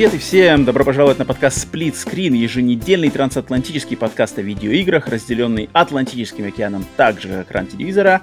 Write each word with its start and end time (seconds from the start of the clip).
Привет 0.00 0.14
и 0.14 0.18
всем! 0.18 0.64
Добро 0.64 0.82
пожаловать 0.82 1.18
на 1.18 1.26
подкаст 1.26 1.68
Split 1.68 1.92
Screen, 1.92 2.34
еженедельный 2.34 3.10
трансатлантический 3.10 3.98
подкаст 3.98 4.38
о 4.38 4.40
видеоиграх, 4.40 5.08
разделенный 5.08 5.68
Атлантическим 5.74 6.48
океаном, 6.48 6.86
так 6.96 7.20
же 7.20 7.28
как 7.28 7.46
экран 7.46 7.66
телевизора, 7.66 8.22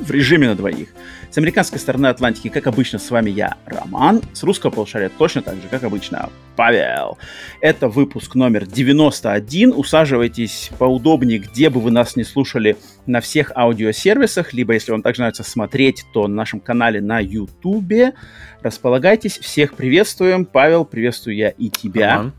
в 0.00 0.10
режиме 0.10 0.48
на 0.48 0.54
двоих. 0.54 0.88
С 1.30 1.38
американской 1.38 1.78
стороны 1.78 2.06
Атлантики, 2.06 2.48
как 2.48 2.66
обычно, 2.66 2.98
с 2.98 3.10
вами 3.10 3.30
я, 3.30 3.56
Роман. 3.66 4.22
С 4.32 4.42
русского 4.42 4.70
полушария 4.70 5.10
точно 5.10 5.42
так 5.42 5.56
же, 5.56 5.68
как 5.68 5.82
обычно, 5.82 6.30
Павел. 6.54 7.18
Это 7.60 7.88
выпуск 7.88 8.34
номер 8.34 8.66
91. 8.66 9.72
Усаживайтесь 9.76 10.70
поудобнее, 10.78 11.38
где 11.38 11.68
бы 11.68 11.80
вы 11.80 11.90
нас 11.90 12.16
не 12.16 12.24
слушали 12.24 12.76
на 13.06 13.20
всех 13.20 13.52
аудиосервисах, 13.54 14.52
либо 14.52 14.74
если 14.74 14.92
вам 14.92 15.02
также 15.02 15.22
нравится 15.22 15.42
смотреть, 15.42 16.04
то 16.12 16.28
на 16.28 16.34
нашем 16.34 16.60
канале 16.60 17.00
на 17.00 17.18
YouTube. 17.20 18.14
Располагайтесь, 18.62 19.38
всех 19.38 19.74
приветствуем. 19.74 20.44
Павел, 20.44 20.84
приветствую 20.84 21.36
я 21.36 21.50
и 21.50 21.68
тебя. 21.68 22.16
Роман. 22.16 22.32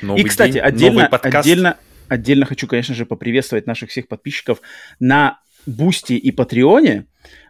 Новый 0.00 0.22
и, 0.22 0.24
кстати, 0.24 0.52
день, 0.52 0.62
отдельно, 0.62 1.06
отдельно, 1.06 1.76
отдельно 2.08 2.46
хочу, 2.46 2.66
конечно 2.68 2.94
же, 2.94 3.04
поприветствовать 3.04 3.66
наших 3.66 3.90
всех 3.90 4.06
подписчиков 4.06 4.60
на 5.00 5.40
Boosty 5.68 6.14
и 6.14 6.30
Patreon 6.30 6.89
е, 6.89 7.06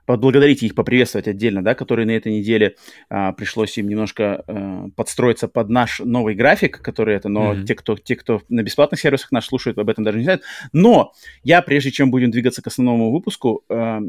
поблагодарить 0.07 0.63
их, 0.63 0.75
поприветствовать 0.75 1.29
отдельно, 1.29 1.63
да, 1.63 1.75
которые 1.75 2.07
на 2.07 2.13
этой 2.13 2.33
неделе 2.33 2.77
а, 3.11 3.33
пришлось 3.33 3.77
им 3.77 3.89
немножко 3.89 4.43
а, 4.47 4.89
подстроиться 4.97 5.49
под 5.49 5.69
наш 5.69 6.01
новый 6.01 6.35
график, 6.35 6.81
который 6.81 7.15
это, 7.15 7.29
но 7.29 7.53
mm-hmm. 7.53 7.65
те, 7.65 7.75
кто, 7.75 7.97
те, 7.97 8.17
кто 8.17 8.41
на 8.49 8.63
бесплатных 8.63 8.99
сервисах 8.99 9.33
нас 9.33 9.45
слушают, 9.45 9.77
об 9.77 9.91
этом 9.91 10.05
даже 10.05 10.17
не 10.17 10.25
знают. 10.25 10.43
Но 10.73 11.13
я, 11.45 11.61
прежде 11.61 11.91
чем 11.91 12.11
будем 12.11 12.31
двигаться 12.31 12.63
к 12.63 12.67
основному 12.69 13.13
выпуску, 13.13 13.65
а, 13.69 14.01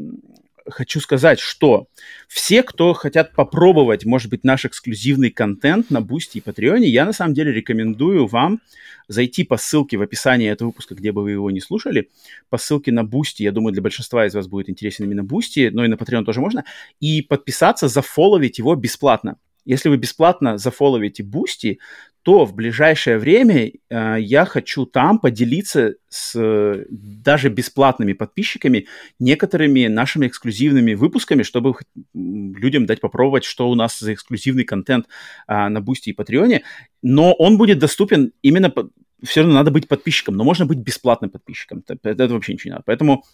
хочу 0.68 1.00
сказать, 1.00 1.40
что 1.40 1.86
все, 2.28 2.62
кто 2.62 2.92
хотят 2.92 3.34
попробовать, 3.34 4.04
может 4.04 4.30
быть, 4.30 4.44
наш 4.44 4.64
эксклюзивный 4.64 5.30
контент 5.30 5.90
на 5.90 6.00
Boosty 6.00 6.38
и 6.38 6.40
Patreon 6.40 6.77
е, 6.77 6.88
я 6.88 7.04
на 7.04 7.12
самом 7.12 7.34
деле 7.34 7.52
рекомендую 7.52 8.26
вам 8.26 8.60
зайти 9.08 9.44
по 9.44 9.56
ссылке 9.56 9.96
в 9.96 10.02
описании 10.02 10.48
этого 10.48 10.68
выпуска, 10.68 10.94
где 10.94 11.10
бы 11.10 11.22
вы 11.22 11.32
его 11.32 11.50
не 11.50 11.60
слушали, 11.60 12.08
по 12.48 12.58
ссылке 12.58 12.92
на 12.92 13.04
Boosty, 13.04 13.42
я 13.42 13.52
думаю, 13.52 13.72
для 13.72 13.82
большинства 13.82 14.26
из 14.26 14.34
вас 14.34 14.46
будет 14.46 14.70
интересен 14.70 15.04
именно 15.04 15.24
Boosty, 15.24 15.70
но 15.72 15.84
и 15.84 15.88
на 15.88 15.94
Patreon 15.94 16.24
тоже 16.24 16.40
можно, 16.40 16.64
и 17.00 17.20
подписаться, 17.20 17.88
зафоловить 17.88 18.58
его 18.58 18.74
бесплатно. 18.76 19.36
Если 19.64 19.88
вы 19.88 19.98
бесплатно 19.98 20.58
зафоловите 20.58 21.22
Boosty, 21.22 21.80
то 22.22 22.44
в 22.44 22.54
ближайшее 22.54 23.18
время 23.18 23.72
э, 23.88 24.16
я 24.20 24.44
хочу 24.44 24.84
там 24.84 25.18
поделиться 25.18 25.94
с 26.08 26.38
э, 26.38 26.84
даже 26.90 27.48
бесплатными 27.48 28.12
подписчиками 28.12 28.86
некоторыми 29.18 29.86
нашими 29.86 30.26
эксклюзивными 30.26 30.94
выпусками, 30.94 31.42
чтобы 31.42 31.74
людям 32.14 32.86
дать 32.86 33.00
попробовать, 33.00 33.44
что 33.44 33.70
у 33.70 33.74
нас 33.74 33.98
за 33.98 34.12
эксклюзивный 34.12 34.64
контент 34.64 35.06
э, 35.48 35.68
на 35.68 35.80
Бусти 35.80 36.10
и 36.10 36.14
Патреоне. 36.14 36.62
Но 37.02 37.32
он 37.32 37.56
будет 37.56 37.78
доступен 37.78 38.32
именно... 38.42 38.70
По... 38.70 38.90
Все 39.22 39.40
равно 39.40 39.54
надо 39.54 39.70
быть 39.70 39.88
подписчиком, 39.88 40.34
но 40.36 40.44
можно 40.44 40.66
быть 40.66 40.78
бесплатным 40.78 41.30
подписчиком. 41.30 41.84
Это, 41.86 42.08
это 42.08 42.28
вообще 42.28 42.54
ничего 42.54 42.70
не 42.70 42.72
надо. 42.72 42.84
Поэтому 42.86 43.12
а, 43.14 43.26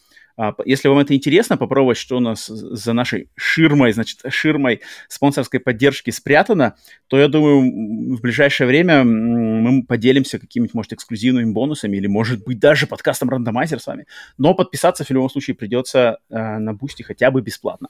если 0.65 0.89
вам 0.89 0.99
это 0.99 1.15
интересно, 1.15 1.57
попробовать, 1.57 1.97
что 1.97 2.19
у 2.19 2.21
нас 2.21 2.47
за 2.47 2.93
нашей 2.93 3.31
ширмой, 3.37 3.93
значит, 3.93 4.21
ширмой 4.29 4.83
спонсорской 5.09 5.61
поддержки 5.61 6.11
спрятано, 6.11 6.77
то 7.09 7.19
я 7.19 7.29
думаю, 7.29 8.17
в 8.17 8.21
ближайшее 8.21 8.67
время 8.67 9.03
мы 9.05 9.83
поделимся 9.83 10.39
какими-нибудь, 10.39 10.75
может, 10.75 10.93
эксклюзивными 10.93 11.53
бонусами 11.53 11.97
или, 11.97 12.07
может 12.07 12.45
быть, 12.45 12.59
даже 12.59 12.87
подкастом 12.87 13.31
рандомайзер 13.31 13.81
с 13.81 13.87
вами. 13.87 14.07
Но 14.37 14.55
подписаться 14.55 15.05
в 15.05 15.11
любом 15.11 15.31
случае 15.31 15.57
придется 15.57 16.19
э, 16.29 16.59
на 16.59 16.75
Бусти 16.75 17.03
хотя 17.03 17.31
бы 17.31 17.41
бесплатно. 17.41 17.89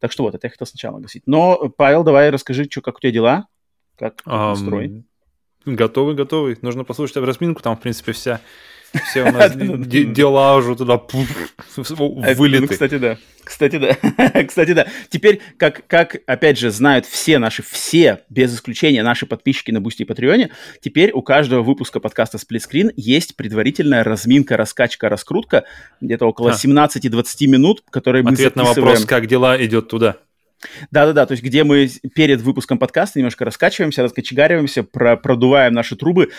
Так 0.00 0.10
что 0.12 0.22
вот, 0.22 0.34
это 0.34 0.46
я 0.46 0.50
хотел 0.50 0.66
сначала 0.66 0.96
огласить. 0.96 1.22
Но, 1.26 1.68
Павел, 1.68 2.02
давай 2.02 2.30
расскажи, 2.30 2.64
что, 2.64 2.80
как 2.80 2.96
у 2.96 3.00
тебя 3.00 3.12
дела? 3.12 3.46
Как 3.98 4.22
um? 4.26 5.04
Готовый, 5.66 6.14
готовый. 6.14 6.58
Нужно 6.62 6.84
послушать 6.84 7.16
разминку, 7.16 7.62
там, 7.62 7.76
в 7.76 7.80
принципе, 7.80 8.12
вся 8.12 8.40
все 9.10 9.24
у 9.24 9.32
нас 9.32 9.52
дела 9.56 10.56
уже 10.56 10.76
туда 10.76 11.00
вылиты. 11.76 12.62
Ну, 12.62 12.68
кстати, 12.68 12.98
да. 12.98 13.18
Кстати, 13.42 13.76
да. 13.76 14.44
Кстати, 14.44 14.72
да. 14.72 14.86
Теперь, 15.10 15.40
как, 15.58 15.86
как, 15.86 16.16
опять 16.26 16.58
же, 16.58 16.70
знают 16.70 17.04
все 17.04 17.38
наши, 17.38 17.62
все, 17.62 18.20
без 18.30 18.54
исключения, 18.54 19.02
наши 19.02 19.26
подписчики 19.26 19.70
на 19.70 19.82
Бусти 19.82 20.02
и 20.02 20.04
Патреоне, 20.06 20.50
теперь 20.80 21.12
у 21.12 21.20
каждого 21.20 21.62
выпуска 21.62 22.00
подкаста 22.00 22.38
Screen 22.38 22.90
есть 22.96 23.36
предварительная 23.36 24.02
разминка, 24.02 24.56
раскачка, 24.56 25.10
раскрутка, 25.10 25.64
где-то 26.00 26.26
около 26.26 26.52
а. 26.52 26.54
17-20 26.54 27.46
минут, 27.46 27.82
которые 27.90 28.22
мы 28.22 28.32
Ответ 28.32 28.56
на 28.56 28.64
вопрос, 28.64 29.04
как 29.04 29.26
дела, 29.26 29.62
идет 29.62 29.88
туда. 29.88 30.16
Да-да-да, 30.90 31.26
то 31.26 31.32
есть 31.32 31.42
где 31.42 31.64
мы 31.64 31.88
перед 32.14 32.40
выпуском 32.40 32.78
подкаста 32.78 33.18
немножко 33.18 33.44
раскачиваемся, 33.44 34.02
раскочегариваемся, 34.02 34.82
про 34.82 35.16
продуваем 35.16 35.72
наши 35.72 35.96
трубы 35.96 36.30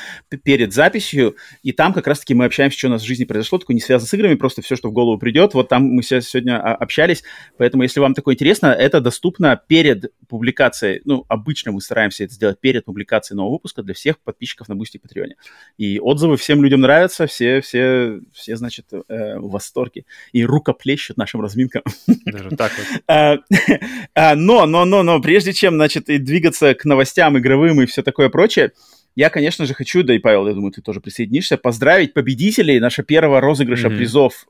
перед 0.44 0.74
записью, 0.74 1.36
и 1.64 1.72
там 1.72 1.94
как 1.94 2.08
раз-таки 2.08 2.34
мы 2.34 2.46
общаемся, 2.46 2.78
что 2.78 2.88
у 2.88 2.92
нас 2.92 3.02
в 3.02 3.06
жизни 3.06 3.26
произошло, 3.26 3.58
такое 3.58 3.76
не 3.76 3.82
связано 3.82 4.08
с 4.08 4.14
играми, 4.14 4.36
просто 4.36 4.62
все, 4.62 4.76
что 4.76 4.90
в 4.90 4.94
голову 4.94 5.18
придет. 5.18 5.54
Вот 5.54 5.70
там 5.70 5.84
мы 5.84 6.04
сегодня 6.04 6.62
а, 6.62 6.76
общались, 6.76 7.24
поэтому 7.58 7.84
если 7.84 8.00
вам 8.00 8.14
такое 8.14 8.36
интересно, 8.36 8.68
это 8.68 9.02
доступно 9.02 9.60
перед 9.68 10.12
публикацией, 10.28 11.02
ну, 11.06 11.26
обычно 11.28 11.72
мы 11.72 11.82
стараемся 11.82 12.24
это 12.24 12.34
сделать 12.34 12.60
перед 12.60 12.86
публикацией 12.86 13.38
нового 13.38 13.54
выпуска 13.54 13.84
для 13.84 13.94
всех 13.94 14.20
подписчиков 14.20 14.68
на 14.68 14.76
Бусти 14.76 14.98
и 14.98 15.00
Патреоне. 15.00 15.36
И 15.78 16.00
отзывы 16.00 16.38
всем 16.38 16.64
людям 16.64 16.82
нравятся, 16.82 17.28
все, 17.28 17.62
все, 17.62 18.20
все 18.34 18.56
значит, 18.56 18.88
э, 18.92 19.38
в 19.38 19.50
восторге 19.50 20.06
и 20.32 20.46
рукоплещут 20.46 21.18
нашим 21.18 21.42
разминкам. 21.42 21.84
Даже 22.26 22.50
так 22.52 22.72
вот. 22.78 23.40
А, 24.16 24.36
но, 24.36 24.66
но, 24.66 24.86
но, 24.86 25.04
но, 25.04 25.20
прежде 25.20 25.52
чем, 25.52 25.76
значит, 25.76 26.10
и 26.10 26.18
двигаться 26.18 26.74
к 26.74 26.86
новостям 26.86 27.38
игровым 27.38 27.82
и 27.82 27.86
все 27.86 28.02
такое 28.02 28.30
прочее, 28.30 28.72
я, 29.16 29.30
конечно 29.30 29.66
же, 29.66 29.74
хочу, 29.74 30.04
да 30.04 30.16
и 30.16 30.20
Павел, 30.20 30.48
я 30.48 30.54
думаю, 30.54 30.72
ты 30.72 30.82
тоже 30.82 31.02
присоединишься, 31.02 31.58
поздравить 31.58 32.14
победителей 32.14 32.80
нашего 32.80 33.06
первого 33.06 33.42
розыгрыша 33.42 33.88
mm-hmm. 33.88 33.98
призов 33.98 34.48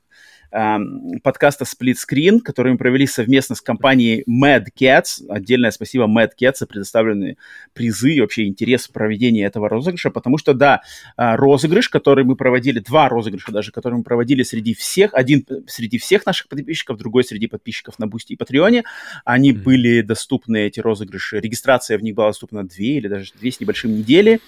подкаста 1.22 1.66
Split 1.66 1.96
Screen, 1.96 2.40
который 2.40 2.72
мы 2.72 2.78
провели 2.78 3.06
совместно 3.08 3.56
с 3.56 3.62
компанией 3.62 4.24
Mad 4.30 4.68
Cats. 4.80 5.26
Отдельное 5.28 5.72
спасибо 5.72 6.06
Mad 6.06 6.30
Cats 6.40 6.56
за 6.60 6.68
предоставленные 6.68 7.38
призы 7.74 8.14
и 8.14 8.22
вообще 8.22 8.46
интерес 8.46 8.88
в 8.88 8.94
проведении 8.94 9.46
этого 9.46 9.68
розыгрыша, 9.68 10.12
потому 10.12 10.38
что, 10.38 10.54
да, 10.54 10.82
а, 11.18 11.36
розыгрыш, 11.36 11.90
который 11.90 12.24
мы 12.24 12.38
проводили, 12.38 12.80
два 12.80 13.10
розыгрыша 13.10 13.52
даже, 13.52 13.72
которые 13.72 13.98
мы 13.98 14.04
проводили 14.04 14.44
среди 14.44 14.74
всех, 14.74 15.14
один 15.14 15.46
среди 15.68 15.98
всех 15.98 16.26
наших 16.26 16.48
подписчиков, 16.48 16.98
другой 16.98 17.26
среди 17.26 17.48
подписчиков 17.48 18.00
на 18.00 18.08
Бусти 18.08 18.34
и 18.34 18.38
Патреоне, 18.38 18.84
они 19.26 19.52
mm-hmm. 19.52 19.64
были 19.64 20.02
доступны, 20.02 20.68
эти 20.68 20.80
розыгрыши, 20.80 21.40
регистрация 21.40 21.98
в 21.98 22.04
них 22.04 22.16
была 22.16 22.28
доступна 22.28 22.66
две 22.66 22.98
или 22.98 23.10
даже 23.10 23.34
две 23.38 23.52
с 23.52 23.60
небольшим 23.60 23.98
недели. 23.98 24.40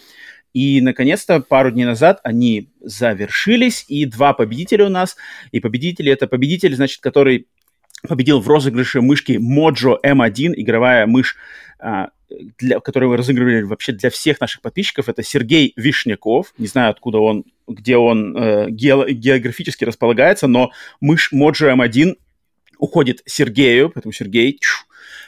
И, 0.58 0.82
наконец-то, 0.82 1.40
пару 1.40 1.70
дней 1.70 1.86
назад 1.86 2.20
они 2.24 2.72
завершились, 2.82 3.86
и 3.88 4.06
два 4.06 4.34
победителя 4.34 4.88
у 4.88 4.90
нас. 4.90 5.16
И 5.52 5.60
победители— 5.60 6.12
это 6.12 6.26
победитель, 6.26 6.76
значит, 6.76 7.00
который 7.00 7.46
победил 8.08 8.40
в 8.40 8.48
розыгрыше 8.48 9.02
мышки 9.02 9.34
Mojo 9.34 9.98
M1, 10.04 10.54
игровая 10.56 11.06
мышь, 11.06 11.36
а, 11.78 12.10
для, 12.58 12.80
которую 12.80 13.12
мы 13.12 13.18
разыгрывали 13.18 13.62
вообще 13.62 13.92
для 13.92 14.10
всех 14.10 14.42
наших 14.42 14.62
подписчиков. 14.62 15.10
Это 15.10 15.22
Сергей 15.22 15.74
Вишняков. 15.76 16.56
Не 16.58 16.66
знаю, 16.66 16.90
откуда 16.90 17.20
он, 17.20 17.44
где 17.68 17.98
он 17.98 18.36
э, 18.36 18.72
ге, 18.72 19.14
географически 19.14 19.84
располагается, 19.84 20.48
но 20.48 20.72
мышь 21.02 21.32
Mojo 21.32 21.72
M1 21.72 22.16
уходит 22.80 23.22
Сергею, 23.28 23.92
поэтому 23.92 24.12
Сергей, 24.12 24.58
чу, 24.60 24.87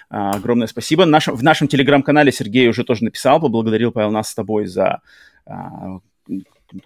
а, 0.09 0.31
огромное 0.31 0.67
спасибо. 0.67 1.05
Наш, 1.05 1.27
в 1.27 1.43
нашем 1.43 1.67
телеграм-канале 1.67 2.31
Сергей 2.31 2.67
уже 2.67 2.83
тоже 2.83 3.03
написал, 3.03 3.39
поблагодарил, 3.39 3.91
Павел, 3.91 4.11
нас 4.11 4.29
с 4.29 4.35
тобой 4.35 4.65
за 4.65 5.01
а, 5.45 5.99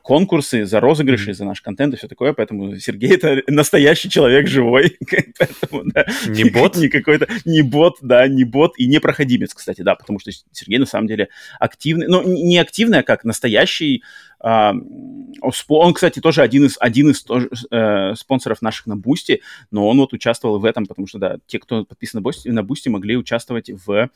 конкурсы, 0.02 0.66
за 0.66 0.80
розыгрыши, 0.80 1.34
за 1.34 1.46
наш 1.46 1.62
контент 1.62 1.94
и 1.94 1.98
все 1.98 2.08
такое, 2.08 2.34
поэтому 2.34 2.78
Сергей 2.78 3.16
это 3.16 3.42
настоящий 3.48 4.10
человек 4.10 4.48
живой, 4.48 4.98
поэтому, 5.40 5.92
да, 5.92 6.06
не 6.28 6.46
бот, 6.50 6.78
не 6.78 6.90
какой-то, 6.90 7.28
не 7.46 7.62
бот, 7.62 7.98
да, 8.02 8.28
не 8.28 8.44
бот 8.44 8.74
и 8.78 8.88
не 8.88 9.00
проходимец, 9.00 9.54
кстати, 9.54 9.82
да, 9.82 9.96
потому 9.96 10.20
что 10.20 10.32
Сергей 10.52 10.80
на 10.80 10.86
самом 10.86 11.08
деле 11.08 11.30
активный, 11.60 12.08
ну, 12.08 12.24
не 12.24 12.58
активный, 12.58 13.00
а 13.00 13.04
как 13.04 13.24
настоящий 13.24 14.04
он, 14.44 15.94
кстати, 15.94 16.20
тоже 16.20 16.42
один 16.42 16.66
из, 16.66 16.76
один 16.80 17.10
из 17.10 17.24
тоже, 17.24 17.50
э, 17.72 18.14
спонсоров 18.16 18.62
наших 18.62 18.88
на 18.88 18.98
Бусти, 18.98 19.42
но 19.72 19.88
он 19.88 19.98
вот 19.98 20.12
участвовал 20.14 20.60
в 20.60 20.66
этом, 20.66 20.86
потому 20.86 21.08
что, 21.08 21.18
да, 21.18 21.38
те, 21.48 21.60
кто 21.60 21.86
подписан 21.86 22.20
на 22.20 22.22
Бусти, 22.22 22.50
на 22.50 22.64
Бусти 22.64 22.90
могли 22.90 23.16
участвовать 23.16 23.70
в, 23.70 24.10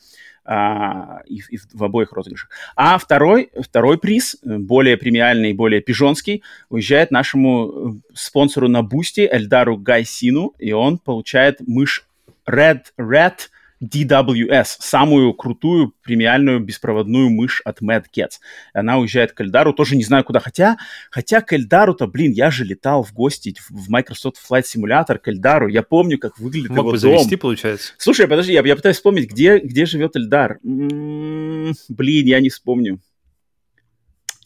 а, 0.44 1.20
и, 1.26 1.40
и 1.50 1.58
в 1.72 1.82
обоих 1.82 2.12
розыгрышах. 2.12 2.50
А 2.76 2.98
второй, 2.98 3.50
второй 3.58 3.98
приз, 3.98 4.36
более 4.42 4.98
премиальный, 4.98 5.54
более 5.54 5.80
пижонский, 5.80 6.42
уезжает 6.68 7.10
нашему 7.10 8.00
спонсору 8.12 8.68
на 8.68 8.82
Бусти, 8.82 9.28
Эльдару 9.30 9.78
Гайсину, 9.78 10.54
и 10.58 10.72
он 10.72 10.98
получает 10.98 11.60
мышь 11.66 12.06
Red, 12.46 12.82
Red 12.98 13.36
DWS, 13.82 14.66
самую 14.80 15.34
крутую 15.34 15.94
премиальную 16.02 16.60
беспроводную 16.60 17.30
мышь 17.30 17.60
от 17.64 17.80
Mad 17.80 18.04
Cats. 18.14 18.38
Она 18.72 18.98
уезжает 18.98 19.32
к 19.32 19.40
Эльдару, 19.40 19.72
тоже 19.72 19.96
не 19.96 20.04
знаю 20.04 20.24
куда. 20.24 20.40
Хотя, 20.40 20.78
хотя 21.10 21.40
к 21.40 21.52
Эльдару-то, 21.52 22.06
блин, 22.06 22.32
я 22.32 22.50
же 22.50 22.64
летал 22.64 23.02
в 23.02 23.12
гости 23.12 23.54
в 23.70 23.88
Microsoft 23.88 24.38
Flight 24.50 24.64
Simulator 24.64 25.18
к 25.18 25.28
Эльдару. 25.28 25.68
Я 25.68 25.82
помню, 25.82 26.18
как 26.18 26.38
выглядит 26.38 26.70
Мог 26.70 26.78
его 26.78 26.90
бы 26.92 26.98
дом. 26.98 27.18
завести, 27.18 27.36
получается. 27.36 27.92
Слушай, 27.98 28.26
подожди, 28.26 28.52
я, 28.52 28.62
я 28.64 28.76
пытаюсь 28.76 28.96
вспомнить, 28.96 29.30
где, 29.30 29.58
где 29.58 29.86
живет 29.86 30.16
Эльдар. 30.16 30.58
М-м-м, 30.64 31.74
блин, 31.88 32.26
я 32.26 32.40
не 32.40 32.48
вспомню 32.48 33.00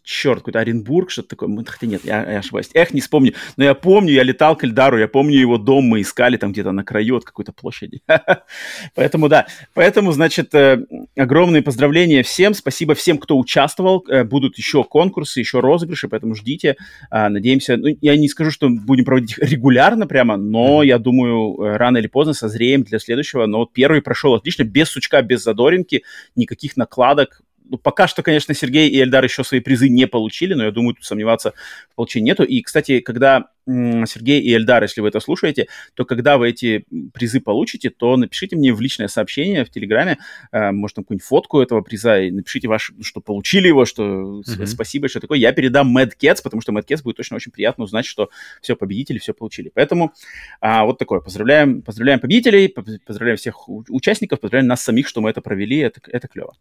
черт, 0.02 0.40
какой-то 0.40 0.60
Оренбург, 0.60 1.10
что-то 1.10 1.28
такое. 1.30 1.64
Хотя 1.66 1.86
нет, 1.86 2.04
я, 2.04 2.30
я 2.30 2.38
ошибаюсь. 2.38 2.70
Эх, 2.74 2.92
не 2.92 3.00
вспомню. 3.00 3.34
Но 3.56 3.64
я 3.64 3.74
помню, 3.74 4.12
я 4.12 4.22
летал 4.22 4.56
к 4.56 4.64
Эльдару, 4.64 4.98
я 4.98 5.08
помню 5.08 5.38
его 5.38 5.58
дом, 5.58 5.84
мы 5.84 6.00
искали 6.00 6.36
там 6.36 6.52
где-то 6.52 6.72
на 6.72 6.84
краю 6.84 7.16
от 7.16 7.24
какой-то 7.24 7.52
площади. 7.52 8.02
Поэтому, 8.94 9.28
да. 9.28 9.46
Поэтому, 9.74 10.12
значит, 10.12 10.54
э, 10.54 10.84
огромные 11.16 11.62
поздравления 11.62 12.22
всем. 12.22 12.54
Спасибо 12.54 12.94
всем, 12.94 13.18
кто 13.18 13.38
участвовал. 13.38 14.04
Э, 14.08 14.24
будут 14.24 14.58
еще 14.58 14.84
конкурсы, 14.84 15.40
еще 15.40 15.60
розыгрыши, 15.60 16.08
поэтому 16.08 16.34
ждите. 16.34 16.76
А, 17.10 17.28
надеемся, 17.28 17.76
ну, 17.76 17.88
я 18.00 18.16
не 18.16 18.28
скажу, 18.28 18.50
что 18.50 18.68
будем 18.68 19.04
проводить 19.04 19.32
их 19.32 19.38
регулярно 19.38 20.06
прямо, 20.06 20.36
но 20.36 20.82
я 20.82 20.98
думаю, 20.98 21.56
э, 21.60 21.76
рано 21.76 21.98
или 21.98 22.08
поздно 22.08 22.34
созреем 22.34 22.82
для 22.82 22.98
следующего. 22.98 23.46
Но 23.46 23.58
вот 23.58 23.72
первый 23.72 24.02
прошел 24.02 24.34
отлично, 24.34 24.64
без 24.64 24.88
сучка, 24.88 25.22
без 25.22 25.42
задоринки, 25.42 26.02
никаких 26.34 26.76
накладок 26.76 27.42
ну, 27.72 27.78
пока 27.78 28.06
что, 28.06 28.22
конечно, 28.22 28.52
Сергей 28.52 28.90
и 28.90 29.02
Эльдар 29.02 29.24
еще 29.24 29.42
свои 29.44 29.60
призы 29.60 29.88
не 29.88 30.06
получили, 30.06 30.52
но 30.52 30.64
я 30.64 30.70
думаю, 30.70 30.94
тут 30.94 31.06
сомневаться 31.06 31.54
в 31.90 31.94
получении 31.96 32.26
нету. 32.26 32.44
И, 32.44 32.60
кстати, 32.60 33.00
когда 33.00 33.46
Сергей 33.66 34.40
и 34.40 34.54
Эльдар, 34.54 34.82
если 34.82 35.00
вы 35.00 35.08
это 35.08 35.20
слушаете, 35.20 35.68
то 35.94 36.04
когда 36.04 36.38
вы 36.38 36.50
эти 36.50 36.84
призы 37.12 37.40
получите, 37.40 37.90
то 37.90 38.16
напишите 38.16 38.56
мне 38.56 38.72
в 38.72 38.80
личное 38.80 39.08
сообщение 39.08 39.64
в 39.64 39.70
Телеграме, 39.70 40.18
э, 40.50 40.72
может, 40.72 40.96
там 40.96 41.04
какую-нибудь 41.04 41.26
фотку 41.26 41.60
этого 41.60 41.80
приза, 41.80 42.20
и 42.20 42.30
напишите 42.30 42.68
ваш, 42.68 42.92
что 43.00 43.20
получили 43.20 43.68
его, 43.68 43.84
что 43.84 44.02
mm-hmm. 44.40 44.66
спасибо, 44.66 45.08
что 45.08 45.20
такое. 45.20 45.38
Я 45.38 45.52
передам 45.52 45.96
Mad 45.96 46.12
Cats, 46.20 46.42
потому 46.42 46.60
что 46.60 46.72
Mad 46.72 46.86
Cats 46.86 47.02
будет 47.02 47.16
точно 47.16 47.36
очень 47.36 47.52
приятно 47.52 47.84
узнать, 47.84 48.06
что 48.06 48.30
все, 48.60 48.76
победители 48.76 49.18
все 49.18 49.34
получили. 49.34 49.70
Поэтому 49.74 50.12
а, 50.60 50.84
вот 50.84 50.98
такое. 50.98 51.20
Поздравляем, 51.20 51.82
поздравляем 51.82 52.20
победителей, 52.20 52.68
поздравляем 52.68 53.36
всех 53.36 53.68
участников, 53.68 54.40
поздравляем 54.40 54.68
нас 54.68 54.82
самих, 54.82 55.08
что 55.08 55.20
мы 55.20 55.30
это 55.30 55.40
провели, 55.40 55.78
это, 55.78 56.00
это 56.08 56.28
клево. 56.28 56.54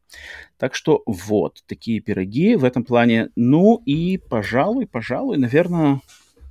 Так 0.57 0.75
что 0.75 1.03
вот, 1.05 1.63
такие 1.67 1.99
пироги 1.99 2.55
в 2.55 2.63
этом 2.63 2.83
плане. 2.83 3.29
Ну 3.35 3.81
и, 3.85 4.17
пожалуй, 4.17 4.87
пожалуй, 4.87 5.37
наверное, 5.37 6.01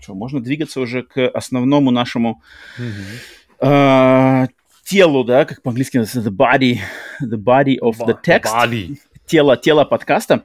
что, 0.00 0.14
можно 0.14 0.40
двигаться 0.40 0.80
уже 0.80 1.02
к 1.02 1.28
основному 1.28 1.90
нашему 1.90 2.42
mm-hmm. 2.78 4.44
э, 4.44 4.46
телу, 4.84 5.24
да, 5.24 5.44
как 5.44 5.62
по-английски 5.62 5.98
называется, 5.98 6.30
the 6.30 6.36
body, 6.36 6.78
the 7.22 7.36
body 7.36 7.78
of 7.80 7.96
the 8.06 8.16
text. 8.22 8.52
Body. 8.52 8.96
Тело, 9.26 9.56
тело 9.56 9.84
подкаста. 9.84 10.44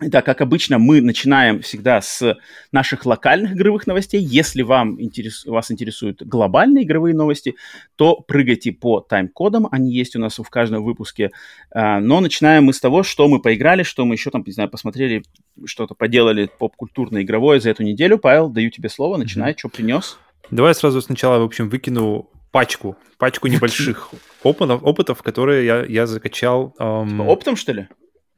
Итак, 0.00 0.24
как 0.24 0.40
обычно, 0.40 0.78
мы 0.78 1.00
начинаем 1.00 1.60
всегда 1.60 2.00
с 2.00 2.36
наших 2.72 3.06
локальных 3.06 3.52
игровых 3.52 3.86
новостей. 3.86 4.20
Если 4.20 4.62
вам 4.62 5.00
интерес, 5.00 5.44
вас 5.44 5.70
интересуют 5.70 6.22
глобальные 6.22 6.84
игровые 6.84 7.14
новости, 7.14 7.54
то 7.96 8.16
прыгайте 8.16 8.72
по 8.72 9.00
тайм-кодам. 9.00 9.68
Они 9.70 9.92
есть 9.92 10.16
у 10.16 10.18
нас 10.18 10.38
в 10.38 10.48
каждом 10.50 10.82
выпуске. 10.82 11.30
А, 11.70 12.00
но 12.00 12.20
начинаем 12.20 12.64
мы 12.64 12.72
с 12.72 12.80
того, 12.80 13.02
что 13.02 13.28
мы 13.28 13.40
поиграли, 13.40 13.82
что 13.82 14.04
мы 14.04 14.14
еще 14.14 14.30
там, 14.30 14.42
не 14.44 14.52
знаю, 14.52 14.70
посмотрели, 14.70 15.22
что-то 15.64 15.94
поделали 15.94 16.50
поп-культурное 16.58 17.22
игровое 17.22 17.60
за 17.60 17.70
эту 17.70 17.82
неделю. 17.82 18.18
Павел, 18.18 18.48
даю 18.48 18.70
тебе 18.70 18.88
слово. 18.88 19.16
Начинай, 19.16 19.52
mm-hmm. 19.52 19.58
что 19.58 19.68
принес. 19.68 20.18
Давай 20.50 20.74
сразу 20.74 21.00
сначала, 21.00 21.38
в 21.38 21.44
общем, 21.44 21.68
выкину 21.68 22.28
пачку, 22.50 22.96
пачку 23.18 23.46
небольших 23.48 24.10
опытов, 24.42 24.82
опытов, 24.82 25.22
которые 25.22 25.64
я, 25.64 25.84
я 25.84 26.06
закачал. 26.06 26.74
Эм... 26.78 27.20
Оптом, 27.20 27.56
что 27.56 27.72
ли? 27.72 27.88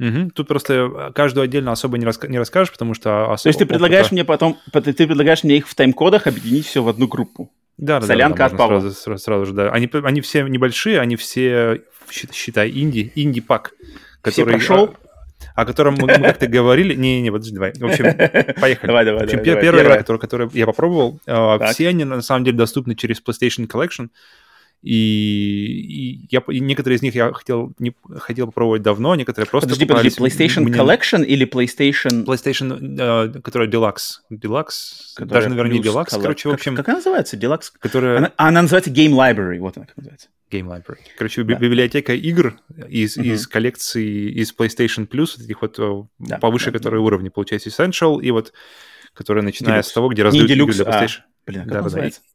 Угу. 0.01 0.31
Тут 0.35 0.49
просто 0.49 0.75
э, 0.75 1.13
каждую 1.15 1.45
отдельно 1.45 1.73
особо 1.73 1.99
не, 1.99 2.05
раска- 2.05 2.29
не 2.29 2.39
расскажешь, 2.39 2.73
потому 2.73 2.95
что... 2.95 3.33
Особо 3.33 3.43
То 3.43 3.49
есть 3.49 3.59
ты 3.61 3.67
предлагаешь 3.67 4.07
опыта... 4.07 4.15
мне 4.15 4.25
потом, 4.25 4.59
ты 4.73 4.93
предлагаешь 4.93 5.45
мне 5.45 5.59
их 5.59 5.69
в 5.69 5.75
тайм-кодах 5.75 6.27
объединить 6.27 6.67
все 6.67 6.83
в 6.83 6.89
одну 6.89 7.07
группу? 7.07 7.51
Да, 7.77 8.01
да, 8.01 8.07
Солянка 8.07 8.39
да, 8.39 8.47
от 8.47 8.57
Павла. 8.57 8.81
Сразу, 8.81 8.95
сразу, 8.95 9.23
сразу 9.23 9.47
же, 9.47 9.53
да. 9.53 9.71
Они, 9.71 9.89
они 9.93 10.21
все 10.21 10.43
небольшие, 10.43 11.01
они 11.01 11.17
все, 11.17 11.83
считай, 12.11 12.71
инди, 12.71 13.13
инди-пак. 13.15 13.73
Который, 14.21 14.33
все 14.33 14.45
прошел? 14.45 14.85
О, 14.85 14.95
о 15.55 15.65
котором 15.65 15.95
мы, 15.95 16.07
мы 16.07 16.27
как-то 16.27 16.47
говорили. 16.47 16.95
Не-не, 16.95 17.31
подожди, 17.31 17.55
давай. 17.55 17.73
В 17.75 17.85
общем, 17.85 18.05
поехали. 18.61 18.87
Давай, 18.87 19.05
давай, 19.05 19.21
В 19.21 19.25
общем, 19.25 19.43
давай, 19.45 19.61
первая 19.61 19.85
игра, 19.85 19.97
которую, 19.97 20.21
которую 20.21 20.51
я 20.55 20.67
попробовал, 20.67 21.21
э, 21.27 21.59
все 21.73 21.89
они 21.89 22.05
на 22.05 22.23
самом 22.23 22.45
деле 22.45 22.57
доступны 22.57 22.95
через 22.95 23.23
PlayStation 23.23 23.69
Collection. 23.69 24.09
И, 24.85 26.21
и, 26.21 26.29
я, 26.31 26.43
и 26.47 26.61
некоторые 26.61 26.99
из 26.99 27.03
них 27.03 27.15
я 27.15 27.33
хотел, 27.33 27.73
не, 27.79 27.97
хотел 28.17 28.49
попробовать 28.49 28.83
давно, 28.83 29.15
некоторые 29.15 29.49
просто 29.49 29.71
Подожди, 29.71 29.87
подожди, 29.87 30.11
PlayStation 30.11 30.61
мне... 30.61 30.75
Collection 30.75 31.25
или 31.25 31.51
PlayStation... 31.51 32.27
PlayStation, 32.27 33.01
э, 33.01 33.41
которая 33.41 33.67
Deluxe. 33.67 34.21
Deluxe? 34.31 35.15
Которая 35.17 35.41
Даже, 35.41 35.49
наверное, 35.49 35.73
не 35.73 35.81
Deluxe. 35.81 36.09
Color... 36.11 36.21
Короче, 36.21 36.49
в 36.51 36.53
общем... 36.53 36.77
Как, 36.77 36.85
как 36.85 36.89
она 36.91 36.99
называется? 36.99 37.39
Deluxe? 37.39 37.73
Которая... 37.79 38.19
Она, 38.19 38.33
она 38.37 38.61
называется 38.61 38.91
Game 38.91 39.13
Library, 39.13 39.59
вот 39.59 39.79
она 39.79 39.87
как 39.87 39.97
называется. 39.97 40.29
Game 40.51 40.67
Library. 40.67 40.99
Короче, 41.17 41.45
да. 41.45 41.55
библиотека 41.55 42.13
игр 42.13 42.61
из, 42.87 43.17
uh-huh. 43.17 43.25
из 43.25 43.47
коллекции, 43.47 44.31
из 44.33 44.55
PlayStation 44.55 45.09
Plus, 45.09 45.43
этих 45.43 45.63
вот 45.63 45.79
э, 45.79 46.03
да, 46.19 46.37
повыше, 46.37 46.67
да, 46.67 46.73
которые 46.77 47.01
да. 47.01 47.07
уровни, 47.07 47.31
получается, 47.31 47.71
Essential, 47.71 48.21
и 48.21 48.31
вот, 48.31 48.53
которая 49.15 49.43
начиная 49.43 49.81
Deluxe. 49.81 49.85
с 49.85 49.93
того, 49.95 50.09
где 50.11 50.25
раздают 50.25 50.51
игры 50.51 50.75
для 50.75 50.85
PlayStation. 50.85 51.21
А, 51.21 51.47
блин, 51.47 51.63
как 51.63 51.73
да, 51.73 51.83
называется? 51.83 52.21
Да. 52.21 52.27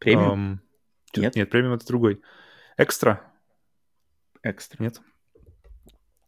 Премиум? 0.00 0.52
Um, 0.52 0.58
нет? 1.16 1.36
Нет, 1.36 1.50
премиум 1.50 1.74
это 1.74 1.86
другой. 1.86 2.20
Экстра? 2.76 3.20
Экстра. 4.42 4.82
Нет? 4.82 5.00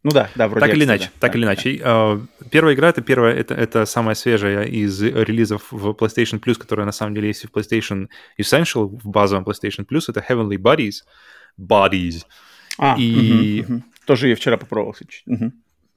Ну 0.03 0.11
да, 0.13 0.31
да, 0.35 0.49
вроде 0.49 0.67
Так 0.67 0.75
или 0.75 0.85
иначе, 0.85 1.05
да. 1.05 1.11
так 1.21 1.33
да, 1.33 1.39
или 1.39 1.45
иначе. 1.45 1.79
Да. 1.79 2.21
Первая 2.51 2.75
игра 2.75 2.89
это 2.89 3.03
первая, 3.03 3.35
это, 3.35 3.55
это 3.55 3.85
самая 3.85 4.15
свежая 4.15 4.65
из 4.65 5.03
релизов 5.03 5.71
в 5.71 5.91
PlayStation 5.91 6.41
Plus, 6.41 6.55
которая 6.55 6.87
на 6.87 6.93
самом 6.93 7.15
деле 7.15 7.29
есть 7.29 7.45
в 7.45 7.51
PlayStation 7.51 8.09
Essential, 8.41 8.87
в 8.87 9.09
базовом 9.11 9.45
PlayStation 9.45 9.87
Plus, 9.87 10.05
это 10.09 10.25
Heavenly 10.27 10.57
Bodies. 10.57 11.03
Bodies. 11.59 12.25
А, 12.79 12.97
и... 12.99 13.63
угу, 13.63 13.75
угу. 13.75 13.83
Тоже 14.07 14.29
я 14.29 14.37
вчера 14.37 14.57
попробовал. 14.57 14.97
Угу. 15.27 15.53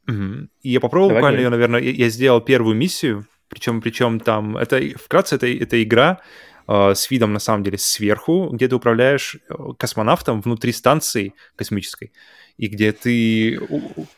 Угу. 0.10 0.48
И 0.64 0.70
я 0.70 0.82
попробовал 0.82 1.10
Давай 1.10 1.22
буквально 1.22 1.40
ее, 1.40 1.50
наверное, 1.50 1.80
я, 1.80 2.10
сделал 2.10 2.42
первую 2.42 2.76
миссию, 2.76 3.26
причем, 3.48 3.82
причем 3.82 4.20
там, 4.20 4.58
это 4.58 4.82
вкратце, 4.98 5.38
это, 5.38 5.48
это 5.48 5.82
игра, 5.82 6.20
с 6.68 7.10
видом, 7.12 7.34
на 7.34 7.40
самом 7.40 7.64
деле, 7.64 7.78
сверху, 7.78 8.50
где 8.52 8.68
ты 8.68 8.76
управляешь 8.76 9.36
э, 9.36 9.54
космонавтом 9.78 10.42
внутри 10.42 10.72
станции 10.72 11.34
космической, 11.56 12.14
и 12.58 12.68
где 12.68 12.92
ты 12.92 13.60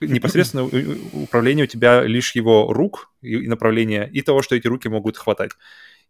непосредственно 0.01 0.65
управление 1.13 1.65
у 1.65 1.67
тебя 1.67 2.03
лишь 2.03 2.35
его 2.35 2.71
рук 2.71 3.11
и 3.21 3.47
направление, 3.47 4.09
и 4.11 4.21
того, 4.21 4.41
что 4.41 4.55
эти 4.55 4.67
руки 4.67 4.87
могут 4.89 5.17
хватать. 5.17 5.51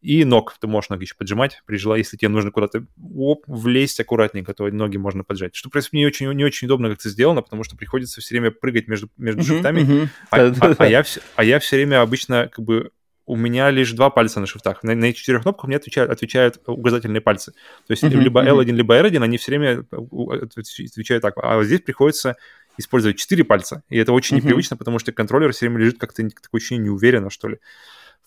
И 0.01 0.23
ног 0.23 0.55
ты 0.59 0.67
можешь 0.67 0.89
ноги 0.89 1.03
еще 1.03 1.15
поджимать, 1.15 1.63
при 1.65 1.77
желании, 1.77 2.01
если 2.01 2.17
тебе 2.17 2.29
нужно 2.29 2.51
куда-то 2.51 2.85
оп, 3.15 3.43
влезть 3.47 3.99
аккуратненько, 3.99 4.53
то 4.53 4.67
ноги 4.67 4.97
можно 4.97 5.23
поджать. 5.23 5.55
Что, 5.55 5.69
в 5.69 5.71
принципе, 5.71 5.97
не 5.97 6.05
очень, 6.05 6.31
не 6.33 6.43
очень 6.43 6.67
удобно, 6.67 6.89
как 6.89 6.99
это 6.99 7.09
сделано, 7.09 7.41
потому 7.41 7.63
что 7.63 7.75
приходится 7.75 8.21
все 8.21 8.35
время 8.35 8.51
прыгать 8.51 8.87
между, 8.87 9.09
между 9.17 9.43
шифтами. 9.43 10.09
А, 10.29 10.41
а, 10.41 10.75
а, 10.77 11.03
а 11.35 11.43
я 11.43 11.59
все 11.59 11.75
время 11.77 12.01
обычно 12.01 12.49
как 12.53 12.63
бы 12.63 12.91
у 13.25 13.35
меня 13.35 13.71
лишь 13.71 13.91
два 13.93 14.09
пальца 14.09 14.39
на 14.39 14.45
шифтах. 14.45 14.83
На, 14.83 14.95
на 14.95 15.13
четырех 15.13 15.41
кнопках 15.41 15.67
мне 15.67 15.77
отвечают, 15.77 16.11
отвечают 16.11 16.61
указательные 16.67 17.21
пальцы. 17.21 17.53
То 17.87 17.91
есть 17.91 18.03
uh-huh, 18.03 18.15
либо 18.15 18.43
L1, 18.43 18.65
uh-huh. 18.65 18.71
либо 18.71 18.99
R1, 18.99 19.23
они 19.23 19.37
все 19.37 19.51
время 19.51 19.85
отвечают 19.91 21.21
так. 21.23 21.35
А 21.37 21.55
вот 21.55 21.65
здесь 21.65 21.81
приходится 21.81 22.35
использовать 22.77 23.17
четыре 23.17 23.43
пальца. 23.43 23.83
И 23.89 23.97
это 23.97 24.13
очень 24.13 24.37
uh-huh. 24.37 24.41
непривычно, 24.43 24.77
потому 24.77 24.99
что 24.99 25.11
контроллер 25.11 25.53
все 25.53 25.67
время 25.67 25.81
лежит 25.81 25.97
как-то 25.97 26.27
такое 26.29 26.59
ощущение 26.59 26.85
неуверенно, 26.85 27.29
что 27.29 27.47
ли, 27.47 27.59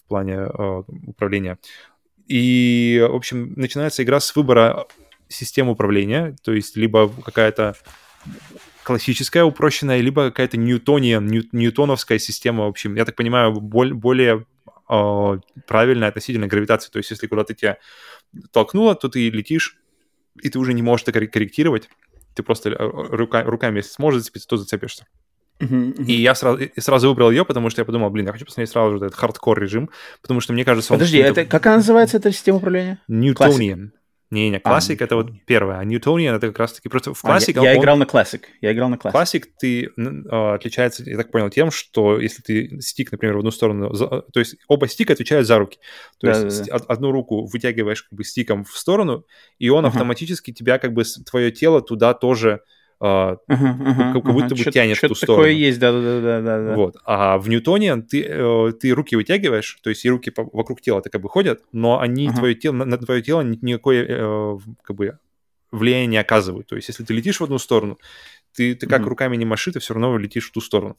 в 0.05 0.09
плане 0.09 0.35
э, 0.35 0.83
управления. 1.07 1.59
И, 2.27 3.07
в 3.09 3.15
общем, 3.15 3.55
начинается 3.57 4.03
игра 4.03 4.21
с 4.21 4.35
выбора 4.35 4.87
системы 5.29 5.73
управления, 5.73 6.37
то 6.43 6.53
есть 6.53 6.77
либо 6.77 7.09
какая-то 7.09 7.75
классическая 8.83 9.45
упрощенная, 9.45 10.01
либо 10.01 10.31
какая-то 10.31 10.57
ньютония, 10.57 11.21
нью, 11.21 11.45
ньютоновская 11.53 12.19
система, 12.19 12.65
в 12.65 12.69
общем, 12.69 12.95
я 12.97 13.05
так 13.05 13.17
понимаю, 13.17 13.53
боль, 13.53 13.93
более 13.93 14.47
э, 14.89 15.39
правильная 15.67 16.09
относительно 16.09 16.47
гравитации. 16.47 16.91
То 16.91 16.99
есть 16.99 17.11
если 17.11 17.27
куда-то 17.27 17.55
тебя 17.55 17.79
толкнуло, 18.53 18.95
то 18.95 19.09
ты 19.09 19.31
летишь, 19.31 19.77
и 20.41 20.49
ты 20.49 20.59
уже 20.59 20.73
не 20.73 20.83
можешь 20.83 21.07
это 21.07 21.27
корректировать. 21.27 21.89
Ты 22.35 22.43
просто 22.43 22.71
рука, 22.79 23.43
руками, 23.43 23.79
если 23.79 23.91
сможешь 23.91 24.21
зацепиться, 24.21 24.49
то 24.49 24.57
зацепишься. 24.57 25.07
Uh-huh, 25.61 25.93
uh-huh. 25.93 26.05
И 26.05 26.13
я 26.13 26.35
сразу, 26.37 26.59
и 26.59 26.81
сразу 26.81 27.09
выбрал 27.09 27.33
ее, 27.33 27.45
потому 27.45 27.69
что 27.69 27.81
я 27.81 27.85
подумал, 27.85 28.11
блин, 28.11 28.27
я 28.27 28.33
хочу 28.33 28.45
посмотреть 28.45 28.71
сразу 28.71 28.93
же 28.93 29.07
этот 29.07 29.19
хардкор 29.19 29.61
режим, 29.61 29.91
потому 30.23 30.41
что 30.41 30.53
мне 30.53 30.65
кажется... 30.65 30.93
Подожди, 30.93 31.19
это, 31.19 31.45
как 31.45 31.67
она 31.67 31.77
называется, 31.77 32.19
эта 32.19 32.31
система 32.31 32.59
управления? 32.59 33.01
Newtonian. 33.11 33.91
Не-не, 34.31 34.61
classic 34.61 35.01
а, 35.01 35.05
это 35.05 35.17
вот 35.17 35.31
первое, 35.47 35.79
а 35.79 35.85
Newtonian 35.85 36.37
это 36.37 36.49
как 36.49 36.59
раз-таки 36.59 36.91
просто 36.91 37.15
в 37.15 37.21
classic... 37.21 37.57
А, 37.57 37.63
я, 37.63 37.73
я 37.73 37.79
играл 37.79 37.97
на 37.97 38.05
classic, 38.05 38.49
я 38.61 38.73
играл 38.73 38.91
на 38.91 38.99
classic. 38.99 39.13
Classic 39.13 39.49
ты 39.59 39.85
э, 39.87 40.55
отличается, 40.55 41.03
я 41.05 41.17
так 41.17 41.31
понял, 41.31 41.49
тем, 41.49 41.71
что 41.71 42.21
если 42.21 42.43
ты 42.43 42.81
стик, 42.83 43.11
например, 43.11 43.37
в 43.37 43.39
одну 43.39 43.51
сторону, 43.51 43.95
за, 43.95 44.07
то 44.07 44.39
есть 44.41 44.57
оба 44.69 44.87
стика 44.87 45.15
отвечают 45.15 45.47
за 45.47 45.59
руки. 45.59 45.79
То 46.21 46.27
да, 46.27 46.45
есть 46.45 46.67
да, 46.67 46.79
да. 46.79 46.85
одну 46.89 47.11
руку 47.11 47.47
вытягиваешь 47.47 48.03
как 48.03 48.13
бы 48.13 48.23
стиком 48.23 48.65
в 48.65 48.77
сторону, 48.77 49.25
и 49.59 49.71
он 49.71 49.85
uh-huh. 49.85 49.89
автоматически 49.89 50.53
тебя 50.53 50.79
как 50.79 50.93
бы, 50.93 51.05
твое 51.25 51.51
тело 51.51 51.81
туда 51.81 52.13
тоже 52.13 52.61
uh-huh, 53.01 53.39
uh-huh, 53.49 54.13
как, 54.13 54.25
будто 54.25 54.55
uh-huh. 54.55 54.65
бы 54.65 54.71
тянет 54.73 54.97
в 54.97 55.01
ту 55.09 55.15
сторону. 55.15 55.45
такое 55.45 55.53
есть, 55.53 55.79
да-да-да. 55.79 56.75
Вот. 56.75 56.97
А 57.05 57.39
в 57.39 57.49
Ньютоне 57.49 57.97
ты, 58.03 58.23
э, 58.23 58.73
ты 58.81 58.91
руки 58.91 59.15
вытягиваешь, 59.17 59.79
то 59.83 59.91
есть 59.91 60.05
и 60.05 60.11
руки 60.11 60.33
вокруг 60.37 60.81
тела 60.81 61.01
так 61.01 61.13
как 61.13 61.23
бы 61.23 61.29
ходят, 61.29 61.63
но 61.73 62.01
они 62.01 62.31
твое 62.31 62.55
тело, 62.55 62.75
на, 62.75 62.85
на 62.85 62.99
твое 62.99 63.23
тело 63.23 63.43
никакое 63.43 64.05
э, 64.09 64.59
как 64.83 64.97
бы 64.97 65.19
влияние 65.71 66.07
не 66.07 66.17
оказывают. 66.17 66.67
То 66.67 66.77
есть 66.77 66.89
если 66.89 67.05
ты 67.05 67.15
летишь 67.15 67.41
в 67.41 67.45
одну 67.45 67.59
сторону, 67.59 67.99
ты, 68.55 68.75
ты 68.75 68.87
как 68.87 69.07
руками 69.07 69.37
не 69.37 69.45
маши, 69.45 69.71
ты 69.71 69.79
все 69.79 69.95
равно 69.95 70.17
летишь 70.19 70.49
в 70.49 70.53
ту 70.53 70.61
сторону. 70.61 70.97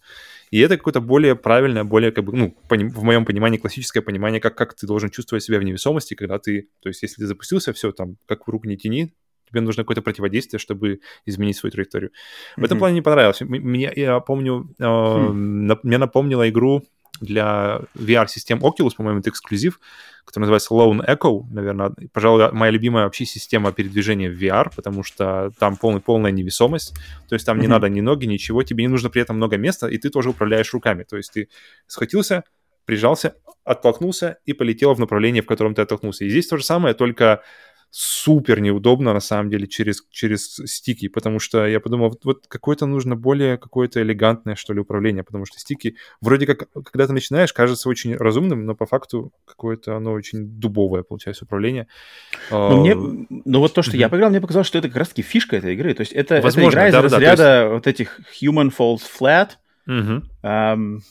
И 0.52 0.60
это 0.60 0.78
какое-то 0.78 1.02
более 1.02 1.36
правильное, 1.36 1.84
более, 1.84 2.12
как 2.12 2.24
бы, 2.24 2.34
ну, 2.34 2.56
в 2.70 3.04
моем 3.04 3.26
понимании, 3.26 3.58
классическое 3.58 4.02
понимание, 4.02 4.40
как, 4.40 4.56
как 4.56 4.76
ты 4.76 4.88
должен 4.88 5.10
чувствовать 5.10 5.44
себя 5.44 5.60
в 5.60 5.64
невесомости, 5.64 6.14
когда 6.14 6.40
ты, 6.40 6.70
то 6.82 6.90
есть 6.90 7.02
если 7.02 7.18
ты 7.18 7.28
запустился, 7.28 7.74
все, 7.74 7.92
там, 7.92 8.18
как 8.28 8.48
в 8.48 8.50
руку 8.50 8.68
не 8.68 8.78
тяни, 8.78 9.14
тебе 9.50 9.62
нужно 9.62 9.84
какое-то 9.84 10.02
противодействие, 10.02 10.60
чтобы 10.60 11.00
изменить 11.26 11.58
свою 11.58 11.72
траекторию. 11.72 12.12
В 12.56 12.60
mm-hmm. 12.60 12.66
этом 12.66 12.78
плане 12.80 12.96
не 12.96 13.02
понравилось. 13.02 13.42
Мне, 13.42 13.92
я 13.96 14.20
помню, 14.20 14.70
э, 14.78 14.84
mm. 14.84 15.32
на, 15.32 15.80
мне 15.84 15.98
напомнила 15.98 16.50
игру 16.50 16.84
для 17.22 17.82
VR-систем 17.96 18.60
Oculus, 18.60 18.92
по-моему, 18.96 19.20
это 19.20 19.30
эксклюзив, 19.30 19.80
который 20.26 20.44
называется 20.44 20.74
Lone 20.74 21.06
Echo, 21.06 21.44
наверное, 21.52 21.92
пожалуй, 22.14 22.52
моя 22.52 22.72
любимая 22.72 23.06
вообще 23.06 23.26
система 23.26 23.72
передвижения 23.72 24.30
в 24.30 24.42
VR, 24.42 24.72
потому 24.74 25.04
что 25.04 25.52
там 25.60 25.76
полный, 25.76 26.02
полная 26.02 26.32
невесомость, 26.32 26.96
то 27.28 27.36
есть 27.36 27.46
там 27.46 27.58
mm-hmm. 27.58 27.62
не 27.62 27.68
надо 27.68 27.90
ни 27.90 28.02
ноги, 28.02 28.26
ничего, 28.26 28.64
тебе 28.64 28.84
не 28.84 28.88
нужно 28.88 29.10
при 29.10 29.22
этом 29.22 29.36
много 29.36 29.58
места, 29.58 29.88
и 29.88 29.98
ты 29.98 30.10
тоже 30.10 30.30
управляешь 30.30 30.74
руками, 30.74 31.04
то 31.04 31.18
есть 31.18 31.34
ты 31.34 31.50
схватился, 31.88 32.44
прижался, 32.86 33.36
оттолкнулся 33.64 34.38
и 34.46 34.54
полетел 34.54 34.94
в 34.94 35.00
направлении, 35.00 35.42
в 35.42 35.46
котором 35.46 35.76
ты 35.76 35.82
оттолкнулся. 35.82 36.26
И 36.26 36.30
здесь 36.30 36.48
то 36.48 36.58
же 36.58 36.64
самое, 36.64 36.96
только 36.96 37.44
супер 37.92 38.60
неудобно, 38.60 39.14
на 39.14 39.20
самом 39.20 39.50
деле, 39.50 39.68
через, 39.68 40.04
через 40.12 40.56
стики, 40.66 41.08
потому 41.08 41.40
что 41.40 41.66
я 41.66 41.80
подумал, 41.80 42.10
вот, 42.10 42.26
вот 42.26 42.48
какое-то 42.48 42.86
нужно 42.86 43.16
более 43.16 43.58
какое-то 43.58 44.02
элегантное, 44.02 44.56
что 44.56 44.74
ли, 44.74 44.80
управление, 44.80 45.24
потому 45.24 45.46
что 45.46 45.60
стики, 45.60 45.96
вроде 46.22 46.46
как, 46.46 46.70
когда 46.72 47.08
ты 47.08 47.14
начинаешь, 47.14 47.52
кажется 47.52 47.90
очень 47.90 48.16
разумным, 48.16 48.66
но 48.66 48.76
по 48.76 48.86
факту 48.86 49.32
какое-то 49.46 49.96
оно 49.96 50.12
очень 50.12 50.46
дубовое, 50.46 51.04
получается, 51.04 51.46
управление. 51.46 51.88
Ну, 52.52 52.82
мне, 52.82 52.96
ну 52.96 53.60
вот 53.60 53.74
то, 53.74 53.82
что 53.82 53.94
mm-hmm. 53.94 54.00
я 54.00 54.10
поиграл, 54.10 54.30
мне 54.30 54.42
показалось, 54.42 54.68
что 54.68 54.78
это 54.78 54.88
как 54.88 54.98
раз-таки 54.98 55.24
фишка 55.24 55.58
этой 55.58 55.74
игры, 55.74 55.94
то 55.94 56.02
есть 56.02 56.14
это, 56.14 56.42
Возможно, 56.42 56.80
это 56.80 56.90
игра 56.90 56.90
из 56.90 56.94
да, 56.94 57.02
разряда 57.02 57.38
да, 57.44 57.62
есть... 57.62 57.74
вот 57.74 57.88
этих 57.88 58.20
human 58.42 58.72
falls 58.76 59.02
flat, 59.20 59.52
mm-hmm. 59.88 60.24
эм, 60.44 61.02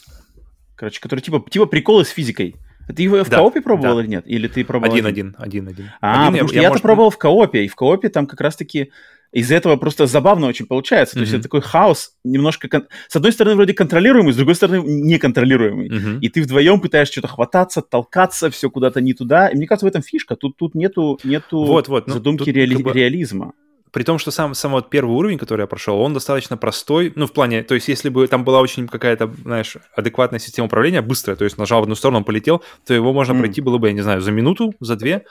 короче, 0.77 1.01
который 1.01 1.21
типа, 1.21 1.45
типа 1.51 1.67
приколы 1.67 2.05
с 2.05 2.11
физикой. 2.11 2.55
Ты 2.95 3.03
его 3.03 3.23
в 3.23 3.29
да, 3.29 3.39
коопе 3.39 3.61
пробовал 3.61 3.97
да. 3.97 4.03
или 4.03 4.09
нет? 4.09 4.25
Или 4.27 4.49
ты 4.49 4.65
пробовал 4.65 4.93
один? 4.93 5.07
Один, 5.07 5.37
один, 5.39 5.69
один. 5.69 5.91
А, 6.01 6.29
один, 6.29 6.33
потому 6.33 6.43
я, 6.43 6.49
что 6.49 6.57
я-то 6.57 6.69
может... 6.71 6.83
пробовал 6.83 7.11
в 7.11 7.19
коопе, 7.19 7.65
и 7.65 7.69
в 7.69 7.75
коопе 7.75 8.09
там 8.09 8.27
как 8.27 8.41
раз-таки 8.41 8.91
из 9.31 9.51
этого 9.53 9.77
просто 9.77 10.07
забавно 10.07 10.47
очень 10.47 10.67
получается. 10.67 11.15
Mm-hmm. 11.15 11.19
То 11.19 11.23
есть 11.23 11.33
это 11.35 11.43
такой 11.43 11.61
хаос, 11.61 12.13
немножко... 12.25 12.69
Кон... 12.69 12.87
С 13.09 13.17
одной 13.17 13.33
стороны, 13.33 13.57
вроде 13.57 13.75
контролируемый, 13.75 14.33
с 14.33 14.37
другой 14.37 14.55
стороны, 14.55 14.83
неконтролируемый. 14.87 15.91
Mm-hmm. 15.91 16.21
И 16.21 16.29
ты 16.31 16.43
вдвоем 16.43 16.81
пытаешься 16.81 17.13
что-то 17.13 17.29
хвататься, 17.29 17.83
толкаться, 17.83 18.51
все 18.51 18.71
куда-то 18.71 19.01
не 19.01 19.13
туда. 19.13 19.49
И 19.49 19.57
мне 19.57 19.67
кажется, 19.67 19.87
в 19.87 19.89
этом 19.89 20.03
фишка. 20.03 20.35
Тут, 20.35 20.57
тут 20.57 20.75
нету, 20.75 21.19
нету 21.25 21.63
вот, 21.65 21.89
вот, 21.89 22.07
ну, 22.07 22.15
задумки 22.15 22.47
тут, 22.47 22.55
реали... 22.55 22.75
как 22.75 22.85
бы... 22.85 22.93
реализма 22.93 23.53
при 23.93 24.03
том, 24.03 24.19
что 24.19 24.31
сам, 24.31 24.55
сам 24.55 24.73
вот 24.73 24.91
первый 24.91 25.13
уровень, 25.13 25.39
который 25.39 25.63
я 25.63 25.67
прошел, 25.67 26.01
он 26.01 26.15
достаточно 26.15 26.57
простой. 26.57 27.13
Ну, 27.15 27.27
в 27.27 27.33
плане, 27.33 27.63
то 27.63 27.75
есть, 27.75 27.89
если 27.89 28.09
бы 28.09 28.27
там 28.27 28.45
была 28.45 28.61
очень 28.61 28.89
какая-то, 28.89 29.33
знаешь, 29.43 29.77
адекватная 29.97 30.41
система 30.41 30.67
управления, 30.67 31.03
быстрая, 31.03 31.37
то 31.37 31.45
есть 31.45 31.59
нажал 31.59 31.81
в 31.81 31.83
одну 31.85 31.95
сторону, 31.95 32.19
он 32.19 32.25
полетел, 32.25 32.63
то 32.87 32.95
его 32.95 33.13
можно 33.13 33.33
mm. 33.33 33.39
пройти 33.39 33.61
было 33.61 33.79
бы, 33.79 33.89
я 33.89 33.93
не 33.93 34.03
знаю, 34.03 34.21
за 34.21 34.31
минуту, 34.31 34.75
за 34.81 34.97
две. 34.97 35.25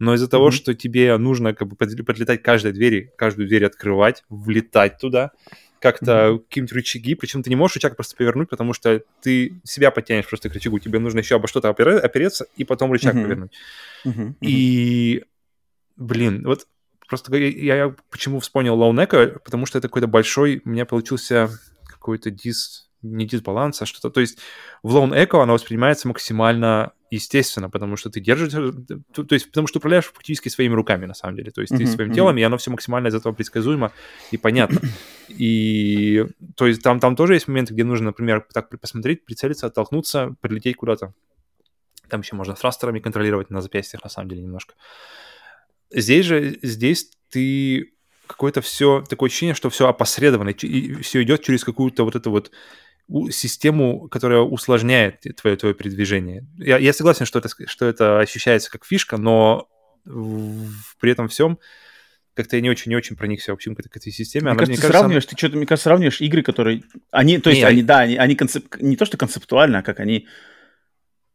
Но 0.00 0.14
из-за 0.14 0.26
mm-hmm. 0.26 0.30
того, 0.30 0.50
что 0.50 0.74
тебе 0.74 1.16
нужно 1.18 1.54
как 1.54 1.68
бы 1.68 1.76
подлетать 1.76 2.42
к 2.42 2.44
каждой 2.44 2.72
двери, 2.72 3.12
каждую 3.16 3.46
дверь 3.46 3.64
открывать, 3.64 4.24
влетать 4.28 4.98
туда, 4.98 5.30
как-то 5.78 6.12
mm-hmm. 6.12 6.38
какие-нибудь 6.40 6.72
рычаги, 6.72 7.14
причем 7.14 7.42
ты 7.42 7.50
не 7.50 7.56
можешь 7.56 7.76
рычаг 7.76 7.94
просто 7.94 8.16
повернуть, 8.16 8.48
потому 8.48 8.72
что 8.72 9.02
ты 9.22 9.60
себя 9.64 9.90
подтянешь 9.90 10.26
просто 10.26 10.48
к 10.48 10.54
рычагу, 10.54 10.78
тебе 10.78 10.98
нужно 10.98 11.18
еще 11.18 11.36
обо 11.36 11.46
что-то 11.46 11.68
опереться 11.68 12.46
и 12.56 12.64
потом 12.64 12.90
рычаг 12.90 13.14
mm-hmm. 13.14 13.22
повернуть. 13.22 13.52
Mm-hmm. 14.04 14.34
И, 14.40 15.24
блин, 15.96 16.42
вот 16.44 16.66
Просто 17.08 17.36
я, 17.36 17.76
я 17.76 17.94
почему 18.10 18.40
вспомнил 18.40 18.74
Echo, 18.76 19.38
потому 19.44 19.66
что 19.66 19.78
это 19.78 19.88
какой-то 19.88 20.08
большой, 20.08 20.62
у 20.64 20.68
меня 20.68 20.86
получился 20.86 21.50
какой-то 21.86 22.30
дис, 22.30 22.88
не 23.02 23.26
дисбаланс, 23.26 23.82
а 23.82 23.86
что-то. 23.86 24.10
То 24.10 24.20
есть 24.20 24.38
в 24.82 24.96
Lone 24.96 25.12
Echo 25.12 25.42
она 25.42 25.52
воспринимается 25.52 26.08
максимально 26.08 26.92
естественно, 27.10 27.70
потому 27.70 27.96
что 27.96 28.10
ты 28.10 28.20
держишь, 28.20 28.52
то, 29.12 29.24
то 29.24 29.34
есть 29.34 29.46
потому 29.48 29.66
что 29.66 29.78
управляешь 29.78 30.06
фактически 30.06 30.48
своими 30.48 30.74
руками, 30.74 31.06
на 31.06 31.14
самом 31.14 31.36
деле. 31.36 31.50
То 31.50 31.60
есть 31.60 31.76
ты 31.76 31.86
своим 31.86 32.10
uh-huh. 32.10 32.14
телом, 32.14 32.36
и 32.38 32.42
оно 32.42 32.58
все 32.58 32.70
максимально 32.70 33.08
из 33.08 33.14
этого 33.14 33.32
предсказуемо 33.32 33.92
и 34.30 34.36
понятно. 34.36 34.80
И 35.28 36.26
то 36.56 36.66
есть 36.66 36.82
там, 36.82 37.00
там 37.00 37.16
тоже 37.16 37.34
есть 37.34 37.48
моменты, 37.48 37.72
где 37.74 37.84
нужно, 37.84 38.06
например, 38.06 38.46
так 38.52 38.68
посмотреть, 38.80 39.24
прицелиться, 39.24 39.66
оттолкнуться, 39.66 40.34
прилететь 40.40 40.76
куда-то. 40.76 41.12
Там 42.08 42.20
еще 42.20 42.36
можно 42.36 42.54
тhrастерами 42.54 42.98
контролировать 42.98 43.50
на 43.50 43.60
запястьях, 43.60 44.02
на 44.04 44.10
самом 44.10 44.28
деле, 44.28 44.42
немножко. 44.42 44.74
Здесь 45.94 46.26
же, 46.26 46.58
здесь 46.62 47.10
ты 47.30 47.92
какое-то 48.26 48.60
все, 48.60 49.04
такое 49.08 49.28
ощущение, 49.28 49.54
что 49.54 49.70
все 49.70 49.88
опосредованно, 49.88 50.50
и 50.50 50.94
все 51.02 51.22
идет 51.22 51.42
через 51.44 51.64
какую-то 51.64 52.04
вот 52.04 52.16
эту 52.16 52.30
вот 52.30 52.50
систему, 53.30 54.08
которая 54.08 54.40
усложняет 54.40 55.20
твое, 55.40 55.56
твое 55.56 55.74
передвижение. 55.74 56.46
Я, 56.56 56.78
я 56.78 56.92
согласен, 56.92 57.26
что 57.26 57.38
это, 57.38 57.48
что 57.66 57.86
это 57.86 58.18
ощущается 58.18 58.70
как 58.70 58.84
фишка, 58.84 59.18
но 59.18 59.68
в, 60.04 60.96
при 60.98 61.12
этом 61.12 61.28
всем 61.28 61.58
как-то 62.34 62.56
я 62.56 62.62
не 62.62 62.70
очень, 62.70 62.90
не 62.90 62.96
очень 62.96 63.14
проникся 63.14 63.52
в 63.52 63.54
общем 63.54 63.76
к, 63.76 63.82
к 63.82 63.96
этой 63.96 64.10
системе. 64.10 64.44
Мне 64.44 64.50
Она, 64.50 64.58
кажется, 64.58 64.72
мне 64.72 64.80
кажется, 64.80 64.98
сравниваешь, 64.98 65.26
ты 65.26 65.36
что-то, 65.36 65.56
мне 65.56 65.66
кажется, 65.66 65.84
сравниваешь 65.84 66.20
игры, 66.20 66.42
которые... 66.42 66.82
Они, 67.10 67.38
то 67.38 67.50
есть, 67.50 67.62
не, 67.62 67.68
они, 67.68 67.80
я... 67.80 67.86
да, 67.86 67.98
они, 68.00 68.16
они 68.16 68.34
концеп... 68.34 68.76
не 68.80 68.96
то, 68.96 69.04
что 69.04 69.16
концептуально, 69.16 69.78
а 69.78 69.82
как 69.82 70.00
они 70.00 70.26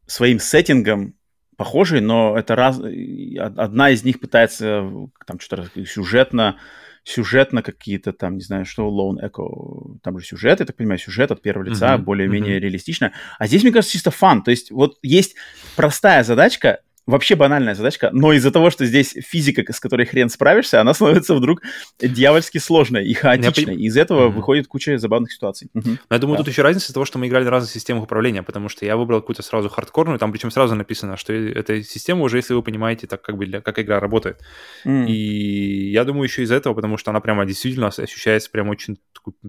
своим 0.07 0.39
сеттингом 0.39 1.15
похожие, 1.59 2.01
но 2.01 2.37
это 2.37 2.55
раз... 2.55 2.79
одна 2.79 3.89
из 3.89 4.05
них 4.05 4.21
пытается 4.21 4.89
там 5.27 5.41
что-то 5.41 5.69
сюжетно, 5.85 6.57
сюжетно 7.03 7.61
какие-то 7.61 8.13
там, 8.13 8.35
не 8.37 8.41
знаю, 8.41 8.65
что 8.65 8.87
Lone 8.87 9.21
Echo, 9.21 9.97
там 10.01 10.17
же 10.19 10.25
сюжет, 10.25 10.61
я 10.61 10.65
так 10.65 10.77
понимаю, 10.77 10.99
сюжет 10.99 11.31
от 11.31 11.41
первого 11.41 11.65
лица, 11.65 11.95
uh-huh, 11.95 11.97
более-менее 11.97 12.55
uh-huh. 12.55 12.61
реалистично. 12.61 13.11
А 13.37 13.45
здесь, 13.45 13.63
мне 13.63 13.73
кажется, 13.73 13.91
чисто 13.91 14.09
фан. 14.09 14.41
То 14.41 14.51
есть 14.51 14.71
вот 14.71 14.99
есть 15.03 15.35
простая 15.75 16.23
задачка, 16.23 16.79
вообще 17.09 17.35
банальная 17.35 17.75
задачка, 17.75 18.09
но 18.13 18.33
из-за 18.33 18.51
того, 18.51 18.69
что 18.69 18.85
здесь 18.85 19.15
физика, 19.19 19.71
с 19.71 19.79
которой 19.79 20.05
хрен 20.05 20.29
справишься, 20.29 20.79
она 20.79 20.93
становится 20.93 21.33
вдруг 21.35 21.61
дьявольски 21.99 22.59
сложной 22.59 23.05
и 23.05 23.13
хаотичной. 23.13 23.75
И 23.75 23.85
из 23.85 23.97
этого 23.97 24.27
mm-hmm. 24.27 24.33
выходит 24.33 24.67
куча 24.67 24.97
забавных 24.97 25.31
ситуаций. 25.31 25.69
Mm-hmm. 25.75 25.97
Но 26.09 26.15
я 26.15 26.19
думаю, 26.19 26.37
да. 26.37 26.43
тут 26.43 26.51
еще 26.51 26.61
разница 26.61 26.93
того, 26.93 27.05
что 27.05 27.17
мы 27.17 27.27
играли 27.27 27.45
на 27.45 27.51
разных 27.51 27.71
системах 27.71 28.03
управления, 28.03 28.43
потому 28.43 28.69
что 28.69 28.85
я 28.85 28.95
выбрал 28.95 29.21
какую-то 29.21 29.41
сразу 29.41 29.69
хардкорную, 29.69 30.19
там 30.19 30.31
причем 30.31 30.51
сразу 30.51 30.75
написано, 30.75 31.17
что 31.17 31.33
эта 31.33 31.83
система 31.83 32.23
уже, 32.23 32.37
если 32.37 32.53
вы 32.53 32.61
понимаете, 32.61 33.07
так 33.07 33.21
как 33.21 33.37
бы 33.37 33.45
для, 33.45 33.61
как 33.61 33.79
игра 33.79 33.99
работает. 33.99 34.39
Mm. 34.85 35.07
И 35.07 35.91
я 35.91 36.03
думаю, 36.05 36.23
еще 36.23 36.43
из-за 36.43 36.55
этого, 36.55 36.73
потому 36.73 36.97
что 36.97 37.11
она 37.11 37.19
прямо 37.19 37.45
действительно 37.45 37.87
ощущается 37.87 38.51
прямо 38.51 38.71
очень 38.71 38.97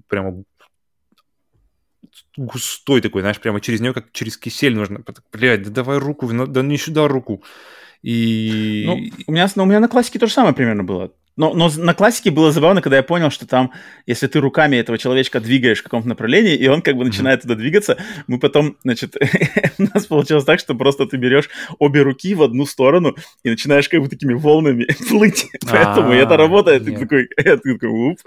прямо 0.09 0.45
густой 2.37 3.01
такой, 3.01 3.23
знаешь, 3.23 3.41
прямо 3.41 3.61
через 3.61 3.81
нее, 3.81 3.93
как 3.93 4.13
через 4.13 4.37
кисель 4.37 4.75
нужно. 4.75 5.03
Блядь, 5.33 5.63
да 5.63 5.71
давай 5.71 5.99
руку, 5.99 6.29
да 6.47 6.63
не 6.63 6.79
сюда 6.79 7.09
руку. 7.09 7.43
И... 8.03 8.85
Ну, 8.87 9.01
у 9.27 9.33
меня, 9.33 9.49
ну, 9.55 9.63
у 9.65 9.67
меня 9.67 9.81
на 9.81 9.89
классике 9.89 10.19
то 10.19 10.27
же 10.27 10.33
самое 10.33 10.55
примерно 10.55 10.85
было. 10.85 11.13
Но, 11.37 11.55
но 11.55 11.71
на 11.75 11.95
классике 11.95 12.31
было 12.31 12.53
забавно, 12.53 12.83
когда 12.83 12.99
я 12.99 13.03
понял, 13.03 13.31
что 13.31 13.47
там, 13.47 13.73
если 14.07 14.27
ты 14.27 14.41
руками 14.41 14.77
этого 14.77 14.99
человечка 14.99 15.41
двигаешь 15.41 15.79
в 15.79 15.83
каком-то 15.85 16.07
направлении, 16.09 16.55
и 16.55 16.69
он 16.69 16.83
как 16.83 16.97
бы 16.97 17.05
начинает 17.05 17.41
mm-hmm. 17.41 17.43
туда 17.43 17.55
двигаться, 17.55 17.97
мы 18.27 18.39
потом, 18.39 18.77
значит, 18.83 19.17
у 19.79 19.83
нас 19.95 20.05
получилось 20.07 20.45
так, 20.45 20.61
что 20.61 20.75
просто 20.75 21.07
ты 21.07 21.17
берешь 21.17 21.49
обе 21.79 22.03
руки 22.03 22.35
в 22.35 22.43
одну 22.43 22.67
сторону 22.67 23.17
и 23.43 23.49
начинаешь 23.49 23.89
как 23.89 24.03
бы 24.03 24.09
такими 24.09 24.35
волнами 24.35 24.87
плыть. 25.09 25.47
Поэтому 25.71 26.13
это 26.13 26.37
работает. 26.37 26.85
Ты 26.85 26.99
такой, 26.99 27.29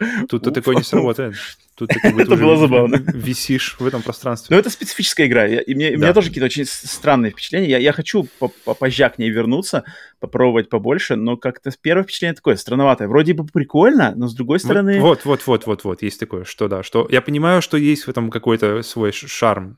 Тут 0.29 0.51
такое 0.51 0.77
не 0.77 0.83
сработает. 0.83 1.35
Тут 1.75 1.91
это 2.03 2.35
было 2.35 2.57
забавно. 2.57 2.97
Висишь 3.13 3.75
в 3.79 3.85
этом 3.85 4.01
пространстве. 4.01 4.55
Но 4.55 4.59
это 4.59 4.69
специфическая 4.69 5.27
игра. 5.27 5.47
И 5.47 5.73
мне, 5.73 5.91
да. 5.91 5.97
У 5.97 5.99
меня 5.99 6.13
тоже 6.13 6.27
какие-то 6.29 6.45
очень 6.45 6.65
странные 6.65 7.31
впечатления. 7.31 7.69
Я, 7.69 7.77
я 7.79 7.93
хочу 7.93 8.27
попозже 8.65 9.09
к 9.09 9.17
ней 9.17 9.29
вернуться, 9.29 9.83
попробовать 10.19 10.69
побольше, 10.69 11.15
но 11.15 11.37
как-то 11.37 11.71
первое 11.81 12.03
впечатление 12.03 12.35
такое 12.35 12.55
странноватое. 12.55 13.07
Вроде 13.07 13.33
бы 13.33 13.45
прикольно, 13.45 14.13
но 14.15 14.27
с 14.27 14.33
другой 14.33 14.59
стороны... 14.59 14.99
Вот, 14.99 15.25
вот, 15.25 15.45
вот, 15.47 15.65
вот, 15.65 15.83
вот, 15.83 16.01
есть 16.03 16.19
такое, 16.19 16.43
что 16.43 16.67
да, 16.67 16.83
что 16.83 17.07
я 17.09 17.21
понимаю, 17.21 17.61
что 17.61 17.77
есть 17.77 18.05
в 18.05 18.09
этом 18.09 18.29
какой-то 18.29 18.81
свой 18.83 19.11
шарм, 19.11 19.77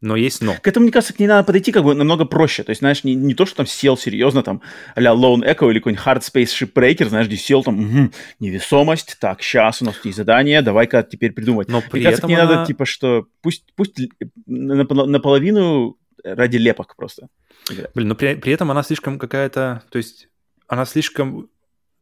но 0.00 0.16
есть 0.16 0.40
но. 0.40 0.54
К 0.54 0.66
этому, 0.66 0.84
мне 0.84 0.92
кажется, 0.92 1.12
к 1.12 1.18
ней 1.18 1.26
надо 1.26 1.44
подойти 1.44 1.72
как 1.72 1.84
бы 1.84 1.94
намного 1.94 2.24
проще. 2.24 2.62
То 2.62 2.70
есть, 2.70 2.80
знаешь, 2.80 3.04
не, 3.04 3.14
не 3.14 3.34
то, 3.34 3.44
что 3.44 3.56
там 3.56 3.66
сел 3.66 3.96
серьезно, 3.98 4.42
там, 4.42 4.62
а-ля 4.94 5.10
Lone 5.10 5.42
Echo 5.42 5.70
или 5.70 5.78
какой-нибудь 5.78 6.04
Hard 6.04 6.20
Space 6.20 6.46
Shipbreaker, 6.46 7.08
знаешь, 7.08 7.26
где 7.26 7.36
сел 7.36 7.62
там, 7.62 7.78
угу, 7.78 8.12
невесомость, 8.38 9.18
так, 9.20 9.42
сейчас 9.42 9.82
у 9.82 9.84
нас 9.84 9.96
есть 10.04 10.16
задание, 10.16 10.62
давай-ка 10.62 11.02
теперь 11.02 11.32
придумать. 11.32 11.68
Но 11.68 11.82
при 11.82 12.00
мне 12.00 12.04
кажется, 12.04 12.26
к 12.26 12.28
ней 12.28 12.36
она... 12.36 12.50
надо, 12.50 12.66
типа, 12.66 12.86
что 12.86 13.26
пусть, 13.42 13.64
пусть 13.76 14.00
наполовину 14.46 15.98
ради 16.24 16.56
лепок 16.56 16.96
просто. 16.96 17.28
Блин, 17.94 18.08
но 18.08 18.14
при, 18.14 18.34
при 18.36 18.52
этом 18.52 18.70
она 18.70 18.82
слишком 18.82 19.18
какая-то, 19.18 19.82
то 19.90 19.98
есть 19.98 20.28
она 20.66 20.86
слишком 20.86 21.50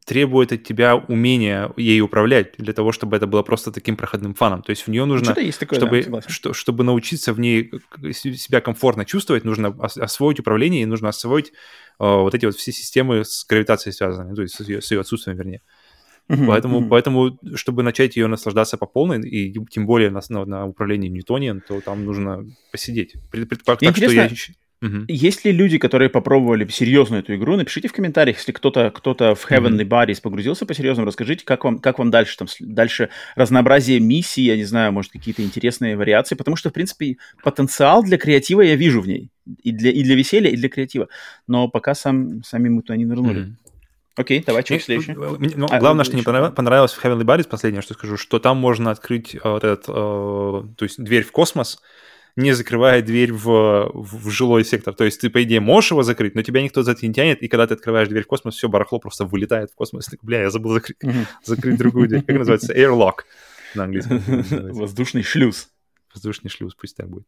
требует 0.09 0.53
от 0.53 0.65
тебя 0.65 0.97
умения 0.97 1.71
ей 1.77 2.01
управлять 2.01 2.55
для 2.57 2.73
того, 2.73 2.93
чтобы 2.93 3.17
это 3.19 3.27
было 3.27 3.43
просто 3.43 3.71
таким 3.71 3.95
проходным 3.95 4.33
фаном. 4.33 4.63
То 4.63 4.71
есть 4.71 4.87
в 4.87 4.89
нее 4.89 5.05
нужно, 5.05 5.39
есть 5.39 5.61
такое, 5.61 5.79
чтобы, 5.79 6.03
да, 6.03 6.23
что, 6.27 6.55
чтобы 6.55 6.83
научиться 6.83 7.35
в 7.35 7.39
ней 7.39 7.71
себя 8.13 8.63
комфортно 8.63 9.05
чувствовать, 9.05 9.45
нужно 9.45 9.69
освоить 9.79 10.41
управление 10.41 10.83
и 10.83 10.87
нужно 10.87 11.11
освоить 11.11 11.49
э, 11.49 11.53
вот 11.99 12.35
эти 12.35 12.47
вот 12.47 12.57
все 12.57 12.73
системы 12.73 13.23
с 13.23 13.45
гравитацией 13.47 13.93
связанные, 13.93 14.35
то 14.35 14.41
есть 14.41 14.55
с 14.55 14.61
ее, 14.67 14.81
с 14.81 14.91
ее 14.91 15.01
отсутствием, 15.01 15.37
вернее. 15.37 15.61
Uh-huh, 16.31 16.47
поэтому, 16.47 16.81
uh-huh. 16.81 16.89
поэтому, 16.89 17.39
чтобы 17.55 17.83
начать 17.83 18.17
ее 18.17 18.29
наслаждаться 18.29 18.79
по 18.79 18.87
полной, 18.87 19.21
и 19.29 19.55
тем 19.71 19.87
более 19.87 20.11
на, 20.11 20.21
на, 20.31 20.45
на 20.47 20.67
управлении 20.67 21.09
Ньютониан, 21.09 21.63
то 21.67 21.81
там 21.81 22.05
нужно 22.05 22.47
посидеть. 22.73 23.15
Пред, 23.31 23.49
пред, 23.49 23.63
так, 23.63 23.97
что 23.97 24.11
я 24.11 24.31
Угу. 24.81 25.07
Есть 25.09 25.45
ли 25.45 25.51
люди, 25.51 25.77
которые 25.79 26.09
попробовали 26.09 26.67
серьезно 26.69 27.17
эту 27.17 27.35
игру? 27.35 27.57
Напишите 27.57 27.89
в 27.89 27.93
комментариях, 27.93 28.37
если 28.37 28.53
кто-то 28.53 28.91
кто 28.91 29.13
в 29.13 29.51
Heavenly 29.51 29.83
угу. 29.83 29.91
Bodies 29.91 30.21
погрузился 30.23 30.67
по-серьезному, 30.67 31.07
расскажите, 31.07 31.45
как 31.45 31.65
вам, 31.65 31.81
как 31.81 31.99
вам 31.99 32.11
дальше, 32.11 32.37
там, 32.37 32.47
дальше 32.61 33.09
разнообразие 33.35 33.99
миссий, 33.99 34.43
я 34.43 34.57
не 34.57 34.65
знаю, 34.65 34.93
может, 34.93 35.11
какие-то 35.11 35.43
интересные 35.43 35.97
вариации, 35.97 36.37
потому 36.37 36.57
что, 36.57 36.71
в 36.71 36.73
принципе, 36.73 37.17
потенциал 37.43 38.05
для 38.05 38.19
креатива 38.19 38.61
я 38.61 38.77
вижу 38.77 39.01
в 39.01 39.09
ней. 39.09 39.31
И 39.63 39.73
для, 39.73 39.91
и 39.91 40.03
для 40.03 40.15
веселья, 40.15 40.51
и 40.51 40.57
для 40.57 40.69
креатива. 40.69 41.09
Но 41.47 41.69
пока 41.69 41.95
сам, 41.95 42.43
сами 42.45 42.69
мы 42.69 42.83
туда 42.83 42.97
не 42.97 43.07
нырнули. 43.07 43.41
Угу. 43.41 43.51
Окей, 44.19 44.43
давай, 44.45 44.65
что 44.65 44.79
следующее? 44.81 45.17
Ну, 45.17 45.67
а, 45.71 45.79
главное, 45.79 46.05
что 46.05 46.15
мне 46.15 46.25
понравилось 46.25 46.93
в 46.93 47.05
Heavenly 47.05 47.23
Bodies, 47.23 47.49
последнее, 47.49 47.83
что 47.83 47.95
скажу, 47.95 48.17
что 48.17 48.41
там 48.41 48.57
можно 48.57 48.91
открыть 48.91 49.37
э, 49.37 49.39
вот 49.43 49.63
этот, 49.63 49.85
э, 49.89 49.93
то 49.93 50.83
есть 50.83 51.03
дверь 51.03 51.23
в 51.23 51.31
космос, 51.31 51.81
не 52.39 52.53
закрывая 52.53 53.03
дверь 53.03 53.33
в, 53.33 53.91
в 53.93 54.31
жилой 54.31 54.65
сектор. 54.65 54.95
То 54.95 55.05
есть 55.05 55.21
ты, 55.21 55.29
по 55.29 55.43
идее, 55.43 55.61
можешь 55.61 55.91
его 55.91 56.05
закрыть, 56.05 56.37
но 56.37 56.43
тебя 56.43 56.63
никто 56.63 56.83
за 56.83 56.93
это 56.93 57.05
не 57.05 57.13
тянет, 57.13 57.43
и 57.43 57.49
когда 57.49 57.67
ты 57.67 57.75
открываешь 57.75 58.09
дверь 58.09 58.23
в 58.23 58.29
космос, 58.29 58.55
все, 58.55 58.69
барахло 58.69 59.01
просто 59.01 59.25
вылетает 59.25 59.73
в 59.73 59.75
космос. 59.75 60.09
Бля, 60.23 60.43
я 60.43 60.51
забыл 60.51 60.73
закрыть, 60.73 60.97
mm-hmm. 61.03 61.27
закрыть 61.43 61.77
другую 61.77 62.09
дверь. 62.09 62.23
Как 62.23 62.39
называется? 62.39 62.73
Airlock 62.73 63.25
на 63.75 63.85
английском. 63.85 64.23
Воздушный 64.73 65.25
шлюз. 65.25 65.69
Воздушный 66.15 66.49
шлюз, 66.49 66.75
пусть 66.75 66.97
так 66.97 67.09
будет. 67.09 67.27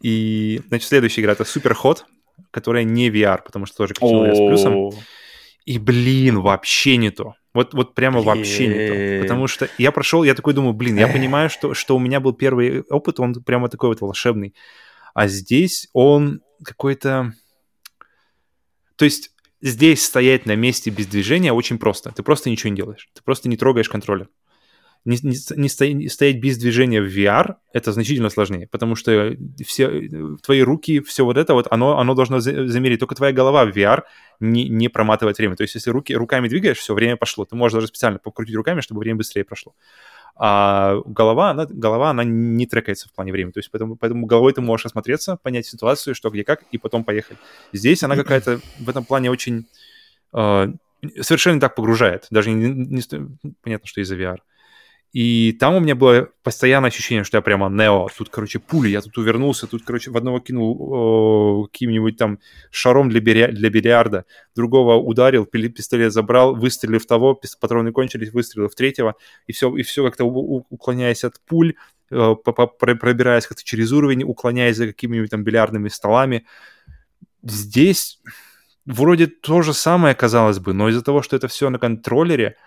И, 0.00 0.60
значит, 0.68 0.88
следующая 0.88 1.22
игра— 1.22 1.32
это 1.34 1.42
Super 1.42 1.74
Hot, 1.82 2.04
которая 2.52 2.84
не 2.84 3.10
VR, 3.10 3.40
потому 3.44 3.66
что 3.66 3.78
тоже 3.78 3.94
категория 3.94 4.34
с 4.34 4.38
плюсом. 4.38 4.92
И, 5.64 5.78
блин, 5.78 6.40
вообще 6.40 6.96
не 6.96 7.10
то. 7.10 7.34
Вот, 7.58 7.74
вот 7.74 7.96
прямо 7.96 8.20
вообще 8.20 8.68
не 8.68 9.18
то. 9.18 9.22
Потому 9.22 9.48
что 9.48 9.68
я 9.78 9.90
прошел, 9.90 10.22
я 10.22 10.36
такой 10.36 10.54
думаю, 10.54 10.74
блин, 10.74 10.96
я 10.96 11.08
понимаю, 11.08 11.50
что, 11.50 11.74
что 11.74 11.96
у 11.96 11.98
меня 11.98 12.20
был 12.20 12.32
первый 12.32 12.82
опыт, 12.82 13.18
он 13.18 13.34
прямо 13.34 13.68
такой 13.68 13.88
вот 13.88 14.00
волшебный. 14.00 14.54
А 15.12 15.26
здесь 15.26 15.88
он 15.92 16.40
какой-то... 16.62 17.32
То 18.94 19.04
есть 19.04 19.32
здесь 19.60 20.04
стоять 20.04 20.46
на 20.46 20.54
месте 20.54 20.90
без 20.90 21.08
движения 21.08 21.52
очень 21.52 21.80
просто. 21.80 22.12
Ты 22.12 22.22
просто 22.22 22.48
ничего 22.48 22.70
не 22.70 22.76
делаешь. 22.76 23.08
Ты 23.12 23.22
просто 23.24 23.48
не 23.48 23.56
трогаешь 23.56 23.88
контроллер 23.88 24.28
не, 25.04 25.16
не, 25.22 25.36
не, 25.56 26.08
стоять, 26.08 26.36
без 26.36 26.58
движения 26.58 27.00
в 27.00 27.06
VR 27.06 27.54
это 27.72 27.92
значительно 27.92 28.30
сложнее, 28.30 28.68
потому 28.70 28.94
что 28.94 29.34
все 29.64 30.08
твои 30.42 30.60
руки, 30.62 31.00
все 31.00 31.24
вот 31.24 31.36
это 31.36 31.54
вот, 31.54 31.66
оно, 31.70 31.98
оно 31.98 32.14
должно 32.14 32.40
замерить. 32.40 33.00
Только 33.00 33.14
твоя 33.14 33.32
голова 33.32 33.64
в 33.64 33.76
VR 33.76 34.02
не, 34.40 34.68
не 34.68 34.88
проматывает 34.88 35.38
время. 35.38 35.56
То 35.56 35.62
есть, 35.62 35.74
если 35.74 35.90
руки, 35.90 36.14
руками 36.14 36.48
двигаешь, 36.48 36.78
все, 36.78 36.94
время 36.94 37.16
пошло. 37.16 37.44
Ты 37.44 37.56
можешь 37.56 37.74
даже 37.74 37.86
специально 37.86 38.18
покрутить 38.18 38.54
руками, 38.54 38.80
чтобы 38.80 39.00
время 39.00 39.18
быстрее 39.18 39.44
прошло. 39.44 39.74
А 40.36 41.00
голова, 41.04 41.50
она, 41.50 41.66
голова, 41.68 42.10
она 42.10 42.22
не 42.22 42.66
трекается 42.66 43.08
в 43.08 43.12
плане 43.12 43.32
времени. 43.32 43.52
То 43.52 43.58
есть, 43.58 43.70
поэтому, 43.70 43.96
поэтому 43.96 44.26
головой 44.26 44.52
ты 44.52 44.60
можешь 44.60 44.86
осмотреться, 44.86 45.36
понять 45.36 45.66
ситуацию, 45.66 46.14
что, 46.14 46.30
где, 46.30 46.44
как, 46.44 46.62
и 46.70 46.78
потом 46.78 47.02
поехать. 47.02 47.38
Здесь 47.72 48.02
она 48.04 48.14
какая-то 48.14 48.60
в 48.78 48.88
этом 48.88 49.04
плане 49.04 49.30
очень... 49.30 49.66
Э, 50.32 50.68
совершенно 51.20 51.60
так 51.60 51.74
погружает. 51.74 52.26
Даже 52.30 52.50
не, 52.50 52.68
не, 52.68 53.02
понятно, 53.62 53.86
что 53.88 54.00
из-за 54.00 54.16
VR. 54.16 54.38
И 55.12 55.56
там 55.58 55.74
у 55.74 55.80
меня 55.80 55.94
было 55.94 56.28
постоянное 56.42 56.88
ощущение, 56.88 57.24
что 57.24 57.38
я 57.38 57.42
прямо 57.42 57.70
Нео. 57.70 58.08
Тут, 58.16 58.28
короче, 58.28 58.58
пули, 58.58 58.90
я 58.90 59.00
тут 59.00 59.16
увернулся, 59.16 59.66
тут, 59.66 59.82
короче, 59.82 60.10
в 60.10 60.16
одного 60.18 60.38
кинул 60.38 61.66
каким-нибудь 61.72 62.18
там 62.18 62.40
шаром 62.70 63.08
для, 63.08 63.20
билья- 63.20 63.50
для 63.50 63.70
бильярда, 63.70 64.26
другого 64.54 64.96
ударил, 64.96 65.46
пистолет 65.46 66.12
забрал, 66.12 66.54
выстрелил 66.54 66.98
в 66.98 67.06
того, 67.06 67.40
патроны 67.58 67.90
кончились, 67.90 68.32
выстрелил 68.32 68.68
в 68.68 68.74
третьего, 68.74 69.14
и 69.46 69.52
все, 69.52 69.74
и 69.74 69.82
все 69.82 70.04
как-то 70.04 70.24
уклоняясь 70.24 71.24
от 71.24 71.40
пуль, 71.46 71.74
э, 72.10 72.34
пробираясь 72.44 73.46
как-то 73.46 73.64
через 73.64 73.92
уровень, 73.92 74.24
уклоняясь 74.24 74.76
за 74.76 74.88
какими-нибудь 74.88 75.30
там 75.30 75.42
бильярдными 75.42 75.88
столами. 75.88 76.44
Здесь 77.42 78.20
вроде 78.84 79.26
то 79.26 79.62
же 79.62 79.72
самое, 79.72 80.14
казалось 80.14 80.58
бы, 80.58 80.74
но 80.74 80.90
из-за 80.90 81.02
того, 81.02 81.22
что 81.22 81.34
это 81.34 81.48
все 81.48 81.70
на 81.70 81.78
контроллере— 81.78 82.56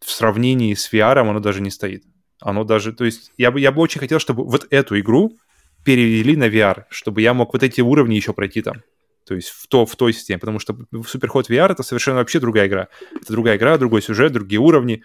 в 0.00 0.10
сравнении 0.10 0.74
с 0.74 0.92
VR 0.92 1.18
оно 1.18 1.40
даже 1.40 1.60
не 1.60 1.70
стоит. 1.70 2.04
Оно 2.40 2.64
даже, 2.64 2.92
то 2.92 3.04
есть 3.04 3.32
я 3.36 3.50
бы, 3.50 3.60
я 3.60 3.70
бы 3.70 3.82
очень 3.82 4.00
хотел, 4.00 4.18
чтобы 4.18 4.44
вот 4.44 4.66
эту 4.70 4.98
игру 4.98 5.36
перевели 5.84 6.36
на 6.36 6.48
VR, 6.48 6.84
чтобы 6.90 7.22
я 7.22 7.34
мог 7.34 7.52
вот 7.52 7.62
эти 7.62 7.80
уровни 7.80 8.14
еще 8.14 8.32
пройти 8.32 8.62
там. 8.62 8.82
То 9.26 9.34
есть 9.34 9.50
в, 9.50 9.66
то, 9.68 9.86
в 9.86 9.94
той 9.96 10.12
системе, 10.12 10.38
потому 10.38 10.58
что 10.58 10.72
Superhot 10.92 11.48
VR 11.48 11.72
это 11.72 11.82
совершенно 11.82 12.18
вообще 12.18 12.40
другая 12.40 12.66
игра. 12.66 12.88
Это 13.14 13.32
другая 13.32 13.56
игра, 13.56 13.78
другой 13.78 14.02
сюжет, 14.02 14.32
другие 14.32 14.58
уровни. 14.58 15.02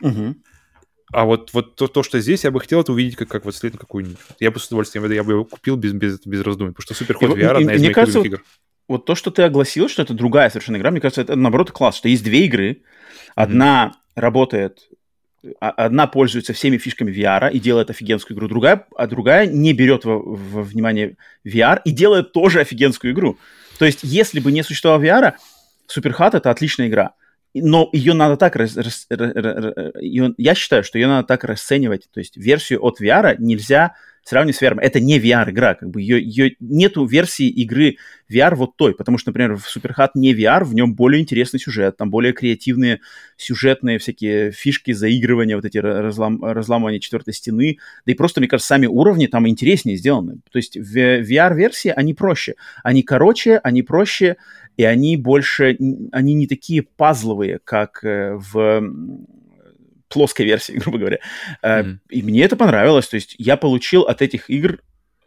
Угу. 0.00 0.34
А 1.12 1.24
вот, 1.26 1.52
вот 1.52 1.76
то, 1.76 1.86
то, 1.88 2.02
что 2.02 2.18
здесь, 2.20 2.44
я 2.44 2.50
бы 2.50 2.58
хотел 2.58 2.80
это 2.80 2.92
увидеть 2.92 3.16
как, 3.16 3.28
как 3.28 3.44
вот 3.44 3.54
след 3.54 3.76
какую-нибудь. 3.76 4.18
Я 4.40 4.50
бы 4.50 4.58
с 4.58 4.66
удовольствием, 4.66 5.10
я 5.12 5.22
бы 5.22 5.32
его 5.32 5.44
купил 5.44 5.76
без, 5.76 5.92
без, 5.92 6.18
без 6.24 6.40
раздумий, 6.40 6.72
потому 6.72 6.94
что 6.94 7.04
Superhot 7.04 7.36
VR 7.36 7.58
одна 7.58 7.74
из 7.74 7.82
моих 7.82 7.94
кажется, 7.94 8.18
любимых 8.18 8.40
игр. 8.40 8.46
Вот 8.88 9.04
то, 9.04 9.14
что 9.14 9.30
ты 9.30 9.42
огласил, 9.42 9.88
что 9.88 10.02
это 10.02 10.14
другая 10.14 10.48
совершенно 10.48 10.78
игра, 10.78 10.90
мне 10.90 11.00
кажется, 11.00 11.20
это 11.20 11.36
наоборот 11.36 11.70
класс, 11.70 11.96
что 11.96 12.08
есть 12.08 12.24
две 12.24 12.46
игры. 12.46 12.82
Одна 13.34 13.94
работает, 14.14 14.88
а, 15.60 15.70
одна 15.70 16.06
пользуется 16.06 16.52
всеми 16.52 16.78
фишками 16.78 17.12
VR 17.12 17.50
и 17.50 17.58
делает 17.58 17.90
офигенскую 17.90 18.36
игру, 18.36 18.48
другая, 18.48 18.86
а 18.96 19.06
другая 19.06 19.46
не 19.46 19.72
берет 19.72 20.04
во, 20.04 20.18
во 20.18 20.62
внимание 20.62 21.16
VR 21.44 21.80
и 21.84 21.90
делает 21.90 22.32
тоже 22.32 22.60
офигенскую 22.60 23.12
игру. 23.12 23.38
То 23.78 23.84
есть, 23.84 24.00
если 24.02 24.38
бы 24.38 24.52
не 24.52 24.62
существовало 24.62 25.02
VR, 25.02 25.32
Superhot 25.88 26.36
это 26.36 26.50
отличная 26.50 26.88
игра. 26.88 27.14
Но 27.54 27.88
ее 27.92 28.14
надо 28.14 28.36
так... 28.36 28.56
Рас, 28.56 28.76
рас, 28.76 29.06
рас, 29.10 29.74
ее, 30.00 30.34
я 30.38 30.54
считаю, 30.54 30.84
что 30.84 30.98
ее 30.98 31.06
надо 31.06 31.26
так 31.26 31.44
расценивать. 31.44 32.08
То 32.12 32.20
есть 32.20 32.36
версию 32.36 32.84
от 32.84 33.00
VR 33.00 33.34
нельзя 33.38 33.94
сравнивать 34.24 34.56
с 34.56 34.62
VR. 34.62 34.78
Это 34.80 35.00
не 35.00 35.18
VR-игра, 35.18 35.74
как 35.74 35.90
бы 35.90 36.00
ее, 36.00 36.22
ее 36.22 36.56
нету 36.60 37.04
версии 37.04 37.48
игры 37.48 37.96
VR 38.30 38.54
вот 38.54 38.76
той, 38.76 38.94
потому 38.94 39.18
что, 39.18 39.30
например, 39.30 39.56
в 39.56 39.76
Superhot 39.76 40.10
не 40.14 40.34
VR, 40.34 40.64
в 40.64 40.74
нем 40.74 40.94
более 40.94 41.20
интересный 41.20 41.60
сюжет, 41.60 41.96
там 41.96 42.10
более 42.10 42.32
креативные 42.32 43.00
сюжетные 43.36 43.98
всякие 43.98 44.52
фишки, 44.52 44.92
заигрывания, 44.92 45.56
вот 45.56 45.64
эти 45.64 45.78
разлам, 45.78 46.44
разламывания 46.44 47.00
четвертой 47.00 47.34
стены, 47.34 47.78
да 48.06 48.12
и 48.12 48.14
просто, 48.14 48.40
мне 48.40 48.48
кажется, 48.48 48.68
сами 48.68 48.86
уровни 48.86 49.26
там 49.26 49.48
интереснее 49.48 49.96
сделаны. 49.96 50.36
То 50.50 50.58
есть 50.58 50.76
в 50.76 50.96
VR-версии 50.96 51.92
они 51.94 52.14
проще, 52.14 52.54
они 52.82 53.02
короче, 53.02 53.58
они 53.58 53.82
проще, 53.82 54.36
и 54.76 54.84
они 54.84 55.16
больше, 55.16 55.76
они 56.12 56.34
не 56.34 56.46
такие 56.46 56.82
пазловые, 56.82 57.58
как 57.62 58.02
э, 58.04 58.34
в 58.34 58.82
плоской 60.12 60.46
версии, 60.46 60.72
грубо 60.78 60.98
говоря. 60.98 61.18
Mm-hmm. 61.64 61.98
И 62.10 62.22
мне 62.22 62.44
это 62.44 62.56
понравилось. 62.56 63.08
То 63.08 63.16
есть 63.16 63.34
я 63.38 63.56
получил 63.56 64.02
от 64.02 64.22
этих 64.22 64.50
игр 64.50 64.78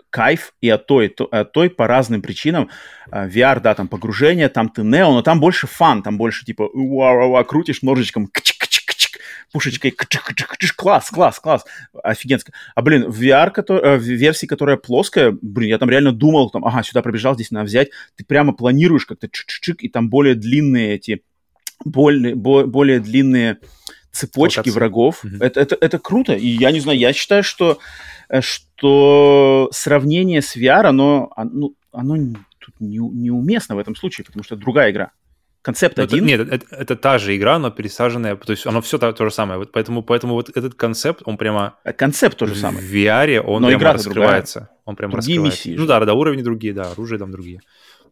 кайф 0.10 0.54
и 0.62 0.70
от 0.70 0.88
той, 0.88 1.10
то, 1.10 1.26
от 1.26 1.52
той 1.52 1.70
по 1.70 1.88
разным 1.88 2.22
причинам. 2.22 2.70
Э, 3.12 3.28
VR, 3.28 3.60
да, 3.60 3.76
там 3.76 3.88
погружение, 3.88 4.48
там 4.48 4.70
ты 4.70 4.82
нео, 4.82 5.12
но 5.12 5.22
там 5.22 5.40
больше 5.42 5.68
фан, 5.68 6.04
там 6.04 6.18
больше 6.18 6.46
типа 6.46 6.64
уа 6.74 7.44
крутишь 7.44 7.82
ножичком, 7.82 8.30
пушечкой, 9.52 9.94
класс, 10.76 11.10
класс, 11.10 11.40
класс, 11.40 11.66
офигенско. 12.04 12.52
А, 12.76 12.82
блин, 12.82 13.10
в 13.10 13.22
VR, 13.22 13.52
который, 13.52 13.98
в 13.98 14.04
версии, 14.04 14.48
которая 14.48 14.76
плоская, 14.76 15.38
блин, 15.42 15.70
я 15.70 15.78
там 15.78 15.90
реально 15.90 16.12
думал, 16.12 16.50
там, 16.50 16.66
ага, 16.66 16.84
сюда 16.84 17.02
пробежал, 17.02 17.36
здесь 17.36 17.52
надо 17.52 17.66
взять, 17.66 17.90
ты 18.18 18.26
прямо 18.26 18.54
планируешь 18.54 19.06
как-то 19.06 19.28
чик-чик, 19.28 19.78
и 19.80 19.88
там 19.88 20.10
более 20.10 20.36
длинные 20.36 20.96
эти, 20.96 21.24
более, 21.86 22.36
более 22.36 23.00
длинные 23.00 23.60
цепочки 24.16 24.60
Локация. 24.60 24.74
врагов. 24.74 25.24
Mm-hmm. 25.24 25.38
Это, 25.40 25.60
это, 25.60 25.78
это 25.80 26.00
круто. 26.00 26.34
И 26.34 26.48
я 26.48 26.72
не 26.72 26.80
знаю, 26.80 26.98
я 26.98 27.14
считаю, 27.14 27.44
что, 27.44 27.80
э, 28.30 28.42
что 28.42 29.70
сравнение 29.72 30.42
с 30.42 30.56
VR, 30.56 30.86
оно, 30.86 31.32
оно, 31.36 31.72
оно 31.92 32.16
тут 32.60 32.80
не, 32.80 32.98
неуместно 32.98 33.76
в 33.76 33.80
этом 33.80 33.96
случае, 33.96 34.26
потому 34.26 34.44
что 34.44 34.56
это 34.56 34.64
другая 34.64 34.92
игра. 34.92 35.12
Концепт 35.62 35.98
ну, 35.98 36.04
один. 36.04 36.30
Это, 36.30 36.44
нет, 36.44 36.54
это, 36.54 36.76
это 36.76 36.96
та 36.96 37.18
же 37.18 37.36
игра, 37.36 37.58
но 37.58 37.72
пересаженная, 37.72 38.36
то 38.36 38.52
есть 38.52 38.68
оно 38.68 38.82
все 38.82 39.00
то, 39.00 39.12
то 39.12 39.26
же 39.26 39.32
самое. 39.32 39.58
Вот 39.58 39.72
поэтому, 39.72 40.04
поэтому 40.04 40.36
вот 40.36 40.50
этот 40.56 40.76
концепт, 40.76 41.22
он 41.26 41.38
прямо... 41.38 41.76
А 41.84 41.92
концепт 41.92 42.38
тоже 42.38 42.56
самый. 42.56 42.82
В 42.82 42.94
VR 42.94 43.40
он 43.40 43.64
но 43.64 43.70
прямо 43.70 43.94
раскрывается. 43.94 44.60
Другая. 44.60 44.80
Он 44.86 44.96
прямо 44.96 45.12
другие 45.14 45.40
раскрывается. 45.40 45.70
Миссии. 45.70 45.80
Ну 45.80 45.88
да, 45.88 46.00
да, 46.06 46.14
уровни 46.14 46.44
другие, 46.44 46.74
да, 46.74 46.92
оружие 46.92 47.18
там 47.18 47.32
другие. 47.32 47.62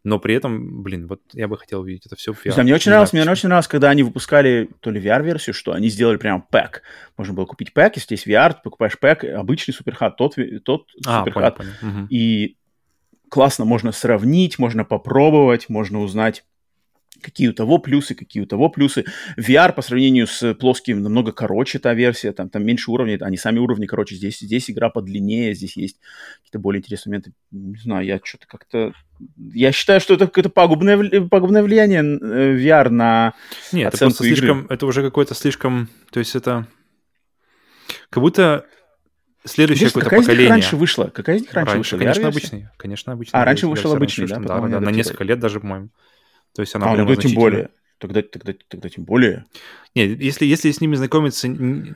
Но 0.03 0.19
при 0.19 0.35
этом, 0.35 0.83
блин, 0.83 1.07
вот 1.07 1.21
я 1.31 1.47
бы 1.47 1.57
хотел 1.57 1.81
увидеть 1.81 2.05
это 2.05 2.17
все 2.17 2.33
в 2.33 2.45
VR. 2.45 2.55
Да, 2.55 2.63
мне 2.63 2.75
очень 2.75 2.89
нравилось, 2.89 3.13
мне 3.13 3.21
очень 3.23 3.47
нравилось, 3.47 3.69
когда 3.69 3.89
они 3.89 4.03
выпускали 4.03 4.69
то 4.81 4.91
ли 4.91 5.01
VR-версию, 5.01 5.53
что 5.53 5.71
они 5.71 5.87
сделали 5.87 6.17
прям 6.17 6.41
пэк. 6.41 6.81
Можно 7.15 7.33
было 7.33 7.45
купить 7.45 7.73
пэк, 7.73 7.93
если 7.95 8.15
есть 8.15 8.27
VR, 8.27 8.53
ты 8.53 8.59
покупаешь 8.63 8.99
пэк, 8.99 9.23
обычный 9.23 9.73
суперхат, 9.73 10.17
тот, 10.17 10.35
тот 10.65 10.87
а, 11.05 11.19
суперхат. 11.19 11.55
Понял, 11.55 11.71
понял. 11.79 11.99
Угу. 11.99 12.07
И 12.09 12.57
классно 13.29 13.63
можно 13.63 13.93
сравнить, 13.93 14.59
можно 14.59 14.83
попробовать, 14.83 15.69
можно 15.69 16.01
узнать 16.01 16.43
какие 17.23 17.47
у 17.47 17.53
того 17.53 17.79
плюсы, 17.79 18.13
какие 18.13 18.43
у 18.43 18.45
того 18.45 18.69
плюсы. 18.69 19.05
VR 19.37 19.73
по 19.73 19.81
сравнению 19.81 20.27
с 20.27 20.53
плоским 20.53 21.01
намного 21.01 21.31
короче 21.31 21.79
та 21.79 21.93
версия, 21.93 22.31
там, 22.33 22.49
там 22.49 22.63
меньше 22.65 22.91
уровней, 22.91 23.17
они 23.19 23.37
сами 23.37 23.59
уровни 23.59 23.85
короче. 23.85 24.15
Здесь, 24.15 24.39
здесь 24.39 24.69
игра 24.69 24.89
подлиннее, 24.89 25.55
здесь 25.55 25.77
есть 25.77 25.99
какие-то 26.37 26.59
более 26.59 26.79
интересные 26.79 27.11
моменты. 27.11 27.31
Не 27.51 27.79
знаю, 27.79 28.05
я 28.05 28.19
что-то 28.23 28.45
как-то... 28.47 28.93
Я 29.53 29.71
считаю, 29.71 29.99
что 30.01 30.13
это 30.13 30.27
какое-то 30.27 30.49
пагубное, 30.49 31.27
пагубное 31.27 31.63
влияние 31.63 32.01
э, 32.01 32.57
VR 32.57 32.89
на 32.89 33.33
Нет, 33.71 33.93
это 33.93 34.05
просто 34.05 34.25
игры. 34.25 34.37
слишком... 34.37 34.67
Это 34.69 34.85
уже 34.85 35.01
какое-то 35.01 35.33
слишком... 35.33 35.89
То 36.11 36.19
есть 36.19 36.35
это... 36.35 36.67
Как 38.09 38.21
будто 38.21 38.65
следующее 39.45 39.89
какое-то 39.89 40.09
какая 40.09 40.21
поколение. 40.21 40.47
Какая 40.47 40.59
из 40.59 40.63
них 40.63 40.71
раньше 40.71 40.75
вышла? 40.77 41.03
Какая 41.05 41.35
из 41.37 41.41
них 41.41 41.53
раньше, 41.53 41.73
раньше 41.73 41.95
вышла? 41.95 41.97
Конечно, 41.97 42.27
обычный. 42.27 42.67
Конечно, 42.77 43.13
обычный. 43.13 43.39
А, 43.39 43.45
раньше 43.45 43.67
вышел 43.67 43.93
обычный, 43.93 44.27
да? 44.27 44.39
Да, 44.39 44.61
да, 44.67 44.79
на 44.79 44.89
несколько 44.89 45.23
лет 45.23 45.39
даже, 45.39 45.59
по-моему. 45.59 45.89
То 46.53 46.61
есть 46.61 46.75
она 46.75 46.91
а, 46.91 46.95
ну, 46.95 47.15
тем 47.15 47.33
более. 47.33 47.69
Тогда, 47.99 48.21
тогда, 48.21 48.53
тогда 48.67 48.89
тем 48.89 49.05
более. 49.05 49.45
Нет, 49.95 50.19
если, 50.19 50.45
если 50.45 50.71
с 50.71 50.81
ними 50.81 50.95
знакомиться, 50.95 51.47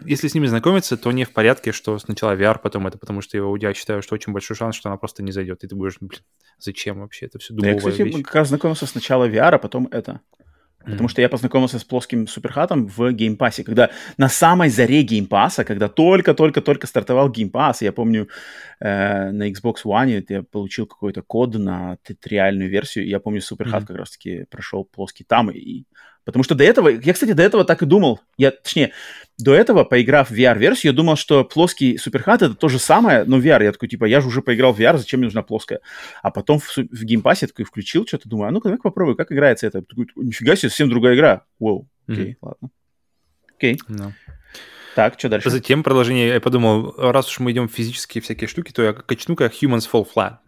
если 0.05 0.29
с 0.29 0.33
ними 0.33 0.45
знакомиться, 0.45 0.95
то 0.95 1.11
не 1.11 1.25
в 1.25 1.31
порядке, 1.31 1.73
что 1.73 1.99
сначала 1.99 2.33
VR, 2.33 2.59
потом 2.63 2.87
это, 2.87 2.97
потому 2.97 3.19
что 3.19 3.55
я 3.57 3.73
считаю, 3.73 4.01
что 4.01 4.15
очень 4.15 4.31
большой 4.31 4.55
шанс, 4.55 4.75
что 4.75 4.87
она 4.87 4.97
просто 4.97 5.21
не 5.21 5.33
зайдет. 5.33 5.65
И 5.65 5.67
ты 5.67 5.75
будешь, 5.75 5.97
блин, 5.99 6.21
зачем 6.59 7.01
вообще 7.01 7.25
это 7.25 7.39
все 7.39 7.53
дубовая 7.53 7.75
да, 7.75 7.87
я, 7.87 7.91
кстати, 7.91 8.07
вещь. 8.07 8.23
как 8.23 8.35
раз 8.35 8.47
знакомился 8.47 8.85
сначала 8.85 9.27
VR, 9.27 9.55
а 9.55 9.57
потом 9.57 9.89
это. 9.91 10.21
Потому 10.91 11.09
что 11.09 11.21
я 11.21 11.29
познакомился 11.29 11.79
с 11.79 11.83
плоским 11.83 12.27
Superhot 12.27 12.75
ом 12.75 12.87
в 12.87 13.11
Game 13.11 13.32
Pass 13.32 13.53
е, 13.53 13.63
когда 13.63 13.89
на 14.17 14.29
самой 14.29 14.69
заре 14.69 15.03
Game 15.03 15.27
Pass 15.27 15.51
а, 15.51 15.63
когда 15.63 15.87
только-только-только 15.87 16.87
стартовал 16.87 17.29
Game 17.29 17.52
Pass, 17.52 17.81
я 17.81 17.91
помню 17.91 18.27
э, 18.79 19.31
на 19.31 19.49
Xbox 19.49 19.77
One 19.85 20.25
я 20.29 20.43
получил 20.43 20.87
какой-то 20.87 21.21
код 21.21 21.55
на 21.55 21.97
реальную 22.25 22.69
версию, 22.69 23.05
и 23.05 23.09
я 23.09 23.19
помню 23.19 23.41
Superhot 23.41 23.83
угу. 23.83 23.87
как 23.87 23.97
раз-таки 23.97 24.45
прошел 24.49 24.85
плоский 24.85 25.23
там, 25.23 25.51
и 25.51 25.85
Потому 26.27 26.43
что 26.43 26.55
до 26.55 26.65
этого, 26.65 26.89
я, 26.89 27.13
кстати, 27.13 27.31
до 27.31 27.41
этого 27.41 27.63
так 27.63 27.81
и 27.81 27.85
думал, 27.85 28.19
я, 28.37 28.51
точнее, 28.51 28.91
до 29.37 29.55
этого, 29.55 29.85
поиграв 29.85 30.29
в 30.29 30.33
VR-версию, 30.33 30.91
я 30.91 30.93
думал, 30.93 31.15
что 31.15 31.45
плоский 31.45 31.97
Superhot 31.97 32.41
это 32.41 32.53
то 32.53 32.67
же 32.67 32.79
самое, 32.79 33.23
но 33.23 33.39
VR. 33.39 33.63
Я 33.63 33.71
такой, 33.71 33.87
типа, 33.87 34.03
я 34.03 34.19
же 34.19 34.27
уже 34.27 34.41
поиграл 34.41 34.73
в 34.73 34.79
VR, 34.79 34.97
зачем 34.97 35.21
мне 35.21 35.27
нужна 35.27 35.41
плоская? 35.41 35.79
А 36.21 36.29
потом 36.29 36.59
в, 36.59 36.67
в 36.75 37.03
Game 37.05 37.23
Pass 37.23 37.41
е 37.41 37.45
я 37.45 37.47
такой 37.47 37.63
включил 37.63 38.05
что-то, 38.05 38.27
думаю, 38.27 38.49
а 38.49 38.51
ну-ка, 38.51 38.67
давай 38.67 38.81
попробую, 38.81 39.15
как 39.15 39.31
играется 39.31 39.67
это? 39.67 39.83
Такой, 39.83 40.07
нифига 40.17 40.57
себе, 40.57 40.67
совсем 40.67 40.89
другая 40.89 41.15
игра. 41.15 41.43
Воу, 41.59 41.87
окей, 42.09 42.31
mm-hmm. 42.33 42.37
ладно. 42.41 42.69
Окей. 43.55 43.79
Ну. 43.87 44.11
Так, 44.95 45.17
что 45.17 45.29
дальше? 45.29 45.49
Затем 45.49 45.81
продолжение, 45.81 46.27
я 46.27 46.41
подумал, 46.41 46.93
раз 46.97 47.29
уж 47.29 47.39
мы 47.39 47.53
идем 47.53 47.69
в 47.69 47.71
физические 47.71 48.21
всякие 48.21 48.49
штуки, 48.49 48.73
то 48.73 48.83
я 48.83 48.91
качну-ка 48.91 49.45
Humans 49.45 49.87
Fall 49.89 50.05
Flat. 50.13 50.39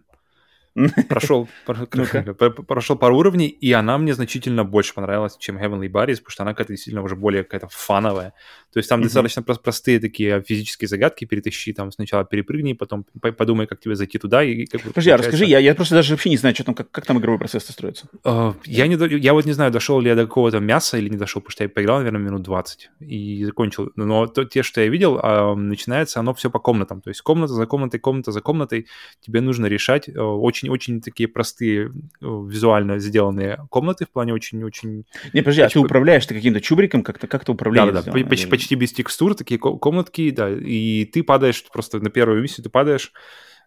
Прошел, 1.09 1.47
прошел 1.65 2.97
пару 2.97 3.17
уровней, 3.17 3.47
и 3.47 3.71
она 3.71 3.97
мне 3.97 4.13
значительно 4.13 4.63
больше 4.63 4.93
понравилась, 4.93 5.37
чем 5.37 5.57
Heavenly 5.57 5.89
Bodies, 5.89 6.17
потому 6.17 6.29
что 6.29 6.43
она 6.43 6.53
какая-то 6.53 6.73
действительно 6.73 7.03
уже 7.03 7.15
более 7.15 7.43
какая-то 7.43 7.67
фановая. 7.69 8.33
То 8.71 8.77
есть 8.77 8.89
там 8.89 8.99
mm-hmm. 8.99 9.03
достаточно 9.03 9.41
простые 9.41 9.99
такие 9.99 10.43
физические 10.43 10.88
загадки, 10.88 11.25
перетащи 11.25 11.73
там 11.73 11.91
сначала 11.91 12.23
перепрыгни, 12.23 12.73
потом 12.73 13.05
подумай, 13.21 13.67
как 13.67 13.79
тебе 13.79 13.95
зайти 13.95 14.19
туда. 14.19 14.43
И 14.43 14.65
как 14.65 14.82
Подожди, 14.82 15.10
а 15.10 15.17
расскажи, 15.17 15.45
я, 15.45 15.60
я 15.60 15.75
просто 15.75 15.95
даже 15.95 16.13
вообще 16.13 16.29
не 16.29 16.38
знаю, 16.38 16.55
что 16.55 16.63
там, 16.63 16.75
как, 16.75 16.91
как 16.91 17.05
там 17.05 17.19
игровой 17.19 17.39
процесс 17.39 17.63
строится. 17.63 18.08
Uh, 18.23 18.55
я, 18.65 18.88
не, 18.88 18.97
я 19.19 19.34
вот 19.34 19.45
не 19.45 19.53
знаю, 19.53 19.71
дошел 19.71 19.99
ли 19.99 20.10
я 20.10 20.15
до 20.15 20.25
какого-то 20.25 20.60
мяса 20.60 20.97
или 20.97 21.10
не 21.10 21.17
дошел, 21.17 21.41
потому 21.41 21.51
что 21.51 21.63
я 21.63 21.69
поиграл, 21.69 21.97
наверное, 21.97 22.21
минут 22.21 22.43
20 22.43 22.89
и 23.01 23.45
закончил. 23.45 23.91
Но 23.95 24.27
то, 24.27 24.45
те, 24.45 24.63
что 24.63 24.82
я 24.82 24.88
видел, 24.88 25.17
uh, 25.17 25.55
начинается 25.55 26.19
оно 26.19 26.34
все 26.34 26.49
по 26.49 26.60
комнатам. 26.60 27.01
То 27.01 27.10
есть 27.10 27.21
комната 27.21 27.53
за 27.53 27.65
комнатой, 27.65 27.99
комната 27.99 28.32
за 28.32 28.41
комнатой. 28.41 28.88
Тебе 29.21 29.41
нужно 29.41 29.65
решать 29.65 30.10
очень 30.15 30.60
очень-очень 30.69 31.01
такие 31.01 31.27
простые 31.27 31.88
э, 31.88 31.89
визуально 32.21 32.99
сделанные 32.99 33.60
комнаты 33.69 34.05
в 34.05 34.10
плане 34.10 34.34
очень-очень... 34.34 35.05
Не, 35.34 35.41
подожди, 35.41 35.62
а 35.62 35.69
ты 35.69 35.79
управляешь 35.79 36.25
ты 36.25 36.34
каким-то 36.34 36.62
чубриком, 36.62 37.03
как-то 37.03 37.27
как 37.27 37.45
то 37.45 37.53
управляешь? 37.53 37.93
Да, 37.93 38.01
да, 38.01 38.12
да, 38.12 38.12
почти, 38.59 38.75
без 38.75 38.91
текстур, 38.91 39.35
такие 39.35 39.57
комнатки, 39.57 40.29
да, 40.31 40.49
и 40.49 41.05
ты 41.05 41.23
падаешь 41.23 41.63
просто 41.71 41.99
на 41.99 42.09
первую 42.09 42.41
миссию, 42.41 42.63
ты 42.63 42.69
падаешь 42.69 43.13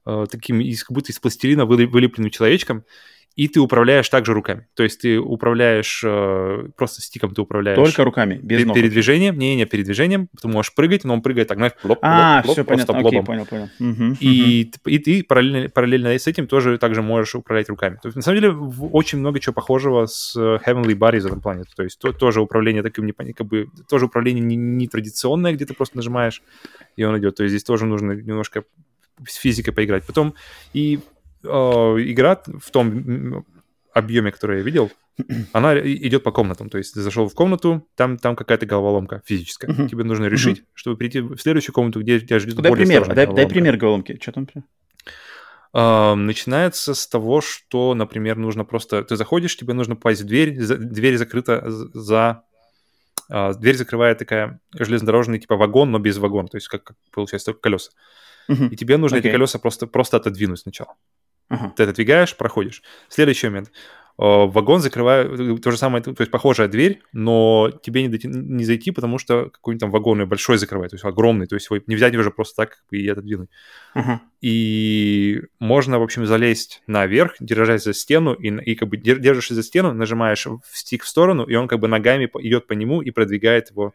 э, 0.05 0.27
таким, 0.31 0.61
из, 0.61 0.85
как 0.85 0.95
будто 0.95 1.11
из 1.11 1.19
пластилина 1.19 1.65
вылепленным 1.65 2.31
человечком, 2.31 2.85
и 3.37 3.49
ты 3.49 3.61
управляешь 3.61 4.09
также 4.09 4.35
руками. 4.35 4.67
То 4.75 4.83
есть 4.83 5.01
ты 5.01 5.19
управляешь, 5.19 6.03
э, 6.05 6.69
просто 6.77 7.01
стиком 7.01 7.35
ты 7.35 7.43
управляешь. 7.43 7.77
Только 7.77 8.05
руками, 8.05 8.39
без 8.43 8.65
ног. 8.65 8.75
Передвижением, 8.75 9.39
не, 9.39 9.57
не, 9.57 9.65
передвижением. 9.65 10.29
Ты 10.41 10.49
можешь 10.49 10.75
прыгать, 10.75 11.05
но 11.05 11.15
он 11.15 11.23
прыгает 11.23 11.49
так, 11.49 11.59
знаешь, 11.59 11.73
лоп, 11.83 11.99
А, 12.03 12.43
лоп, 12.45 12.53
все 12.53 12.61
лоп, 12.61 12.69
понятно, 12.69 12.99
окей, 12.99 13.23
понял, 13.23 13.47
понял. 13.47 13.69
Угу, 13.81 14.17
и, 14.21 14.71
угу. 14.75 14.91
и 14.91 14.99
ты 14.99 15.25
параллельно, 15.25 15.69
параллельно 15.69 16.09
с 16.19 16.27
этим 16.27 16.47
тоже 16.47 16.79
также 16.79 17.03
можешь 17.03 17.35
управлять 17.35 17.69
руками. 17.69 17.99
То 18.03 18.09
есть, 18.09 18.17
на 18.17 18.23
самом 18.23 18.41
деле, 18.41 18.53
очень 18.53 19.19
много 19.19 19.41
чего 19.41 19.55
похожего 19.55 20.07
с 20.07 20.37
Heavenly 20.37 20.95
Bodies 20.95 21.21
в 21.21 21.27
этом 21.27 21.41
плане. 21.41 21.65
То 21.75 21.83
есть 21.83 21.99
то, 21.99 22.13
тоже 22.13 22.41
управление 22.41 22.83
таким, 22.83 23.11
как 23.13 23.47
бы, 23.47 23.69
тоже 23.89 24.07
управление 24.07 24.45
не, 24.45 24.57
не 24.57 24.89
традиционное, 24.89 25.53
где 25.53 25.65
ты 25.65 25.75
просто 25.75 25.97
нажимаешь, 25.97 26.43
и 26.97 27.05
он 27.05 27.19
идет. 27.19 27.37
То 27.37 27.45
есть 27.45 27.53
здесь 27.53 27.65
тоже 27.65 27.87
нужно 27.87 28.13
немножко 28.13 28.65
с 29.27 29.35
физикой 29.37 29.73
поиграть. 29.73 30.07
Потом 30.07 30.35
и 30.73 30.97
э, 30.97 30.99
игра 31.45 32.41
в 32.47 32.71
том 32.71 33.45
объеме, 33.93 34.33
который 34.33 34.59
я 34.59 34.63
видел, 34.63 34.91
она 35.53 35.79
идет 35.79 36.23
по 36.23 36.33
комнатам. 36.33 36.71
То 36.71 36.79
есть 36.79 36.95
ты 36.95 37.01
зашел 37.01 37.29
в 37.29 37.35
комнату, 37.35 37.87
там, 37.97 38.19
там 38.19 38.37
какая-то 38.37 38.67
головоломка 38.67 39.23
физическая. 39.25 39.71
Uh-huh. 39.71 39.89
Тебе 39.89 40.05
нужно 40.05 40.27
решить, 40.27 40.61
uh-huh. 40.61 40.67
чтобы 40.75 40.97
прийти 40.97 41.21
в 41.21 41.39
следующую 41.39 41.75
комнату, 41.75 42.01
где 42.01 42.21
тебя 42.21 42.39
ждет 42.39 42.57
дай 42.57 42.71
более 42.71 42.87
пример, 42.87 43.15
дай, 43.15 43.27
дай 43.27 43.47
пример 43.47 43.77
головоломки. 43.77 44.19
Что 44.21 44.33
там? 44.33 44.49
Uh, 45.75 46.15
начинается 46.15 46.93
с 46.93 47.07
того, 47.07 47.41
что, 47.41 47.95
например, 47.95 48.37
нужно 48.37 48.63
просто... 48.63 49.03
Ты 49.05 49.17
заходишь, 49.17 49.57
тебе 49.57 49.73
нужно 49.73 49.97
попасть 49.97 50.21
в 50.21 50.27
дверь, 50.27 50.61
за... 50.61 50.77
дверь 50.77 51.17
закрыта 51.17 51.63
за... 51.67 52.43
Uh, 53.31 53.55
дверь 53.59 53.77
закрывает 53.77 54.19
такая 54.19 54.61
железнодорожный 54.75 55.39
типа 55.39 55.57
вагон, 55.57 55.91
но 55.91 55.99
без 55.99 56.19
вагона, 56.19 56.49
то 56.49 56.59
есть 56.59 56.69
как, 56.69 56.85
как 56.85 56.97
получается, 57.11 57.47
только 57.47 57.63
колеса. 57.63 57.91
Uh-huh. 58.51 58.69
И 58.69 58.77
тебе 58.77 58.99
нужно 58.99 59.17
okay. 59.17 59.21
эти 59.21 59.31
колеса 59.31 59.59
просто, 59.59 59.87
просто 59.87 60.19
отодвинуть 60.19 60.61
сначала. 60.61 60.95
Uh-huh. 61.51 61.71
Ты 61.77 61.83
отодвигаешь, 61.85 62.37
проходишь. 62.37 62.83
Следующий 63.09 63.49
момент. 63.49 63.73
Вагон 64.19 64.81
закрывает, 64.81 65.63
то 65.63 65.71
же 65.71 65.79
самое, 65.79 66.05
то 66.05 66.15
есть 66.19 66.31
похожая 66.31 66.69
дверь, 66.69 67.01
но 67.13 67.71
тебе 67.83 68.03
не, 68.03 68.09
дойти, 68.09 68.29
не 68.29 68.63
зайти, 68.63 68.91
потому 68.91 69.19
что 69.19 69.49
какой-нибудь 69.49 69.81
там 69.81 69.91
вагон 69.91 70.29
большой 70.29 70.59
закрывает, 70.59 70.91
то 70.91 70.97
есть 70.97 71.05
огромный, 71.05 71.47
то 71.47 71.55
есть 71.57 71.69
его 71.71 71.83
не 71.87 71.97
взять 71.97 72.15
уже 72.15 72.31
просто 72.31 72.57
так 72.57 72.85
и 72.91 73.09
отодвинуть. 73.09 73.49
Uh-huh. 73.97 74.19
И 74.43 75.43
можно, 75.59 75.99
в 75.99 76.03
общем, 76.03 76.27
залезть 76.27 76.83
наверх, 76.87 77.37
держась 77.41 77.85
за 77.85 77.95
стену, 77.95 78.35
и, 78.35 78.49
и 78.49 78.75
как 78.75 78.91
бы 78.91 78.99
держишься 78.99 79.55
за 79.55 79.63
стену, 79.63 79.95
нажимаешь 79.95 80.47
в 80.47 80.61
стик 80.73 81.05
в 81.05 81.09
сторону, 81.09 81.45
и 81.45 81.55
он 81.55 81.67
как 81.67 81.81
бы 81.81 81.89
ногами 81.89 82.31
идет 82.41 82.67
по 82.67 82.75
нему 82.75 83.01
и 83.01 83.11
продвигает 83.11 83.71
его 83.71 83.95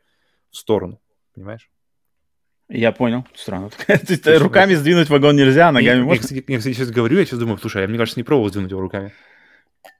в 0.49 0.57
сторону, 0.57 0.99
понимаешь? 1.35 1.69
Я 2.69 2.91
понял. 2.91 3.25
Странно. 3.33 3.69
руками 4.39 4.73
сдвинуть 4.73 5.09
вагон 5.09 5.35
нельзя, 5.35 5.69
а 5.69 5.71
ногами 5.71 6.01
можно. 6.01 6.21
Я, 6.35 6.57
кстати, 6.57 6.73
сейчас 6.73 6.89
говорю, 6.89 7.17
я 7.17 7.25
сейчас 7.25 7.39
думаю, 7.39 7.57
слушай, 7.57 7.81
я, 7.81 7.87
мне 7.87 7.97
кажется, 7.97 8.19
не 8.19 8.23
пробовал 8.23 8.49
сдвинуть 8.49 8.71
его 8.71 8.81
руками. 8.81 9.13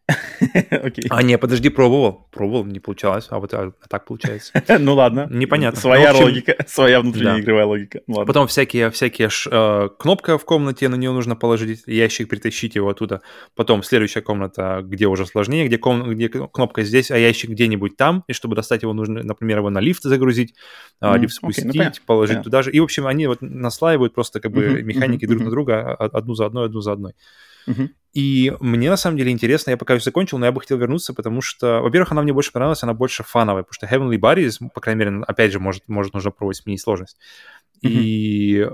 Okay. 0.10 1.08
А, 1.10 1.21
не, 1.21 1.38
подожди, 1.38 1.69
пробовал. 1.69 2.28
Пробовал, 2.32 2.65
не 2.65 2.80
получалось. 2.80 3.28
А 3.30 3.39
вот 3.39 3.54
а, 3.54 3.73
а 3.82 3.88
так 3.89 4.06
получается. 4.06 4.54
ну 4.80 4.93
ладно. 4.93 5.28
Непонятно. 5.30 5.80
Своя 5.80 6.12
общем, 6.12 6.23
логика, 6.23 6.56
своя 6.67 7.02
внутренняя 7.02 7.36
да. 7.36 7.39
игровая 7.41 7.65
логика. 7.65 8.02
Ну, 8.08 8.15
ладно. 8.15 8.28
Потом 8.28 8.47
всякие, 8.47 8.89
всякие 8.91 9.30
ш, 9.30 9.50
э, 9.52 9.89
кнопка 10.00 10.38
в 10.38 10.45
комнате, 10.45 10.88
на 10.88 10.95
нее 10.95 11.12
нужно 11.12 11.36
положить 11.36 11.84
ящик, 11.88 12.30
притащить 12.30 12.76
его 12.76 12.89
оттуда. 12.89 13.21
Потом 13.56 13.84
следующая 13.84 14.21
комната, 14.21 14.82
где 14.84 15.08
уже 15.08 15.26
сложнее, 15.26 15.67
где, 15.67 15.78
ком, 15.78 16.10
где 16.10 16.30
кнопка 16.30 16.84
здесь, 16.84 17.12
а 17.12 17.17
ящик 17.17 17.50
где-нибудь 17.50 17.97
там. 17.97 18.23
И 18.28 18.34
чтобы 18.34 18.56
достать 18.56 18.84
его, 18.84 18.93
нужно, 18.93 19.23
например, 19.23 19.58
его 19.58 19.69
на 19.69 19.80
лифт 19.80 20.04
загрузить, 20.04 20.54
mm, 21.02 21.17
лифт 21.17 21.34
спустить, 21.36 21.65
okay, 21.65 21.86
ну, 21.86 21.91
положить 22.06 22.36
понятно. 22.36 22.43
туда 22.43 22.62
же. 22.63 22.71
И, 22.71 22.80
в 22.80 22.84
общем, 22.84 23.08
они 23.08 23.28
вот 23.28 23.41
наслаивают 23.41 24.13
просто 24.13 24.39
как 24.39 24.52
бы 24.52 24.63
mm-hmm, 24.63 24.82
механики 24.84 25.26
mm-hmm, 25.26 25.28
друг 25.28 25.41
mm-hmm. 25.41 25.45
на 25.45 25.52
друга, 25.52 25.95
одну 25.95 26.36
за 26.36 26.45
одной, 26.45 26.65
одну 26.65 26.82
за 26.82 26.93
одной. 26.93 27.13
И 28.13 28.51
мне 28.60 28.89
на 28.89 28.97
самом 28.97 29.17
деле 29.17 29.32
интересно, 29.32 29.71
я 29.71 29.77
пока 29.77 29.93
ее 29.93 29.99
закончил, 29.99 30.39
но 30.39 30.47
я 30.47 30.51
бы 30.51 30.60
хотел 30.60 30.77
вернуться, 30.77 31.13
потому 31.13 31.41
что, 31.41 31.82
во-первых, 31.82 32.12
она 32.12 32.23
мне 32.23 32.34
больше 32.34 32.51
понравилась, 32.51 32.82
она 32.82 32.95
больше 32.95 33.23
фановая, 33.23 33.62
потому 33.62 33.73
что 33.73 33.86
Heavenly 33.86 34.17
Bodies, 34.17 34.69
по 34.73 34.82
крайней 34.82 35.06
мере, 35.06 35.23
опять 35.27 35.51
же, 35.51 35.60
может, 35.60 35.88
может 35.88 36.15
нужно 36.15 36.32
пробовать 36.32 36.58
сменить 36.58 36.82
сложность. 36.82 37.19
Mm-hmm. 37.84 37.89
И 37.89 38.67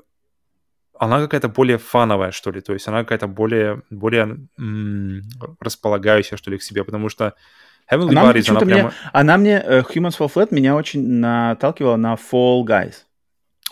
она 0.98 1.20
какая-то 1.20 1.50
более 1.50 1.78
фановая, 1.78 2.32
что 2.32 2.52
ли, 2.52 2.62
то 2.62 2.72
есть 2.72 2.88
она 2.88 3.00
какая-то 3.00 3.28
более, 3.28 3.82
более 3.90 4.48
м- 4.58 5.24
располагающая, 5.60 6.38
что 6.38 6.50
ли, 6.50 6.58
к 6.58 6.64
себе, 6.64 6.86
потому 6.86 7.10
что 7.10 7.34
Heavenly 7.92 8.12
она 8.12 8.32
Bodies, 8.32 8.50
она 8.50 8.60
прямо... 8.62 8.84
Мне, 8.84 8.94
она 9.12 9.38
мне, 9.38 9.58
uh, 9.58 9.84
Humans 9.94 10.18
Fall 10.18 10.32
Flat 10.34 10.48
меня 10.52 10.76
очень 10.76 11.06
наталкивала 11.06 11.98
на 11.98 12.14
Fall 12.14 12.64
Guys. 12.64 12.94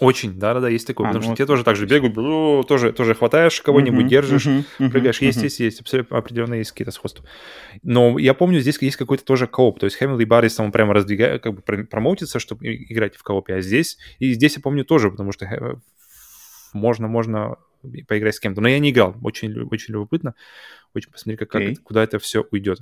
Очень, 0.01 0.39
да-да-да, 0.39 0.67
есть 0.67 0.87
такое. 0.87 1.05
А, 1.05 1.09
потому 1.09 1.23
ну, 1.23 1.29
что 1.29 1.35
тебе 1.35 1.45
тоже 1.45 1.63
так 1.63 1.75
же 1.75 1.85
бегают, 1.85 2.67
тоже, 2.67 2.91
тоже 2.91 3.13
хватаешь 3.13 3.61
кого-нибудь, 3.61 4.05
uh-huh, 4.05 4.09
держишь, 4.09 4.47
uh-huh, 4.47 4.89
прыгаешь. 4.89 5.21
Uh-huh. 5.21 5.25
Есть, 5.25 5.43
есть, 5.43 5.59
есть, 5.59 5.79
абсолютно 5.79 6.17
определенно 6.17 6.55
есть 6.55 6.71
какие-то 6.71 6.89
сходства. 6.89 7.23
Но 7.83 8.17
я 8.17 8.33
помню, 8.33 8.61
здесь 8.61 8.81
есть 8.81 8.97
какой-то 8.97 9.23
тоже 9.23 9.45
кооп. 9.45 9.79
То 9.79 9.85
есть 9.85 10.01
Heavenly 10.01 10.25
Bodies 10.25 10.55
там 10.57 10.71
прямо 10.71 10.95
раздвигает, 10.95 11.43
как 11.43 11.53
бы 11.53 11.61
промоутится, 11.61 12.39
чтобы 12.39 12.65
играть 12.65 13.15
в 13.15 13.21
коопе. 13.21 13.53
А 13.53 13.61
здесь, 13.61 13.99
и 14.17 14.33
здесь 14.33 14.55
я 14.55 14.61
помню 14.63 14.85
тоже, 14.85 15.11
потому 15.11 15.31
что 15.31 15.79
можно, 16.73 17.07
можно 17.07 17.57
поиграть 18.07 18.33
с 18.33 18.39
кем-то. 18.39 18.59
Но 18.59 18.67
я 18.69 18.79
не 18.79 18.89
играл. 18.89 19.15
Очень, 19.21 19.55
очень 19.69 19.93
любопытно. 19.93 20.33
Очень 20.95 21.11
посмотреть, 21.11 21.47
как, 21.47 21.61
okay. 21.61 21.75
как, 21.75 21.83
куда 21.83 22.03
это 22.03 22.17
все 22.17 22.43
уйдет. 22.49 22.79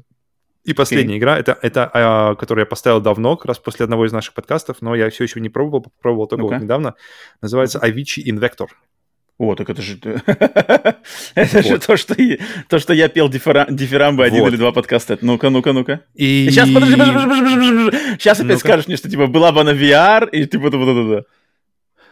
И 0.65 0.73
последняя 0.73 1.15
okay. 1.15 1.19
игра, 1.19 1.39
это, 1.39 1.57
это 1.61 1.89
а, 1.93 2.35
которую 2.35 2.63
я 2.63 2.65
поставил 2.65 2.99
давно, 2.99 3.37
как 3.37 3.45
раз 3.45 3.59
после 3.59 3.85
одного 3.85 4.05
из 4.05 4.11
наших 4.11 4.33
подкастов, 4.33 4.77
но 4.81 4.93
я 4.93 5.09
все 5.09 5.23
еще 5.23 5.39
не 5.39 5.49
пробовал, 5.49 5.83
попробовал 5.83 6.27
только 6.27 6.45
okay. 6.45 6.49
вот 6.49 6.61
недавно. 6.61 6.95
Называется 7.41 7.79
Avicii 7.79 8.25
Invector. 8.25 8.67
О, 9.39 9.55
так 9.55 9.69
это 9.69 9.81
же... 9.81 9.97
это 11.35 11.63
же 11.63 11.79
то 11.79 11.95
что, 11.95 12.13
то, 12.67 12.77
что 12.77 12.93
я 12.93 13.07
пел 13.07 13.29
дифирамбы 13.29 14.25
один 14.25 14.45
или 14.47 14.57
два 14.57 14.73
подкаста. 14.73 15.17
Ну-ка, 15.21 15.49
ну-ка, 15.49 15.71
ну-ка. 15.71 16.01
И... 16.13 16.49
Сейчас, 16.51 16.69
подожди, 16.69 16.97
подожди, 16.97 17.25
подожди, 17.25 17.55
подожди. 17.55 17.97
Сейчас 18.19 18.41
опять 18.41 18.59
скажешь 18.59 18.87
мне, 18.87 18.97
что 18.97 19.09
типа 19.09 19.27
была 19.27 19.53
бы 19.53 19.61
она 19.61 19.71
VR, 19.71 20.29
и 20.29 20.45
типа... 20.45 20.69
да 20.69 21.23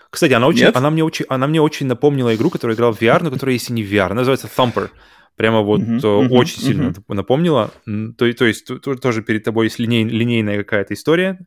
Кстати, 0.10 0.32
она, 0.32 0.48
очень, 0.48 0.68
она, 0.68 0.90
мне 0.90 1.04
очень, 1.04 1.26
она 1.28 1.48
мне 1.48 1.62
очень 1.62 1.86
напомнила 1.86 2.34
игру, 2.34 2.50
которую 2.50 2.78
играл 2.78 2.94
в 2.94 3.02
VR, 3.02 3.22
но 3.22 3.30
которая 3.30 3.56
есть 3.56 3.70
и 3.70 3.74
не 3.74 3.84
VR. 3.84 4.06
Она 4.06 4.22
называется 4.22 4.48
Thumper. 4.48 4.90
Прямо 5.38 5.62
вот 5.62 5.80
uh-huh, 5.80 6.00
uh-huh, 6.02 6.30
очень 6.30 6.60
uh-huh. 6.60 6.66
сильно 6.66 6.94
напомнила. 7.08 7.72
То, 7.86 8.34
то 8.34 8.46
есть 8.46 8.70
тоже 8.82 9.22
перед 9.22 9.44
тобой 9.44 9.68
есть 9.68 9.80
линей, 9.80 10.04
линейная 10.04 10.58
какая-то 10.58 10.94
история, 10.94 11.40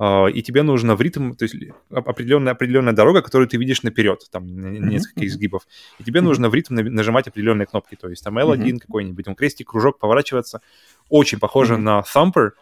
Uh, 0.00 0.28
и 0.32 0.42
тебе 0.42 0.62
нужно 0.62 0.96
в 0.96 1.02
ритм, 1.02 1.32
то 1.34 1.44
есть 1.44 1.54
определенная, 1.90 2.54
определенная 2.54 2.92
дорога, 2.92 3.22
которую 3.22 3.46
ты 3.46 3.56
видишь 3.56 3.84
наперед, 3.84 4.26
там 4.32 4.46
несколько 4.46 5.24
изгибов, 5.26 5.62
и 6.00 6.02
тебе 6.02 6.20
нужно 6.22 6.48
в 6.48 6.54
ритм 6.54 6.74
нажимать 6.74 7.28
определенные 7.28 7.66
кнопки, 7.66 7.94
то 7.94 8.08
есть 8.08 8.24
там 8.24 8.36
L1 8.36 8.78
какой-нибудь, 8.78 9.24
там 9.24 9.36
крестик, 9.36 9.68
кружок, 9.68 10.00
поворачиваться. 10.00 10.60
Очень 11.08 11.38
похоже 11.38 11.76
на 11.76 12.00
Thumper. 12.00 12.52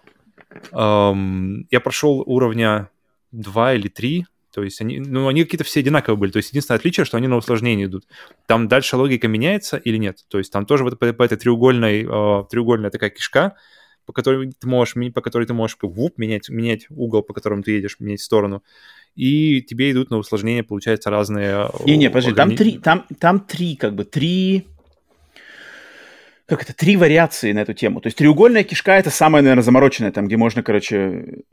Um, 0.72 1.66
я 1.70 1.80
прошел 1.80 2.22
уровня 2.26 2.90
2 3.32 3.74
или 3.74 3.88
3, 3.88 4.26
то 4.52 4.62
есть 4.62 4.80
они, 4.80 5.00
ну, 5.00 5.28
они 5.28 5.44
какие-то 5.44 5.64
все 5.64 5.80
одинаковые 5.80 6.18
были. 6.18 6.30
То 6.30 6.38
есть 6.38 6.50
единственное 6.50 6.78
отличие, 6.78 7.04
что 7.04 7.16
они 7.16 7.28
на 7.28 7.36
усложнение 7.36 7.86
идут. 7.86 8.04
Там 8.46 8.68
дальше 8.68 8.96
логика 8.96 9.28
меняется 9.28 9.76
или 9.76 9.96
нет? 9.96 10.24
То 10.28 10.38
есть 10.38 10.52
там 10.52 10.66
тоже 10.66 10.84
вот 10.84 10.98
по, 10.98 11.12
по 11.12 11.22
этой 11.22 11.38
треугольной, 11.38 12.04
э, 12.04 12.44
треугольная 12.50 12.90
такая 12.90 13.10
кишка, 13.10 13.56
по 14.06 14.12
которой 14.12 14.50
ты 14.52 14.66
можешь, 14.66 14.94
по 15.14 15.20
которой 15.20 15.46
ты 15.46 15.54
можешь 15.54 15.76
вуп, 15.80 16.18
менять, 16.18 16.48
менять 16.48 16.86
угол, 16.90 17.22
по 17.22 17.32
которому 17.32 17.62
ты 17.62 17.72
едешь, 17.72 17.96
менять 18.00 18.20
сторону. 18.20 18.62
И 19.14 19.62
тебе 19.62 19.92
идут 19.92 20.10
на 20.10 20.18
усложнение, 20.18 20.64
получается, 20.64 21.10
разные... 21.10 21.68
Не-не, 21.84 22.08
подожди, 22.08 22.30
органи... 22.30 22.48
там 22.48 22.56
три, 22.56 22.78
там, 22.78 23.06
там 23.18 23.40
три, 23.40 23.76
как 23.76 23.94
бы, 23.94 24.04
три 24.04 24.66
как 26.46 26.64
это, 26.64 26.74
три 26.74 26.96
вариации 26.96 27.52
на 27.52 27.60
эту 27.60 27.74
тему. 27.74 28.00
То 28.00 28.08
есть 28.08 28.18
треугольная 28.18 28.64
кишка 28.64 28.94
это 28.94 29.10
самая, 29.10 29.40
наверное, 29.40 29.62
замороченная, 29.62 30.10
там, 30.10 30.26
где 30.26 30.36
можно, 30.36 30.64
короче, 30.64 31.44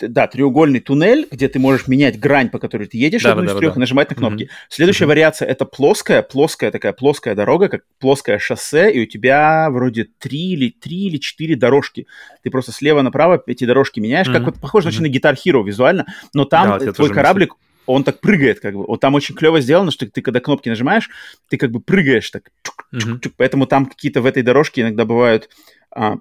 да, 0.00 0.26
треугольный 0.26 0.80
туннель, 0.80 1.26
где 1.30 1.48
ты 1.48 1.58
можешь 1.58 1.88
менять 1.88 2.18
грань, 2.18 2.50
по 2.50 2.58
которой 2.58 2.86
ты 2.86 2.98
едешь, 2.98 3.22
да, 3.22 3.32
одну 3.32 3.44
да, 3.44 3.52
из 3.52 3.56
трех, 3.58 3.74
да. 3.74 3.78
и 3.78 3.80
нажимать 3.80 4.10
на 4.10 4.16
кнопки. 4.16 4.44
Mm-hmm. 4.44 4.66
Следующая 4.68 5.04
mm-hmm. 5.04 5.08
вариация 5.08 5.48
это 5.48 5.64
плоская, 5.64 6.22
плоская 6.22 6.70
такая 6.70 6.92
плоская 6.92 7.34
дорога, 7.34 7.68
как 7.68 7.82
плоское 7.98 8.38
шоссе, 8.38 8.92
и 8.92 9.02
у 9.02 9.06
тебя 9.06 9.68
вроде 9.70 10.08
три 10.18 10.52
или 10.52 10.70
три 10.70 11.06
или 11.06 11.16
четыре 11.16 11.56
дорожки. 11.56 12.06
Ты 12.42 12.50
просто 12.50 12.72
слева 12.72 13.02
направо 13.02 13.42
эти 13.46 13.64
дорожки 13.64 14.00
меняешь, 14.00 14.28
mm-hmm. 14.28 14.32
как 14.32 14.44
вот 14.44 14.60
похоже 14.60 14.88
mm-hmm. 14.88 14.90
очень 14.90 15.02
на 15.02 15.06
Guitar 15.06 15.34
Hero 15.34 15.64
визуально, 15.64 16.06
но 16.34 16.44
там 16.44 16.78
да, 16.78 16.92
твой 16.92 17.10
кораблик, 17.10 17.50
мыслю. 17.50 17.62
он 17.86 18.04
так 18.04 18.20
прыгает, 18.20 18.60
как 18.60 18.74
бы. 18.74 18.84
Вот 18.86 19.00
там 19.00 19.14
очень 19.14 19.34
клево 19.34 19.60
сделано, 19.60 19.90
что 19.90 20.06
ты 20.06 20.20
когда 20.20 20.40
кнопки 20.40 20.68
нажимаешь, 20.68 21.08
ты 21.48 21.56
как 21.56 21.70
бы 21.70 21.80
прыгаешь 21.80 22.30
так. 22.30 22.50
Mm-hmm. 22.94 23.32
Поэтому 23.36 23.66
там 23.66 23.86
какие-то 23.86 24.20
в 24.20 24.26
этой 24.26 24.42
дорожке 24.42 24.82
иногда 24.82 25.04
бывают 25.04 25.48
а, 25.90 26.18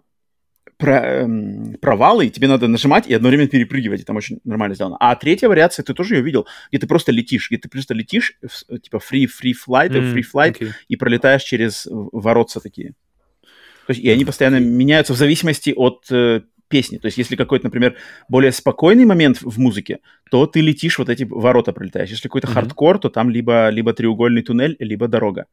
про, 0.77 1.21
эм, 1.21 1.77
провалы, 1.81 2.27
и 2.27 2.29
тебе 2.29 2.47
надо 2.47 2.67
нажимать 2.67 3.07
и 3.07 3.13
одновременно 3.13 3.47
перепрыгивать, 3.47 4.01
и 4.01 4.03
там 4.03 4.17
очень 4.17 4.39
нормально 4.43 4.75
сделано. 4.75 4.97
А 4.99 5.15
третья 5.15 5.47
вариация, 5.47 5.83
ты 5.83 5.93
тоже 5.93 6.15
ее 6.15 6.21
видел, 6.21 6.47
где 6.69 6.79
ты 6.79 6.87
просто 6.87 7.11
летишь, 7.11 7.49
где 7.49 7.57
ты 7.57 7.69
просто 7.69 7.93
летишь, 7.93 8.37
типа 8.83 8.97
free, 8.97 9.25
free 9.25 9.53
flight, 9.53 9.91
mm, 9.91 10.13
free 10.13 10.23
flight, 10.33 10.57
okay. 10.59 10.71
и 10.87 10.95
пролетаешь 10.95 11.43
через 11.43 11.87
воротца 11.89 12.59
такие. 12.59 12.93
То 13.87 13.91
есть, 13.91 14.01
и 14.01 14.09
они 14.09 14.25
постоянно 14.25 14.59
меняются 14.59 15.13
в 15.13 15.17
зависимости 15.17 15.73
от 15.75 16.05
э, 16.11 16.41
песни. 16.67 16.97
То 16.97 17.05
есть, 17.05 17.17
если 17.17 17.35
какой-то, 17.35 17.65
например, 17.65 17.95
более 18.27 18.51
спокойный 18.51 19.05
момент 19.05 19.41
в 19.41 19.59
музыке, 19.59 19.99
то 20.31 20.47
ты 20.47 20.61
летишь, 20.61 20.97
вот 20.97 21.09
эти 21.09 21.23
ворота 21.23 21.71
пролетаешь. 21.71 22.09
Если 22.09 22.23
какой-то 22.23 22.47
mm-hmm. 22.47 22.53
хардкор, 22.53 22.99
то 22.99 23.09
там 23.09 23.29
либо, 23.29 23.69
либо 23.69 23.93
треугольный 23.93 24.41
туннель, 24.41 24.75
либо 24.79 25.07
дорога. 25.07 25.45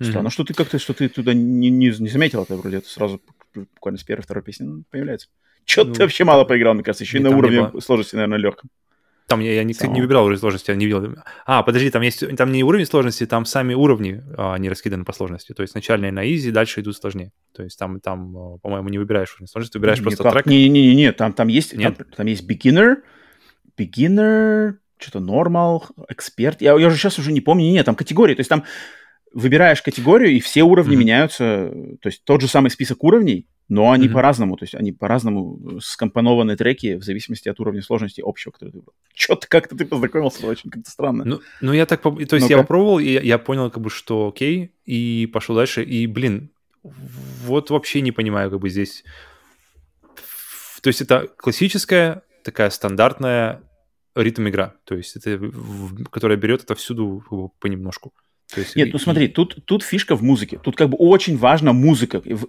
Странно, 0.00 0.28
mm-hmm. 0.28 0.30
что 0.30 0.44
ты 0.44 0.54
как-то, 0.54 0.78
что 0.78 0.92
ты 0.92 1.08
туда 1.08 1.34
не, 1.34 1.70
не, 1.70 1.88
не 1.88 2.08
заметил 2.08 2.42
это 2.42 2.56
вроде, 2.56 2.78
это 2.78 2.88
сразу 2.88 3.20
буквально 3.54 3.98
с 3.98 4.04
первой, 4.04 4.22
второй 4.22 4.42
песни 4.42 4.84
появляется. 4.90 5.28
Че 5.64 5.84
ну, 5.84 5.94
ты 5.94 6.02
вообще 6.02 6.24
мало 6.24 6.44
поиграл, 6.44 6.74
мне 6.74 6.82
кажется, 6.82 7.04
еще 7.04 7.18
и 7.18 7.20
на 7.20 7.36
уровне 7.36 7.70
сложности, 7.80 8.16
наверное, 8.16 8.38
легком. 8.38 8.70
Там 9.26 9.40
я, 9.40 9.54
я 9.54 9.64
не, 9.64 9.74
не 9.88 10.02
выбирал 10.02 10.26
уровень 10.26 10.38
сложности, 10.38 10.70
я 10.70 10.76
не 10.76 10.84
видел. 10.84 11.16
А, 11.46 11.62
подожди, 11.62 11.90
там 11.90 12.02
есть 12.02 12.36
там 12.36 12.52
не 12.52 12.62
уровень 12.62 12.84
сложности, 12.84 13.24
там 13.24 13.46
сами 13.46 13.72
уровни, 13.72 14.22
а, 14.36 14.52
они 14.54 14.68
раскиданы 14.68 15.04
по 15.04 15.14
сложности. 15.14 15.54
То 15.54 15.62
есть 15.62 15.74
начальные 15.74 16.12
на 16.12 16.30
easy, 16.30 16.50
дальше 16.50 16.80
идут 16.80 16.96
сложнее. 16.96 17.32
То 17.54 17.62
есть 17.62 17.78
там, 17.78 18.00
там 18.00 18.36
а, 18.36 18.58
по-моему, 18.58 18.90
не 18.90 18.98
выбираешь 18.98 19.32
уровень 19.34 19.48
сложности, 19.48 19.78
выбираешь 19.78 20.00
не, 20.00 20.04
просто 20.04 20.24
не, 20.24 20.30
трек. 20.30 20.46
Не-не-не, 20.46 21.12
там, 21.12 21.32
там 21.32 21.48
есть 21.48 21.74
Нет? 21.74 21.96
Там, 21.96 22.06
там 22.14 22.26
есть 22.26 22.46
beginner, 22.48 22.96
beginner, 23.78 24.74
что-то 24.98 25.24
normal, 25.24 25.84
эксперт. 26.10 26.60
Я, 26.60 26.78
я 26.78 26.86
уже 26.86 26.96
сейчас 26.96 27.18
уже 27.18 27.32
не 27.32 27.40
помню. 27.40 27.64
Нет, 27.64 27.86
там 27.86 27.94
категории. 27.94 28.34
То 28.34 28.40
есть 28.40 28.50
там 28.50 28.64
выбираешь 29.34 29.82
категорию, 29.82 30.30
и 30.30 30.40
все 30.40 30.62
уровни 30.62 30.94
mm-hmm. 30.94 30.98
меняются. 30.98 31.70
То 32.00 32.08
есть 32.08 32.24
тот 32.24 32.40
же 32.40 32.48
самый 32.48 32.70
список 32.70 33.02
уровней, 33.02 33.48
но 33.68 33.90
они 33.90 34.06
mm-hmm. 34.06 34.12
по-разному, 34.12 34.56
то 34.56 34.62
есть 34.62 34.74
они 34.74 34.92
по-разному 34.92 35.80
скомпонованы 35.80 36.56
треки 36.56 36.94
в 36.94 37.02
зависимости 37.02 37.48
от 37.48 37.58
уровня 37.58 37.82
сложности 37.82 38.22
общего, 38.24 38.52
который 38.52 38.70
ты 38.70 38.78
выбрал. 38.78 38.94
Что-то 39.14 39.48
как-то 39.48 39.76
ты 39.76 39.84
познакомился, 39.84 40.46
очень 40.46 40.70
как-то 40.70 40.90
странно. 40.90 41.24
Ну, 41.24 41.40
ну 41.60 41.72
я 41.72 41.84
так, 41.84 42.00
то 42.00 42.16
есть 42.18 42.30
ну 42.30 42.48
я 42.48 42.58
попробовал, 42.58 43.00
и 43.00 43.08
я 43.08 43.38
понял, 43.38 43.70
как 43.70 43.82
бы, 43.82 43.90
что 43.90 44.28
окей, 44.28 44.72
и 44.84 45.28
пошел 45.32 45.56
дальше, 45.56 45.82
и, 45.82 46.06
блин, 46.06 46.50
вот 46.82 47.70
вообще 47.70 48.00
не 48.00 48.12
понимаю, 48.12 48.50
как 48.50 48.60
бы 48.60 48.68
здесь... 48.68 49.04
То 50.82 50.88
есть 50.88 51.00
это 51.00 51.28
классическая, 51.38 52.22
такая 52.44 52.70
стандартная 52.70 53.62
ритм-игра, 54.14 54.74
то 54.84 54.94
есть 54.94 55.16
это, 55.16 55.40
которая 56.10 56.38
берет 56.38 56.62
это 56.62 56.74
всюду 56.74 57.24
понемножку. 57.58 58.12
То 58.52 58.60
есть, 58.60 58.76
Нет, 58.76 58.90
ну 58.92 58.98
смотри, 58.98 59.28
тут, 59.28 59.64
тут 59.64 59.82
фишка 59.82 60.16
в 60.16 60.22
музыке. 60.22 60.58
Тут 60.62 60.76
как 60.76 60.90
бы 60.90 60.96
очень 60.96 61.36
важна 61.36 61.72
музыка. 61.72 62.22
В, 62.24 62.46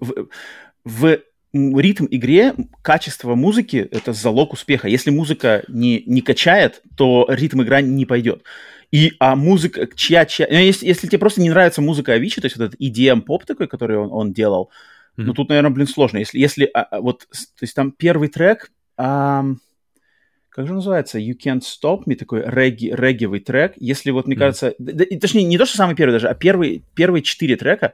в, 0.84 1.20
в 1.54 1.80
ритм 1.80 2.06
игре 2.10 2.54
качество 2.82 3.36
музыки– 3.36 3.88
это 3.92 4.14
залог 4.14 4.54
успеха. 4.54 4.88
Если 4.88 5.10
музыка 5.10 5.64
не, 5.68 6.04
не 6.06 6.22
качает, 6.22 6.82
то 6.98 7.26
ритм 7.30 7.62
игра 7.64 7.82
не 7.82 8.06
пойдет. 8.06 8.44
И, 8.92 9.14
а 9.20 9.36
музыка, 9.36 9.88
чья, 9.96 10.26
чья... 10.26 10.48
Ну, 10.50 10.58
если, 10.58 10.86
если 10.86 11.08
тебе 11.08 11.20
просто 11.20 11.42
не 11.42 11.50
нравится 11.50 11.82
музыка 11.82 12.14
Авичи, 12.14 12.42
то 12.42 12.46
есть 12.46 12.58
вот 12.58 12.66
этот 12.66 12.80
EDM-поп 12.80 13.46
такой, 13.46 13.68
который 13.68 13.98
он, 13.98 14.10
он 14.12 14.34
делал, 14.34 14.70
mm-hmm. 15.18 15.24
ну, 15.24 15.34
тут, 15.34 15.50
наверное, 15.50 15.72
блин, 15.72 15.88
сложно. 15.88 16.20
Если, 16.20 16.38
если 16.40 16.70
а, 16.74 16.84
а 16.84 17.02
вот, 17.02 17.28
то 17.30 17.64
есть 17.64 17.74
там 17.74 17.92
первый 17.92 18.28
трек, 18.30 18.72
а, 18.98 19.46
как 20.56 20.68
же 20.68 20.74
называется, 20.74 21.20
You 21.20 21.34
Can't 21.38 21.64
Stop 21.64 22.06
Me, 22.06 22.16
такой 22.16 22.42
регги, 22.46 22.88
реггевый 22.88 23.42
трек. 23.42 23.74
Если 23.76 24.10
вот, 24.12 24.26
мне 24.26 24.38
mm. 24.38 24.40
кажется, 24.40 24.74
да, 24.80 25.04
точнее, 25.20 25.44
не 25.44 25.58
то, 25.58 25.66
что 25.66 25.76
самый 25.76 25.98
первый 25.98 26.14
даже, 26.14 26.30
а 26.30 26.34
первые, 26.34 26.82
первые 26.94 27.24
четыре 27.24 27.58
трека, 27.58 27.92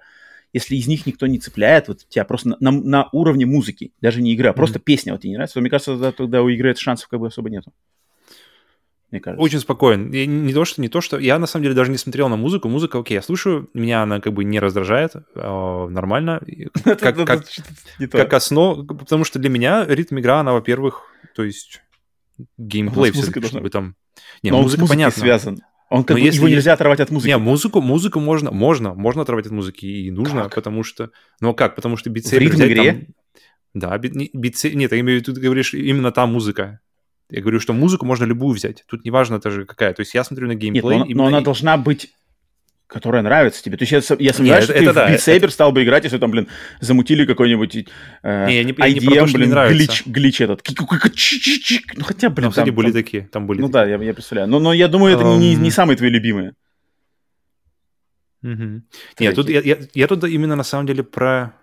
если 0.53 0.75
из 0.75 0.85
них 0.85 1.07
никто 1.07 1.25
не 1.25 1.39
цепляет, 1.39 1.87
вот 1.87 2.07
тебя 2.07 2.23
просто 2.23 2.49
на, 2.49 2.57
на, 2.59 2.71
на 2.71 3.09
уровне 3.13 3.47
музыки, 3.47 3.93
даже 3.99 4.21
не 4.21 4.35
игра, 4.35 4.51
а 4.51 4.53
просто 4.53 4.77
mm. 4.77 4.83
песня 4.83 5.13
вот 5.13 5.21
тебе 5.21 5.31
не 5.31 5.37
нравится, 5.37 5.55
то, 5.55 5.61
мне 5.61 5.71
кажется, 5.71 5.93
тогда, 5.93 6.11
тогда 6.11 6.43
у 6.43 6.49
игры 6.49 6.75
шансов 6.75 7.07
как 7.07 7.19
бы 7.19 7.27
особо 7.27 7.49
нету. 7.49 7.73
Мне 9.09 9.21
кажется. 9.21 9.41
Очень 9.41 9.59
спокоен. 9.59 10.11
И 10.11 10.27
не 10.27 10.53
то, 10.53 10.63
что 10.63 10.81
не 10.81 10.87
то, 10.87 11.01
что 11.01 11.17
я 11.17 11.39
на 11.39 11.47
самом 11.47 11.63
деле 11.63 11.73
даже 11.73 11.89
не 11.89 11.97
смотрел 11.97 12.29
на 12.29 12.35
музыку. 12.35 12.69
Музыка, 12.69 12.99
окей, 12.99 13.15
я 13.15 13.23
слушаю, 13.23 13.71
меня 13.73 14.03
она 14.03 14.21
как 14.21 14.33
бы 14.33 14.43
не 14.43 14.59
раздражает, 14.59 15.15
э, 15.15 15.87
нормально. 15.89 16.39
Как, 16.83 17.25
как, 17.25 17.43
как 18.11 18.33
основа, 18.33 18.83
потому 18.83 19.23
что 19.23 19.39
для 19.39 19.49
меня 19.49 19.83
ритм 19.87 20.19
игра, 20.19 20.41
она, 20.41 20.53
во-первых, 20.53 21.07
то 21.35 21.43
есть 21.43 21.81
геймплей 22.57 23.11
все 23.11 23.31
должна... 23.31 23.49
чтобы 23.49 23.69
там... 23.69 23.95
Не, 24.43 24.51
Но 24.51 24.61
музыка 24.61 24.85
понятно. 24.87 25.19
связан. 25.19 25.59
Он 25.89 26.05
как 26.05 26.15
бы, 26.15 26.21
если 26.21 26.39
его 26.39 26.47
нельзя 26.47 26.73
оторвать 26.73 27.01
от 27.01 27.11
музыки. 27.11 27.29
Не, 27.29 27.37
музыку, 27.37 27.81
музыку 27.81 28.19
можно, 28.19 28.51
можно, 28.51 28.93
можно 28.93 29.23
оторвать 29.23 29.47
от 29.47 29.51
музыки 29.51 29.85
и 29.85 30.09
нужно, 30.09 30.43
как? 30.43 30.55
потому 30.55 30.83
что, 30.83 31.11
ну 31.41 31.53
как, 31.53 31.75
потому 31.75 31.97
что 31.97 32.09
битсейбер 32.09 32.49
в 32.49 32.53
ритм 32.53 32.63
игре. 32.63 32.93
Там, 32.93 33.05
да, 33.73 33.97
бит, 33.97 34.13
бит, 34.33 34.55
нет, 34.63 34.91
я 34.91 34.99
имею 35.01 35.19
в 35.19 35.21
виду, 35.21 35.33
ты 35.33 35.41
говоришь 35.41 35.73
именно 35.73 36.11
та 36.11 36.25
музыка. 36.25 36.79
Я 37.29 37.41
говорю, 37.41 37.59
что 37.59 37.73
музыку 37.73 38.05
можно 38.05 38.25
любую 38.25 38.55
взять. 38.55 38.83
Тут 38.87 39.05
неважно 39.05 39.39
даже 39.39 39.65
какая. 39.65 39.93
То 39.93 40.01
есть 40.01 40.13
я 40.13 40.23
смотрю 40.23 40.47
на 40.47 40.55
геймплей. 40.55 40.99
Нет, 40.99 41.09
но, 41.09 41.15
но 41.15 41.25
она 41.27 41.41
должна 41.41 41.77
быть 41.77 42.13
которая 42.91 43.21
нравится 43.21 43.63
тебе. 43.63 43.77
То 43.77 43.85
есть 43.85 44.09
я, 44.09 44.15
я 44.19 44.33
сомневаюсь, 44.33 44.65
что 44.65 44.73
это, 44.73 44.87
ты 44.87 44.93
да, 44.93 45.07
в 45.07 45.11
Beat 45.11 45.15
Saber 45.15 45.45
это... 45.45 45.49
стал 45.49 45.71
бы 45.71 45.81
играть, 45.81 46.03
если 46.03 46.17
там, 46.17 46.29
блин, 46.29 46.49
замутили 46.81 47.25
какой-нибудь 47.25 47.87
э, 48.21 48.47
не, 48.47 48.57
я 48.57 48.63
не, 48.65 48.73
IDM, 48.73 48.99
не 48.99 48.99
то, 48.99 49.25
блин, 49.33 49.49
не 49.49 49.69
глич, 49.69 50.05
глич 50.05 50.41
этот. 50.41 50.61
Ну 50.77 52.03
хотя, 52.03 52.29
блин, 52.29 52.43
там, 52.43 52.49
кстати, 52.51 52.65
там, 52.65 52.75
были 52.75 52.87
там... 52.87 52.93
такие, 52.93 53.27
там 53.31 53.47
были 53.47 53.61
Ну 53.61 53.67
такие. 53.67 53.73
да, 53.73 53.85
я, 53.85 54.03
я 54.03 54.13
представляю. 54.13 54.49
Но, 54.49 54.59
но 54.59 54.73
я 54.73 54.89
думаю, 54.89 55.15
это 55.15 55.23
um... 55.23 55.37
не, 55.37 55.55
не 55.55 55.71
самые 55.71 55.95
твои 55.95 56.09
любимые. 56.09 56.53
Угу. 58.43 58.81
Нет, 59.19 59.35
тут, 59.35 59.49
я, 59.49 59.61
я, 59.61 59.77
я 59.93 60.07
тут 60.07 60.25
именно 60.25 60.57
на 60.57 60.63
самом 60.63 60.85
деле 60.85 61.03
про 61.03 61.53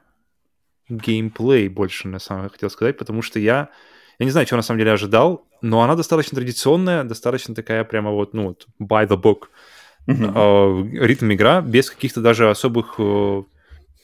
геймплей 0.88 1.68
больше, 1.68 2.08
на 2.08 2.20
самом 2.20 2.44
деле, 2.44 2.52
хотел 2.52 2.70
сказать, 2.70 2.96
потому 2.96 3.20
что 3.20 3.38
я, 3.38 3.68
я 4.18 4.24
не 4.24 4.30
знаю, 4.30 4.46
чего 4.46 4.56
на 4.56 4.62
самом 4.62 4.78
деле 4.78 4.92
ожидал, 4.92 5.46
но 5.60 5.82
она 5.82 5.94
достаточно 5.94 6.36
традиционная, 6.36 7.04
достаточно 7.04 7.54
такая 7.54 7.84
прямо 7.84 8.12
вот, 8.12 8.32
ну 8.32 8.46
вот, 8.46 8.66
by 8.80 9.06
the 9.06 9.20
book 9.20 9.48
uh-huh. 10.08 11.04
ритм 11.04 11.32
игра 11.32 11.60
без 11.60 11.90
каких-то 11.90 12.20
даже 12.20 12.50
особых 12.50 12.94
э, 12.98 13.42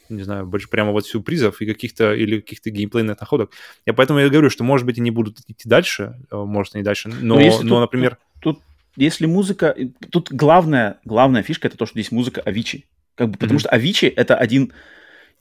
не 0.08 0.22
знаю, 0.22 0.46
больше 0.46 0.68
прямо 0.68 0.92
вот 0.92 1.06
сюрпризов 1.06 1.60
и 1.60 1.66
каких-то 1.66 2.14
или 2.14 2.40
каких-то 2.40 2.70
геймплейных 2.70 3.20
находок. 3.20 3.52
Я 3.86 3.94
поэтому 3.94 4.18
я 4.18 4.28
говорю, 4.28 4.50
что, 4.50 4.64
может 4.64 4.86
быть, 4.86 4.98
они 4.98 5.10
будут 5.10 5.38
идти 5.46 5.68
дальше, 5.68 6.16
э, 6.30 6.36
может, 6.36 6.74
не 6.74 6.82
дальше, 6.82 7.08
но, 7.08 7.38
но, 7.38 7.40
но 7.40 7.58
тут, 7.60 7.80
например... 7.80 8.18
Тут, 8.40 8.58
тут, 8.58 8.62
если 8.96 9.26
музыка... 9.26 9.76
Тут 10.10 10.30
главная, 10.30 10.98
главная 11.04 11.42
фишка— 11.42 11.66
это 11.68 11.76
то, 11.76 11.86
что 11.86 11.98
здесь 11.98 12.12
музыка 12.12 12.40
Авичи. 12.42 12.86
Как 13.14 13.30
бы, 13.30 13.38
потому 13.38 13.58
mm-hmm. 13.58 13.60
что 13.60 13.68
Авичи— 13.70 14.06
это 14.16 14.36
один, 14.36 14.72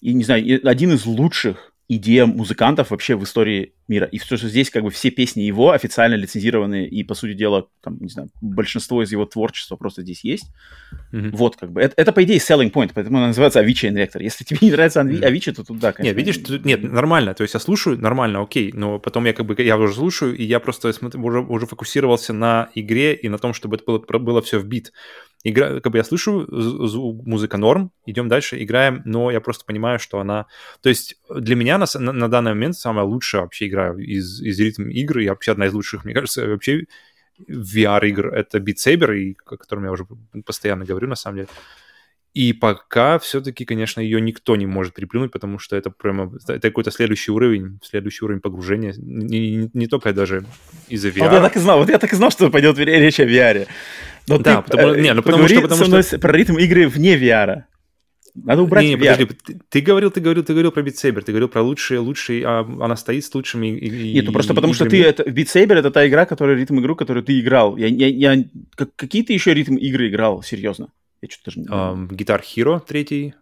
и, 0.01 0.13
не 0.13 0.23
знаю, 0.23 0.67
один 0.67 0.93
из 0.93 1.05
лучших 1.05 1.72
идея 1.89 2.25
музыкантов 2.25 2.91
вообще 2.91 3.15
в 3.15 3.23
истории 3.23 3.73
мира. 3.87 4.05
И 4.05 4.17
все, 4.17 4.37
что 4.37 4.47
здесь 4.47 4.69
как 4.69 4.83
бы 4.83 4.89
все 4.89 5.11
песни 5.11 5.41
его 5.41 5.71
официально 5.71 6.15
лицензированы, 6.15 6.87
и, 6.87 7.03
по 7.03 7.13
сути 7.13 7.33
дела, 7.33 7.67
там, 7.81 7.97
не 7.99 8.09
знаю, 8.09 8.29
большинство 8.41 9.03
из 9.03 9.11
его 9.11 9.25
творчества 9.25 9.75
просто 9.75 10.01
здесь 10.01 10.23
есть. 10.23 10.45
Mm-hmm. 11.11 11.29
Вот, 11.35 11.57
как 11.57 11.71
бы. 11.71 11.81
Это, 11.81 11.93
это, 11.97 12.11
по 12.13 12.23
идее, 12.23 12.37
selling 12.37 12.71
point, 12.71 12.91
поэтому 12.93 13.17
она 13.17 13.27
называется 13.27 13.61
Avicii 13.61 13.91
Invector. 13.91 14.23
Если 14.23 14.43
тебе 14.43 14.59
не 14.61 14.71
нравится 14.71 15.01
Ави- 15.01 15.19
mm-hmm. 15.19 15.31
Avicii, 15.31 15.53
то 15.53 15.63
тут 15.63 15.79
да, 15.79 15.91
конечно. 15.91 16.15
Нет, 16.15 16.25
видишь, 16.25 16.43
тут, 16.43 16.65
нет, 16.65 16.83
нормально. 16.83 17.33
То 17.33 17.43
есть 17.43 17.53
я 17.53 17.59
слушаю, 17.59 17.99
нормально, 17.99 18.41
окей, 18.41 18.71
но 18.73 18.99
потом 18.99 19.25
я 19.25 19.33
как 19.33 19.45
бы, 19.45 19.61
я 19.61 19.77
уже 19.77 19.93
слушаю, 19.93 20.35
и 20.35 20.43
я 20.43 20.59
просто 20.59 20.91
смотрю, 20.93 21.23
уже, 21.23 21.39
уже 21.39 21.65
фокусировался 21.65 22.33
на 22.33 22.69
игре 22.75 23.13
и 23.13 23.27
на 23.27 23.37
том, 23.37 23.53
чтобы 23.53 23.75
это 23.75 23.85
было, 23.85 24.19
было 24.19 24.41
все 24.41 24.59
в 24.59 24.65
бит 24.65 24.93
игра, 25.43 25.79
как 25.79 25.91
бы 25.91 25.97
я 25.97 26.03
слышу 26.03 26.47
звук, 26.87 27.25
музыка 27.25 27.57
норм, 27.57 27.91
идем 28.05 28.27
дальше, 28.27 28.61
играем, 28.63 29.01
но 29.05 29.31
я 29.31 29.41
просто 29.41 29.65
понимаю, 29.65 29.99
что 29.99 30.19
она... 30.19 30.47
То 30.81 30.89
есть 30.89 31.15
для 31.29 31.55
меня 31.55 31.77
на, 31.77 31.85
на, 31.99 32.29
данный 32.29 32.51
момент 32.51 32.75
самая 32.75 33.05
лучшая 33.05 33.41
вообще 33.41 33.67
игра 33.67 33.93
из, 33.95 34.41
из 34.41 34.59
ритм 34.59 34.89
игр, 34.89 35.19
и 35.19 35.29
вообще 35.29 35.51
одна 35.51 35.67
из 35.67 35.73
лучших, 35.73 36.05
мне 36.05 36.13
кажется, 36.13 36.47
вообще 36.47 36.85
VR-игр— 37.49 38.27
это 38.33 38.59
Beat 38.59 38.75
Saber, 38.85 39.17
и, 39.17 39.35
о 39.45 39.57
котором 39.57 39.85
я 39.85 39.91
уже 39.91 40.05
постоянно 40.45 40.85
говорю, 40.85 41.07
на 41.07 41.15
самом 41.15 41.37
деле. 41.37 41.49
И 42.33 42.51
пока 42.51 43.19
все-таки, 43.19 43.63
конечно, 43.63 44.01
ее 44.01 44.19
никто 44.19 44.55
не 44.55 44.65
может 44.65 44.95
переплюнуть, 44.95 45.31
потому 45.31 45.59
что 45.59 45.75
это 45.75 45.91
прямо 45.91 46.31
это 46.47 46.59
какой-то 46.59 46.89
следующий 46.89 47.31
уровень, 47.31 47.79
следующий 47.83 48.25
уровень 48.25 48.41
погружения. 48.41 48.91
Не, 48.97 49.57
не, 49.57 49.69
не 49.71 49.87
только 49.87 50.13
даже 50.13 50.43
из-за 50.87 51.09
VR. 51.09 51.19
Вот 51.19 51.31
я 51.31 51.41
так 51.41 51.55
и 51.55 51.59
знал, 51.59 51.77
вот 51.77 51.89
я 51.89 51.99
так 51.99 52.11
и 52.11 52.15
знал, 52.15 52.31
что 52.31 52.49
пойдет 52.49 52.79
речь 52.79 53.19
о 53.19 53.25
VR. 53.25 53.67
Но 54.27 54.37
да, 54.37 54.61
ты, 54.61 54.71
потому, 54.71 54.95
не, 54.95 55.13
ну, 55.13 55.21
потому 55.21 55.47
что, 55.47 55.61
потому 55.61 55.83
со 55.83 55.87
мной 55.87 56.03
что... 56.03 56.19
про 56.19 56.31
ритм 56.31 56.57
игры 56.57 56.87
вне 56.87 57.17
VR. 57.17 57.63
Надо 58.35 58.63
убрать 58.63 58.83
не, 58.83 58.91
не, 58.91 58.95
VR. 58.95 59.11
Подожди, 59.11 59.25
ты, 59.45 59.59
ты 59.69 59.81
говорил, 59.81 60.09
ты 60.09 60.19
говорил, 60.19 60.43
ты 60.43 60.53
говорил 60.53 60.71
про 60.71 60.81
Beat 60.81 60.95
Saber, 60.95 61.21
ты 61.21 61.31
говорил 61.31 61.49
про 61.49 61.61
лучшие, 61.61 61.99
лучшие, 61.99 62.43
а 62.45 62.61
она 62.81 62.95
стоит 62.95 63.23
с 63.25 63.33
лучшими 63.35 63.77
и, 63.77 64.13
Нет, 64.13 64.25
ну 64.25 64.31
просто 64.31 64.53
потому 64.53 64.73
играми. 64.73 64.89
что 64.89 64.97
ты, 64.97 65.03
это, 65.03 65.23
Beat 65.23 65.45
Saber 65.45 65.75
это 65.75 65.91
та 65.91 66.07
игра, 66.07 66.25
которая 66.25 66.55
ритм 66.55 66.79
игру, 66.79 66.95
которую 66.95 67.23
ты 67.23 67.39
играл. 67.39 67.77
Я, 67.77 67.87
я, 67.87 68.07
я, 68.07 68.43
как, 68.75 68.95
какие 68.95 69.23
ты 69.23 69.33
еще 69.33 69.53
ритм 69.53 69.75
игры 69.75 70.09
играл, 70.09 70.41
серьезно? 70.41 70.89
Я 71.21 71.29
что-то 71.29 71.51
даже 71.51 71.59
не 71.59 71.67
um, 71.67 72.09
Guitar 72.09 72.41
Hero 72.41 72.81
третий. 72.85 73.35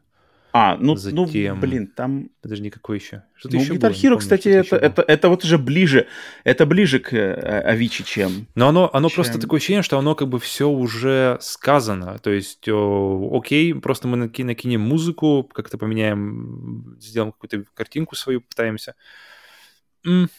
А, 0.53 0.75
ну, 0.77 0.93
ну, 0.93 0.95
Затем... 0.95 1.55
ну, 1.55 1.61
блин, 1.61 1.87
там... 1.87 2.29
Подожди, 2.41 2.69
какой 2.69 2.97
еще? 2.97 3.23
Что-то 3.35 3.55
ну, 3.55 3.61
еще 3.61 3.73
Guitar 3.73 3.91
Hero, 3.91 4.01
помню, 4.01 4.17
кстати, 4.17 4.49
это, 4.49 4.75
это, 4.75 5.01
это 5.01 5.29
вот 5.29 5.43
уже 5.45 5.57
ближе, 5.57 6.07
это 6.43 6.65
ближе 6.65 6.99
к 6.99 7.13
э, 7.13 7.61
Авичи, 7.61 8.03
чем... 8.03 8.47
Но 8.55 8.67
оно, 8.67 8.89
оно 8.91 9.07
чем... 9.09 9.15
просто 9.15 9.39
такое 9.39 9.59
ощущение, 9.59 9.83
что 9.83 9.97
оно 9.97 10.13
как 10.15 10.27
бы 10.27 10.39
все 10.39 10.69
уже 10.69 11.37
сказано. 11.39 12.19
То 12.19 12.31
есть, 12.31 12.67
о, 12.67 13.31
окей, 13.33 13.73
просто 13.73 14.07
мы 14.07 14.17
накинем 14.17 14.81
музыку, 14.81 15.49
как-то 15.53 15.77
поменяем, 15.77 16.97
сделаем 16.99 17.31
какую-то 17.31 17.63
картинку 17.73 18.15
свою, 18.15 18.41
пытаемся. 18.41 18.95
М- 20.05 20.29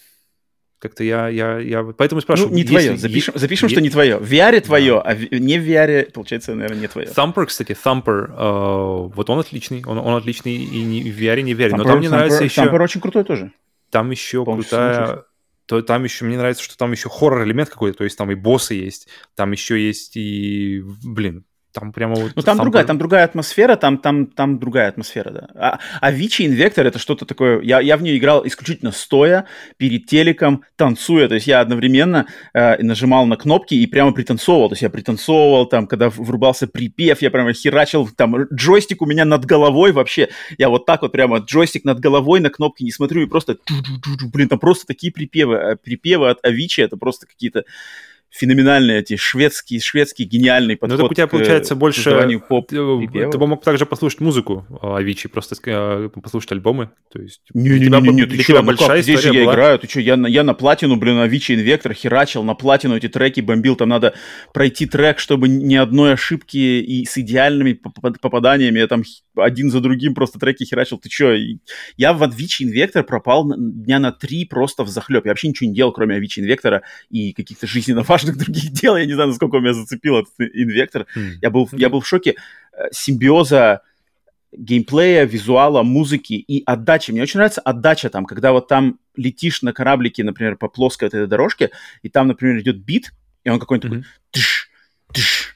как-то 0.83 1.05
я, 1.05 1.29
я, 1.29 1.61
я 1.61 1.85
поэтому 1.85 2.21
спрашиваю. 2.21 2.51
Ну, 2.51 2.57
не 2.57 2.64
твое. 2.64 2.87
Если, 2.87 2.97
запишем, 2.97 3.35
запишем 3.37 3.68
что 3.68 3.81
не 3.81 3.88
твое. 3.88 4.18
В 4.18 4.29
VR 4.29 4.61
твое, 4.61 4.95
да. 4.95 5.01
а 5.03 5.14
в... 5.14 5.31
не 5.31 5.61
в 5.61 5.62
VR, 5.62 6.11
получается, 6.11 6.57
наверное, 6.57 6.81
не 6.81 6.88
твое. 6.88 7.07
Thumper, 7.07 7.47
кстати, 7.47 7.71
Thumper, 7.71 8.27
э, 8.27 9.14
вот 9.14 9.31
он 9.31 9.38
отличный, 9.38 9.85
он, 9.87 9.99
он 9.99 10.16
отличный 10.16 10.57
и 10.57 10.83
не 10.83 11.09
в 11.09 11.16
VR, 11.16 11.38
и 11.38 11.42
не 11.45 11.55
в 11.55 11.61
VR. 11.61 11.68
Thumper, 11.68 11.77
Но 11.77 11.85
там 11.85 11.99
мне 11.99 12.09
Thumper, 12.09 12.11
нравится 12.11 12.42
еще... 12.42 12.62
Thumper 12.62 12.83
очень 12.83 13.01
крутой 13.01 13.23
тоже. 13.23 13.53
Там 13.90 14.11
еще 14.11 14.45
крутая... 14.45 15.23
То, 15.66 15.81
там 15.83 16.03
еще, 16.03 16.25
мне 16.25 16.37
нравится, 16.37 16.64
что 16.64 16.77
там 16.77 16.90
еще 16.90 17.09
хоррор-элемент 17.09 17.68
какой-то, 17.68 17.99
то 17.99 18.05
есть 18.05 18.18
там 18.18 18.33
и 18.33 18.35
боссы 18.35 18.75
есть, 18.75 19.07
там 19.37 19.53
еще 19.53 19.81
есть 19.81 20.16
и, 20.16 20.83
блин, 21.05 21.45
там 21.73 21.93
прямо 21.93 22.15
вот... 22.15 22.33
Ну, 22.35 22.43
там 22.43 22.59
другая, 22.59 22.85
там 22.85 22.99
другая 22.99 23.25
атмосфера, 23.25 23.77
там, 23.77 23.99
там, 23.99 24.27
там 24.27 24.59
другая 24.59 24.89
атмосфера, 24.89 25.31
да. 25.31 25.49
А, 25.55 25.79
а 26.01 26.13
Вичи 26.13 26.47
Инвектор 26.47 26.87
это 26.87 26.99
что-то 26.99 27.25
такое... 27.25 27.61
Я, 27.63 27.81
я 27.81 27.97
в 27.97 28.03
нее 28.03 28.19
играл 28.19 28.47
исключительно 28.47 28.93
стоя, 28.93 29.47
перед 29.77 30.07
телеком, 30.07 30.65
танцуя. 30.77 31.29
То 31.29 31.35
есть 31.35 31.47
я 31.47 31.61
одновременно 31.61 32.27
э, 32.53 32.83
нажимал 32.83 33.27
на 33.27 33.37
кнопки 33.37 33.75
и 33.75 33.87
прямо 33.87 34.13
пританцовывал. 34.13 34.69
То 34.69 34.75
есть 34.75 34.83
я 34.83 34.91
пританцовывал, 34.91 35.67
там, 35.67 35.87
когда 35.87 36.11
врубался 36.11 36.67
припев, 36.67 37.23
я 37.23 37.31
прямо 37.31 37.53
херачил, 37.53 38.09
там, 38.09 38.45
джойстик 38.45 39.03
у 39.03 39.07
меня 39.07 39.25
над 39.25 39.45
головой 39.45 39.93
вообще. 39.93 40.29
Я 40.59 40.69
вот 40.69 40.87
так 40.87 41.03
вот 41.03 41.13
прямо 41.13 41.39
джойстик 41.39 41.85
над 41.85 42.01
головой 42.01 42.41
на 42.41 42.51
кнопки 42.51 42.83
не 42.83 42.93
смотрю 42.93 43.23
и 43.23 43.27
просто... 43.27 43.57
Блин, 44.33 44.49
там 44.49 44.59
просто 44.59 44.87
такие 44.87 45.13
припевы. 45.13 45.57
А 45.57 45.77
припевы 45.77 46.31
от 46.31 46.45
Авичи 46.45 46.81
это 46.81 46.97
просто 46.97 47.27
какие-то 47.27 47.65
феноменальные 48.33 49.01
эти 49.01 49.16
шведские, 49.16 49.79
шведский 49.81 50.25
гениальный 50.25 50.77
подход 50.77 50.99
Ну, 50.99 51.05
так 51.05 51.12
у 51.12 51.14
тебя 51.14 51.27
получается 51.27 51.77
больше... 51.77 52.40
поп 52.49 52.73
э, 52.73 53.29
Ты 53.31 53.38
бы 53.38 53.47
мог 53.47 53.62
также 53.62 53.85
послушать 53.85 54.21
музыку 54.21 54.66
Авичи, 54.81 55.29
просто 55.29 55.55
э, 55.66 56.09
послушать 56.09 56.53
альбомы, 56.53 56.90
то 57.12 57.21
есть... 57.21 57.42
Не-не-не, 57.53 58.27
ты 58.27 58.42
что, 58.42 58.62
ну 58.62 58.75
как, 58.75 59.03
здесь 59.03 59.21
же 59.21 59.35
я 59.35 59.45
играю, 59.45 59.79
ты 59.79 59.87
что, 59.87 60.01
я, 60.01 60.14
я 60.14 60.45
на 60.45 60.55
платину, 60.55 60.97
блин, 60.97 61.18
Авичи 61.18 61.55
Инвектор 61.55 61.92
херачил, 61.92 62.42
на 62.42 62.55
платину 62.55 62.97
эти 62.97 63.09
треки 63.09 63.42
бомбил, 63.42 63.77
там 63.77 63.90
надо 63.90 64.14
пройти 64.55 64.87
трек, 64.87 65.18
чтобы 65.18 65.49
ни 65.49 65.75
одной 65.75 66.14
ошибки 66.14 66.57
и 66.57 67.05
с 67.05 67.18
идеальными 67.18 67.75
попаданиями, 67.75 68.79
я 68.79 68.87
там 68.87 69.03
один 69.37 69.71
за 69.71 69.81
другим 69.81 70.14
просто 70.14 70.38
треки 70.38 70.64
херачил, 70.64 70.97
ты 70.97 71.11
что, 71.11 71.37
я 71.99 72.14
в 72.14 72.23
Авичи 72.23 72.64
Инвектор 72.64 73.05
пропал 73.05 73.53
дня 73.55 73.99
на 73.99 74.11
три 74.11 74.47
просто 74.47 74.85
в 74.85 74.88
захлеб, 74.88 75.27
я 75.27 75.33
вообще 75.33 75.49
ничего 75.49 75.68
не 75.68 75.77
делал, 75.77 75.92
кроме 75.92 76.14
Авичи 76.14 76.40
Инвектора 76.40 76.83
и 77.11 77.35
каких-то 77.35 77.66
жизненно 77.66 78.03
важных 78.03 78.22
важных 78.23 78.37
других 78.37 78.73
дел. 78.73 78.97
Я 78.97 79.07
не 79.07 79.13
знаю, 79.13 79.29
насколько 79.29 79.57
он 79.57 79.63
меня 79.63 79.75
зацепил 79.75 80.19
этот 80.19 80.33
инвектор. 80.39 81.07
Mm. 81.17 81.33
Я, 81.41 81.51
был, 81.51 81.69
я 81.73 81.89
был 81.89 82.01
в 82.01 82.07
шоке 82.07 82.37
э, 82.73 82.89
симбиоза 82.93 83.83
геймплея, 84.53 85.25
визуала, 85.25 85.83
музыки 85.83 86.35
и 86.35 86.63
отдачи. 86.67 87.11
Мне 87.11 87.23
очень 87.23 87.39
нравится 87.39 87.61
отдача 87.63 88.11
там, 88.11 88.27
когда 88.27 88.53
вот 88.53 88.69
там 88.69 88.99
летишь 89.17 89.63
на 89.63 89.73
кораблике, 89.73 90.25
например, 90.25 90.57
по 90.57 90.69
плоской 90.69 91.09
этой 91.09 91.27
дорожке, 91.27 91.71
и 92.03 92.11
там, 92.11 92.29
например, 92.29 92.59
идет 92.61 92.85
бит, 92.85 93.13
и 93.45 93.51
он 93.51 93.59
какой-нибудь 93.59 93.91
mm-hmm. 93.91 94.03
такой 94.03 94.11
тыш, 94.31 94.71
тыш, 95.13 95.55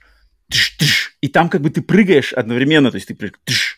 тыш, 0.48 0.70
тыш, 0.78 1.16
и 1.20 1.28
там 1.28 1.50
как 1.50 1.60
бы 1.60 1.68
ты 1.68 1.82
прыгаешь 1.82 2.32
одновременно, 2.32 2.90
то 2.90 2.96
есть 2.96 3.08
ты 3.08 3.14
прыгаешь 3.14 3.40
тыш, 3.44 3.75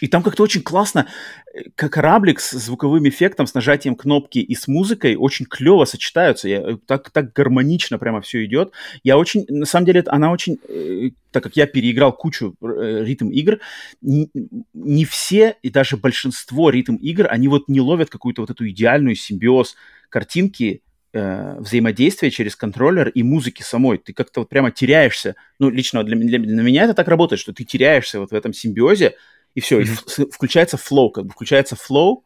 и 0.00 0.08
там 0.08 0.22
как-то 0.22 0.42
очень 0.42 0.62
классно, 0.62 1.06
э, 1.52 1.70
как 1.74 1.92
кораблик 1.92 2.40
с 2.40 2.52
звуковым 2.52 3.08
эффектом, 3.08 3.46
с 3.46 3.54
нажатием 3.54 3.94
кнопки 3.94 4.38
и 4.38 4.54
с 4.54 4.68
музыкой 4.68 5.16
очень 5.16 5.46
клево 5.46 5.84
сочетаются. 5.84 6.48
Я, 6.48 6.60
э, 6.60 6.76
так, 6.86 7.10
так 7.10 7.32
гармонично 7.32 7.98
прямо 7.98 8.20
все 8.20 8.44
идет. 8.44 8.72
Я 9.02 9.18
очень, 9.18 9.44
на 9.48 9.66
самом 9.66 9.86
деле, 9.86 10.02
она 10.06 10.32
очень, 10.32 10.58
э, 10.68 11.10
так 11.30 11.42
как 11.42 11.56
я 11.56 11.66
переиграл 11.66 12.12
кучу 12.12 12.54
э, 12.62 13.04
ритм 13.04 13.30
игр, 13.30 13.58
не, 14.00 14.30
не 14.74 15.04
все 15.04 15.56
и 15.62 15.70
даже 15.70 15.96
большинство 15.96 16.70
ритм 16.70 16.96
игр, 16.96 17.26
они 17.30 17.48
вот 17.48 17.68
не 17.68 17.80
ловят 17.80 18.10
какую-то 18.10 18.42
вот 18.42 18.50
эту 18.50 18.68
идеальную 18.68 19.14
симбиоз 19.14 19.76
картинки, 20.08 20.82
э, 21.12 21.58
взаимодействия 21.58 22.30
через 22.30 22.56
контроллер 22.56 23.08
и 23.08 23.22
музыки 23.22 23.62
самой. 23.62 23.98
Ты 23.98 24.12
как-то 24.12 24.40
вот 24.40 24.48
прямо 24.48 24.70
теряешься. 24.70 25.34
Ну, 25.58 25.70
лично 25.70 26.04
для, 26.04 26.16
для, 26.16 26.38
для 26.38 26.62
меня 26.62 26.84
это 26.84 26.94
так 26.94 27.08
работает, 27.08 27.40
что 27.40 27.52
ты 27.52 27.64
теряешься 27.64 28.20
вот 28.20 28.30
в 28.30 28.34
этом 28.34 28.52
симбиозе, 28.52 29.14
и 29.54 29.60
все, 29.60 29.80
mm-hmm. 29.80 30.26
и 30.26 30.30
включается 30.30 30.76
flow, 30.76 31.10
как 31.10 31.26
бы 31.26 31.30
включается 31.32 31.76
flow, 31.76 32.24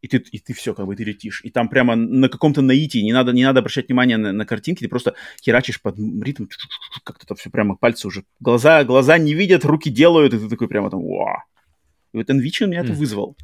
и 0.00 0.06
ты, 0.06 0.18
и 0.18 0.38
ты 0.38 0.52
все, 0.54 0.74
как 0.74 0.86
бы, 0.86 0.94
ты 0.94 1.04
летишь. 1.04 1.40
И 1.44 1.50
там 1.50 1.68
прямо 1.68 1.96
на 1.96 2.28
каком-то 2.28 2.62
наитии, 2.62 3.00
не 3.00 3.12
надо, 3.12 3.32
не 3.32 3.44
надо 3.44 3.60
обращать 3.60 3.88
внимание 3.88 4.16
на, 4.16 4.32
на 4.32 4.46
картинки, 4.46 4.80
ты 4.80 4.88
просто 4.88 5.14
херачишь 5.42 5.80
под 5.80 5.98
ритм, 5.98 6.46
как-то 7.02 7.26
там 7.26 7.36
все 7.36 7.50
прямо 7.50 7.76
пальцы 7.76 8.06
уже, 8.06 8.24
глаза, 8.40 8.84
глаза 8.84 9.18
не 9.18 9.34
видят, 9.34 9.64
руки 9.64 9.90
делают, 9.90 10.34
и 10.34 10.38
ты 10.38 10.48
такой 10.48 10.68
прямо 10.68 10.90
там, 10.90 11.02
вау. 11.02 11.42
И 12.12 12.18
вот 12.18 12.30
NVIDIA 12.30 12.66
меня 12.66 12.80
mm. 12.80 12.84
это 12.84 12.92
вызвал. 12.92 13.36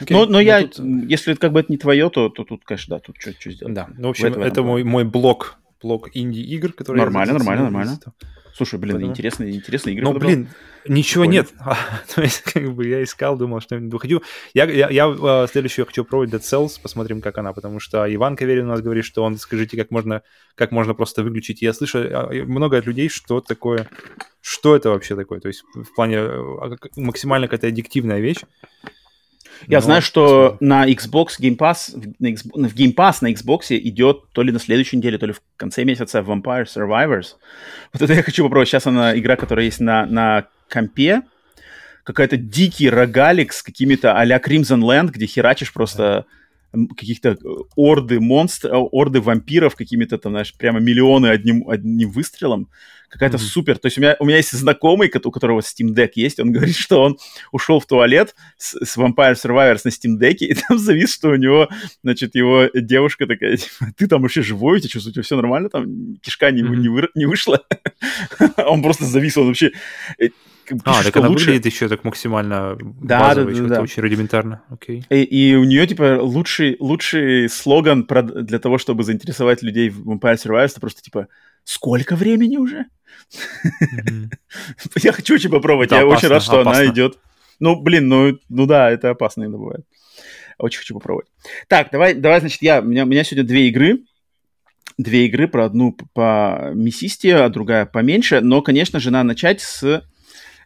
Okay. 0.00 0.12
Но, 0.12 0.26
но 0.26 0.32
ну, 0.32 0.40
я, 0.40 0.66
тут... 0.66 0.84
если 1.08 1.34
как 1.34 1.52
бы 1.52 1.60
это 1.60 1.70
не 1.70 1.78
твое, 1.78 2.10
то, 2.10 2.28
то 2.28 2.44
тут, 2.44 2.64
конечно, 2.64 2.96
да, 2.96 3.00
тут 3.00 3.16
что, 3.18 3.32
что 3.32 3.50
сделать. 3.50 3.74
Да, 3.74 3.88
ну, 3.96 4.08
в 4.08 4.10
общем, 4.10 4.24
в 4.24 4.30
этом, 4.32 4.42
это 4.42 4.62
мой, 4.62 4.82
мой 4.82 5.04
блок, 5.04 5.58
блок 5.82 6.10
инди-игр, 6.14 6.72
который... 6.72 6.98
Нормально, 6.98 7.34
нормально, 7.34 7.64
нормально. 7.64 7.98
Слушай, 8.54 8.78
блин, 8.78 8.94
Поэтому... 8.94 9.12
интересные, 9.12 9.54
интересные 9.54 9.94
игры. 9.94 10.04
Ну, 10.04 10.18
блин, 10.18 10.48
ничего 10.88 11.24
нет. 11.24 11.52
То 12.14 12.22
есть, 12.22 12.42
как 12.42 12.74
бы 12.74 12.86
я 12.86 13.02
искал, 13.02 13.36
думал, 13.36 13.60
что 13.60 13.76
нибудь 13.76 13.92
выходил. 13.92 14.22
Я, 14.54 14.64
я, 14.64 14.88
я 14.90 15.06
uh, 15.06 15.50
следующую 15.50 15.86
хочу 15.86 16.04
пробовать 16.04 16.30
Dead 16.30 16.40
Cells, 16.40 16.80
посмотрим, 16.80 17.20
как 17.20 17.38
она, 17.38 17.52
потому 17.52 17.80
что 17.80 18.12
Иван 18.12 18.36
Каверин 18.36 18.66
у 18.66 18.68
нас 18.68 18.80
говорит, 18.80 19.04
что 19.04 19.22
он, 19.22 19.36
скажите, 19.38 19.76
как 19.76 19.90
можно, 19.90 20.22
как 20.54 20.72
можно 20.72 20.94
просто 20.94 21.22
выключить. 21.22 21.62
Я 21.62 21.72
слышу 21.72 21.98
а, 21.98 22.30
много 22.32 22.78
от 22.78 22.86
людей, 22.86 23.08
что 23.08 23.40
такое, 23.40 23.88
что 24.40 24.76
это 24.76 24.90
вообще 24.90 25.16
такое. 25.16 25.40
То 25.40 25.48
есть 25.48 25.64
в 25.74 25.94
плане 25.94 26.18
а, 26.18 26.76
максимально 26.96 27.48
какая-то 27.48 27.68
аддиктивная 27.68 28.20
вещь. 28.20 28.40
Я 29.66 29.78
Но... 29.78 29.82
знаю, 29.82 30.02
что 30.02 30.56
на 30.60 30.88
Xbox 30.88 31.40
Game 31.40 31.56
Pass, 31.56 32.14
на 32.18 32.28
Xbox, 32.28 32.68
в 32.68 32.74
Game 32.74 32.94
Pass 32.94 33.18
на 33.20 33.32
Xbox 33.32 33.76
идет 33.76 34.30
то 34.32 34.42
ли 34.42 34.52
на 34.52 34.58
следующей 34.58 34.96
неделе, 34.96 35.18
то 35.18 35.26
ли 35.26 35.32
в 35.32 35.40
конце 35.56 35.84
месяца 35.84 36.20
Vampire 36.20 36.64
Survivors. 36.64 37.34
Вот 37.92 38.02
это 38.02 38.12
я 38.12 38.22
хочу 38.22 38.42
попробовать. 38.44 38.68
Сейчас 38.68 38.86
она 38.86 39.16
игра, 39.18 39.36
которая 39.36 39.64
есть 39.64 39.80
на, 39.80 40.06
на 40.06 40.46
компе. 40.68 41.22
Какая-то 42.04 42.36
дикий 42.36 42.88
рогалик 42.88 43.52
с 43.52 43.62
какими-то 43.62 44.16
а-ля 44.16 44.38
Crimson 44.38 44.80
Land, 44.80 45.10
где 45.10 45.26
херачишь 45.26 45.72
просто 45.72 46.26
каких-то 46.96 47.30
э, 47.30 47.36
орды 47.76 48.20
монстров, 48.20 48.88
орды 48.92 49.20
вампиров 49.20 49.76
какими-то 49.76 50.18
там, 50.18 50.32
знаешь, 50.32 50.54
прямо 50.56 50.80
миллионы 50.80 51.28
одним, 51.28 51.68
одним 51.68 52.10
выстрелом 52.10 52.68
какая-то 53.08 53.36
mm-hmm. 53.36 53.40
супер. 53.40 53.78
То 53.78 53.86
есть 53.86 53.98
у 53.98 54.00
меня, 54.00 54.16
у 54.18 54.24
меня 54.24 54.36
есть 54.36 54.52
знакомый, 54.52 55.10
у 55.24 55.30
которого 55.30 55.60
Steam 55.60 55.94
Deck 55.94 56.12
есть, 56.14 56.40
он 56.40 56.52
говорит, 56.52 56.76
что 56.76 57.02
он 57.02 57.18
ушел 57.52 57.80
в 57.80 57.86
туалет 57.86 58.34
с, 58.56 58.76
с 58.84 58.96
Vampire 58.96 59.34
Survivors 59.34 59.80
на 59.84 59.90
Steam 59.90 60.18
Deck, 60.18 60.36
и 60.40 60.54
там 60.54 60.78
завис, 60.78 61.14
что 61.14 61.30
у 61.30 61.36
него, 61.36 61.68
значит, 62.02 62.34
его 62.34 62.68
девушка 62.74 63.26
такая, 63.26 63.56
типа, 63.56 63.92
ты 63.96 64.06
там 64.06 64.22
вообще 64.22 64.42
живой, 64.42 64.78
у 64.78 64.80
тебя 64.80 65.00
что, 65.00 65.08
у 65.08 65.12
тебя 65.12 65.22
все 65.22 65.36
нормально, 65.36 65.68
там 65.68 66.16
кишка 66.16 66.50
не, 66.50 66.62
mm-hmm. 66.62 66.76
не, 66.76 66.88
вы, 66.88 67.08
не 67.14 67.26
вышла? 67.26 67.62
он 68.56 68.82
просто 68.82 69.04
завис, 69.04 69.36
он 69.36 69.48
вообще... 69.48 69.72
Э, 70.70 70.76
а, 70.84 71.02
так 71.02 71.16
она 71.16 71.28
лучше... 71.28 71.46
выглядит 71.46 71.66
еще 71.66 71.88
так 71.88 72.04
максимально 72.04 72.76
да, 73.02 73.20
базово, 73.20 73.52
да, 73.52 73.62
да, 73.62 73.68
да. 73.76 73.80
очень 73.82 74.02
рудиментарно. 74.02 74.62
Okay. 74.70 75.04
И, 75.10 75.22
и 75.22 75.54
у 75.54 75.64
нее, 75.64 75.86
типа, 75.86 76.18
лучший, 76.20 76.76
лучший 76.80 77.48
слоган 77.48 78.04
про, 78.04 78.22
для 78.22 78.58
того, 78.58 78.78
чтобы 78.78 79.04
заинтересовать 79.04 79.62
людей 79.62 79.90
в 79.90 80.08
Vampire 80.08 80.36
Survivors, 80.36 80.72
это 80.72 80.80
просто, 80.80 81.02
типа, 81.02 81.28
сколько 81.64 82.16
времени 82.16 82.56
уже? 82.56 82.86
Я 84.96 85.12
хочу 85.12 85.34
очень 85.34 85.50
попробовать. 85.50 85.90
Я 85.90 86.06
очень 86.06 86.28
рад, 86.28 86.42
что 86.42 86.60
она 86.60 86.86
идет. 86.86 87.18
Ну, 87.58 87.80
блин, 87.80 88.08
ну, 88.08 88.38
ну 88.48 88.66
да, 88.66 88.90
это 88.90 89.10
опасно 89.10 89.42
иногда 89.42 89.58
бывает. 89.58 89.86
Очень 90.58 90.80
хочу 90.80 90.94
попробовать. 90.94 91.28
Так, 91.68 91.88
давай, 91.90 92.14
давай, 92.14 92.40
значит, 92.40 92.62
я, 92.62 92.80
у 92.80 92.84
меня, 92.84 93.04
у 93.04 93.06
меня 93.06 93.24
сегодня 93.24 93.46
две 93.46 93.68
игры. 93.68 94.04
Две 94.98 95.26
игры, 95.26 95.46
про 95.46 95.66
одну 95.66 95.92
по 96.14 96.70
мясисте, 96.74 97.36
а 97.36 97.48
другая 97.50 97.84
поменьше. 97.84 98.40
Но, 98.40 98.62
конечно 98.62 98.98
же, 98.98 99.10
надо 99.10 99.28
начать 99.28 99.60
с... 99.60 100.02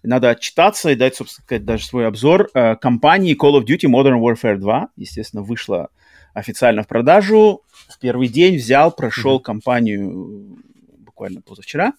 Надо 0.02 0.30
отчитаться 0.30 0.90
и 0.90 0.94
дать, 0.94 1.16
собственно 1.16 1.44
сказать, 1.44 1.64
даже 1.64 1.84
свой 1.84 2.06
обзор. 2.06 2.50
Э, 2.54 2.76
компании 2.76 3.36
Call 3.36 3.60
of 3.60 3.66
Duty 3.66 3.90
Modern 3.90 4.20
Warfare 4.20 4.56
2, 4.56 4.88
естественно, 4.96 5.42
вышла 5.42 5.90
официально 6.32 6.82
в 6.82 6.88
продажу. 6.88 7.62
В 7.88 7.98
первый 7.98 8.28
день 8.28 8.56
взял, 8.56 8.92
прошел 8.92 9.38
mm-hmm. 9.38 9.42
кампанию 9.42 10.58
буквально 10.98 11.42
позавчера. 11.42 11.92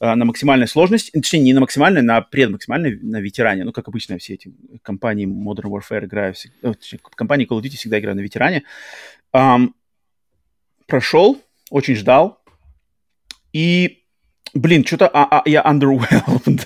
Э, 0.00 0.14
на 0.14 0.24
максимальной 0.24 0.68
сложности, 0.68 1.10
точнее, 1.12 1.40
не 1.40 1.52
на 1.54 1.60
максимальной, 1.60 2.02
на 2.02 2.20
предмаксимальной, 2.20 2.98
на 3.00 3.20
ветеране. 3.20 3.64
Ну, 3.64 3.72
как 3.72 3.88
обычно, 3.88 4.18
все 4.18 4.34
эти 4.34 4.52
компании 4.82 5.26
Modern 5.26 5.70
Warfare 5.70 6.04
играют, 6.04 6.36
э, 6.62 6.74
компании 7.14 7.46
Call 7.46 7.60
of 7.60 7.62
Duty 7.62 7.76
всегда 7.76 7.98
играют 7.98 8.18
на 8.18 8.22
ветеране. 8.22 8.64
Um, 9.32 9.70
прошел, 10.86 11.40
очень 11.70 11.96
ждал. 11.96 12.42
И, 13.52 14.04
блин, 14.52 14.84
что-то 14.84 15.08
а, 15.08 15.40
а, 15.40 15.48
я 15.48 15.62
underwhelmed. 15.62 16.64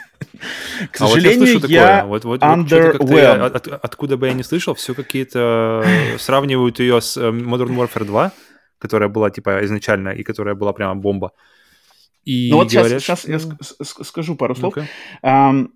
К 0.92 0.96
сожалению, 0.96 1.56
а 1.80 2.04
вот 2.06 2.24
я, 2.24 2.36
underwhelmed. 2.36 3.78
Откуда 3.82 4.16
бы 4.16 4.26
я 4.26 4.32
не 4.32 4.42
слышал, 4.42 4.74
все 4.74 4.94
какие-то 4.94 5.84
сравнивают 6.18 6.80
ее 6.80 7.00
с 7.00 7.16
э, 7.16 7.30
Modern 7.30 7.76
Warfare 7.76 8.04
2, 8.04 8.32
которая 8.78 9.08
была, 9.08 9.30
типа, 9.30 9.64
изначально, 9.64 10.10
и 10.10 10.22
которая 10.22 10.54
была 10.54 10.72
прямо 10.72 10.94
бомба. 10.94 11.32
И 12.24 12.50
ну 12.50 12.58
вот 12.58 12.72
говорят, 12.72 13.02
сейчас, 13.02 13.22
сейчас 13.22 13.46
я 13.78 14.04
скажу 14.04 14.36
пару 14.36 14.54
слов. 14.54 14.76
Okay. 14.76 15.68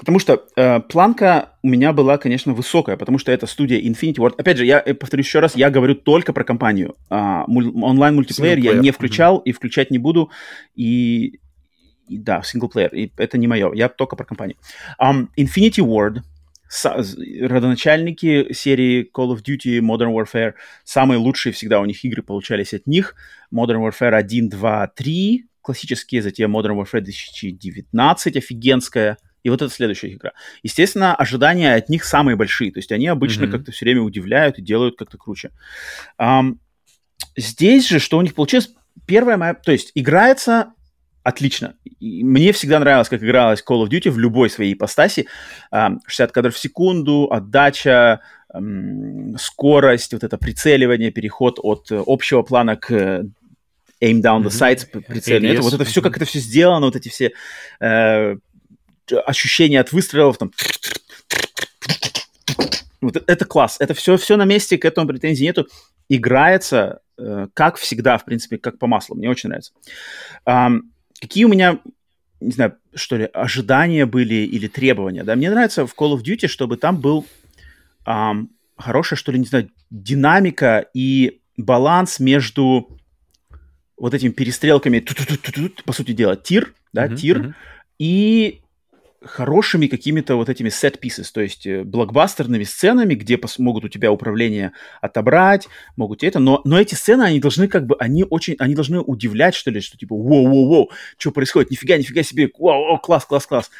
Потому 0.00 0.18
что 0.18 0.42
uh, 0.56 0.80
планка 0.80 1.50
у 1.62 1.68
меня 1.68 1.92
была, 1.92 2.16
конечно, 2.16 2.54
высокая, 2.54 2.96
потому 2.96 3.18
что 3.18 3.32
это 3.32 3.46
студия 3.46 3.78
Infinity 3.78 4.16
Ward. 4.16 4.34
Опять 4.38 4.56
же, 4.56 4.64
я 4.64 4.80
повторюсь 4.80 5.26
еще 5.26 5.40
раз, 5.40 5.54
я 5.54 5.68
говорю 5.68 5.94
только 5.94 6.32
про 6.32 6.42
компанию. 6.42 6.96
Uh, 7.10 7.44
онлайн-мультиплеер 7.46 8.58
я 8.58 8.72
не 8.72 8.92
включал 8.92 9.36
mm-hmm. 9.36 9.44
и 9.44 9.52
включать 9.52 9.90
не 9.90 9.98
буду. 9.98 10.30
И 10.74 11.40
да, 12.18 12.42
синглплеер. 12.42 12.94
И 12.94 13.12
это 13.16 13.38
не 13.38 13.46
мое. 13.46 13.72
Я 13.74 13.88
только 13.88 14.16
про 14.16 14.24
компанию. 14.24 14.56
Um, 15.00 15.28
Infinity 15.36 15.84
Ward 15.84 16.22
родоначальники 17.40 18.52
серии 18.52 19.10
Call 19.12 19.34
of 19.34 19.42
Duty, 19.42 19.80
Modern 19.80 20.14
Warfare, 20.14 20.54
самые 20.84 21.18
лучшие 21.18 21.52
всегда 21.52 21.80
у 21.80 21.84
них 21.84 22.04
игры 22.04 22.22
получались 22.22 22.72
от 22.74 22.86
них. 22.86 23.16
Modern 23.52 23.88
Warfare 23.88 24.14
1, 24.14 24.48
2, 24.48 24.86
3, 24.86 25.46
классические, 25.62 26.22
затем 26.22 26.56
Modern 26.56 26.80
Warfare 26.80 27.00
2019, 27.00 28.36
офигенская, 28.36 29.18
и 29.42 29.50
вот 29.50 29.62
это 29.62 29.72
следующая 29.72 30.12
игра. 30.12 30.32
Естественно, 30.62 31.14
ожидания 31.14 31.74
от 31.74 31.88
них 31.88 32.04
самые 32.04 32.36
большие, 32.36 32.70
то 32.70 32.78
есть 32.78 32.92
они 32.92 33.08
обычно 33.08 33.44
mm-hmm. 33.44 33.50
как-то 33.50 33.72
все 33.72 33.86
время 33.86 34.02
удивляют 34.02 34.58
и 34.58 34.62
делают 34.62 34.96
как-то 34.96 35.18
круче. 35.18 35.50
Um, 36.20 36.58
здесь 37.36 37.88
же, 37.88 37.98
что 37.98 38.18
у 38.18 38.22
них 38.22 38.34
получилось, 38.34 38.70
первая 39.06 39.36
моя, 39.36 39.54
то 39.54 39.72
есть 39.72 39.90
играется 39.94 40.72
отлично. 41.22 41.74
И 42.00 42.24
мне 42.24 42.52
всегда 42.52 42.78
нравилось, 42.78 43.08
как 43.08 43.22
игралась 43.22 43.62
Call 43.66 43.84
of 43.84 43.88
Duty 43.88 44.10
в 44.10 44.18
любой 44.18 44.50
своей 44.50 44.74
ипостаси. 44.74 45.26
60 45.70 46.32
кадров 46.32 46.54
в 46.54 46.58
секунду, 46.58 47.28
отдача, 47.30 48.20
скорость, 49.38 50.12
вот 50.12 50.24
это 50.24 50.38
прицеливание, 50.38 51.10
переход 51.10 51.58
от 51.62 51.86
общего 51.90 52.42
плана 52.42 52.76
к 52.76 52.90
aim 54.00 54.20
down 54.22 54.42
the 54.42 54.48
sights, 54.48 54.88
mm-hmm. 54.90 55.04
прицеливание. 55.06 55.54
Это, 55.54 55.62
вот 55.62 55.74
это 55.74 55.84
все, 55.84 56.02
как 56.02 56.16
это 56.16 56.24
все 56.24 56.40
сделано, 56.40 56.86
вот 56.86 56.96
эти 56.96 57.08
все 57.08 57.32
э, 57.80 58.36
ощущения 59.26 59.80
от 59.80 59.92
выстрелов, 59.92 60.38
там... 60.38 60.52
Вот 63.00 63.16
это 63.26 63.44
класс. 63.46 63.76
Это 63.78 63.94
все, 63.94 64.16
все 64.18 64.36
на 64.36 64.44
месте, 64.44 64.76
к 64.76 64.84
этому 64.84 65.08
претензий 65.08 65.44
нету. 65.44 65.68
Играется, 66.08 67.00
э, 67.18 67.46
как 67.54 67.76
всегда, 67.76 68.18
в 68.18 68.24
принципе, 68.24 68.58
как 68.58 68.78
по 68.78 68.86
маслу. 68.86 69.16
Мне 69.16 69.30
очень 69.30 69.48
нравится. 69.48 69.72
Um, 70.46 70.80
какие 71.20 71.44
у 71.44 71.48
меня, 71.48 71.80
не 72.40 72.52
знаю, 72.52 72.76
что 72.94 73.16
ли, 73.16 73.28
ожидания 73.32 74.06
были 74.06 74.34
или 74.34 74.66
требования, 74.66 75.24
да, 75.24 75.36
мне 75.36 75.50
нравится 75.50 75.86
в 75.86 75.94
Call 75.94 76.16
of 76.16 76.22
Duty, 76.22 76.48
чтобы 76.48 76.76
там 76.76 77.00
был 77.00 77.26
um, 78.06 78.48
хорошая, 78.76 79.16
что 79.18 79.32
ли, 79.32 79.38
не 79.38 79.46
знаю, 79.46 79.70
динамика 79.90 80.86
и 80.94 81.40
баланс 81.56 82.20
между 82.20 82.98
вот 83.96 84.14
этими 84.14 84.30
перестрелками, 84.30 85.04
по 85.84 85.92
сути 85.92 86.12
дела, 86.12 86.36
тир, 86.36 86.74
да, 86.92 87.06
mm-hmm, 87.06 87.16
тир, 87.16 87.38
mm-hmm. 87.38 87.54
и 87.98 88.62
хорошими 89.22 89.86
какими-то 89.86 90.36
вот 90.36 90.48
этими 90.48 90.68
set 90.68 90.98
pieces, 90.98 91.30
то 91.32 91.40
есть 91.40 91.66
э, 91.66 91.84
блокбастерными 91.84 92.64
сценами, 92.64 93.14
где 93.14 93.38
могут 93.58 93.84
у 93.84 93.88
тебя 93.88 94.10
управление 94.10 94.72
отобрать, 95.00 95.68
могут 95.96 96.24
это, 96.24 96.38
но, 96.38 96.62
но 96.64 96.80
эти 96.80 96.94
сцены, 96.94 97.24
они 97.24 97.38
должны 97.38 97.68
как 97.68 97.86
бы, 97.86 97.96
они 97.98 98.24
очень, 98.28 98.56
они 98.58 98.74
должны 98.74 99.00
удивлять, 99.00 99.54
что 99.54 99.70
ли, 99.70 99.80
что 99.80 99.98
типа, 99.98 100.14
воу-воу-воу, 100.14 100.88
что 101.18 101.32
происходит, 101.32 101.70
нифига, 101.70 101.98
нифига 101.98 102.22
себе, 102.22 102.50
вау, 102.58 102.98
класс, 102.98 103.26
класс, 103.26 103.46
класс. 103.46 103.70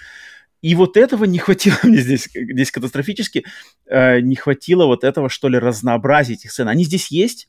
И 0.61 0.75
вот 0.75 0.99
этого 0.99 1.25
не 1.25 1.39
хватило 1.39 1.77
мне 1.85 1.99
здесь, 1.99 2.29
здесь 2.35 2.71
катастрофически, 2.71 3.47
э, 3.87 4.21
не 4.21 4.37
хватило 4.37 4.85
вот 4.85 5.05
этого, 5.05 5.31
что 5.31 5.49
ли, 5.49 5.59
разнообразия 5.59 6.35
этих 6.35 6.53
сцен. 6.53 6.69
Они 6.69 6.85
здесь 6.85 7.09
есть, 7.11 7.49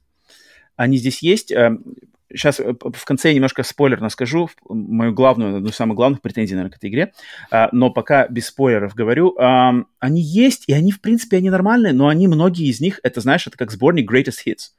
они 0.78 0.98
здесь 0.98 1.22
есть. 1.22 1.52
Э, 1.52 1.78
сейчас 2.34 2.60
э, 2.60 2.74
в 2.74 3.06
конце 3.06 3.34
немножко 3.34 3.64
спойлерно 3.64 4.10
скажу, 4.10 4.50
мою 4.68 5.14
главную, 5.14 5.58
одну 5.58 5.70
из 5.70 5.76
самых 5.76 5.96
главных 5.96 6.22
претензий, 6.22 6.56
наверное, 6.56 6.74
к 6.74 6.78
этой 6.78 6.90
игре, 6.90 7.14
а, 7.52 7.70
но 7.72 7.90
пока 7.90 8.28
без 8.28 8.48
спойлеров 8.48 8.96
говорю, 8.96 9.36
они 9.38 10.22
есть, 10.22 10.66
и 10.68 10.74
они, 10.74 10.92
в 10.92 11.02
принципе, 11.02 11.38
они 11.38 11.50
нормальные, 11.50 11.94
но 11.94 12.08
они, 12.08 12.28
многие 12.28 12.68
из 12.68 12.82
них, 12.82 13.00
это, 13.04 13.22
знаешь, 13.22 13.48
это 13.48 13.58
как 13.58 13.72
сборник 13.72 14.12
Greatest 14.12 14.46
Hits. 14.46 14.72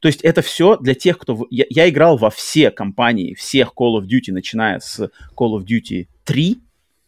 То 0.00 0.08
есть 0.08 0.20
это 0.22 0.42
все 0.42 0.76
для 0.76 0.94
тех, 0.94 1.18
кто... 1.18 1.46
Я, 1.50 1.64
я 1.68 1.88
играл 1.88 2.16
во 2.16 2.30
все 2.30 2.70
компании, 2.70 3.34
всех 3.34 3.72
Call 3.76 4.00
of 4.00 4.06
Duty, 4.06 4.32
начиная 4.32 4.80
с 4.80 5.00
Call 5.36 5.58
of 5.58 5.64
Duty 5.64 6.08
3, 6.24 6.58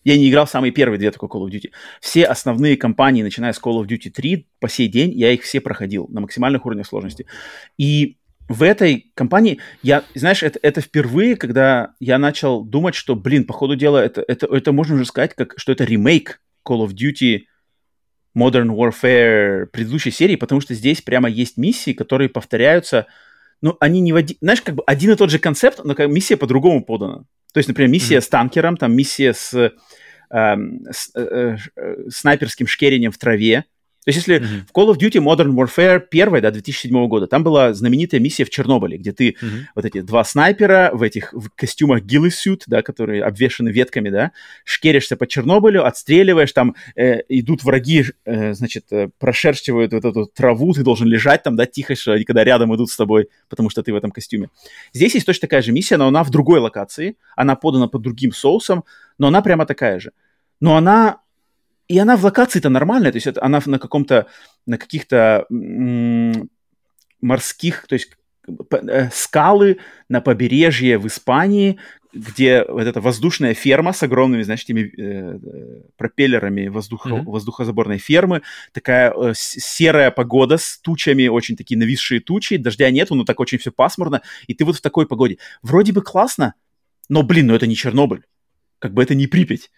Я 0.03 0.17
не 0.17 0.31
играл 0.31 0.47
самые 0.47 0.73
первые 0.73 0.99
две 0.99 1.11
такой 1.11 1.29
Call 1.29 1.47
of 1.47 1.51
Duty. 1.51 1.71
Все 2.01 2.25
основные 2.25 2.77
кампании, 2.77 3.23
начиная 3.23 3.53
с 3.53 3.61
Call 3.61 3.83
of 3.83 3.87
Duty 3.87 4.11
3, 4.11 4.47
по 4.59 4.69
сей 4.69 4.89
день 4.89 5.13
я 5.13 5.31
их 5.31 5.43
все 5.43 5.61
проходил 5.61 6.09
на 6.09 6.21
максимальных 6.21 6.67
уровнях 6.67 6.87
сложности. 6.87 7.27
И 7.79 8.17
в 8.51 8.65
этой 8.65 9.13
компании, 9.15 9.61
я, 9.81 10.03
знаешь, 10.17 10.43
это, 10.43 10.59
это 10.61 10.81
впервые, 10.81 11.37
когда 11.37 11.95
я 12.01 12.19
начал 12.19 12.65
думать, 12.65 12.97
что, 12.97 13.15
блин, 13.15 13.45
по 13.45 13.53
ходу 13.53 13.77
дела, 13.77 14.05
это, 14.05 14.25
это, 14.27 14.47
это 14.47 14.73
можно 14.73 14.97
уже 14.97 15.05
сказать, 15.05 15.37
как, 15.37 15.55
что 15.57 15.71
это 15.71 15.85
ремейк 15.85 16.41
Call 16.67 16.85
of 16.85 16.89
Duty 16.89 17.43
Modern 18.37 18.75
Warfare 18.75 19.67
предыдущей 19.67 20.11
серии, 20.11 20.35
потому 20.35 20.61
что 20.61 20.75
здесь 20.75 21.01
прямо 21.01 21.29
есть 21.29 21.59
миссии, 21.59 21.93
которые 21.93 22.29
повторяются, 22.29 23.07
ну, 23.63 23.77
они 23.79 24.01
не 24.01 24.13
в 24.13 24.17
один... 24.17 24.37
Знаешь, 24.41 24.63
как 24.63 24.75
бы 24.75 24.83
один 24.85 25.13
и 25.13 25.17
тот 25.17 25.31
же 25.31 25.39
концепт, 25.39 25.85
но 25.85 25.95
как 25.95 26.09
миссия 26.09 26.37
по-другому 26.37 26.85
подана. 26.85 27.27
То 27.53 27.59
есть, 27.59 27.69
например, 27.69 27.93
миссия 27.93 28.17
mm-hmm. 28.17 28.21
с 28.21 28.29
танкером, 28.29 28.77
там 28.77 28.97
миссия 28.97 29.33
с, 29.33 29.55
э, 29.55 29.71
с 30.91 31.11
э, 31.15 31.57
э, 31.77 31.97
снайперским 32.09 32.67
шкерением 32.67 33.13
в 33.13 33.19
траве, 33.19 33.67
то 34.05 34.09
есть 34.09 34.17
если 34.27 34.41
mm-hmm. 34.41 34.67
в 34.67 34.73
Call 34.73 34.91
of 34.91 34.99
Duty 34.99 35.23
Modern 35.23 35.55
Warfare 35.55 36.03
1, 36.11 36.41
да, 36.41 36.51
2007 36.51 37.07
года, 37.07 37.27
там 37.27 37.45
была 37.45 37.75
знаменитая 37.75 38.19
миссия 38.19 38.45
в 38.47 38.51
Чернобыле, 38.51 38.97
где 38.97 39.13
ты 39.13 39.31
mm-hmm. 39.31 39.61
вот 39.75 39.85
эти 39.85 40.01
два 40.01 40.25
снайпера 40.25 40.91
в 40.95 41.03
этих 41.03 41.35
в 41.35 41.51
костюмах 41.55 42.03
гиллисют, 42.03 42.65
да, 42.67 42.81
которые 42.81 43.23
обвешаны 43.23 43.69
ветками, 43.69 44.09
да, 44.09 44.33
шкеришься 44.65 45.19
по 45.19 45.27
Чернобылю, 45.27 45.85
отстреливаешь, 45.85 46.53
там 46.53 46.77
э, 46.97 47.21
идут 47.29 47.63
враги, 47.63 48.07
э, 48.25 48.55
значит, 48.55 48.87
э, 48.91 49.11
прошерстивают 49.19 49.93
вот 49.93 50.05
эту 50.07 50.27
траву, 50.27 50.73
ты 50.73 50.83
должен 50.83 51.07
лежать 51.07 51.43
там, 51.43 51.57
да, 51.57 51.67
тихо, 51.67 51.95
что 51.95 52.13
они 52.13 52.25
когда 52.25 52.43
рядом 52.43 52.75
идут 52.75 52.91
с 52.91 52.97
тобой, 52.97 53.29
потому 53.51 53.69
что 53.69 53.83
ты 53.83 53.93
в 53.93 53.97
этом 53.97 54.13
костюме. 54.13 54.49
Здесь 54.95 55.15
есть 55.15 55.27
точно 55.27 55.43
такая 55.43 55.61
же 55.61 55.73
миссия, 55.73 55.99
но 55.99 56.07
она 56.07 56.25
в 56.25 56.31
другой 56.31 56.61
локации, 56.61 57.19
она 57.37 57.55
подана 57.55 57.87
под 57.87 58.01
другим 58.01 58.33
соусом, 58.33 58.85
но 59.19 59.27
она 59.27 59.43
прямо 59.43 59.67
такая 59.67 60.01
же. 60.01 60.13
Но 60.59 60.77
она 60.77 61.21
и 61.91 61.99
она 61.99 62.17
в 62.17 62.25
локации-то 62.25 62.69
нормальная, 62.69 63.11
то 63.11 63.17
есть 63.17 63.27
это, 63.27 63.45
она 63.45 63.61
на 63.67 63.81
каком-то, 63.81 64.29
на 64.65 64.79
каких-то 64.79 65.45
морских, 67.21 67.87
то 67.89 67.95
есть 67.95 68.13
э, 68.47 69.09
скалы 69.13 69.79
на 70.09 70.21
побережье 70.21 70.99
в 70.99 71.09
Испании, 71.09 71.81
где 72.13 72.65
вот 72.69 72.83
эта 72.83 73.01
воздушная 73.01 73.55
ферма 73.55 73.93
с 73.93 74.05
огромными, 74.05 74.43
значит, 74.43 74.71
этими 74.71 74.83
э, 74.83 75.83
пропеллерами 75.97 76.69
воздух, 76.69 77.09
mm-hmm. 77.09 77.25
воздухозаборной 77.25 77.99
фермы, 77.99 78.43
такая 78.73 79.13
э, 79.13 79.33
серая 79.35 80.13
погода 80.13 80.59
с 80.59 80.79
тучами, 80.79 81.27
очень 81.27 81.57
такие 81.57 81.77
нависшие 81.77 82.21
тучи, 82.21 82.57
дождя 82.57 82.89
нету, 82.93 83.17
но 83.17 83.25
так 83.25 83.41
очень 83.41 83.59
все 83.59 83.73
пасмурно, 83.73 84.23
и 84.47 84.55
ты 84.55 84.65
вот 84.65 84.77
в 84.77 84.81
такой 84.81 85.09
погоде. 85.09 85.39
Вроде 85.61 85.93
бы 85.93 86.03
классно, 86.03 86.55
но, 87.09 87.25
блин, 87.25 87.49
ну 87.49 87.57
это 87.57 87.67
не 87.67 87.75
Чернобыль, 87.75 88.23
как 88.79 88.95
бы 88.95 89.03
это 89.03 89.17
не 89.17 89.27
Припять. 89.27 89.73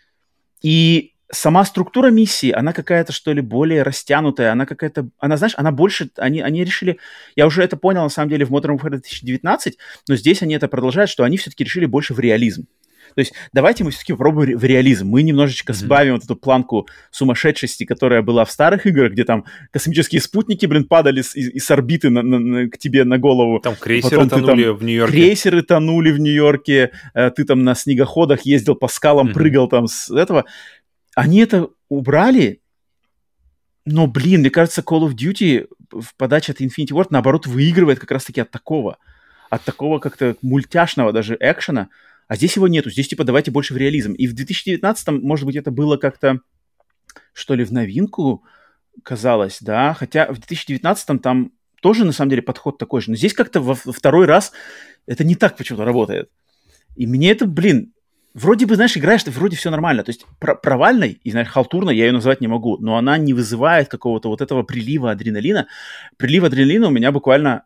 И 0.61 1.12
сама 1.33 1.65
структура 1.65 2.11
миссии, 2.11 2.51
она 2.53 2.73
какая-то, 2.73 3.13
что 3.13 3.33
ли, 3.33 3.41
более 3.41 3.83
растянутая, 3.83 4.53
она 4.53 4.67
какая-то, 4.67 5.09
она, 5.19 5.37
знаешь, 5.37 5.55
она 5.57 5.73
больше, 5.73 6.11
они, 6.17 6.41
они 6.41 6.63
решили, 6.63 6.99
я 7.37 7.47
уже 7.47 7.63
это 7.63 7.77
понял, 7.77 8.03
на 8.03 8.11
самом 8.11 8.29
деле, 8.29 8.45
в 8.45 8.51
Modern 8.53 8.79
Warfare 8.79 8.91
2019, 8.91 9.79
но 10.09 10.17
здесь 10.17 10.43
они 10.43 10.55
это 10.55 10.69
продолжают, 10.69 11.11
что 11.11 11.25
они 11.25 11.39
все-таки 11.39 11.65
решили 11.65 11.87
больше 11.87 12.15
в 12.15 12.21
реализм. 12.21 12.67
То 13.15 13.21
есть 13.21 13.35
давайте 13.53 13.85
мы 13.85 13.91
все-таки 13.91 14.13
попробуем 14.13 14.59
в 14.59 14.65
реализм. 14.65 15.07
Мы 15.07 15.23
немножечко 15.23 15.73
mm-hmm. 15.73 15.77
сбавим 15.77 16.15
вот 16.15 16.25
эту 16.25 16.37
планку 16.37 16.89
сумасшедшести, 17.11 17.85
которая 17.85 18.23
была 18.23 18.45
в 18.45 18.51
старых 18.51 18.87
играх, 18.87 19.13
где 19.13 19.25
там 19.25 19.45
космические 19.71 20.23
спутники, 20.23 20.65
блин, 20.65 20.85
падали 20.85 21.21
с, 21.21 21.35
из, 21.35 21.51
из 21.51 21.71
орбиты 21.71 22.09
на, 22.09 22.23
на, 22.23 22.39
на, 22.39 22.71
к 22.71 22.79
тебе 22.79 23.05
на 23.05 23.19
голову. 23.19 23.61
Там 23.61 23.77
крейсеры 23.77 24.17
Потом 24.17 24.29
тонули 24.31 24.65
там, 24.65 24.77
в 24.77 24.85
Нью-Йорке. 24.85 25.13
Крейсеры 25.13 25.63
тонули 25.63 26.11
в 26.11 26.21
Нью-Йорке. 26.21 26.93
Э, 27.15 27.31
ты 27.31 27.45
там 27.45 27.65
на 27.65 27.75
снегоходах 27.75 28.43
ездил 28.43 28.77
по 28.77 28.89
скалам, 28.89 29.29
mm-hmm. 29.29 29.35
прыгал 29.35 29.69
там 29.69 29.89
с 29.89 30.11
этого 30.11 30.47
они 31.15 31.41
это 31.41 31.69
убрали, 31.89 32.63
но, 33.85 34.07
блин, 34.07 34.41
мне 34.41 34.51
кажется, 34.51 34.83
Call 34.83 35.09
of 35.09 35.15
Duty 35.15 35.69
в 35.91 36.15
подаче 36.17 36.53
от 36.53 36.61
Infinity 36.61 36.91
Ward, 36.91 37.09
наоборот, 37.11 37.47
выигрывает 37.47 37.99
как 37.99 38.11
раз-таки 38.11 38.41
от 38.41 38.51
такого, 38.51 38.99
от 39.51 39.63
такого 39.65 39.99
как-то 39.99 40.37
мультяшного 40.41 41.13
даже 41.13 41.37
экшена, 41.39 41.89
а 42.29 42.37
здесь 42.37 42.57
его 42.57 42.69
нету, 42.69 42.91
здесь 42.91 43.09
типа 43.09 43.25
давайте 43.25 43.51
больше 43.51 43.75
в 43.75 43.77
реализм. 43.77 44.13
И 44.13 44.27
в 44.27 44.35
2019, 44.35 45.09
может 45.23 45.45
быть, 45.45 45.57
это 45.57 45.71
было 45.71 45.97
как-то, 45.97 46.41
что 47.33 47.55
ли, 47.55 47.65
в 47.65 47.73
новинку 47.73 48.45
казалось, 49.03 49.59
да, 49.61 49.95
хотя 49.95 50.27
в 50.27 50.37
2019 50.37 51.21
там 51.21 51.53
тоже, 51.81 52.05
на 52.05 52.13
самом 52.13 52.31
деле, 52.31 52.43
подход 52.43 52.79
такой 52.79 53.01
же, 53.01 53.11
но 53.11 53.17
здесь 53.17 53.35
как-то 53.35 53.61
во, 53.61 53.75
второй 53.75 54.27
раз 54.27 54.53
это 55.07 55.25
не 55.25 55.35
так 55.35 55.57
почему-то 55.57 55.85
работает. 55.85 56.31
И 56.95 57.07
мне 57.07 57.31
это, 57.33 57.47
блин, 57.47 57.93
вроде 58.35 58.67
бы, 58.67 58.75
знаешь, 58.77 58.97
играешь, 58.97 59.25
вроде 59.27 59.57
все 59.57 59.71
нормально. 59.71 60.05
То 60.05 60.11
есть 60.11 60.27
про 60.39 60.55
провальной 60.55 61.21
и, 61.23 61.31
знаешь, 61.31 61.49
халтурной 61.49 61.97
я 61.97 62.07
ее 62.07 62.13
назвать 62.13 62.41
не 62.41 62.49
могу, 62.49 62.79
но 62.79 62.97
она 62.97 63.19
не 63.19 63.35
вызывает 63.35 63.89
какого-то 63.89 64.29
вот 64.29 64.41
этого 64.41 64.63
прилива 64.63 65.11
адреналина. 65.11 65.69
Прилив 66.17 66.45
адреналина 66.45 66.89
у 66.89 66.91
меня 66.91 67.13
буквально, 67.13 67.65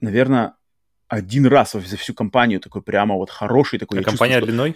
наверное, 0.00 0.54
один 1.08 1.46
раз 1.46 1.72
за 1.72 1.96
всю 1.96 2.14
компанию 2.14 2.60
такой 2.60 2.82
прямо 2.82 3.14
вот 3.14 3.30
хороший 3.30 3.78
такой. 3.78 4.00
А 4.00 4.02
компания 4.02 4.40
длиной? 4.40 4.74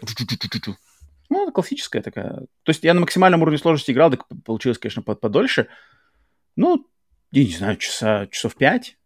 Ну, 1.28 1.50
классическая 1.50 2.02
такая. 2.02 2.46
То 2.62 2.70
есть 2.70 2.84
я 2.84 2.94
на 2.94 3.00
максимальном 3.00 3.42
уровне 3.42 3.58
сложности 3.58 3.90
играл, 3.90 4.10
так 4.10 4.26
получилось, 4.44 4.78
конечно, 4.78 5.02
подольше. 5.02 5.68
Ну, 6.56 6.86
я 7.30 7.44
не 7.44 7.52
знаю, 7.52 7.76
часа, 7.76 8.26
часов 8.30 8.54
пять. 8.54 8.98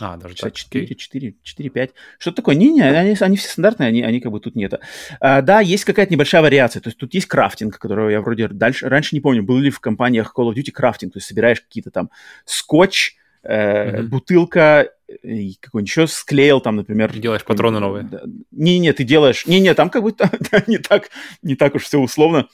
А, 0.00 0.16
даже 0.16 0.34
так. 0.34 0.54
4, 0.54 0.94
4, 0.94 1.34
4, 1.42 1.70
5. 1.70 1.90
Что-то 2.18 2.36
такое. 2.36 2.56
Не-не, 2.56 2.82
они, 2.82 3.16
они 3.18 3.36
все 3.36 3.48
стандартные, 3.48 3.88
они, 3.88 4.02
они 4.02 4.20
как 4.20 4.32
бы 4.32 4.40
тут 4.40 4.56
нет. 4.56 4.74
А, 5.20 5.40
да, 5.40 5.60
есть 5.60 5.84
какая-то 5.84 6.12
небольшая 6.12 6.42
вариация. 6.42 6.80
То 6.80 6.88
есть 6.88 6.98
тут 6.98 7.14
есть 7.14 7.26
крафтинг, 7.26 7.78
которого 7.78 8.08
я 8.08 8.20
вроде 8.20 8.48
дальше, 8.48 8.88
раньше 8.88 9.14
не 9.14 9.20
помню, 9.20 9.44
был 9.44 9.58
ли 9.58 9.70
в 9.70 9.78
компаниях 9.78 10.34
Call 10.36 10.52
of 10.52 10.54
Duty 10.54 10.72
крафтинг. 10.72 11.12
То 11.12 11.18
есть 11.18 11.28
собираешь 11.28 11.60
какие-то 11.60 11.92
там 11.92 12.10
скотч, 12.44 13.14
э, 13.44 14.00
mm-hmm. 14.00 14.02
бутылка, 14.08 14.90
какой-нибудь 15.06 15.88
еще 15.88 16.06
склеил 16.08 16.60
там, 16.60 16.76
например. 16.76 17.12
Делаешь 17.16 17.44
патроны 17.44 17.78
новые. 17.78 18.08
Не-не, 18.50 18.92
ты 18.92 19.04
делаешь... 19.04 19.46
Не-не, 19.46 19.74
там 19.74 19.90
как 19.90 20.02
бы 20.02 20.12
не, 20.66 20.78
так, 20.78 21.10
не 21.42 21.54
так 21.54 21.74
уж 21.74 21.84
все 21.84 21.98
условно. 21.98 22.48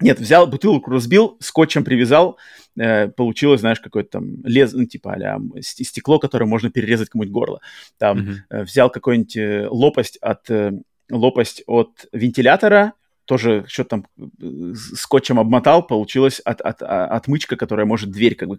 Нет, 0.00 0.20
взял 0.20 0.46
бутылку, 0.46 0.90
разбил, 0.90 1.38
скотчем 1.40 1.82
привязал, 1.82 2.36
э, 2.78 3.08
получилось, 3.08 3.60
знаешь, 3.60 3.80
какое-то 3.80 4.10
там 4.10 4.44
лез, 4.44 4.72
ну, 4.74 4.84
типа 4.84 5.14
а 5.14 5.38
стекло, 5.62 6.18
которое 6.18 6.44
можно 6.44 6.70
перерезать 6.70 7.08
кому-нибудь 7.08 7.32
горло. 7.32 7.60
Там 7.98 8.18
mm-hmm. 8.18 8.34
э, 8.50 8.62
взял 8.64 8.90
какую-нибудь 8.90 9.36
э, 9.36 9.68
лопасть 9.70 10.18
от, 10.18 10.50
э, 10.50 10.72
лопасть 11.10 11.62
от 11.66 12.06
вентилятора, 12.12 12.92
тоже 13.24 13.64
что-то 13.68 13.88
там 13.88 14.06
э, 14.18 14.74
скотчем 14.94 15.40
обмотал, 15.40 15.86
получилось 15.86 16.40
от, 16.40 16.60
от, 16.60 16.82
от, 16.82 17.10
отмычка, 17.10 17.56
которая 17.56 17.86
может 17.86 18.10
дверь 18.10 18.34
как 18.34 18.48
бы 18.48 18.58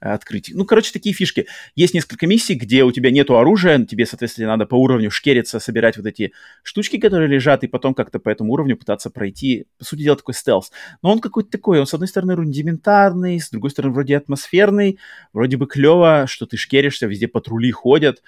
открыть. 0.00 0.50
Ну, 0.54 0.64
короче, 0.64 0.92
такие 0.92 1.14
фишки. 1.14 1.46
Есть 1.74 1.94
несколько 1.94 2.26
миссий, 2.26 2.54
где 2.54 2.84
у 2.84 2.92
тебя 2.92 3.10
нету 3.10 3.38
оружия, 3.38 3.84
тебе, 3.84 4.06
соответственно, 4.06 4.48
надо 4.48 4.66
по 4.66 4.74
уровню 4.74 5.10
шкериться, 5.10 5.60
собирать 5.60 5.96
вот 5.96 6.06
эти 6.06 6.32
штучки, 6.62 6.98
которые 6.98 7.28
лежат, 7.28 7.64
и 7.64 7.68
потом 7.68 7.94
как-то 7.94 8.18
по 8.18 8.30
этому 8.30 8.52
уровню 8.52 8.76
пытаться 8.76 9.10
пройти. 9.10 9.66
По 9.78 9.84
сути 9.84 10.02
дела, 10.02 10.16
такой 10.16 10.34
стелс. 10.34 10.72
Но 11.02 11.12
он 11.12 11.20
какой-то 11.20 11.50
такой, 11.50 11.80
он, 11.80 11.86
с 11.86 11.94
одной 11.94 12.08
стороны, 12.08 12.34
рудиментарный, 12.34 13.40
с 13.40 13.50
другой 13.50 13.70
стороны, 13.70 13.92
вроде 13.92 14.16
атмосферный, 14.16 14.98
вроде 15.32 15.56
бы 15.58 15.66
клево, 15.66 16.24
что 16.26 16.46
ты 16.46 16.56
шкеришься, 16.56 17.06
везде 17.06 17.28
патрули 17.28 17.70
ходят. 17.70 18.22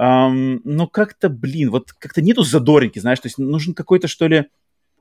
Um, 0.00 0.60
но 0.62 0.86
как-то, 0.86 1.28
блин, 1.28 1.70
вот 1.70 1.92
как-то 1.92 2.22
нету 2.22 2.44
задоринки, 2.44 3.00
знаешь, 3.00 3.18
то 3.18 3.26
есть 3.26 3.36
нужен 3.36 3.74
какой-то, 3.74 4.06
что 4.06 4.28
ли, 4.28 4.46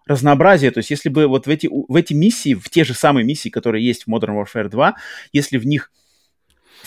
разнообразие. 0.07 0.71
То 0.71 0.79
есть 0.79 0.89
если 0.89 1.09
бы 1.09 1.27
вот 1.27 1.45
в 1.45 1.49
эти, 1.49 1.67
в 1.67 1.95
эти 1.95 2.13
миссии, 2.13 2.55
в 2.55 2.69
те 2.69 2.83
же 2.83 2.93
самые 2.93 3.23
миссии, 3.23 3.49
которые 3.49 3.85
есть 3.85 4.05
в 4.05 4.07
Modern 4.07 4.43
Warfare 4.43 4.69
2, 4.69 4.95
если 5.33 5.57
в 5.57 5.67
них 5.67 5.91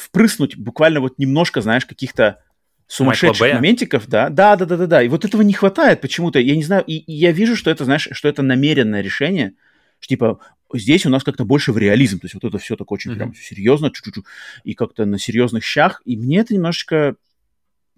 впрыснуть 0.01 0.57
буквально 0.57 1.01
вот 1.01 1.19
немножко, 1.19 1.61
знаешь, 1.61 1.87
каких-то 1.87 2.43
сумасшедших 2.87 3.55
моментиков, 3.55 4.09
да, 4.09 4.29
да, 4.31 4.57
да, 4.57 4.65
да, 4.65 4.77
да, 4.77 4.87
да. 4.87 5.03
И 5.03 5.09
вот 5.09 5.25
этого 5.25 5.43
не 5.43 5.53
хватает 5.53 6.01
почему-то. 6.01 6.41
Я 6.41 6.57
не 6.57 6.65
знаю, 6.65 6.83
и, 6.87 6.97
и 6.97 7.13
я 7.13 7.31
вижу, 7.31 7.55
что 7.55 7.71
это, 7.71 7.85
знаешь, 7.85 8.09
что 8.11 8.29
это 8.29 8.43
намеренное 8.43 9.01
решение, 9.01 9.55
что 10.01 10.09
типа 10.09 10.41
здесь 10.75 11.07
у 11.07 11.11
нас 11.11 11.23
как-то 11.23 11.45
больше 11.45 11.73
в 11.73 11.79
реализм, 11.79 12.19
то 12.19 12.25
есть 12.25 12.35
вот 12.35 12.45
это 12.45 12.59
все 12.59 12.75
такое 12.77 12.97
очень 12.97 13.13
mm-hmm. 13.13 13.17
прям 13.17 13.35
серьезно, 13.35 13.91
чуть-чуть, 13.91 14.25
и 14.65 14.75
как-то 14.75 15.05
на 15.05 15.19
серьезных 15.19 15.65
щах, 15.65 16.03
и 16.05 16.17
мне 16.17 16.39
это 16.39 16.55
немножечко, 16.55 17.15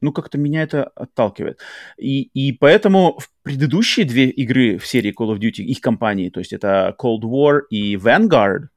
ну 0.00 0.12
как-то 0.12 0.36
меня 0.36 0.62
это 0.62 0.84
отталкивает. 0.84 1.60
И, 1.96 2.22
и 2.34 2.52
поэтому 2.52 3.18
в 3.18 3.30
предыдущие 3.42 4.04
две 4.04 4.28
игры 4.28 4.76
в 4.76 4.86
серии 4.86 5.14
Call 5.18 5.34
of 5.34 5.38
Duty, 5.38 5.62
их 5.62 5.80
компании, 5.80 6.28
то 6.28 6.40
есть 6.40 6.52
это 6.52 6.94
Cold 6.98 7.22
War 7.22 7.60
и 7.70 7.96
Vanguard, 7.96 8.68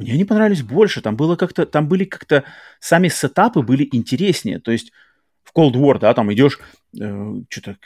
мне 0.00 0.14
они 0.14 0.24
понравились 0.24 0.62
больше. 0.62 1.02
Там 1.02 1.16
было 1.16 1.36
как-то, 1.36 1.66
там 1.66 1.88
были 1.88 2.04
как-то 2.04 2.44
сами 2.78 3.08
сетапы 3.08 3.62
были 3.62 3.88
интереснее. 3.92 4.58
То 4.58 4.72
есть 4.72 4.92
в 5.44 5.56
Cold 5.56 5.74
War, 5.74 5.98
да, 5.98 6.14
там 6.14 6.32
идешь, 6.32 6.58
э, 6.98 7.34
что-то 7.48 7.76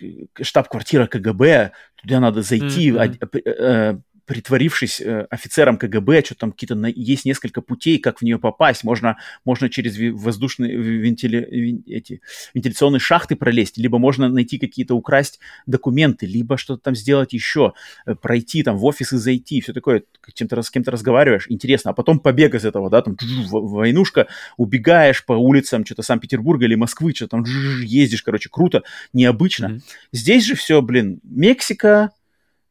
штаб-квартира 0.40 1.06
КГБ, 1.06 1.72
туда 1.96 2.20
надо 2.20 2.42
зайти, 2.42 2.90
mm-hmm. 2.90 4.02
Притворившись 4.26 5.00
э, 5.00 5.26
офицером 5.30 5.76
КГБ, 5.76 6.24
что 6.24 6.34
там 6.34 6.52
какие-то 6.52 6.74
на, 6.74 6.86
есть 6.86 7.24
несколько 7.24 7.60
путей, 7.60 7.98
как 7.98 8.18
в 8.18 8.22
нее 8.22 8.38
попасть. 8.38 8.84
Можно, 8.84 9.16
можно 9.44 9.68
через 9.68 9.98
воздушные 9.98 10.76
вентили, 10.76 11.82
эти, 11.86 12.20
вентиляционные 12.54 13.00
шахты 13.00 13.36
пролезть, 13.36 13.76
либо 13.76 13.98
можно 13.98 14.28
найти 14.28 14.58
какие-то, 14.58 14.94
украсть 14.94 15.40
документы, 15.66 16.26
либо 16.26 16.56
что-то 16.56 16.82
там 16.82 16.94
сделать 16.94 17.32
еще, 17.32 17.74
э, 18.06 18.14
пройти 18.14 18.62
там 18.62 18.78
в 18.78 18.84
офис 18.84 19.12
и 19.12 19.16
зайти, 19.16 19.60
все 19.60 19.72
такое, 19.72 20.02
чем-то, 20.32 20.62
с 20.62 20.70
кем-то 20.70 20.90
разговариваешь, 20.90 21.46
интересно. 21.48 21.90
А 21.90 21.94
потом 21.94 22.18
побег 22.18 22.54
из 22.54 22.64
этого, 22.64 22.88
да, 22.90 23.02
там 23.02 23.16
войнушка, 23.50 24.28
убегаешь 24.56 25.24
по 25.24 25.34
улицам 25.34 25.84
что-то 25.84 26.02
Санкт-Петербурга 26.02 26.64
или 26.64 26.74
Москвы, 26.74 27.14
что 27.14 27.28
там 27.28 27.44
ездишь, 27.82 28.22
короче, 28.22 28.48
круто, 28.48 28.82
необычно. 29.12 29.66
Mm-hmm. 29.66 29.80
Здесь 30.12 30.44
же 30.44 30.54
все, 30.54 30.80
блин, 30.80 31.20
Мексика, 31.22 32.10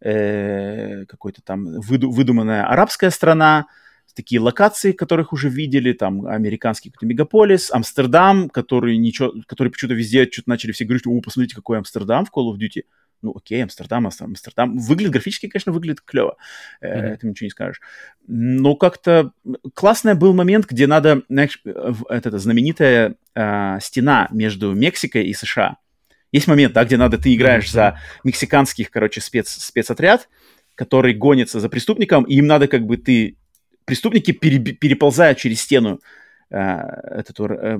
э, 0.04 1.06
какой-то 1.06 1.42
там 1.42 1.80
выду, 1.80 2.12
выдуманная 2.12 2.66
арабская 2.66 3.10
страна, 3.10 3.68
такие 4.16 4.40
локации, 4.40 4.92
которых 4.92 5.34
уже 5.34 5.50
видели, 5.50 5.94
там 5.94 6.26
американский 6.28 6.90
какой-то 6.90 7.08
мегаполис, 7.08 7.72
Амстердам, 7.72 8.50
который 8.50 8.98
ничего, 8.98 9.34
который 9.48 9.70
почему-то 9.70 9.96
везде 9.96 10.30
что-то 10.32 10.50
начали 10.50 10.72
все 10.72 10.86
говорить, 10.86 11.08
о, 11.08 11.20
посмотрите, 11.22 11.56
какой 11.56 11.78
Амстердам 11.78 12.26
в 12.26 12.30
Call 12.30 12.54
of 12.54 12.60
Duty. 12.60 12.84
Ну, 13.24 13.34
окей, 13.34 13.64
Амстердам, 13.64 14.06
Амстердам. 14.06 14.78
Выглядит 14.78 15.14
графически, 15.14 15.48
конечно, 15.48 15.72
выглядит 15.72 16.02
клево. 16.02 16.36
Mm-hmm. 16.82 16.88
Это 16.88 17.28
ничего 17.28 17.46
не 17.46 17.52
скажешь. 17.52 17.80
Но 18.28 18.76
как-то 18.76 19.32
классный 19.74 20.14
был 20.14 20.34
момент, 20.34 20.66
где 20.70 20.88
надо, 20.88 21.24
знаешь, 21.30 21.62
это, 21.64 22.38
знаменитая 22.38 23.16
э, 23.34 23.78
стена 23.82 24.28
между 24.32 24.74
Мексикой 24.74 25.26
и 25.28 25.34
США. 25.34 25.78
Есть 26.34 26.48
момент, 26.48 26.74
да, 26.74 26.84
где 26.84 26.98
надо, 26.98 27.18
ты 27.18 27.34
играешь 27.34 27.72
за 27.72 28.00
мексиканских, 28.24 28.90
короче, 28.90 29.22
спец, 29.22 29.50
спецотряд, 29.50 30.28
который 30.76 31.14
гонится 31.14 31.60
за 31.60 31.70
преступником, 31.70 32.24
и 32.24 32.36
им 32.36 32.48
надо 32.48 32.68
как 32.68 32.86
бы 32.86 32.98
ты... 32.98 33.38
Преступники 33.86 34.32
пере, 34.32 34.60
переползают 34.60 35.38
через 35.38 35.62
стену 35.62 36.00
э, 36.50 36.58
эту 36.58 37.46
э, 37.46 37.78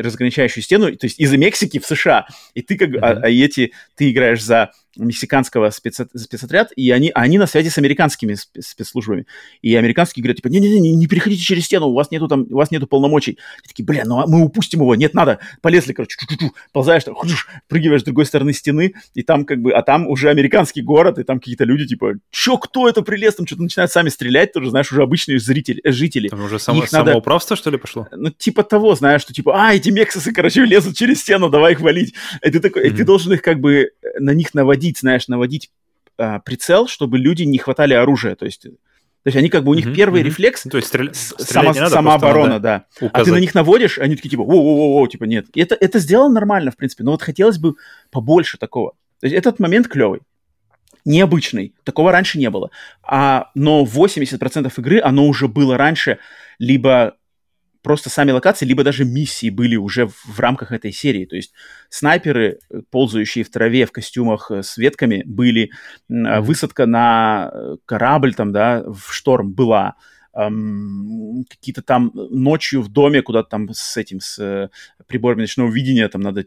разграничающую 0.00 0.62
стену, 0.62 0.94
то 0.96 1.06
есть 1.06 1.18
из 1.18 1.32
Мексики 1.32 1.78
в 1.78 1.86
США, 1.86 2.26
и 2.54 2.62
ты 2.62 2.76
как, 2.76 2.90
mm-hmm. 2.90 3.00
а, 3.00 3.20
а 3.22 3.28
эти, 3.28 3.72
ты 3.96 4.10
играешь 4.10 4.42
за 4.42 4.70
мексиканского 4.96 5.70
спец, 5.70 6.00
спецотряд, 6.14 6.72
и 6.76 6.90
они, 6.90 7.10
они 7.14 7.38
на 7.38 7.46
связи 7.46 7.68
с 7.68 7.78
американскими 7.78 8.36
спецслужбами. 8.58 9.26
И 9.62 9.74
американские 9.74 10.22
говорят, 10.22 10.38
типа, 10.38 10.48
не-не-не, 10.48 10.94
не 10.94 11.06
переходите 11.06 11.42
через 11.42 11.64
стену, 11.66 11.86
у 11.86 11.94
вас 11.94 12.10
нету 12.10 12.28
там, 12.28 12.46
у 12.50 12.56
вас 12.56 12.70
нету 12.70 12.86
полномочий. 12.86 13.38
И 13.64 13.68
такие, 13.68 13.84
бля, 13.84 14.04
ну 14.04 14.20
а 14.20 14.26
мы 14.26 14.44
упустим 14.44 14.80
его, 14.80 14.94
нет, 14.94 15.14
надо. 15.14 15.38
Полезли, 15.60 15.92
короче, 15.92 16.16
чу 16.18 16.26
-чу 16.26 16.38
-чу, 16.38 16.50
ползаешь, 16.72 17.04
там, 17.04 17.14
худуш, 17.14 17.48
прыгиваешь 17.68 18.02
с 18.02 18.04
другой 18.04 18.26
стороны 18.26 18.52
стены, 18.52 18.94
и 19.14 19.22
там 19.22 19.44
как 19.44 19.60
бы, 19.60 19.72
а 19.72 19.82
там 19.82 20.06
уже 20.08 20.30
американский 20.30 20.82
город, 20.82 21.18
и 21.18 21.24
там 21.24 21.38
какие-то 21.38 21.64
люди, 21.64 21.86
типа, 21.86 22.14
чё, 22.30 22.58
кто 22.58 22.88
это 22.88 23.02
прилез, 23.02 23.36
там 23.36 23.46
что-то 23.46 23.62
начинают 23.62 23.92
сами 23.92 24.08
стрелять, 24.08 24.52
тоже, 24.52 24.70
знаешь, 24.70 24.90
уже 24.92 25.02
обычные 25.02 25.38
зрители, 25.38 25.80
э, 25.84 25.90
жители. 25.90 26.28
Там 26.28 26.44
уже 26.44 26.58
само, 26.58 26.86
самоуправство, 26.86 27.54
надо, 27.54 27.60
что 27.60 27.70
ли, 27.70 27.78
пошло? 27.78 28.08
Ну, 28.12 28.30
типа 28.30 28.62
того, 28.62 28.94
знаешь, 28.94 29.22
что 29.22 29.32
типа, 29.32 29.52
а, 29.54 29.74
эти 29.74 29.90
мексисы, 29.90 30.32
короче, 30.32 30.64
лезут 30.64 30.96
через 30.96 31.20
стену, 31.20 31.48
давай 31.48 31.72
их 31.72 31.80
валить. 31.80 32.14
И 32.44 32.50
ты 32.50 32.60
такой, 32.60 32.84
mm-hmm. 32.84 32.94
и 32.94 32.96
ты 32.96 33.04
должен 33.04 33.32
их 33.32 33.42
как 33.42 33.60
бы 33.60 33.90
на 34.18 34.32
них 34.32 34.54
наводить, 34.54 34.79
знаешь, 34.98 35.28
наводить 35.28 35.70
а, 36.16 36.40
прицел, 36.40 36.86
чтобы 36.86 37.18
люди 37.18 37.42
не 37.42 37.58
хватали 37.58 37.94
оружие. 37.94 38.34
То 38.34 38.44
есть, 38.44 38.62
то 38.62 39.26
есть 39.26 39.36
они 39.36 39.48
как 39.48 39.64
бы 39.64 39.70
у 39.70 39.74
них 39.74 39.86
mm-hmm, 39.86 39.94
первый 39.94 40.22
mm-hmm. 40.22 40.24
рефлекс, 40.24 40.62
то 40.62 40.76
есть 40.76 40.88
стрель... 40.88 41.10
само, 41.14 41.72
надо, 41.72 41.90
самооборона, 41.90 42.58
да. 42.58 42.86
Указать. 43.00 43.12
А 43.12 43.24
ты 43.24 43.32
на 43.32 43.40
них 43.40 43.54
наводишь, 43.54 43.98
они 43.98 44.16
такие 44.16 44.30
типа, 44.30 44.42
воу-воу-воу, 44.42 45.08
типа 45.08 45.24
нет. 45.24 45.46
И 45.54 45.60
это, 45.60 45.74
это 45.74 45.98
сделано 45.98 46.34
нормально, 46.34 46.70
в 46.70 46.76
принципе, 46.76 47.04
но 47.04 47.12
вот 47.12 47.22
хотелось 47.22 47.58
бы 47.58 47.74
побольше 48.10 48.58
такого. 48.58 48.92
То 49.20 49.26
есть 49.26 49.36
этот 49.36 49.58
момент 49.58 49.88
клевый 49.88 50.20
необычный. 51.04 51.74
Такого 51.84 52.12
раньше 52.12 52.38
не 52.38 52.50
было. 52.50 52.70
А, 53.02 53.50
но 53.54 53.84
80% 53.84 54.72
игры, 54.78 55.00
оно 55.00 55.26
уже 55.26 55.48
было 55.48 55.76
раньше 55.76 56.18
либо 56.58 57.16
просто 57.82 58.10
сами 58.10 58.30
локации, 58.30 58.66
либо 58.66 58.84
даже 58.84 59.04
миссии 59.04 59.50
были 59.50 59.76
уже 59.76 60.06
в, 60.06 60.14
в 60.24 60.40
рамках 60.40 60.72
этой 60.72 60.92
серии. 60.92 61.24
То 61.24 61.36
есть 61.36 61.52
снайперы, 61.88 62.58
э, 62.70 62.82
ползающие 62.90 63.44
в 63.44 63.50
траве 63.50 63.86
в 63.86 63.92
костюмах 63.92 64.50
э, 64.50 64.62
с 64.62 64.76
ветками, 64.76 65.22
были, 65.24 65.70
mm-hmm. 66.10 66.40
высадка 66.40 66.86
на 66.86 67.50
э, 67.52 67.76
корабль 67.86 68.34
там, 68.34 68.52
да, 68.52 68.82
в 68.86 69.12
шторм 69.12 69.52
была, 69.52 69.94
эм, 70.34 71.44
какие-то 71.48 71.82
там 71.82 72.12
ночью 72.14 72.82
в 72.82 72.88
доме, 72.88 73.22
куда-то 73.22 73.48
там 73.50 73.68
с 73.72 73.96
этим, 73.96 74.20
с 74.20 74.70
приборами 75.06 75.42
ночного 75.42 75.70
видения, 75.70 76.08
там 76.08 76.20
надо 76.20 76.46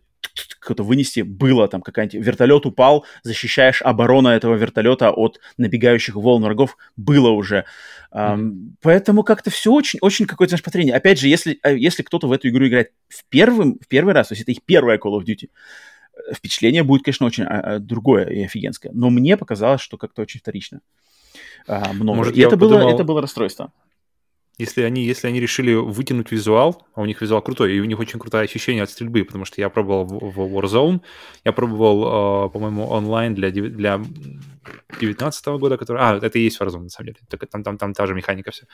кто-то 0.60 0.84
вынести, 0.84 1.22
было 1.22 1.68
там 1.68 1.82
какая-нибудь, 1.82 2.26
вертолет 2.26 2.66
упал, 2.66 3.06
защищаешь 3.24 3.82
оборону 3.82 4.30
этого 4.30 4.56
вертолета 4.56 5.12
от 5.12 5.40
набегающих 5.58 6.16
волн 6.16 6.44
врагов, 6.44 6.78
было 6.96 7.30
уже. 7.30 7.66
Mm-hmm. 8.12 8.36
Um, 8.36 8.72
поэтому 8.82 9.24
как-то 9.24 9.50
все 9.50 9.72
очень, 9.72 10.00
очень 10.02 10.26
какое-то, 10.26 10.52
знаешь, 10.52 10.64
повторение. 10.64 10.96
Опять 10.96 11.20
же, 11.20 11.28
если, 11.28 11.60
э, 11.64 11.78
если 11.78 12.04
кто-то 12.04 12.28
в 12.28 12.32
эту 12.32 12.48
игру 12.50 12.68
играет 12.68 12.92
в, 13.10 13.26
первым, 13.30 13.80
в 13.80 13.88
первый 13.88 14.14
раз, 14.14 14.30
то 14.30 14.34
есть 14.34 14.44
это 14.44 14.52
их 14.52 14.64
первая 14.64 14.98
Call 14.98 15.20
of 15.20 15.26
Duty, 15.26 15.50
э, 15.50 16.34
впечатление 16.34 16.84
будет, 16.84 17.04
конечно, 17.04 17.26
очень 17.26 17.44
а, 17.44 17.76
а, 17.76 17.80
другое 17.80 18.26
и 18.26 18.44
офигенское. 18.44 18.92
Но 18.94 19.10
мне 19.10 19.36
показалось, 19.36 19.82
что 19.82 19.98
как-то 19.98 20.22
очень 20.22 20.40
вторично. 20.40 20.82
А, 21.68 21.94
много. 21.94 22.18
Может, 22.18 22.36
и 22.36 22.42
это, 22.42 22.58
подумал... 22.58 22.84
было, 22.84 22.94
это 22.94 23.04
было 23.04 23.22
расстройство. 23.22 23.72
Если 24.60 24.84
они, 24.84 25.04
если 25.04 25.28
они 25.28 25.40
решили 25.40 25.74
вытянуть 25.74 26.32
визуал, 26.32 26.86
а 26.94 27.02
у 27.02 27.06
них 27.06 27.22
визуал 27.22 27.42
крутой, 27.42 27.76
и 27.76 27.80
у 27.80 27.86
них 27.86 28.00
очень 28.00 28.20
крутое 28.20 28.44
ощущение 28.44 28.84
от 28.84 28.90
стрельбы, 28.92 29.24
потому 29.24 29.46
что 29.46 29.60
я 29.60 29.70
пробовал 29.70 30.06
в, 30.06 30.20
в 30.20 30.58
Warzone, 30.58 31.02
я 31.44 31.54
пробовал, 31.54 32.48
э, 32.48 32.50
по-моему, 32.52 32.88
онлайн 32.88 33.34
для, 33.34 33.50
для 33.50 34.00
19 35.00 35.46
года, 35.48 35.78
который... 35.78 36.02
А, 36.02 36.20
это 36.22 36.38
и 36.38 36.44
есть 36.44 36.62
Warzone, 36.62 36.84
на 36.84 36.90
самом 36.90 37.08
деле. 37.08 37.18
Только 37.28 37.48
там, 37.48 37.64
там, 37.64 37.78
там 37.80 37.94
та 37.94 38.06
же 38.06 38.14
механика 38.14 38.52
все. 38.52 38.68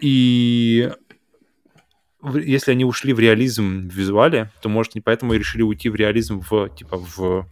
И 0.00 0.90
если 2.34 2.72
они 2.72 2.86
ушли 2.86 3.12
в 3.12 3.20
реализм 3.20 3.88
в 3.88 3.92
визуале, 3.92 4.50
то, 4.62 4.70
может, 4.70 4.94
не 4.94 5.02
поэтому 5.02 5.34
и 5.34 5.38
решили 5.38 5.62
уйти 5.62 5.90
в 5.90 5.94
реализм 5.94 6.40
в, 6.40 6.70
типа, 6.70 6.96
в 6.96 7.46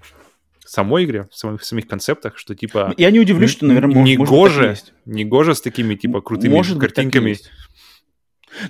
самой 0.70 1.04
игре, 1.04 1.28
в 1.30 1.36
самих, 1.36 1.60
в 1.60 1.64
самих 1.64 1.86
концептах, 1.86 2.38
что 2.38 2.54
типа... 2.54 2.94
Я 2.96 3.10
не 3.10 3.20
удивлюсь, 3.20 3.50
что, 3.50 3.66
наверное, 3.66 4.02
не 4.02 4.16
может, 4.16 4.30
гоже, 4.34 4.76
не 5.04 5.24
гоже 5.24 5.54
с 5.54 5.60
такими 5.60 5.94
типа 5.94 6.20
крутыми 6.20 6.52
может 6.52 6.78
картинками. 6.78 7.36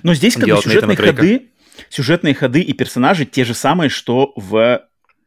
Но 0.03 0.13
здесь 0.13 0.35
как 0.35 0.47
бы 0.47 0.57
сюжетные 0.61 0.97
ходы, 0.97 1.51
сюжетные 1.89 2.33
ходы 2.33 2.61
и 2.61 2.73
персонажи 2.73 3.25
те 3.25 3.45
же 3.45 3.53
самые, 3.53 3.89
что 3.89 4.33
в 4.35 4.81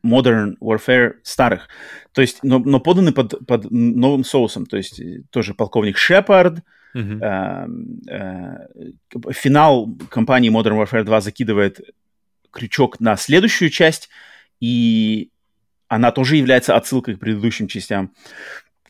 Modern 0.04 0.56
Warfare 0.60 1.14
старых. 1.22 1.68
То 2.12 2.20
есть, 2.20 2.38
но, 2.42 2.58
но 2.58 2.80
поданы 2.80 3.12
под, 3.12 3.46
под 3.46 3.70
новым 3.70 4.24
соусом. 4.24 4.66
То 4.66 4.76
есть 4.76 5.00
тоже 5.30 5.54
полковник 5.54 5.98
Шепард, 5.98 6.60
uh-huh. 6.94 7.66
э, 8.08 8.66
э, 9.18 9.32
финал 9.32 9.88
кампании 10.08 10.50
Modern 10.50 10.82
Warfare 10.82 11.04
2 11.04 11.20
закидывает 11.20 11.80
крючок 12.50 13.00
на 13.00 13.16
следующую 13.16 13.70
часть, 13.70 14.08
и 14.60 15.30
она 15.89 16.12
тоже 16.12 16.36
является 16.36 16.76
отсылкой 16.76 17.16
к 17.16 17.20
предыдущим 17.20 17.66
частям. 17.66 18.12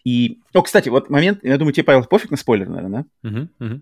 И, 0.04 0.38
о, 0.52 0.62
кстати, 0.62 0.88
вот 0.88 1.10
момент, 1.10 1.40
я 1.42 1.56
думаю, 1.58 1.72
тебе, 1.72 1.84
Павел, 1.84 2.04
пофиг 2.04 2.30
на 2.30 2.36
спойлер, 2.36 2.68
наверное, 2.68 3.04
да? 3.22 3.28
Uh-huh, 3.28 3.48
uh-huh. 3.60 3.80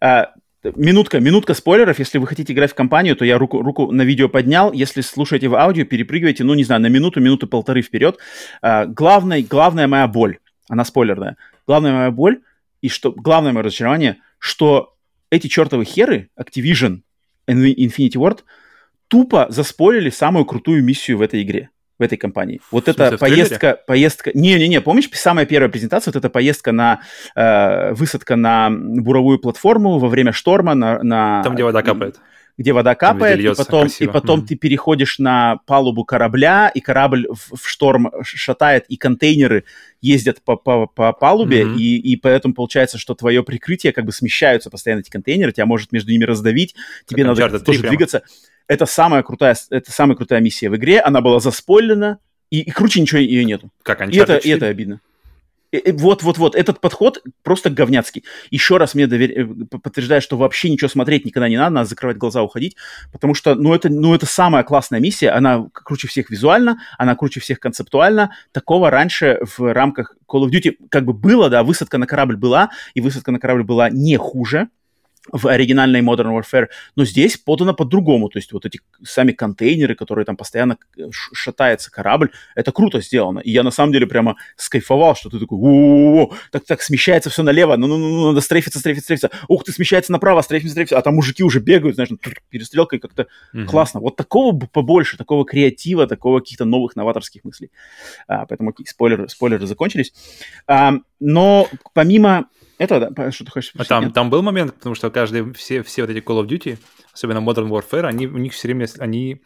А, 0.00 0.34
минутка, 0.76 1.20
минутка 1.20 1.54
спойлеров. 1.54 1.98
Если 1.98 2.18
вы 2.18 2.26
хотите 2.26 2.52
играть 2.52 2.72
в 2.72 2.74
компанию, 2.74 3.16
то 3.16 3.24
я 3.24 3.38
руку, 3.38 3.60
руку 3.62 3.90
на 3.90 4.02
видео 4.02 4.28
поднял. 4.28 4.72
Если 4.72 5.00
слушаете 5.00 5.48
в 5.48 5.54
аудио, 5.54 5.84
перепрыгивайте, 5.84 6.44
ну, 6.44 6.54
не 6.54 6.64
знаю, 6.64 6.80
на 6.82 6.86
минуту, 6.86 7.20
минуту 7.20 7.48
полторы 7.48 7.82
вперед. 7.82 8.18
А, 8.62 8.86
главная, 8.86 9.42
главная 9.42 9.88
моя 9.88 10.06
боль, 10.06 10.38
она 10.68 10.84
спойлерная, 10.84 11.36
главная 11.66 11.92
моя 11.92 12.10
боль 12.10 12.40
и 12.80 12.88
что, 12.88 13.10
главное 13.12 13.52
мое 13.52 13.64
разочарование, 13.64 14.18
что 14.38 14.94
эти 15.30 15.48
чертовы 15.48 15.84
херы, 15.84 16.30
Activision, 16.38 17.00
Infinity 17.48 18.14
Ward, 18.14 18.40
тупо 19.08 19.46
заспойлили 19.48 20.10
самую 20.10 20.44
крутую 20.44 20.84
миссию 20.84 21.18
в 21.18 21.22
этой 21.22 21.42
игре 21.42 21.70
в 21.98 22.02
этой 22.02 22.16
компании. 22.16 22.60
Вот 22.70 22.84
в 22.84 22.88
эта 22.88 23.18
поездка, 23.18 23.78
поездка... 23.86 24.30
Не-не-не, 24.34 24.80
помнишь, 24.80 25.08
самая 25.12 25.46
первая 25.46 25.68
презентация, 25.68 26.12
вот 26.12 26.16
эта 26.16 26.30
поездка 26.30 26.72
на... 26.72 27.00
Э, 27.34 27.92
высадка 27.92 28.36
на 28.36 28.70
буровую 28.70 29.38
платформу 29.38 29.98
во 29.98 30.08
время 30.08 30.32
шторма 30.32 30.74
на... 30.74 31.02
на 31.02 31.42
Там, 31.42 31.54
где 31.54 31.64
вода 31.64 31.82
капает. 31.82 32.16
Где 32.56 32.72
вода 32.72 32.96
капает, 32.96 33.38
и 33.38 33.54
потом, 33.54 33.86
и 33.86 34.06
потом 34.08 34.40
mm. 34.40 34.46
ты 34.46 34.56
переходишь 34.56 35.20
на 35.20 35.60
палубу 35.64 36.04
корабля, 36.04 36.68
и 36.68 36.80
корабль 36.80 37.28
в, 37.28 37.56
в 37.56 37.68
шторм 37.68 38.10
шатает, 38.24 38.84
и 38.88 38.96
контейнеры 38.96 39.62
ездят 40.00 40.42
по, 40.42 40.56
по, 40.56 40.88
по 40.88 41.12
палубе, 41.12 41.62
mm-hmm. 41.62 41.76
и, 41.76 41.98
и 41.98 42.16
поэтому 42.16 42.54
получается, 42.54 42.98
что 42.98 43.14
твое 43.14 43.44
прикрытие 43.44 43.92
как 43.92 44.04
бы 44.04 44.10
смещаются 44.12 44.70
постоянно 44.70 45.02
эти 45.02 45.10
контейнеры, 45.10 45.52
тебя 45.52 45.66
может 45.66 45.92
между 45.92 46.10
ними 46.10 46.24
раздавить, 46.24 46.74
тебе 47.06 47.22
как 47.22 47.38
надо 47.38 47.60
тоже 47.60 47.78
прямо. 47.78 47.90
двигаться. 47.90 48.22
Это 48.68 48.86
самая 48.86 49.22
крутая, 49.22 49.56
это 49.70 49.90
самая 49.90 50.16
крутая 50.16 50.40
миссия 50.40 50.70
в 50.70 50.76
игре. 50.76 51.00
Она 51.00 51.20
была 51.20 51.40
заспойлена, 51.40 52.18
и, 52.50 52.60
и 52.60 52.70
круче 52.70 53.00
ничего 53.00 53.18
ее 53.18 53.44
нету. 53.44 53.70
Как 53.82 54.00
и 54.06 54.16
это, 54.16 54.36
и 54.36 54.48
это 54.50 54.66
обидно. 54.66 55.00
Вот-вот-вот, 55.70 56.56
этот 56.56 56.80
подход 56.80 57.22
просто 57.42 57.68
говняцкий. 57.68 58.24
Еще 58.50 58.78
раз 58.78 58.94
мне 58.94 59.06
довер... 59.06 59.66
подтверждает, 59.66 60.22
что 60.22 60.38
вообще 60.38 60.70
ничего 60.70 60.88
смотреть 60.88 61.26
никогда 61.26 61.46
не 61.46 61.58
надо, 61.58 61.74
надо 61.74 61.88
закрывать 61.90 62.16
глаза, 62.16 62.42
уходить, 62.42 62.76
потому 63.12 63.34
что, 63.34 63.54
ну 63.54 63.74
это, 63.74 63.90
ну, 63.90 64.14
это 64.14 64.24
самая 64.24 64.62
классная 64.62 64.98
миссия, 64.98 65.28
она 65.28 65.66
круче 65.74 66.08
всех 66.08 66.30
визуально, 66.30 66.80
она 66.96 67.14
круче 67.16 67.40
всех 67.40 67.60
концептуально. 67.60 68.34
Такого 68.52 68.90
раньше 68.90 69.40
в 69.42 69.74
рамках 69.74 70.16
Call 70.26 70.46
of 70.46 70.50
Duty 70.50 70.76
как 70.88 71.04
бы 71.04 71.12
было, 71.12 71.50
да, 71.50 71.62
высадка 71.62 71.98
на 71.98 72.06
корабль 72.06 72.36
была, 72.36 72.70
и 72.94 73.02
высадка 73.02 73.30
на 73.30 73.38
корабль 73.38 73.64
была 73.64 73.90
не 73.90 74.16
хуже, 74.16 74.68
в 75.30 75.46
оригинальной 75.46 76.00
Modern 76.00 76.38
Warfare, 76.38 76.68
но 76.96 77.04
здесь 77.04 77.36
подано 77.36 77.74
по-другому, 77.74 78.28
то 78.28 78.38
есть 78.38 78.52
вот 78.52 78.64
эти 78.64 78.80
сами 79.02 79.32
контейнеры, 79.32 79.94
которые 79.94 80.24
там 80.24 80.36
постоянно 80.36 80.78
шатается 81.12 81.90
корабль, 81.90 82.30
это 82.54 82.72
круто 82.72 83.00
сделано, 83.00 83.40
и 83.40 83.50
я 83.50 83.62
на 83.62 83.70
самом 83.70 83.92
деле 83.92 84.06
прямо 84.06 84.36
скайфовал, 84.56 85.16
что 85.16 85.30
ты 85.30 85.38
такой, 85.38 85.58
о 85.60 86.32
так 86.50 86.64
так 86.64 86.82
смещается 86.82 87.30
все 87.30 87.42
налево, 87.42 87.76
ну 87.76 87.86
ну 87.86 87.98
ну 87.98 88.28
надо 88.28 88.40
стрейфиться, 88.40 88.78
стрейфиться, 88.78 89.04
стрейфиться, 89.04 89.30
ух 89.48 89.64
ты, 89.64 89.72
смещается 89.72 90.12
направо, 90.12 90.42
стрейфится, 90.42 90.72
стрейфится, 90.72 90.98
а 90.98 91.02
там 91.02 91.14
мужики 91.14 91.42
уже 91.42 91.60
бегают, 91.60 91.96
знаешь, 91.96 92.10
перестрелкой 92.50 92.98
как-то 92.98 93.26
mm-hmm. 93.54 93.66
классно, 93.66 94.00
вот 94.00 94.16
такого 94.16 94.58
побольше, 94.58 95.16
такого 95.16 95.44
креатива, 95.44 96.06
такого 96.06 96.40
каких-то 96.40 96.64
новых 96.64 96.96
новаторских 96.96 97.44
мыслей, 97.44 97.70
а, 98.26 98.46
поэтому 98.46 98.74
спойлеры, 98.86 99.28
спойлеры 99.28 99.66
закончились, 99.66 100.12
а, 100.66 100.94
но 101.20 101.68
помимо 101.92 102.48
это, 102.78 103.10
да, 103.10 103.32
что 103.32 103.44
ты 103.44 103.50
хочешь? 103.50 103.72
А 103.76 103.84
там, 103.84 104.12
там 104.12 104.30
был 104.30 104.42
момент, 104.42 104.74
потому 104.74 104.94
что 104.94 105.10
каждый, 105.10 105.52
все, 105.52 105.82
все 105.82 106.02
вот 106.02 106.10
эти 106.10 106.24
Call 106.24 106.42
of 106.42 106.46
Duty, 106.46 106.78
особенно 107.12 107.38
Modern 107.38 107.68
Warfare, 107.68 108.06
они, 108.06 108.26
у 108.26 108.38
них 108.38 108.52
все 108.52 108.68
время, 108.68 108.86
они 108.98 109.42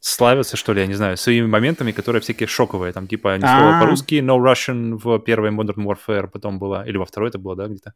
славятся, 0.00 0.56
что 0.56 0.72
ли, 0.72 0.80
я 0.80 0.86
не 0.86 0.94
знаю, 0.94 1.16
своими 1.16 1.46
моментами, 1.46 1.92
которые 1.92 2.20
всякие 2.20 2.46
шоковые, 2.46 2.92
там, 2.92 3.06
типа, 3.06 3.36
слово 3.38 3.78
а. 3.78 3.80
по-русски, 3.80 4.14
No 4.14 4.38
Russian 4.38 4.98
в 5.02 5.18
первой 5.20 5.50
Modern 5.50 5.84
Warfare, 5.84 6.28
потом 6.28 6.58
было, 6.58 6.86
или 6.86 6.96
во 6.96 7.04
второй 7.04 7.28
это 7.28 7.38
было, 7.38 7.56
да, 7.56 7.66
где-то. 7.66 7.94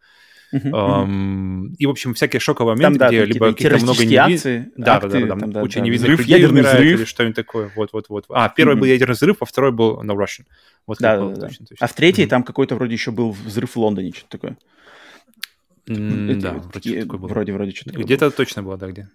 Um, 0.55 1.75
И, 1.79 1.87
в 1.87 1.91
общем, 1.91 2.15
всякие 2.15 2.41
шоковые 2.41 2.77
моменты, 2.77 2.99
там, 2.99 3.09
да, 3.11 3.15
где 3.15 3.25
либо 3.25 3.53
какие-то 3.53 3.79
много 3.79 4.05
невидимых... 4.05 4.69
Да, 4.77 5.01
да, 5.01 5.09
да, 5.09 5.27
там, 5.27 5.53
куча 5.53 5.81
да, 5.81 5.85
невидимых 5.85 6.19
людей 6.21 6.37
ядерный 6.37 6.63
взрыв. 6.63 7.01
или 7.01 7.05
что-нибудь 7.05 7.37
такое. 7.37 7.71
Вот-вот-вот. 7.75 8.27
А, 8.29 8.49
первый 8.49 8.77
был 8.77 8.87
ядерный 8.87 9.15
взрыв, 9.15 9.39
а 9.41 9.45
второй 9.45 9.73
был 9.73 10.03
No 10.03 10.15
Russian. 10.17 10.45
Вот 10.87 10.99
да, 11.01 11.17
да, 11.19 11.35
да. 11.35 11.49
А 11.81 11.87
в 11.87 11.93
третьей 11.95 12.27
там 12.27 12.43
какой-то 12.45 12.77
вроде 12.77 12.93
еще 12.95 13.11
был 13.11 13.33
взрыв 13.33 13.75
в 13.75 13.79
Лондоне, 13.79 14.13
что-то 14.13 14.31
такое. 14.31 14.57
Да, 15.87 16.53
вроде, 16.73 17.05
вроде, 17.05 17.53
вроде 17.53 17.73
что-то 17.73 17.99
Где-то 17.99 18.31
точно 18.31 18.63
было, 18.63 18.77
да, 18.77 18.91
где. 18.91 19.09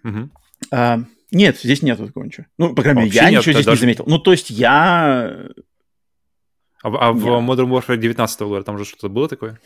А, 0.70 1.00
нет, 1.30 1.58
здесь 1.58 1.82
нет 1.82 1.98
такого 1.98 2.24
ничего. 2.24 2.46
Ну, 2.58 2.74
по 2.74 2.82
крайней 2.82 3.02
мере, 3.02 3.12
я 3.14 3.30
ничего 3.30 3.52
здесь 3.52 3.66
не 3.66 3.76
заметил. 3.76 4.04
Ну, 4.06 4.18
то 4.18 4.32
есть 4.32 4.50
я... 4.50 5.48
А, 6.82 6.88
а 6.88 7.12
в 7.12 7.26
Modern 7.26 7.68
Warfare 7.68 7.98
19 7.98 8.40
года 8.42 8.62
там 8.62 8.78
же 8.78 8.84
что-то 8.84 9.08
было 9.08 9.28
такое? 9.28 9.60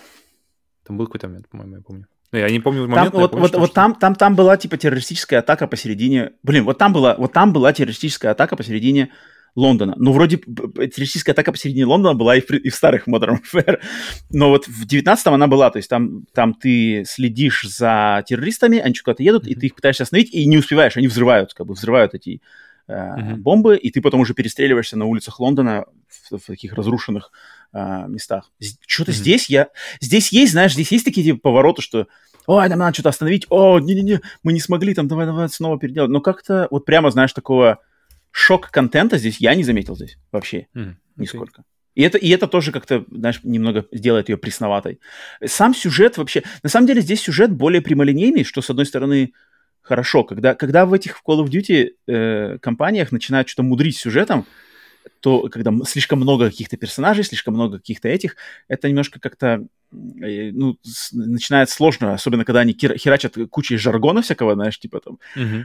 Там 0.87 0.97
был 0.97 1.07
какой-то 1.07 1.29
момент, 1.29 1.49
по-моему, 1.49 1.77
я 1.77 1.83
помню. 1.83 2.07
Ну, 2.33 2.39
я 2.39 2.51
не 2.51 2.61
помню 2.61 2.89
момент. 2.89 3.13
Там, 3.13 3.21
вот, 3.21 3.31
помню, 3.31 3.43
вот, 3.43 3.49
что, 3.49 3.59
вот 3.61 3.67
что... 3.67 3.75
там, 3.75 3.95
там, 3.95 4.15
там 4.15 4.35
была 4.35 4.57
типа 4.57 4.77
террористическая 4.77 5.41
атака 5.41 5.67
посередине. 5.67 6.33
Блин, 6.43 6.65
вот 6.65 6.79
там 6.79 6.93
была, 6.93 7.15
вот 7.17 7.33
там 7.33 7.53
была 7.53 7.73
террористическая 7.73 8.33
атака 8.33 8.57
посередине 8.57 9.11
Лондона. 9.57 9.95
Ну, 9.97 10.13
вроде 10.13 10.39
террористическая 10.39 11.33
атака 11.33 11.53
посередине 11.53 11.87
Лондона 11.87 12.15
была 12.15 12.37
и 12.37 12.41
в, 12.41 12.51
и 12.51 12.69
в 12.71 12.75
старых 12.75 13.07
Modern 13.07 13.39
Warfare, 13.39 13.81
но 14.31 14.49
вот 14.49 14.67
в 14.67 14.85
19-м 14.85 15.35
она 15.35 15.47
была, 15.47 15.71
то 15.71 15.79
есть 15.79 15.89
там, 15.89 16.25
там 16.35 16.55
ты 16.55 17.05
следишь 17.07 17.63
за 17.63 18.25
террористами, 18.27 18.79
они 18.79 18.95
куда-то 18.95 19.23
едут, 19.23 19.47
mm-hmm. 19.47 19.51
и 19.51 19.55
ты 19.55 19.67
их 19.67 19.75
пытаешься 19.77 20.03
остановить, 20.03 20.35
и 20.35 20.45
не 20.47 20.59
успеваешь, 20.59 20.97
они 20.97 21.07
взрывают, 21.07 21.55
как 21.55 21.67
бы 21.67 21.75
взрывают 21.75 22.15
эти 22.15 22.43
э, 22.89 22.93
mm-hmm. 22.93 23.37
бомбы, 23.37 23.77
и 23.77 23.91
ты 23.91 24.01
потом 24.01 24.21
уже 24.21 24.35
перестреливаешься 24.35 24.99
на 24.99 25.05
улицах 25.05 25.39
Лондона 25.39 25.85
в, 26.09 26.37
в 26.37 26.47
таких 26.47 26.73
разрушенных 26.73 27.31
э, 27.75 28.05
местах. 28.09 28.51
Что-то 28.87 29.11
mm-hmm. 29.11 29.15
здесь 29.15 29.51
я... 29.51 29.69
Здесь 30.01 30.33
есть, 30.33 30.53
знаешь, 30.53 30.73
здесь 30.73 30.93
есть 30.93 31.05
такие 31.05 31.25
типа, 31.25 31.41
повороты, 31.41 31.83
что 31.83 32.07
ой, 32.47 32.69
нам 32.69 32.79
надо 32.79 32.95
что-то 32.95 33.09
остановить, 33.09 33.47
о, 33.51 33.79
не-не-не, 33.79 34.21
мы 34.43 34.53
не 34.53 34.61
смогли, 34.61 34.95
там, 34.95 35.09
давай, 35.09 35.27
давай 35.27 35.49
снова 35.49 35.79
переделать. 35.79 36.11
Но 36.11 36.21
как-то 36.21 36.69
вот 36.71 36.85
прямо, 36.85 37.11
знаешь, 37.11 37.33
такого 37.33 37.81
шок 38.31 38.71
контента 38.71 39.19
здесь 39.19 39.39
я 39.39 39.55
не 39.55 39.65
заметил 39.65 39.97
здесь 39.97 40.19
вообще 40.33 40.67
mm, 40.75 40.83
okay. 40.83 40.95
нисколько. 41.17 41.65
И 41.95 42.03
это, 42.03 42.19
и 42.19 42.29
это 42.31 42.49
тоже 42.49 42.73
как-то, 42.73 43.05
знаешь, 43.09 43.41
немного 43.45 43.87
сделает 43.93 44.29
ее 44.29 44.37
пресноватой. 44.37 44.99
Сам 45.45 45.75
сюжет 45.75 46.19
вообще... 46.19 46.43
На 46.65 46.69
самом 46.69 46.89
деле 46.89 47.01
здесь 47.01 47.21
сюжет 47.21 47.53
более 47.53 47.81
прямолинейный, 47.81 48.43
что, 48.43 48.63
с 48.63 48.71
одной 48.71 48.87
стороны, 48.87 49.33
хорошо. 49.81 50.25
Когда, 50.25 50.57
когда 50.57 50.87
в 50.87 50.93
этих 50.93 51.21
Call 51.25 51.45
of 51.45 51.51
Duty 51.51 51.91
э, 52.09 52.59
компаниях 52.59 53.13
начинают 53.13 53.49
что-то 53.49 53.63
мудрить 53.63 53.97
сюжетом, 53.97 54.45
то 55.21 55.49
когда 55.49 55.73
слишком 55.87 56.21
много 56.21 56.51
каких-то 56.51 56.77
персонажей, 56.77 57.25
слишком 57.25 57.55
много 57.55 57.79
каких-то 57.79 58.09
этих, 58.09 58.37
это 58.69 58.89
немножко 58.89 59.21
как-то 59.21 59.67
Э, 60.23 60.51
ну, 60.53 60.77
с, 60.83 61.13
начинает 61.13 61.71
сложно, 61.71 62.15
особенно 62.15 62.45
когда 62.45 62.61
они 62.61 62.73
херачат 62.73 63.37
кучей 63.51 63.77
жаргона 63.77 64.23
всякого, 64.23 64.55
знаешь, 64.55 64.79
типа 64.79 65.01
там, 65.01 65.19
uh-huh. 65.37 65.65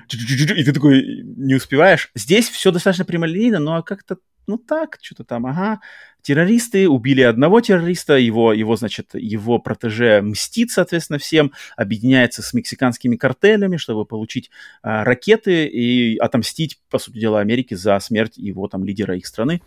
и 0.56 0.64
ты 0.64 0.72
такой 0.72 1.24
не 1.24 1.56
успеваешь. 1.56 2.12
Здесь 2.16 2.50
все 2.50 2.72
достаточно 2.72 3.06
прямолинейно, 3.06 3.60
но 3.60 3.84
как-то, 3.84 4.18
ну 4.50 4.58
так, 4.58 4.97
что-то 5.02 5.24
там, 5.24 5.45
ага, 5.45 5.80
террористы 6.24 6.89
убили 6.89 7.22
одного 7.22 7.62
террориста, 7.62 8.18
его, 8.18 8.52
его, 8.52 8.76
значит, 8.76 9.12
его 9.14 9.60
протеже 9.60 10.22
мстит, 10.22 10.72
соответственно, 10.72 11.20
всем, 11.20 11.52
объединяется 11.78 12.41
с 12.41 12.54
мексиканскими 12.54 13.16
картелями, 13.16 13.78
чтобы 13.78 14.06
получить 14.06 14.50
а, 14.82 15.04
ракеты 15.04 15.68
и 15.68 16.18
отомстить, 16.18 16.80
по 16.89 16.97
сути 16.97 17.20
дела, 17.20 17.39
Америке 17.39 17.76
за 17.78 18.00
смерть 18.00 18.38
его 18.38 18.68
там 18.68 18.84
лидера 18.84 19.16
их 19.16 19.28
страны. 19.28 19.62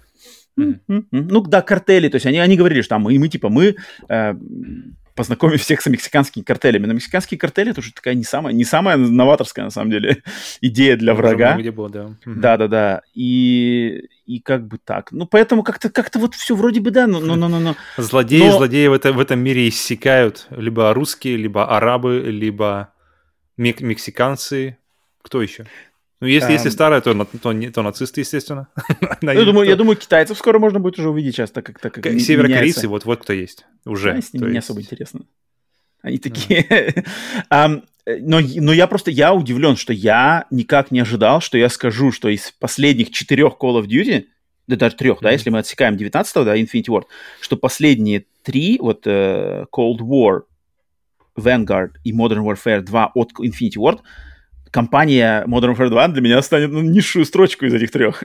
Mm-hmm. 0.59 1.07
Ну 1.11 1.41
да, 1.43 1.63
картели, 1.63 2.09
то 2.09 2.17
есть 2.17 2.27
они, 2.27 2.39
они 2.39 2.57
говорили, 2.57 2.83
что 2.83 2.91
там 2.91 3.03
мы, 3.03 3.19
мы 3.19 3.29
типа 3.29 3.49
мы 3.49 3.77
э, 4.09 4.35
познакомим 5.15 5.59
всех 5.59 5.81
с 5.81 5.87
мексиканскими 5.87 6.43
картелями. 6.43 6.87
Но 6.87 6.95
мексиканские 6.95 7.39
картели 7.39 7.71
это 7.71 7.81
уже 7.81 7.93
такая 7.93 8.15
не 8.15 8.25
самая, 8.25 8.55
не 8.55 8.65
самая 8.65 8.97
новаторская 8.97 9.65
на 9.65 9.71
самом 9.71 9.91
деле 9.91 10.23
идея 10.61 10.97
для 10.97 11.15
врага. 11.15 11.57
Где 11.57 11.71
было, 11.71 11.89
да. 11.89 12.11
Да, 12.25 12.57
да, 12.57 12.69
да. 12.69 13.03
И, 13.15 14.09
и 14.27 14.41
как 14.41 14.67
бы 14.67 14.79
так. 14.79 15.13
Ну 15.13 15.27
поэтому 15.27 15.63
как-то 15.63 15.91
как-то 15.91 16.19
вот 16.19 16.35
все 16.35 16.55
вроде 16.55 16.81
бы 16.81 16.91
да, 16.91 17.07
но, 17.07 17.21
но, 17.21 17.37
но, 17.37 17.49
но, 17.49 17.61
но. 17.61 17.77
Злодеи, 17.97 18.47
но... 18.47 18.53
злодеи 18.53 18.87
в, 18.87 18.93
это, 18.93 19.13
в 19.13 19.21
этом 19.21 19.41
мире 19.41 19.69
иссякают 19.69 20.47
либо 20.51 20.93
русские, 20.95 21.37
либо 21.37 21.77
арабы, 21.77 22.21
либо 22.21 22.93
мек- 23.57 23.81
мексиканцы. 23.81 24.79
Кто 25.23 25.41
еще? 25.41 25.67
Ну, 26.23 26.29
если, 26.29 26.51
um, 26.51 26.53
если 26.53 26.69
старая, 26.69 27.01
то, 27.01 27.13
то, 27.25 27.53
то, 27.73 27.83
нацисты, 27.83 28.21
естественно. 28.21 28.69
ну, 29.23 29.33
я, 29.33 29.45
думаю, 29.45 29.69
я 29.69 29.75
думу 29.75 29.97
китайцев 29.97 30.39
скоро 30.39 30.61
можно 30.61 30.79
будет 30.79 30.97
уже 31.01 31.11
увидеть 31.11 31.35
часто, 31.35 31.63
как 31.63 31.81
так 31.81 31.95
как 31.95 32.05
Северокорейцы, 32.21 32.87
вот, 32.87 33.05
вот 33.05 33.23
кто 33.23 33.33
есть 33.33 33.67
уже. 33.85 34.15
Да, 34.15 34.23
с 34.23 34.33
ними 34.33 34.51
не 34.51 34.55
есть... 34.55 34.67
особо 34.67 34.83
интересно. 34.83 35.23
Они 36.01 36.19
такие... 36.19 36.65
um, 37.51 37.83
но, 38.07 38.39
но 38.39 38.73
я 38.73 38.87
просто, 38.87 39.11
я 39.11 39.35
удивлен, 39.35 39.75
что 39.75 39.93
я 39.93 40.47
никак 40.53 40.93
не 40.93 41.01
ожидал, 41.01 41.41
что 41.41 41.59
я 41.59 41.69
скажу, 41.69 42.13
что 42.13 42.29
из 42.29 42.53
последних 42.53 43.11
четырех 43.11 43.55
Call 43.61 43.83
of 43.83 43.89
Duty, 43.89 44.27
да 44.69 44.77
даже 44.77 44.95
трех, 44.95 45.19
mm-hmm. 45.19 45.25
да, 45.25 45.33
если 45.33 45.51
мы 45.51 45.59
отсекаем 45.59 45.97
19-го, 45.97 46.45
да, 46.45 46.57
Infinity 46.57 46.87
Ward, 46.87 47.07
что 47.41 47.57
последние 47.57 48.27
три, 48.45 48.79
вот 48.81 49.09
uh, 49.09 49.67
Cold 49.77 49.99
War, 49.99 50.43
Vanguard 51.37 51.95
и 52.05 52.13
Modern 52.13 52.45
Warfare 52.45 52.83
2 52.83 53.11
от 53.13 53.33
Infinity 53.41 53.79
Ward, 53.79 54.03
компания 54.73 55.45
Modern 55.47 55.77
Warfare 55.77 55.91
2 55.91 56.09
для 56.09 56.23
меня 56.23 56.43
станет 56.43 56.73
ну, 56.73 56.81
низшую 56.81 57.25
строчку 57.25 57.67
из 57.67 57.75
этих 57.75 57.93
трех. 57.93 58.25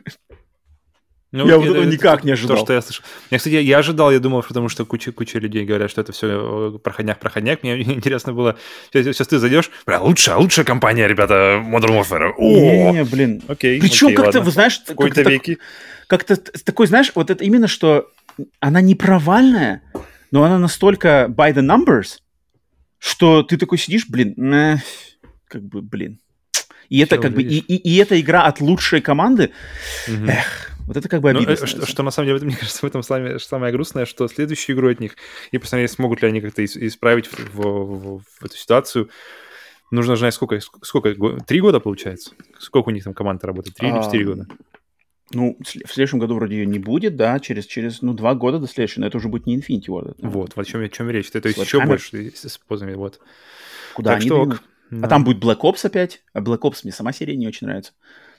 Ну, 1.33 1.45
я 1.45 1.57
вот 1.57 1.67
этого 1.67 1.83
никак 1.83 2.23
не 2.23 2.31
ожидал. 2.31 2.57
То, 2.57 2.63
что 2.63 2.73
я 2.73 2.81
слышал. 2.81 3.03
Я, 3.29 3.37
кстати, 3.37 3.55
я, 3.55 3.77
ожидал, 3.77 4.11
я 4.11 4.19
думал, 4.19 4.43
потому 4.43 4.69
что 4.69 4.85
куча, 4.85 5.11
куча 5.11 5.39
людей 5.39 5.65
говорят, 5.65 5.91
что 5.91 5.99
это 5.99 6.13
все 6.13 6.79
проходняк-проходняк. 6.81 7.63
Мне 7.63 7.81
интересно 7.81 8.31
было, 8.31 8.57
сейчас, 8.93 9.15
сейчас 9.15 9.27
ты 9.27 9.37
зайдешь, 9.37 9.69
бля, 9.85 9.99
лучшая, 9.99 10.37
лучшая 10.37 10.65
компания, 10.65 11.05
ребята, 11.05 11.61
Modern 11.65 12.01
Warfare. 12.01 12.31
О! 12.37 12.41
Не, 12.41 12.91
не, 12.91 13.03
блин. 13.03 13.41
Окей, 13.47 13.81
Причем 13.81 14.15
как-то, 14.15 14.39
вы 14.39 14.51
знаешь... 14.51 14.79
В 14.79 14.85
какой-то 14.85 15.21
веке. 15.23 15.57
Как-то 16.07 16.37
такой, 16.37 16.87
знаешь, 16.87 17.11
вот 17.13 17.29
это 17.29 17.43
именно, 17.43 17.67
что 17.67 18.09
она 18.61 18.79
не 18.79 18.95
провальная, 18.95 19.81
но 20.31 20.45
она 20.45 20.57
настолько 20.57 21.27
by 21.29 21.53
the 21.53 21.61
numbers, 21.61 22.19
что 22.99 23.43
ты 23.43 23.57
такой 23.57 23.77
сидишь, 23.77 24.07
блин, 24.07 24.53
э, 24.53 24.77
как 25.49 25.63
бы, 25.63 25.81
блин, 25.81 26.19
и 26.89 26.99
это 26.99 27.17
как 27.17 27.33
бы 27.33 27.43
и, 27.43 27.59
и, 27.59 27.75
и 27.75 27.97
эта 27.97 28.19
игра 28.19 28.43
от 28.43 28.61
лучшей 28.61 29.01
команды. 29.01 29.51
Угу. 30.07 30.27
Эх, 30.27 30.71
вот 30.87 30.95
это 30.95 31.09
как 31.09 31.21
бы 31.21 31.33
ну, 31.33 31.39
обидно. 31.39 31.55
Ну, 31.59 31.67
что, 31.67 31.85
что 31.85 32.03
на 32.03 32.11
самом 32.11 32.27
деле, 32.27 32.39
мне 32.45 32.55
кажется, 32.55 32.79
в 32.81 32.85
этом 32.85 33.03
самое, 33.03 33.39
самое 33.39 33.73
грустное, 33.73 34.05
что 34.05 34.27
следующую 34.27 34.75
игру 34.75 34.89
от 34.89 34.99
них, 34.99 35.15
и 35.51 35.57
посмотреть, 35.57 35.91
смогут 35.91 36.21
ли 36.21 36.29
они 36.29 36.41
как-то 36.41 36.63
исправить 36.63 37.27
в, 37.27 37.39
в, 37.53 37.61
в, 37.61 38.21
в 38.21 38.45
эту 38.45 38.55
ситуацию. 38.55 39.09
Нужно 39.91 40.15
знать, 40.15 40.33
сколько, 40.33 40.59
сколько, 40.81 41.13
три 41.45 41.61
года 41.61 41.79
получается? 41.79 42.31
Сколько 42.59 42.89
у 42.89 42.91
них 42.91 43.03
там 43.03 43.13
команда 43.13 43.47
работает? 43.47 43.75
Три 43.77 43.89
или 43.89 44.03
четыре 44.03 44.25
года? 44.25 44.47
Ну, 45.33 45.57
в 45.59 45.93
следующем 45.93 46.19
году 46.19 46.35
вроде 46.35 46.55
ее 46.55 46.65
не 46.65 46.79
будет, 46.79 47.17
да, 47.17 47.39
через, 47.39 47.65
через 47.65 48.01
ну, 48.01 48.13
два 48.13 48.33
года 48.33 48.59
до 48.59 48.67
следующего, 48.67 49.01
но 49.01 49.07
это 49.07 49.17
уже 49.17 49.27
будет 49.27 49.45
не 49.45 49.57
Infinity 49.57 49.87
Ward. 49.87 50.15
Это, 50.17 50.27
вот, 50.27 50.55
вот 50.55 50.65
о 50.65 50.69
чем, 50.69 50.81
о 50.81 50.89
чем 50.89 51.09
речь. 51.09 51.29
Это 51.33 51.49
есть 51.49 51.59
еще 51.59 51.85
больше 51.85 52.31
с 52.33 52.57
позами, 52.57 52.93
вот. 52.93 53.19
Куда 53.93 54.11
так 54.11 54.21
они 54.21 54.27
что, 54.27 54.57
да. 54.91 55.05
А 55.05 55.09
там 55.09 55.23
будет 55.23 55.43
Black 55.43 55.59
Ops 55.61 55.85
опять. 55.85 56.21
А 56.33 56.39
Black 56.39 56.59
Ops 56.59 56.79
мне 56.83 56.91
сама 56.91 57.11
серия 57.11 57.35
не 57.35 57.47
очень 57.47 57.67
нравится. 57.67 57.93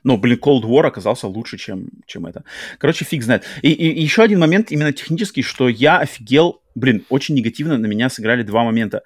Но, 0.05 0.17
блин, 0.17 0.39
Cold 0.41 0.63
War 0.63 0.87
оказался 0.87 1.27
лучше, 1.27 1.59
чем, 1.59 1.89
чем 2.07 2.27
это. 2.27 2.45
Короче, 2.79 3.05
фиг 3.05 3.23
знает. 3.23 3.45
И, 3.63 3.71
и, 3.71 3.91
и 3.91 4.03
еще 4.03 4.23
один 4.23 4.39
момент 4.39 4.71
именно 4.71 4.93
технический, 4.93 5.43
что 5.43 5.69
я 5.69 5.99
офигел, 5.99 6.63
блин, 6.75 7.05
очень 7.09 7.35
негативно 7.35 7.79
на 7.79 7.87
меня 7.87 8.09
сыграли 8.09 8.43
два 8.43 8.65
момента. 8.65 9.03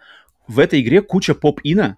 В 0.47 0.59
этой 0.59 0.80
игре 0.80 1.01
куча 1.01 1.34
поп-ина, 1.34 1.97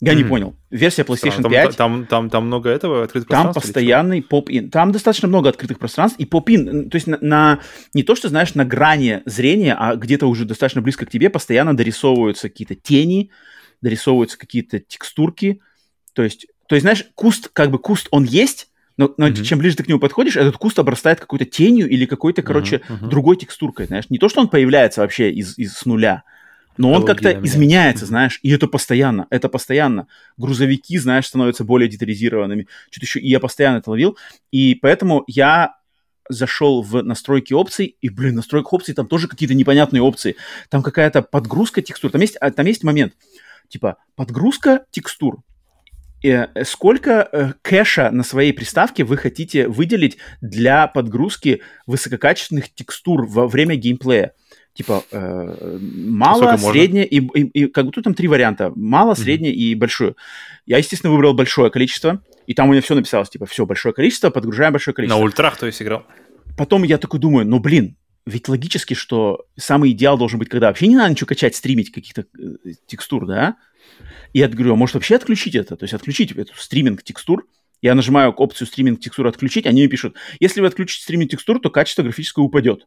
я 0.00 0.12
mm-hmm. 0.12 0.16
не 0.16 0.24
понял. 0.24 0.56
Версия 0.70 1.02
PlayStation 1.02 1.42
там, 1.42 1.50
5. 1.50 1.76
Там, 1.76 2.06
там, 2.06 2.30
там 2.30 2.46
много 2.46 2.70
этого 2.70 3.02
открытых 3.02 3.28
Там 3.28 3.52
постоянный 3.52 4.22
поп-ин. 4.22 4.70
Там 4.70 4.92
достаточно 4.92 5.26
много 5.26 5.48
открытых 5.48 5.80
пространств. 5.80 6.20
И 6.20 6.24
поп-ин, 6.24 6.88
то 6.88 6.94
есть 6.94 7.08
на, 7.08 7.18
на 7.20 7.58
не 7.94 8.04
то, 8.04 8.14
что, 8.14 8.28
знаешь, 8.28 8.54
на 8.54 8.64
грани 8.64 9.22
зрения, 9.24 9.74
а 9.76 9.96
где-то 9.96 10.26
уже 10.28 10.44
достаточно 10.44 10.82
близко 10.82 11.04
к 11.04 11.10
тебе 11.10 11.30
постоянно 11.30 11.76
дорисовываются 11.76 12.48
какие-то 12.48 12.76
тени, 12.76 13.32
дорисовываются 13.82 14.38
какие-то 14.38 14.78
текстурки. 14.78 15.60
То 16.12 16.22
есть, 16.22 16.46
то 16.68 16.74
есть, 16.74 16.82
знаешь, 16.82 17.04
куст, 17.14 17.50
как 17.52 17.70
бы 17.70 17.78
куст, 17.78 18.08
он 18.10 18.24
есть, 18.24 18.68
но, 18.96 19.14
но 19.16 19.28
mm-hmm. 19.28 19.42
чем 19.44 19.58
ближе 19.60 19.76
ты 19.76 19.84
к 19.84 19.88
нему 19.88 20.00
подходишь, 20.00 20.36
этот 20.36 20.56
куст 20.56 20.78
обрастает 20.78 21.20
какой-то 21.20 21.44
тенью 21.44 21.88
или 21.88 22.04
какой-то, 22.04 22.42
короче, 22.42 22.82
uh-huh. 22.88 23.08
другой 23.08 23.36
текстуркой, 23.36 23.86
знаешь. 23.86 24.10
Не 24.10 24.18
то, 24.18 24.28
что 24.28 24.40
он 24.40 24.48
появляется 24.48 25.02
вообще 25.02 25.30
из, 25.30 25.56
из 25.56 25.74
с 25.74 25.86
нуля, 25.86 26.24
но 26.78 26.92
он 26.92 27.04
как-то 27.04 27.32
изменяется, 27.44 28.06
знаешь, 28.06 28.38
и 28.42 28.50
это 28.50 28.68
постоянно, 28.68 29.26
это 29.30 29.48
постоянно. 29.48 30.06
Грузовики, 30.36 30.96
знаешь, 30.98 31.26
становятся 31.26 31.64
более 31.64 31.88
детализированными. 31.88 32.68
Что-то 32.90 33.06
еще, 33.06 33.20
и 33.20 33.28
я 33.28 33.40
постоянно 33.40 33.78
это 33.78 33.90
ловил. 33.90 34.16
И 34.52 34.76
поэтому 34.76 35.24
я 35.26 35.74
зашел 36.28 36.82
в 36.82 37.02
настройки 37.02 37.52
опций, 37.52 37.96
и, 38.00 38.08
блин, 38.08 38.36
настройка 38.36 38.68
опций, 38.68 38.94
там 38.94 39.06
тоже 39.06 39.28
какие-то 39.28 39.54
непонятные 39.54 40.02
опции. 40.02 40.36
Там 40.70 40.82
какая-то 40.82 41.22
подгрузка 41.22 41.82
текстур. 41.82 42.10
Там 42.10 42.20
есть, 42.20 42.36
а, 42.36 42.50
там 42.50 42.66
есть 42.66 42.84
момент, 42.84 43.14
типа, 43.68 43.96
подгрузка 44.16 44.84
текстур. 44.90 45.42
Э, 46.24 46.64
сколько 46.64 47.28
э, 47.30 47.52
кэша 47.62 48.10
на 48.10 48.24
своей 48.24 48.52
приставке 48.52 49.04
вы 49.04 49.16
хотите 49.16 49.68
выделить 49.68 50.18
для 50.40 50.88
подгрузки 50.88 51.62
высококачественных 51.86 52.74
текстур 52.74 53.26
во 53.26 53.46
время 53.46 53.76
геймплея? 53.76 54.32
типа 54.78 55.02
э, 55.10 55.78
мало, 55.80 56.56
среднее 56.56 57.04
и, 57.04 57.18
и, 57.18 57.64
и 57.64 57.66
как 57.66 57.90
тут 57.90 58.04
там 58.04 58.14
три 58.14 58.28
варианта. 58.28 58.72
Мало, 58.76 59.12
mm-hmm. 59.12 59.20
среднее 59.20 59.52
и 59.52 59.74
большое. 59.74 60.14
Я, 60.66 60.78
естественно, 60.78 61.12
выбрал 61.12 61.34
большое 61.34 61.68
количество, 61.72 62.22
и 62.46 62.54
там 62.54 62.68
у 62.68 62.72
меня 62.72 62.80
все 62.80 62.94
написалось, 62.94 63.28
типа, 63.28 63.46
все, 63.46 63.66
большое 63.66 63.92
количество, 63.92 64.30
подгружаем 64.30 64.72
большое 64.72 64.94
количество. 64.94 65.18
На 65.18 65.24
ультрах, 65.24 65.56
то 65.56 65.66
есть, 65.66 65.82
играл? 65.82 66.04
Потом 66.56 66.84
я 66.84 66.98
такой 66.98 67.18
думаю, 67.18 67.44
ну, 67.44 67.58
блин, 67.58 67.96
ведь 68.28 68.48
логически, 68.48 68.94
что 68.94 69.46
самый 69.56 69.92
идеал 69.92 70.18
должен 70.18 70.38
быть, 70.38 70.48
когда 70.48 70.68
вообще 70.68 70.86
не 70.86 70.96
надо 70.96 71.10
ничего 71.10 71.26
качать, 71.26 71.56
стримить 71.56 71.90
каких-то 71.90 72.22
э, 72.38 72.72
текстур, 72.86 73.26
да? 73.26 73.56
И 74.32 74.40
я 74.40 74.48
говорю, 74.48 74.74
а 74.74 74.76
может 74.76 74.94
вообще 74.94 75.16
отключить 75.16 75.54
это? 75.54 75.76
То 75.76 75.84
есть 75.84 75.94
отключить 75.94 76.32
эту 76.32 76.54
стриминг 76.54 77.02
текстур, 77.02 77.46
я 77.80 77.94
нажимаю 77.94 78.32
опцию 78.32 78.66
стриминг 78.66 79.00
текстур 79.00 79.26
отключить, 79.26 79.66
они 79.66 79.82
мне 79.82 79.88
пишут, 79.88 80.16
если 80.40 80.60
вы 80.60 80.66
отключите 80.66 81.02
стриминг 81.02 81.30
текстур, 81.30 81.58
то 81.58 81.70
качество 81.70 82.02
графическое 82.02 82.44
упадет. 82.44 82.86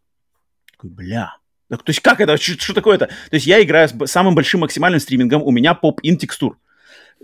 Такой, 0.71 0.91
бля, 0.91 1.33
то 1.69 1.83
есть 1.87 2.01
как 2.01 2.21
это? 2.21 2.37
Что 2.37 2.73
такое 2.73 2.95
это? 2.95 3.07
То 3.07 3.35
есть 3.35 3.47
я 3.47 3.61
играю 3.63 3.89
с 3.89 4.11
самым 4.11 4.35
большим 4.35 4.61
максимальным 4.61 4.99
стримингом, 4.99 5.41
у 5.41 5.51
меня 5.51 5.73
поп-ин 5.73 6.17
текстур. 6.17 6.59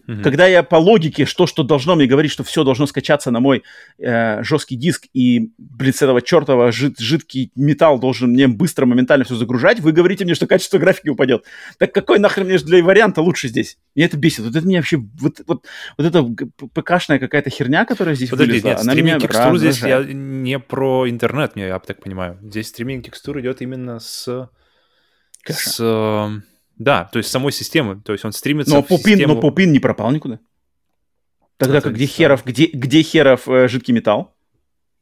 Mm-hmm. 0.08 0.22
Когда 0.22 0.48
я 0.48 0.64
по 0.64 0.78
логике, 0.78 1.26
что, 1.26 1.48
что 1.48 1.64
должно 1.64 1.96
мне 1.96 2.06
говорить, 2.06 2.32
что 2.32 2.44
все 2.44 2.64
должно 2.64 2.86
скачаться 2.88 3.30
на 3.30 3.42
мой 3.42 3.64
э, 4.00 4.42
жесткий 4.42 4.78
диск, 4.78 5.08
и, 5.14 5.52
блин, 5.58 5.94
с 5.94 6.02
этого 6.02 6.22
чертова 6.22 6.72
жид, 6.72 6.98
жидкий 6.98 7.52
металл 7.56 8.00
должен 8.00 8.30
мне 8.30 8.48
быстро, 8.48 8.86
моментально 8.86 9.26
все 9.26 9.36
загружать, 9.36 9.82
вы 9.82 9.92
говорите 9.92 10.24
мне, 10.24 10.34
что 10.34 10.48
качество 10.48 10.78
графики 10.78 11.10
упадет. 11.10 11.44
Так 11.78 11.94
какой 11.94 12.20
нахрен 12.20 12.48
мне 12.48 12.58
для 12.58 12.82
варианта 12.84 13.22
лучше 13.22 13.50
здесь? 13.50 13.78
И 13.96 14.02
это 14.02 14.18
бесит. 14.18 14.46
Вот 14.46 14.56
это 14.56 14.66
меня 14.66 14.80
вообще... 14.80 14.98
Вот, 14.98 15.42
вот, 15.46 15.66
вот 15.98 16.08
эта 16.08 16.24
ПКшная 16.74 17.20
какая-то 17.20 17.50
херня, 17.50 17.84
которая 17.84 18.16
здесь 18.16 18.30
Подожди, 18.30 18.52
вылезла, 18.54 18.70
нет, 18.70 18.80
она 18.80 18.94
меня 18.94 19.20
текстур 19.20 19.58
здесь 19.58 19.82
я 19.82 20.04
не 20.04 20.58
про 20.60 21.10
интернет, 21.10 21.52
я 21.56 21.80
так 21.80 22.02
понимаю. 22.02 22.40
Здесь 22.42 22.68
стриминг 22.70 23.06
текстур 23.06 23.40
идет 23.40 23.62
именно 23.62 24.00
с... 24.00 24.50
Кэша. 25.44 25.70
С 25.70 25.80
эм, 25.80 26.44
да, 26.78 27.06
то 27.06 27.18
есть 27.18 27.30
самой 27.30 27.52
системы. 27.52 28.02
То 28.02 28.14
есть 28.14 28.26
он 28.26 28.32
стримится 28.32 28.74
но 28.74 28.84
в 28.84 28.88
попин, 28.88 29.18
систему... 29.18 29.36
Но 29.36 29.42
попин 29.42 29.72
не 29.72 29.80
пропал 29.80 30.12
никуда. 30.12 30.40
Тогда 31.58 31.82
как 31.82 31.94
где 31.94 32.06
херов, 32.06 32.46
где, 32.46 32.68
где 32.68 33.02
херов 33.02 33.48
э, 33.48 33.68
жидкий 33.68 33.94
металл? 33.94 34.36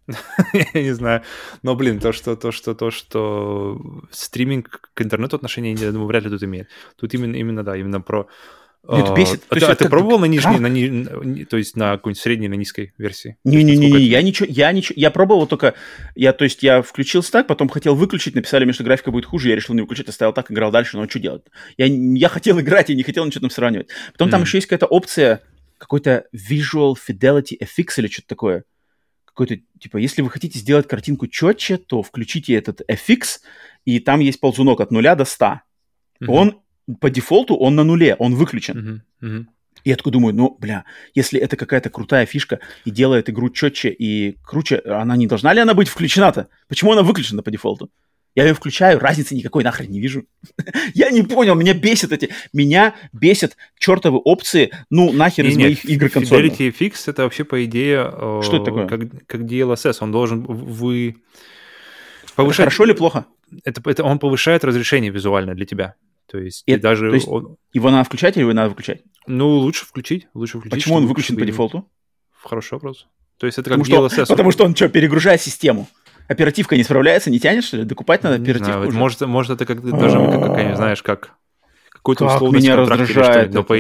Я 0.74 0.82
не 0.82 0.94
знаю. 0.94 1.24
Но, 1.64 1.76
блин, 1.76 2.00
то, 2.00 2.14
что, 2.14 2.36
то, 2.36 2.52
что, 2.52 2.76
то, 2.76 2.92
что 2.92 3.82
стриминг 4.12 4.90
к 4.94 5.02
интернету 5.02 5.36
отношения, 5.36 5.74
я 5.74 5.92
думаю, 5.92 6.08
вряд 6.08 6.24
ли 6.24 6.30
тут 6.30 6.44
имеет. 6.44 6.70
Тут 6.96 7.14
именно, 7.14 7.36
именно, 7.36 7.64
да, 7.64 7.76
именно 7.76 8.00
про 8.00 8.28
это 8.88 9.14
бесит. 9.14 9.44
А, 9.50 9.56
ты, 9.56 9.66
а 9.66 9.76
ты 9.76 9.90
пробовал 9.90 10.20
на 10.20 10.26
нижней, 10.26 10.60
на 10.60 10.68
ни, 10.68 11.44
то 11.44 11.58
есть 11.58 11.76
на 11.76 11.98
какой-нибудь 11.98 12.22
средней, 12.22 12.48
на 12.48 12.54
низкой 12.54 12.94
версии? 12.98 13.38
Не-не-не, 13.44 14.00
я 14.02 14.22
ничего, 14.22 14.48
я 14.50 14.72
ничего, 14.72 14.94
я 14.98 15.12
пробовал 15.12 15.48
только, 15.48 15.74
я, 16.16 16.34
то 16.34 16.44
есть 16.44 16.62
я 16.64 16.82
включился 16.82 17.32
так, 17.32 17.48
потом 17.48 17.70
хотел 17.70 17.96
выключить, 17.96 18.36
написали 18.36 18.64
мне, 18.64 18.74
что 18.74 18.84
графика 18.84 19.12
будет 19.12 19.26
хуже, 19.26 19.50
я 19.50 19.56
решил 19.56 19.76
не 19.76 19.82
выключить, 19.82 20.10
оставил 20.10 20.34
так, 20.34 20.52
играл 20.52 20.72
дальше, 20.72 20.98
но 20.98 21.08
что 21.10 21.20
делать? 21.20 21.44
Я, 21.78 21.86
я 21.88 22.30
хотел 22.30 22.60
играть, 22.62 22.90
я 22.90 22.96
не 22.96 23.04
хотел 23.04 23.26
ничего 23.26 23.42
там 23.42 23.50
сравнивать. 23.50 23.88
Потом 24.12 24.28
mm. 24.28 24.32
там 24.32 24.42
еще 24.42 24.58
есть 24.58 24.68
какая-то 24.68 24.88
опция, 24.88 25.42
какой-то 25.78 26.26
Visual 26.34 26.96
Fidelity 26.96 27.58
FX 27.60 27.94
или 27.98 28.08
что-то 28.08 28.28
такое. 28.28 28.64
Какой-то, 29.26 29.58
типа, 29.80 29.98
если 29.98 30.22
вы 30.22 30.30
хотите 30.30 30.60
сделать 30.60 30.88
картинку 30.88 31.28
четче, 31.28 31.78
то 31.78 32.02
включите 32.04 32.54
этот 32.54 32.82
FX, 32.90 33.40
и 33.84 34.00
там 34.00 34.22
есть 34.22 34.40
ползунок 34.40 34.80
от 34.80 34.92
нуля 34.92 35.16
до 35.16 35.26
100. 35.26 35.46
Mm-hmm. 35.46 35.60
Он 36.30 36.62
по 37.00 37.10
дефолту 37.10 37.56
он 37.56 37.76
на 37.76 37.84
нуле, 37.84 38.16
он 38.20 38.36
выключен. 38.36 39.04
Uh-huh, 39.22 39.28
uh-huh. 39.28 39.46
И 39.84 39.90
я 39.90 39.96
такой 39.96 40.12
думаю, 40.12 40.34
ну, 40.34 40.58
бля, 40.60 40.86
если 41.14 41.40
это 41.40 41.58
какая-то 41.58 41.90
крутая 41.90 42.26
фишка 42.26 42.60
и 42.86 42.92
делает 42.92 43.30
игру 43.30 43.50
четче 43.50 43.90
и 43.90 44.38
круче, 44.44 44.82
она 44.86 45.16
не 45.16 45.28
должна 45.28 45.54
ли 45.54 45.60
она 45.62 45.74
быть 45.74 45.90
включена-то? 45.90 46.48
Почему 46.68 46.94
она 46.94 47.04
выключена 47.04 47.44
по 47.44 47.52
дефолту? 47.52 47.92
Я 48.34 48.46
ее 48.46 48.54
включаю, 48.54 49.00
разницы 49.00 49.34
никакой 49.34 49.64
нахрен 49.64 49.90
не 49.90 50.02
вижу. 50.02 50.26
я 50.94 51.10
не 51.10 51.24
понял, 51.24 51.56
меня 51.56 51.74
бесит 51.74 52.12
эти... 52.12 52.32
Меня 52.52 52.96
бесят 53.14 53.56
чертовы 53.80 54.18
опции, 54.18 54.72
ну, 54.90 55.14
нахер 55.14 55.46
из 55.46 55.56
моих 55.56 55.86
игр 55.86 56.10
консольных. 56.10 56.60
Fidelity 56.60 56.76
FX 56.78 56.94
это 57.08 57.24
вообще, 57.24 57.46
по 57.46 57.64
идее... 57.64 58.12
Что 58.44 58.58
это 58.58 58.66
такое? 58.66 58.88
Как, 58.88 59.00
как 59.28 59.42
DLSS, 59.42 59.98
он 60.02 60.12
должен... 60.12 60.42
Вы... 60.42 61.18
Повышать... 62.36 62.60
Это 62.60 62.64
хорошо 62.64 62.84
или 62.84 62.94
плохо? 62.94 63.26
Это, 63.64 63.82
это 63.90 64.04
он 64.04 64.20
повышает 64.20 64.66
разрешение 64.66 65.12
визуально 65.12 65.56
для 65.56 65.66
тебя. 65.66 65.96
То 66.28 66.40
есть 66.40 66.64
и, 66.66 66.76
даже... 66.78 67.10
То 67.10 67.16
есть 67.16 67.28
он... 67.28 67.58
Его 67.74 67.92
надо 67.92 68.04
включать 68.04 68.36
или 68.36 68.44
его 68.44 68.54
надо 68.54 68.70
выключать? 68.70 69.04
Ну, 69.28 69.50
лучше 69.58 69.86
включить, 69.86 70.28
лучше 70.34 70.60
включить. 70.60 70.74
Почему 70.74 70.96
он 70.96 71.08
выключен 71.08 71.36
по 71.36 71.46
дефолту? 71.46 71.90
Хороший 72.32 72.74
вопрос. 72.74 73.08
То 73.38 73.48
есть 73.48 73.58
это 73.58 73.70
как 73.70 73.80
потому 73.80 74.06
DLSS. 74.08 74.26
Что, 74.26 74.26
потому 74.28 74.52
что 74.52 74.66
он 74.66 74.76
что, 74.76 74.90
перегружает 74.90 75.42
систему? 75.42 75.88
Оперативка 76.28 76.76
не 76.76 76.84
справляется, 76.84 77.30
не 77.30 77.40
тянет, 77.40 77.64
что 77.64 77.78
ли? 77.78 77.84
Докупать 77.84 78.24
надо 78.24 78.42
оперативку 78.42 78.72
знаю, 78.72 78.88
уже. 78.88 78.98
Может, 78.98 79.22
может, 79.22 79.52
это 79.52 79.66
как 79.66 79.84
даже, 79.84 80.18
как, 80.18 80.56
как, 80.56 80.76
знаешь, 80.76 81.04
как 81.04 81.36
какой-то 81.92 82.28
как 82.28 82.36
условный 82.36 82.60
меня 82.60 82.76
раздражает 82.76 83.54
Но 83.54 83.64
по, 83.64 83.76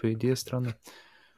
по 0.00 0.12
идее 0.12 0.36
странно. 0.36 0.76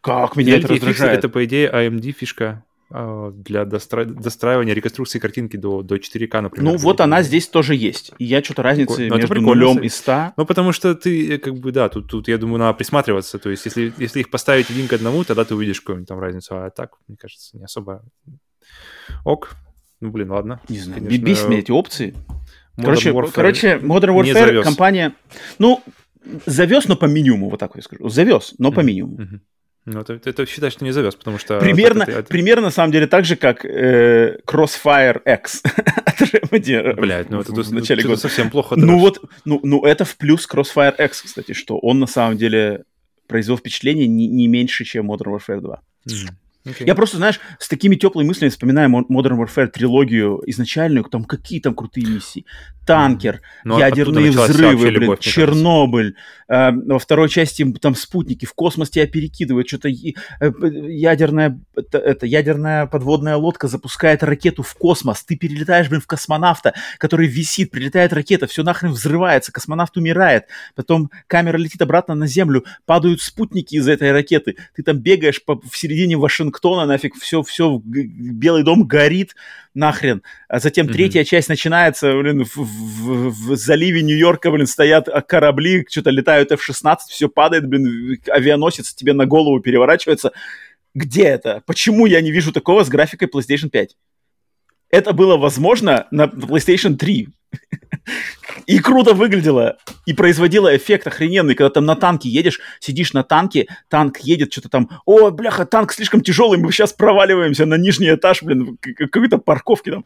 Как 0.01 0.37
меня 0.37 0.57
это 0.57 0.69
раздражает? 0.69 1.19
Это, 1.19 1.29
по 1.29 1.45
идее, 1.45 1.71
AMD 1.71 2.13
фишка 2.13 2.45
а, 2.45 2.68
для 2.91 3.67
достра... 3.67 4.05
достраивания 4.07 4.73
реконструкции 4.73 5.19
картинки 5.19 5.57
до, 5.57 5.83
до 5.83 5.97
4К, 5.97 6.41
например. 6.41 6.73
Ну, 6.73 6.79
вот 6.79 7.01
она 7.03 7.23
здесь 7.23 7.47
тоже 7.47 7.75
есть. 7.75 8.13
И 8.19 8.25
я 8.25 8.43
что-то 8.43 8.63
разницы 8.63 9.09
ну, 9.09 9.17
между 9.17 9.41
нулем 9.41 9.79
и 9.81 9.89
100... 9.89 10.33
Ну, 10.37 10.47
потому 10.47 10.73
что 10.73 10.95
ты, 10.95 11.35
э, 11.35 11.39
как 11.39 11.55
бы, 11.59 11.71
да, 11.71 11.91
тут, 11.91 12.09
тут, 12.09 12.29
я 12.29 12.39
думаю, 12.39 12.61
надо 12.61 12.75
присматриваться. 12.79 13.39
То 13.39 13.51
есть, 13.51 13.67
если, 13.67 13.93
если 13.99 14.21
их 14.21 14.31
поставить 14.31 14.71
один 14.71 14.89
к 14.89 14.95
одному, 14.95 15.23
тогда 15.25 15.45
ты 15.45 15.55
увидишь 15.55 15.81
какую-нибудь 15.81 16.09
там 16.09 16.19
разницу. 16.19 16.57
А 16.57 16.71
так, 16.71 16.93
мне 17.09 17.19
кажется, 17.19 17.59
не 17.59 17.65
особо 17.65 18.03
ок. 19.25 19.51
Ну, 20.01 20.11
блин, 20.11 20.31
ладно. 20.31 20.61
Не 20.69 20.79
знаю, 20.79 21.03
Конечно, 21.03 21.25
бесит 21.25 21.49
меня 21.49 21.59
эти 21.59 21.71
опции. 21.71 22.15
Modern 22.79 22.85
короче, 22.85 23.11
Warfare 23.11 23.33
короче, 23.35 23.77
Modern 23.83 24.15
Warfare 24.17 24.63
компания... 24.63 25.15
Ну, 25.59 25.83
завез, 26.47 26.89
но 26.89 26.97
по 26.97 27.05
минимуму, 27.05 27.51
вот 27.51 27.61
так 27.61 27.73
я 27.75 27.83
скажу. 27.83 28.09
Завез, 28.09 28.55
но 28.59 28.73
по 28.73 28.81
минимуму. 28.81 29.17
Mm-hmm. 29.19 29.41
Ну, 29.91 30.01
это, 30.01 30.21
это 30.23 30.45
считаешь, 30.45 30.75
что 30.75 30.85
не 30.85 30.91
завез, 30.91 31.15
потому 31.15 31.39
что... 31.39 31.59
Примерно, 31.61 32.03
это, 32.03 32.13
это... 32.13 32.29
примерно 32.29 32.65
на 32.65 32.71
самом 32.71 32.93
деле 32.93 33.07
так 33.07 33.25
же, 33.25 33.37
как 33.37 33.65
э, 33.65 34.39
Crossfire 34.47 35.23
X 35.25 35.63
от 36.05 36.21
Remedy. 36.21 36.95
Блядь, 36.95 37.31
ну 37.31 37.41
это 37.41 37.53
в 37.53 37.73
начале 37.73 38.03
года. 38.03 38.17
совсем 38.17 38.51
плохо. 38.51 38.77
Ну 38.77 38.99
вот, 38.99 39.19
ну, 39.47 39.61
ну 39.63 39.85
это 39.85 40.05
в 40.05 40.17
плюс 40.17 40.47
Crossfire 40.47 40.95
X, 41.03 41.23
кстати, 41.23 41.53
что 41.55 41.79
он 41.79 42.01
на 42.01 42.07
самом 42.07 42.37
деле 42.37 42.85
произвел 43.27 43.57
впечатление 43.57 44.07
не, 44.07 44.27
не 44.27 44.47
меньше, 44.47 44.85
чем 44.85 45.11
Modern 45.11 45.39
Warfare 45.39 45.61
2. 45.61 45.81
Mm. 46.07 46.29
Okay. 46.69 46.87
Я 46.87 46.95
просто, 46.95 47.17
знаешь, 47.17 47.41
с 47.59 47.69
такими 47.69 47.97
теплыми 47.97 48.29
мыслями 48.29 48.51
вспоминаю 48.51 48.91
Modern 48.91 49.39
Warfare 49.39 49.69
трилогию 49.69 50.43
изначальную, 50.47 51.05
там 51.05 51.25
какие 51.25 51.61
там 51.61 51.75
крутые 51.75 52.07
миссии. 52.07 52.45
Танкер, 52.87 53.43
ну, 53.65 53.79
ядерные 53.79 54.31
взрывы, 54.31 54.89
блин, 54.89 55.03
любовь, 55.03 55.21
Чернобыль. 55.21 56.17
Э, 56.49 56.71
во 56.73 56.99
второй 56.99 57.29
части 57.29 57.63
там 57.83 57.95
спутники 57.95 58.47
в 58.47 58.55
космос 58.55 58.89
тебя 58.89 59.07
перекидывают, 59.07 59.69
что-то 59.69 59.91
э, 59.91 59.93
ядерная, 60.41 61.61
это, 61.77 62.25
ядерная 62.25 62.87
подводная 62.87 63.37
лодка 63.37 63.69
запускает 63.69 64.23
ракету 64.23 64.63
в 64.63 64.75
космос. 64.75 65.23
Ты 65.23 65.37
перелетаешь, 65.37 65.91
блин, 65.91 66.01
в 66.01 66.07
космонавта, 66.07 66.73
который 66.97 67.27
висит, 67.27 67.71
прилетает 67.71 68.15
ракета, 68.15 68.47
все 68.47 68.63
нахрен 68.63 68.93
взрывается, 68.93 69.53
космонавт 69.53 69.99
умирает. 69.99 70.45
Потом 70.75 71.11
камера 71.27 71.59
летит 71.59 71.83
обратно 71.83 72.15
на 72.15 72.27
Землю, 72.27 72.65
падают 72.87 73.21
спутники 73.21 73.75
из 73.75 73.87
этой 73.87 74.13
ракеты. 74.13 74.57
Ты 74.75 74.83
там 74.83 74.99
бегаешь 74.99 75.45
по, 75.45 75.61
в 75.61 75.77
середине 75.77 76.17
Вашингтона 76.17 76.58
Вашингтона, 76.59 76.87
нафиг, 76.87 77.15
все, 77.17 77.43
все, 77.43 77.81
Белый 77.85 78.63
дом 78.63 78.87
горит, 78.87 79.35
нахрен. 79.75 80.23
А 80.49 80.59
затем 80.59 80.87
mm-hmm. 80.87 80.93
третья 80.93 81.25
часть 81.25 81.49
начинается, 81.49 82.13
блин, 82.17 82.45
в, 82.45 82.57
в, 82.57 83.31
в 83.31 83.57
заливе 83.57 84.03
Нью-Йорка, 84.03 84.51
блин, 84.51 84.67
стоят 84.67 85.09
корабли, 85.27 85.87
что-то 85.89 86.11
летают 86.11 86.53
F-16, 86.53 86.97
все 87.09 87.29
падает, 87.29 87.67
блин, 87.67 88.21
авианосец 88.29 88.95
тебе 88.95 89.13
на 89.13 89.27
голову 89.27 89.61
переворачивается. 89.61 90.33
Где 90.95 91.25
это? 91.25 91.63
Почему 91.67 92.07
я 92.07 92.21
не 92.21 92.31
вижу 92.31 92.53
такого 92.53 92.85
с 92.85 92.89
графикой 92.89 93.29
PlayStation 93.29 93.69
5? 93.71 93.97
Это 94.91 95.13
было 95.13 95.37
возможно 95.37 96.07
на 96.11 96.25
PlayStation 96.25 96.97
3. 96.97 97.29
И 98.67 98.79
круто 98.79 99.15
выглядело, 99.15 99.77
и 100.07 100.13
производило 100.13 100.75
эффект 100.77 101.07
охрененный, 101.07 101.55
когда 101.55 101.71
там 101.71 101.85
на 101.85 101.97
танке 101.97 102.29
едешь, 102.29 102.61
сидишь 102.81 103.13
на 103.13 103.23
танке, 103.23 103.67
танк 103.89 104.19
едет, 104.19 104.53
что-то 104.53 104.69
там, 104.69 104.91
о, 105.05 105.31
бляха, 105.31 105.67
танк 105.67 105.93
слишком 105.93 106.21
тяжелый, 106.23 106.59
мы 106.59 106.73
сейчас 106.73 106.93
проваливаемся 106.93 107.67
на 107.67 107.77
нижний 107.77 108.15
этаж, 108.15 108.43
блин, 108.43 108.79
какой-то 108.81 109.39
парковки 109.39 109.91
там, 109.91 110.05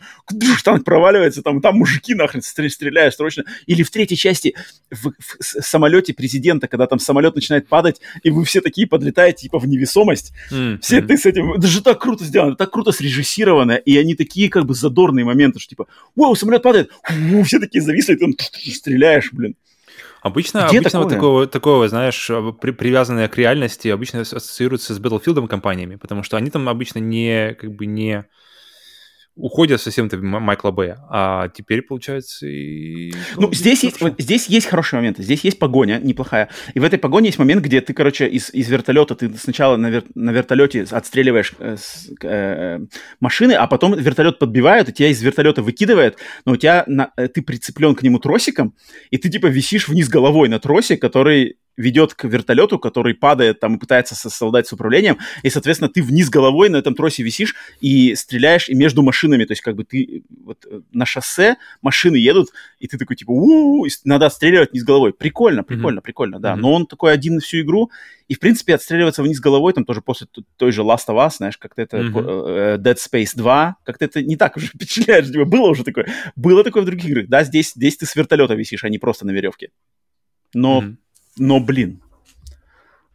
танк 0.65 0.85
проваливается, 0.85 1.43
там, 1.43 1.61
там 1.61 1.77
мужики 1.77 2.15
нахрен 2.15 2.43
стреляют 2.43 3.15
срочно. 3.15 3.45
Или 3.67 3.83
в 3.83 3.91
третьей 3.91 4.17
части 4.17 4.55
в, 4.91 5.11
в 5.11 5.63
самолете 5.63 6.15
президента, 6.15 6.69
когда 6.69 6.87
там 6.87 6.99
самолет 6.99 7.35
начинает 7.35 7.69
падать, 7.69 8.01
и 8.23 8.31
вы 8.31 8.45
все 8.45 8.61
такие 8.61 8.87
подлетаете, 8.87 9.43
типа, 9.43 9.59
в 9.59 9.67
невесомость. 9.67 10.33
Mm-hmm. 10.51 10.79
Все 10.81 11.03
ты 11.03 11.17
с 11.17 11.27
этим, 11.27 11.53
это 11.53 11.67
же 11.67 11.83
так 11.83 12.01
круто 12.01 12.25
сделано, 12.25 12.57
так 12.57 12.71
круто 12.71 12.93
срежиссировано, 12.93 13.73
и 13.73 13.97
они 13.97 14.15
такие, 14.15 14.49
как 14.49 14.67
бы, 14.67 14.75
задорные 14.75 15.25
моменты, 15.25 15.59
что, 15.59 15.71
типа, 15.71 15.87
вау, 16.17 16.35
самолет 16.35 16.63
падает, 16.63 16.91
все 17.45 17.59
такие 17.59 17.83
зависли, 17.83 18.15
и 18.15 18.17
там 18.35 18.49
стреляешь, 18.73 19.33
блин. 19.33 19.57
Обычно, 20.23 20.67
Где 20.69 20.79
обычно 20.79 21.01
такое? 21.01 21.05
вот 21.05 21.11
такого, 21.11 21.47
такого, 21.47 21.89
знаешь, 21.89 22.31
при, 22.61 22.71
привязанное 22.71 23.29
к 23.29 23.37
реальности 23.37 23.89
обычно 23.89 24.21
ассоциируется 24.21 24.95
с 24.95 25.01
Battlefield 25.01 25.49
компаниями, 25.49 25.97
потому 25.97 26.23
что 26.23 26.37
они 26.37 26.51
там 26.51 26.69
обычно 26.69 27.01
не, 27.01 27.55
как 27.55 27.73
бы 27.73 27.87
не 27.87 28.25
уходят 29.35 29.81
совсем 29.81 30.09
Майкла 30.13 30.71
Б. 30.71 30.99
А 31.09 31.49
теперь, 31.49 31.83
получается, 31.83 32.47
и... 32.47 33.13
Ну, 33.37 33.53
здесь 33.53 33.83
есть, 33.83 34.01
вот, 34.01 34.15
здесь 34.19 34.47
есть 34.47 34.67
хороший 34.67 34.97
момент. 34.97 35.19
Здесь 35.19 35.43
есть 35.45 35.59
погоня 35.59 35.99
неплохая. 36.03 36.51
И 36.75 36.81
в 36.81 36.85
этой 36.85 36.99
погоне 36.99 37.29
есть 37.29 37.39
момент, 37.39 37.63
где 37.63 37.81
ты, 37.81 37.95
короче, 37.95 38.29
из, 38.29 38.53
из 38.53 38.69
вертолета, 38.69 39.15
ты 39.15 39.33
сначала 39.37 39.77
на, 39.77 39.89
вер, 39.89 40.05
на 40.15 40.31
вертолете 40.31 40.85
отстреливаешь 40.91 41.55
э, 41.59 41.77
с, 41.79 42.11
э, 42.23 42.81
машины, 43.21 43.53
а 43.53 43.67
потом 43.67 43.95
вертолет 43.95 44.39
подбивают, 44.39 44.91
и 44.91 44.93
тебя 44.93 45.09
из 45.09 45.23
вертолета 45.23 45.63
выкидывает, 45.63 46.19
но 46.45 46.53
у 46.53 46.57
тебя 46.57 46.85
на, 46.87 47.13
э, 47.17 47.29
ты 47.29 47.41
прицеплен 47.43 47.95
к 47.95 48.03
нему 48.03 48.19
тросиком, 48.19 48.75
и 49.11 49.17
ты, 49.17 49.31
типа, 49.31 49.47
висишь 49.47 49.89
вниз 49.89 50.09
головой 50.09 50.49
на 50.49 50.59
тросе, 50.59 50.97
который 50.97 51.57
ведет 51.77 52.15
к 52.15 52.25
вертолету, 52.25 52.79
который 52.79 53.15
падает 53.15 53.61
там 53.61 53.77
и 53.77 53.79
пытается 53.79 54.15
совладать 54.15 54.67
с 54.67 54.73
управлением, 54.73 55.19
и, 55.43 55.51
соответственно, 55.51 55.89
ты 55.89 56.03
вниз 56.03 56.29
головой 56.29 56.69
на 56.69 56.77
этом 56.77 56.95
тросе 56.95 57.23
висишь 57.23 57.55
и 57.81 58.15
стреляешь 58.15 58.69
и 58.69 58.75
между 58.75 59.03
машинами, 59.03 59.45
то 59.45 59.53
есть 59.53 59.63
как 59.63 59.77
бы 59.77 59.85
ты 59.85 60.23
вот 60.45 60.67
э, 60.69 60.81
на 60.93 61.07
шоссе 61.07 61.57
машины 61.81 62.17
едут, 62.17 62.49
и 62.79 62.87
ты 62.89 62.99
такой 62.99 63.17
типа 63.17 63.31
у 63.31 63.87
надо 64.05 64.27
отстреливать 64.27 64.73
вниз 64.73 64.85
головой. 64.85 65.13
Прикольно, 65.13 65.65
прикольно, 65.65 65.99
mm-hmm. 65.99 66.03
прикольно, 66.03 66.41
да. 66.41 66.53
Mm-hmm. 66.53 66.57
Но 66.57 66.73
он 66.73 66.87
такой 66.87 67.13
один 67.13 67.37
на 67.37 67.41
всю 67.41 67.61
игру, 67.61 67.91
и, 68.29 68.35
в 68.35 68.41
принципе, 68.41 68.75
отстреливаться 68.75 69.23
вниз 69.23 69.41
головой 69.41 69.73
там 69.73 69.85
тоже 69.85 70.03
после 70.03 70.27
той 70.57 70.73
же 70.73 70.83
Last 70.83 71.09
of 71.09 71.17
Us, 71.17 71.37
знаешь, 71.39 71.57
как-то 71.57 71.83
это 71.83 71.99
mm-hmm. 71.99 72.79
Dead 72.79 72.97
Space 72.97 73.33
2, 73.35 73.77
как-то 73.85 74.05
это 74.05 74.23
не 74.23 74.37
так 74.37 74.57
уже 74.57 74.67
впечатляет, 74.75 75.27
типа, 75.27 75.45
было 75.45 75.69
уже 75.69 75.85
такое. 75.85 76.07
Было 76.37 76.65
такое 76.65 76.83
в 76.83 76.87
других 76.87 77.07
играх, 77.07 77.29
да, 77.29 77.45
здесь, 77.45 77.73
здесь 77.75 77.97
ты 77.97 78.07
с 78.07 78.15
вертолета 78.15 78.55
висишь, 78.55 78.85
а 78.85 78.89
не 78.89 78.99
просто 78.99 79.27
на 79.27 79.31
веревке. 79.31 79.71
Но 80.55 80.83
mm-hmm 80.83 80.97
но, 81.37 81.61
блин, 81.61 82.03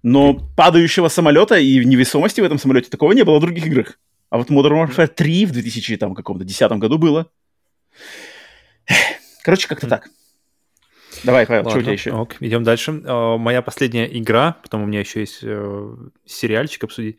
но 0.03 0.35
падающего 0.55 1.07
самолета 1.07 1.57
и 1.57 1.83
невесомости 1.83 2.41
в 2.41 2.43
этом 2.43 2.57
самолете 2.59 2.89
такого 2.89 3.11
не 3.11 3.23
было 3.23 3.37
в 3.37 3.41
других 3.41 3.65
играх. 3.67 3.99
А 4.29 4.37
вот 4.37 4.49
Modern 4.49 4.87
Warfare 4.87 5.07
3 5.07 5.45
в 5.45 5.51
2010 5.51 6.01
году 6.79 6.97
было. 6.97 7.29
Короче, 9.43 9.67
как-то 9.67 9.87
так. 9.87 10.09
Давай, 11.23 11.47
Павел, 11.47 11.63
Ладно, 11.65 11.71
что 11.71 11.79
у 11.79 11.83
тебя 11.83 11.93
еще? 11.93 12.11
Ок, 12.11 12.35
идем 12.41 12.63
дальше. 12.63 12.91
Uh, 12.91 13.37
моя 13.37 13.61
последняя 13.61 14.05
игра, 14.05 14.57
потом 14.61 14.83
у 14.83 14.85
меня 14.85 14.99
еще 14.99 15.21
есть 15.21 15.43
uh, 15.43 16.11
сериальчик 16.25 16.83
обсудить. 16.83 17.17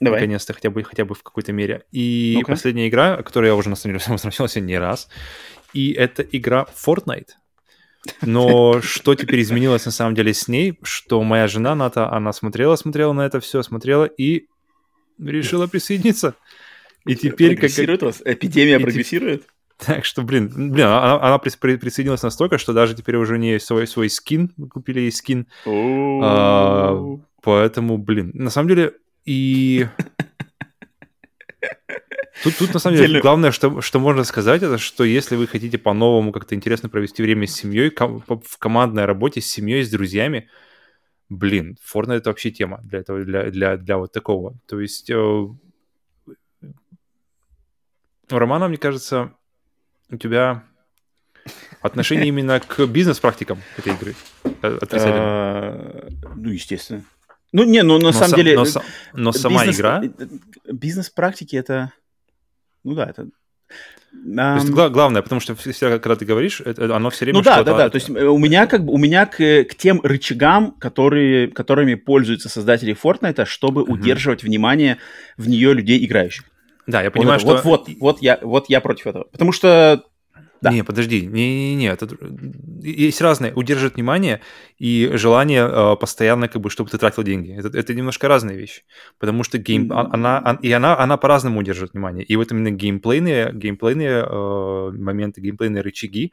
Давай. 0.00 0.20
Наконец-то, 0.20 0.52
хотя 0.52 0.70
бы, 0.70 0.82
хотя 0.82 1.04
бы 1.04 1.14
в 1.14 1.22
какой-то 1.22 1.52
мере. 1.52 1.84
И 1.90 2.38
ну 2.40 2.46
последняя 2.46 2.88
игра, 2.88 3.14
о 3.14 3.22
которой 3.22 3.46
я 3.46 3.54
уже 3.54 3.70
на 3.70 3.76
самом 3.76 3.98
деле 3.98 4.04
возвращался 4.12 4.60
не 4.60 4.78
раз. 4.78 5.08
И 5.72 5.92
это 5.92 6.22
игра 6.22 6.66
Fortnite. 6.74 7.30
Но 8.22 8.80
что 8.82 9.14
теперь 9.14 9.42
изменилось 9.42 9.84
на 9.84 9.90
самом 9.90 10.14
деле 10.14 10.34
с 10.34 10.48
ней, 10.48 10.78
что 10.82 11.22
моя 11.22 11.48
жена 11.48 11.74
Ната, 11.74 12.10
она 12.10 12.32
смотрела, 12.32 12.76
смотрела 12.76 13.12
на 13.12 13.26
это 13.26 13.40
все, 13.40 13.62
смотрела 13.62 14.04
и 14.04 14.46
решила 15.18 15.66
присоединиться. 15.66 16.34
И 17.04 17.14
теперь 17.14 17.56
как... 17.56 18.02
Вас? 18.02 18.22
Эпидемия 18.24 18.76
и 18.76 18.82
прогрессирует? 18.82 19.44
Так 19.78 20.04
что, 20.06 20.22
блин, 20.22 20.48
блин, 20.48 20.86
она, 20.86 21.20
она 21.20 21.38
присоединилась 21.38 22.22
настолько, 22.22 22.56
что 22.56 22.72
даже 22.72 22.94
теперь 22.94 23.16
уже 23.16 23.38
не 23.38 23.60
свой, 23.60 23.86
свой 23.86 24.08
скин, 24.08 24.52
мы 24.56 24.68
купили 24.68 25.00
ей 25.00 25.12
скин. 25.12 25.46
А, 25.66 26.98
поэтому, 27.42 27.98
блин, 27.98 28.30
на 28.32 28.48
самом 28.48 28.68
деле, 28.68 28.94
и 29.26 29.86
Тут, 32.42 32.56
тут 32.58 32.74
на 32.74 32.80
самом 32.80 32.96
деле, 32.96 33.20
главное, 33.20 33.50
что, 33.50 33.80
что 33.80 33.98
можно 33.98 34.24
сказать, 34.24 34.62
это 34.62 34.78
что 34.78 35.04
если 35.04 35.36
вы 35.36 35.46
хотите 35.46 35.78
по-новому 35.78 36.32
как-то 36.32 36.54
интересно 36.54 36.88
провести 36.88 37.22
время 37.22 37.46
с 37.46 37.54
семьей, 37.54 37.90
ком- 37.90 38.22
в 38.26 38.58
командной 38.58 39.04
работе 39.04 39.40
с 39.40 39.46
семьей, 39.46 39.82
с 39.84 39.90
друзьями, 39.90 40.48
блин, 41.28 41.78
Fortnite 41.92 42.16
это 42.16 42.30
вообще 42.30 42.50
тема 42.50 42.80
для 42.84 43.00
этого, 43.00 43.24
для, 43.24 43.50
для, 43.50 43.76
для 43.76 43.96
вот 43.96 44.12
такого. 44.12 44.54
То 44.66 44.80
есть 44.80 45.10
э, 45.10 45.16
у 45.16 45.56
Романа, 48.28 48.68
мне 48.68 48.78
кажется, 48.78 49.32
у 50.10 50.16
тебя 50.16 50.64
отношение 51.80 52.28
именно 52.28 52.60
к 52.60 52.86
бизнес-практикам 52.86 53.60
этой 53.76 53.94
игры 53.94 54.14
э, 54.62 54.78
а, 54.92 56.08
Ну, 56.34 56.50
естественно. 56.50 57.04
Ну, 57.52 57.64
не, 57.64 57.82
ну 57.82 57.98
на 57.98 58.12
самом 58.12 58.34
деле... 58.36 58.58
Но 59.12 59.32
сама 59.32 59.66
игра... 59.66 60.02
Э, 60.04 60.26
бизнес-практики 60.72 61.56
это... 61.56 61.92
Ну 62.86 62.94
да, 62.94 63.06
это 63.06 63.28
то 64.24 64.54
есть 64.56 64.70
гла- 64.70 64.88
главное, 64.88 65.22
потому 65.22 65.40
что 65.40 65.54
всегда, 65.54 65.98
когда 65.98 66.16
ты 66.16 66.24
говоришь, 66.24 66.60
это, 66.60 66.94
оно 66.94 67.10
все 67.10 67.24
время 67.24 67.38
Ну 67.38 67.44
да, 67.44 67.62
да, 67.62 67.76
да. 67.76 67.90
То 67.90 67.96
есть 67.96 68.08
э, 68.08 68.24
у 68.24 68.38
меня 68.38 68.66
как 68.66 68.84
бы 68.84 68.92
у 68.92 68.96
меня 68.96 69.26
к, 69.26 69.36
к 69.36 69.74
тем 69.74 70.00
рычагам, 70.02 70.72
которые, 70.72 71.48
которыми 71.48 71.94
пользуются 71.94 72.48
создатели 72.48 72.96
Fortnite, 72.96 73.44
чтобы 73.44 73.82
mm-hmm. 73.82 73.92
удерживать 73.92 74.42
внимание 74.42 74.98
в 75.36 75.48
нее 75.48 75.74
людей 75.74 76.04
играющих. 76.04 76.44
Да, 76.86 77.02
я 77.02 77.10
понимаю, 77.10 77.40
вот 77.40 77.58
что... 77.58 77.68
Вот, 77.68 77.88
вот, 77.88 77.96
вот, 78.00 78.22
я, 78.22 78.38
вот 78.42 78.70
я 78.70 78.80
против 78.80 79.06
этого. 79.08 79.24
Потому 79.24 79.52
что 79.52 80.04
да. 80.66 80.72
Не, 80.72 80.84
подожди, 80.84 81.26
не-не-не, 81.26 81.88
это 81.88 82.08
есть 82.82 83.20
разные. 83.20 83.52
Удерживать 83.54 83.94
внимание 83.94 84.40
и 84.78 85.10
желание 85.14 85.68
э, 85.68 85.96
постоянно, 85.96 86.48
как 86.48 86.62
бы, 86.62 86.70
чтобы 86.70 86.90
ты 86.90 86.98
тратил 86.98 87.22
деньги. 87.22 87.56
Это, 87.56 87.76
это 87.76 87.94
немножко 87.94 88.28
разные 88.28 88.56
вещи. 88.56 88.82
Потому 89.18 89.44
что 89.44 89.58
гейм, 89.58 89.90
mm-hmm. 89.90 90.10
она, 90.12 90.38
она, 90.38 90.58
и 90.60 90.72
она, 90.72 90.98
она 90.98 91.16
по-разному 91.16 91.60
удерживает 91.60 91.92
внимание. 91.92 92.24
И 92.24 92.36
вот 92.36 92.50
именно 92.52 92.70
геймплейные, 92.70 93.52
геймплейные 93.52 94.26
э, 94.28 94.90
моменты, 94.92 95.40
геймплейные 95.40 95.82
рычаги, 95.82 96.32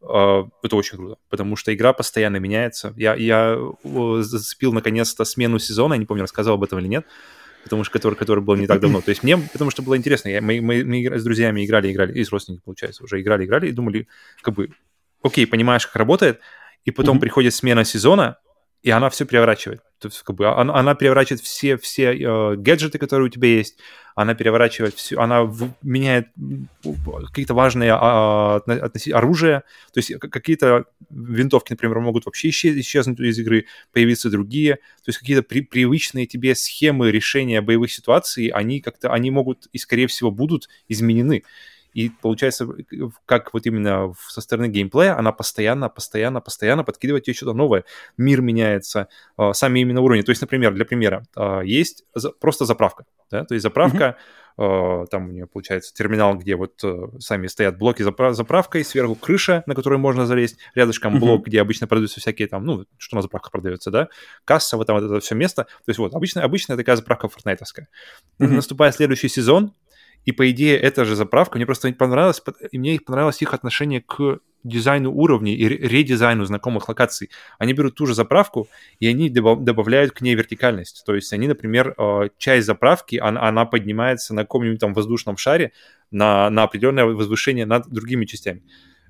это 0.00 0.76
очень 0.76 0.96
круто, 0.96 1.16
потому 1.28 1.56
что 1.56 1.74
игра 1.74 1.92
постоянно 1.92 2.36
меняется. 2.36 2.94
Я, 2.96 3.16
я 3.16 3.58
зацепил 4.20 4.72
наконец-то 4.72 5.24
смену 5.24 5.58
сезона, 5.58 5.94
я 5.94 5.98
не 5.98 6.06
помню, 6.06 6.22
рассказывал 6.22 6.56
об 6.56 6.62
этом 6.62 6.78
или 6.78 6.86
нет, 6.86 7.04
потому 7.68 7.84
что 7.84 7.92
который, 7.92 8.14
который 8.14 8.42
был 8.42 8.56
не 8.56 8.66
так 8.66 8.80
давно. 8.80 9.00
То 9.00 9.10
есть 9.10 9.22
мне, 9.22 9.36
потому 9.36 9.70
что 9.70 9.82
было 9.82 9.96
интересно, 9.96 10.28
я, 10.28 10.40
мы, 10.40 10.60
мы, 10.60 10.84
мы 10.84 11.18
с 11.18 11.22
друзьями 11.22 11.64
играли, 11.64 11.92
играли, 11.92 12.12
и 12.12 12.24
с 12.24 12.32
родственниками, 12.32 12.64
получается, 12.64 13.04
уже 13.04 13.20
играли, 13.20 13.44
играли, 13.44 13.68
и 13.68 13.72
думали, 13.72 14.08
как 14.42 14.54
бы, 14.54 14.70
окей, 15.22 15.46
понимаешь, 15.46 15.86
как 15.86 15.96
работает, 15.96 16.40
и 16.84 16.90
потом 16.90 17.16
mm-hmm. 17.16 17.20
приходит 17.20 17.54
смена 17.54 17.84
сезона, 17.84 18.38
и 18.82 18.90
она 18.90 19.10
все 19.10 19.26
переворачивает. 19.26 19.82
То 19.98 20.08
есть, 20.08 20.22
как 20.22 20.36
бы, 20.36 20.46
она, 20.48 20.74
она 20.74 20.94
переворачивает 20.94 21.42
все, 21.42 21.76
все 21.76 22.14
э, 22.14 22.56
гаджеты, 22.56 22.98
которые 22.98 23.26
у 23.26 23.30
тебя 23.30 23.48
есть, 23.48 23.78
она 24.18 24.34
переворачивает 24.34 24.94
все, 24.94 25.16
она 25.16 25.48
меняет 25.80 26.26
какие-то 27.28 27.54
важные 27.54 27.92
а, 27.94 28.60
оружия, 29.12 29.62
то 29.92 29.98
есть 29.98 30.12
какие-то 30.18 30.86
винтовки, 31.08 31.70
например, 31.70 32.00
могут 32.00 32.26
вообще 32.26 32.48
исчез, 32.48 32.76
исчезнуть 32.76 33.20
из 33.20 33.38
игры, 33.38 33.66
появиться 33.92 34.28
другие, 34.28 34.74
то 35.04 35.10
есть 35.10 35.20
какие-то 35.20 35.44
при, 35.44 35.60
привычные 35.60 36.26
тебе 36.26 36.56
схемы 36.56 37.12
решения 37.12 37.60
боевых 37.60 37.92
ситуаций, 37.92 38.48
они 38.48 38.80
как-то, 38.80 39.12
они 39.12 39.30
могут 39.30 39.68
и, 39.72 39.78
скорее 39.78 40.08
всего, 40.08 40.32
будут 40.32 40.68
изменены. 40.88 41.44
И 41.98 42.10
получается, 42.10 42.68
как 43.26 43.52
вот 43.52 43.66
именно 43.66 44.14
со 44.28 44.40
стороны 44.40 44.68
геймплея, 44.68 45.18
она 45.18 45.32
постоянно, 45.32 45.88
постоянно, 45.88 46.40
постоянно 46.40 46.84
подкидывает 46.84 47.24
тебе 47.24 47.34
что-то 47.34 47.54
новое. 47.54 47.82
Мир 48.16 48.40
меняется, 48.40 49.08
э, 49.36 49.52
сами 49.52 49.80
именно 49.80 50.00
уровни. 50.00 50.22
То 50.22 50.30
есть, 50.30 50.40
например, 50.40 50.72
для 50.74 50.84
примера, 50.84 51.24
э, 51.36 51.62
есть 51.64 52.04
просто 52.38 52.66
заправка, 52.66 53.04
да, 53.32 53.44
то 53.44 53.54
есть 53.54 53.64
заправка, 53.64 54.16
mm-hmm. 54.56 55.06
там 55.08 55.28
у 55.28 55.32
нее 55.32 55.46
получается 55.48 55.92
терминал, 55.92 56.36
где 56.36 56.54
вот 56.54 56.84
э, 56.84 57.08
сами 57.18 57.48
стоят 57.48 57.78
блоки 57.78 58.02
за 58.02 58.12
заправкой, 58.32 58.84
сверху 58.84 59.16
крыша, 59.16 59.64
на 59.66 59.74
которую 59.74 59.98
можно 59.98 60.24
залезть, 60.24 60.58
рядышком 60.76 61.16
mm-hmm. 61.16 61.18
блок, 61.18 61.46
где 61.46 61.60
обычно 61.60 61.88
продаются 61.88 62.20
всякие 62.20 62.46
там, 62.46 62.64
ну, 62.64 62.84
что 62.96 63.16
на 63.16 63.22
заправках 63.22 63.50
продается, 63.50 63.90
да, 63.90 64.08
касса, 64.44 64.76
вот 64.76 64.86
там 64.86 65.00
вот 65.00 65.04
это 65.04 65.18
все 65.18 65.34
место. 65.34 65.64
То 65.64 65.88
есть 65.88 65.98
вот 65.98 66.14
обычно, 66.14 66.44
обычная 66.44 66.76
такая 66.76 66.94
заправка 66.94 67.26
фортнайтовская. 67.28 67.88
Mm-hmm. 68.38 68.46
Наступает 68.46 68.94
следующий 68.94 69.28
сезон, 69.28 69.72
и, 70.28 70.32
по 70.32 70.50
идее, 70.50 70.76
эта 70.76 71.06
же 71.06 71.16
заправка, 71.16 71.56
мне 71.56 71.64
просто 71.64 71.90
понравилось, 71.94 72.42
и 72.70 72.78
мне 72.78 73.00
понравилось 73.00 73.40
их 73.40 73.54
отношение 73.54 74.02
к 74.02 74.40
дизайну 74.62 75.10
уровней 75.10 75.54
и 75.54 75.66
редизайну 75.66 76.44
знакомых 76.44 76.86
локаций. 76.86 77.30
Они 77.58 77.72
берут 77.72 77.94
ту 77.94 78.04
же 78.04 78.14
заправку, 78.14 78.68
и 79.00 79.06
они 79.08 79.30
добавляют 79.30 80.12
к 80.12 80.20
ней 80.20 80.34
вертикальность. 80.34 81.02
То 81.06 81.14
есть 81.14 81.32
они, 81.32 81.48
например, 81.48 81.94
э, 81.96 82.28
часть 82.36 82.66
заправки, 82.66 83.16
она, 83.16 83.48
она 83.48 83.64
поднимается 83.64 84.34
на 84.34 84.42
каком-нибудь 84.42 84.80
там 84.80 84.92
воздушном 84.92 85.38
шаре 85.38 85.72
на, 86.10 86.50
на 86.50 86.64
определенное 86.64 87.06
возвышение 87.06 87.64
над 87.64 87.88
другими 87.88 88.26
частями. 88.26 88.62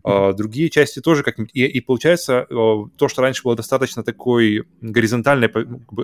Uh, 0.08 0.32
другие 0.32 0.70
части 0.70 1.00
тоже 1.00 1.22
как-нибудь... 1.22 1.50
И, 1.54 1.66
и 1.66 1.80
получается, 1.80 2.46
то, 2.48 3.08
что 3.08 3.22
раньше 3.22 3.42
было 3.42 3.54
достаточно 3.54 4.02
такой 4.02 4.64
горизонтальной... 4.80 5.48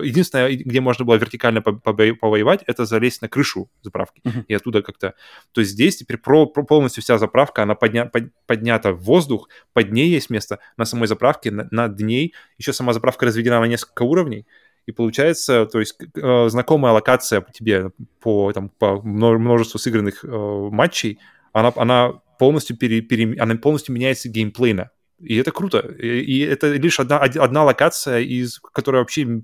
Единственное, 0.03 0.55
где 0.55 0.79
можно 0.81 1.05
было 1.05 1.15
вертикально 1.15 1.61
повоевать, 1.61 2.61
это 2.67 2.85
залезть 2.85 3.21
на 3.21 3.29
крышу 3.29 3.69
заправки. 3.81 4.21
И 4.47 4.53
оттуда 4.53 4.81
как-то... 4.81 5.15
То 5.53 5.61
есть 5.61 5.71
здесь 5.71 5.97
теперь 5.97 6.17
про, 6.17 6.45
про 6.45 6.63
полностью 6.63 7.01
вся 7.03 7.17
заправка, 7.17 7.63
она 7.63 7.75
подня, 7.75 8.05
под, 8.05 8.31
поднята 8.45 8.91
в 8.91 9.01
воздух, 9.03 9.49
под 9.73 9.91
ней 9.91 10.09
есть 10.09 10.29
место 10.29 10.59
на 10.77 10.85
самой 10.85 11.07
заправке, 11.07 11.51
на, 11.51 11.67
над 11.71 11.99
ней. 11.99 12.33
Еще 12.57 12.73
сама 12.73 12.93
заправка 12.93 13.25
разведена 13.25 13.59
на 13.59 13.65
несколько 13.65 14.03
уровней. 14.03 14.45
И 14.85 14.91
получается, 14.91 15.65
то 15.65 15.79
есть 15.79 15.97
э, 16.15 16.49
знакомая 16.49 16.93
локация 16.93 17.43
тебе 17.53 17.91
по, 18.19 18.51
там, 18.53 18.69
по 18.69 19.01
множеству 19.01 19.79
сыгранных 19.79 20.23
э, 20.23 20.27
матчей, 20.27 21.19
она, 21.53 21.73
она 21.75 22.21
полностью, 22.37 22.77
пере, 22.77 23.01
пере, 23.01 23.39
она 23.39 23.55
полностью 23.55 23.93
меняется 23.93 24.29
геймплейно. 24.29 24.91
И 25.19 25.35
это 25.35 25.51
круто. 25.51 25.79
И, 25.79 26.39
это 26.39 26.73
лишь 26.73 26.99
одна, 26.99 27.19
одна 27.19 27.63
локация, 27.63 28.19
из, 28.19 28.59
которая 28.59 29.01
вообще 29.01 29.41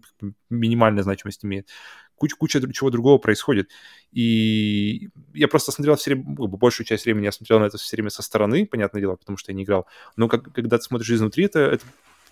минимальную 0.49 1.03
значимость 1.03 1.45
имеет. 1.45 1.69
Куча, 2.15 2.35
куча 2.35 2.61
чего 2.73 2.89
другого 2.91 3.17
происходит. 3.17 3.69
И 4.11 5.09
я 5.33 5.47
просто 5.47 5.71
смотрел 5.71 5.95
все 5.95 6.11
время, 6.11 6.35
большую 6.35 6.85
часть 6.85 7.05
времени 7.05 7.25
я 7.25 7.31
смотрел 7.31 7.59
на 7.59 7.65
это 7.65 7.77
все 7.77 7.95
время 7.95 8.09
со 8.09 8.21
стороны, 8.21 8.67
понятное 8.67 9.01
дело, 9.01 9.15
потому 9.15 9.37
что 9.37 9.51
я 9.51 9.55
не 9.55 9.63
играл. 9.63 9.87
Но 10.17 10.27
как, 10.27 10.53
когда 10.53 10.77
ты 10.77 10.83
смотришь 10.83 11.09
изнутри, 11.09 11.45
это, 11.45 11.59
это 11.59 11.85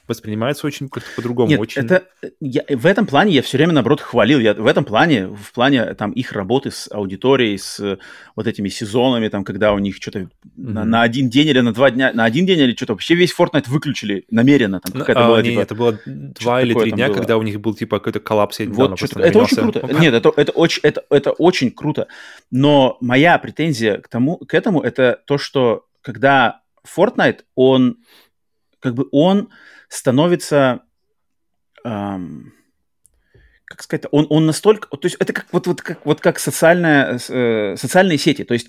воспринимается 0.10 0.68
очень 0.68 0.90
как-то 0.90 1.10
по-другому. 1.16 1.50
Нет, 1.50 1.60
очень... 1.60 1.82
это, 1.84 2.04
я, 2.42 2.64
в 2.68 2.86
этом 2.86 3.06
плане 3.06 3.34
я 3.34 3.42
все 3.42 3.58
время, 3.58 3.74
наоборот, 3.74 4.02
хвалил. 4.02 4.40
Я, 4.40 4.54
в 4.54 4.68
этом 4.68 4.84
плане, 4.84 5.28
в 5.28 5.54
плане 5.54 5.94
там 5.94 6.12
их 6.12 6.32
работы 6.34 6.72
с 6.72 6.92
аудиторией, 6.92 7.58
с 7.58 7.98
вот 8.36 8.48
этими 8.48 8.68
сезонами, 8.70 9.28
там, 9.30 9.44
когда 9.44 9.74
у 9.74 9.80
них 9.80 9.96
что-то 9.96 10.20
mm-hmm. 10.20 10.30
на, 10.56 10.84
на 10.84 11.02
один 11.04 11.30
день 11.30 11.48
или 11.48 11.60
на 11.60 11.74
два 11.74 11.92
дня, 11.92 12.12
на 12.14 12.26
один 12.26 12.46
день 12.46 12.60
или 12.60 12.76
что-то, 12.76 12.94
вообще 12.94 13.16
весь 13.16 13.34
Fortnite 13.38 13.70
выключили 13.70 14.26
намеренно. 14.30 14.82
Там, 14.82 15.00
какая-то 15.00 15.26
а, 15.26 15.28
была, 15.28 15.42
не, 15.42 15.52
типа, 15.52 15.62
это 15.62 15.76
было 15.76 16.00
два 16.06 16.62
или 16.62 16.74
три 16.74 16.92
дня, 16.92 17.08
было. 17.08 17.16
когда 17.16 17.38
у 17.38 17.44
них 17.44 17.62
был, 17.62 17.74
типа, 17.76 18.00
какой-то 18.00 18.20
коллапс. 18.20 18.60
Вот, 18.60 19.02
это 19.02 19.40
очень 19.40 19.58
круто. 19.58 19.88
Нет, 20.00 20.14
это, 20.14 20.34
это, 20.36 20.52
очень, 20.52 20.80
это, 20.84 21.04
это 21.10 21.32
очень 21.32 21.72
круто. 21.72 22.08
Но 22.52 22.98
моя 23.00 23.38
претензия 23.38 23.98
к, 23.98 24.08
тому, 24.08 24.38
к 24.38 24.54
этому, 24.54 24.82
это 24.82 25.22
то, 25.26 25.38
что 25.38 25.86
когда 26.02 26.62
Fortnite, 26.86 27.42
он 27.56 27.98
как 28.80 28.96
бы 28.96 29.08
он 29.12 29.50
становится, 29.90 30.84
эм, 31.84 32.54
как 33.66 33.84
сказать, 33.84 34.06
он, 34.12 34.28
он 34.30 34.46
настолько, 34.46 34.88
то 34.88 35.06
есть 35.06 35.18
это 35.20 35.34
как 35.34 35.48
вот, 35.52 35.68
вот, 35.68 35.82
как, 35.82 36.06
вот 36.06 36.22
как 36.22 36.40
социальная, 36.40 37.20
э, 37.30 37.76
социальные 37.78 38.18
сети, 38.18 38.44
то 38.44 38.54
есть 38.54 38.68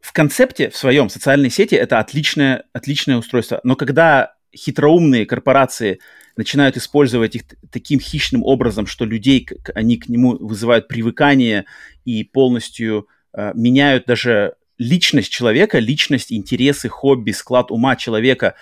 в 0.00 0.12
концепте 0.12 0.70
в 0.70 0.76
своем 0.76 1.08
социальной 1.08 1.50
сети 1.50 1.74
это 1.74 1.98
отличное, 1.98 2.64
отличное 2.72 3.16
устройство, 3.16 3.60
но 3.64 3.76
когда 3.76 4.34
хитроумные 4.54 5.26
корпорации 5.26 6.00
начинают 6.36 6.76
использовать 6.76 7.34
их 7.36 7.42
таким 7.70 7.98
хищным 7.98 8.42
образом, 8.42 8.86
что 8.86 9.04
людей, 9.04 9.48
они 9.74 9.96
к 9.96 10.08
нему 10.08 10.36
вызывают 10.36 10.88
привыкание 10.88 11.64
и 12.04 12.24
полностью 12.24 13.08
э, 13.32 13.52
меняют 13.54 14.06
даже 14.06 14.54
личность 14.78 15.32
человека, 15.32 15.78
личность, 15.78 16.32
интересы, 16.32 16.88
хобби, 16.88 17.30
склад 17.30 17.70
ума 17.70 17.96
человека 17.96 18.54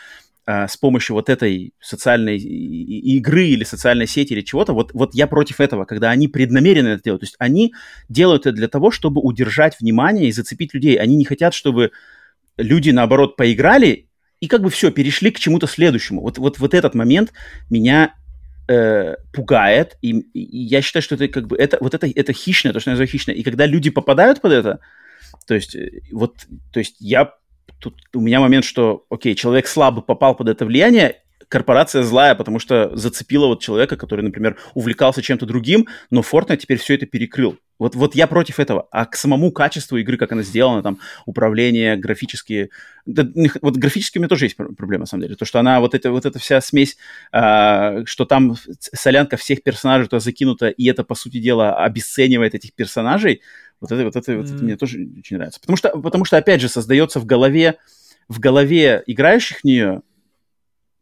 с 0.47 0.77
помощью 0.77 1.15
вот 1.15 1.31
этой 1.31 1.73
социальной 1.81 2.37
игры 2.37 3.47
или 3.47 3.65
социальной 3.65 4.07
сети 4.07 4.35
или 4.35 4.43
чего-то, 4.43 4.75
вот, 4.75 4.93
вот 4.93 5.15
я 5.15 5.27
против 5.27 5.61
этого, 5.61 5.87
когда 5.87 6.11
они 6.11 6.29
преднамеренно 6.29 6.89
это 6.89 7.03
делают. 7.03 7.21
То 7.23 7.27
есть 7.27 7.37
они 7.39 7.73
делают 8.09 8.47
это 8.47 8.55
для 8.55 8.69
того, 8.69 8.91
чтобы 8.91 9.23
удержать 9.23 9.81
внимание 9.81 10.29
и 10.29 10.33
зацепить 10.33 10.75
людей. 10.75 10.97
Они 10.97 11.17
не 11.17 11.25
хотят, 11.25 11.55
чтобы 11.55 11.93
люди, 12.59 12.91
наоборот, 12.91 13.37
поиграли 13.37 14.09
и 14.41 14.47
как 14.47 14.61
бы 14.61 14.69
все, 14.69 14.91
перешли 14.91 15.31
к 15.31 15.39
чему-то 15.39 15.67
следующему. 15.67 16.21
Вот, 16.21 16.37
вот, 16.37 16.59
вот 16.59 16.75
этот 16.75 16.95
момент 16.95 17.33
меня 17.71 18.15
э, 18.69 19.17
пугает, 19.33 19.97
и, 20.03 20.11
и 20.11 20.59
я 20.67 20.83
считаю, 20.83 21.03
что 21.03 21.15
это 21.15 21.29
как 21.29 21.47
бы, 21.47 21.57
это, 21.57 21.79
вот 21.81 21.95
это, 21.95 22.07
это 22.07 22.33
хищное, 22.35 22.73
то, 22.75 22.81
что 22.81 22.91
я 22.91 22.93
называю 22.93 23.09
хищное. 23.09 23.35
И 23.35 23.43
когда 23.43 23.65
люди 23.65 23.89
попадают 23.91 24.43
под 24.43 24.53
это, 24.53 24.81
то 25.47 25.55
есть, 25.55 25.75
э, 25.75 26.03
вот, 26.13 26.37
то 26.73 26.81
есть 26.81 26.97
я 27.01 27.33
тут 27.85 27.95
у 28.15 28.21
меня 28.21 28.41
момент, 28.41 28.65
что, 28.65 29.05
окей, 29.11 29.35
человек 29.35 29.67
слабо 29.67 30.01
попал 30.01 30.35
под 30.35 30.49
это 30.49 30.65
влияние, 30.65 31.21
корпорация 31.49 32.03
злая, 32.03 32.35
потому 32.35 32.59
что 32.59 32.91
зацепила 32.97 33.47
вот 33.47 33.61
человека, 33.61 33.97
который, 33.97 34.23
например, 34.23 34.57
увлекался 34.75 35.23
чем-то 35.23 35.47
другим, 35.47 35.87
но 36.11 36.21
Fortnite 36.21 36.57
теперь 36.57 36.79
все 36.79 36.95
это 36.95 37.07
перекрыл. 37.07 37.59
Вот, 37.79 37.97
вот 37.97 38.15
я 38.15 38.27
против 38.27 38.61
этого. 38.61 38.87
А 38.93 39.05
к 39.05 39.17
самому 39.17 39.51
качеству 39.51 39.97
игры, 39.99 40.17
как 40.17 40.33
она 40.33 40.43
сделана, 40.43 40.83
там, 40.83 41.01
управление, 41.27 41.97
графические... 41.97 42.71
Да, 43.05 43.27
вот 43.63 43.77
графически 43.77 44.19
у 44.19 44.21
меня 44.21 44.29
тоже 44.29 44.47
есть 44.47 44.57
проблема, 44.57 45.03
на 45.03 45.07
самом 45.07 45.23
деле. 45.23 45.35
То, 45.35 45.45
что 45.45 45.59
она, 45.59 45.81
вот, 45.81 45.95
это, 45.95 46.13
вот 46.13 46.25
эта 46.25 46.39
вся 46.39 46.61
смесь, 46.61 46.97
а, 47.33 48.05
что 48.07 48.25
там 48.25 48.57
солянка 48.79 49.37
всех 49.37 49.63
персонажей 49.63 50.07
туда 50.07 50.21
закинута, 50.21 50.69
и 50.69 50.87
это, 50.87 51.03
по 51.05 51.15
сути 51.15 51.39
дела, 51.39 51.77
обесценивает 51.77 52.55
этих 52.55 52.75
персонажей, 52.75 53.43
вот 53.85 53.93
это, 53.93 54.05
вот 54.05 54.17
это, 54.17 54.33
mm. 54.33 54.37
вот 54.37 54.51
это 54.51 54.65
мне 54.65 54.77
тоже 54.77 55.09
очень 55.19 55.37
нравится. 55.37 55.61
Потому 55.61 55.77
что, 55.77 55.91
потому 56.01 56.25
что, 56.25 56.37
опять 56.37 56.61
же, 56.61 56.69
создается 56.69 57.21
в 57.21 57.27
голове, 57.27 57.77
в 58.29 58.41
голове 58.41 59.03
играющих 59.07 59.61
в 59.61 59.65
нее 59.65 60.03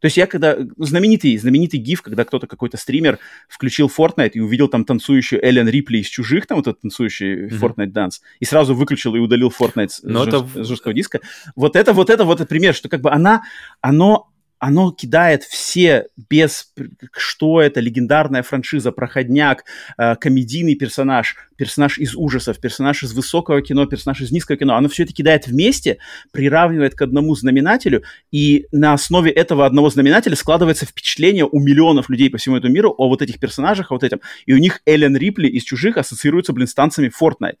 то 0.03 0.07
есть 0.07 0.17
я 0.17 0.27
когда... 0.27 0.57
Знаменитый, 0.75 1.37
знаменитый 1.37 1.79
гиф, 1.79 2.01
когда 2.01 2.25
кто-то, 2.25 2.45
какой-то 2.45 2.75
стример 2.75 3.19
включил 3.47 3.87
Fortnite 3.87 4.31
и 4.33 4.41
увидел 4.41 4.67
там 4.67 4.83
танцующую 4.83 5.41
Эллен 5.41 5.69
Рипли 5.69 5.99
из 5.99 6.07
«Чужих», 6.07 6.45
там 6.45 6.57
вот 6.57 6.67
этот 6.67 6.81
танцующий 6.81 7.45
mm-hmm. 7.45 7.57
Fortnite 7.57 7.91
данс, 7.91 8.21
и 8.41 8.43
сразу 8.43 8.75
выключил 8.75 9.15
и 9.15 9.19
удалил 9.19 9.47
Fortnite 9.57 9.87
с, 9.87 10.01
жест... 10.03 10.27
это... 10.27 10.63
жесткого 10.65 10.93
диска. 10.93 11.21
Вот 11.55 11.77
это, 11.77 11.93
вот 11.93 12.09
это, 12.09 12.25
вот 12.25 12.41
этот 12.41 12.49
пример, 12.49 12.75
что 12.75 12.89
как 12.89 12.99
бы 12.99 13.11
она, 13.11 13.43
оно 13.79 14.32
оно 14.63 14.91
кидает 14.91 15.43
все 15.43 16.07
без... 16.29 16.71
Что 17.11 17.61
это? 17.61 17.81
Легендарная 17.81 18.43
франшиза, 18.43 18.93
проходняк, 18.93 19.65
э, 19.97 20.15
комедийный 20.15 20.75
персонаж, 20.75 21.35
персонаж 21.57 21.97
из 21.97 22.15
ужасов, 22.15 22.61
персонаж 22.61 23.03
из 23.03 23.11
высокого 23.11 23.61
кино, 23.61 23.85
персонаж 23.87 24.21
из 24.21 24.31
низкого 24.31 24.57
кино. 24.57 24.75
Оно 24.77 24.87
все 24.87 25.03
это 25.03 25.11
кидает 25.11 25.47
вместе, 25.47 25.97
приравнивает 26.31 26.95
к 26.95 27.01
одному 27.01 27.35
знаменателю, 27.35 28.03
и 28.31 28.67
на 28.71 28.93
основе 28.93 29.31
этого 29.31 29.65
одного 29.65 29.89
знаменателя 29.89 30.37
складывается 30.37 30.85
впечатление 30.85 31.45
у 31.45 31.59
миллионов 31.59 32.09
людей 32.09 32.29
по 32.29 32.37
всему 32.37 32.55
этому 32.55 32.73
миру 32.73 32.95
о 32.97 33.09
вот 33.09 33.21
этих 33.21 33.41
персонажах, 33.41 33.91
о 33.91 33.95
вот 33.95 34.03
этом. 34.05 34.21
И 34.45 34.53
у 34.53 34.57
них 34.59 34.79
Эллен 34.85 35.17
Рипли 35.17 35.49
из 35.49 35.63
«Чужих» 35.63 35.97
ассоциируется, 35.97 36.53
блин, 36.53 36.67
с 36.67 36.73
танцами 36.73 37.11
Fortnite. 37.11 37.57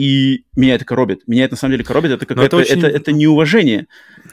И 0.00 0.46
меня 0.56 0.76
это 0.76 0.86
коробит. 0.86 1.28
Меня 1.28 1.44
это 1.44 1.52
на 1.52 1.58
самом 1.58 1.72
деле 1.72 1.84
коробит. 1.84 2.12
Это 2.12 2.24
какое-то... 2.24 2.56
Это, 2.56 2.56
очень... 2.56 2.78
это, 2.78 2.86
это 2.86 3.12
неуважение. 3.12 3.86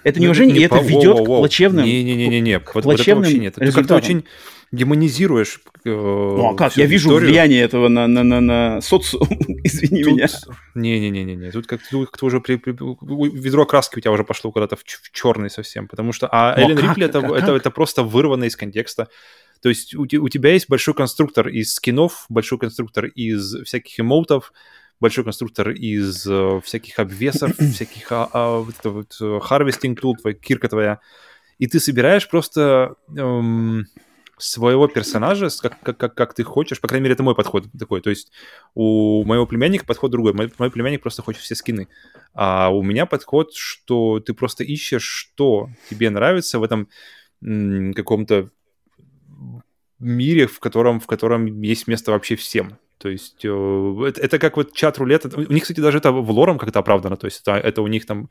Это 0.05 0.17
неуважение, 0.21 0.55
не, 0.55 0.61
и 0.61 0.63
это 0.63 0.77
ведет 0.77 1.17
воу, 1.17 1.25
воу, 1.25 1.25
к 1.25 1.39
плачевным... 1.41 1.83
Не-не-не-не, 1.83 2.59
вот, 2.59 2.85
вот 2.85 2.97
это 2.97 3.15
вообще 3.15 3.37
нет. 3.37 3.55
Ты 3.55 3.69
как-то 3.73 3.95
очень 3.95 4.23
демонизируешь 4.71 5.59
э, 5.83 5.89
Ну, 5.89 6.51
а 6.51 6.55
как? 6.55 6.77
Я 6.77 6.85
вижу 6.85 7.09
историю. 7.09 7.31
влияние 7.31 7.63
этого 7.63 7.89
на, 7.89 8.07
на, 8.07 8.23
на, 8.23 8.39
на 8.39 8.79
социум, 8.79 9.27
извини 9.65 10.05
тут... 10.05 10.13
меня. 10.13 10.27
Не-не-не-не, 10.75 11.51
тут 11.51 11.67
как-то 11.67 12.25
уже 12.25 12.39
при, 12.39 12.55
при, 12.55 12.71
ведро 12.71 13.65
краски 13.65 13.97
у 13.97 13.99
тебя 13.99 14.11
уже 14.13 14.23
пошло 14.23 14.53
куда-то 14.53 14.77
в, 14.77 14.83
в 14.85 15.11
черный 15.11 15.49
совсем, 15.49 15.89
потому 15.89 16.13
что... 16.13 16.29
А 16.31 16.55
ну, 16.57 16.63
Эллен 16.63 16.79
Рипли 16.79 17.05
это, 17.07 17.19
это, 17.19 17.53
это 17.53 17.71
просто 17.71 18.03
вырвано 18.03 18.45
из 18.45 18.55
контекста. 18.55 19.09
То 19.61 19.67
есть 19.67 19.95
у, 19.95 20.03
у 20.03 20.29
тебя 20.29 20.53
есть 20.53 20.69
большой 20.69 20.93
конструктор 20.93 21.49
из 21.49 21.73
скинов, 21.73 22.25
большой 22.29 22.57
конструктор 22.57 23.07
из 23.07 23.53
всяких 23.65 23.99
эмотов, 23.99 24.53
большой 24.99 25.23
конструктор 25.23 25.69
из 25.69 26.25
э, 26.27 26.61
всяких 26.63 26.99
обвесов, 26.99 27.55
всяких 27.73 28.11
а, 28.11 28.29
а, 28.33 28.59
вот 28.59 28.75
это 28.79 28.89
вот 28.89 29.43
harvesting 29.43 29.99
tool, 30.01 30.15
твоя 30.15 30.35
кирка 30.35 30.69
твоя, 30.69 30.99
и 31.57 31.67
ты 31.67 31.79
собираешь 31.79 32.29
просто 32.29 32.95
эм, 33.15 33.85
своего 34.37 34.87
персонажа, 34.87 35.49
как, 35.61 35.79
как, 35.81 35.97
как, 35.97 36.13
как 36.13 36.33
ты 36.33 36.43
хочешь. 36.43 36.79
По 36.79 36.87
крайней 36.87 37.05
мере, 37.05 37.13
это 37.13 37.23
мой 37.23 37.35
подход 37.35 37.65
такой. 37.77 38.01
То 38.01 38.09
есть 38.09 38.31
у 38.75 39.23
моего 39.25 39.47
племянника 39.47 39.85
подход 39.85 40.11
другой. 40.11 40.33
Мой, 40.33 40.51
мой 40.59 40.69
племянник 40.69 41.01
просто 41.01 41.23
хочет 41.23 41.41
все 41.41 41.55
скины. 41.55 41.87
А 42.33 42.69
у 42.69 42.83
меня 42.83 43.05
подход, 43.05 43.53
что 43.53 44.19
ты 44.19 44.33
просто 44.33 44.63
ищешь, 44.63 45.03
что 45.03 45.69
тебе 45.89 46.09
нравится 46.09 46.59
в 46.59 46.63
этом 46.63 46.87
каком-то 47.41 48.49
мире, 49.99 50.47
в 50.47 50.59
котором, 50.59 50.99
в 50.99 51.07
котором 51.07 51.45
есть 51.61 51.87
место 51.87 52.11
вообще 52.11 52.35
всем. 52.35 52.77
То 52.97 53.09
есть 53.09 53.45
э, 53.45 54.03
это, 54.07 54.21
это 54.21 54.39
как 54.39 54.57
вот 54.57 54.73
чат 54.73 54.97
рулета. 54.97 55.29
У 55.35 55.53
них, 55.53 55.63
кстати, 55.63 55.79
даже 55.79 55.97
это 55.99 56.11
в 56.11 56.31
лором 56.31 56.57
как-то 56.57 56.79
оправдано. 56.79 57.17
То 57.17 57.25
есть 57.25 57.41
это, 57.41 57.51
это 57.51 57.81
у 57.81 57.87
них 57.87 58.05
там 58.05 58.29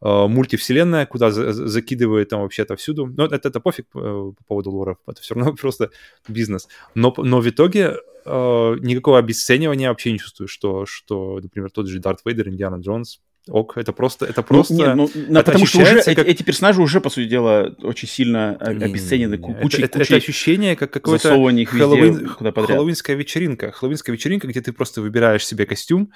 э, 0.00 0.26
мультивселенная, 0.26 1.06
куда 1.06 1.30
за, 1.30 1.52
закидывает 1.52 2.28
там 2.28 2.40
вообще-то 2.42 2.76
всюду. 2.76 3.06
Но 3.06 3.26
это, 3.26 3.48
это 3.48 3.60
пофиг 3.60 3.86
э, 3.94 3.98
по 3.98 4.44
поводу 4.46 4.70
лора, 4.70 4.96
это 5.06 5.20
все 5.20 5.34
равно 5.34 5.52
просто 5.60 5.90
бизнес. 6.28 6.68
Но, 6.94 7.14
но 7.16 7.40
в 7.40 7.48
итоге 7.48 7.96
никакого 8.26 9.18
обесценивания 9.18 9.88
вообще 9.88 10.12
не 10.12 10.18
чувствую, 10.18 10.48
что, 10.48 10.84
что, 10.84 11.40
например, 11.42 11.70
тот 11.70 11.86
же 11.86 11.98
Дарт 11.98 12.20
Вейдер, 12.26 12.48
Индиана 12.48 12.76
Джонс, 12.76 13.20
ок, 13.48 13.76
это 13.76 13.92
просто, 13.92 14.26
это 14.26 14.42
просто... 14.42 14.74
Ну, 14.74 15.02
нет, 15.14 15.28
ну, 15.28 15.40
это 15.40 15.44
потому 15.44 15.66
что 15.66 15.78
уже 15.80 16.02
как... 16.02 16.26
эти, 16.26 16.42
персонажи 16.42 16.80
уже, 16.80 17.00
по 17.00 17.10
сути 17.10 17.26
дела, 17.26 17.74
очень 17.82 18.08
сильно 18.08 18.56
обесценены. 18.56 19.36
Не, 19.36 19.46
не, 19.48 19.54
кучей, 19.54 19.82
это, 19.82 19.98
кучей 19.98 20.14
это 20.14 20.16
ощущение, 20.16 20.76
как 20.76 20.90
какой-то 20.90 21.28
Хэллоуин, 21.30 22.28
хэллоуинская 22.28 23.16
вечеринка. 23.16 23.72
Хэллоуинская 23.72 24.14
вечеринка, 24.14 24.48
где 24.48 24.60
ты 24.60 24.72
просто 24.72 25.00
выбираешь 25.00 25.46
себе 25.46 25.66
костюм, 25.66 26.12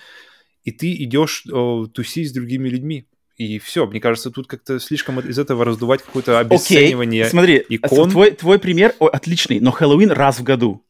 и 0.65 0.71
ты 0.71 0.93
идешь 0.95 1.45
о, 1.51 1.87
тусить 1.87 2.29
с 2.29 2.33
другими 2.33 2.69
людьми. 2.69 3.07
И 3.37 3.59
все, 3.59 3.87
мне 3.87 4.01
кажется, 4.01 4.31
тут 4.31 4.47
как-то 4.47 4.79
слишком 4.79 5.19
из 5.21 5.39
этого 5.39 5.65
раздувать 5.65 6.03
какое-то 6.03 6.39
обесценивание 6.39 7.23
Окей, 7.23 7.31
смотри, 7.31 7.65
икон. 7.69 8.11
Твой, 8.11 8.31
твой 8.33 8.59
пример 8.59 8.95
отличный, 9.01 9.59
но 9.61 9.71
Хэллоуин 9.71 10.11
раз 10.11 10.39
в 10.39 10.43
году. 10.43 10.85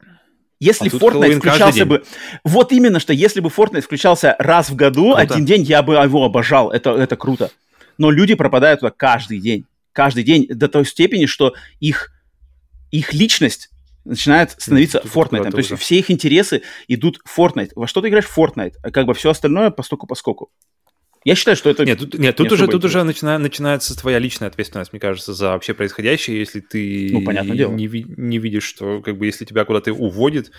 Если 0.62 0.86
а 0.86 0.90
Fortnite 0.90 1.40
включался 1.40 1.84
бы... 1.84 2.04
Вот 2.44 2.70
именно, 2.70 3.00
что 3.00 3.12
если 3.12 3.40
бы 3.40 3.48
Fortnite 3.48 3.80
включался 3.80 4.36
раз 4.38 4.70
в 4.70 4.76
году, 4.76 5.14
круто. 5.14 5.20
один 5.20 5.44
день, 5.44 5.62
я 5.62 5.82
бы 5.82 5.94
его 5.94 6.24
обожал. 6.24 6.70
Это, 6.70 6.90
это 6.92 7.16
круто. 7.16 7.50
Но 7.98 8.12
люди 8.12 8.34
пропадают 8.36 8.78
туда 8.78 8.92
каждый 8.96 9.40
день. 9.40 9.66
Каждый 9.92 10.22
день 10.22 10.46
до 10.48 10.68
той 10.68 10.86
степени, 10.86 11.26
что 11.26 11.54
их, 11.80 12.12
их 12.92 13.12
личность 13.12 13.70
начинает 14.04 14.52
становиться 14.52 14.98
mm, 14.98 15.12
Fortnite. 15.12 15.50
То 15.50 15.58
есть 15.58 15.76
все 15.78 15.98
их 15.98 16.12
интересы 16.12 16.62
идут 16.86 17.18
в 17.24 17.36
Fortnite. 17.36 17.72
Во 17.74 17.88
что 17.88 18.00
ты 18.00 18.06
играешь 18.06 18.26
в 18.26 18.38
Fortnite? 18.38 18.74
А 18.84 18.92
как 18.92 19.06
бы 19.06 19.14
все 19.14 19.30
остальное 19.30 19.70
постуку 19.70 20.06
поскольку. 20.06 20.52
Я 21.24 21.34
считаю, 21.36 21.56
что 21.56 21.70
это... 21.70 21.84
Нет, 21.84 21.98
тут, 21.98 22.18
нет, 22.18 22.36
тут 22.36 22.50
уже, 22.50 22.66
тут 22.66 22.84
уже 22.84 23.02
начина, 23.04 23.38
начинается 23.38 23.96
твоя 23.96 24.18
личная 24.18 24.48
ответственность, 24.48 24.92
мне 24.92 25.00
кажется, 25.00 25.34
за 25.34 25.50
вообще 25.50 25.72
происходящее. 25.72 26.38
Если 26.38 26.60
ты 26.60 27.10
ну, 27.12 27.22
понятное 27.22 27.56
дело. 27.56 27.72
Не, 27.72 27.86
не 27.86 28.38
видишь, 28.38 28.64
что 28.64 29.00
как 29.02 29.18
бы 29.18 29.26
если 29.26 29.44
тебя 29.44 29.64
куда-то 29.64 29.92
уводит, 29.92 30.50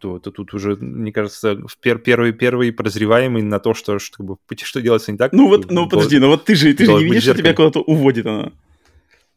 то, 0.00 0.18
то 0.18 0.30
тут 0.30 0.54
уже, 0.54 0.76
мне 0.76 1.12
кажется, 1.12 1.58
пер, 1.80 1.98
первый, 1.98 2.32
первый 2.32 2.72
подозреваемый 2.72 3.42
на 3.42 3.58
то, 3.58 3.74
что, 3.74 3.98
что, 3.98 4.18
как 4.18 4.26
бы, 4.26 4.36
что 4.62 4.80
делается 4.80 5.10
не 5.10 5.18
так. 5.18 5.32
Ну 5.32 5.48
вот, 5.48 5.70
ну 5.70 5.88
подожди, 5.88 6.18
ну 6.18 6.28
вот 6.28 6.44
ты 6.44 6.54
же, 6.54 6.72
ты 6.74 6.84
же 6.84 6.92
не 6.92 7.04
видишь, 7.04 7.24
что 7.24 7.34
тебя 7.34 7.54
куда-то 7.54 7.80
уводит 7.80 8.26
она. 8.26 8.52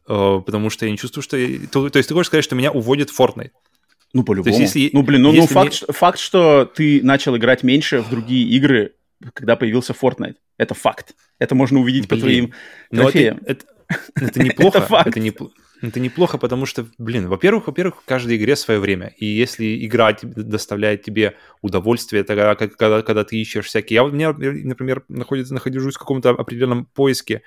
Uh, 0.07 0.41
потому 0.41 0.69
что 0.69 0.85
я 0.85 0.91
не 0.91 0.97
чувствую, 0.97 1.23
что... 1.23 1.37
Я... 1.37 1.59
То, 1.71 1.89
то 1.89 1.97
есть 1.97 2.09
ты 2.09 2.13
хочешь 2.13 2.27
сказать, 2.27 2.43
что 2.43 2.55
меня 2.55 2.71
уводит 2.71 3.09
Fortnite? 3.17 3.51
Ну, 4.13 4.23
по-любому. 4.23 4.57
Если, 4.57 4.89
ну, 4.91 5.03
блин, 5.03 5.21
ну, 5.21 5.31
ну 5.31 5.47
факт, 5.47 5.83
мне... 5.87 5.93
факт, 5.93 6.19
что 6.19 6.65
ты 6.65 7.01
начал 7.01 7.37
играть 7.37 7.63
меньше 7.63 8.01
в 8.01 8.09
другие 8.09 8.45
игры, 8.49 8.93
когда 9.33 9.55
появился 9.55 9.93
Fortnite. 9.93 10.35
Это 10.57 10.73
факт. 10.73 11.15
Это 11.39 11.55
можно 11.55 11.79
увидеть 11.79 12.07
блин. 12.07 12.19
по 12.19 12.23
твоим 12.23 12.53
трофеям. 12.91 13.39
Это, 13.45 13.65
это, 14.15 14.25
это 14.25 14.43
неплохо. 14.43 14.77
это, 14.79 14.87
факт. 14.87 15.07
это, 15.07 15.19
не, 15.19 15.33
это 15.81 15.99
неплохо, 15.99 16.37
потому 16.37 16.65
что, 16.65 16.85
блин, 16.97 17.27
во-первых, 17.27 17.67
во-первых, 17.67 18.01
в 18.01 18.05
каждой 18.05 18.37
игре 18.37 18.55
свое 18.55 18.79
время. 18.79 19.13
И 19.17 19.25
если 19.25 19.83
игра 19.85 20.15
доставляет 20.21 21.03
тебе 21.03 21.35
удовольствие, 21.61 22.23
тогда, 22.23 22.55
когда, 22.55 23.01
когда 23.01 23.23
ты 23.23 23.37
ищешь 23.37 23.65
всякие... 23.65 23.95
Я, 23.95 24.03
у 24.03 24.11
меня, 24.11 24.33
например, 24.33 25.03
находится, 25.07 25.53
нахожусь 25.53 25.95
в 25.95 25.99
каком-то 25.99 26.29
определенном 26.31 26.85
поиске 26.85 27.41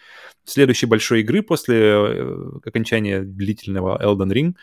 следующей 0.44 0.86
большой 0.86 1.20
игры 1.20 1.42
после 1.42 1.76
э, 1.78 2.50
окончания 2.64 3.20
длительного 3.20 4.02
Elden 4.02 4.32
Ring. 4.32 4.54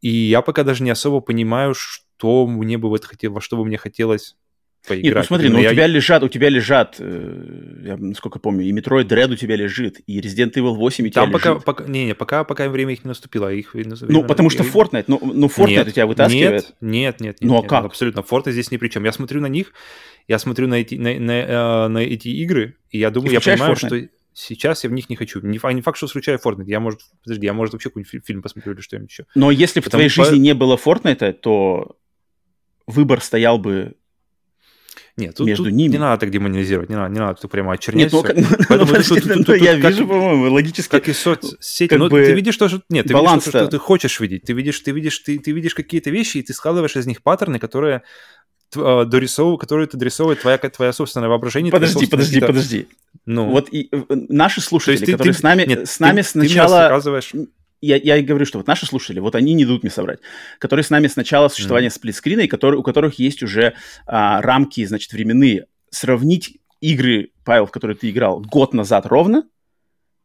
И 0.00 0.08
я 0.08 0.40
пока 0.40 0.62
даже 0.62 0.82
не 0.82 0.90
особо 0.90 1.20
понимаю, 1.20 1.74
что 1.74 2.46
мне 2.46 2.78
бы 2.78 2.88
вот 2.88 3.04
хотел, 3.04 3.32
во 3.32 3.40
что 3.40 3.56
бы 3.56 3.64
мне 3.64 3.76
хотелось 3.76 4.36
поиграть. 4.86 5.04
Нет, 5.04 5.16
ну 5.16 5.22
смотри, 5.22 5.48
ну 5.48 5.58
я... 5.58 5.70
у 5.70 5.72
тебя 5.72 5.86
лежат, 5.86 6.22
у 6.22 6.28
тебя 6.28 6.48
лежат, 6.48 6.96
э, 6.98 7.82
я 7.84 7.96
насколько 7.96 8.38
помню, 8.38 8.64
и 8.64 8.72
Metroid 8.72 9.08
Dread 9.08 9.32
у 9.32 9.36
тебя 9.36 9.56
лежит, 9.56 10.00
и 10.06 10.20
Resident 10.20 10.52
Evil 10.54 10.74
8 10.74 11.06
у 11.06 11.08
тебя 11.08 11.22
Там 11.22 11.32
пока, 11.32 11.50
лежит. 11.50 11.64
пока, 11.64 11.84
не, 11.84 12.06
не, 12.06 12.14
пока, 12.14 12.44
пока 12.44 12.68
время 12.68 12.92
их 12.92 13.04
не 13.04 13.08
наступило, 13.08 13.48
а 13.48 13.52
их 13.52 13.74
время, 13.74 13.96
Ну, 14.02 14.24
потому 14.24 14.50
что 14.50 14.62
Fortnite, 14.62 15.04
ну, 15.06 15.20
ну 15.22 15.46
Fortnite 15.48 15.68
нет, 15.68 15.88
у 15.88 15.90
тебя 15.90 16.06
вытаскивает. 16.06 16.74
Нет, 16.80 17.20
нет, 17.20 17.20
нет. 17.20 17.36
Ну, 17.40 17.54
а 17.54 17.60
нет, 17.60 17.68
как? 17.68 17.84
Абсолютно, 17.84 18.20
Fortnite 18.20 18.52
здесь 18.52 18.70
ни 18.70 18.76
при 18.76 18.88
чем. 18.88 19.04
Я 19.04 19.12
смотрю 19.12 19.40
на 19.40 19.46
них, 19.46 19.72
я 20.28 20.38
смотрю 20.38 20.68
на 20.68 20.74
эти, 20.74 20.94
на, 20.94 21.18
на, 21.18 21.32
э, 21.32 21.88
на 21.88 21.98
эти 21.98 22.28
игры, 22.28 22.76
и 22.90 22.98
я 22.98 23.10
думаю, 23.10 23.32
я 23.32 23.40
понимаю, 23.40 23.74
Fortnite? 23.74 23.86
что 23.86 24.08
сейчас 24.32 24.84
я 24.84 24.90
в 24.90 24.92
них 24.92 25.10
не 25.10 25.16
хочу. 25.16 25.40
Не, 25.40 25.58
не 25.74 25.80
факт, 25.82 25.96
что 25.96 26.06
случаю 26.06 26.38
Fortnite. 26.42 26.66
Я, 26.66 26.80
может, 26.80 27.00
подожди, 27.22 27.46
я, 27.46 27.52
может, 27.52 27.72
вообще 27.74 27.90
какой-нибудь 27.90 28.24
фильм 28.24 28.42
посмотрю 28.42 28.72
или 28.72 28.80
что-нибудь 28.80 29.10
еще. 29.10 29.26
Но 29.34 29.50
если 29.50 29.80
Потому 29.80 29.88
в 29.88 29.90
твоей 29.90 30.08
по... 30.08 30.24
жизни 30.24 30.42
не 30.42 30.54
было 30.54 30.76
Fortnite, 30.76 31.32
то 31.34 31.96
выбор 32.86 33.20
стоял 33.20 33.58
бы 33.58 33.94
нет, 35.20 35.34
тут, 35.36 35.46
между 35.46 35.64
тут 35.64 35.72
ними. 35.72 35.92
не 35.92 35.98
надо 35.98 36.20
так 36.20 36.30
демонизировать, 36.30 36.88
не 36.88 36.96
надо, 36.96 37.12
не 37.12 37.20
надо 37.20 37.40
тут 37.40 37.50
прямо 37.50 37.72
очернять 37.72 38.12
Нет, 38.12 38.22
ну, 38.36 38.46
Поэтому 38.68 38.92
ну, 38.92 39.02
тут, 39.02 39.22
тут, 39.22 39.46
тут, 39.46 39.56
я 39.56 39.80
как, 39.80 39.92
вижу, 39.92 40.06
по-моему, 40.06 40.52
логически. 40.52 40.90
Как 40.90 41.08
и 41.08 41.12
соцсети. 41.12 41.94
Ну, 41.94 42.08
ты 42.08 42.32
видишь 42.32 42.56
то, 42.56 42.68
что... 42.68 42.82
Нет, 42.88 43.06
ты 43.06 43.14
видишь 43.14 43.44
то, 43.44 43.50
что 43.50 43.66
ты 43.68 43.78
хочешь 43.78 44.18
видеть. 44.20 44.42
Ты 44.44 44.52
видишь, 44.52 44.80
ты 44.80 44.90
видишь, 44.90 45.18
ты, 45.18 45.38
ты 45.38 45.52
видишь 45.52 45.74
какие-то 45.74 46.10
вещи, 46.10 46.38
и 46.38 46.42
ты 46.42 46.52
складываешь 46.52 46.96
из 46.96 47.06
них 47.06 47.22
паттерны, 47.22 47.58
которые 47.58 48.02
а, 48.76 49.04
дорисовывают, 49.04 49.60
которые 49.60 49.86
ты 49.86 49.96
дорисовывает 49.96 50.40
твоя, 50.40 50.58
твоя 50.58 50.92
собственное 50.92 51.28
воображение. 51.28 51.72
Подожди, 51.72 52.06
подожди, 52.06 52.40
подожди. 52.40 52.88
Ну. 53.26 53.50
Вот 53.50 53.68
и, 53.72 53.88
э, 53.92 54.02
наши 54.08 54.60
слушатели, 54.60 55.04
ты, 55.04 55.12
которые 55.12 55.34
ты, 55.34 55.38
с 55.38 55.42
нами, 55.42 55.64
нет, 55.66 55.88
с 55.88 56.00
нами 56.00 56.22
ты, 56.22 56.28
сначала... 56.28 57.00
Ты 57.00 57.48
я, 57.80 57.96
я 57.96 58.22
говорю, 58.22 58.44
что 58.44 58.58
вот 58.58 58.66
наши 58.66 58.86
слушатели, 58.86 59.20
вот 59.20 59.34
они 59.34 59.54
не 59.54 59.64
идут 59.64 59.82
мне 59.82 59.90
соврать, 59.90 60.20
которые 60.58 60.84
с 60.84 60.90
нами 60.90 61.06
с 61.06 61.16
начала 61.16 61.48
существования 61.48 61.88
mm. 61.88 61.94
сплитскрина, 61.94 62.40
и 62.40 62.46
которые, 62.46 62.80
у 62.80 62.82
которых 62.82 63.18
есть 63.18 63.42
уже 63.42 63.74
а, 64.06 64.40
рамки, 64.42 64.84
значит, 64.84 65.12
временные. 65.12 65.66
Сравнить 65.90 66.58
игры, 66.80 67.30
Павел, 67.44 67.66
в 67.66 67.70
которые 67.70 67.96
ты 67.96 68.10
играл 68.10 68.40
год 68.40 68.74
назад 68.74 69.06
ровно, 69.06 69.44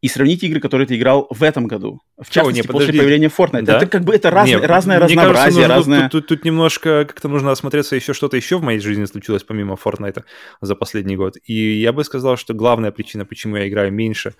и 0.02 0.07
сравнить 0.07 0.44
игры, 0.44 0.60
которые 0.60 0.86
ты 0.86 0.98
играл 0.98 1.26
в 1.32 1.41
этом 1.41 1.65
году. 1.65 1.99
В 2.22 2.30
частности, 2.30 2.61
не, 2.61 2.68
после 2.68 2.94
появления 2.94 3.32
Fortnite. 3.36 3.64
Да? 3.64 3.77
Это 3.77 3.88
как 3.88 4.03
бы 4.03 4.14
это 4.14 4.30
раз, 4.30 4.48
не, 4.48 4.56
разное 4.56 4.99
разнообразие, 4.99 5.64
кажется, 5.64 5.68
разное... 5.68 6.10
Тут, 6.10 6.11
тут, 6.11 6.27
тут 6.27 6.45
немножко 6.45 7.06
как-то 7.06 7.27
нужно 7.27 7.52
осмотреться, 7.52 7.95
еще 7.95 8.14
что-то 8.14 8.38
еще 8.38 8.60
в 8.60 8.61
моей 8.61 8.80
жизни 8.80 9.06
случилось 9.06 9.44
помимо 9.44 9.77
Fortnite 9.84 10.23
за 10.61 10.76
последний 10.76 11.15
год. 11.15 11.38
И 11.45 11.80
я 11.80 11.91
бы 11.91 12.03
сказал, 12.03 12.38
что 12.38 12.53
главная 12.53 12.91
причина, 12.91 13.26
почему 13.26 13.56
я 13.56 13.68
играю 13.68 13.91
меньше, 13.91 14.36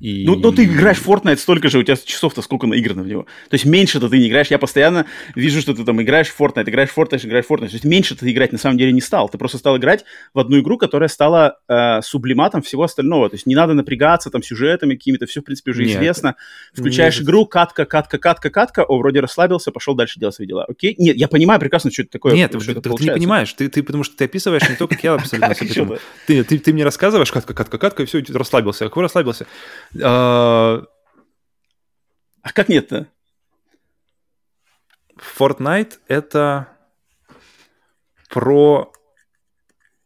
и... 0.00 0.24
Ну, 0.24 0.36
ну, 0.36 0.52
ты 0.52 0.64
играешь 0.64 0.98
в 0.98 1.08
Fortnite 1.08 1.38
столько 1.38 1.68
же, 1.68 1.78
у 1.78 1.82
тебя 1.82 1.96
часов-то 1.96 2.42
сколько 2.42 2.66
наиграно 2.66 3.02
в 3.02 3.08
него. 3.08 3.22
То 3.48 3.54
есть 3.54 3.64
меньше-то 3.64 4.08
ты 4.08 4.18
не 4.18 4.28
играешь. 4.28 4.48
Я 4.48 4.58
постоянно 4.58 5.06
вижу, 5.34 5.60
что 5.60 5.74
ты 5.74 5.84
там 5.84 6.00
играешь 6.00 6.28
в 6.28 6.40
Fortnite, 6.40 6.68
играешь 6.68 6.90
в 6.90 6.98
Fortnite, 6.98 7.26
играешь 7.26 7.46
в 7.46 7.50
Fortnite. 7.50 7.68
То 7.68 7.74
есть 7.74 7.84
меньше 7.84 8.14
ты 8.14 8.30
играть 8.30 8.52
на 8.52 8.58
самом 8.58 8.78
деле 8.78 8.92
не 8.92 9.00
стал. 9.00 9.28
Ты 9.28 9.38
просто 9.38 9.58
стал 9.58 9.76
играть 9.76 10.04
в 10.34 10.38
одну 10.38 10.60
игру, 10.60 10.78
которая 10.78 11.08
стала 11.08 11.58
э, 11.68 12.00
сублиматом 12.02 12.62
всего 12.62 12.84
остального. 12.84 13.28
То 13.28 13.34
есть 13.34 13.46
не 13.46 13.54
надо 13.54 13.74
напрягаться 13.74 14.30
там 14.30 14.42
сюжетами 14.42 14.94
какими-то, 14.94 15.26
все, 15.26 15.40
в 15.40 15.44
принципе, 15.44 15.72
уже 15.72 15.84
Нет. 15.84 15.96
известно. 15.96 16.36
Включаешь 16.72 17.18
Нет. 17.18 17.24
игру, 17.24 17.46
катка, 17.46 17.84
катка, 17.84 18.18
катка, 18.18 18.50
катка, 18.50 18.84
о, 18.84 18.98
вроде 18.98 19.20
расслабился, 19.20 19.72
пошел 19.72 19.94
дальше 19.94 20.20
делать 20.20 20.34
свои 20.34 20.46
дела. 20.46 20.64
Окей? 20.68 20.94
Нет, 20.98 21.16
я 21.16 21.26
понимаю 21.28 21.58
прекрасно, 21.58 21.90
что 21.90 22.02
это 22.02 22.12
такое. 22.12 22.34
Нет, 22.34 22.52
ты, 22.52 22.58
ты, 22.58 22.80
ты 22.80 23.04
не 23.04 23.10
понимаешь, 23.10 23.52
ты, 23.52 23.68
ты, 23.68 23.82
потому 23.82 24.04
что 24.04 24.16
ты 24.16 24.24
описываешь 24.24 24.68
не 24.68 24.76
то, 24.76 24.86
как 24.86 25.02
я 25.02 25.14
абсолютно. 25.14 25.98
Ты, 26.26 26.44
ты, 26.44 26.58
ты 26.58 26.72
мне 26.72 26.84
рассказываешь, 26.84 27.32
катка, 27.32 27.54
катка, 27.54 27.78
катка, 27.78 28.02
и 28.04 28.06
все, 28.06 28.22
расслабился. 28.32 28.84
Какой 28.84 29.02
расслабился? 29.02 29.46
А, 30.02 30.82
а 32.42 32.52
как 32.52 32.68
нет-то? 32.68 33.08
Fortnite— 35.38 35.98
это 36.08 36.68
про... 38.28 38.92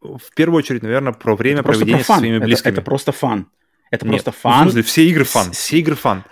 В 0.01 0.35
первую 0.35 0.59
очередь, 0.59 0.83
наверное, 0.83 1.13
про 1.13 1.37
время 1.37 1.61
это 1.61 1.69
проведения 1.69 2.03
со 2.03 2.17
своими 2.17 2.39
близкими. 2.39 2.73
Это, 2.73 2.81
это 2.81 2.85
просто 2.85 3.13
фан. 3.13 3.51
Это 3.91 4.07
Нет, 4.07 4.25
просто 4.25 4.33
фан. 4.33 4.53
Ну, 4.53 4.59
в 4.59 4.73
смысле, 4.73 4.83
все 4.83 5.05
игры 5.07 5.25
фан. 5.25 5.53
Все 5.53 5.79
игры 5.79 5.95
фан. 5.95 6.25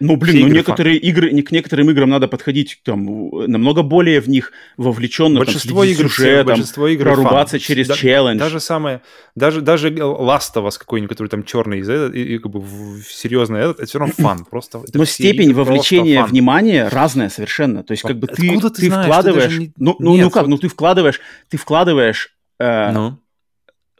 Ну, 0.00 0.16
блин, 0.16 0.48
ну 0.48 0.54
некоторые 0.54 1.00
фан. 1.00 1.08
игры, 1.08 1.42
к 1.42 1.50
некоторым 1.50 1.90
играм 1.90 2.08
надо 2.08 2.28
подходить 2.28 2.80
там 2.84 3.30
намного 3.50 3.82
более 3.82 4.20
в 4.20 4.28
них 4.28 4.52
вовлеченно. 4.76 5.40
Большинство 5.40 5.82
там, 5.82 5.92
игр, 5.92 6.08
сюжетом, 6.08 6.46
большинство 6.46 6.88
игр 6.88 7.04
прорубаться 7.04 7.58
фан. 7.58 7.60
через 7.60 7.88
да, 7.88 7.94
челлендж. 7.94 8.38
Даже 8.38 8.60
самое, 8.60 9.02
даже, 9.34 9.60
даже 9.60 9.90
Last 9.90 10.54
of 10.54 10.66
Us 10.66 10.78
какой-нибудь, 10.78 11.10
который 11.10 11.28
там 11.28 11.44
черный, 11.44 11.80
и, 11.80 12.18
и, 12.18 12.34
и 12.34 12.38
как 12.38 12.52
бы 12.52 12.62
серьезный, 13.08 13.60
этот, 13.60 13.78
это 13.78 13.86
все 13.86 13.98
равно 13.98 14.14
фан. 14.16 14.44
Просто, 14.50 14.82
Но 14.94 15.04
степень 15.04 15.52
вовлечения 15.52 16.24
внимания 16.24 16.88
разная 16.88 17.28
совершенно. 17.28 17.82
То 17.82 17.92
есть 17.92 18.02
как 18.02 18.18
бы 18.18 18.26
ты, 18.28 18.58
ты, 18.58 18.70
ты 18.70 18.86
знаешь, 18.86 19.06
вкладываешь... 19.06 19.52
Ты 19.52 19.58
не... 19.58 19.72
ну, 19.76 19.96
ну, 19.98 20.14
Нет, 20.14 20.24
ну 20.24 20.30
как, 20.30 20.42
вот... 20.42 20.48
ну 20.50 20.58
ты 20.58 20.68
вкладываешь, 20.68 21.20
ты 21.48 21.56
вкладываешь, 21.56 22.36
э, 22.58 22.92
ну, 22.92 23.18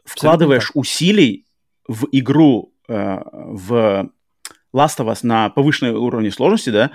вкладываешь 0.05 0.71
усилий 0.73 1.45
в 1.87 2.07
игру, 2.11 2.73
э, 2.87 3.17
в 3.33 4.09
Last 4.73 4.97
of 4.99 5.07
Us 5.07 5.19
на 5.23 5.49
повышенной 5.49 5.91
уровне 5.91 6.31
сложности, 6.31 6.69
да, 6.69 6.91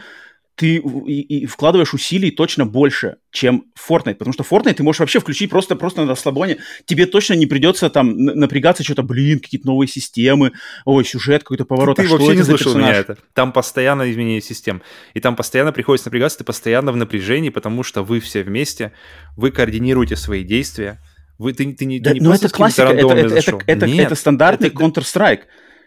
ты 0.56 0.76
и, 0.76 1.20
и 1.20 1.46
вкладываешь 1.46 1.94
усилий 1.94 2.30
точно 2.30 2.64
больше, 2.64 3.16
чем 3.32 3.64
Fortnite, 3.76 4.14
потому 4.14 4.32
что 4.32 4.44
Fortnite 4.44 4.74
ты 4.74 4.82
можешь 4.84 5.00
вообще 5.00 5.18
включить 5.18 5.50
просто, 5.50 5.74
просто 5.74 6.02
на 6.02 6.08
расслабоне, 6.08 6.58
тебе 6.84 7.06
точно 7.06 7.34
не 7.34 7.46
придется 7.46 7.90
там 7.90 8.16
напрягаться, 8.16 8.84
что-то, 8.84 9.02
блин, 9.02 9.40
какие-то 9.40 9.66
новые 9.66 9.88
системы, 9.88 10.52
ой, 10.84 11.04
сюжет 11.04 11.42
какой-то 11.42 11.64
поворот, 11.64 11.96
ты, 11.96 12.02
а 12.02 12.04
ты 12.04 12.10
вообще 12.12 12.26
что 12.26 12.34
не 12.34 12.40
это 12.40 12.48
слышал 12.48 12.78
меня 12.78 12.92
это. 12.92 13.18
Там 13.32 13.52
постоянно 13.52 14.10
изменение 14.10 14.40
систем, 14.40 14.82
и 15.12 15.20
там 15.20 15.34
постоянно 15.34 15.72
приходится 15.72 16.08
напрягаться, 16.08 16.38
ты 16.38 16.44
постоянно 16.44 16.92
в 16.92 16.96
напряжении, 16.96 17.50
потому 17.50 17.82
что 17.82 18.04
вы 18.04 18.20
все 18.20 18.44
вместе, 18.44 18.92
вы 19.36 19.50
координируете 19.50 20.14
свои 20.14 20.44
действия, 20.44 21.00
вы, 21.36 21.52
ты, 21.52 21.72
ты, 21.72 21.84
не, 21.84 21.98
да, 21.98 22.10
ты 22.10 22.20
не 22.20 22.24
ну 22.24 22.32
это 22.32 22.48
классика, 22.48 22.84
это, 22.84 23.06
это, 23.08 23.34
это, 23.34 23.58
это, 23.66 23.86
это 23.86 24.14
стандартный 24.14 24.68
это- 24.68 24.76
Counter-Strike. 24.76 25.40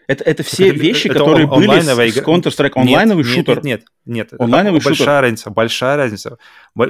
Это, 0.08 0.24
это 0.24 0.42
все 0.42 0.68
это- 0.68 0.76
вещи, 0.78 1.06
это 1.06 1.18
которые 1.18 1.46
были 1.46 1.64
онлайновая 1.66 2.10
с, 2.10 2.14
с. 2.14 2.18
Counter-Strike. 2.18 2.72
Онлайновый 2.74 3.24
нет, 3.24 3.34
шутер. 3.34 3.56
Нет, 3.56 3.64
нет, 3.64 3.82
нет. 4.06 4.32
это 4.32 4.42
Онлайновый 4.42 4.80
большая 4.80 4.94
шутер. 4.96 5.20
разница, 5.20 5.50
большая 5.50 5.96
разница. 5.98 6.38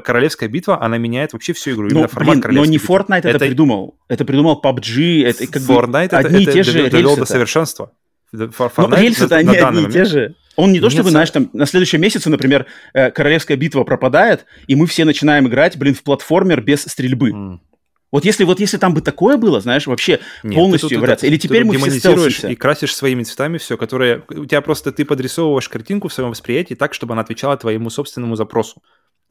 Королевская 0.05 0.49
битва, 0.49 0.81
она 0.83 0.99
меняет 0.99 1.33
вообще 1.33 1.53
всю 1.53 1.73
игру. 1.73 1.89
Ну, 1.91 2.07
формат 2.07 2.39
блин, 2.41 2.55
но 2.55 2.65
не. 2.65 2.79
Fortnite 2.79 3.23
это, 3.29 3.39
придумал. 3.41 3.99
Это 4.09 4.25
придумал 4.25 4.61
PUBG. 4.65 5.25
Это 5.25 5.47
как 5.49 5.63
бы 5.63 5.75
Fortnite 5.75 6.05
это, 6.05 6.19
одни 6.19 6.43
это 6.45 6.51
и 6.51 6.55
те 6.55 6.63
же 6.63 6.73
довел 6.73 6.91
до 6.91 6.99
рельсы-то. 6.99 7.27
совершенства. 7.27 7.93
Но 8.31 8.45
Fortnite 8.45 9.01
рельсы-то 9.01 9.35
на- 9.35 9.37
они 9.37 9.57
одни 9.57 9.83
и 9.85 9.91
те 9.91 10.05
же. 10.05 10.35
Он 10.55 10.73
не 10.73 10.81
то, 10.81 10.91
чтобы, 10.91 11.11
знаешь, 11.11 11.31
там 11.31 11.51
на 11.53 11.67
следующем 11.67 12.01
месяце, 12.01 12.29
например, 12.31 12.67
э, 12.93 13.11
Королевская 13.13 13.57
битва 13.57 13.85
пропадает, 13.85 14.45
и 14.67 14.75
мы 14.75 14.87
все 14.87 15.05
начинаем 15.05 15.47
играть, 15.47 15.77
блин, 15.77 15.95
в 15.95 16.03
платформер 16.03 16.61
без 16.61 16.83
стрельбы. 16.83 17.31
М. 17.31 17.61
Вот 18.11 18.25
если 18.25 18.45
вот 18.45 18.59
если 18.59 18.79
там 18.79 18.95
бы 18.95 19.01
такое 19.03 19.37
было, 19.37 19.61
знаешь, 19.61 19.87
вообще 19.87 20.21
Нет, 20.43 20.55
полностью 20.55 20.89
ты 20.89 20.95
тут- 20.95 21.03
вариация. 21.03 21.21
ты- 21.21 21.27
Или 21.29 21.37
ты 21.37 21.49
теперь 21.49 21.63
тут 21.65 21.73
мы 21.75 21.91
все 21.91 21.99
стелсимся. 21.99 22.49
и 22.49 22.55
красишь 22.55 22.95
своими 22.97 23.23
цветами 23.23 23.59
все, 23.59 23.77
которые... 23.77 24.23
У 24.31 24.47
тебя 24.47 24.61
просто 24.63 24.93
ты 24.93 25.05
подрисовываешь 25.05 25.69
картинку 25.69 26.09
в 26.09 26.13
своем 26.13 26.31
восприятии 26.31 26.75
так, 26.75 26.95
чтобы 26.95 27.13
она 27.13 27.23
отвечала 27.23 27.57
твоему 27.59 27.91
собственному 27.91 28.35
запросу. 28.37 28.83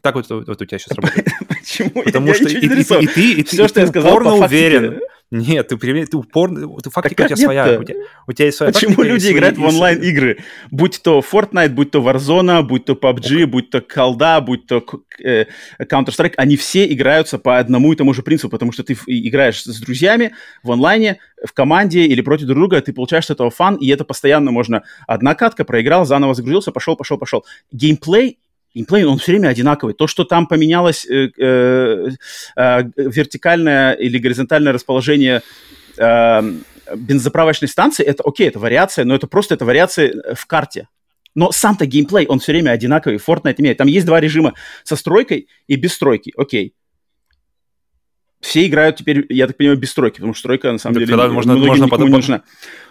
Так 0.02 0.14
вот, 0.16 0.30
вот 0.30 0.48
у 0.62 0.66
тебя 0.66 0.78
сейчас 0.78 0.92
работает. 0.98 1.28
Почему? 1.48 2.04
Потому 2.04 2.28
я 2.28 2.34
что 2.36 2.44
ничего 2.46 2.60
и, 3.00 3.04
и- 3.04 3.04
и 3.04 3.08
ты, 3.08 3.32
и 3.32 3.44
ты, 3.44 3.50
Всё, 3.56 3.66
и 3.66 3.68
что 3.68 3.80
я 3.80 3.86
ты 3.88 3.92
сказал, 3.92 4.12
упорно 4.12 4.36
уверен. 4.36 5.00
Нет, 5.30 5.68
ты, 5.68 5.78
ты 5.78 6.18
упорно... 6.18 6.68
Ты 6.82 6.90
фактика 6.90 7.24
у 7.24 7.28
как 7.28 7.36
тебя 7.38 7.46
своя. 7.46 7.80
У 7.80 7.84
тебя, 7.84 7.96
у 8.28 8.32
тебя 8.32 8.46
есть 8.46 8.58
своя 8.58 8.72
Почему 8.72 8.92
тактика 8.92 9.08
и 9.08 9.12
люди 9.12 9.24
свои- 9.24 9.34
играют 9.34 9.58
в 9.58 9.60
свои- 9.60 9.70
онлайн-игры? 9.74 10.38
Будь 10.72 11.02
то 11.04 11.20
Fortnite, 11.20 11.70
будь 11.70 11.92
то 11.92 12.00
Warzone, 12.00 12.64
будь 12.64 12.86
то 12.86 12.94
PUBG, 12.94 13.46
будь 13.46 13.70
то 13.70 13.82
колда, 13.82 14.40
будь 14.40 14.68
то 14.68 14.82
э, 15.22 15.46
Counter-Strike, 15.82 16.34
они 16.38 16.56
все 16.56 16.86
играются 16.92 17.38
по 17.40 17.58
одному 17.58 17.92
и 17.92 17.98
тому 17.98 18.14
же 18.14 18.24
принципу, 18.24 18.50
потому 18.52 18.72
что 18.72 18.84
ты 18.84 18.94
в- 18.96 19.04
играешь 19.08 19.62
с 19.64 19.80
друзьями 19.82 20.34
в 20.64 20.72
онлайне, 20.72 21.20
в 21.46 21.52
команде 21.52 22.06
или 22.06 22.22
против 22.22 22.46
друг 22.48 22.60
друга, 22.60 22.82
ты 22.82 22.94
получаешь 22.94 23.26
с 23.26 23.30
этого 23.30 23.50
фан, 23.50 23.76
и 23.76 23.88
это 23.90 24.06
постоянно 24.06 24.52
можно. 24.52 24.84
Одна 25.08 25.36
катка, 25.36 25.66
проиграл, 25.66 26.06
заново 26.06 26.36
загрузился, 26.36 26.72
пошел, 26.72 26.96
пошел, 26.96 27.18
пошел. 27.18 27.46
Геймплей 27.74 28.40
Геймплей, 28.74 29.06
он 29.06 29.18
все 29.18 29.32
время 29.32 29.50
одинаковый. 29.50 29.94
То, 29.94 30.08
что 30.08 30.24
там 30.24 30.48
поменялось 30.48 31.06
э, 31.06 31.30
э, 31.38 32.10
э, 32.56 32.84
вертикальное 32.96 33.94
или 33.94 34.18
горизонтальное 34.18 34.74
расположение 34.74 35.42
э, 35.98 36.42
бензоправочной 36.96 37.68
станции, 37.68 38.06
это 38.06 38.24
окей, 38.24 38.48
это 38.48 38.60
вариация, 38.60 39.06
но 39.06 39.16
это 39.16 39.28
просто 39.28 39.56
это 39.56 39.66
вариация 39.66 40.10
э, 40.10 40.36
в 40.36 40.46
карте. 40.46 40.88
Но 41.36 41.52
сам-то 41.52 41.86
геймплей, 41.86 42.26
он 42.28 42.40
все 42.40 42.52
время 42.52 42.72
одинаковый. 42.72 43.20
Fortnite 43.20 43.56
имеет. 43.60 43.78
Там 43.78 43.88
есть 43.88 44.06
два 44.06 44.20
режима 44.20 44.54
со 44.84 44.96
стройкой 44.96 45.48
и 45.68 45.76
без 45.76 45.94
стройки. 45.94 46.34
Окей. 46.36 46.74
Все 48.40 48.68
играют 48.68 48.98
теперь, 48.98 49.26
я 49.30 49.48
так 49.48 49.58
понимаю, 49.58 49.80
без 49.80 49.90
стройки, 49.92 50.16
потому 50.18 50.34
что 50.34 50.42
стройка, 50.42 50.72
на 50.72 50.78
самом 50.78 50.94
Да, 50.96 51.00
деле, 51.00 51.12
тогда 51.18 51.28
можно- 51.30 51.56
можно 51.58 51.88
под- 51.88 52.00
не 52.02 52.10
нужна. 52.10 52.44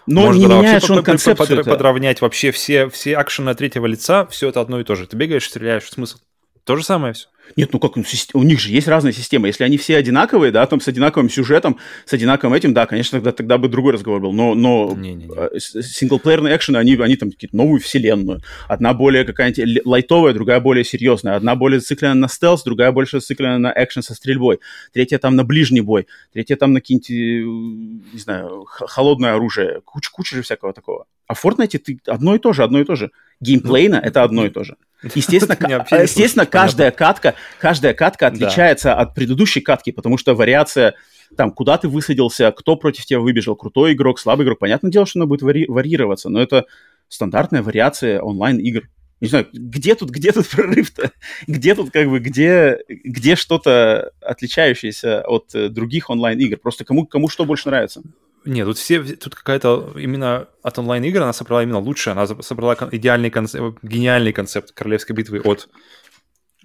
Но 0.06 0.23
Можно 0.23 0.40
не 0.40 0.47
вообще 0.48 0.81
же 0.86 0.93
он 0.93 0.98
под- 0.98 1.06
концепцию. 1.06 1.56
под- 1.59 1.66
подровнять 1.66 2.20
вообще 2.20 2.51
все, 2.51 2.89
все 2.89 3.16
акшены 3.16 3.51
от 3.51 3.59
третьего 3.59 3.86
лица, 3.86 4.27
все 4.27 4.48
это 4.48 4.60
одно 4.60 4.81
и 4.81 4.85
то 4.85 4.94
же. 4.97 5.06
Ты 5.06 5.16
бегаешь, 5.16 5.48
стреляешь, 5.48 5.89
смысл. 5.89 6.18
То 6.64 6.74
же 6.77 6.85
самое 6.85 7.14
все. 7.14 7.28
Нет, 7.55 7.73
ну 7.73 7.78
как, 7.78 7.97
ну, 7.97 8.05
у 8.35 8.43
них 8.43 8.60
же 8.60 8.70
есть 8.70 8.89
разные 8.89 9.12
системы. 9.12 9.47
Если 9.48 9.64
они 9.64 9.78
все 9.78 9.97
одинаковые, 9.97 10.52
да, 10.52 10.66
там 10.66 10.81
с 10.81 10.89
одинаковым 10.89 11.31
сюжетом, 11.31 11.78
с 12.05 12.12
одинаковым 12.12 12.55
этим, 12.55 12.74
да, 12.74 12.86
конечно, 12.86 13.18
тогда, 13.18 13.32
тогда 13.32 13.59
бы 13.59 13.68
другой 13.68 13.93
разговор 13.94 14.20
был. 14.20 14.32
Но, 14.32 14.55
но 14.55 14.94
Не-не-не. 14.97 15.28
э, 15.35 15.59
с- 15.59 15.82
синглплеерные 15.82 16.56
экшены, 16.56 16.77
они, 16.78 16.97
они 16.97 17.16
там 17.16 17.31
какие-то 17.31 17.56
новую 17.56 17.81
вселенную. 17.81 18.40
Одна 18.68 18.93
более 18.94 19.24
какая-нибудь 19.24 19.86
лайтовая, 19.86 20.32
другая 20.35 20.60
более 20.60 20.85
серьезная. 20.85 21.36
Одна 21.36 21.55
более 21.55 21.81
зациклена 21.81 22.14
на 22.14 22.28
стелс, 22.28 22.62
другая 22.64 22.93
больше 22.93 23.20
зациклена 23.20 23.59
на 23.59 23.73
экшен 23.74 24.02
со 24.02 24.14
стрельбой. 24.14 24.59
Третья 24.93 25.18
там 25.18 25.36
на 25.36 25.44
ближний 25.44 25.81
бой. 25.81 26.06
Третья 26.32 26.56
там 26.56 26.73
на 26.73 26.81
какие-нибудь, 26.81 27.10
э, 27.10 28.12
не 28.12 28.18
знаю, 28.18 28.64
холодное 28.66 29.35
оружие. 29.35 29.81
Куча, 29.85 30.10
куча 30.12 30.36
же 30.36 30.43
всякого 30.43 30.73
такого. 30.73 31.06
А 31.27 31.35
в 31.35 31.44
Fortnite 31.44 31.78
ты 31.78 31.98
одно 32.07 32.35
и 32.35 32.39
то 32.39 32.53
же, 32.53 32.62
одно 32.62 32.81
и 32.81 32.85
то 32.85 32.94
же. 32.94 33.11
Геймплейно 33.40 33.97
это 33.97 34.23
одно 34.23 34.47
и 34.47 34.51
то 34.51 34.65
же. 34.65 34.77
Естественно, 35.15 35.57
естественно 36.03 36.47
каждая 36.47 36.90
катка, 36.90 37.35
каждая 37.61 37.93
катка 37.94 38.28
отличается 38.28 38.94
от 38.94 39.15
предыдущей 39.15 39.61
катки, 39.61 39.93
потому 39.93 40.16
что 40.16 40.35
вариация 40.35 40.94
там, 41.36 41.53
куда 41.53 41.77
ты 41.77 41.89
высадился, 41.89 42.51
кто 42.53 42.77
против 42.77 43.05
тебя 43.05 43.20
выбежал, 43.20 43.57
крутой 43.57 43.93
игрок, 43.93 44.19
слабый 44.19 44.47
игрок. 44.47 44.59
Понятное 44.59 44.90
дело, 44.90 45.07
что 45.07 45.19
она 45.19 45.27
будет 45.27 45.43
вари- 45.43 45.66
варьироваться, 45.69 46.28
но 46.28 46.40
это 46.40 46.66
стандартная 47.09 47.62
вариация 47.62 48.20
онлайн-игр. 48.20 48.89
Не 49.20 49.28
знаю, 49.28 49.48
где 49.53 49.94
тут, 49.94 50.11
где 50.11 50.32
тут 50.32 50.48
прорыв-то? 50.51 51.11
Где 51.47 51.74
тут, 51.74 51.90
как 51.90 52.09
бы, 52.09 52.20
где, 52.20 52.78
где 52.89 53.35
что-то 53.36 54.12
отличающееся 54.20 55.23
от 55.23 55.55
э, 55.55 55.69
других 55.69 56.11
онлайн-игр? 56.11 56.59
Просто 56.59 56.85
кому, 56.85 57.07
кому 57.07 57.28
что 57.28 57.44
больше 57.44 57.69
нравится? 57.69 58.03
Нет, 58.47 58.66
тут 58.66 58.78
все, 58.78 59.02
тут 59.02 59.35
какая-то 59.35 59.93
именно 59.97 60.48
от 60.62 60.78
онлайн-игр 60.78 61.20
она 61.20 61.32
собрала 61.32 61.64
именно 61.64 61.81
лучшее. 61.81 62.12
Она 62.12 62.27
собрала 62.27 62.77
идеальный 62.93 63.31
концепт, 63.31 63.78
гениальный 63.82 64.32
концепт 64.32 64.73
королевской 64.73 65.16
битвы 65.16 65.40
от 65.40 65.68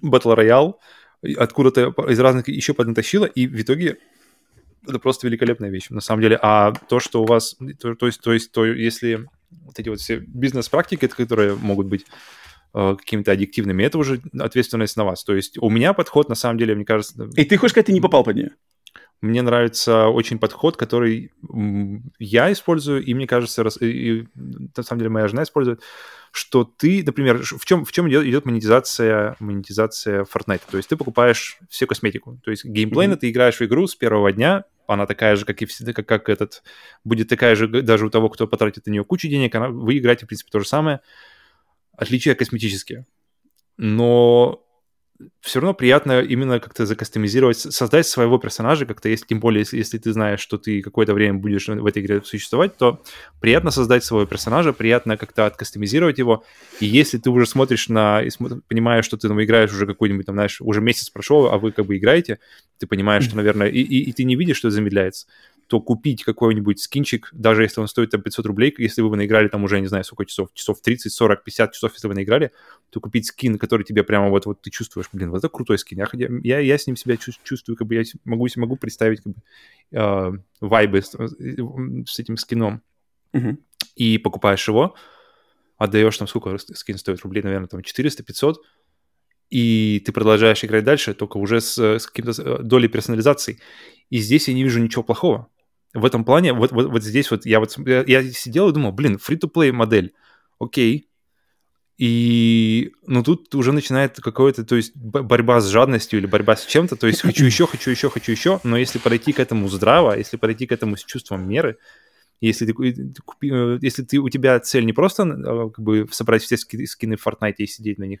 Battle 0.02 0.36
Royale, 0.36 0.74
откуда-то 1.36 1.92
из 2.08 2.20
разных 2.20 2.48
еще 2.48 2.72
поднатащила, 2.72 3.24
и 3.24 3.46
в 3.46 3.60
итоге 3.60 3.98
это 4.86 4.98
просто 4.98 5.26
великолепная 5.26 5.70
вещь, 5.70 5.88
на 5.90 6.00
самом 6.00 6.22
деле. 6.22 6.38
А 6.40 6.72
то, 6.72 7.00
что 7.00 7.22
у 7.22 7.26
вас, 7.26 7.56
то, 7.80 7.94
то 7.94 8.06
есть, 8.06 8.20
то 8.20 8.32
есть, 8.32 8.52
то 8.52 8.64
если 8.64 9.26
вот 9.50 9.78
эти 9.78 9.88
вот 9.88 10.00
все 10.00 10.18
бизнес-практики, 10.18 11.06
которые 11.06 11.54
могут 11.56 11.86
быть 11.86 12.06
э, 12.74 12.96
какими-то 12.96 13.32
аддиктивными, 13.32 13.84
это 13.84 13.98
уже 13.98 14.20
ответственность 14.38 14.96
на 14.96 15.04
вас. 15.04 15.24
То 15.24 15.34
есть 15.34 15.58
у 15.58 15.68
меня 15.68 15.92
подход, 15.92 16.28
на 16.28 16.34
самом 16.34 16.58
деле, 16.58 16.74
мне 16.74 16.84
кажется, 16.84 17.28
И 17.36 17.44
ты 17.44 17.56
хочешь 17.56 17.72
сказать, 17.72 17.86
ты 17.86 17.92
не 17.92 18.00
попал 18.00 18.24
под 18.24 18.36
нее? 18.36 18.50
Мне 19.22 19.40
нравится 19.40 20.08
очень 20.08 20.38
подход, 20.38 20.76
который 20.76 21.30
я 22.18 22.52
использую, 22.52 23.04
и 23.04 23.14
мне 23.14 23.28
кажется, 23.28 23.62
рас- 23.62 23.80
и, 23.80 23.86
и, 23.86 24.28
на 24.34 24.82
самом 24.82 24.98
деле 24.98 25.10
моя 25.10 25.28
жена 25.28 25.44
использует, 25.44 25.80
что 26.32 26.64
ты, 26.64 27.04
например, 27.06 27.40
в 27.42 27.64
чем, 27.64 27.84
в 27.84 27.92
чем 27.92 28.08
идет, 28.08 28.24
идет 28.24 28.44
монетизация, 28.46 29.36
монетизация 29.38 30.24
Fortnite? 30.24 30.62
То 30.68 30.76
есть 30.76 30.88
ты 30.88 30.96
покупаешь 30.96 31.58
все 31.68 31.86
косметику. 31.86 32.40
То 32.44 32.50
есть 32.50 32.64
геймплейно 32.64 33.12
Мгм. 33.12 33.20
ты 33.20 33.30
играешь 33.30 33.60
в 33.60 33.62
игру 33.62 33.86
с 33.86 33.94
первого 33.94 34.32
дня, 34.32 34.64
она 34.88 35.06
такая 35.06 35.36
же, 35.36 35.44
как 35.44 35.62
и 35.62 35.66
всегда, 35.66 35.92
как, 35.92 36.06
как 36.06 36.28
этот, 36.28 36.64
будет 37.04 37.28
такая 37.28 37.54
же 37.54 37.68
даже 37.68 38.06
у 38.06 38.10
того, 38.10 38.28
кто 38.28 38.48
потратит 38.48 38.86
на 38.86 38.90
нее 38.90 39.04
кучу 39.04 39.28
денег, 39.28 39.54
она, 39.54 39.68
вы 39.68 39.98
играете, 39.98 40.24
в 40.24 40.28
принципе, 40.28 40.50
то 40.50 40.58
же 40.58 40.66
самое. 40.66 41.00
Отличия 41.96 42.34
косметические. 42.34 43.06
Но 43.76 44.64
все 45.40 45.60
равно 45.60 45.74
приятно 45.74 46.20
именно 46.20 46.60
как-то 46.60 46.86
закастомизировать, 46.86 47.58
создать 47.58 48.06
своего 48.06 48.38
персонажа 48.38 48.86
как-то, 48.86 49.08
если, 49.08 49.26
тем 49.26 49.40
более, 49.40 49.60
если, 49.60 49.76
если 49.78 49.98
ты 49.98 50.12
знаешь, 50.12 50.40
что 50.40 50.58
ты 50.58 50.82
какое-то 50.82 51.14
время 51.14 51.38
будешь 51.38 51.68
в 51.68 51.86
этой 51.86 52.02
игре 52.02 52.22
существовать, 52.22 52.76
то 52.76 53.02
приятно 53.40 53.70
создать 53.70 54.04
своего 54.04 54.26
персонажа, 54.26 54.72
приятно 54.72 55.16
как-то 55.16 55.46
откастомизировать 55.46 56.18
его, 56.18 56.44
и 56.80 56.86
если 56.86 57.18
ты 57.18 57.30
уже 57.30 57.46
смотришь 57.46 57.88
на, 57.88 58.22
и 58.22 58.28
смо- 58.28 58.60
понимаешь, 58.68 59.04
что 59.04 59.16
ты 59.16 59.28
там 59.28 59.42
играешь 59.42 59.72
уже 59.72 59.86
какой-нибудь, 59.86 60.26
там, 60.26 60.34
знаешь, 60.36 60.60
уже 60.60 60.80
месяц 60.80 61.10
прошел, 61.10 61.46
а 61.46 61.58
вы 61.58 61.72
как 61.72 61.86
бы 61.86 61.96
играете, 61.96 62.38
ты 62.78 62.86
понимаешь, 62.86 63.24
что, 63.24 63.36
наверное, 63.36 63.68
и, 63.68 63.80
и, 63.80 64.10
и 64.10 64.12
ты 64.12 64.24
не 64.24 64.36
видишь, 64.36 64.56
что 64.56 64.70
замедляется, 64.70 65.26
то 65.72 65.80
купить 65.80 66.22
какой-нибудь 66.22 66.80
скинчик, 66.82 67.30
даже 67.32 67.62
если 67.62 67.80
он 67.80 67.88
стоит 67.88 68.10
там 68.10 68.20
500 68.20 68.44
рублей, 68.44 68.74
если 68.76 69.00
вы 69.00 69.16
наиграли 69.16 69.48
там 69.48 69.64
уже, 69.64 69.80
не 69.80 69.86
знаю, 69.86 70.04
сколько 70.04 70.26
часов, 70.26 70.50
часов 70.52 70.82
30, 70.82 71.10
40, 71.10 71.44
50 71.44 71.72
часов, 71.72 71.94
если 71.94 72.08
вы 72.08 72.14
наиграли, 72.14 72.52
то 72.90 73.00
купить 73.00 73.24
скин, 73.24 73.58
который 73.58 73.82
тебе 73.82 74.04
прямо 74.04 74.28
вот, 74.28 74.44
вот 74.44 74.60
ты 74.60 74.68
чувствуешь, 74.68 75.08
блин, 75.14 75.30
вот 75.30 75.38
это 75.38 75.48
крутой 75.48 75.78
скин. 75.78 76.04
Я, 76.12 76.28
я, 76.42 76.58
я 76.58 76.76
с 76.76 76.86
ним 76.86 76.96
себя 76.96 77.14
чувс- 77.14 77.40
чувствую, 77.42 77.78
как 77.78 77.86
бы 77.86 77.94
я 77.94 78.02
могу, 78.26 78.46
могу 78.56 78.76
представить 78.76 79.22
как 79.22 79.32
бы 79.32 79.40
э, 79.92 80.32
вайбы 80.60 81.00
с, 81.00 81.16
с 81.16 82.18
этим 82.18 82.36
скином. 82.36 82.82
Мгм. 83.32 83.58
И 83.96 84.18
покупаешь 84.18 84.68
его, 84.68 84.94
отдаешь 85.78 86.18
там 86.18 86.28
сколько 86.28 86.58
скин 86.58 86.98
стоит 86.98 87.22
рублей, 87.22 87.42
наверное, 87.42 87.68
там 87.68 87.80
400-500, 87.80 88.56
и 89.52 90.02
ты 90.06 90.12
продолжаешь 90.12 90.64
играть 90.64 90.84
дальше, 90.84 91.12
только 91.12 91.36
уже 91.36 91.60
с, 91.60 91.78
с 91.78 92.06
каким-то 92.06 92.42
э, 92.42 92.62
долей 92.62 92.88
персонализации. 92.88 93.58
И 94.08 94.16
здесь 94.16 94.48
я 94.48 94.54
не 94.54 94.62
вижу 94.62 94.80
ничего 94.80 95.02
плохого. 95.02 95.48
В 95.94 96.04
этом 96.04 96.24
плане, 96.24 96.52
вот, 96.52 96.72
вот, 96.72 96.86
вот 96.86 97.02
здесь 97.02 97.30
вот 97.30 97.44
я 97.44 97.60
вот 97.60 97.76
я, 97.86 98.02
я 98.06 98.22
сидел 98.30 98.68
и 98.68 98.72
думал, 98.72 98.92
блин, 98.92 99.16
free-to-play 99.16 99.72
модель, 99.72 100.14
окей. 100.58 101.08
И, 101.98 102.92
ну, 103.06 103.22
тут 103.22 103.54
уже 103.54 103.72
начинает 103.72 104.16
какое-то, 104.18 104.64
то 104.64 104.74
есть 104.74 104.96
борьба 104.96 105.60
с 105.60 105.68
жадностью 105.68 106.18
или 106.18 106.26
борьба 106.26 106.56
с 106.56 106.64
чем-то, 106.64 106.96
то 106.96 107.06
есть 107.06 107.20
хочу 107.20 107.44
еще, 107.44 107.66
хочу 107.66 107.90
еще, 107.90 108.10
хочу 108.10 108.32
еще, 108.32 108.60
но 108.64 108.76
если 108.76 108.98
подойти 108.98 109.32
к 109.32 109.38
этому 109.38 109.68
здраво, 109.68 110.16
если 110.16 110.36
подойти 110.36 110.66
к 110.66 110.72
этому 110.72 110.96
с 110.96 111.04
чувством 111.04 111.48
меры, 111.48 111.76
если 112.40 112.66
ты, 112.66 112.72
купи- 112.72 113.52
э, 113.52 113.78
если 113.82 114.02
ты, 114.02 114.18
у 114.18 114.28
тебя 114.30 114.58
цель 114.58 114.84
не 114.84 114.92
просто 114.92 115.22
э, 115.22 115.70
как 115.70 115.78
бы 115.78 116.08
собрать 116.10 116.42
все 116.42 116.56
ски- 116.56 116.86
скины 116.86 117.16
в 117.16 117.24
Fortnite 117.24 117.54
и 117.58 117.66
сидеть 117.66 117.98
на 117.98 118.04
них, 118.04 118.20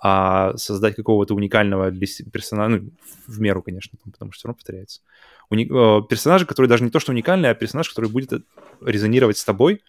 а 0.00 0.56
создать 0.56 0.94
какого-то 0.94 1.34
уникального 1.34 1.90
персонажа, 1.90 2.76
ну, 2.76 2.90
в 3.26 3.40
меру, 3.40 3.62
конечно, 3.62 3.98
потому 4.04 4.32
что 4.32 4.38
все 4.38 4.48
равно 4.48 4.56
повторяется. 4.56 5.00
Уни... 5.50 5.64
Э, 5.64 6.02
персонажа, 6.08 6.46
который 6.46 6.66
даже 6.66 6.84
не 6.84 6.90
то, 6.90 7.00
что 7.00 7.12
уникальный, 7.12 7.50
а 7.50 7.54
персонаж, 7.54 7.88
который 7.88 8.10
будет 8.10 8.32
резонировать 8.80 9.38
с 9.38 9.44
тобой, 9.44 9.82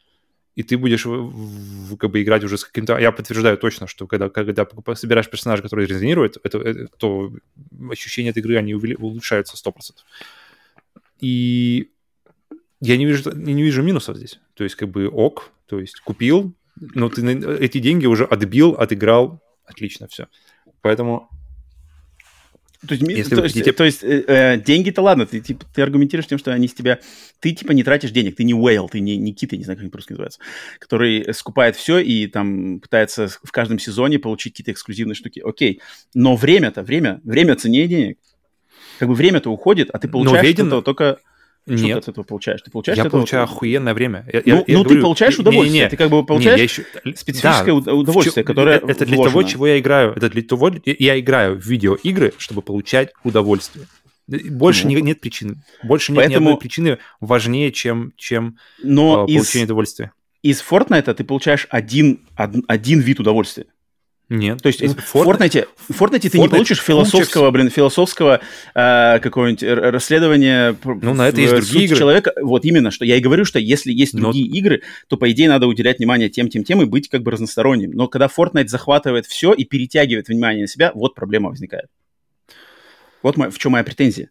и 0.56 0.64
ты 0.64 0.78
будешь 0.78 1.06
в, 1.06 1.12
в, 1.12 1.98
как 1.98 2.12
бы 2.12 2.22
играть 2.22 2.44
уже 2.44 2.58
с 2.58 2.66
каким-то... 2.66 2.98
Я 2.98 3.12
подтверждаю 3.12 3.58
точно, 3.58 3.88
что 3.88 4.08
когда, 4.08 4.30
когда 4.30 4.68
собираешь 4.96 5.30
персонажа, 5.30 5.62
который 5.62 5.86
резонирует, 5.86 6.38
это, 6.44 6.58
это, 6.58 6.88
то 6.98 7.32
ощущения 7.90 8.32
от 8.32 8.38
игры, 8.38 8.58
они 8.58 8.74
улучшаются 8.74 9.56
100%. 9.56 9.74
И 11.22 11.92
я 12.82 12.98
не 12.98 13.06
вижу, 13.06 13.32
не 13.36 13.62
вижу 13.62 13.84
минусов 13.84 14.18
здесь. 14.18 14.40
То 14.56 14.64
есть 14.64 14.76
как 14.76 14.90
бы 14.90 15.08
ок, 15.08 15.52
то 15.68 15.80
есть 15.80 16.00
купил, 16.00 16.54
но 16.80 17.10
ты 17.10 17.22
эти 17.60 17.80
деньги 17.80 18.06
уже 18.06 18.26
отбил, 18.26 18.72
отыграл, 18.72 19.42
отлично 19.70 20.08
все. 20.08 20.28
Поэтому 20.82 21.30
то 22.88 22.94
есть, 22.94 23.06
Если 23.06 23.36
то, 23.36 23.42
хотите... 23.42 23.74
то 23.74 23.84
есть 23.84 24.04
э, 24.04 24.24
э, 24.26 24.58
деньги-то 24.58 25.02
ладно, 25.02 25.26
ты, 25.26 25.42
типа, 25.42 25.66
ты 25.74 25.82
аргументируешь 25.82 26.28
тем, 26.28 26.38
что 26.38 26.54
они 26.54 26.70
с 26.70 26.74
тебя... 26.74 27.00
Ты 27.42 27.52
типа 27.52 27.74
не 27.74 27.84
тратишь 27.84 28.12
денег, 28.12 28.38
ты 28.38 28.46
не 28.46 28.54
whale, 28.54 28.88
ты 28.90 29.02
не, 29.02 29.18
не 29.18 29.34
кит, 29.34 29.52
я 29.52 29.58
не 29.58 29.66
знаю, 29.66 29.76
как 29.76 29.82
они 29.82 29.92
по-русски 29.92 30.14
называются, 30.14 30.40
который 30.80 31.34
скупает 31.34 31.76
все 31.76 32.00
и 32.00 32.28
там 32.28 32.80
пытается 32.80 33.28
в 33.28 33.52
каждом 33.52 33.80
сезоне 33.80 34.18
получить 34.18 34.54
какие-то 34.54 34.72
эксклюзивные 34.72 35.16
штуки. 35.16 35.42
Окей, 35.44 35.82
но 36.14 36.38
время-то, 36.38 36.82
время, 36.82 37.20
время 37.26 37.58
ценнее 37.58 37.88
денег. 37.88 38.18
Как 38.98 39.10
бы 39.10 39.14
время-то 39.14 39.50
уходит, 39.50 39.90
а 39.92 40.00
ты 40.00 40.08
получаешь 40.08 40.46
виден... 40.46 40.82
только 40.82 41.20
что 41.78 41.86
Нет. 41.86 41.96
ты 41.96 42.00
от 42.00 42.08
этого 42.10 42.24
получаешь? 42.24 42.62
Ты 42.62 42.72
получаешь 42.72 42.98
я 42.98 43.06
получаю 43.06 43.44
этого? 43.44 43.56
охуенное 43.56 43.94
время. 43.94 44.26
Я, 44.32 44.42
ну, 44.46 44.64
я, 44.68 44.78
ну 44.78 44.84
говорю, 44.84 45.00
ты 45.00 45.02
получаешь 45.02 45.40
удовольствие. 45.40 45.74
Не, 45.74 45.80
не, 45.86 45.90
ты 45.90 45.98
как 45.98 46.10
бы 46.10 46.26
получаешь 46.26 46.58
не, 46.58 46.64
еще... 46.64 46.84
специфическое 47.16 47.82
да, 47.82 47.94
удовольствие, 47.94 48.44
которое 48.44 48.78
Это 48.80 49.06
для 49.06 49.16
вложено. 49.16 49.42
того, 49.42 49.44
чего 49.44 49.68
я 49.68 49.80
играю. 49.80 50.14
Это 50.16 50.30
для 50.30 50.42
того, 50.42 50.72
я 50.86 51.20
играю 51.20 51.60
в 51.60 51.66
видеоигры, 51.66 52.34
чтобы 52.38 52.62
получать 52.62 53.12
удовольствие. 53.24 53.86
Больше 54.28 54.88
ну. 54.88 54.98
нет 55.00 55.22
причин. 55.22 55.64
Больше 55.84 56.12
нет 56.12 56.18
Поэтому... 56.18 56.40
ни 56.40 56.46
одной 56.50 56.60
причины 56.60 56.98
важнее, 57.20 57.72
чем, 57.72 58.14
чем 58.16 58.58
Но 58.84 59.24
э, 59.24 59.34
получение 59.34 59.64
из... 59.64 59.66
удовольствия. 59.66 60.12
Из 60.42 60.62
Fortnite 60.62 61.14
ты 61.14 61.24
получаешь 61.24 61.68
один, 61.70 62.22
один, 62.36 62.64
один 62.68 63.00
вид 63.00 63.20
удовольствия. 63.20 63.66
Нет. 64.30 64.62
То 64.62 64.68
есть 64.68 64.82
в 64.82 65.16
Fortnite, 65.16 65.68
в 65.90 66.00
Fortnite 66.00 66.20
ты 66.20 66.28
Fortnite, 66.28 66.42
не 66.42 66.48
получишь 66.50 66.82
философского, 66.82 67.50
блин, 67.50 67.70
философского 67.70 68.42
э, 68.76 69.20
какого-нибудь 69.20 69.64
расследования 69.64 70.76
ну, 70.84 71.16
на 71.16 71.30
это 71.30 71.42
есть 71.42 71.54
другие 71.54 71.86
игры. 71.86 71.98
человека. 71.98 72.34
Вот 72.40 72.64
именно, 72.64 72.92
что 72.92 73.06
я 73.06 73.16
и 73.16 73.22
говорю, 73.22 73.44
что 73.44 73.58
если 73.58 73.92
есть 73.92 74.14
Но... 74.14 74.22
другие 74.22 74.46
игры, 74.46 74.84
то, 75.08 75.18
по 75.18 75.32
идее, 75.32 75.50
надо 75.50 75.66
уделять 75.66 75.98
внимание 75.98 76.30
тем, 76.30 76.48
тем, 76.48 76.64
тем 76.64 76.82
и 76.84 76.86
быть 76.86 77.10
как 77.10 77.24
бы 77.24 77.32
разносторонним. 77.32 77.92
Но 77.92 78.08
когда 78.08 78.28
Fortnite 78.28 78.68
захватывает 78.68 79.26
все 79.26 79.52
и 79.54 79.66
перетягивает 79.66 80.28
внимание 80.28 80.62
на 80.62 80.68
себя, 80.68 80.92
вот 80.94 81.16
проблема 81.16 81.50
возникает. 81.50 81.88
Вот 83.24 83.36
мой, 83.36 83.50
в 83.50 83.58
чем 83.58 83.72
моя 83.72 83.84
претензия 83.84 84.30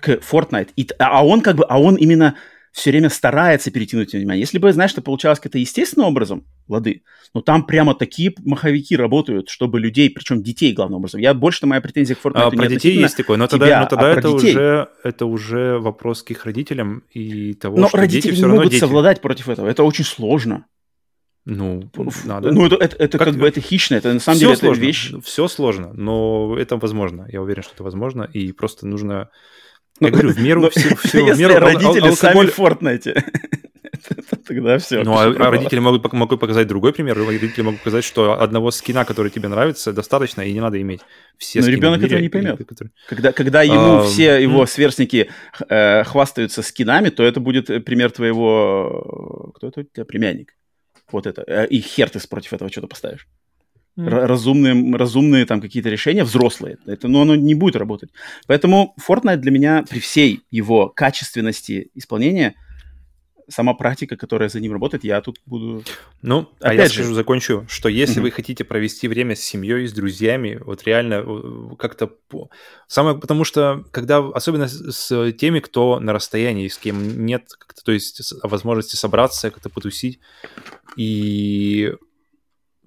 к 0.00 0.08
Fortnite. 0.08 0.70
И, 0.76 0.88
а 0.98 1.24
он 1.24 1.42
как 1.42 1.56
бы, 1.56 1.64
а 1.68 1.78
он 1.78 1.96
именно 1.96 2.36
все 2.72 2.90
время 2.90 3.10
старается 3.10 3.70
перетянуть 3.70 4.12
внимание. 4.12 4.40
Если 4.40 4.58
бы, 4.58 4.72
знаешь, 4.72 4.92
это 4.92 5.02
получалось 5.02 5.40
как-то 5.40 5.58
естественным 5.58 6.08
образом, 6.08 6.46
лады, 6.68 7.02
но 7.34 7.40
там 7.40 7.66
прямо 7.66 7.94
такие 7.94 8.34
маховики 8.44 8.96
работают, 8.96 9.48
чтобы 9.48 9.80
людей, 9.80 10.08
причем 10.10 10.42
детей 10.42 10.72
главным 10.72 10.98
образом. 10.98 11.20
Я 11.20 11.34
больше-то 11.34 11.66
моя 11.66 11.80
претензия 11.80 12.16
к 12.16 12.24
Fortnite 12.24 12.40
а, 12.40 12.50
Про 12.50 12.66
детей 12.66 12.96
есть 12.96 13.16
такое, 13.16 13.36
но 13.38 13.48
тогда, 13.48 13.66
тебя, 13.66 13.80
но 13.80 13.86
тогда 13.86 14.06
а 14.06 14.14
это, 14.14 14.30
уже, 14.30 14.88
это 15.02 15.26
уже 15.26 15.78
вопрос 15.78 16.22
к 16.22 16.30
их 16.30 16.44
родителям 16.44 17.02
и 17.10 17.54
того, 17.54 17.76
но 17.76 17.88
что 17.88 17.96
родители 17.96 18.30
дети 18.30 18.34
все 18.34 18.42
не 18.42 18.42
равно 18.42 18.56
могут 18.56 18.72
дети. 18.72 18.80
совладать 18.80 19.20
против 19.20 19.48
этого. 19.48 19.66
Это 19.66 19.82
очень 19.82 20.04
сложно. 20.04 20.66
Ну, 21.46 21.90
надо. 22.24 22.52
Ну, 22.52 22.66
это, 22.66 22.76
это, 22.76 22.96
это 22.96 23.18
как, 23.18 23.28
как 23.28 23.36
бы 23.38 23.48
это 23.48 23.60
хищно, 23.60 23.94
это 23.94 24.12
на 24.12 24.20
самом 24.20 24.36
все 24.36 24.46
деле 24.46 24.56
сложно, 24.56 24.80
это 24.80 24.86
вещь. 24.86 25.12
Все 25.24 25.48
сложно, 25.48 25.92
но 25.94 26.56
это 26.58 26.76
возможно. 26.76 27.26
Я 27.32 27.40
уверен, 27.42 27.62
что 27.62 27.72
это 27.74 27.82
возможно, 27.82 28.24
и 28.24 28.52
просто 28.52 28.86
нужно 28.86 29.30
я 30.00 30.08
ну, 30.08 30.12
говорю, 30.12 30.30
в 30.30 30.38
меру 30.38 30.70
все, 30.70 30.96
все 30.96 31.26
если 31.26 31.34
в 31.34 31.38
меру 31.38 31.60
родители 31.60 32.08
ал- 32.08 32.16
сами 32.16 32.46
в 32.46 32.58
Fortnite, 32.58 33.22
тогда 34.46 34.78
все. 34.78 35.02
Ну, 35.02 35.16
а, 35.16 35.32
родители 35.50 35.78
могут, 35.78 36.12
могут 36.12 36.40
показать 36.40 36.66
другой 36.66 36.92
пример. 36.92 37.18
Родители 37.18 37.62
могут 37.62 37.80
показать, 37.80 38.04
что 38.04 38.40
одного 38.40 38.70
скина, 38.70 39.04
который 39.04 39.30
тебе 39.30 39.48
нравится, 39.48 39.92
достаточно, 39.92 40.40
и 40.40 40.52
не 40.52 40.60
надо 40.60 40.80
иметь 40.80 41.00
все 41.36 41.60
Но 41.60 41.68
ребенок 41.68 42.02
этого 42.02 42.18
не 42.18 42.28
поймет. 42.28 42.58
Которые... 42.66 42.92
Когда, 43.08 43.32
когда 43.32 43.62
ему 43.62 43.98
а, 43.98 44.02
все 44.04 44.42
его 44.42 44.64
сверстники 44.66 45.30
э, 45.68 46.04
хвастаются 46.04 46.62
скинами, 46.62 47.10
то 47.10 47.22
это 47.22 47.40
будет 47.40 47.66
пример 47.84 48.10
твоего... 48.10 49.52
Кто 49.56 49.68
это 49.68 49.80
у 49.80 49.82
тебя? 49.82 50.04
Племянник. 50.04 50.56
Вот 51.12 51.26
это. 51.26 51.44
Э, 51.46 51.66
и 51.66 51.80
хер 51.80 52.08
ты 52.08 52.26
против 52.26 52.52
этого 52.52 52.70
что-то 52.70 52.86
поставишь 52.86 53.26
разумные, 54.06 54.96
разумные 54.96 55.46
там 55.46 55.60
какие-то 55.60 55.88
решения, 55.88 56.24
взрослые. 56.24 56.78
Это, 56.86 57.08
но 57.08 57.22
оно 57.22 57.36
не 57.36 57.54
будет 57.54 57.76
работать. 57.76 58.10
Поэтому 58.46 58.94
Fortnite 59.06 59.36
для 59.36 59.50
меня 59.50 59.84
при 59.88 59.98
всей 59.98 60.42
его 60.50 60.88
качественности 60.88 61.90
исполнения 61.94 62.54
сама 63.50 63.74
практика, 63.74 64.16
которая 64.16 64.48
за 64.48 64.60
ним 64.60 64.72
работает, 64.72 65.04
я 65.04 65.20
тут 65.20 65.40
буду... 65.44 65.82
Ну, 66.22 66.48
Опять 66.60 66.70
а 66.70 66.74
я 66.74 66.86
же... 66.86 66.94
скажу, 66.94 67.14
закончу, 67.14 67.66
что 67.68 67.88
если 67.88 68.18
mm-hmm. 68.18 68.22
вы 68.22 68.30
хотите 68.30 68.64
провести 68.64 69.08
время 69.08 69.34
с 69.34 69.40
семьей, 69.40 69.86
с 69.86 69.92
друзьями, 69.92 70.60
вот 70.64 70.84
реально 70.84 71.24
э, 71.26 71.76
как-то... 71.78 72.12
Самое, 72.86 73.18
потому 73.18 73.44
что, 73.44 73.84
когда, 73.90 74.18
особенно 74.18 74.68
с 74.68 75.32
теми, 75.32 75.60
кто 75.60 76.00
на 76.00 76.12
расстоянии, 76.12 76.68
с 76.68 76.78
кем 76.78 77.26
нет, 77.26 77.48
то 77.84 77.92
есть 77.92 78.32
возможности 78.42 78.96
собраться, 78.96 79.50
как-то 79.50 79.68
потусить, 79.68 80.20
и 80.96 81.92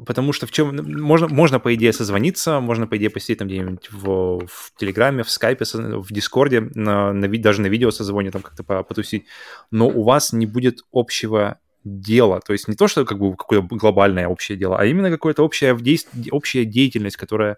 Потому 0.05 0.33
что 0.33 0.47
в 0.47 0.51
чем 0.51 0.75
можно, 1.01 1.27
можно 1.27 1.59
по 1.59 1.73
идее 1.75 1.93
созвониться, 1.93 2.59
можно 2.59 2.87
по 2.87 2.97
идее 2.97 3.11
посидеть 3.11 3.39
там 3.39 3.47
где-нибудь 3.47 3.91
в, 3.91 4.47
в 4.47 4.73
Телеграме, 4.77 5.23
в 5.23 5.29
Скайпе, 5.29 5.65
в 5.65 6.11
Дискорде, 6.11 6.61
на, 6.73 7.13
на, 7.13 7.27
даже 7.37 7.61
на 7.61 7.67
видео 7.67 7.91
созвоне 7.91 8.31
там 8.31 8.41
как-то 8.41 8.63
потусить, 8.63 9.25
но 9.69 9.87
у 9.87 10.03
вас 10.03 10.33
не 10.33 10.47
будет 10.47 10.79
общего 10.91 11.59
дела, 11.83 12.39
то 12.39 12.53
есть 12.53 12.67
не 12.67 12.75
то, 12.75 12.87
что 12.87 13.05
как 13.05 13.19
бы 13.19 13.35
какое-то 13.35 13.67
глобальное 13.75 14.27
общее 14.27 14.57
дело, 14.57 14.79
а 14.79 14.85
именно 14.85 15.11
какое-то 15.11 15.43
общее, 15.43 15.77
общая 16.31 16.65
деятельность, 16.65 17.17
которая, 17.17 17.57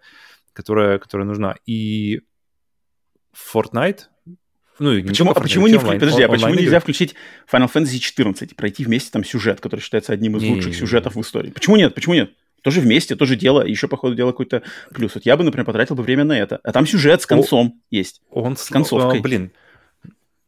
которая, 0.52 1.00
которая 1.00 1.28
нужна. 1.28 1.56
И 1.66 2.22
Fortnite 3.34 4.02
ну, 4.80 5.02
почему, 5.04 5.32
а 5.32 5.34
почему 5.36 5.68
не 5.68 5.76
онлайн, 5.76 6.00
подожди, 6.00 6.24
а 6.24 6.28
почему 6.28 6.54
нельзя 6.54 6.80
включить 6.80 7.16
Final 7.52 7.72
Fantasy 7.72 8.00
14, 8.00 8.56
пройти 8.56 8.84
вместе 8.84 9.10
там 9.12 9.24
сюжет, 9.24 9.62
который 9.62 9.80
считается 9.80 10.14
одним 10.14 10.38
из 10.38 10.44
не, 10.44 10.50
лучших 10.50 10.68
не, 10.68 10.72
не, 10.74 10.80
сюжетов 10.80 11.16
в 11.16 11.22
истории? 11.22 11.52
Почему 11.52 11.76
нет? 11.78 11.94
Почему 11.96 12.14
нет? 12.14 12.32
Тоже 12.62 12.82
вместе, 12.82 13.16
тоже 13.16 13.36
дело, 13.36 13.62
еще, 13.62 13.88
по 13.88 13.96
ходу 13.96 14.16
дела, 14.16 14.32
какой-то 14.32 14.64
плюс. 14.92 15.14
Вот 15.14 15.26
я 15.26 15.38
бы, 15.38 15.44
например, 15.44 15.66
потратил 15.66 15.96
бы 15.96 16.02
время 16.02 16.24
на 16.24 16.38
это. 16.38 16.60
А 16.64 16.72
там 16.72 16.88
сюжет 16.88 17.22
с 17.22 17.28
концом 17.28 17.68
О, 17.68 17.80
есть. 17.92 18.22
Он 18.32 18.58
с 18.58 18.70
концовкой. 18.70 19.20
О, 19.20 19.22
блин, 19.22 19.52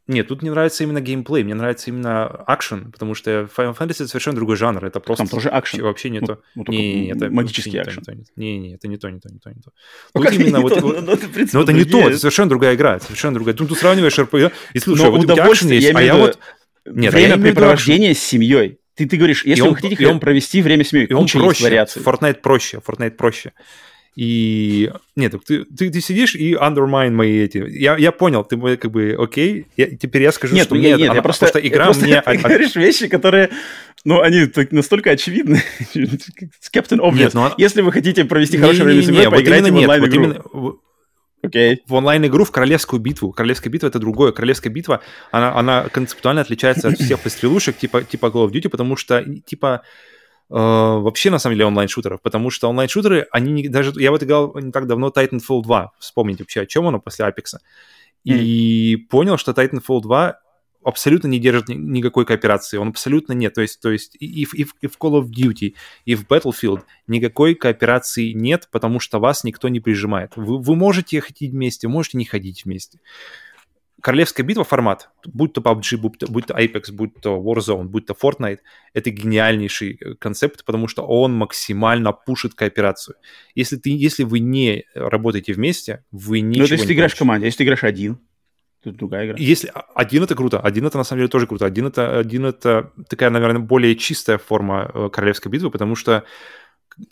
нет, 0.07 0.27
тут 0.27 0.41
мне 0.41 0.51
нравится 0.51 0.83
именно 0.83 1.01
геймплей, 1.01 1.43
мне 1.43 1.53
нравится 1.53 1.89
именно 1.89 2.25
акшен, 2.25 2.91
потому 2.91 3.13
что 3.13 3.49
Final 3.55 3.77
Fantasy 3.77 3.95
это 3.95 4.07
совершенно 4.07 4.37
другой 4.37 4.55
жанр, 4.55 4.85
это 4.85 4.99
просто... 4.99 5.25
Там 5.25 5.29
тоже 5.29 5.49
акшен. 5.49 5.81
Вообще 5.81 6.09
не 6.09 6.21
ну, 6.21 6.27
то. 6.27 6.41
Ну, 6.55 6.63
не, 6.67 7.01
не, 7.01 7.11
это 7.11 7.29
магический 7.29 7.77
акшен. 7.77 8.03
Не, 8.37 8.57
не, 8.57 8.75
это 8.75 8.87
не 8.87 8.97
то, 8.97 9.09
не 9.09 9.19
то, 9.19 9.29
не 9.29 9.39
то, 9.39 9.49
не 9.49 9.61
то. 9.61 9.71
Ну, 10.13 10.21
как 10.21 10.33
именно 10.33 10.61
вот... 10.61 10.73
То? 10.75 10.81
Ну, 10.81 11.11
это, 11.11 11.27
ну, 11.53 11.61
это 11.61 11.73
не 11.73 11.83
то, 11.83 12.07
это 12.07 12.17
совершенно 12.17 12.49
другая 12.49 12.75
игра, 12.75 12.99
совершенно 12.99 13.33
другая. 13.33 13.55
Тут, 13.55 13.77
сравниваешь 13.77 14.17
RPG, 14.17 14.51
и 14.73 14.79
слушай, 14.79 15.09
вот 15.09 15.19
у 15.19 15.23
тебя 15.23 15.45
акшен 15.45 15.69
есть, 15.71 15.93
а 15.93 16.01
я 16.01 16.15
вот... 16.15 16.39
Нет, 16.85 17.13
времяпрепровождение 17.13 18.15
с 18.15 18.19
семьей. 18.19 18.79
Ты, 18.95 19.05
ты 19.07 19.17
говоришь, 19.17 19.45
если 19.45 19.61
вы 19.61 19.75
хотите 19.75 20.07
он, 20.07 20.19
провести 20.19 20.61
время 20.61 20.83
с 20.83 20.89
семьей, 20.89 21.07
и 21.07 21.13
он 21.13 21.27
проще. 21.27 21.65
Fortnite 21.65 22.41
проще, 22.41 22.81
Fortnite 22.85 23.11
проще. 23.11 23.51
И 24.17 24.91
нет, 25.15 25.35
ты, 25.45 25.63
ты, 25.65 25.91
ты 25.91 26.01
сидишь 26.01 26.33
и 26.33 26.55
undermine 26.55 27.11
мои 27.11 27.37
эти. 27.37 27.59
Я, 27.69 27.95
я 27.97 28.11
понял, 28.11 28.43
ты 28.43 28.57
как 28.77 28.89
бы 28.89 29.15
окей. 29.15 29.67
Я, 29.77 29.95
теперь 29.95 30.23
я 30.23 30.31
скажу, 30.31 30.55
нет, 30.55 30.65
что 30.65 30.75
нет, 30.75 30.85
нет, 30.85 30.97
нет, 30.97 31.09
она, 31.09 31.17
я 31.17 31.21
просто, 31.21 31.45
просто 31.45 31.59
игра 31.59 31.85
просто 31.85 32.05
мне. 32.05 32.21
Ты 32.25 32.37
говоришь 32.39 32.75
вещи, 32.75 33.07
которые, 33.09 33.51
ну, 34.05 34.21
они 34.21 34.51
настолько 34.71 35.11
очевидны. 35.11 35.61
Captain 35.93 36.97
Obvious. 36.99 37.13
Нет, 37.13 37.33
ну, 37.35 37.51
Если 37.59 37.81
вы 37.81 37.91
хотите 37.91 38.25
провести 38.25 38.57
хорошее 38.57 38.85
время 38.85 39.03
с 39.03 39.05
семьей, 39.05 39.29
поиграйте 39.29 39.71
в 39.71 39.75
онлайн-игру. 39.75 40.81
Okay. 41.45 41.77
В 41.85 41.93
онлайн-игру, 41.93 42.43
в 42.43 42.51
королевскую 42.51 42.99
битву. 42.99 43.31
Королевская 43.31 43.71
битва— 43.71 43.87
это 43.89 43.99
другое. 43.99 44.31
Королевская 44.31 44.73
битва, 44.73 45.01
она, 45.29 45.55
она 45.55 45.89
концептуально 45.89 46.41
отличается 46.41 46.87
от 46.87 46.97
всех 46.97 47.19
пострелушек 47.23 47.77
типа, 47.77 48.01
типа 48.01 48.25
Call 48.25 48.47
of 48.47 48.51
Duty, 48.51 48.69
потому 48.69 48.97
что, 48.97 49.23
типа, 49.45 49.83
вообще, 50.49 51.29
на 51.29 51.39
самом 51.39 51.55
деле, 51.55 51.65
онлайн-шутеров, 51.65 52.21
потому 52.21 52.49
что 52.49 52.69
онлайн-шутеры, 52.69 53.27
они 53.31 53.51
не, 53.51 53.67
даже... 53.67 53.91
Я 53.95 54.11
вот 54.11 54.23
играл 54.23 54.57
не 54.59 54.71
так 54.71 54.87
давно 54.87 55.09
Titanfall 55.09 55.63
2, 55.63 55.91
вспомните 55.99 56.43
вообще, 56.43 56.61
о 56.61 56.65
чем 56.65 56.87
оно 56.87 56.99
после 56.99 57.25
Apex. 57.25 57.57
И 58.23 58.95
mm. 58.95 59.07
понял, 59.09 59.37
что 59.37 59.51
Titanfall 59.51 60.01
2 60.01 60.39
абсолютно 60.87 61.27
не 61.27 61.39
держит 61.39 61.67
ни, 61.67 61.75
никакой 61.75 62.25
кооперации, 62.25 62.77
он 62.77 62.89
абсолютно 62.89 63.33
нет, 63.33 63.53
то 63.53 63.61
есть, 63.61 63.81
то 63.81 63.91
есть 63.91 64.15
и, 64.19 64.45
в, 64.45 64.53
и, 64.53 64.63
в, 64.63 64.73
и 64.81 64.87
в 64.87 64.97
Call 64.97 65.21
of 65.21 65.25
Duty, 65.25 65.75
и 66.05 66.15
в 66.15 66.25
Battlefield 66.25 66.83
никакой 67.07 67.55
кооперации 67.55 68.31
нет, 68.31 68.69
потому 68.71 69.01
что 69.01 69.19
вас 69.19 69.43
никто 69.43 69.67
не 69.67 69.81
прижимает. 69.81 70.31
Вы, 70.37 70.59
вы 70.59 70.75
можете 70.75 71.19
ходить 71.19 71.51
вместе, 71.51 71.89
можете 71.89 72.17
не 72.17 72.25
ходить 72.25 72.63
вместе. 72.63 72.99
Королевская 74.01 74.45
битва 74.45 74.63
формат, 74.63 75.09
будь 75.25 75.53
то 75.53 75.61
PUBG, 75.61 75.97
будь 75.97 76.19
то, 76.19 76.27
будь 76.27 76.45
то 76.45 76.53
Apex, 76.53 76.91
будь 76.91 77.15
то 77.19 77.37
Warzone, 77.37 77.85
будь 77.85 78.05
то 78.05 78.13
Fortnite, 78.13 78.59
это 78.93 79.09
гениальнейший 79.09 79.97
э, 79.99 80.13
концепт, 80.15 80.63
потому 80.65 80.87
что 80.87 81.03
он 81.03 81.33
максимально 81.33 82.11
пушит 82.11 82.53
кооперацию. 82.53 83.15
Если, 83.55 83.77
ты, 83.77 83.89
если 83.89 84.23
вы 84.23 84.39
не 84.39 84.85
работаете 84.93 85.53
вместе, 85.53 86.03
вы 86.11 86.41
ничего 86.41 86.59
Ну, 86.59 86.65
это 86.65 86.73
если 86.75 86.87
ты 86.87 86.93
играешь 86.93 87.15
в 87.15 87.17
команде, 87.17 87.47
если 87.47 87.57
ты 87.57 87.63
играешь 87.63 87.83
один, 87.83 88.19
тут 88.83 88.97
другая 88.97 89.25
игра. 89.25 89.35
Если 89.37 89.71
один 89.95 90.23
это 90.23 90.35
круто, 90.35 90.59
один 90.59 90.85
это 90.85 90.97
на 90.97 91.03
самом 91.03 91.21
деле 91.21 91.29
тоже 91.29 91.47
круто. 91.47 91.65
Один 91.65 91.87
это, 91.87 92.19
один 92.19 92.45
это 92.45 92.91
такая, 93.09 93.29
наверное, 93.31 93.61
более 93.61 93.95
чистая 93.95 94.37
форма 94.37 94.91
э, 94.93 95.09
королевской 95.11 95.51
битвы, 95.51 95.71
потому 95.71 95.95
что 95.95 96.23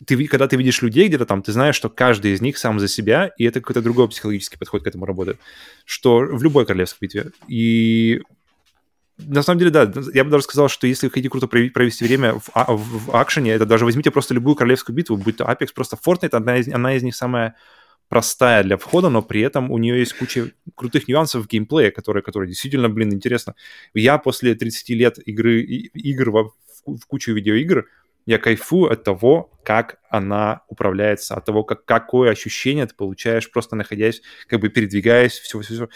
ты, 0.06 0.26
когда 0.26 0.48
ты 0.48 0.56
видишь 0.56 0.82
людей 0.82 1.08
где-то 1.08 1.26
там, 1.26 1.42
ты 1.42 1.52
знаешь, 1.52 1.76
что 1.76 1.88
каждый 1.88 2.32
из 2.32 2.40
них 2.40 2.58
сам 2.58 2.80
за 2.80 2.88
себя, 2.88 3.32
и 3.38 3.44
это 3.44 3.60
какой-то 3.60 3.82
другой 3.82 4.08
психологический 4.08 4.58
подход 4.58 4.82
к 4.82 4.86
этому 4.86 5.06
работает, 5.06 5.38
что 5.84 6.18
в 6.18 6.42
любой 6.42 6.66
королевской 6.66 7.06
битве. 7.06 7.30
И 7.48 8.22
на 9.18 9.42
самом 9.42 9.60
деле, 9.60 9.70
да, 9.70 9.90
я 10.12 10.24
бы 10.24 10.30
даже 10.30 10.44
сказал, 10.44 10.68
что 10.68 10.86
если 10.86 11.06
вы 11.06 11.10
хотите 11.10 11.30
круто 11.30 11.46
провести 11.46 12.04
время 12.04 12.34
в, 12.34 12.50
а, 12.52 12.72
в, 12.72 13.06
в 13.06 13.16
акшене, 13.16 13.52
это 13.52 13.64
даже 13.64 13.84
возьмите 13.84 14.10
просто 14.10 14.34
любую 14.34 14.56
королевскую 14.56 14.94
битву, 14.94 15.16
будь 15.16 15.36
то 15.36 15.44
Apex, 15.44 15.68
просто 15.74 15.96
Fortnite, 15.96 16.36
одна 16.36 16.58
из, 16.58 16.68
одна 16.68 16.94
из 16.94 17.02
них 17.02 17.16
самая 17.16 17.56
простая 18.08 18.62
для 18.62 18.76
входа, 18.76 19.08
но 19.08 19.22
при 19.22 19.40
этом 19.40 19.70
у 19.70 19.78
нее 19.78 19.98
есть 19.98 20.12
куча 20.12 20.52
крутых 20.74 21.08
нюансов 21.08 21.44
в 21.44 21.48
геймплее, 21.48 21.90
которые, 21.90 22.22
которые 22.22 22.48
действительно, 22.48 22.88
блин, 22.88 23.12
интересно. 23.12 23.54
Я 23.94 24.18
после 24.18 24.54
30 24.54 24.90
лет 24.90 25.18
игры, 25.26 25.62
игр 25.62 26.30
в, 26.30 26.52
в 26.86 27.06
кучу 27.06 27.32
видеоигр, 27.32 27.86
я 28.26 28.38
кайфую 28.38 28.92
от 28.92 29.04
того, 29.04 29.50
как 29.64 29.98
она 30.10 30.62
управляется, 30.68 31.34
от 31.36 31.44
того, 31.44 31.64
как, 31.64 31.84
какое 31.84 32.30
ощущение 32.30 32.86
ты 32.86 32.94
получаешь, 32.94 33.50
просто 33.50 33.76
находясь, 33.76 34.20
как 34.48 34.60
бы 34.60 34.68
передвигаясь, 34.68 35.38
все-все-все. 35.38 35.88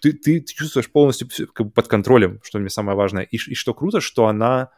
Ты, 0.00 0.12
ты, 0.12 0.40
ты 0.40 0.54
чувствуешь 0.54 0.90
полностью 0.90 1.28
как 1.52 1.66
бы 1.66 1.72
под 1.72 1.88
контролем, 1.88 2.40
что 2.44 2.58
мне 2.58 2.68
самое 2.68 2.96
важное. 2.96 3.24
И, 3.24 3.36
и 3.36 3.54
что 3.54 3.74
круто, 3.74 4.00
что 4.00 4.26
она 4.26 4.70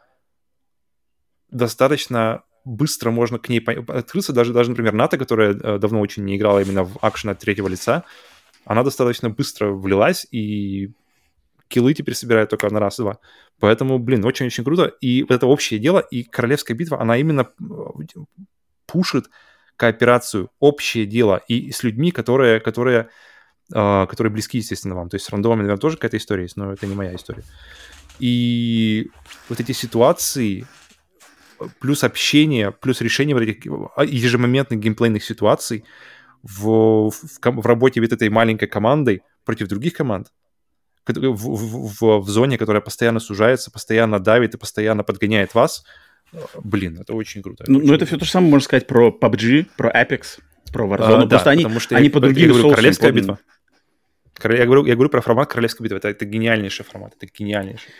достаточно 1.49 2.43
быстро 2.63 3.11
можно 3.11 3.39
к 3.39 3.49
ней 3.49 3.59
открыться. 3.59 4.33
Даже, 4.33 4.53
даже 4.53 4.69
например, 4.69 4.93
НАТО, 4.93 5.17
которая 5.17 5.53
э, 5.53 5.77
давно 5.77 5.99
очень 5.99 6.23
не 6.23 6.37
играла 6.37 6.59
именно 6.59 6.85
в 6.85 6.97
акшен 7.01 7.29
от 7.29 7.39
третьего 7.39 7.67
лица, 7.67 8.05
она 8.63 8.83
достаточно 8.83 9.29
быстро 9.29 9.71
влилась, 9.71 10.25
и 10.31 10.93
киллы 11.71 11.93
теперь 11.93 12.15
собирают 12.15 12.49
только 12.49 12.69
на 12.69 12.79
раз-два. 12.79 13.19
Поэтому, 13.59 13.99
блин, 13.99 14.25
очень-очень 14.25 14.63
круто. 14.63 14.85
И 15.01 15.23
вот 15.23 15.31
это 15.31 15.47
общее 15.47 15.79
дело, 15.79 15.99
и 15.99 16.23
Королевская 16.23 16.75
битва, 16.75 17.01
она 17.01 17.17
именно 17.17 17.41
э, 17.59 17.65
пушит 18.85 19.29
кооперацию, 19.77 20.49
общее 20.59 21.05
дело, 21.05 21.41
и 21.47 21.71
с 21.71 21.83
людьми, 21.83 22.11
которые, 22.11 22.59
которые, 22.59 23.09
э, 23.73 24.05
которые 24.07 24.31
близки, 24.31 24.57
естественно, 24.59 24.95
вам. 24.95 25.09
То 25.09 25.15
есть 25.15 25.25
с 25.25 25.29
рандомами, 25.29 25.61
наверное, 25.61 25.81
тоже 25.81 25.97
какая-то 25.97 26.17
история 26.17 26.43
есть, 26.43 26.57
но 26.57 26.73
это 26.73 26.85
не 26.87 26.95
моя 26.95 27.15
история. 27.15 27.43
И 28.19 29.09
вот 29.49 29.59
эти 29.59 29.71
ситуации, 29.71 30.65
плюс 31.79 32.03
общение, 32.03 32.71
плюс 32.71 33.01
решение 33.01 33.35
вот 33.35 33.43
этих 33.43 33.71
а, 33.95 34.03
ежемоментных 34.03 34.79
геймплейных 34.79 35.23
ситуаций 35.23 35.83
в, 36.43 37.09
в, 37.09 37.11
в 37.41 37.65
работе 37.65 38.01
вот 38.01 38.11
этой 38.11 38.29
маленькой 38.29 38.67
командой 38.67 39.23
против 39.45 39.67
других 39.67 39.93
команд, 39.93 40.27
в, 41.07 41.13
в, 41.13 41.99
в, 41.99 42.19
в 42.21 42.29
зоне, 42.29 42.57
которая 42.57 42.81
постоянно 42.81 43.19
сужается, 43.19 43.71
постоянно 43.71 44.19
давит 44.19 44.53
и 44.53 44.57
постоянно 44.57 45.03
подгоняет 45.03 45.53
вас, 45.53 45.83
блин, 46.63 46.99
это 46.99 47.13
очень 47.13 47.41
круто. 47.41 47.63
Это 47.63 47.71
ну, 47.71 47.79
очень 47.79 47.87
ну, 47.87 47.93
это 47.93 48.05
все 48.05 48.17
то 48.17 48.25
же 48.25 48.31
самое 48.31 48.51
можно 48.51 48.65
сказать 48.65 48.87
про 48.87 49.09
PUBG, 49.09 49.67
про 49.77 49.89
Apex, 49.89 50.39
про 50.71 50.85
Warzone. 50.85 51.23
А, 51.23 51.27
Просто 51.27 51.45
да, 51.45 51.51
они, 51.51 51.79
что 51.79 51.95
они 51.95 52.07
я, 52.07 52.11
по 52.11 52.19
другим 52.19 52.47
я 52.47 52.53
говорю, 52.53 52.69
королевская 52.69 53.11
битва. 53.11 53.39
Я 54.43 54.65
говорю, 54.65 54.85
я 54.85 54.95
говорю 54.95 55.09
про 55.09 55.21
формат 55.21 55.49
королевской 55.49 55.83
битвы. 55.83 55.97
Это, 55.97 56.09
это 56.09 56.25
гениальнейший 56.25 56.85
формат, 56.85 57.13
это 57.19 57.31
гениальнейший. 57.31 57.91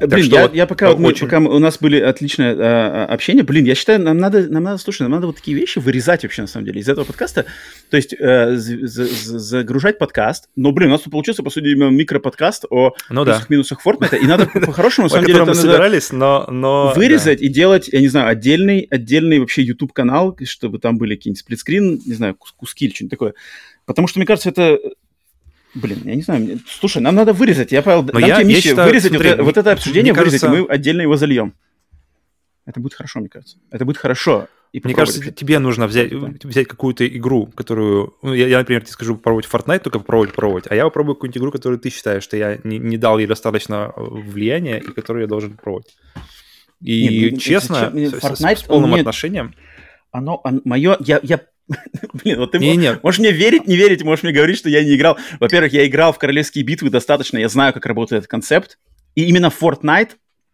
Блин, 0.00 0.24
что 0.24 0.36
я, 0.36 0.42
вот, 0.42 0.54
я 0.54 0.66
пока, 0.66 0.88
вот 0.88 0.98
мы, 0.98 1.08
очень... 1.08 1.26
пока 1.26 1.38
у 1.38 1.58
нас 1.58 1.78
были 1.78 2.00
отличное 2.00 2.54
э, 2.54 3.04
общение, 3.04 3.44
блин, 3.44 3.64
я 3.64 3.74
считаю, 3.74 4.00
нам 4.00 4.18
надо, 4.18 4.48
нам 4.48 4.62
надо, 4.62 4.78
слушай, 4.78 5.02
нам 5.02 5.12
надо 5.12 5.26
вот 5.26 5.36
такие 5.36 5.56
вещи 5.56 5.78
вырезать 5.78 6.22
вообще, 6.22 6.42
на 6.42 6.48
самом 6.48 6.66
деле, 6.66 6.80
из 6.80 6.88
этого 6.88 7.04
подкаста. 7.04 7.46
То 7.90 7.96
есть 7.96 8.14
э, 8.18 8.56
загружать 8.56 9.98
подкаст, 9.98 10.48
но, 10.56 10.72
блин, 10.72 10.88
у 10.88 10.92
нас 10.92 11.02
тут 11.02 11.12
получился, 11.12 11.42
по 11.42 11.50
сути, 11.50 11.74
микроподкаст 11.74 12.64
о 12.70 12.94
ну, 13.10 13.24
да. 13.24 13.42
минусах 13.48 13.84
Fortnite, 13.84 14.18
и 14.18 14.26
надо 14.26 14.46
по-хорошему, 14.66 15.06
на 15.06 15.10
самом 15.10 15.26
деле, 15.26 15.44
мы 15.44 15.54
собирались, 15.54 16.12
но, 16.12 16.46
но... 16.48 16.92
Вырезать 16.94 17.40
и 17.40 17.48
делать, 17.48 17.88
я 17.88 18.00
не 18.00 18.08
знаю, 18.08 18.28
отдельный, 18.28 18.86
отдельный 18.90 19.38
вообще 19.38 19.62
YouTube-канал, 19.62 20.36
чтобы 20.44 20.78
там 20.78 20.98
были 20.98 21.16
какие-нибудь 21.16 21.40
сплитскрин, 21.40 22.00
не 22.04 22.14
знаю, 22.14 22.34
куски 22.34 22.86
или 22.86 22.94
что-нибудь 22.94 23.10
такое. 23.10 23.34
Потому 23.84 24.06
что, 24.08 24.18
мне 24.18 24.26
кажется, 24.26 24.50
это 24.50 24.78
Блин, 25.74 26.00
я 26.04 26.14
не 26.14 26.22
знаю. 26.22 26.60
Слушай, 26.66 27.02
нам 27.02 27.14
надо 27.14 27.32
вырезать. 27.32 27.72
Я, 27.72 27.82
Павел, 27.82 28.02
дам 28.02 28.18
я, 28.20 28.36
тебе 28.36 28.46
миссию 28.46 28.70
считаю, 28.70 28.88
вырезать 28.88 29.10
смотри, 29.10 29.30
вот, 29.30 29.40
вот 29.40 29.56
это 29.56 29.72
обсуждение, 29.72 30.12
вырезать, 30.12 30.40
кажется... 30.40 30.60
и 30.60 30.62
мы 30.62 30.68
отдельно 30.68 31.02
его 31.02 31.16
зальем. 31.16 31.54
Это 32.66 32.80
будет 32.80 32.94
хорошо, 32.94 33.20
мне 33.20 33.28
кажется. 33.28 33.58
Это 33.70 33.84
будет 33.84 33.98
хорошо. 33.98 34.48
И 34.72 34.82
Мне 34.84 34.94
кажется, 34.94 35.20
решить. 35.20 35.36
тебе 35.36 35.58
нужно 35.58 35.86
взять, 35.86 36.12
взять 36.12 36.68
какую-то 36.68 37.06
игру, 37.06 37.46
которую... 37.46 38.14
Ну, 38.20 38.34
я, 38.34 38.46
я, 38.46 38.58
например, 38.58 38.82
тебе 38.82 38.92
скажу 38.92 39.16
попробовать 39.16 39.46
Fortnite, 39.46 39.78
только 39.78 39.98
попробовать, 39.98 40.30
попробовать. 40.30 40.64
А 40.68 40.74
я 40.74 40.84
попробую 40.84 41.14
какую-нибудь 41.14 41.38
игру, 41.38 41.50
которую 41.50 41.78
ты 41.78 41.88
считаешь, 41.88 42.22
что 42.22 42.36
я 42.36 42.58
не, 42.64 42.78
не 42.78 42.98
дал 42.98 43.18
ей 43.18 43.26
достаточно 43.26 43.92
э, 43.96 44.00
влияния, 44.00 44.78
и 44.78 44.92
которую 44.92 45.22
я 45.22 45.26
должен 45.26 45.52
попробовать. 45.52 45.96
И 46.82 47.30
Нет, 47.30 47.40
честно, 47.40 47.90
Fortnite, 47.94 48.56
с, 48.56 48.60
с 48.60 48.62
полным 48.64 48.90
мне... 48.90 49.00
отношением... 49.00 49.54
Оно, 50.10 50.40
оно 50.44 50.60
мое... 50.64 50.96
Я, 51.00 51.20
я 51.22 51.40
Блин, 52.12 52.38
вот 52.38 52.52
ты 52.52 52.58
не, 52.58 52.76
не. 52.76 52.98
можешь 53.02 53.20
мне 53.20 53.32
верить, 53.32 53.66
не 53.66 53.76
верить, 53.76 54.02
можешь 54.02 54.22
мне 54.22 54.32
говорить, 54.32 54.58
что 54.58 54.68
я 54.68 54.82
не 54.82 54.94
играл. 54.96 55.18
Во-первых, 55.38 55.72
я 55.72 55.86
играл 55.86 56.12
в 56.12 56.18
королевские 56.18 56.64
битвы 56.64 56.90
достаточно, 56.90 57.38
я 57.38 57.48
знаю, 57.48 57.72
как 57.72 57.86
работает 57.86 58.20
этот 58.20 58.30
концепт. 58.30 58.78
И 59.14 59.24
именно 59.24 59.46
Fortnite 59.46 60.12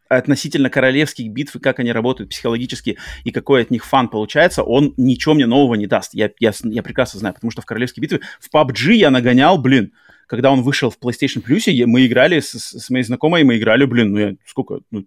относительно 0.09 0.71
королевских 0.71 1.31
битв 1.31 1.57
и 1.57 1.59
как 1.59 1.79
они 1.79 1.93
работают 1.93 2.31
психологически 2.31 2.99
и 3.25 3.31
какой 3.31 3.63
от 3.63 3.71
них 3.71 3.85
фан 3.85 4.09
получается, 4.09 4.63
он 4.63 4.95
ничего 4.97 5.35
мне 5.35 5.47
нового 5.47 5.75
не 5.75 5.87
даст. 5.87 6.15
Я, 6.15 6.31
я, 6.41 6.53
я 6.65 6.83
прекрасно 6.83 7.21
знаю, 7.21 7.35
потому 7.35 7.51
что 7.51 7.63
в 7.63 7.67
королевские 7.67 8.03
битвы 8.03 8.21
в 8.41 8.55
PUBG 8.55 8.95
я 8.95 9.11
нагонял, 9.11 9.59
блин, 9.59 9.93
когда 10.27 10.51
он 10.51 10.63
вышел 10.63 10.91
в 10.91 10.99
PlayStation 10.99 11.43
Plus, 11.45 11.87
мы 11.87 12.07
играли 12.07 12.41
с, 12.41 12.53
с 12.53 12.91
моей 12.91 13.05
знакомой, 13.05 13.45
мы 13.45 13.57
играли, 13.57 13.85
блин, 13.85 14.13
ну 14.13 14.19
я 14.19 14.35
сколько, 14.47 14.81
ну, 14.91 15.07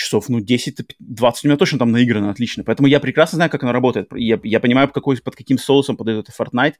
часов, 0.00 0.28
ну, 0.28 0.40
10-20 0.40 0.84
у 1.00 1.46
меня 1.46 1.56
точно 1.56 1.78
там 1.78 1.92
наиграно 1.92 2.30
отлично. 2.30 2.64
Поэтому 2.64 2.88
я 2.88 3.00
прекрасно 3.00 3.36
знаю, 3.36 3.50
как 3.50 3.62
оно 3.62 3.72
работает. 3.72 4.08
Я, 4.14 4.38
я 4.42 4.60
понимаю, 4.60 4.88
какой, 4.88 5.16
под 5.18 5.36
каким 5.36 5.58
соусом 5.58 5.96
подает 5.96 6.28
это 6.28 6.32
Fortnite. 6.42 6.74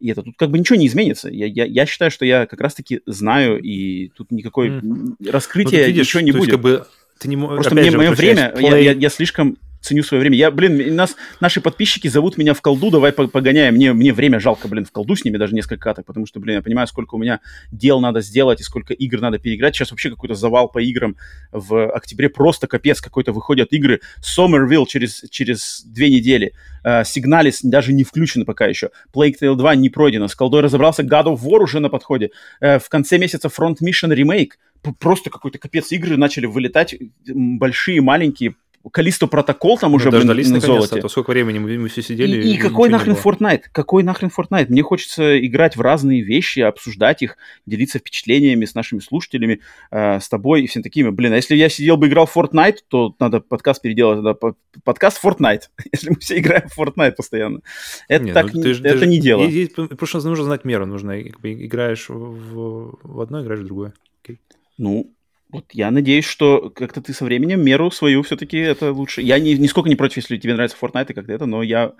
И 0.00 0.10
это 0.10 0.22
тут 0.22 0.36
как 0.36 0.50
бы 0.50 0.58
ничего 0.58 0.76
не 0.76 0.88
изменится. 0.88 1.28
Я, 1.28 1.46
я, 1.46 1.64
я 1.64 1.86
считаю, 1.86 2.10
что 2.10 2.24
я 2.24 2.46
как 2.46 2.60
раз-таки 2.60 3.00
знаю, 3.06 3.60
и 3.60 4.08
тут 4.08 4.32
никакой 4.32 4.70
mm. 4.70 5.30
раскрытия 5.30 5.82
ну, 5.82 5.86
видишь, 5.86 6.06
ничего 6.06 6.22
не 6.22 6.32
будет. 6.32 6.50
Как 6.50 6.60
бы 6.60 6.86
ты 7.18 7.28
не, 7.28 7.36
Просто 7.36 7.74
мне 7.74 7.90
же, 7.90 7.98
мое 7.98 8.10
время, 8.10 8.52
я, 8.58 8.76
я, 8.76 8.92
я 8.92 9.08
слишком 9.08 9.56
ценю 9.82 10.02
свое 10.02 10.20
время. 10.20 10.36
Я, 10.36 10.50
блин, 10.50 10.94
нас, 10.94 11.16
наши 11.40 11.60
подписчики 11.60 12.08
зовут 12.08 12.38
меня 12.38 12.54
в 12.54 12.62
колду, 12.62 12.90
давай 12.90 13.12
погоняем. 13.12 13.74
Мне, 13.74 13.92
мне 13.92 14.12
время 14.12 14.40
жалко, 14.40 14.68
блин, 14.68 14.84
в 14.84 14.92
колду 14.92 15.16
с 15.16 15.24
ними 15.24 15.36
даже 15.36 15.54
несколько 15.54 15.82
каток, 15.82 16.06
потому 16.06 16.26
что, 16.26 16.40
блин, 16.40 16.56
я 16.56 16.62
понимаю, 16.62 16.86
сколько 16.86 17.16
у 17.16 17.18
меня 17.18 17.40
дел 17.70 18.00
надо 18.00 18.20
сделать 18.20 18.60
и 18.60 18.62
сколько 18.62 18.94
игр 18.94 19.20
надо 19.20 19.38
переиграть. 19.38 19.74
Сейчас 19.74 19.90
вообще 19.90 20.10
какой-то 20.10 20.34
завал 20.34 20.68
по 20.68 20.80
играм 20.80 21.16
в 21.50 21.90
октябре. 21.90 22.28
Просто 22.28 22.66
капец 22.66 23.00
какой-то 23.00 23.32
выходят 23.32 23.72
игры. 23.72 24.00
Somerville 24.20 24.86
через, 24.86 25.24
через 25.30 25.82
две 25.84 26.10
недели. 26.10 26.54
Uh, 26.84 27.02
Signalis 27.02 27.58
даже 27.62 27.92
не 27.92 28.04
включено 28.04 28.44
пока 28.44 28.66
еще. 28.66 28.90
Plague 29.14 29.34
Tale 29.40 29.54
2 29.54 29.74
не 29.76 29.90
пройдено. 29.90 30.28
С 30.28 30.34
колдой 30.34 30.62
разобрался. 30.62 31.02
God 31.02 31.26
of 31.26 31.40
War 31.42 31.60
уже 31.62 31.80
на 31.80 31.88
подходе. 31.88 32.30
Uh, 32.60 32.78
в 32.78 32.88
конце 32.88 33.18
месяца 33.18 33.48
Front 33.48 33.76
Mission 33.82 34.14
Remake 34.14 34.52
просто 34.98 35.30
какой-то 35.30 35.58
капец 35.58 35.92
игры 35.92 36.16
начали 36.16 36.46
вылетать 36.46 36.94
большие, 37.26 38.00
маленькие, 38.00 38.54
Калисто 38.90 39.26
протокол 39.26 39.78
там 39.78 39.94
уже, 39.94 40.06
ну, 40.06 40.10
блин, 40.12 40.26
дождались, 40.26 40.50
на 40.50 40.60
золоте. 40.60 40.98
А 40.98 41.02
то 41.02 41.08
сколько 41.08 41.30
времени 41.30 41.58
мы, 41.58 41.78
мы 41.78 41.88
все 41.88 42.02
сидели. 42.02 42.42
И, 42.42 42.54
и 42.54 42.58
какой 42.58 42.88
нахрен 42.88 43.14
Fortnite? 43.14 43.62
Какой 43.70 44.02
нахрен 44.02 44.30
Fortnite? 44.36 44.66
Мне 44.68 44.82
хочется 44.82 45.38
играть 45.44 45.76
в 45.76 45.80
разные 45.80 46.22
вещи, 46.22 46.60
обсуждать 46.60 47.22
их, 47.22 47.36
делиться 47.66 47.98
впечатлениями 47.98 48.64
с 48.64 48.74
нашими 48.74 48.98
слушателями, 48.98 49.60
э, 49.90 50.18
с 50.20 50.28
тобой 50.28 50.62
и 50.62 50.66
всем 50.66 50.82
такими. 50.82 51.10
Блин, 51.10 51.32
а 51.32 51.36
если 51.36 51.54
я 51.54 51.68
сидел 51.68 51.96
бы 51.96 52.08
играл 52.08 52.26
в 52.26 52.36
Fortnite, 52.36 52.78
то 52.88 53.14
надо 53.20 53.40
подкаст 53.40 53.82
переделать. 53.82 54.20
Надо 54.20 54.54
подкаст 54.84 55.22
Fortnite. 55.24 55.62
если 55.92 56.10
мы 56.10 56.16
все 56.16 56.38
играем 56.38 56.68
в 56.68 56.78
Fortnite 56.78 57.12
постоянно. 57.12 57.60
Это, 58.08 58.24
не, 58.24 58.32
так, 58.32 58.52
ну, 58.52 58.62
ты, 58.62 58.70
это 58.70 59.00
ты, 59.00 59.06
не 59.06 59.20
дело. 59.20 59.46
Потому 59.74 60.06
что 60.06 60.28
нужно 60.28 60.44
знать 60.44 60.64
меру. 60.64 60.86
Нужно, 60.86 61.20
играешь 61.20 62.08
в, 62.08 62.98
в 63.02 63.20
одно, 63.20 63.42
играешь 63.42 63.60
в 63.60 63.66
другое. 63.66 63.92
Okay. 64.24 64.38
Ну, 64.78 65.12
вот 65.52 65.66
я 65.74 65.90
надеюсь, 65.90 66.24
что 66.24 66.70
как-то 66.70 67.02
ты 67.02 67.12
со 67.12 67.26
временем 67.26 67.62
меру 67.62 67.90
свою 67.90 68.22
все-таки 68.22 68.56
это 68.56 68.90
лучше. 68.90 69.20
Я 69.20 69.38
не, 69.38 69.52
нисколько 69.58 69.90
не 69.90 69.96
против, 69.96 70.16
если 70.16 70.38
тебе 70.38 70.54
нравится 70.54 70.78
Fortnite 70.80 71.10
и 71.10 71.14
как-то 71.14 71.32
это, 71.32 71.44
но 71.44 71.62
я... 71.62 71.92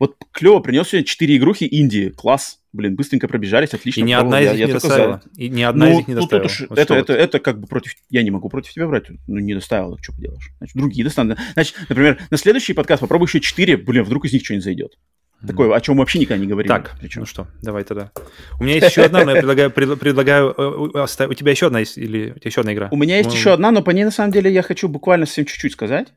Вот 0.00 0.16
клево 0.32 0.58
принес 0.58 0.88
сегодня 0.88 1.06
4 1.06 1.36
игрухи 1.36 1.64
Индии. 1.64 2.08
Класс. 2.10 2.58
Блин, 2.72 2.96
быстренько 2.96 3.28
пробежались, 3.28 3.74
отлично. 3.74 4.00
И 4.00 4.02
ни 4.02 4.12
одна 4.12 4.40
из 4.40 4.52
них 4.52 4.66
не 4.66 4.72
доставила. 4.72 5.22
И 5.36 5.48
ни 5.48 5.62
одна 5.62 5.86
ну, 5.86 5.92
из 5.92 5.96
них 5.98 6.08
не 6.08 6.14
доставила. 6.14 6.48
Ну, 6.48 6.66
вот 6.68 6.78
это, 6.78 6.94
это, 6.94 7.12
это 7.12 7.38
как 7.38 7.60
бы 7.60 7.68
против... 7.68 7.94
Я 8.08 8.24
не 8.24 8.32
могу 8.32 8.48
против 8.48 8.72
тебя 8.72 8.88
брать. 8.88 9.04
Ну, 9.28 9.38
не 9.38 9.54
доставила, 9.54 9.96
что 10.02 10.12
поделаешь. 10.12 10.50
Значит, 10.58 10.76
другие 10.76 11.04
достанут. 11.04 11.38
Значит, 11.52 11.76
например, 11.88 12.20
на 12.28 12.36
следующий 12.38 12.72
подкаст 12.72 13.02
попробуй 13.02 13.28
еще 13.28 13.40
4, 13.40 13.76
блин, 13.76 14.02
вдруг 14.02 14.24
из 14.24 14.32
них 14.32 14.44
что-нибудь 14.44 14.64
зайдет. 14.64 14.98
Такое, 15.46 15.74
о 15.74 15.80
чем 15.80 15.96
вообще 15.96 16.18
никогда 16.18 16.42
не 16.42 16.46
говорили. 16.46 16.68
Так, 16.68 16.96
причем. 17.00 17.20
ну 17.20 17.26
что, 17.26 17.46
давай 17.62 17.84
тогда. 17.84 18.10
У 18.58 18.64
меня 18.64 18.74
есть 18.74 18.90
еще 18.90 19.04
одна, 19.04 19.24
но 19.24 19.30
я 19.30 19.36
предлагаю, 19.38 19.70
предлагаю 19.70 20.54
э, 20.56 21.00
оставить. 21.00 21.32
У 21.32 21.34
тебя 21.34 21.50
еще 21.50 21.68
одна 21.68 21.80
есть 21.80 21.96
или 21.96 22.32
у 22.32 22.38
тебя 22.38 22.48
еще 22.48 22.60
одна 22.60 22.74
игра? 22.74 22.88
У 22.90 22.96
меня 22.96 23.16
есть 23.16 23.32
еще 23.32 23.52
одна, 23.52 23.70
но 23.70 23.82
по 23.82 23.90
ней 23.90 24.04
на 24.04 24.10
самом 24.10 24.32
деле 24.32 24.52
я 24.52 24.62
хочу 24.62 24.88
буквально 24.88 25.24
совсем 25.24 25.46
чуть-чуть 25.46 25.72
сказать. 25.72 26.08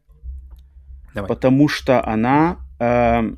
Давай. 1.13 1.29
Потому 1.29 1.69
что 1.69 2.05
она 2.05 2.57
э, 2.79 3.33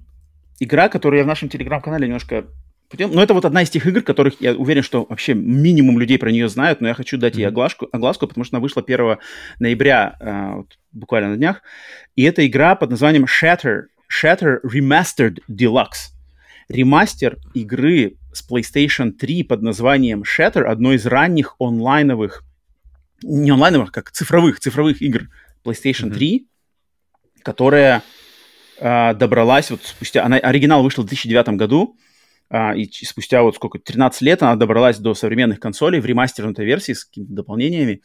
игра, 0.60 0.90
которую 0.90 1.20
я 1.20 1.24
в 1.24 1.28
нашем 1.28 1.50
телеграм-канале 1.50 2.08
немножко 2.08 2.46
но 2.98 3.24
это 3.24 3.34
вот 3.34 3.46
одна 3.46 3.64
из 3.64 3.70
тех 3.70 3.86
игр, 3.88 4.02
которых 4.04 4.36
я 4.40 4.54
уверен, 4.54 4.84
что 4.84 5.06
вообще 5.10 5.34
минимум 5.34 6.00
людей 6.00 6.20
про 6.20 6.32
нее 6.32 6.48
знают, 6.48 6.82
но 6.82 6.88
я 6.88 6.94
хочу 6.94 7.18
дать 7.18 7.34
mm-hmm. 7.34 7.40
ей 7.40 7.48
огласку, 7.48 7.90
огласку, 7.92 8.28
потому 8.28 8.46
что 8.46 8.56
она 8.56 8.62
вышла 8.62 8.84
1 8.86 9.18
ноября, 9.60 10.16
э, 10.20 10.56
вот, 10.58 10.78
буквально 10.92 11.30
на 11.30 11.38
днях. 11.38 11.62
И 12.16 12.24
это 12.24 12.46
игра 12.46 12.76
под 12.76 12.92
названием 12.92 13.26
Shatter, 13.26 13.86
Shatter 14.10 14.60
Remastered 14.64 15.40
Deluxe. 15.50 16.12
Ремастер 16.68 17.38
игры 17.54 18.18
с 18.34 18.48
PlayStation 18.48 19.12
3 19.12 19.44
под 19.44 19.62
названием 19.62 20.24
Shatter, 20.24 20.64
одной 20.64 20.96
из 20.96 21.06
ранних 21.06 21.56
онлайновых, 21.60 22.44
не 23.22 23.52
онлайновых, 23.52 23.92
как 23.92 24.12
цифровых, 24.12 24.60
цифровых 24.60 25.02
игр 25.02 25.30
PlayStation 25.64 26.10
mm-hmm. 26.10 26.16
3, 26.16 26.48
которая 27.44 28.04
э, 28.80 29.14
добралась 29.14 29.70
вот 29.70 29.82
спустя... 29.84 30.26
Она, 30.26 30.38
оригинал 30.38 30.84
вышел 30.84 31.04
в 31.04 31.08
2009 31.08 31.50
году, 31.50 31.98
э, 32.50 32.78
и 32.78 32.92
спустя 33.06 33.44
вот 33.44 33.56
сколько, 33.56 33.80
13 33.80 34.22
лет 34.22 34.42
она 34.42 34.56
добралась 34.56 34.98
до 34.98 35.14
современных 35.14 35.60
консолей 35.60 36.00
в 36.00 36.06
ремастернутой 36.06 36.66
версии 36.66 36.94
с 36.94 37.06
какими-то 37.06 37.34
дополнениями. 37.34 38.02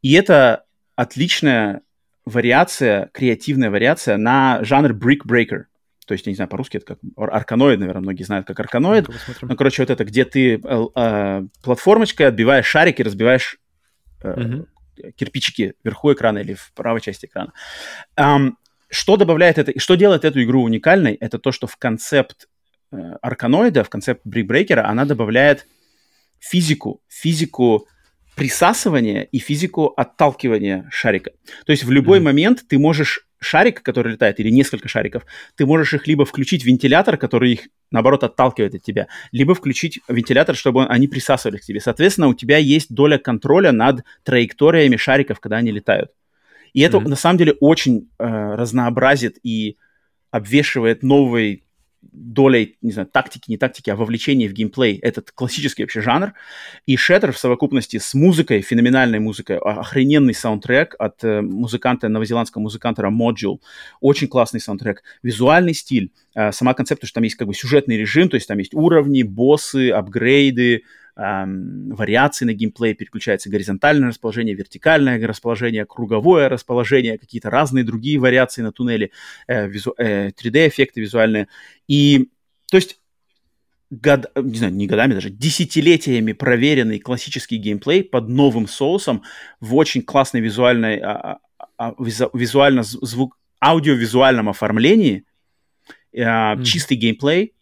И 0.00 0.14
это 0.14 0.64
отличная 0.96 1.82
вариация, 2.28 3.10
креативная 3.12 3.70
вариация 3.70 4.16
на 4.16 4.62
жанр 4.64 4.92
Brick 4.92 5.26
Breaker. 5.26 5.64
То 6.06 6.12
есть, 6.12 6.26
я 6.26 6.32
не 6.32 6.36
знаю, 6.36 6.48
по-русски 6.48 6.78
это 6.78 6.86
как 6.86 6.98
арканоид, 7.16 7.80
наверное, 7.80 8.00
многие 8.00 8.22
знают 8.22 8.46
как 8.46 8.58
арканоид. 8.58 9.08
Ну, 9.42 9.56
короче, 9.56 9.82
вот 9.82 9.90
это, 9.90 10.04
где 10.04 10.24
ты 10.24 10.54
э, 10.54 10.86
э, 10.94 11.42
платформочкой 11.62 12.28
отбиваешь 12.28 12.66
шарики, 12.66 13.02
разбиваешь 13.02 13.58
э, 14.22 14.32
mm-hmm. 14.32 15.12
кирпичики 15.12 15.74
вверху 15.84 16.12
экрана 16.12 16.38
или 16.38 16.54
в 16.54 16.72
правой 16.72 17.02
части 17.02 17.26
экрана. 17.26 17.52
Um, 18.18 18.52
что 18.88 19.16
добавляет 19.18 19.58
это, 19.58 19.70
и 19.70 19.78
что 19.78 19.96
делает 19.96 20.24
эту 20.24 20.42
игру 20.42 20.62
уникальной, 20.62 21.12
это 21.12 21.38
то, 21.38 21.52
что 21.52 21.66
в 21.66 21.76
концепт 21.76 22.48
э, 22.90 22.96
арканоида, 23.20 23.84
в 23.84 23.90
концепт 23.90 24.22
брикбрейкера 24.24 24.88
она 24.88 25.04
добавляет 25.04 25.66
физику, 26.38 27.02
физику 27.08 27.86
присасывания 28.38 29.22
и 29.22 29.38
физику 29.38 29.92
отталкивания 29.96 30.88
шарика. 30.90 31.32
То 31.66 31.72
есть 31.72 31.84
в 31.84 31.90
любой 31.90 32.18
mm-hmm. 32.18 32.22
момент 32.22 32.64
ты 32.68 32.78
можешь 32.78 33.26
шарик, 33.40 33.82
который 33.82 34.12
летает, 34.12 34.40
или 34.40 34.50
несколько 34.50 34.88
шариков, 34.88 35.24
ты 35.56 35.66
можешь 35.66 35.94
их 35.94 36.06
либо 36.06 36.24
включить 36.24 36.62
в 36.62 36.66
вентилятор, 36.66 37.16
который 37.16 37.52
их, 37.52 37.68
наоборот, 37.90 38.24
отталкивает 38.24 38.74
от 38.74 38.82
тебя, 38.82 39.08
либо 39.32 39.54
включить 39.54 40.00
вентилятор, 40.08 40.56
чтобы 40.56 40.86
они 40.86 41.08
присасывались 41.08 41.60
к 41.60 41.64
тебе. 41.64 41.80
Соответственно, 41.80 42.28
у 42.28 42.34
тебя 42.34 42.58
есть 42.58 42.92
доля 42.92 43.18
контроля 43.18 43.72
над 43.72 44.04
траекториями 44.24 44.96
шариков, 44.96 45.40
когда 45.40 45.58
они 45.58 45.70
летают. 45.70 46.10
И 46.72 46.80
это, 46.80 46.98
mm-hmm. 46.98 47.08
на 47.08 47.16
самом 47.16 47.38
деле, 47.38 47.52
очень 47.60 48.08
э, 48.18 48.24
разнообразит 48.24 49.38
и 49.42 49.76
обвешивает 50.30 51.02
новой 51.02 51.64
долей, 52.12 52.76
не 52.82 52.92
знаю, 52.92 53.08
тактики, 53.10 53.50
не 53.50 53.56
тактики, 53.56 53.90
а 53.90 53.96
вовлечения 53.96 54.48
в 54.48 54.52
геймплей. 54.52 54.98
Этот 54.98 55.30
классический 55.30 55.82
вообще 55.82 56.00
жанр. 56.00 56.34
И 56.86 56.96
Shatter 56.96 57.32
в 57.32 57.38
совокупности 57.38 57.98
с 57.98 58.14
музыкой, 58.14 58.62
феноменальной 58.62 59.18
музыкой, 59.18 59.58
охрененный 59.58 60.34
саундтрек 60.34 60.94
от 60.98 61.22
э, 61.24 61.40
музыканта, 61.40 62.08
новозеландского 62.08 62.62
музыканта 62.62 63.02
Module. 63.02 63.60
Очень 64.00 64.28
классный 64.28 64.60
саундтрек. 64.60 65.02
Визуальный 65.22 65.74
стиль. 65.74 66.12
Э, 66.34 66.52
сама 66.52 66.74
концепция, 66.74 67.06
что 67.06 67.14
там 67.14 67.24
есть 67.24 67.36
как 67.36 67.48
бы 67.48 67.54
сюжетный 67.54 67.96
режим, 67.96 68.28
то 68.28 68.34
есть 68.34 68.48
там 68.48 68.58
есть 68.58 68.74
уровни, 68.74 69.22
боссы, 69.22 69.90
апгрейды, 69.90 70.82
эм, 71.18 71.90
вариации 71.90 72.44
на 72.44 72.52
геймплей, 72.52 72.94
переключается 72.94 73.50
горизонтальное 73.50 74.08
расположение, 74.08 74.54
вертикальное 74.54 75.24
расположение, 75.26 75.84
круговое 75.84 76.48
расположение, 76.48 77.18
какие-то 77.18 77.50
разные 77.50 77.84
другие 77.84 78.18
вариации 78.18 78.62
на 78.62 78.72
туннеле, 78.72 79.10
э, 79.48 79.68
визу, 79.68 79.94
э, 79.98 80.30
3D-эффекты 80.30 81.00
визуальные. 81.00 81.48
И, 81.88 82.30
то 82.70 82.76
есть, 82.76 83.00
год, 83.90 84.26
не 84.36 84.58
знаю, 84.58 84.74
не 84.74 84.86
годами 84.86 85.14
даже, 85.14 85.30
десятилетиями 85.30 86.32
проверенный 86.32 87.00
классический 87.00 87.56
геймплей 87.56 88.04
под 88.04 88.28
новым 88.28 88.68
соусом 88.68 89.22
в 89.60 89.74
очень 89.74 90.02
классной 90.02 90.40
визуальной, 90.40 90.98
а, 90.98 91.40
а, 91.58 91.66
а 91.78 91.94
визу, 91.98 92.30
визуально 92.32 92.84
звук, 92.84 93.36
аудиовизуальном 93.60 94.48
оформлении, 94.48 95.24
э, 96.12 96.22
mm. 96.22 96.62
чистый 96.62 96.96
геймплей, 96.96 97.54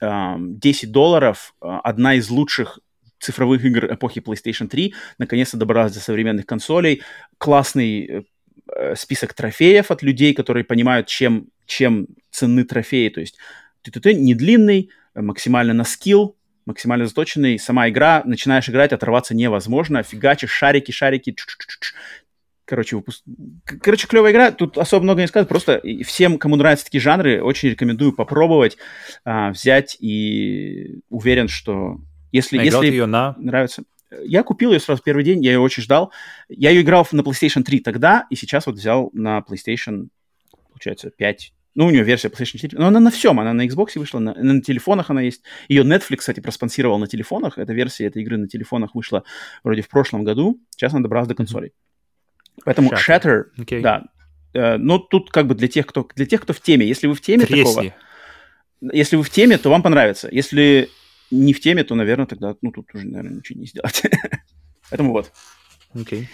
10 0.00 0.92
долларов, 0.92 1.54
одна 1.60 2.16
из 2.16 2.28
лучших 2.28 2.78
цифровых 3.24 3.64
игр 3.64 3.92
эпохи 3.92 4.20
PlayStation 4.20 4.68
3 4.68 4.94
наконец-то 5.18 5.56
добралась 5.56 5.92
до 5.92 6.00
современных 6.00 6.46
консолей. 6.46 7.02
Классный 7.38 8.26
э, 8.74 8.94
список 8.96 9.34
трофеев 9.34 9.90
от 9.90 10.02
людей, 10.02 10.34
которые 10.34 10.64
понимают, 10.64 11.06
чем, 11.06 11.48
чем 11.66 12.06
ценны 12.30 12.64
трофеи. 12.64 13.08
То 13.08 13.20
есть 13.20 13.36
ты 13.82 14.14
не 14.14 14.34
длинный, 14.34 14.90
максимально 15.14 15.74
на 15.74 15.84
скилл, 15.84 16.36
максимально 16.66 17.06
заточенный. 17.06 17.58
Сама 17.58 17.88
игра, 17.88 18.22
начинаешь 18.24 18.68
играть, 18.68 18.92
оторваться 18.92 19.34
невозможно. 19.34 20.02
Фигачишь, 20.02 20.50
шарики, 20.50 20.92
шарики. 20.92 21.34
Короче, 22.64 22.96
выпуск... 22.96 23.22
Короче, 23.82 24.06
клевая 24.06 24.32
игра. 24.32 24.50
Тут 24.50 24.78
особо 24.78 25.02
много 25.02 25.20
не 25.20 25.28
сказать. 25.28 25.48
Просто 25.48 25.82
всем, 26.04 26.38
кому 26.38 26.56
нравятся 26.56 26.86
такие 26.86 27.00
жанры, 27.00 27.42
очень 27.42 27.70
рекомендую 27.70 28.14
попробовать, 28.14 28.78
а, 29.24 29.50
взять 29.50 29.96
и 30.00 31.00
уверен, 31.10 31.48
что 31.48 31.98
если, 32.34 32.58
а 32.58 32.64
если 32.64 32.86
ее 32.86 33.06
на... 33.06 33.36
нравится. 33.38 33.84
Я 34.24 34.42
купил 34.42 34.72
ее 34.72 34.80
сразу 34.80 35.00
первый 35.04 35.22
день, 35.22 35.44
я 35.44 35.52
ее 35.52 35.60
очень 35.60 35.84
ждал. 35.84 36.12
Я 36.48 36.70
ее 36.70 36.82
играл 36.82 37.06
на 37.12 37.20
PlayStation 37.20 37.62
3 37.62 37.78
тогда, 37.78 38.26
и 38.28 38.34
сейчас 38.34 38.66
вот 38.66 38.74
взял 38.74 39.10
на 39.12 39.38
PlayStation, 39.48 40.08
получается, 40.68 41.10
5. 41.10 41.52
Ну, 41.76 41.86
у 41.86 41.90
нее 41.90 42.02
версия 42.02 42.28
PlayStation 42.28 42.58
4. 42.58 42.76
Но 42.76 42.88
она 42.88 42.98
на 42.98 43.12
всем, 43.12 43.38
она 43.38 43.52
на 43.52 43.64
Xbox 43.66 43.96
вышла, 43.96 44.18
на, 44.18 44.34
на 44.34 44.60
телефонах 44.60 45.10
она 45.10 45.22
есть. 45.22 45.42
Ее 45.68 45.84
Netflix, 45.84 46.16
кстати, 46.16 46.40
проспонсировал 46.40 46.98
на 46.98 47.06
телефонах. 47.06 47.56
Эта 47.56 47.72
версия 47.72 48.06
этой 48.06 48.22
игры 48.22 48.36
на 48.36 48.48
телефонах 48.48 48.96
вышла 48.96 49.22
вроде 49.62 49.82
в 49.82 49.88
прошлом 49.88 50.24
году. 50.24 50.60
Сейчас 50.70 50.92
она 50.92 51.02
добралась 51.02 51.28
до 51.28 51.36
консолей. 51.36 51.72
Поэтому 52.64 52.90
Shatter, 52.90 52.98
Shatter 53.08 53.42
okay. 53.58 53.80
да. 53.80 54.04
Э, 54.54 54.76
но 54.76 54.98
тут 54.98 55.30
как 55.30 55.46
бы 55.46 55.54
для 55.54 55.68
тех, 55.68 55.86
кто, 55.86 56.08
для 56.16 56.26
тех, 56.26 56.40
кто 56.40 56.52
в 56.52 56.60
теме. 56.60 56.84
Если 56.84 57.06
вы 57.06 57.14
в 57.14 57.20
теме 57.20 57.46
Тресни. 57.46 57.64
такого... 57.64 57.94
Если 58.92 59.14
вы 59.14 59.22
в 59.22 59.30
теме, 59.30 59.56
то 59.56 59.70
вам 59.70 59.82
понравится. 59.82 60.28
Если 60.32 60.90
не 61.34 61.52
в 61.52 61.60
теме, 61.60 61.84
то, 61.84 61.94
наверное, 61.94 62.26
тогда, 62.26 62.56
ну, 62.62 62.72
тут 62.72 62.94
уже, 62.94 63.06
наверное, 63.06 63.36
ничего 63.36 63.60
не 63.60 63.66
сделать. 63.66 64.02
Поэтому 64.90 65.12
вот. 65.12 65.32
Окей. 65.94 66.22
Okay. 66.22 66.26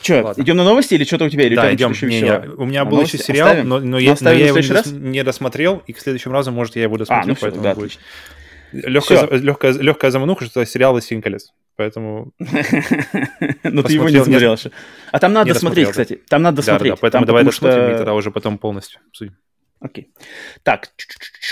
Че, 0.00 0.32
идем 0.38 0.56
на 0.56 0.64
новости 0.64 0.94
или 0.94 1.04
что-то 1.04 1.26
у 1.26 1.28
тебя? 1.28 1.44
Или 1.44 1.54
да, 1.54 1.72
идем. 1.74 1.92
Не, 2.02 2.22
не, 2.22 2.48
у 2.56 2.64
меня 2.64 2.84
был 2.84 3.02
еще 3.02 3.18
сериал, 3.18 3.48
оставим? 3.48 3.68
но, 3.68 3.80
но, 3.80 3.98
я, 3.98 4.16
но 4.20 4.32
я 4.32 4.46
его 4.46 4.58
не, 4.58 4.68
раз? 4.68 4.86
не 4.86 5.22
досмотрел, 5.22 5.82
и 5.86 5.92
к 5.92 5.98
следующему 5.98 6.32
разу, 6.32 6.52
может, 6.52 6.76
я 6.76 6.84
его 6.84 6.96
досмотрю. 6.96 7.24
А, 7.24 7.26
ну 7.26 7.34
все, 7.34 7.50
да, 7.50 7.74
будет. 7.74 7.98
Легкая, 8.72 9.28
легкая, 9.30 9.72
легкая 9.74 10.10
замануха, 10.10 10.46
что 10.46 10.62
это 10.62 10.70
сериал 10.70 10.92
«Властелин 10.92 11.22
колец». 11.22 11.52
Поэтому... 11.76 12.32
Ну, 13.62 13.82
ты 13.82 13.92
его 13.94 14.08
не 14.08 14.22
смотрел 14.22 14.54
еще. 14.54 14.70
А 15.12 15.18
там 15.18 15.32
надо 15.32 15.54
смотреть, 15.54 15.88
кстати. 15.90 16.20
Там 16.28 16.42
надо 16.42 16.62
смотреть. 16.62 16.92
Да, 16.94 16.98
поэтому 17.00 17.26
давай 17.26 17.44
досмотрим, 17.44 17.94
и 17.94 17.96
тогда 17.96 18.14
уже 18.14 18.30
потом 18.30 18.58
полностью 18.58 19.00
обсудим. 19.08 19.36
Окей. 19.80 20.12
Так, 20.62 20.90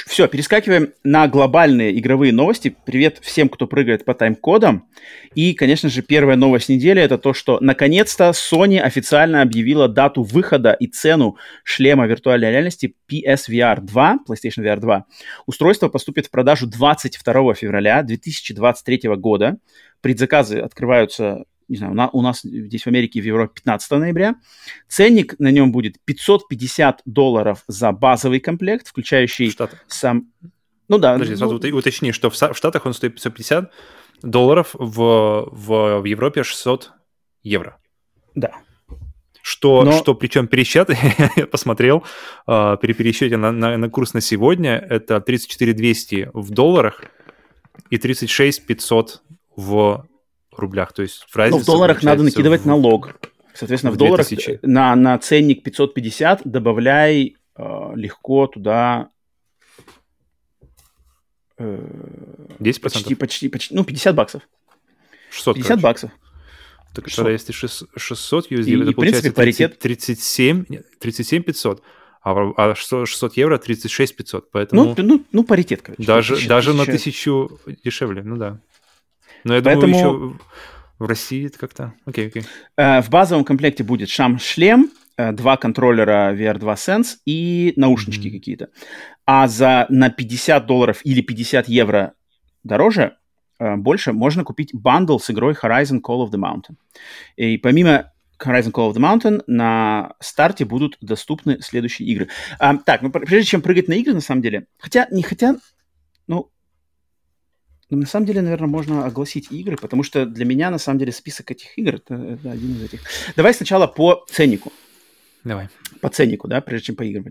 все, 0.06 0.28
перескакиваем 0.28 0.92
на 1.02 1.26
глобальные 1.28 1.98
игровые 1.98 2.30
новости. 2.30 2.76
Привет 2.84 3.20
всем, 3.22 3.48
кто 3.48 3.66
прыгает 3.66 4.04
по 4.04 4.12
тайм-кодам. 4.12 4.86
И, 5.34 5.54
конечно 5.54 5.88
же, 5.88 6.02
первая 6.02 6.36
новость 6.36 6.68
недели 6.68 7.00
это 7.00 7.16
то, 7.16 7.32
что 7.32 7.58
наконец-то 7.62 8.32
Sony 8.34 8.80
официально 8.80 9.40
объявила 9.40 9.88
дату 9.88 10.22
выхода 10.22 10.72
и 10.72 10.86
цену 10.88 11.38
шлема 11.64 12.06
виртуальной 12.06 12.50
реальности 12.50 12.94
PSVR 13.10 13.80
2, 13.80 14.18
PlayStation 14.28 14.62
VR 14.62 14.78
2. 14.78 15.06
Устройство 15.46 15.88
поступит 15.88 16.26
в 16.26 16.30
продажу 16.30 16.66
22 16.66 17.54
февраля 17.54 18.02
2023 18.02 19.08
года. 19.16 19.56
Предзаказы 20.02 20.58
открываются 20.58 21.44
не 21.68 21.76
знаю, 21.76 21.94
на, 21.94 22.08
у 22.08 22.22
нас 22.22 22.40
здесь 22.42 22.84
в 22.84 22.86
Америке, 22.86 23.20
в 23.20 23.24
Европе 23.24 23.52
15 23.56 23.90
ноября. 23.92 24.36
Ценник 24.88 25.38
на 25.38 25.50
нем 25.50 25.70
будет 25.70 25.96
550 26.04 27.02
долларов 27.04 27.64
за 27.68 27.92
базовый 27.92 28.40
комплект, 28.40 28.88
включающий 28.88 29.54
сам... 29.86 30.32
Ну 30.88 30.98
да. 30.98 31.12
Подожди, 31.12 31.34
ну... 31.34 31.38
сразу 31.38 31.76
уточни, 31.76 32.12
что 32.12 32.30
в, 32.30 32.34
в 32.34 32.56
Штатах 32.56 32.86
он 32.86 32.94
стоит 32.94 33.14
550 33.14 33.70
долларов, 34.22 34.70
в, 34.72 35.48
в, 35.52 36.00
в 36.00 36.04
Европе 36.04 36.42
600 36.42 36.92
евро. 37.42 37.78
Да. 38.34 38.52
Что, 39.42 39.82
Но... 39.82 39.92
что 39.92 40.14
причем 40.14 40.46
пересчет, 40.46 40.90
я 41.36 41.46
посмотрел, 41.46 42.04
э, 42.46 42.76
при 42.80 42.92
пересчете 42.92 43.36
на, 43.36 43.52
на, 43.52 43.76
на 43.76 43.90
курс 43.90 44.12
на 44.14 44.20
сегодня, 44.20 44.76
это 44.76 45.20
34 45.20 45.72
200 45.72 46.30
в 46.34 46.50
долларах 46.50 47.02
и 47.90 47.98
36 47.98 48.66
500 48.66 49.22
в 49.56 50.06
рублях. 50.58 50.92
То 50.92 51.02
есть 51.02 51.26
в 51.28 51.36
разнице... 51.36 51.58
Ну, 51.58 51.62
в 51.62 51.66
долларах 51.66 52.02
надо 52.02 52.22
накидывать 52.22 52.62
в... 52.62 52.66
налог. 52.66 53.14
Соответственно, 53.54 53.92
в, 53.92 53.94
в 53.94 53.98
долларах 53.98 54.26
на, 54.62 54.94
на 54.94 55.18
ценник 55.18 55.62
550 55.62 56.42
добавляй 56.44 57.36
э, 57.56 57.90
легко 57.94 58.46
туда 58.46 59.10
10%? 61.58 62.80
Почти, 62.80 63.14
почти, 63.14 63.48
почти, 63.48 63.74
ну, 63.74 63.84
50 63.84 64.14
баксов. 64.14 64.42
600, 65.30 65.56
50 65.56 65.68
короче. 65.68 65.82
баксов. 65.82 66.10
Так 66.94 67.10
тогда 67.10 67.30
если 67.30 67.52
600 67.52 68.50
USD, 68.50 68.64
И- 68.64 68.80
это 68.80 68.90
и, 68.90 68.94
получается 68.94 68.94
принципе, 68.94 69.30
паритет- 69.30 69.78
37, 69.78 70.64
37 70.98 71.42
500, 71.42 71.82
а, 72.22 72.52
а 72.56 72.74
600 72.74 73.08
600 73.08 73.36
евро 73.36 73.58
36 73.58 74.16
500, 74.16 74.50
поэтому 74.50 74.84
Ну, 74.84 74.94
ну, 74.96 75.24
ну, 75.32 75.44
паритет, 75.44 75.82
короче. 75.82 76.02
даже, 76.02 76.48
даже 76.48 76.74
на 76.74 76.84
тысячу 76.84 77.60
дешевле, 77.84 78.22
ну 78.22 78.36
да. 78.36 78.60
Но 79.44 79.54
я 79.54 79.62
Поэтому- 79.62 79.86
думаю, 79.92 80.28
еще 80.30 80.38
в 80.98 81.06
России 81.06 81.46
это 81.46 81.58
как-то... 81.58 81.92
Окей, 82.06 82.28
окей. 82.28 82.42
Э, 82.76 83.00
В 83.02 83.10
базовом 83.10 83.44
комплекте 83.44 83.84
будет 83.84 84.08
шам-шлем, 84.08 84.90
э, 85.16 85.32
два 85.32 85.56
контроллера 85.56 86.34
VR2 86.34 86.74
Sense 86.74 87.16
и 87.24 87.72
наушнички 87.76 88.28
Мгм. 88.28 88.38
какие-то. 88.38 88.68
А 89.26 89.46
за 89.48 89.86
на 89.90 90.10
50 90.10 90.66
долларов 90.66 91.00
или 91.04 91.20
50 91.20 91.68
евро 91.68 92.14
дороже, 92.64 93.16
э, 93.60 93.76
больше, 93.76 94.12
можно 94.12 94.44
купить 94.44 94.70
бандл 94.72 95.18
с 95.18 95.30
игрой 95.30 95.54
Horizon 95.54 96.00
Call 96.00 96.26
of 96.26 96.30
the 96.30 96.38
Mountain. 96.40 96.76
И 97.36 97.58
помимо 97.58 98.12
Horizon 98.40 98.72
Call 98.72 98.92
of 98.92 98.94
the 98.94 99.00
Mountain 99.00 99.42
на 99.48 100.14
старте 100.20 100.64
будут 100.64 100.96
доступны 101.00 101.60
следующие 101.60 102.08
игры. 102.08 102.28
А, 102.60 102.76
так, 102.76 103.02
ну 103.02 103.10
пр- 103.10 103.24
прежде 103.26 103.48
чем 103.50 103.62
прыгать 103.62 103.88
на 103.88 103.94
игры, 103.94 104.14
на 104.14 104.20
самом 104.20 104.42
деле, 104.42 104.66
хотя, 104.78 105.08
не 105.10 105.22
хотя, 105.22 105.56
ну, 106.28 106.50
ну, 107.90 107.98
на 107.98 108.06
самом 108.06 108.26
деле, 108.26 108.42
наверное, 108.42 108.68
можно 108.68 109.06
огласить 109.06 109.50
игры, 109.50 109.76
потому 109.76 110.02
что 110.02 110.26
для 110.26 110.44
меня, 110.44 110.70
на 110.70 110.78
самом 110.78 110.98
деле, 110.98 111.12
список 111.12 111.50
этих 111.50 111.78
игр 111.78 111.94
это, 111.96 112.14
это 112.14 112.50
один 112.50 112.72
из 112.76 112.82
этих. 112.82 113.00
Давай 113.36 113.54
сначала 113.54 113.86
по 113.86 114.24
ценнику. 114.28 114.72
Давай. 115.44 115.68
По 116.00 116.08
ценнику, 116.10 116.48
да, 116.48 116.60
прежде 116.60 116.86
чем 116.86 116.96
по 116.96 117.04
играм. 117.04 117.24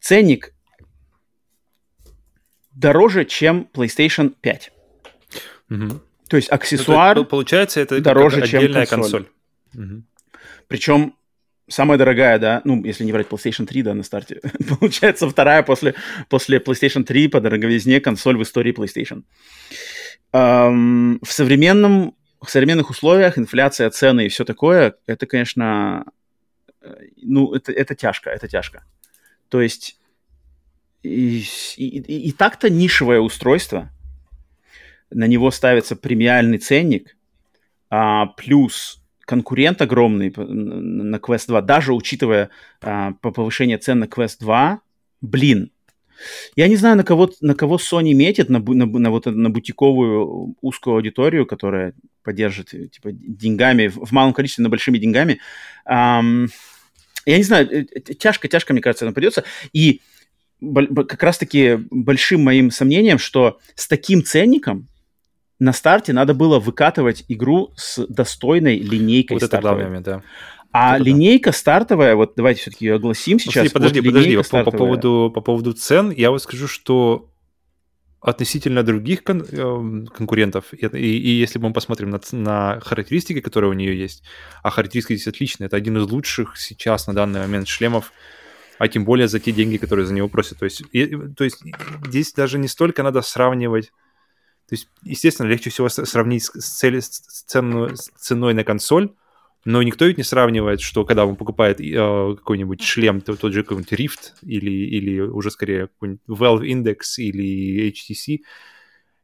Ценник 0.00 0.52
дороже, 2.72 3.24
чем 3.24 3.68
PlayStation 3.72 4.34
5. 4.40 4.72
Мгм. 5.68 6.02
То 6.28 6.36
есть 6.36 6.50
Ну, 6.50 6.54
аксессуар, 6.56 7.14
то 7.14 7.20
есть, 7.20 7.30
получается, 7.30 7.80
это 7.80 7.96
как 7.96 8.04
дороже, 8.04 8.46
чем 8.46 8.58
отдельная 8.58 8.86
консоль. 8.86 9.24
консоль. 9.24 9.84
Мгм. 9.84 10.06
причем 10.68 11.14
самая 11.68 11.98
дорогая, 11.98 12.38
да, 12.38 12.60
ну, 12.64 12.84
если 12.84 13.04
не 13.04 13.12
брать 13.12 13.28
PlayStation 13.28 13.66
3, 13.66 13.82
да, 13.82 13.94
на 13.94 14.02
старте, 14.02 14.40
получается 14.80 15.28
вторая 15.28 15.62
после, 15.62 15.94
после 16.28 16.58
PlayStation 16.58 17.04
3 17.04 17.28
по 17.28 17.40
дороговизне 17.40 18.00
консоль 18.00 18.36
в 18.36 18.42
истории 18.42 18.74
PlayStation. 18.74 19.24
Эм, 20.32 21.18
в 21.22 21.32
современном 21.32 22.14
в 22.40 22.50
современных 22.50 22.90
условиях 22.90 23.38
инфляция, 23.38 23.90
цены 23.90 24.26
и 24.26 24.28
все 24.28 24.44
такое, 24.44 24.94
это, 25.06 25.26
конечно, 25.26 26.04
э, 26.80 26.94
ну, 27.22 27.52
это, 27.54 27.72
это 27.72 27.94
тяжко, 27.94 28.30
это 28.30 28.46
тяжко. 28.46 28.84
То 29.48 29.60
есть 29.60 29.98
и, 31.02 31.42
и- 31.76 32.28
и- 32.28 32.32
так-то 32.32 32.68
нишевое 32.68 33.20
устройство, 33.20 33.90
на 35.10 35.26
него 35.26 35.50
ставится 35.50 35.96
премиальный 35.96 36.58
ценник, 36.58 37.16
а, 37.90 38.26
плюс 38.26 39.02
конкурент 39.26 39.82
огромный 39.82 40.32
на 40.36 41.16
Quest 41.16 41.48
2, 41.48 41.60
даже 41.62 41.92
учитывая 41.92 42.48
а, 42.80 43.12
по 43.20 43.30
повышение 43.30 43.76
цен 43.76 43.98
на 43.98 44.04
Quest 44.04 44.36
2, 44.40 44.80
блин, 45.20 45.70
я 46.54 46.68
не 46.68 46.76
знаю, 46.76 46.96
на 46.96 47.04
кого, 47.04 47.30
на 47.42 47.54
кого 47.54 47.76
Sony 47.76 48.14
метит, 48.14 48.48
на, 48.48 48.60
на, 48.60 48.86
на 48.86 49.10
вот 49.10 49.26
на 49.26 49.50
бутиковую 49.50 50.56
узкую 50.62 50.96
аудиторию, 50.96 51.44
которая 51.44 51.92
поддержит 52.22 52.72
э, 52.72 52.88
типа 52.88 53.10
деньгами, 53.12 53.88
в 53.88 54.10
малом 54.12 54.32
количестве, 54.32 54.62
но 54.62 54.70
большими 54.70 54.98
деньгами. 54.98 55.40
Ам, 55.84 56.48
я 57.26 57.36
не 57.36 57.42
знаю, 57.42 57.68
э, 57.70 57.84
тяжко, 58.00 58.48
тяжко, 58.48 58.72
мне 58.72 58.80
кажется, 58.80 59.04
нам 59.04 59.12
придется. 59.12 59.44
И 59.74 60.00
как 60.60 61.22
раз-таки 61.22 61.78
большим 61.90 62.42
моим 62.42 62.70
сомнением, 62.70 63.18
что 63.18 63.58
с 63.74 63.86
таким 63.86 64.24
ценником 64.24 64.88
на 65.58 65.72
старте 65.72 66.12
надо 66.12 66.34
было 66.34 66.58
выкатывать 66.58 67.24
игру 67.28 67.72
с 67.76 68.04
достойной 68.06 68.78
линейкой 68.78 69.36
Вот 69.36 69.42
это 69.42 69.46
стартовой. 69.46 69.62
главный 69.76 69.84
момент, 69.88 70.06
да. 70.06 70.22
А 70.72 70.96
это 70.96 71.04
да. 71.04 71.10
линейка 71.10 71.52
стартовая, 71.52 72.14
вот 72.16 72.34
давайте 72.36 72.60
все-таки 72.60 72.84
ее 72.86 72.96
огласим 72.96 73.38
сейчас. 73.38 73.72
Подожди, 73.72 74.00
Вот 74.00 74.06
подожди, 74.08 74.36
по, 74.36 74.64
по 74.64 74.70
поводу, 74.70 75.32
по 75.34 75.40
поводу 75.40 75.72
цен, 75.72 76.10
я 76.10 76.30
вот 76.30 76.42
скажу, 76.42 76.68
что 76.68 77.30
относительно 78.20 78.82
других 78.82 79.22
кон- 79.22 79.46
эм, 79.52 80.06
конкурентов, 80.08 80.72
и, 80.72 80.84
и- 80.86 81.18
и 81.18 81.30
если 81.38 81.58
мы 81.58 81.72
посмотрим 81.72 82.10
на, 82.10 82.20
на 82.32 82.80
характеристики, 82.80 83.40
которые 83.40 83.70
у 83.70 83.74
нее 83.74 83.96
есть, 83.96 84.22
а 84.62 84.70
характеристики 84.70 85.14
здесь 85.16 85.28
отличные, 85.28 85.66
это 85.66 85.76
один 85.76 85.96
из 85.96 86.10
лучших 86.10 86.56
сейчас 86.58 87.06
на 87.06 87.14
данный 87.14 87.40
момент 87.40 87.68
шлемов, 87.68 88.12
а 88.78 88.88
тем 88.88 89.04
более 89.04 89.28
за 89.28 89.38
те 89.38 89.52
деньги, 89.52 89.76
которые 89.76 90.06
за 90.06 90.12
него 90.14 90.28
просят. 90.28 90.58
То 90.58 90.64
есть, 90.64 90.82
и- 90.92 91.06
то 91.36 91.44
есть 91.44 91.62
здесь 92.06 92.32
даже 92.32 92.58
не 92.58 92.68
столько 92.68 93.02
надо 93.02 93.22
сравнивать, 93.22 93.92
то 94.68 94.74
есть, 94.74 94.88
естественно, 95.02 95.46
легче 95.46 95.70
всего 95.70 95.88
сравнить 95.88 96.44
с, 96.44 96.78
цели- 96.78 97.00
с 97.00 97.44
цену- 97.46 97.94
с 97.94 98.10
ценой 98.18 98.52
на 98.52 98.64
консоль, 98.64 99.12
но 99.64 99.82
никто 99.82 100.06
ведь 100.06 100.16
не 100.16 100.24
сравнивает, 100.24 100.80
что 100.80 101.04
когда 101.04 101.26
он 101.26 101.36
покупает 101.36 101.80
э, 101.80 102.36
какой-нибудь 102.36 102.82
шлем, 102.82 103.20
то, 103.20 103.36
тот 103.36 103.52
же 103.52 103.62
какой-нибудь 103.62 103.92
Rift 103.92 104.32
или, 104.42 104.70
или 104.70 105.20
уже 105.20 105.50
скорее 105.50 105.88
какой-нибудь 105.88 106.22
Valve 106.28 106.62
Index 106.62 107.00
или 107.18 107.90
HTC, 107.90 108.40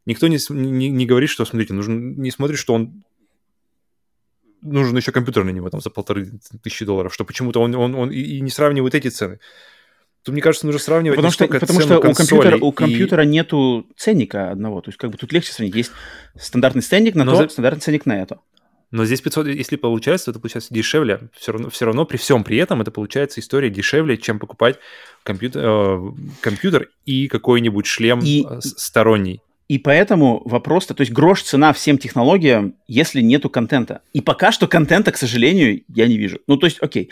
никто 0.07 0.29
не, 0.29 0.39
не, 0.51 0.89
не 0.91 1.07
говорит, 1.07 1.31
что, 1.31 1.45
смотрите, 1.45 1.75
нужно, 1.75 1.95
не 1.95 2.31
смотрит, 2.31 2.59
что 2.59 2.75
он 2.75 3.05
нужен 4.63 4.97
еще 4.97 5.13
компьютер 5.13 5.45
на 5.45 5.51
него 5.51 5.71
там 5.71 5.81
за 5.81 5.91
полторы 5.91 6.31
тысячи 6.63 6.85
долларов, 6.85 7.13
что 7.13 7.25
почему-то 7.25 7.61
он, 7.61 7.75
он, 7.75 7.95
он 7.95 8.11
и 8.11 8.41
не 8.41 8.51
сравнивает 8.51 8.95
эти 8.95 9.09
цены. 9.09 9.39
Тут, 10.25 10.35
мне 10.35 10.43
кажется, 10.43 10.67
нужно 10.67 10.81
сравнивать 10.81 11.17
Потому 11.17 11.33
что, 11.33 11.47
потому 11.49 11.81
что 11.81 11.99
у 11.99 12.01
компьютера, 12.13 12.57
у 12.59 12.73
компьютера 12.73 13.23
нету 13.23 13.87
ценника 13.97 14.51
одного. 14.51 14.81
То 14.81 14.91
есть 14.91 14.99
как 14.99 15.11
бы 15.11 15.19
тут 15.19 15.33
легче 15.33 15.53
сравнить. 15.53 15.75
Есть 15.75 15.91
стандартный 16.39 16.83
ценник 16.83 17.15
на 17.17 17.25
Но 17.25 17.33
то, 17.33 17.39
за- 17.39 17.49
стандартный 17.49 17.81
ценник 17.81 18.07
на 18.07 18.23
это. 18.23 18.39
Но 18.93 19.05
здесь 19.05 19.21
500, 19.21 19.47
если 19.49 19.77
получается, 19.77 20.27
то 20.27 20.31
это 20.33 20.41
получается 20.41 20.73
дешевле. 20.73 21.31
Все 21.37 21.53
равно, 21.53 21.71
все 21.71 21.87
равно 21.87 22.05
при 22.05 22.19
всем 22.19 22.45
при 22.45 22.59
этом 22.59 22.81
это 22.83 22.91
получается 22.91 23.41
история 23.41 23.71
дешевле, 23.71 24.17
чем 24.19 24.39
покупать 24.39 24.79
компьютер, 25.25 25.63
э, 25.65 26.01
компьютер 26.41 26.91
и 27.07 27.27
какой-нибудь 27.27 27.87
шлем 27.87 28.21
И- 28.21 28.47
э, 28.49 28.61
сторонний. 28.61 29.41
И 29.69 29.79
поэтому 29.79 30.43
вопрос-то, 30.45 30.93
то 30.93 31.01
есть 31.01 31.13
грош 31.13 31.43
цена 31.43 31.73
всем 31.73 31.97
технологиям, 31.97 32.75
если 32.87 33.23
нету 33.23 33.49
контента. 33.49 34.03
И 34.13 34.21
пока 34.21 34.53
что 34.53 34.69
контента, 34.69 35.11
к 35.11 35.17
сожалению, 35.17 35.83
я 35.89 36.07
не 36.07 36.19
вижу. 36.19 36.41
Ну, 36.47 36.59
то 36.59 36.67
есть, 36.67 36.77
окей, 36.83 37.09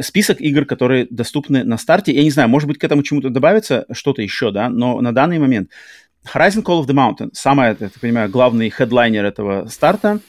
список 0.00 0.40
игр, 0.40 0.64
которые 0.64 1.06
доступны 1.10 1.64
на 1.64 1.78
старте, 1.78 2.12
я 2.12 2.22
не 2.22 2.30
знаю, 2.30 2.48
может 2.48 2.68
быть, 2.68 2.78
к 2.78 2.84
этому 2.84 3.02
чему-то 3.02 3.30
добавится 3.30 3.86
что-то 3.92 4.22
еще, 4.22 4.50
да, 4.50 4.68
но 4.68 5.00
на 5.00 5.12
данный 5.12 5.38
момент 5.38 5.70
Horizon 6.32 6.62
Call 6.62 6.84
of 6.84 6.86
the 6.86 6.94
Mountain, 6.94 7.30
самый, 7.32 7.68
я 7.68 7.74
так 7.74 7.92
понимаю, 8.00 8.28
главный 8.30 8.70
хедлайнер 8.70 9.24
этого 9.24 9.66
старта, 9.68 10.20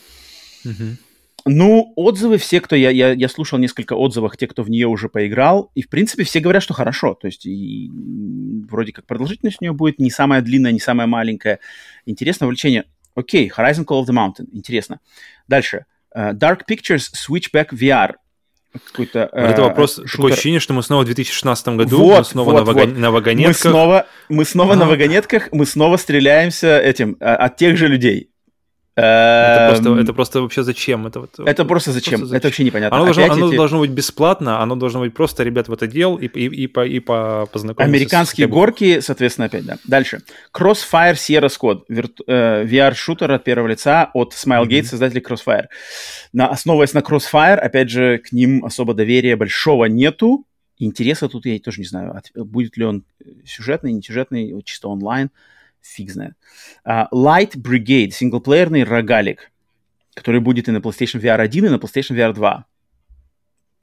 Ну, 1.49 1.93
отзывы 1.95 2.37
все, 2.37 2.59
кто... 2.59 2.75
Я, 2.75 2.89
я, 2.89 3.13
я 3.13 3.29
слушал 3.29 3.57
несколько 3.57 3.93
отзывов, 3.93 4.35
те, 4.35 4.47
кто 4.47 4.63
в 4.63 4.69
нее 4.69 4.87
уже 4.87 5.07
поиграл, 5.07 5.71
и, 5.75 5.81
в 5.81 5.89
принципе, 5.89 6.23
все 6.23 6.41
говорят, 6.41 6.61
что 6.61 6.73
хорошо. 6.73 7.13
То 7.13 7.27
есть, 7.27 7.45
и, 7.45 7.89
вроде 8.69 8.91
как 8.91 9.05
продолжительность 9.05 9.57
у 9.61 9.63
нее 9.63 9.71
будет 9.71 9.97
не 9.97 10.11
самая 10.11 10.41
длинная, 10.41 10.73
не 10.73 10.81
самая 10.81 11.07
маленькая. 11.07 11.59
Интересное 12.05 12.47
увлечение. 12.47 12.85
Окей, 13.15 13.49
Horizon 13.49 13.85
Call 13.85 14.03
of 14.03 14.07
the 14.07 14.13
Mountain. 14.13 14.49
Интересно. 14.51 14.99
Дальше. 15.47 15.85
Э, 16.13 16.33
Dark 16.33 16.63
Pictures 16.69 17.13
Switchback 17.15 17.69
VR. 17.71 18.15
Какой-то... 18.91 19.29
Вот 19.31 19.41
это 19.41 19.61
э, 19.61 19.65
вопрос, 19.65 19.95
шутер. 19.95 20.11
такое 20.11 20.33
ощущение, 20.33 20.59
что 20.59 20.73
мы 20.73 20.83
снова 20.83 21.01
в 21.01 21.05
2016 21.05 21.67
году, 21.69 21.97
Вот, 21.99 22.19
мы 22.19 22.25
снова 22.25 22.51
вот, 22.51 22.59
на, 22.59 22.71
вага- 22.71 22.85
вот. 22.87 22.97
на 22.97 23.07
Мы 23.09 23.13
вагонетках. 23.15 23.57
снова, 23.57 24.05
мы 24.29 24.45
снова 24.45 24.75
на 24.75 24.85
вагонетках, 24.85 25.49
мы 25.51 25.65
снова 25.65 25.97
стреляемся 25.97 26.77
этим, 26.79 27.17
э, 27.19 27.25
от 27.25 27.55
тех 27.57 27.77
же 27.77 27.87
людей. 27.87 28.29
Это 28.99 29.67
просто, 29.69 29.89
Эм, 29.89 29.99
это 29.99 30.13
просто 30.13 30.41
вообще 30.41 30.63
зачем? 30.63 31.05
Это, 31.05 31.19
вот, 31.19 31.39
это 31.39 31.65
просто 31.65 31.91
зачем? 31.91 32.19
просто 32.21 32.35
Это 32.35 32.47
вообще 32.47 32.63
непонятно. 32.63 32.97
Оно, 32.97 33.05
должно, 33.05 33.23
Опять 33.23 33.37
оно 33.37 33.47
эти- 33.49 33.55
должно 33.55 33.79
быть 33.79 33.91
бесплатно, 33.91 34.59
оно 34.61 34.75
должно 34.75 35.01
быть 35.01 35.13
просто, 35.13 35.43
ребят, 35.43 35.67
в 35.67 35.73
это 35.73 35.85
дел 35.85 36.15
и, 36.15 36.25
и, 36.25 36.45
и, 36.63 36.67
по, 36.67 36.83
и 36.83 36.99
по, 36.99 37.47
познакомиться. 37.51 37.83
Американские 37.95 38.47
с- 38.47 38.49
горки, 38.49 38.99
соответственно, 38.99 39.45
опять, 39.45 39.65
да. 39.65 39.77
Дальше. 39.85 40.21
Crossfire 40.51 41.13
Sierra 41.13 41.47
Squad. 41.49 41.83
Вирту- 41.89 42.23
э, 42.27 42.65
VR-шутер 42.65 43.31
от 43.31 43.43
первого 43.43 43.67
лица 43.67 44.09
от 44.15 44.33
Smilegate, 44.33 44.79
Мгм. 44.79 44.85
создателей 44.87 45.21
Crossfire. 45.21 45.65
На, 46.33 46.47
основываясь 46.47 46.93
на 46.93 46.99
Crossfire, 46.99 47.57
опять 47.57 47.91
же, 47.91 48.17
к 48.17 48.31
ним 48.31 48.65
особо 48.65 48.95
доверия 48.95 49.35
большого 49.35 49.85
нету. 49.85 50.43
Интереса 50.79 51.27
тут 51.29 51.45
я 51.45 51.59
тоже 51.59 51.81
не 51.81 51.87
знаю, 51.87 52.15
от- 52.17 52.31
будет 52.47 52.77
ли 52.77 52.85
он 52.85 53.03
сюжетный, 53.45 53.93
не 53.93 54.01
сюжетный, 54.01 54.53
вот 54.53 54.65
чисто 54.65 54.87
онлайн. 54.89 55.29
Фиг 55.93 56.11
знает. 56.11 56.33
А, 56.83 57.07
Light 57.13 57.55
Brigade, 57.55 58.11
синглплеерный 58.11 58.83
рогалик, 58.83 59.51
который 60.13 60.41
будет 60.41 60.67
и 60.67 60.71
на 60.71 60.77
PlayStation 60.77 61.21
VR 61.21 61.39
1, 61.39 61.65
и 61.65 61.69
на 61.69 61.75
PlayStation 61.75 62.15
VR 62.15 62.33
2 62.33 62.65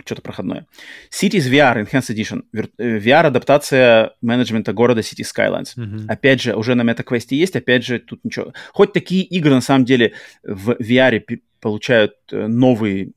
что-то 0.05 0.22
проходное. 0.22 0.66
Cities 1.10 1.51
VR 1.51 1.82
Enhanced 1.82 2.14
Edition. 2.14 2.44
Э, 2.52 2.98
VR-адаптация 2.98 4.12
менеджмента 4.20 4.72
города 4.72 5.01
City 5.01 5.24
Skylines. 5.24 5.72
Мгм. 5.76 6.06
Опять 6.09 6.43
же, 6.43 6.55
уже 6.55 6.74
на 6.74 6.82
MetaQuest 6.82 7.28
есть, 7.31 7.56
опять 7.56 7.85
же, 7.85 7.98
тут 7.98 8.24
ничего. 8.24 8.52
Хоть 8.72 8.93
такие 8.93 9.22
игры, 9.24 9.55
на 9.55 9.60
самом 9.60 9.85
деле, 9.85 10.12
в 10.43 10.72
VR 10.72 11.22
получают 11.60 12.14
э, 12.31 12.47
новые, 12.47 13.12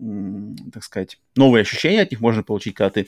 так 0.73 0.83
сказать, 0.83 1.19
новые 1.35 1.63
ощущения 1.63 2.01
от 2.01 2.11
них 2.11 2.21
можно 2.21 2.43
получить, 2.43 2.75
когда 2.75 2.89
ты 2.89 3.07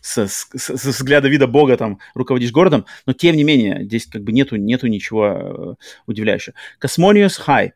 с, 0.00 0.26
с, 0.26 0.48
с 0.54 0.84
взгляда 0.84 1.28
вида 1.28 1.46
бога 1.46 1.76
там 1.76 1.98
руководишь 2.14 2.52
городом, 2.52 2.86
но 3.06 3.12
тем 3.12 3.36
не 3.36 3.44
менее, 3.44 3.84
здесь 3.84 4.06
как 4.06 4.22
бы 4.22 4.32
нету, 4.32 4.56
нету 4.56 4.86
ничего 4.86 5.26
э, 5.26 5.74
удивляющего. 6.06 6.54
Cosmonius 6.82 7.40
High. 7.46 7.72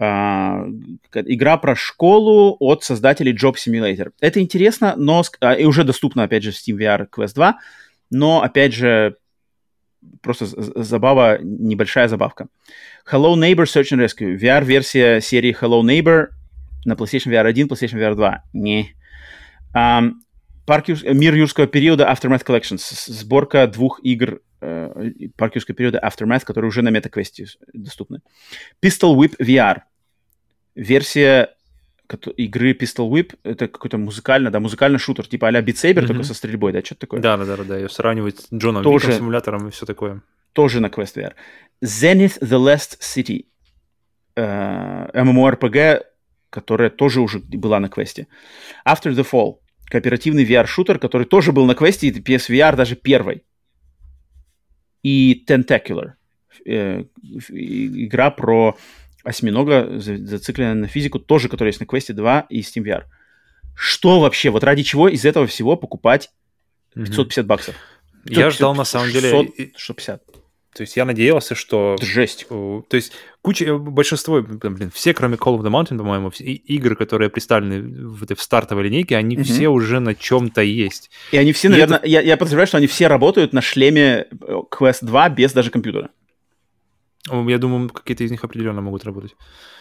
Uh, 0.00 0.72
игра 1.12 1.56
про 1.56 1.74
школу 1.74 2.56
от 2.60 2.84
создателей 2.84 3.32
Job 3.34 3.54
Simulator. 3.56 4.12
Это 4.20 4.38
интересно, 4.38 4.94
но 4.96 5.24
uh, 5.40 5.58
и 5.58 5.64
уже 5.64 5.82
доступно, 5.82 6.22
опять 6.22 6.44
же, 6.44 6.52
в 6.52 6.54
Steam 6.54 6.76
VR 6.78 7.08
Quest 7.10 7.34
2, 7.34 7.58
но, 8.10 8.40
опять 8.40 8.74
же, 8.74 9.16
просто 10.22 10.46
забава, 10.46 11.38
небольшая 11.42 12.06
забавка. 12.06 12.46
Hello 13.10 13.34
Neighbor 13.34 13.64
Search 13.64 13.92
and 13.92 14.04
Rescue. 14.04 14.38
VR-версия 14.38 15.20
серии 15.20 15.56
Hello 15.60 15.82
Neighbor 15.82 16.28
на 16.84 16.92
PlayStation 16.92 17.32
VR 17.32 17.46
1, 17.46 17.66
PlayStation 17.66 17.98
VR 17.98 18.14
2. 18.14 18.44
Не. 18.52 18.94
Um, 19.74 20.12
Парк 20.68 20.88
Юр... 20.88 20.98
Мир 21.14 21.34
юрского 21.34 21.66
периода 21.66 22.04
Aftermath 22.04 22.44
Collections. 22.44 22.82
Сборка 23.06 23.66
двух 23.66 24.00
игр 24.02 24.42
э, 24.60 25.10
Парк 25.34 25.54
юрского 25.54 25.74
периода 25.74 25.98
Aftermath, 25.98 26.44
которые 26.44 26.68
уже 26.68 26.82
на 26.82 26.90
Meta 26.90 27.15
Quest 27.15 27.46
доступны. 27.72 28.20
Pistol 28.82 29.16
Whip 29.16 29.34
VR. 29.40 29.80
Версия 30.74 31.54
игры 32.36 32.72
Pistol 32.72 33.10
Whip, 33.10 33.34
это 33.44 33.66
какой-то 33.66 33.96
музыкальный, 33.96 34.50
да, 34.50 34.60
музыкальный 34.60 34.98
шутер, 34.98 35.26
типа 35.26 35.48
а-ля 35.48 35.60
Beat 35.60 35.74
Saber, 35.74 36.02
mm-hmm. 36.02 36.06
только 36.06 36.22
со 36.22 36.34
стрельбой, 36.34 36.72
да, 36.72 36.80
что-то 36.82 37.00
такое. 37.00 37.20
Да, 37.20 37.38
да, 37.38 37.44
да, 37.44 37.64
да, 37.64 37.76
ее 37.76 37.88
сравнивать 37.88 38.40
с 38.40 38.48
Джоном 38.52 38.82
тоже, 38.82 39.06
Виком, 39.06 39.18
симулятором 39.18 39.68
и 39.68 39.70
все 39.70 39.86
такое. 39.86 40.20
Тоже 40.52 40.80
на 40.80 40.88
Quest 40.88 41.16
VR. 41.16 41.32
Zenith 41.82 42.40
The 42.40 42.58
Last 42.58 42.98
City. 43.00 43.46
Uh, 44.36 45.10
MMORPG, 45.14 46.02
которая 46.50 46.90
тоже 46.90 47.20
уже 47.20 47.38
была 47.38 47.80
на 47.80 47.88
квесте. 47.88 48.26
After 48.86 49.12
the 49.12 49.26
Fall. 49.28 49.56
Кооперативный 49.88 50.44
VR-шутер, 50.44 50.98
который 50.98 51.26
тоже 51.26 51.52
был 51.52 51.66
на 51.66 51.74
квесте, 51.74 52.08
и 52.08 52.12
PSVR 52.12 52.76
даже 52.76 52.96
первой. 52.96 53.44
И 55.02 55.44
Tentacular. 55.46 56.12
Э, 56.66 57.04
игра 57.48 58.30
про 58.30 58.76
осьминога, 59.24 59.98
зацикленная 59.98 60.74
на 60.74 60.86
физику, 60.88 61.18
тоже, 61.18 61.48
которая 61.48 61.70
есть 61.70 61.80
на 61.80 61.86
квесте 61.86 62.12
2 62.12 62.46
и 62.50 62.60
Steam 62.60 62.84
VR. 62.84 63.04
Что 63.74 64.20
вообще? 64.20 64.50
Вот 64.50 64.64
ради 64.64 64.82
чего 64.82 65.08
из 65.08 65.24
этого 65.24 65.46
всего 65.46 65.76
покупать 65.76 66.30
550 66.94 67.46
баксов? 67.46 67.74
Я 68.24 68.50
ждал, 68.50 68.74
на 68.74 68.84
самом 68.84 69.10
деле... 69.10 69.30
650. 69.76 70.22
То 70.74 70.82
есть 70.82 70.96
я 70.96 71.04
надеялся, 71.04 71.54
что... 71.54 71.96
Жесть. 72.00 72.46
То 72.48 72.84
есть 72.92 73.12
куча, 73.42 73.76
большинство, 73.78 74.42
блин, 74.42 74.90
все, 74.94 75.14
кроме 75.14 75.36
Call 75.36 75.58
of 75.58 75.62
the 75.62 75.70
Mountain, 75.70 75.98
по-моему, 75.98 76.30
игры, 76.38 76.94
которые 76.94 77.30
представлены 77.30 78.08
в, 78.08 78.26
в 78.34 78.42
стартовой 78.42 78.84
линейке, 78.84 79.16
они 79.16 79.36
mm-hmm. 79.36 79.42
все 79.42 79.68
уже 79.68 80.00
на 80.00 80.14
чем-то 80.14 80.60
есть. 80.60 81.10
И 81.32 81.38
они 81.38 81.52
все, 81.52 81.68
и 81.68 81.70
наверное, 81.72 81.98
это... 81.98 82.06
я, 82.06 82.20
я 82.20 82.36
подозреваю, 82.36 82.66
что 82.66 82.76
они 82.76 82.86
все 82.86 83.08
работают 83.08 83.52
на 83.52 83.60
шлеме 83.60 84.26
э, 84.30 84.54
Quest 84.70 84.98
2 85.02 85.28
без 85.30 85.52
даже 85.52 85.70
компьютера. 85.70 86.10
Я 87.30 87.58
думаю, 87.58 87.88
какие-то 87.88 88.24
из 88.24 88.30
них 88.30 88.44
определенно 88.44 88.80
могут 88.80 89.04
работать. 89.04 89.34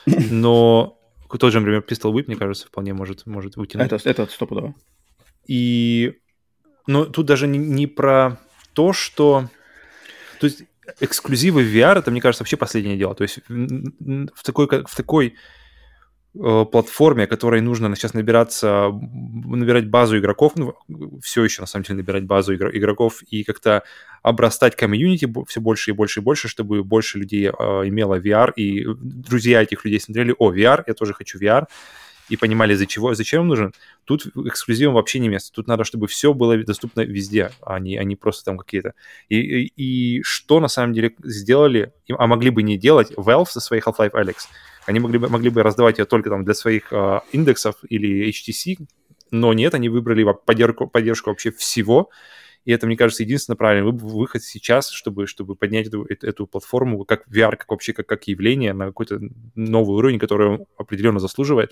Но 0.05 0.97
тот 1.29 1.51
же, 1.51 1.59
например, 1.59 1.83
Pistol 1.87 2.13
Whip, 2.13 2.25
мне 2.27 2.35
кажется, 2.35 2.67
вполне 2.67 2.93
может, 2.93 3.25
может 3.25 3.57
вытянуть. 3.57 3.91
Это, 3.91 4.09
это 4.09 4.25
стопудово. 4.27 4.73
И... 5.45 6.13
Но 6.87 7.05
тут 7.05 7.25
даже 7.25 7.47
не, 7.47 7.57
не 7.57 7.87
про 7.87 8.39
то, 8.73 8.93
что... 8.93 9.49
То 10.39 10.47
есть 10.47 10.63
эксклюзивы 10.99 11.63
VR, 11.63 11.99
это, 11.99 12.11
мне 12.11 12.21
кажется, 12.21 12.43
вообще 12.43 12.57
последнее 12.57 12.97
дело. 12.97 13.15
То 13.15 13.23
есть 13.23 13.39
в 13.47 14.43
такой, 14.43 14.67
в 14.67 14.95
такой 14.95 15.35
э, 16.35 16.65
платформе, 16.71 17.27
которой 17.27 17.61
нужно 17.61 17.95
сейчас 17.95 18.13
набираться, 18.13 18.91
набирать 18.91 19.89
базу 19.89 20.17
игроков, 20.17 20.53
ну, 20.55 20.75
все 21.21 21.43
еще, 21.43 21.61
на 21.61 21.67
самом 21.67 21.83
деле, 21.85 21.97
набирать 21.97 22.25
базу 22.25 22.55
игроков 22.55 23.21
и 23.29 23.43
как-то 23.43 23.83
обрастать 24.23 24.75
комьюнити 24.75 25.31
все 25.47 25.61
больше 25.61 25.91
и 25.91 25.93
больше 25.93 26.19
и 26.19 26.23
больше, 26.23 26.47
чтобы 26.47 26.83
больше 26.83 27.19
людей 27.19 27.47
э, 27.47 27.51
имело 27.85 28.19
VR, 28.19 28.53
и 28.55 28.85
друзья 28.85 29.61
этих 29.61 29.85
людей 29.85 29.99
смотрели, 29.99 30.35
о, 30.37 30.53
VR, 30.53 30.83
я 30.87 30.93
тоже 30.93 31.13
хочу 31.13 31.39
VR, 31.39 31.65
и 32.29 32.37
понимали, 32.37 32.73
за 32.73 32.85
чего, 32.85 33.13
зачем 33.13 33.41
он 33.41 33.47
нужен, 33.47 33.73
тут 34.05 34.27
эксклюзивом 34.35 34.95
вообще 34.95 35.19
не 35.19 35.29
место. 35.29 35.53
Тут 35.53 35.67
надо, 35.67 35.83
чтобы 35.83 36.07
все 36.07 36.33
было 36.33 36.57
доступно 36.57 37.01
везде, 37.01 37.51
а 37.61 37.79
не, 37.79 37.97
а 37.97 38.03
не 38.03 38.15
просто 38.15 38.45
там 38.45 38.57
какие-то. 38.57 38.93
И, 39.29 39.37
и, 39.39 40.17
и 40.17 40.23
что 40.23 40.59
на 40.59 40.67
самом 40.67 40.93
деле 40.93 41.15
сделали, 41.23 41.93
а 42.09 42.27
могли 42.27 42.49
бы 42.49 42.63
не 42.63 42.77
делать 42.77 43.11
Valve 43.11 43.47
со 43.49 43.59
своей 43.59 43.81
Half-Life 43.81 44.13
Alex, 44.13 44.35
они 44.85 44.99
могли 44.99 45.17
бы, 45.17 45.29
могли 45.29 45.49
бы 45.49 45.63
раздавать 45.63 45.99
ее 45.99 46.05
только 46.05 46.29
там 46.29 46.45
для 46.45 46.53
своих 46.53 46.91
э, 46.91 47.19
индексов 47.31 47.75
или 47.89 48.29
HTC, 48.29 48.87
но 49.31 49.53
нет, 49.53 49.73
они 49.73 49.89
выбрали 49.89 50.25
поддержку, 50.45 50.87
поддержку 50.87 51.29
вообще 51.29 51.51
всего, 51.51 52.09
и 52.67 52.71
это, 52.73 52.85
мне 52.85 52.97
кажется, 52.97 53.23
единственно 53.23 53.55
правильный 53.55 53.89
выход 53.93 54.43
сейчас, 54.43 54.89
чтобы, 54.89 55.25
чтобы 55.25 55.55
поднять 55.55 55.87
эту, 55.87 56.03
эту, 56.03 56.45
платформу 56.47 57.05
как 57.05 57.25
VR, 57.29 57.55
как 57.55 57.71
вообще 57.71 57.93
как, 57.93 58.07
как 58.07 58.27
явление 58.27 58.73
на 58.73 58.87
какой-то 58.87 59.21
новый 59.55 59.95
уровень, 59.95 60.19
который 60.19 60.65
определенно 60.77 61.19
заслуживает. 61.19 61.71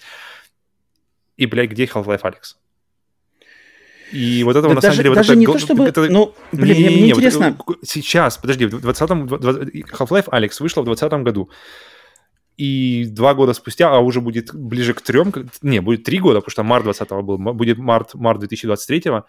И, 1.38 1.46
блядь, 1.46 1.72
где 1.72 1.86
Half-Life 1.86 2.22
Alex? 2.22 2.56
И 4.12 4.44
вот 4.44 4.56
этого, 4.56 4.70
да 4.70 4.76
на 4.76 4.82
даже, 4.82 4.96
самом 4.96 5.04
деле... 5.04 5.16
Даже 5.16 5.32
вот 5.34 5.40
не 5.40 5.46
это, 5.46 5.54
то, 5.54 5.60
чтобы... 5.60 5.84
Это, 5.86 6.10
ну, 6.10 6.36
блин, 6.52 6.78
не, 6.78 6.84
мне, 6.84 6.98
мне 6.98 7.10
интересно... 7.10 7.58
Вот, 7.66 7.80
сейчас, 7.84 8.38
подожди, 8.38 8.66
в 8.66 8.76
20-м... 8.76 9.28
Half-Life 9.28 10.30
Alex 10.30 10.52
вышла 10.60 10.82
в 10.82 10.86
2020 10.86 11.24
году. 11.24 11.50
И 12.58 13.06
два 13.10 13.34
года 13.34 13.54
спустя, 13.54 13.94
а 13.94 14.00
уже 14.00 14.22
будет 14.22 14.54
ближе 14.54 14.94
к 14.94 15.02
трем... 15.02 15.34
Не, 15.62 15.82
будет 15.82 16.04
три 16.04 16.20
года, 16.20 16.40
потому 16.40 16.52
что 16.52 16.64
март 16.64 16.86
20-го 16.86 17.22
был, 17.24 17.38
будет 17.54 17.78
март, 17.78 18.14
март 18.14 18.42
2023-го. 18.44 19.26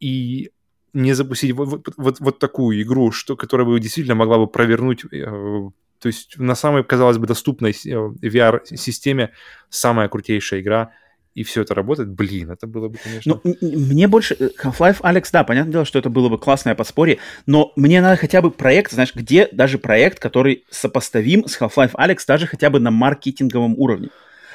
И 0.00 0.50
не 0.92 1.12
запустить 1.12 1.52
вот, 1.52 1.68
вот, 1.68 1.94
вот, 1.96 2.20
вот 2.20 2.38
такую 2.38 2.82
игру, 2.82 3.12
что, 3.12 3.36
которая 3.36 3.66
бы 3.66 3.78
действительно 3.78 4.14
могла 4.14 4.38
бы 4.38 4.46
провернуть 4.46 5.04
э, 5.12 5.70
то 5.98 6.06
есть 6.06 6.38
на 6.38 6.54
самой, 6.54 6.84
казалось 6.84 7.18
бы, 7.18 7.26
доступной 7.26 7.70
э, 7.72 7.74
VR-системе 7.74 9.32
самая 9.68 10.08
крутейшая 10.08 10.60
игра– 10.60 10.90
и 11.34 11.42
все 11.42 11.62
это 11.62 11.74
работает, 11.74 12.08
блин, 12.10 12.50
это 12.50 12.66
было 12.66 12.88
бы, 12.88 12.98
конечно... 13.02 13.40
Ну, 13.44 13.56
мне 13.60 14.06
больше... 14.06 14.36
Э, 14.38 14.50
Half-Life 14.62 15.00
Alex, 15.00 15.28
да, 15.32 15.44
понятное 15.44 15.72
дело, 15.72 15.84
что 15.84 15.98
это 15.98 16.08
было 16.08 16.28
бы 16.28 16.38
классное 16.38 16.74
подспорье, 16.74 17.18
но 17.46 17.72
мне 17.76 18.00
надо 18.00 18.16
хотя 18.16 18.40
бы 18.40 18.50
проект, 18.50 18.92
знаешь, 18.92 19.14
где 19.14 19.48
даже 19.50 19.78
проект, 19.78 20.20
который 20.20 20.64
сопоставим 20.70 21.46
с 21.46 21.60
Half-Life 21.60 21.94
Alex 21.94 22.18
даже 22.26 22.46
хотя 22.46 22.70
бы 22.70 22.78
на 22.78 22.90
маркетинговом 22.90 23.74
уровне. 23.76 24.08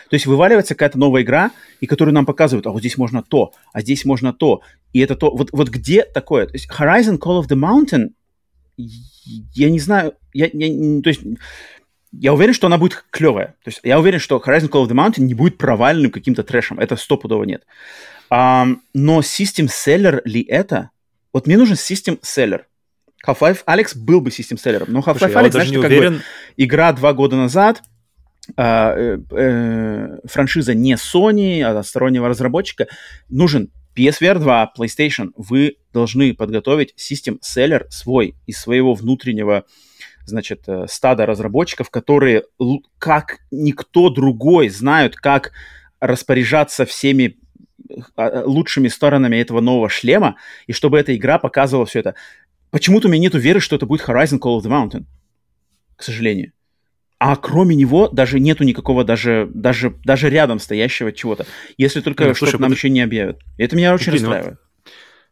То 0.09 0.15
есть 0.15 0.25
вываливается 0.25 0.73
какая-то 0.73 0.97
новая 0.97 1.21
игра, 1.21 1.51
и 1.81 1.85
которую 1.85 2.15
нам 2.15 2.25
показывают, 2.25 2.65
а 2.65 2.71
вот 2.71 2.79
здесь 2.79 2.97
можно 2.97 3.21
то, 3.21 3.53
а 3.73 3.81
здесь 3.81 4.05
можно 4.05 4.33
то, 4.33 4.61
и 4.93 4.99
это 4.99 5.15
то. 5.15 5.35
Вот, 5.35 5.49
вот 5.51 5.69
где 5.69 6.03
такое? 6.03 6.47
То 6.47 6.53
есть 6.53 6.69
Horizon 6.69 7.19
Call 7.19 7.41
of 7.41 7.47
the 7.47 7.55
Mountain, 7.55 8.13
я 8.77 9.69
не 9.69 9.79
знаю, 9.79 10.13
я, 10.33 10.49
я, 10.51 11.01
то 11.01 11.09
есть 11.09 11.21
я 12.11 12.33
уверен, 12.33 12.53
что 12.53 12.67
она 12.67 12.77
будет 12.77 13.03
клевая. 13.11 13.55
То 13.63 13.67
есть 13.67 13.79
я 13.83 13.99
уверен, 13.99 14.19
что 14.19 14.41
Horizon 14.43 14.69
Call 14.69 14.85
of 14.85 14.89
the 14.89 14.95
Mountain 14.95 15.21
не 15.21 15.33
будет 15.33 15.57
провальным 15.57 16.11
каким-то 16.11 16.43
трэшем. 16.43 16.79
Это 16.79 16.95
стопудово 16.95 17.43
нет. 17.43 17.65
Um, 18.31 18.77
но 18.93 19.19
System 19.19 19.67
Seller 19.67 20.21
ли 20.25 20.41
это? 20.41 20.91
Вот 21.33 21.47
мне 21.47 21.57
нужен 21.57 21.75
System 21.75 22.19
Seller. 22.21 22.61
Half-Life 23.25 23.63
Alex 23.65 23.97
был 23.97 24.21
бы 24.21 24.29
System 24.29 24.57
Seller, 24.63 24.85
но 24.87 24.99
Half-Life 24.99 25.33
Alex, 25.33 25.51
знаешь, 25.51 25.69
это 25.69 25.81
как 25.81 25.91
уверен... 25.91 26.13
бы 26.15 26.21
игра 26.57 26.91
два 26.93 27.13
года 27.13 27.35
назад, 27.35 27.81
а, 28.55 28.95
э, 28.95 29.17
э, 29.31 30.17
франшиза 30.25 30.73
не 30.73 30.93
Sony, 30.93 31.61
а 31.61 31.83
стороннего 31.83 32.29
разработчика. 32.29 32.87
Нужен 33.29 33.71
PSVR 33.95 34.39
2, 34.39 34.73
PlayStation. 34.77 35.29
Вы 35.35 35.77
должны 35.93 36.33
подготовить 36.33 36.93
System 36.97 37.39
Seller 37.41 37.85
свой 37.89 38.35
из 38.45 38.59
своего 38.59 38.93
внутреннего 38.93 39.65
значит, 40.29 40.63
э, 40.67 40.85
стадо 40.87 41.25
разработчиков, 41.25 41.89
которые 41.89 42.43
как 42.97 43.39
никто 43.51 44.09
другой 44.09 44.69
знают, 44.69 45.15
как 45.15 45.51
распоряжаться 45.99 46.85
всеми 46.85 47.37
а, 48.15 48.43
лучшими 48.45 48.87
сторонами 48.87 49.37
этого 49.37 49.61
нового 49.61 49.89
шлема, 49.89 50.35
и 50.67 50.73
чтобы 50.73 50.99
эта 50.99 51.15
игра 51.15 51.39
показывала 51.39 51.85
все 51.85 51.99
это. 51.99 52.15
Почему-то 52.71 53.07
у 53.07 53.11
меня 53.11 53.23
нет 53.23 53.33
веры, 53.33 53.59
что 53.59 53.75
это 53.75 53.85
будет 53.85 54.07
Horizon 54.07 54.39
Call 54.39 54.59
of 54.59 54.61
the 54.61 54.69
Mountain, 54.69 55.05
к 55.95 56.03
сожалению. 56.03 56.51
А 57.17 57.35
кроме 57.35 57.75
него 57.75 58.07
даже 58.07 58.39
нету 58.39 58.63
никакого 58.63 59.03
даже, 59.03 59.49
даже, 59.53 59.93
даже 60.05 60.29
рядом 60.29 60.59
стоящего 60.59 61.11
чего-то. 61.11 61.45
Если 61.77 61.99
только 61.99 62.25
ну, 62.25 62.33
что-то 62.33 62.59
нам 62.59 62.71
еще 62.71 62.89
не 62.89 63.01
объявят. 63.01 63.39
Это 63.57 63.75
меня 63.75 63.93
очень 63.93 64.11
Блин, 64.11 64.23
ну 64.23 64.29
расстраивает. 64.29 64.59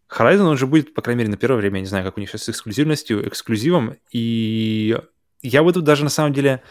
Horizon, 0.09 0.43
он 0.43 0.57
же 0.57 0.67
будет, 0.67 0.93
по 0.93 1.01
крайней 1.01 1.19
мере, 1.19 1.31
на 1.31 1.37
первое 1.37 1.57
время, 1.57 1.77
я 1.77 1.81
не 1.81 1.87
знаю, 1.87 2.05
как 2.05 2.17
у 2.17 2.19
них 2.19 2.29
сейчас 2.29 2.43
с 2.43 2.49
эксклюзивностью, 2.49 3.27
эксклюзивом, 3.27 3.97
и 4.11 4.97
я 5.41 5.63
бы 5.63 5.73
тут 5.73 5.83
даже, 5.83 6.03
на 6.03 6.09
самом 6.09 6.33
деле, 6.33 6.61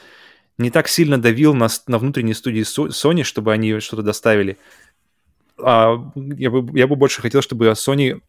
не 0.58 0.70
так 0.70 0.88
сильно 0.88 1.20
давил 1.20 1.54
на, 1.54 1.68
на 1.86 1.98
внутренние 1.98 2.34
студии 2.34 2.62
Sony, 2.62 3.22
чтобы 3.24 3.52
они 3.52 3.78
что-то 3.80 4.02
доставили. 4.02 4.56
А 5.58 5.96
я, 6.14 6.50
бы, 6.50 6.78
я 6.78 6.86
бы 6.86 6.96
больше 6.96 7.20
хотел, 7.20 7.42
чтобы 7.42 7.66
Sony 7.66 8.20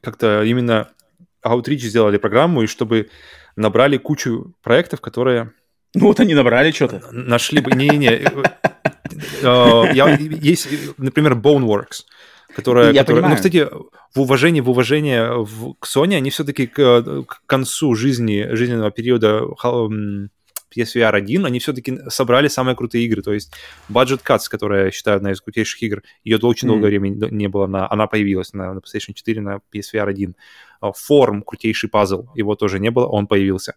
как-то 0.00 0.44
именно 0.44 0.88
Outreach 1.44 1.78
сделали 1.78 2.18
программу, 2.18 2.62
и 2.62 2.66
чтобы 2.66 3.10
набрали 3.56 3.96
кучу 3.96 4.54
проектов, 4.62 5.00
которые... 5.00 5.52
Ну 5.94 6.06
вот 6.06 6.20
они 6.20 6.34
набрали 6.34 6.70
что-то. 6.70 7.02
Нашли 7.10 7.60
бы... 7.60 7.72
Не-не-не. 7.72 8.28
Э, 9.42 9.92
есть, 10.40 10.68
например, 10.96 11.34
Boneworks 11.34 12.04
которая, 12.54 12.92
я 12.92 13.00
которая 13.02 13.28
ну, 13.28 13.34
кстати, 13.34 13.68
в 14.14 14.20
уважении, 14.20 14.60
в 14.60 14.70
уважение 14.70 15.44
в, 15.44 15.74
к 15.74 15.86
Sony, 15.86 16.16
они 16.16 16.30
все-таки 16.30 16.66
к, 16.66 17.24
к 17.26 17.42
концу 17.46 17.94
жизни, 17.94 18.48
жизненного 18.52 18.90
периода 18.90 19.42
PSVR 20.76 21.14
1, 21.16 21.46
они 21.46 21.58
все-таки 21.58 21.98
собрали 22.08 22.48
самые 22.48 22.76
крутые 22.76 23.04
игры. 23.04 23.22
То 23.22 23.32
есть 23.32 23.52
Budget 23.88 24.22
Cuts, 24.24 24.48
которая, 24.50 24.86
я 24.86 24.90
считаю, 24.90 25.16
одна 25.16 25.32
из 25.32 25.40
крутейших 25.40 25.82
игр, 25.82 26.02
ее 26.24 26.38
очень 26.38 26.66
mm-hmm. 26.66 26.70
долгое 26.70 26.88
время 26.88 27.08
не 27.30 27.48
было, 27.48 27.66
на, 27.66 27.90
она 27.90 28.06
появилась 28.06 28.52
на, 28.52 28.74
на 28.74 28.78
PlayStation 28.78 29.14
4, 29.14 29.40
на 29.40 29.60
PSVR 29.72 30.08
1. 30.08 30.36
Форм, 30.94 31.42
крутейший 31.42 31.88
пазл, 31.88 32.26
его 32.34 32.54
тоже 32.56 32.78
не 32.78 32.90
было, 32.90 33.06
он 33.06 33.26
появился. 33.26 33.74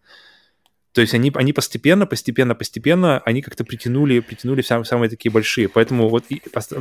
То 0.93 1.01
есть 1.01 1.13
они, 1.13 1.31
они 1.35 1.53
постепенно, 1.53 2.07
постепенно, 2.07 2.55
постепенно, 2.55 3.19
они 3.19 3.41
как-то 3.41 3.63
притянули, 3.63 4.19
притянули 4.19 4.61
сам, 4.61 4.83
самые 4.83 5.09
такие 5.09 5.31
большие. 5.31 5.69
Поэтому 5.69 6.09
вот 6.09 6.23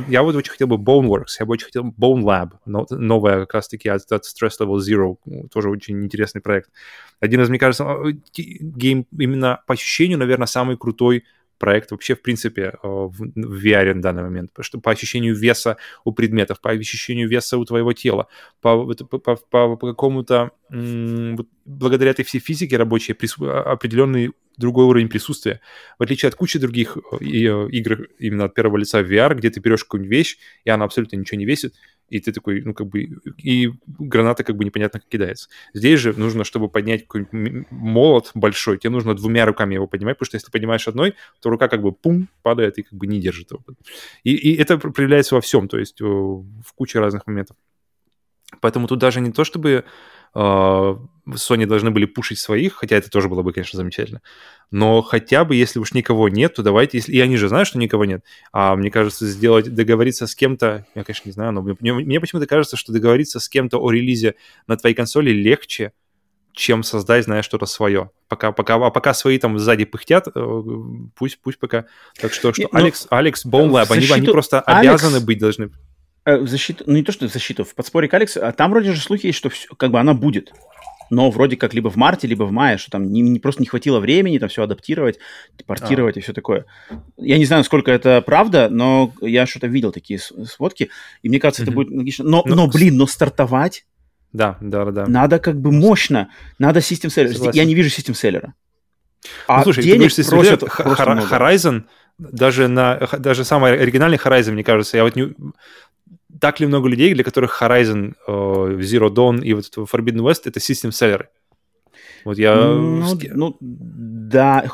я 0.07 0.23
вот 0.23 0.35
очень 0.35 0.51
хотел 0.51 0.67
бы 0.67 0.77
Boneworks, 0.77 1.35
я 1.39 1.45
бы 1.45 1.53
очень 1.53 1.65
хотел 1.65 1.83
Bone 1.83 2.23
Lab, 2.23 2.51
новая 2.65 3.41
как 3.41 3.53
раз-таки 3.53 3.89
от, 3.89 4.11
от 4.11 4.23
Stress 4.23 4.53
Level 4.59 4.77
Zero, 4.77 5.17
тоже 5.49 5.69
очень 5.69 6.03
интересный 6.03 6.41
проект. 6.41 6.71
Один 7.19 7.41
из, 7.41 7.49
мне 7.49 7.59
кажется, 7.59 7.85
гейм 8.33 9.05
именно 9.17 9.61
по 9.67 9.73
ощущению, 9.73 10.17
наверное, 10.17 10.47
самый 10.47 10.77
крутой 10.77 11.23
проект 11.57 11.91
вообще, 11.91 12.15
в 12.15 12.21
принципе, 12.21 12.61
э, 12.61 12.77
в, 12.83 13.21
VR 13.35 13.93
на 13.93 14.01
данный 14.01 14.23
момент, 14.23 14.51
что 14.61 14.79
по 14.79 14.91
ощущению 14.91 15.35
веса 15.35 15.77
у 16.03 16.11
предметов, 16.11 16.61
по 16.61 16.71
ощущению 16.71 17.27
веса 17.29 17.57
у 17.57 17.65
твоего 17.65 17.93
тела, 17.93 18.27
по, 18.61 18.85
по, 18.93 19.17
по, 19.17 19.35
по, 19.35 19.77
какому-то, 19.77 20.51
благодаря 20.69 22.11
этой 22.11 22.25
всей 22.25 22.39
физике 22.39 22.77
рабочей, 22.77 23.13
определенный 23.13 24.31
другой 24.57 24.85
уровень 24.85 25.07
присутствия. 25.07 25.61
В 25.99 26.03
отличие 26.03 26.29
от 26.29 26.35
кучи 26.35 26.59
других 26.59 26.97
э, 26.97 27.23
игр 27.23 28.07
именно 28.19 28.45
от 28.45 28.53
первого 28.53 28.77
лица 28.77 29.03
в 29.03 29.11
VR, 29.11 29.35
где 29.35 29.49
ты 29.49 29.59
берешь 29.59 29.83
какую-нибудь 29.83 30.11
вещь, 30.11 30.37
и 30.65 30.69
она 30.69 30.85
абсолютно 30.85 31.15
ничего 31.15 31.37
не 31.37 31.45
весит, 31.45 31.75
и 32.09 32.19
ты 32.19 32.31
такой, 32.31 32.61
ну, 32.61 32.73
как 32.73 32.87
бы, 32.87 33.19
и 33.37 33.71
граната 33.87 34.43
как 34.43 34.55
бы 34.55 34.65
непонятно 34.65 34.99
как 34.99 35.09
кидается. 35.09 35.49
Здесь 35.73 35.99
же 35.99 36.13
нужно, 36.13 36.43
чтобы 36.43 36.69
поднять 36.69 37.01
какой-нибудь 37.07 37.67
молот 37.69 38.31
большой, 38.33 38.77
тебе 38.77 38.91
нужно 38.91 39.13
двумя 39.13 39.45
руками 39.45 39.75
его 39.75 39.87
поднимать, 39.87 40.17
потому 40.17 40.27
что 40.27 40.35
если 40.37 40.47
ты 40.47 40.51
поднимаешь 40.51 40.87
одной, 40.87 41.15
то 41.41 41.49
рука 41.49 41.67
как 41.67 41.81
бы 41.81 41.91
пум, 41.91 42.29
падает 42.43 42.77
и 42.77 42.83
как 42.83 42.93
бы 42.93 43.07
не 43.07 43.19
держит 43.19 43.51
его. 43.51 43.63
И, 44.23 44.35
и 44.35 44.55
это 44.55 44.77
проявляется 44.77 45.35
во 45.35 45.41
всем, 45.41 45.67
то 45.67 45.77
есть 45.77 45.99
в 45.99 46.73
куче 46.75 46.99
разных 46.99 47.27
моментов. 47.27 47.57
Поэтому 48.61 48.87
тут 48.87 48.99
даже 48.99 49.19
не 49.19 49.31
то, 49.31 49.43
чтобы 49.43 49.83
Sony 50.35 51.65
должны 51.65 51.91
были 51.91 52.05
пушить 52.05 52.39
своих, 52.39 52.75
хотя 52.75 52.95
это 52.95 53.09
тоже 53.09 53.27
было 53.27 53.41
бы, 53.41 53.53
конечно, 53.53 53.77
замечательно. 53.77 54.21
Но 54.71 55.01
хотя 55.01 55.45
бы, 55.45 55.55
если 55.55 55.79
уж 55.79 55.93
никого 55.93 56.29
нет, 56.29 56.55
то 56.55 56.63
давайте, 56.63 56.97
если... 56.97 57.11
и 57.13 57.19
они 57.19 57.37
же 57.37 57.49
знают, 57.49 57.67
что 57.67 57.77
никого 57.77 58.05
нет, 58.05 58.23
а 58.51 58.75
мне 58.75 58.91
кажется, 58.91 59.25
сделать, 59.27 59.73
договориться 59.73 60.27
с 60.27 60.35
кем-то, 60.35 60.85
я, 60.95 61.03
конечно, 61.03 61.27
не 61.27 61.33
знаю, 61.33 61.51
но 61.53 61.61
мне, 61.61 61.93
мне 61.93 62.19
почему-то 62.19 62.47
кажется, 62.47 62.77
что 62.77 62.93
договориться 62.93 63.39
с 63.39 63.49
кем-то 63.49 63.77
о 63.77 63.91
релизе 63.91 64.35
на 64.67 64.77
твоей 64.77 64.95
консоли 64.95 65.31
легче, 65.31 65.91
чем 66.53 66.83
создать, 66.83 67.25
знаешь, 67.25 67.45
что-то 67.45 67.67
свое. 67.67 68.09
Пока, 68.27 68.51
пока, 68.51 68.75
а 68.75 68.89
пока 68.89 69.13
свои 69.13 69.37
там 69.37 69.59
сзади 69.59 69.85
пыхтят, 69.85 70.27
э, 70.33 70.63
пусть, 71.15 71.39
пусть 71.39 71.59
пока. 71.59 71.85
Так 72.19 72.33
что, 72.33 72.51
что 72.51 72.63
ну, 72.63 72.69
Алекс, 72.71 73.05
Алекс, 73.11 73.45
Bone 73.45 73.85
они, 73.89 74.07
они 74.11 74.27
просто 74.27 74.59
Алекс... 74.61 75.03
обязаны 75.03 75.23
быть 75.23 75.37
должны. 75.37 75.69
Э, 76.27 76.39
в 76.39 76.47
защиту, 76.49 76.83
ну 76.87 76.95
не 76.95 77.03
то, 77.03 77.13
что 77.13 77.29
в 77.29 77.31
защиту, 77.31 77.63
в 77.63 77.73
подспорье 77.73 78.09
к 78.09 78.13
Алекс, 78.13 78.35
а 78.35 78.51
там 78.51 78.71
вроде 78.71 78.91
же 78.91 78.99
слухи 78.99 79.27
есть, 79.27 79.37
что 79.37 79.49
все, 79.49 79.73
как 79.75 79.91
бы 79.91 79.99
она 80.01 80.13
будет. 80.13 80.51
Но 81.09 81.31
вроде 81.31 81.55
как 81.55 81.73
либо 81.73 81.89
в 81.89 81.95
марте, 81.95 82.27
либо 82.27 82.43
в 82.43 82.51
мае, 82.51 82.77
что 82.77 82.91
там 82.91 83.09
не, 83.13 83.21
не, 83.21 83.39
просто 83.39 83.61
не 83.61 83.65
хватило 83.65 84.01
времени 84.01 84.37
там 84.37 84.49
все 84.49 84.63
адаптировать, 84.63 85.19
депортировать 85.57 86.17
а. 86.17 86.19
и 86.19 86.21
все 86.21 86.33
такое. 86.33 86.65
Я 87.15 87.37
не 87.37 87.45
знаю, 87.45 87.63
сколько 87.63 87.91
это 87.91 88.21
правда, 88.21 88.67
но 88.69 89.13
я 89.21 89.45
что-то 89.45 89.67
видел 89.67 89.93
такие 89.93 90.19
сводки, 90.19 90.89
и 91.21 91.29
мне 91.29 91.39
кажется, 91.39 91.61
mm-hmm. 91.61 91.65
это 91.67 91.71
будет 91.71 91.91
логично. 91.91 92.25
Но, 92.25 92.43
ну, 92.45 92.55
но, 92.55 92.67
блин, 92.67 92.97
но 92.97 93.07
стартовать 93.07 93.85
да, 94.33 94.57
да, 94.59 94.83
да. 94.91 95.05
Надо 95.07 95.39
как 95.39 95.61
бы 95.61 95.71
мощно. 95.71 96.29
Надо 96.59 96.81
систем 96.81 97.09
селлера. 97.09 97.51
Я 97.53 97.63
не 97.63 97.73
вижу 97.73 97.89
систем 97.89 98.13
селлера. 98.13 98.53
А 99.47 99.59
ну, 99.59 99.63
слушай, 99.63 99.83
денег 99.83 100.13
ты 100.13 100.25
просят 100.25 100.61
Horizon, 100.61 101.85
даже 102.17 102.67
на 102.67 103.07
даже 103.19 103.45
самый 103.45 103.79
оригинальный 103.79 104.17
Horizon, 104.17 104.51
мне 104.51 104.63
кажется, 104.63 104.97
я 104.97 105.03
вот 105.03 105.15
не 105.15 105.33
так 106.39 106.59
ли 106.59 106.67
много 106.67 106.87
людей, 106.89 107.13
для 107.13 107.23
которых 107.23 107.61
Horizon, 107.61 108.15
э, 108.27 108.31
Zero 108.31 109.09
Dawn 109.09 109.41
и 109.43 109.53
вот 109.53 109.65
Forbidden 109.75 110.21
West— 110.21 110.41
это 110.45 110.59
систем-селлеры? 110.59 111.29
Вот 112.25 112.37
я... 112.37 112.55
Ну, 112.55 113.17
ну, 113.31 113.57
да. 113.61 114.65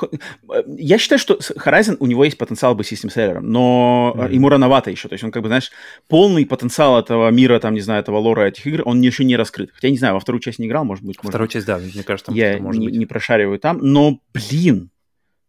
Я 0.66 0.98
считаю, 0.98 1.20
что 1.20 1.36
Horizon, 1.36 1.98
у 2.00 2.08
него 2.08 2.26
есть 2.26 2.38
потенциал 2.38 2.74
быть 2.74 2.88
систем-селлером, 2.88 3.48
но 3.48 4.14
mm-hmm. 4.16 4.34
ему 4.34 4.50
рановато 4.50 4.90
еще. 4.90 5.08
То 5.08 5.14
есть 5.14 5.24
он, 5.24 5.32
как 5.32 5.44
бы, 5.44 5.50
знаешь, 5.50 5.72
полный 6.08 6.46
потенциал 6.46 7.00
этого 7.00 7.30
мира, 7.30 7.60
там, 7.60 7.76
не 7.76 7.82
знаю, 7.82 8.02
этого 8.02 8.18
лора 8.18 8.48
этих 8.48 8.66
игр, 8.66 8.82
он 8.86 9.02
еще 9.02 9.24
не 9.24 9.36
раскрыт. 9.36 9.70
Хотя, 9.72 9.90
не 9.90 9.98
знаю, 9.98 10.16
во 10.16 10.20
вторую 10.20 10.42
часть 10.42 10.58
не 10.58 10.66
играл, 10.66 10.84
может 10.84 11.04
быть. 11.04 11.18
Вторую 11.22 11.48
часть, 11.48 11.68
да, 11.68 11.78
мне 11.78 12.04
кажется, 12.04 12.28
там 12.28 12.36
Я 12.36 12.58
может 12.58 12.80
не, 12.80 12.88
быть. 12.88 12.98
не 12.98 13.06
прошариваю 13.06 13.60
там, 13.60 13.78
но, 13.82 14.20
блин, 14.34 14.90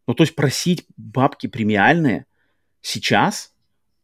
ну, 0.07 0.13
то 0.13 0.25
есть 0.25 0.35
просить 0.35 0.85
бабки 0.97 1.47
премиальные 1.47 2.27
сейчас– 2.83 3.53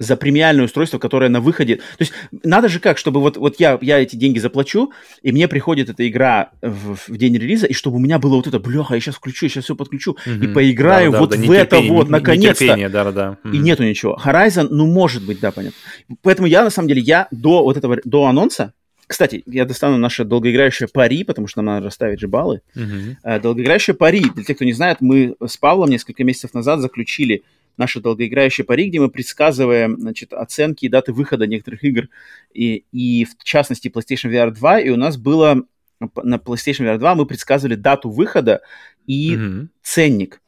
за 0.01 0.17
премиальное 0.17 0.65
устройство, 0.65 0.99
которое 0.99 1.29
на 1.29 1.41
выходе. 1.41 1.77
То 1.77 1.83
есть 2.01 2.13
надо 2.43 2.69
же 2.69 2.81
как, 2.81 2.99
чтобы 2.99 3.21
вот, 3.21 3.37
вот 3.37 3.61
я, 3.61 3.79
я 3.83 4.01
эти 4.01 4.17
деньги 4.17 4.39
заплачу, 4.39 4.93
и 5.23 5.31
мне 5.31 5.47
приходит 5.47 5.91
эта 5.91 6.09
игра 6.09 6.51
в, 6.63 6.97
в 7.07 7.17
день 7.17 7.37
релиза, 7.37 7.67
и 7.67 7.75
чтобы 7.75 7.99
у 7.99 8.01
меня 8.01 8.19
было 8.19 8.37
вот 8.37 8.47
это, 8.47 8.59
бляха, 8.59 8.95
я 8.95 9.01
сейчас 9.01 9.17
включу, 9.17 9.45
я 9.45 9.51
сейчас 9.51 9.65
все 9.65 9.77
подключу, 9.77 10.17
mm-hmm. 10.27 10.45
и 10.45 10.49
поиграю 10.49 11.13
да, 11.13 11.21
вот 11.21 11.31
да, 11.31 11.37
в 11.37 11.51
это 11.51 11.81
вот, 11.81 12.09
наконец-то. 12.09 12.89
Да, 12.89 13.13
да. 13.13 13.37
Mm-hmm. 13.45 13.53
И 13.55 13.59
нету 13.59 13.85
ничего. 13.85 14.19
Horizon, 14.25 14.69
ну, 14.71 14.87
может 14.87 15.25
быть, 15.25 15.39
да, 15.39 15.53
понятно. 15.53 15.79
Поэтому 16.23 16.49
я, 16.49 16.65
на 16.65 16.71
самом 16.71 16.89
деле, 16.89 17.03
я 17.03 17.29
до 17.31 17.63
вот 17.63 17.77
этого, 17.77 17.99
до 18.05 18.25
анонса, 18.25 18.73
кстати, 19.07 19.43
я 19.47 19.65
достану 19.65 19.99
наше 19.99 20.25
долгоиграющее 20.25 20.89
пари, 20.89 21.25
потому 21.25 21.49
что 21.49 21.61
нам 21.61 21.75
надо 21.75 21.87
расставить 21.87 22.21
же 22.21 22.29
баллы. 22.29 22.61
Uh-huh. 22.77 23.41
Долгоиграющее 23.41 23.93
пари, 23.93 24.25
для 24.35 24.45
тех, 24.45 24.55
кто 24.55 24.65
не 24.65 24.73
знает, 24.73 24.99
мы 25.01 25.35
с 25.45 25.57
Павлом 25.57 25.91
несколько 25.91 26.23
месяцев 26.23 26.55
назад 26.55 26.79
заключили 26.79 27.43
наше 27.77 28.01
долгоиграющее 28.01 28.65
пари, 28.65 28.89
где 28.89 29.01
мы 29.01 29.11
предсказываем 29.11 29.99
значит, 29.99 30.33
оценки 30.33 30.85
и 30.85 30.89
даты 30.89 31.13
выхода 31.13 31.47
некоторых 31.47 31.85
игр, 31.85 32.09
и, 32.53 32.85
и 32.93 33.25
в 33.25 33.43
частности 33.45 33.89
PlayStation 33.89 34.31
VR 34.31 34.51
2, 34.51 34.81
и 34.81 34.91
у 34.91 34.97
нас 34.97 35.17
было 35.17 35.65
на 36.01 36.37
PlayStation 36.37 36.87
VR 36.87 36.99
2 36.99 37.15
мы 37.15 37.27
предсказывали 37.27 37.75
дату 37.75 38.11
выхода 38.11 38.63
и 39.07 39.35
mm-hmm. 39.35 39.69
ценник. 39.83 40.41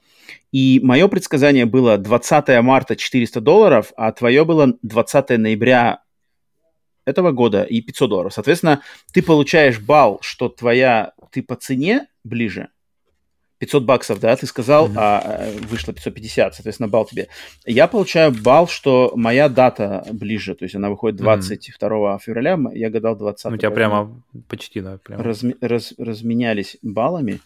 И 0.51 0.81
мое 0.83 1.09
предсказание 1.09 1.67
было 1.67 1.99
20 1.99 2.63
марта 2.63 2.97
400 2.97 3.41
долларов, 3.41 3.93
а 3.97 4.13
твое 4.13 4.45
было 4.45 4.75
20 4.83 5.39
ноября 5.39 6.03
этого 7.05 7.33
года 7.33 7.63
и 7.65 7.81
500 7.81 8.11
долларов. 8.11 8.35
Соответственно, 8.35 8.83
ты 9.13 9.23
получаешь 9.23 9.81
балл, 9.81 10.19
что 10.23 10.49
твоя, 10.49 11.13
ты 11.31 11.43
по 11.43 11.57
цене 11.57 12.07
ближе, 12.23 12.69
500 13.63 13.85
баксов, 13.85 14.19
да, 14.19 14.35
ты 14.35 14.45
сказал, 14.49 14.89
mm-hmm. 14.89 14.97
а 14.97 15.51
вышло 15.69 15.93
550, 15.93 16.57
соответственно, 16.57 16.89
балл 16.89 17.05
тебе. 17.05 17.29
Я 17.65 17.87
получаю 17.87 18.33
балл, 18.33 18.67
что 18.67 19.13
моя 19.15 19.49
дата 19.49 20.05
ближе, 20.11 20.57
то 20.57 20.65
есть 20.65 20.75
она 20.75 20.91
выходит 20.91 21.17
22 21.17 21.89
mm-hmm. 21.89 22.19
февраля, 22.21 22.59
я 22.75 22.91
гадал 22.91 23.15
20 23.15 23.45
Ну, 23.45 23.51
у 23.53 23.57
тебя 23.59 23.71
прямо 23.71 24.21
почти, 24.49 24.81
да, 24.81 24.99
прямо. 24.99 25.23
Разми- 25.23 25.57
раз- 25.61 25.95
разменялись 25.97 26.77
баллами, 26.83 27.39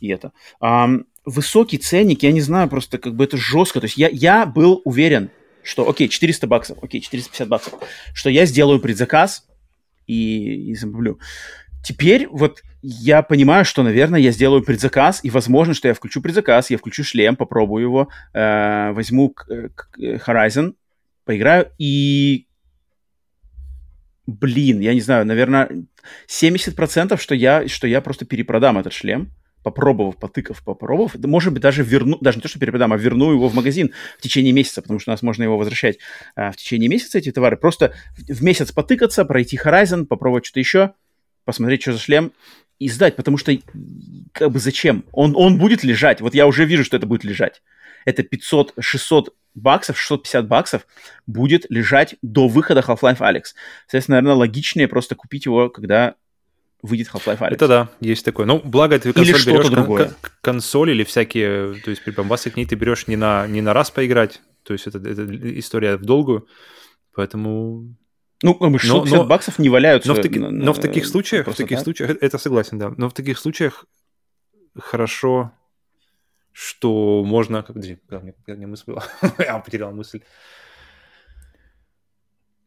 и 0.00 0.08
это. 0.08 0.32
А, 0.60 0.88
высокий 1.24 1.78
ценник, 1.78 2.24
я 2.24 2.32
не 2.32 2.40
знаю, 2.40 2.68
просто 2.68 2.98
как 2.98 3.14
бы 3.14 3.22
это 3.22 3.36
жестко, 3.36 3.78
то 3.78 3.84
есть 3.84 3.96
я, 3.96 4.08
я 4.08 4.46
был 4.46 4.82
уверен, 4.84 5.30
что, 5.62 5.88
окей, 5.88 6.08
400 6.08 6.48
баксов, 6.48 6.78
окей, 6.82 7.00
450 7.00 7.46
баксов, 7.46 7.74
что 8.12 8.28
я 8.28 8.44
сделаю 8.46 8.80
предзаказ 8.80 9.46
и, 10.08 10.70
и 10.70 10.74
замовлю. 10.74 11.20
Теперь 11.84 12.26
вот 12.26 12.62
я 12.86 13.22
понимаю, 13.22 13.64
что, 13.64 13.82
наверное, 13.82 14.20
я 14.20 14.30
сделаю 14.30 14.62
предзаказ, 14.62 15.20
и 15.22 15.30
возможно, 15.30 15.72
что 15.72 15.88
я 15.88 15.94
включу 15.94 16.20
предзаказ, 16.20 16.68
я 16.68 16.76
включу 16.76 17.02
шлем, 17.02 17.34
попробую 17.34 17.82
его, 17.82 18.08
э, 18.34 18.92
возьму 18.92 19.34
э, 19.48 19.68
Horizon, 19.96 20.74
поиграю, 21.24 21.70
и, 21.78 22.46
блин, 24.26 24.80
я 24.80 24.92
не 24.92 25.00
знаю, 25.00 25.24
наверное, 25.24 25.86
70% 26.28 27.16
что 27.16 27.34
я, 27.34 27.66
что 27.68 27.86
я 27.86 28.02
просто 28.02 28.26
перепродам 28.26 28.76
этот 28.76 28.92
шлем, 28.92 29.30
попробовав, 29.62 30.18
потыкав, 30.18 30.62
попробовав, 30.62 31.14
может 31.24 31.54
быть, 31.54 31.62
даже 31.62 31.82
верну, 31.82 32.18
даже 32.20 32.36
не 32.36 32.42
то, 32.42 32.48
что 32.48 32.58
перепродам, 32.58 32.92
а 32.92 32.98
верну 32.98 33.32
его 33.32 33.48
в 33.48 33.54
магазин 33.54 33.92
в 34.18 34.20
течение 34.20 34.52
месяца, 34.52 34.82
потому 34.82 35.00
что 35.00 35.10
у 35.10 35.14
нас 35.14 35.22
можно 35.22 35.42
его 35.42 35.56
возвращать 35.56 36.00
а, 36.36 36.52
в 36.52 36.56
течение 36.56 36.90
месяца, 36.90 37.16
эти 37.16 37.32
товары. 37.32 37.56
Просто 37.56 37.94
в 38.28 38.42
месяц 38.42 38.72
потыкаться, 38.72 39.24
пройти 39.24 39.56
Horizon, 39.56 40.04
попробовать 40.04 40.44
что-то 40.44 40.60
еще, 40.60 40.92
посмотреть, 41.44 41.82
что 41.82 41.94
за 41.94 41.98
шлем, 41.98 42.32
и 42.78 42.88
сдать, 42.88 43.16
потому 43.16 43.36
что 43.36 43.52
как 44.32 44.50
бы 44.50 44.58
зачем? 44.58 45.04
Он, 45.12 45.34
он 45.36 45.58
будет 45.58 45.84
лежать, 45.84 46.20
вот 46.20 46.34
я 46.34 46.46
уже 46.46 46.64
вижу, 46.64 46.84
что 46.84 46.96
это 46.96 47.06
будет 47.06 47.24
лежать. 47.24 47.62
Это 48.04 48.22
500, 48.22 48.74
600 48.78 49.34
баксов, 49.54 49.98
650 49.98 50.46
баксов 50.46 50.86
будет 51.26 51.66
лежать 51.70 52.16
до 52.22 52.48
выхода 52.48 52.80
Half-Life 52.80 53.18
Alex. 53.18 53.54
Соответственно, 53.86 54.20
наверное, 54.20 54.34
логичнее 54.34 54.88
просто 54.88 55.14
купить 55.14 55.46
его, 55.46 55.70
когда 55.70 56.16
выйдет 56.82 57.08
Half-Life 57.12 57.38
Alex. 57.38 57.54
Это 57.54 57.68
да, 57.68 57.88
есть 58.00 58.24
такое. 58.24 58.44
Ну, 58.46 58.60
благо 58.62 58.98
ты 58.98 59.12
консоль 59.12 59.34
или 59.34 59.46
берешь 59.46 59.68
другое. 59.68 60.04
Кон- 60.06 60.14
консоль 60.42 60.90
или 60.90 61.04
всякие, 61.04 61.80
то 61.80 61.90
есть 61.90 62.04
прибамбасы 62.04 62.50
к 62.50 62.56
ней 62.56 62.66
ты 62.66 62.74
берешь 62.74 63.06
не 63.06 63.16
на, 63.16 63.46
не 63.46 63.62
на 63.62 63.72
раз 63.72 63.90
поиграть, 63.90 64.42
то 64.64 64.74
есть 64.74 64.86
это, 64.86 64.98
это 64.98 65.58
история 65.58 65.96
в 65.96 66.04
долгую, 66.04 66.46
поэтому 67.14 67.96
Ну, 68.44 68.54
как 68.54 68.70
бы 68.70 68.78
650 68.78 69.18
но, 69.18 69.24
баксов 69.24 69.58
не 69.58 69.70
валяются. 69.70 70.10
Но 70.10 70.14
в, 70.16 70.20
таки, 70.20 70.38
на, 70.38 70.50
но 70.50 70.74
в 70.74 70.78
таких 70.78 71.06
случаях, 71.06 71.46
в 71.48 71.54
таких 71.54 71.78
так? 71.78 71.84
случаях, 71.84 72.10
это 72.20 72.36
согласен, 72.36 72.78
да. 72.78 72.92
Но 72.94 73.08
в 73.08 73.14
таких 73.14 73.38
случаях 73.38 73.86
хорошо, 74.78 75.50
что 76.52 77.24
можно... 77.24 77.62
Подожди, 77.62 77.96
когда 78.06 78.22
мне, 78.22 78.34
когда 78.44 78.58
мне 78.58 78.66
мысль 78.66 78.84
была? 78.86 79.02
Я 79.38 79.58
потерял 79.60 79.92
мысль. 79.92 80.20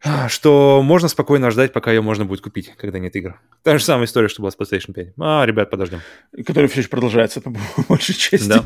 А, 0.04 0.28
что 0.30 0.82
можно 0.84 1.10
спокойно 1.10 1.52
ждать, 1.52 1.74
пока 1.74 1.92
ее 1.92 2.02
можно 2.02 2.26
будет 2.26 2.42
купить, 2.42 2.74
когда 2.76 2.98
нет 2.98 3.16
игр. 3.16 3.40
Та 3.62 3.78
же 3.78 3.84
самая 3.84 4.06
история, 4.06 4.30
что 4.30 4.42
была 4.42 4.50
с 4.50 4.58
PlayStation 4.58 4.94
5. 4.94 5.14
А, 5.20 5.46
ребят, 5.46 5.70
подождем. 5.70 6.02
Которая 6.44 6.70
все 6.70 6.80
еще 6.80 6.90
продолжается, 6.90 7.40
по 7.42 7.54
большей 7.88 8.16
части. 8.16 8.50
Да. 8.50 8.66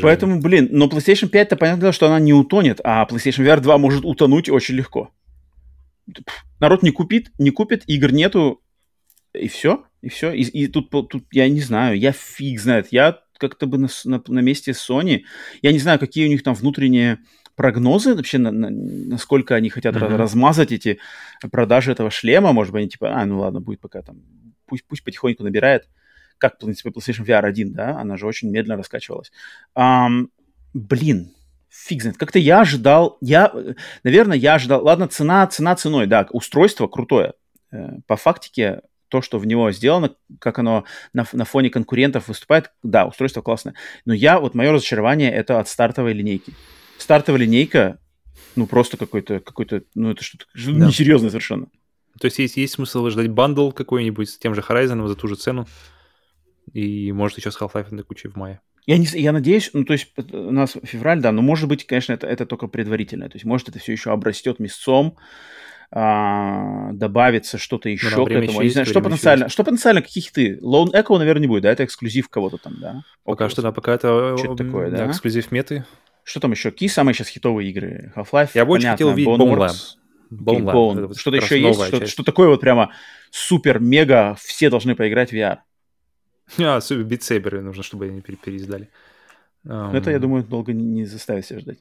Поэтому, 0.00 0.40
блин, 0.40 0.68
но 0.70 0.86
PlayStation 0.86 1.30
5-то 1.30 1.56
понятно, 1.56 1.92
что 1.92 2.06
она 2.06 2.18
не 2.20 2.32
утонет, 2.32 2.80
а 2.84 3.04
PlayStation 3.04 3.44
VR 3.44 3.60
2 3.60 3.76
может 3.76 4.06
утонуть 4.06 4.48
очень 4.48 4.76
легко. 4.76 5.10
Народ 6.60 6.82
не 6.82 6.90
купит, 6.90 7.30
не 7.38 7.50
купит, 7.50 7.84
игр 7.86 8.12
нету, 8.12 8.62
и 9.34 9.48
все, 9.48 9.84
и 10.00 10.08
все. 10.08 10.32
И, 10.32 10.42
и 10.42 10.66
тут, 10.66 10.90
тут, 10.90 11.24
я 11.32 11.48
не 11.48 11.60
знаю, 11.60 11.98
я 11.98 12.12
фиг 12.12 12.60
знает. 12.60 12.88
Я 12.90 13.20
как-то 13.38 13.66
бы 13.66 13.78
на, 13.78 13.88
на, 14.04 14.22
на 14.26 14.38
месте 14.40 14.72
Sony, 14.72 15.22
я 15.62 15.72
не 15.72 15.78
знаю, 15.78 15.98
какие 15.98 16.26
у 16.26 16.28
них 16.28 16.42
там 16.42 16.54
внутренние 16.54 17.18
прогнозы 17.56 18.14
вообще, 18.14 18.38
на, 18.38 18.50
на, 18.50 18.70
насколько 18.70 19.54
они 19.54 19.68
хотят 19.68 19.94
mm-hmm. 19.96 20.16
размазать 20.16 20.72
эти 20.72 20.98
продажи 21.50 21.92
этого 21.92 22.10
шлема. 22.10 22.52
Может 22.52 22.72
быть, 22.72 22.80
они 22.80 22.88
типа, 22.90 23.14
а, 23.14 23.24
ну 23.26 23.40
ладно, 23.40 23.60
будет 23.60 23.80
пока 23.80 24.02
там, 24.02 24.22
пусть, 24.66 24.86
пусть 24.86 25.04
потихоньку 25.04 25.42
набирает. 25.42 25.88
Как, 26.38 26.56
в 26.56 26.58
принципе, 26.58 26.90
PlayStation 26.90 27.24
VR 27.24 27.44
1, 27.44 27.72
да, 27.72 27.98
она 28.00 28.16
же 28.16 28.26
очень 28.26 28.50
медленно 28.50 28.76
раскачивалась. 28.76 29.30
Um, 29.76 30.28
блин, 30.74 31.32
фиг 31.72 32.02
знает. 32.02 32.18
Как-то 32.18 32.38
я 32.38 32.60
ожидал, 32.60 33.16
я, 33.20 33.52
наверное, 34.04 34.36
я 34.36 34.54
ожидал, 34.54 34.84
ладно, 34.84 35.08
цена, 35.08 35.46
цена 35.46 35.74
ценой, 35.76 36.06
да, 36.06 36.26
устройство 36.30 36.86
крутое. 36.86 37.34
Э, 37.70 38.00
по 38.06 38.16
фактике, 38.16 38.82
то, 39.08 39.22
что 39.22 39.38
в 39.38 39.46
него 39.46 39.70
сделано, 39.72 40.14
как 40.38 40.58
оно 40.58 40.84
на, 41.12 41.26
на 41.32 41.44
фоне 41.44 41.70
конкурентов 41.70 42.28
выступает, 42.28 42.72
да, 42.82 43.06
устройство 43.06 43.42
классное. 43.42 43.74
Но 44.04 44.14
я, 44.14 44.38
вот 44.38 44.54
мое 44.54 44.72
разочарование, 44.72 45.32
это 45.32 45.58
от 45.58 45.68
стартовой 45.68 46.12
линейки 46.12 46.54
стартовая 47.02 47.40
линейка, 47.40 47.98
ну, 48.56 48.66
просто 48.66 48.96
какой-то, 48.96 49.40
какой-то, 49.40 49.82
ну, 49.94 50.10
это 50.10 50.22
что-то 50.22 50.46
да. 50.54 50.86
несерьезное 50.86 51.30
совершенно. 51.30 51.66
То 52.18 52.26
есть 52.26 52.38
есть, 52.38 52.56
есть 52.56 52.74
смысл 52.74 53.08
ждать 53.10 53.28
бандл 53.28 53.70
какой-нибудь 53.72 54.30
с 54.30 54.38
тем 54.38 54.54
же 54.54 54.60
Horizon 54.60 55.06
за 55.06 55.16
ту 55.16 55.28
же 55.28 55.36
цену, 55.36 55.66
и 56.72 57.12
может 57.12 57.38
еще 57.38 57.50
с 57.50 57.60
Half-Life 57.60 57.92
на 57.92 58.02
куче 58.02 58.28
в 58.28 58.36
мае. 58.36 58.60
Я, 58.86 58.98
не, 58.98 59.06
я 59.12 59.32
надеюсь, 59.32 59.70
ну, 59.72 59.84
то 59.84 59.92
есть 59.92 60.12
у 60.32 60.50
нас 60.50 60.76
февраль, 60.82 61.20
да, 61.20 61.30
но 61.30 61.40
может 61.40 61.68
быть, 61.68 61.86
конечно, 61.86 62.12
это, 62.12 62.26
это 62.26 62.46
только 62.46 62.66
предварительное. 62.66 63.28
То 63.28 63.36
есть 63.36 63.44
может 63.44 63.68
это 63.68 63.78
все 63.78 63.92
еще 63.92 64.10
обрастет 64.10 64.58
мясцом, 64.58 65.16
а, 65.94 66.90
добавится 66.92 67.58
что-то 67.58 67.88
еще 67.88 68.16
ну, 68.16 68.24
да, 68.24 68.30
к 68.30 68.32
этому. 68.32 68.58
Еще 68.58 68.62
не 68.64 68.70
знаю, 68.70 68.86
что 68.86 69.00
потенциально, 69.00 69.48
что 69.48 69.62
потенциально, 69.62 70.02
каких 70.02 70.32
ты? 70.32 70.58
Lone 70.62 70.92
Echo, 70.92 71.18
наверное, 71.18 71.42
не 71.42 71.46
будет, 71.46 71.62
да? 71.62 71.70
Это 71.70 71.84
эксклюзив 71.84 72.28
кого-то 72.28 72.56
там, 72.56 72.76
да? 72.80 73.02
Пока 73.24 73.48
что, 73.48 73.62
да, 73.62 73.72
пока 73.72 73.94
это 73.94 74.36
Что-то 74.38 74.64
такое, 74.64 74.90
да? 74.90 75.08
эксклюзив 75.08 75.52
меты. 75.52 75.84
Что 76.24 76.40
там 76.40 76.52
еще? 76.52 76.70
Какие 76.70 76.88
самые 76.88 77.14
сейчас 77.14 77.28
хитовые 77.28 77.70
игры? 77.70 78.12
Half-Life? 78.16 78.50
Я 78.54 78.64
бы 78.64 78.72
очень 78.72 78.88
хотел 78.88 79.08
увидеть 79.08 79.28
Bone 79.28 79.56
Lab. 79.56 79.76
Bone. 80.32 80.72
Bone. 80.72 81.18
Что-то 81.18 81.36
еще 81.36 81.60
есть? 81.60 81.84
Что, 81.84 82.06
что 82.06 82.22
такое 82.22 82.48
вот 82.48 82.60
прямо 82.60 82.92
супер-мега, 83.30 84.36
все 84.40 84.70
должны 84.70 84.94
поиграть 84.94 85.30
в 85.30 85.34
VR? 85.34 85.58
А, 86.58 86.78
Saber 86.78 87.60
нужно, 87.60 87.82
чтобы 87.82 88.06
они 88.06 88.20
переиздали. 88.20 88.88
Um... 89.64 89.96
Это, 89.96 90.10
я 90.10 90.18
думаю, 90.18 90.44
долго 90.44 90.72
не, 90.72 90.84
не 90.84 91.04
заставит 91.04 91.46
себя 91.46 91.60
ждать. 91.60 91.78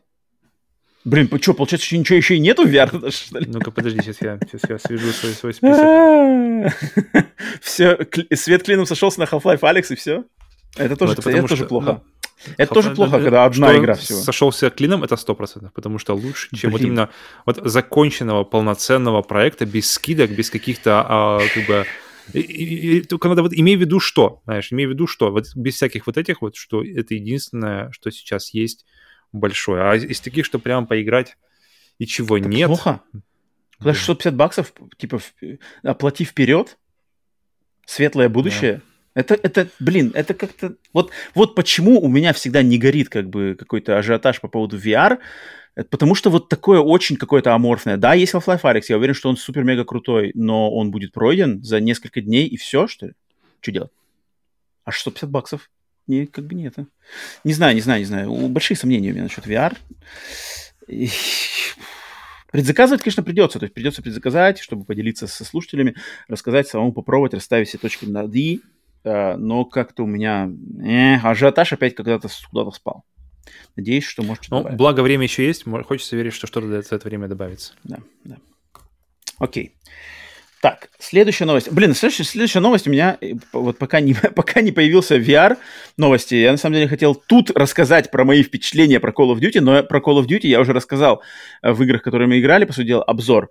Блин, 1.04 1.30
что, 1.42 1.54
получается, 1.56 1.98
ничего 1.98 2.18
еще 2.18 2.36
и 2.36 2.40
нету 2.40 2.64
в 2.64 2.72
VR 2.72 3.12
что 3.12 3.40
ли? 3.40 3.48
Ну-ка, 3.48 3.72
подожди, 3.72 4.02
сейчас 4.02 4.22
я, 4.22 4.38
сейчас 4.40 4.70
я 4.70 4.78
свяжу 4.78 5.12
свой, 5.12 5.34
свой 5.34 5.54
список. 5.54 7.26
все, 7.62 7.98
свет 8.36 8.64
клином 8.64 8.86
сошелся 8.86 9.20
на 9.20 9.24
Half-Life 9.24 9.62
Alex, 9.62 9.94
и 9.94 9.96
все? 9.96 10.26
Это 10.78 10.96
тоже, 10.96 11.16
ну, 11.16 11.22
это, 11.22 11.30
это 11.32 11.48
тоже 11.48 11.66
плохо. 11.66 12.02
Ну, 12.46 12.54
это 12.58 12.74
тоже 12.74 12.92
плохо, 12.92 13.20
когда 13.20 13.46
одна 13.46 13.76
игра 13.78 13.96
всего. 13.96 14.20
Сошелся 14.20 14.70
клином, 14.70 15.04
это 15.04 15.16
100%, 15.16 15.70
потому 15.74 15.98
что 15.98 16.14
лучше, 16.14 16.50
чем 16.56 16.72
вот 16.72 16.82
именно 16.82 17.10
вот 17.46 17.60
законченного 17.64 18.44
полноценного 18.44 19.22
проекта 19.24 19.66
без 19.66 19.92
скидок, 19.92 20.32
без 20.32 20.52
каких-то 20.52 21.06
а, 21.08 21.40
как 21.54 21.66
бы 21.66 21.86
и, 22.34 22.40
и, 22.40 22.98
и, 22.98 23.02
только 23.02 23.30
надо 23.30 23.44
вот 23.44 23.54
имей 23.54 23.76
в 23.76 23.82
виду 23.82 24.00
что, 24.00 24.42
знаешь, 24.46 24.72
имей 24.72 24.86
в 24.86 24.92
виду 24.92 25.08
что, 25.08 25.32
вот 25.32 25.48
без 25.56 25.76
всяких 25.76 26.08
вот 26.08 26.18
этих 26.18 26.42
вот, 26.42 26.56
что 26.56 26.84
это 26.84 27.14
единственное, 27.14 27.92
что 27.92 28.12
сейчас 28.12 28.54
есть 28.54 28.86
большое. 29.32 29.84
А 29.84 29.96
из 29.96 30.20
таких, 30.20 30.46
что 30.46 30.60
прям 30.60 30.88
поиграть 30.88 31.38
и 31.98 32.06
чего 32.06 32.38
это 32.38 32.48
нет. 32.48 32.68
Плохо. 32.68 33.02
Что 33.80 33.94
650 33.94 34.36
баксов, 34.36 34.74
типа, 34.98 35.20
оплати 35.84 36.24
вперед, 36.24 36.78
светлое 37.86 38.30
будущее. 38.30 38.74
Да 38.76 38.92
это, 39.14 39.38
это, 39.42 39.68
блин, 39.80 40.12
это 40.14 40.34
как-то... 40.34 40.76
Вот, 40.94 41.12
вот 41.36 41.56
почему 41.56 42.00
у 42.02 42.08
меня 42.08 42.34
всегда 42.34 42.64
не 42.64 42.78
горит 42.78 43.10
как 43.10 43.30
бы 43.30 43.56
какой-то 43.60 43.98
ажиотаж 43.98 44.40
по 44.40 44.48
поводу 44.48 44.78
VR, 44.78 45.20
это 45.76 45.90
потому 45.90 46.16
что 46.16 46.30
вот 46.30 46.50
такое 46.50 46.80
очень 46.80 47.16
какое-то 47.16 47.54
аморфное. 47.54 47.98
Да, 47.98 48.14
есть 48.14 48.34
Half-Life 48.34 48.62
Alyx, 48.62 48.84
я 48.90 48.98
уверен, 48.98 49.14
что 49.14 49.30
он 49.30 49.38
супер-мега 49.38 49.86
крутой, 49.86 50.32
но 50.36 50.72
он 50.72 50.92
будет 50.92 51.14
пройден 51.14 51.64
за 51.64 51.80
несколько 51.80 52.22
дней 52.22 52.48
и 52.48 52.58
все, 52.58 52.88
что 52.88 53.08
ли? 53.08 53.14
Что 53.62 53.72
делать? 53.72 53.92
А 54.84 54.92
650 54.92 55.30
баксов? 55.30 55.70
Не, 56.08 56.26
как 56.26 56.46
бы 56.46 56.56
не 56.56 56.68
это. 56.68 56.88
Не 57.44 57.54
знаю, 57.54 57.76
не 57.76 57.82
знаю, 57.82 58.00
не 58.00 58.06
знаю. 58.06 58.32
Большие 58.50 58.76
сомнения 58.76 59.12
у 59.12 59.14
меня 59.14 59.24
насчет 59.24 59.46
VR. 59.46 59.78
Предзаказывать, 62.52 63.02
конечно, 63.02 63.24
придется. 63.24 63.60
То 63.60 63.66
есть 63.66 63.74
придется 63.74 64.02
предзаказать, 64.02 64.60
чтобы 64.60 64.84
поделиться 64.84 65.28
со 65.28 65.46
слушателями, 65.46 65.96
рассказать, 66.28 66.68
самому 66.68 66.92
попробовать, 66.92 67.34
расставить 67.34 67.70
все 67.70 67.78
точки 67.78 68.06
над 68.06 68.36
«и», 68.36 68.62
Э, 69.04 69.36
но 69.36 69.66
как-то 69.66 70.04
у 70.04 70.08
меня 70.08 70.50
э, 70.84 71.16
ажиотаж 71.16 71.74
опять 71.74 71.96
когда-то 71.96 72.30
куда-то 72.50 72.72
спал. 72.72 73.04
Надеюсь, 73.76 74.04
что 74.06 74.24
может 74.24 74.46
Ну, 74.50 74.58
добавить. 74.60 74.78
благо 74.78 75.02
время 75.02 75.24
еще 75.24 75.46
есть, 75.46 75.64
хочется 75.86 76.16
верить, 76.16 76.34
что 76.34 76.48
что-то 76.48 76.68
за 76.68 76.96
это 76.96 77.08
время 77.08 77.28
добавится. 77.28 77.74
Да, 77.84 78.00
да. 78.24 78.38
Окей. 79.40 79.74
Так, 80.62 80.90
следующая 81.00 81.46
новость. 81.46 81.72
Блин, 81.72 81.96
следующая, 81.96 82.24
следующая 82.24 82.60
новость 82.60 82.88
у 82.88 82.92
меня, 82.92 83.18
э, 83.20 83.34
вот 83.52 83.80
пока 83.80 84.00
не, 84.00 84.14
пока 84.36 84.62
не 84.62 84.72
появился 84.72 85.18
VR 85.18 85.58
новости, 85.98 86.36
я 86.36 86.52
на 86.52 86.58
самом 86.58 86.76
деле 86.76 86.88
хотел 86.88 87.16
тут 87.16 87.50
рассказать 87.52 88.12
про 88.12 88.24
мои 88.26 88.44
впечатления 88.44 89.00
про 89.00 89.12
Call 89.12 89.34
of 89.34 89.40
Duty, 89.40 89.60
но 89.60 89.82
про 89.82 90.00
Call 90.00 90.22
of 90.22 90.28
Duty 90.28 90.46
я 90.48 90.60
уже 90.60 90.74
рассказал 90.74 91.24
в 91.64 91.82
играх, 91.82 92.04
которые 92.04 92.28
мы 92.28 92.40
играли, 92.40 92.66
по 92.66 92.74
сути 92.74 92.88
дела, 92.88 93.04
обзор. 93.04 93.50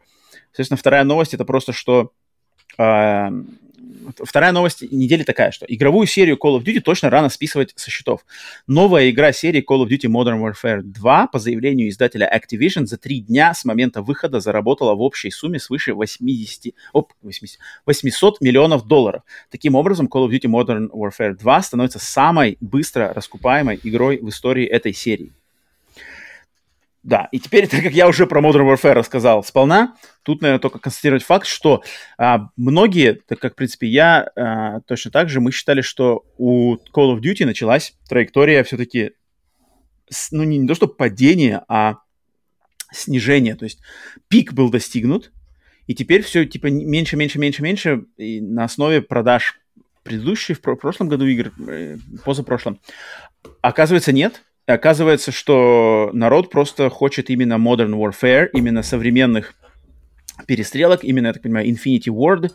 Соответственно, 0.52 0.78
вторая 0.78 1.02
новость 1.02 1.34
это 1.34 1.44
просто, 1.44 1.72
что 1.72 2.12
э, 2.78 3.28
вторая 4.23 4.53
новость 4.53 4.82
недели 4.91 5.23
такая, 5.23 5.51
что 5.51 5.66
игровую 5.69 6.07
серию 6.07 6.39
Call 6.43 6.59
of 6.59 6.65
Duty 6.65 6.81
точно 6.81 7.11
рано 7.11 7.28
списывать 7.28 7.73
со 7.77 7.91
счетов. 7.91 8.24
Новая 8.66 9.11
игра 9.11 9.32
серии 9.32 9.65
Call 9.69 9.85
of 9.85 9.89
Duty 9.89 10.11
Modern 10.11 10.41
Warfare 10.41 10.82
2 10.82 11.27
по 11.28 11.39
заявлению 11.39 11.89
издателя 11.89 12.31
Activision 12.32 12.87
за 12.87 12.99
три 12.99 13.20
дня 13.20 13.55
с 13.55 13.65
момента 13.65 14.03
выхода 14.03 14.41
заработала 14.41 14.95
в 14.95 15.01
общей 15.01 15.31
сумме 15.31 15.59
свыше 15.59 15.95
80, 15.95 16.74
оп, 16.93 17.12
80, 17.23 17.59
800 17.87 18.41
миллионов 18.41 18.87
долларов. 18.87 19.23
Таким 19.51 19.74
образом, 19.74 20.07
Call 20.07 20.28
of 20.28 20.31
Duty 20.31 20.51
Modern 20.51 20.89
Warfare 20.91 21.35
2 21.35 21.62
становится 21.62 21.99
самой 21.99 22.57
быстро 22.61 23.12
раскупаемой 23.12 23.81
игрой 23.82 24.19
в 24.19 24.28
истории 24.28 24.66
этой 24.66 24.93
серии. 24.93 25.32
Да, 27.02 27.28
и 27.32 27.39
теперь, 27.39 27.66
так 27.68 27.82
как 27.82 27.93
я 27.93 28.09
уже 28.09 28.27
про 28.27 28.40
Modern 28.40 28.66
Warfare 28.66 28.93
рассказал 28.93 29.43
сполна, 29.43 29.97
тут, 30.22 30.43
наверное, 30.43 30.60
только 30.60 30.78
констатировать 30.78 31.22
факт, 31.22 31.47
что 31.47 31.82
а, 32.18 32.48
многие, 32.56 33.14
так 33.14 33.39
как, 33.39 33.52
в 33.55 33.56
принципе, 33.56 33.86
я 33.86 34.31
а, 34.36 34.81
точно 34.82 35.10
так 35.10 35.28
же, 35.28 35.40
мы 35.40 35.52
считали, 35.52 35.81
что 35.81 36.24
у 36.36 36.77
Call 36.94 37.14
of 37.14 37.20
Duty 37.20 37.47
началась 37.47 37.94
траектория 38.09 38.62
все-таки, 38.64 39.12
ну, 40.31 40.43
не, 40.43 40.59
не 40.59 40.68
то 40.68 40.74
что 40.74 40.89
падение, 40.89 41.62
а 41.68 41.97
снижение. 42.93 43.55
То 43.55 43.64
есть 43.64 43.81
пик 44.28 44.52
был 44.52 44.70
достигнут, 44.70 45.32
и 45.86 45.94
теперь 45.94 46.22
все, 46.22 46.44
типа, 46.44 46.66
меньше, 46.66 47.16
меньше, 47.16 47.39
меньше, 47.39 47.62
меньше, 47.62 48.05
и 48.16 48.40
на 48.40 48.64
основе 48.64 49.01
продаж 49.01 49.59
предыдущих, 50.02 50.59
в 50.59 50.77
прошлом 50.77 51.09
году 51.09 51.27
игр, 51.27 51.52
э, 51.68 51.97
позапрошлом. 52.24 52.81
Оказывается, 53.60 54.12
нет, 54.12 54.43
оказывается, 54.66 55.32
что 55.32 56.11
народ 56.12 56.51
просто 56.51 56.91
хочет 56.91 57.31
именно 57.31 57.55
Modern 57.55 57.95
Warfare, 57.95 58.49
именно 58.53 58.82
современных 58.82 59.55
перестрелок, 60.47 61.05
именно, 61.05 61.28
я 61.28 61.32
так 61.32 61.43
понимаю, 61.43 61.69
Infinity 61.69 62.09
Ward. 62.09 62.51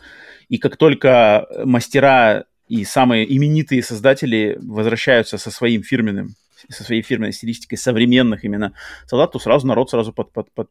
И 0.48 0.58
как 0.58 0.76
только 0.76 1.46
мастера 1.64 2.44
и 2.68 2.84
самые 2.84 3.32
именитые 3.36 3.82
создатели 3.82 4.58
возвращаются 4.60 5.38
со 5.38 5.50
своим 5.50 5.82
фирменным, 5.82 6.34
со 6.68 6.84
своей 6.84 7.02
фирменной 7.02 7.32
стилистикой 7.32 7.78
современных 7.78 8.44
именно 8.44 8.72
солдат, 9.06 9.32
то 9.32 9.38
сразу 9.38 9.66
народ 9.66 9.90
сразу 9.90 10.12
под, 10.12 10.32
под, 10.32 10.50
под, 10.52 10.68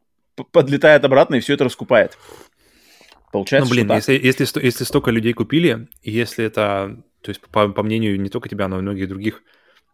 подлетает 0.50 1.04
обратно 1.04 1.36
и 1.36 1.40
все 1.40 1.54
это 1.54 1.64
раскупает. 1.64 2.18
Получается, 3.32 3.68
ну, 3.68 3.74
блин, 3.74 3.92
если, 3.92 4.14
если, 4.14 4.46
если 4.64 4.84
столько 4.84 5.10
людей 5.10 5.32
купили, 5.32 5.88
и 6.02 6.10
если 6.10 6.44
это, 6.44 7.02
то 7.22 7.30
есть, 7.30 7.40
по, 7.40 7.68
по 7.68 7.82
мнению 7.82 8.20
не 8.20 8.28
только 8.28 8.48
тебя, 8.48 8.68
но 8.68 8.78
и 8.78 8.82
многих 8.82 9.08
других 9.08 9.42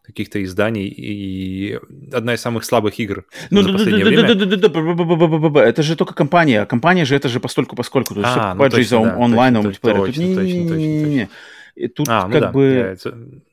каких-то 0.04 0.42
изданий 0.42 0.86
и 0.88 1.78
одна 2.12 2.34
из 2.34 2.40
самых 2.40 2.64
слабых 2.64 2.98
игр 2.98 3.24
ну, 3.50 3.62
за 3.62 3.72
последнее 3.72 4.04
время. 4.04 5.62
Это 5.62 5.82
же 5.82 5.96
только 5.96 6.14
компания. 6.14 6.66
Компания 6.66 7.04
же 7.04 7.14
это 7.14 7.28
же 7.28 7.40
постольку 7.40 7.76
поскольку. 7.76 8.14
То 8.14 8.20
есть 8.20 8.32
а, 8.36 8.54
ну, 8.54 8.68
точно, 8.68 9.04
да, 9.04 9.16
онлайн 9.16 9.54
мультиплеер. 9.54 9.96
Точно, 9.98 10.34
точно, 10.34 10.68
точно, 10.68 11.28
Тут 11.96 12.08
а, 12.08 12.26
ну 12.26 12.32
как 12.32 12.40
да, 12.42 12.50
бы 12.50 12.96
я, 13.04 13.12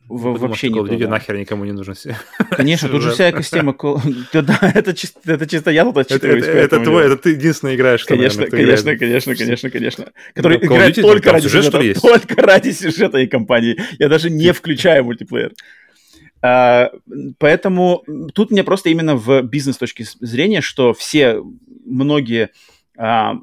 в, 0.10 0.24
подумал, 0.24 0.40
вообще 0.40 0.70
не 0.70 0.98
то, 0.98 1.08
нахер 1.08 1.38
никому 1.38 1.66
не 1.66 1.72
нужен. 1.72 1.94
Конечно, 2.52 2.90
тут 2.90 3.04
же 3.04 3.12
вся 3.12 3.30
экосистема... 3.30 3.76
Да, 4.34 4.60
это 4.76 4.94
чисто, 4.96 5.20
это 5.32 5.48
чисто 5.48 5.70
я 5.70 5.84
тут 5.86 5.98
отчитываюсь. 6.00 6.46
Это 6.46 6.80
твой, 6.84 7.06
это 7.06 7.16
ты 7.16 7.30
единственный 7.32 7.76
играешь, 7.76 8.04
Конечно, 8.06 8.48
конечно, 8.48 8.98
конечно, 8.98 9.36
конечно, 9.36 9.70
конечно. 9.70 10.06
Который 10.34 10.58
играет 10.58 10.96
только 10.96 11.32
ради 11.32 11.48
сюжета, 11.48 12.02
только 12.02 12.42
ради 12.42 12.72
сюжета 12.72 13.20
и 13.20 13.28
компании. 13.28 13.80
Я 14.00 14.10
даже 14.10 14.30
не 14.30 14.52
включаю 14.52 15.06
мультиплеер. 15.06 15.52
А, 16.42 16.92
поэтому 17.38 18.04
тут 18.34 18.52
мне 18.52 18.64
просто 18.64 18.90
именно 18.90 19.16
в 19.16 19.42
бизнес 19.42 19.78
точки 19.78 20.06
зрения, 20.20 20.62
что 20.62 20.94
все, 20.94 21.42
многие 21.86 22.52
а, 22.98 23.36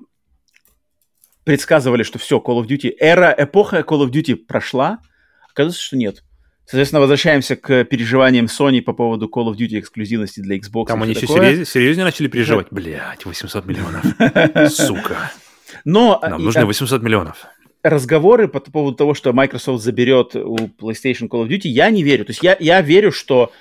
предсказывали, 1.45 2.03
что 2.03 2.19
все, 2.19 2.39
Call 2.39 2.63
of 2.63 2.67
Duty, 2.67 2.93
эра, 2.99 3.35
эпоха 3.37 3.81
Call 3.81 4.07
of 4.07 4.11
Duty 4.11 4.37
прошла, 4.37 4.99
оказывается, 5.51 5.83
что 5.83 5.97
нет. 5.97 6.23
Соответственно, 6.65 7.01
возвращаемся 7.01 7.55
к 7.55 7.85
переживаниям 7.85 8.47
Sony 8.47 8.81
по 8.83 8.93
поводу 8.93 9.31
Call 9.33 9.53
of 9.53 9.57
Duty 9.57 9.79
эксклюзивности 9.79 10.41
для 10.41 10.57
Xbox. 10.57 10.87
Там 10.87 11.03
они 11.03 11.13
еще 11.13 11.27
серьезнее, 11.27 11.65
серьезнее 11.65 12.05
начали 12.05 12.27
переживать. 12.27 12.69
Блять, 12.71 13.25
800 13.25 13.67
миллионов. 13.67 14.05
Сука. 14.73 15.31
Но... 15.85 16.19
Нам 16.23 16.43
нужно 16.43 16.67
800 16.67 17.03
миллионов 17.03 17.47
разговоры 17.89 18.49
по 18.49 18.61
поводу 18.61 18.97
того, 18.97 19.15
что 19.15 19.33
Microsoft 19.33 19.83
заберет 19.83 20.35
у 20.35 20.57
PlayStation 20.57 21.29
Call 21.29 21.47
of 21.47 21.49
Duty, 21.49 21.69
я 21.69 21.91
не 21.91 22.03
верю. 22.03 22.25
То 22.25 22.31
есть 22.31 22.43
я, 22.43 22.57
я 22.59 22.81
верю, 22.81 23.13
что 23.13 23.53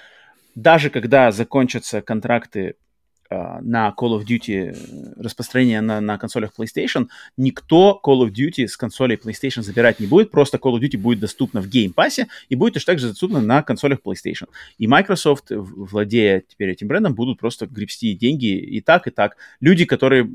даже 0.55 0.89
когда 0.89 1.31
закончатся 1.31 2.01
контракты 2.01 2.75
э, 3.29 3.35
на 3.61 3.93
Call 3.97 4.19
of 4.19 4.25
Duty, 4.25 4.71
э, 4.71 5.21
распространение 5.21 5.81
на, 5.81 6.01
на 6.01 6.17
консолях 6.17 6.53
PlayStation, 6.57 7.07
никто 7.37 7.99
Call 8.03 8.25
of 8.25 8.31
Duty 8.31 8.67
с 8.67 8.77
консолей 8.77 9.17
PlayStation 9.17 9.61
забирать 9.61 9.99
не 9.99 10.07
будет, 10.07 10.31
просто 10.31 10.57
Call 10.57 10.75
of 10.75 10.81
Duty 10.81 10.97
будет 10.97 11.19
доступна 11.19 11.61
в 11.61 11.67
Game 11.67 11.93
Pass 11.93 12.25
и 12.49 12.55
будет 12.55 12.73
точно 12.73 12.93
так 12.93 12.99
же 12.99 13.09
доступна 13.09 13.41
на 13.41 13.61
консолях 13.61 13.99
PlayStation. 14.03 14.47
И 14.79 14.87
Microsoft, 14.87 15.51
владея 15.51 16.41
теперь 16.47 16.71
этим 16.71 16.87
брендом, 16.87 17.13
будут 17.13 17.39
просто 17.39 17.67
гребсти 17.67 18.13
деньги 18.13 18.57
и 18.57 18.81
так, 18.81 19.07
и 19.07 19.11
так. 19.11 19.37
Люди, 19.59 19.85
которые 19.85 20.27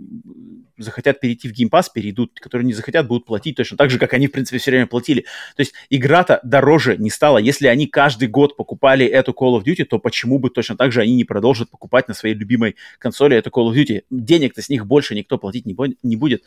захотят 0.82 1.20
перейти 1.20 1.48
в 1.48 1.52
Game 1.52 1.70
Pass, 1.70 1.86
перейдут, 1.93 2.39
которые 2.40 2.66
не 2.66 2.73
захотят, 2.73 3.07
будут 3.07 3.27
платить 3.27 3.57
точно 3.57 3.77
так 3.77 3.90
же, 3.90 3.98
как 3.98 4.12
они, 4.15 4.27
в 4.27 4.32
принципе, 4.32 4.59
все 4.59 4.70
время 4.70 4.86
платили. 4.86 5.23
То 5.57 5.61
есть 5.61 5.74
игра-то 5.90 6.40
дороже 6.43 6.97
не 6.97 7.11
стала. 7.11 7.39
Если 7.39 7.66
они 7.66 7.86
каждый 7.86 8.28
год 8.28 8.57
покупали 8.57 9.07
эту 9.07 9.32
Call 9.32 9.59
of 9.59 9.65
Duty, 9.65 9.85
то 9.85 9.98
почему 9.98 10.39
бы 10.39 10.51
точно 10.51 10.77
так 10.77 10.93
же 10.93 11.01
они 11.01 11.15
не 11.15 11.24
продолжат 11.24 11.70
покупать 11.70 12.09
на 12.09 12.15
своей 12.15 12.35
любимой 12.35 12.77
консоли 12.98 13.36
эту 13.36 13.51
Call 13.51 13.70
of 13.70 13.74
Duty? 13.74 14.05
Денег-то 14.11 14.62
с 14.62 14.69
них 14.69 14.86
больше 14.86 15.15
никто 15.15 15.39
платить 15.39 15.66
не, 15.66 15.77
не 16.02 16.16
будет. 16.16 16.43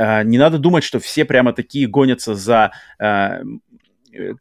Uh, 0.00 0.22
не 0.22 0.38
надо 0.38 0.58
думать, 0.58 0.84
что 0.84 1.00
все 1.00 1.24
прямо 1.24 1.52
такие 1.52 1.88
гонятся 1.88 2.36
за 2.36 2.70
uh, 3.02 3.42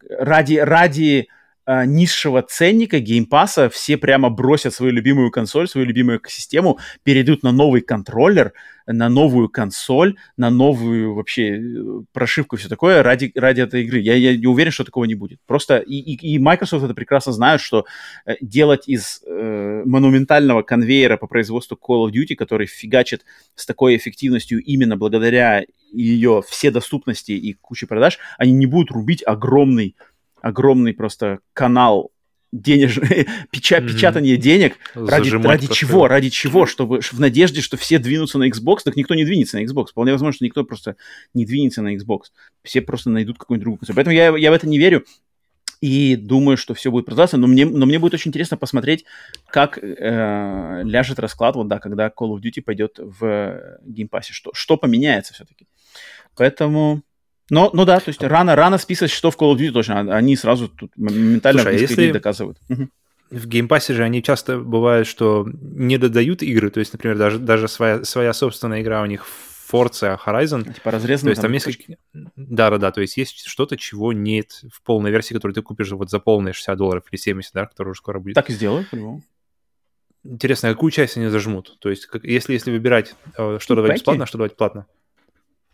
ради 0.09 0.55
ради 0.57 1.27
э, 1.67 1.85
низшего 1.85 2.41
ценника 2.41 2.99
геймпаса 2.99 3.69
все 3.69 3.97
прямо 3.97 4.29
бросят 4.29 4.73
свою 4.73 4.91
любимую 4.93 5.29
консоль, 5.29 5.67
свою 5.67 5.85
любимую 5.85 6.17
экосистему, 6.17 6.79
перейдут 7.03 7.43
на 7.43 7.51
новый 7.51 7.81
контроллер, 7.81 8.53
на 8.87 9.09
новую 9.09 9.49
консоль, 9.49 10.15
на 10.37 10.49
новую 10.49 11.13
вообще 11.13 11.59
э, 11.59 12.01
прошивку 12.13 12.55
и 12.55 12.59
все 12.59 12.69
такое 12.69 13.03
ради, 13.03 13.31
ради 13.35 13.61
этой 13.61 13.83
игры. 13.83 13.99
Я, 13.99 14.15
я 14.15 14.35
не 14.35 14.47
уверен, 14.47 14.71
что 14.71 14.85
такого 14.85 15.03
не 15.03 15.15
будет. 15.15 15.39
Просто 15.45 15.77
и, 15.77 15.95
и, 15.95 16.35
и 16.35 16.39
Microsoft 16.39 16.85
это 16.85 16.93
прекрасно 16.93 17.33
знают, 17.33 17.61
что 17.61 17.85
э, 18.25 18.35
делать 18.39 18.87
из 18.87 19.21
э, 19.25 19.83
монументального 19.85 20.61
конвейера 20.61 21.17
по 21.17 21.27
производству 21.27 21.77
Call 21.77 22.07
of 22.07 22.13
Duty, 22.13 22.35
который 22.35 22.65
фигачит 22.65 23.25
с 23.55 23.65
такой 23.65 23.97
эффективностью 23.97 24.63
именно 24.63 24.95
благодаря 24.95 25.65
ее 25.91 26.41
вседоступности 26.47 27.31
и 27.31 27.53
куче 27.53 27.87
продаж, 27.87 28.19
они 28.37 28.53
не 28.53 28.65
будут 28.65 28.91
рубить 28.91 29.23
огромный 29.25 29.95
огромный 30.47 30.93
просто 30.93 31.39
канал 31.53 32.11
денежный, 32.51 33.27
печа, 33.51 33.79
mm-hmm. 33.79 33.87
печатание 33.87 34.37
денег 34.37 34.77
ради, 34.95 35.29
ради 35.29 35.67
чего? 35.67 36.07
Ради 36.07 36.29
чего? 36.29 36.65
Чтобы 36.65 37.01
в 37.01 37.19
надежде, 37.19 37.61
что 37.61 37.77
все 37.77 37.99
двинутся 37.99 38.37
на 38.37 38.47
Xbox, 38.47 38.79
так 38.85 38.95
никто 38.95 39.15
не 39.15 39.25
двинется 39.25 39.57
на 39.57 39.63
Xbox. 39.63 39.87
Вполне 39.87 40.13
возможно, 40.13 40.35
что 40.35 40.45
никто 40.45 40.63
просто 40.63 40.95
не 41.33 41.45
двинется 41.45 41.81
на 41.81 41.95
Xbox. 41.95 42.21
Все 42.63 42.81
просто 42.81 43.09
найдут 43.09 43.37
какую-нибудь 43.37 43.63
другую 43.63 43.79
консоль. 43.79 43.95
Поэтому 43.95 44.15
я, 44.15 44.35
я 44.37 44.51
в 44.51 44.53
это 44.53 44.67
не 44.67 44.79
верю 44.79 45.05
и 45.81 46.15
думаю, 46.15 46.57
что 46.57 46.73
все 46.73 46.89
будет 46.89 47.05
продаваться. 47.05 47.37
Но 47.37 47.47
мне, 47.47 47.65
но 47.65 47.85
мне 47.85 47.99
будет 47.99 48.13
очень 48.13 48.29
интересно 48.29 48.57
посмотреть, 48.57 49.05
как 49.47 49.77
э, 49.77 50.81
ляжет 50.83 51.19
расклад, 51.19 51.55
вот 51.55 51.67
да, 51.67 51.79
когда 51.79 52.07
Call 52.07 52.35
of 52.35 52.41
Duty 52.41 52.61
пойдет 52.61 52.97
в 52.97 53.79
геймпассе. 53.83 54.33
Что, 54.33 54.51
что 54.53 54.77
поменяется 54.77 55.33
все-таки. 55.33 55.67
Поэтому 56.35 57.03
но, 57.49 57.69
ну 57.73 57.85
да, 57.85 57.99
то 57.99 58.09
есть 58.09 58.21
рано, 58.23 58.55
рано 58.55 58.77
списывать 58.77 59.11
что 59.11 59.31
в 59.31 59.37
Call 59.37 59.53
of 59.53 59.57
Duty 59.57 59.71
точно. 59.71 59.99
Они 60.15 60.35
сразу 60.35 60.67
тут 60.67 60.91
моментально 60.97 61.61
Слушай, 61.61 61.77
а 61.77 61.79
если... 61.79 62.11
доказывают. 62.11 62.59
В 63.29 63.45
геймпассе 63.45 63.93
же 63.93 64.03
они 64.03 64.23
часто 64.23 64.57
бывают, 64.57 65.05
что 65.05 65.45
не 65.45 65.97
додают 65.97 66.41
игры, 66.43 66.69
то 66.69 66.79
есть, 66.79 66.93
например, 66.93 67.17
даже, 67.17 67.39
даже 67.39 67.67
своя, 67.67 68.05
своя 68.05 68.31
собственная 68.33 68.81
игра 68.81 69.01
у 69.01 69.05
них 69.05 69.25
Forza 69.69 70.17
Horizon. 70.25 70.73
Типа 70.73 70.91
разрезано. 70.91 71.27
То 71.27 71.31
есть 71.31 71.41
там, 71.41 71.47
там 71.47 71.51
несколько... 71.51 71.97
Да-да-да, 72.35 72.91
то 72.91 73.01
есть 73.01 73.17
есть 73.17 73.45
что-то, 73.45 73.75
чего 73.75 74.13
нет 74.13 74.61
в 74.71 74.81
полной 74.81 75.11
версии, 75.11 75.33
которую 75.33 75.55
ты 75.55 75.61
купишь 75.61 75.91
вот 75.91 76.09
за 76.09 76.19
полные 76.19 76.53
60 76.53 76.77
долларов 76.77 77.03
или 77.11 77.19
70, 77.19 77.53
да, 77.53 77.65
которая 77.65 77.91
уже 77.91 77.99
скоро 77.99 78.19
будет. 78.19 78.35
Так 78.35 78.49
и 78.49 78.53
сделают, 78.53 78.89
по-любому. 78.89 79.23
Интересно, 80.23 80.69
а 80.69 80.73
какую 80.73 80.91
часть 80.91 81.17
они 81.17 81.27
зажмут? 81.27 81.77
То 81.79 81.89
есть, 81.89 82.05
как, 82.05 82.23
если, 82.23 82.53
если 82.53 82.71
выбирать, 82.71 83.15
э, 83.37 83.59
что 83.59 83.75
ну, 83.75 83.81
давать 83.81 83.97
бесплатно, 83.97 84.23
а 84.23 84.27
что 84.27 84.37
давать 84.37 84.57
платно? 84.57 84.85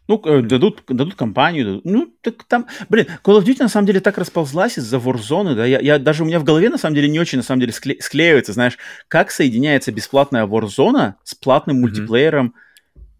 Ну, 0.07 0.21
э, 0.25 0.41
дадут, 0.41 0.84
дадут 0.88 1.15
компанию, 1.15 1.65
дадут. 1.65 1.85
ну, 1.85 2.13
так 2.21 2.43
там, 2.43 2.67
блин, 2.89 3.07
Call 3.23 3.39
of 3.39 3.45
Duty 3.45 3.63
на 3.63 3.69
самом 3.69 3.88
деле 3.88 4.01
так 4.01 4.17
расползлась 4.17 4.77
из-за 4.77 4.97
Warzone, 4.97 5.55
да, 5.55 5.65
я, 5.65 5.80
я 5.80 5.97
даже 5.97 6.23
у 6.23 6.25
меня 6.25 6.39
в 6.39 6.43
голове 6.43 6.69
на 6.69 6.77
самом 6.77 6.95
деле 6.95 7.07
не 7.07 7.19
очень, 7.19 7.38
на 7.38 7.43
самом 7.43 7.61
деле, 7.61 7.71
скле, 7.71 7.97
склеивается, 8.01 8.51
знаешь, 8.51 8.77
как 9.07 9.31
соединяется 9.31 9.91
бесплатная 9.93 10.45
Warzone 10.45 11.13
с 11.23 11.35
платным 11.35 11.77
mm-hmm. 11.77 11.80
мультиплеером 11.80 12.53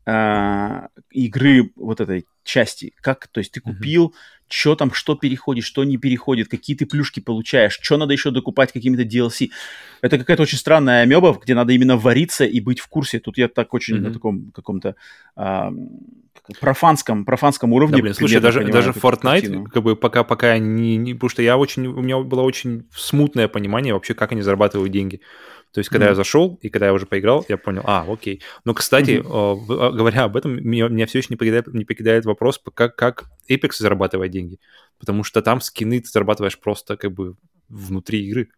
э, 0.06 0.88
игры 1.12 1.72
вот 1.78 2.02
этой 2.02 2.26
части, 2.44 2.94
как, 3.02 3.28
то 3.28 3.40
есть 3.40 3.54
ты 3.54 3.62
купил, 3.62 4.08
mm-hmm. 4.08 4.33
Что 4.50 4.76
там, 4.76 4.94
что 4.94 5.16
переходит, 5.16 5.64
что 5.64 5.84
не 5.84 5.98
переходит, 5.98 6.48
какие 6.48 6.76
ты 6.76 6.86
плюшки 6.86 7.20
получаешь, 7.20 7.78
что 7.82 7.98
надо 7.98 8.14
еще 8.14 8.32
докупать 8.32 8.72
какими-то 8.72 9.04
DLC. 9.04 9.50
Это 10.02 10.18
какая-то 10.18 10.44
очень 10.44 10.58
странная 10.58 11.02
амеба, 11.02 11.38
где 11.42 11.56
надо 11.56 11.74
именно 11.74 11.98
вариться 11.98 12.46
и 12.46 12.60
быть 12.60 12.80
в 12.80 12.88
курсе. 12.88 13.20
Тут 13.20 13.38
я 13.38 13.48
так 13.48 13.74
очень 13.74 13.96
mm-hmm. 13.96 14.02
на 14.02 14.14
таком 14.14 14.52
каком-то... 14.52 14.96
Э, 15.36 15.70
профанском, 16.60 17.26
профанском 17.26 17.72
уровне. 17.74 17.98
Да, 17.98 18.02
блин, 18.02 18.14
слушай, 18.14 18.42
даже, 18.42 18.66
даже 18.66 18.92
Fortnite, 18.92 19.66
как 19.66 19.84
бы 19.84 19.96
пока, 19.96 20.24
пока 20.24 20.58
не, 20.58 20.98
не... 20.98 21.14
Потому 21.14 21.30
что 21.30 21.42
я 21.42 21.58
очень... 21.58 21.88
У 21.88 22.02
меня 22.02 22.20
было 22.20 22.42
очень 22.42 22.86
смутное 22.94 23.48
понимание 23.48 23.94
вообще, 23.94 24.14
как 24.14 24.34
они 24.34 24.42
зарабатывают 24.42 24.92
деньги. 24.92 25.22
То 25.72 25.80
есть, 25.80 25.90
когда 25.90 26.06
mm-hmm. 26.06 26.10
я 26.10 26.16
зашел 26.16 26.60
и 26.62 26.70
когда 26.70 26.88
я 26.88 26.94
уже 26.94 27.08
поиграл, 27.08 27.44
я 27.48 27.58
понял, 27.58 27.82
а, 27.86 28.06
окей. 28.08 28.44
Но, 28.64 28.76
кстати, 28.76 29.24
mm-hmm. 29.24 29.92
говоря 29.92 30.26
об 30.26 30.38
этом, 30.38 30.64
меня, 30.64 30.88
меня 30.88 31.08
все 31.08 31.20
еще 31.20 31.28
не 31.32 31.36
покидает, 31.36 31.68
не 31.74 31.86
покидает 31.86 32.26
вопрос, 32.26 32.62
как, 32.76 32.96
как 32.96 33.26
Apex 33.50 33.74
зарабатывает 33.80 34.32
деньги. 34.32 34.60
Потому 35.00 35.24
что 35.24 35.42
там 35.42 35.62
скины 35.62 36.00
ты 36.00 36.10
зарабатываешь 36.10 36.60
просто 36.60 36.98
как 36.98 37.12
бы 37.12 37.36
внутри 37.70 38.26
игры. 38.28 38.50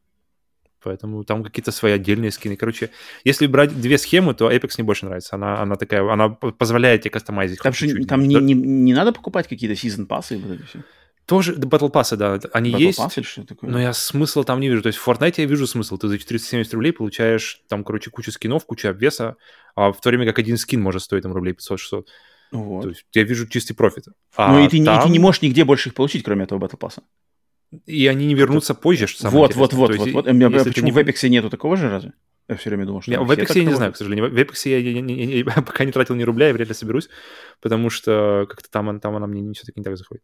Поэтому 0.82 1.24
там 1.24 1.44
какие-то 1.44 1.72
свои 1.72 1.94
отдельные 1.94 2.32
скины. 2.32 2.56
Короче, 2.56 2.91
если 3.24 3.48
брать 3.48 3.80
две 3.82 3.98
схемы, 3.98 4.36
то 4.36 4.52
Apex 4.52 4.76
мне 4.78 4.86
больше 4.86 5.06
нравится. 5.06 5.36
Она, 5.36 5.60
она 5.60 5.76
такая, 5.76 6.07
она 6.07 6.30
позволяет 6.30 7.02
тебе 7.02 7.12
кастомайзить. 7.12 7.60
Там, 7.60 7.74
же, 7.74 8.06
там 8.06 8.28
не, 8.28 8.36
не, 8.36 8.53
не 8.53 8.94
надо 8.94 9.12
покупать 9.12 9.48
какие-то 9.48 9.74
season 9.74 10.06
пассы 10.06 10.36
и 10.36 10.38
вот 10.38 10.52
это 10.52 10.66
все. 10.66 10.84
Тоже 11.26 11.56
Battle 11.56 11.91
Pass, 11.91 12.16
да, 12.16 12.40
они 12.53 12.72
Battle 12.72 12.80
есть, 12.80 12.99
Pass, 12.99 13.24
что 13.24 13.44
такое? 13.44 13.68
но 13.68 13.82
я 13.82 13.94
смысла 13.94 14.44
там 14.44 14.60
не 14.60 14.70
вижу. 14.70 14.84
То 14.84 14.88
есть 14.88 14.99
в 14.99 15.07
Fortnite 15.07 15.34
я 15.38 15.45
вижу 15.45 15.66
смысл. 15.66 15.98
Ты 15.98 16.07
за 16.07 16.20
470 16.20 16.72
рублей 16.76 16.94
получаешь 16.94 17.64
там, 17.68 17.84
короче, 17.84 18.12
кучу 18.12 18.32
скинов, 18.32 18.66
кучу 18.68 18.88
обвеса, 18.88 19.38
а 19.76 19.91
в 19.91 19.99
то 19.99 20.10
время 20.10 20.28
как 20.28 20.38
один 20.38 20.56
скин 20.57 20.82
может 20.82 21.02
стоить 21.02 21.24
там 21.24 21.34
рублей 21.34 21.56
500-600. 21.56 22.06
Вот. 22.56 22.84
То 22.84 22.90
есть 22.90 23.06
я 23.14 23.23
вижу 23.23 23.48
чистый 23.48 23.73
профит. 23.73 24.06
А 24.36 24.52
ну 24.52 24.65
и 24.65 24.68
ты, 24.68 24.84
там... 24.84 24.99
и 24.99 25.03
ты 25.03 25.10
не 25.10 25.19
можешь 25.19 25.41
нигде 25.41 25.64
больше 25.65 25.90
их 25.90 25.95
получить, 25.95 26.23
кроме 26.23 26.44
этого 26.44 26.60
Battle 26.60 26.80
Pass. 26.80 27.02
И 27.86 28.07
они 28.07 28.26
не 28.26 28.36
вернутся 28.36 28.73
позже, 28.73 29.07
что 29.07 29.23
самое 29.23 29.40
Вот, 29.40 29.56
вот, 29.56 29.73
вот, 29.73 29.95
вот, 29.95 30.11
вот. 30.11 30.26
Почему 30.26 30.86
не... 30.86 30.91
в 30.91 30.98
Apex 30.98 31.27
нету 31.30 31.49
такого 31.49 31.76
же 31.76 31.90
разве? 31.90 32.14
Я 32.48 32.56
все 32.57 32.69
время 32.69 32.86
думал, 32.86 33.02
что... 33.02 33.11
Не, 33.11 33.19
в 33.19 33.32
Apex 33.32 33.57
я 33.57 33.64
не 33.64 33.73
знаю, 33.73 33.91
к 33.91 33.98
сожалению. 33.98 34.30
В 34.30 34.36
Apex 34.36 34.69
я, 34.69 34.77
я, 34.77 34.91
я, 34.91 35.02
я, 35.02 35.38
я 35.38 35.44
пока 35.44 35.84
не 35.84 35.91
тратил 35.91 36.15
ни 36.15 36.23
рубля, 36.23 36.48
я 36.48 36.53
вряд 36.53 36.68
ли 36.68 36.73
соберусь, 36.73 37.10
потому 37.60 37.90
что 37.90 38.45
как-то 38.48 38.69
там, 38.69 38.99
там 38.99 39.15
она 39.15 39.26
мне 39.26 39.53
все-таки 39.53 39.80
не 39.80 39.84
так 39.84 39.98
заходит. 39.98 40.23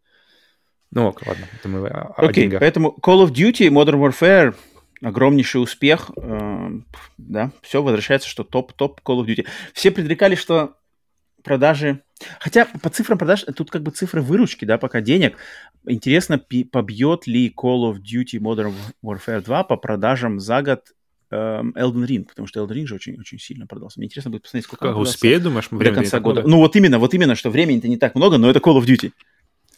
Ну 0.91 1.07
ок, 1.07 1.25
ладно, 1.25 1.45
это 1.53 1.67
мы 1.69 1.87
Окей, 1.87 2.47
okay, 2.47 2.59
поэтому 2.59 2.97
Call 3.01 3.25
of 3.25 3.31
Duty, 3.31 3.69
Modern 3.69 3.99
Warfare, 3.99 4.55
огромнейший 5.01 5.63
успех, 5.63 6.11
э, 6.15 6.69
да, 7.17 7.51
все, 7.61 7.81
возвращается, 7.81 8.27
что 8.27 8.43
топ-топ 8.43 9.01
Call 9.01 9.23
of 9.23 9.25
Duty. 9.25 9.47
Все 9.73 9.89
предрекали, 9.89 10.35
что 10.35 10.77
продажи 11.43 12.03
Хотя 12.39 12.67
по 12.81 12.89
цифрам 12.89 13.17
продаж, 13.17 13.45
тут 13.55 13.71
как 13.71 13.83
бы 13.83 13.91
цифры 13.91 14.21
выручки, 14.21 14.65
да, 14.65 14.77
пока 14.77 15.01
денег. 15.01 15.37
Интересно, 15.87 16.37
побьет 16.37 17.27
ли 17.27 17.49
Call 17.49 17.91
of 17.91 17.97
Duty 18.01 18.39
Modern 18.39 18.73
Warfare 19.03 19.43
2 19.43 19.63
по 19.63 19.77
продажам 19.77 20.39
за 20.39 20.61
год 20.61 20.93
эм, 21.31 21.71
Elden 21.71 22.05
Ring, 22.05 22.25
потому 22.25 22.47
что 22.47 22.61
Elden 22.61 22.75
Ring 22.75 22.85
же 22.85 22.95
очень-очень 22.95 23.39
сильно 23.39 23.67
продался. 23.67 23.99
Мне 23.99 24.05
интересно 24.05 24.31
будет 24.31 24.43
посмотреть, 24.43 24.65
сколько 24.65 24.87
как 24.87 24.97
успеет, 24.97 25.43
думаешь, 25.43 25.67
до 25.69 25.91
конца 25.91 26.19
года. 26.19 26.43
Ну 26.45 26.57
вот 26.57 26.75
именно, 26.75 26.99
вот 26.99 27.13
именно, 27.13 27.35
что 27.35 27.49
времени-то 27.49 27.87
не 27.87 27.97
так 27.97 28.15
много, 28.15 28.37
но 28.37 28.49
это 28.49 28.59
Call 28.59 28.79
of 28.79 28.85
Duty. 28.85 29.11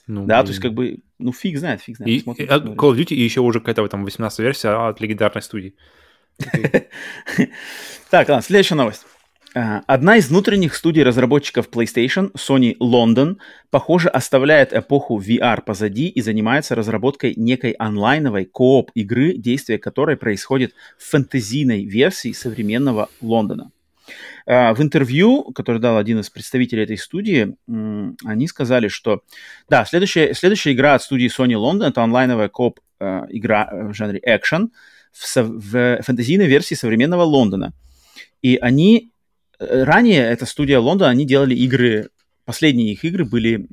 Ну, 0.05 0.25
да, 0.25 0.37
блин. 0.41 0.45
то 0.45 0.51
есть 0.51 0.61
как 0.61 0.73
бы, 0.73 0.99
ну 1.17 1.31
фиг 1.31 1.57
знает, 1.57 1.81
фиг 1.81 1.95
знает. 1.95 2.11
И, 2.11 2.19
Смотрим, 2.19 2.45
и, 2.45 2.49
Call 2.49 2.91
of 2.91 2.97
Duty 2.97 3.15
и 3.15 3.21
еще 3.21 3.39
уже 3.39 3.59
какая-то 3.59 3.87
там 3.87 4.03
18 4.03 4.39
версия 4.39 4.69
от 4.87 4.99
легендарной 4.99 5.41
студии. 5.41 5.75
Так, 8.09 8.29
ладно, 8.29 8.43
следующая 8.43 8.75
новость. 8.75 9.07
А, 9.55 9.83
одна 9.85 10.17
из 10.17 10.29
внутренних 10.29 10.73
студий 10.73 11.03
разработчиков 11.03 11.69
PlayStation, 11.69 12.31
Sony 12.33 12.75
London, 12.79 13.37
похоже, 13.69 14.09
оставляет 14.09 14.73
эпоху 14.73 15.21
VR 15.21 15.61
позади 15.61 16.07
и 16.07 16.21
занимается 16.21 16.73
разработкой 16.73 17.35
некой 17.35 17.71
онлайновой 17.71 18.45
кооп 18.45 18.89
игры, 18.95 19.33
действие 19.33 19.77
которой 19.77 20.17
происходит 20.17 20.73
в 20.97 21.03
фэнтезийной 21.11 21.85
версии 21.85 22.31
современного 22.31 23.09
Лондона. 23.21 23.71
А, 24.47 24.73
в 24.73 24.81
интервью, 24.81 25.43
которое 25.53 25.79
дал 25.79 25.97
один 25.97 26.19
из 26.19 26.31
представителей 26.31 26.83
этой 26.83 26.97
студии, 26.97 27.55
они 27.67 28.47
сказали, 28.47 28.87
что 28.87 29.21
да, 29.69 29.85
следующая, 29.85 30.33
следующая 30.33 30.73
игра 30.73 30.95
от 30.95 31.03
студии 31.03 31.29
Sony 31.29 31.53
London 31.53 31.89
это 31.89 32.01
онлайновая 32.01 32.49
кооп 32.49 32.79
а, 32.99 33.27
игра 33.29 33.69
в 33.71 33.93
жанре 33.93 34.19
экшен 34.23 34.71
в, 35.11 35.35
в 35.35 36.01
фэнтезийной 36.01 36.47
версии 36.47 36.73
современного 36.73 37.21
Лондона. 37.21 37.73
И 38.41 38.57
они 38.57 39.12
Э, 39.12 39.12
ранее 39.69 40.21
эта 40.21 40.45
студия 40.45 40.79
Лондон, 40.79 41.09
они 41.09 41.25
делали 41.25 41.55
игры 41.55 42.09
Последние 42.45 42.91
их 42.91 43.05
игры 43.05 43.23
были 43.23 43.65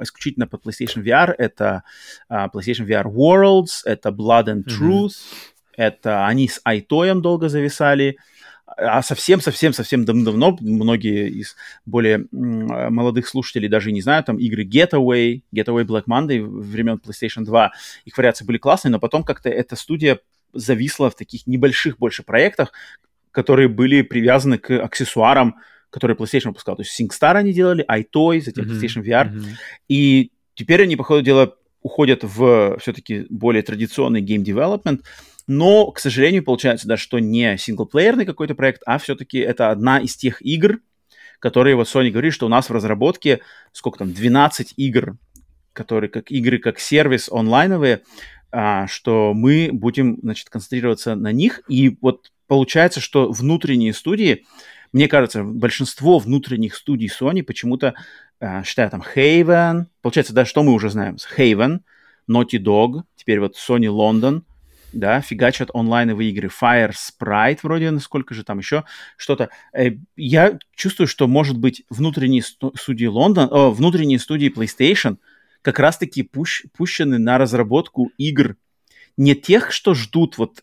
исключительно 0.00 0.46
под 0.46 0.66
PlayStation 0.66 1.02
VR. 1.02 1.34
Это 1.38 1.82
uh, 2.30 2.48
PlayStation 2.52 2.86
VR 2.86 3.06
Worlds, 3.06 3.80
это 3.84 4.10
Blood 4.10 4.46
and 4.46 4.64
Truth, 4.64 5.06
mm-hmm. 5.06 5.74
это 5.78 6.26
они 6.26 6.48
с 6.48 6.60
Айтоем 6.62 7.22
долго 7.22 7.48
зависали. 7.48 8.18
А 8.76 9.02
совсем-совсем-совсем 9.02 10.04
давно 10.04 10.58
многие 10.60 11.30
из 11.30 11.56
более 11.86 12.26
молодых 12.30 13.26
слушателей 13.26 13.66
даже 13.66 13.92
не 13.92 14.02
знают, 14.02 14.26
там 14.26 14.38
игры 14.38 14.64
Getaway, 14.64 15.40
Getaway 15.54 15.84
Black 15.84 16.04
Monday 16.06 16.44
времен 16.44 17.00
PlayStation 17.02 17.44
2, 17.44 17.72
их 18.04 18.18
вариации 18.18 18.44
были 18.44 18.58
классные, 18.58 18.92
но 18.92 19.00
потом 19.00 19.24
как-то 19.24 19.48
эта 19.48 19.74
студия 19.74 20.18
зависла 20.52 21.08
в 21.08 21.14
таких 21.14 21.46
небольших 21.46 21.98
больше 21.98 22.22
проектах, 22.22 22.72
которые 23.38 23.68
были 23.68 24.02
привязаны 24.02 24.58
к 24.58 24.68
аксессуарам, 24.76 25.58
которые 25.90 26.16
PlayStation 26.16 26.48
выпускал. 26.48 26.74
То 26.74 26.82
есть 26.82 27.00
SingStar 27.00 27.36
они 27.36 27.52
делали, 27.52 27.86
iToy, 27.88 28.40
затем 28.40 28.64
mm-hmm. 28.64 28.80
PlayStation 28.80 29.04
VR. 29.04 29.32
Mm-hmm. 29.32 29.56
И 29.86 30.32
теперь 30.54 30.82
они, 30.82 30.96
по 30.96 31.04
ходу 31.04 31.22
дела, 31.22 31.54
уходят 31.80 32.24
в 32.24 32.78
все-таки 32.80 33.26
более 33.30 33.62
традиционный 33.62 34.22
game 34.22 34.42
development. 34.42 35.02
Но, 35.46 35.88
к 35.92 36.00
сожалению, 36.00 36.42
получается, 36.42 36.88
да, 36.88 36.96
что 36.96 37.20
не 37.20 37.56
синглплеерный 37.56 38.26
какой-то 38.26 38.56
проект, 38.56 38.82
а 38.86 38.98
все-таки 38.98 39.38
это 39.38 39.70
одна 39.70 40.00
из 40.00 40.16
тех 40.16 40.42
игр, 40.42 40.80
которые 41.38 41.76
вот 41.76 41.86
Sony 41.86 42.10
говорит, 42.10 42.34
что 42.34 42.46
у 42.46 42.48
нас 42.48 42.68
в 42.68 42.72
разработке, 42.72 43.38
сколько 43.70 44.00
там, 44.00 44.12
12 44.12 44.74
игр, 44.76 45.16
которые 45.74 46.10
как 46.10 46.32
игры, 46.32 46.58
как 46.58 46.80
сервис 46.80 47.28
онлайновые, 47.30 48.02
а, 48.50 48.88
что 48.88 49.32
мы 49.32 49.70
будем, 49.72 50.18
значит, 50.22 50.50
концентрироваться 50.50 51.14
на 51.14 51.30
них. 51.30 51.60
И 51.68 51.96
вот 52.00 52.32
получается, 52.48 53.00
что 53.00 53.30
внутренние 53.30 53.94
студии, 53.94 54.44
мне 54.92 55.06
кажется, 55.06 55.44
большинство 55.44 56.18
внутренних 56.18 56.74
студий 56.74 57.08
Sony 57.08 57.44
почему-то 57.44 57.94
э, 58.40 58.64
считают 58.64 58.90
там 58.90 59.04
Haven, 59.14 59.84
получается, 60.02 60.32
да, 60.32 60.44
что 60.44 60.64
мы 60.64 60.72
уже 60.72 60.90
знаем, 60.90 61.16
Haven, 61.36 61.80
Naughty 62.28 62.58
Dog, 62.58 63.02
теперь 63.14 63.38
вот 63.38 63.54
Sony 63.56 63.86
London, 63.86 64.42
да, 64.92 65.20
фигачат 65.20 65.70
онлайновые 65.74 66.30
игры, 66.30 66.48
Fire 66.48 66.92
Sprite 66.92 67.58
вроде, 67.62 67.90
насколько 67.90 68.34
же 68.34 68.42
там 68.42 68.58
еще 68.58 68.84
что-то. 69.16 69.50
Э, 69.72 69.90
я 70.16 70.58
чувствую, 70.74 71.06
что, 71.06 71.28
может 71.28 71.58
быть, 71.58 71.84
внутренние 71.90 72.42
студии 72.42 73.06
Лондон, 73.06 73.48
о, 73.52 73.70
внутренние 73.70 74.18
студии 74.18 74.52
PlayStation 74.52 75.18
как 75.62 75.78
раз-таки 75.78 76.22
пущ, 76.22 76.64
пущены 76.76 77.18
на 77.18 77.36
разработку 77.36 78.10
игр 78.16 78.56
не 79.18 79.34
тех, 79.34 79.72
что 79.72 79.94
ждут 79.94 80.38
вот 80.38 80.62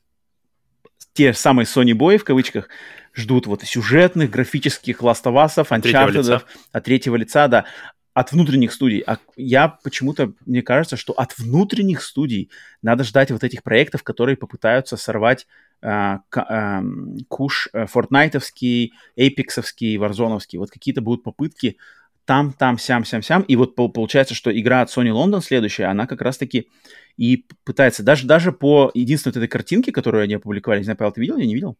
те 1.13 1.33
самые 1.33 1.65
Sony 1.65 1.93
Boy, 1.93 2.17
в 2.17 2.23
кавычках, 2.23 2.69
ждут 3.13 3.47
вот 3.47 3.63
сюжетных, 3.63 4.29
графических 4.29 5.01
Us, 5.01 5.23
Uncharted, 5.23 6.43
от 6.71 6.83
третьего 6.83 7.15
лица, 7.15 7.47
да, 7.47 7.65
от 8.13 8.31
внутренних 8.31 8.71
студий. 8.71 8.99
А 8.99 9.17
я 9.35 9.67
почему-то, 9.67 10.33
мне 10.45 10.61
кажется, 10.61 10.95
что 10.95 11.13
от 11.13 11.37
внутренних 11.37 12.01
студий 12.01 12.49
надо 12.81 13.03
ждать 13.03 13.29
вот 13.29 13.43
этих 13.43 13.61
проектов, 13.61 14.03
которые 14.03 14.37
попытаются 14.37 14.95
сорвать 14.95 15.47
э, 15.81 16.17
э, 16.33 16.81
куш 17.27 17.67
э, 17.73 17.85
фортнайтовский, 17.87 18.93
эйпексовский, 19.17 19.97
варзоновский. 19.97 20.57
Вот 20.57 20.71
какие-то 20.71 21.01
будут 21.01 21.23
попытки 21.23 21.77
там, 22.25 22.53
там, 22.53 22.77
сям, 22.77 23.05
сям, 23.05 23.21
сям. 23.21 23.41
И 23.43 23.55
вот 23.55 23.75
получается, 23.75 24.33
что 24.33 24.57
игра 24.57 24.81
от 24.81 24.89
Sony 24.89 25.11
London 25.11 25.41
следующая, 25.41 25.85
она 25.85 26.07
как 26.07 26.21
раз-таки 26.21 26.69
и 27.17 27.45
пытается, 27.63 28.03
даже, 28.03 28.27
даже 28.27 28.51
по 28.51 28.91
единственной 28.93 29.33
вот 29.33 29.37
этой 29.37 29.47
картинке, 29.47 29.91
которую 29.91 30.23
они 30.23 30.33
опубликовали, 30.33 30.79
не 30.79 30.83
знаю, 30.83 30.97
Павел, 30.97 31.13
ты 31.13 31.21
видел, 31.21 31.37
я 31.37 31.45
не 31.45 31.53
видел? 31.53 31.77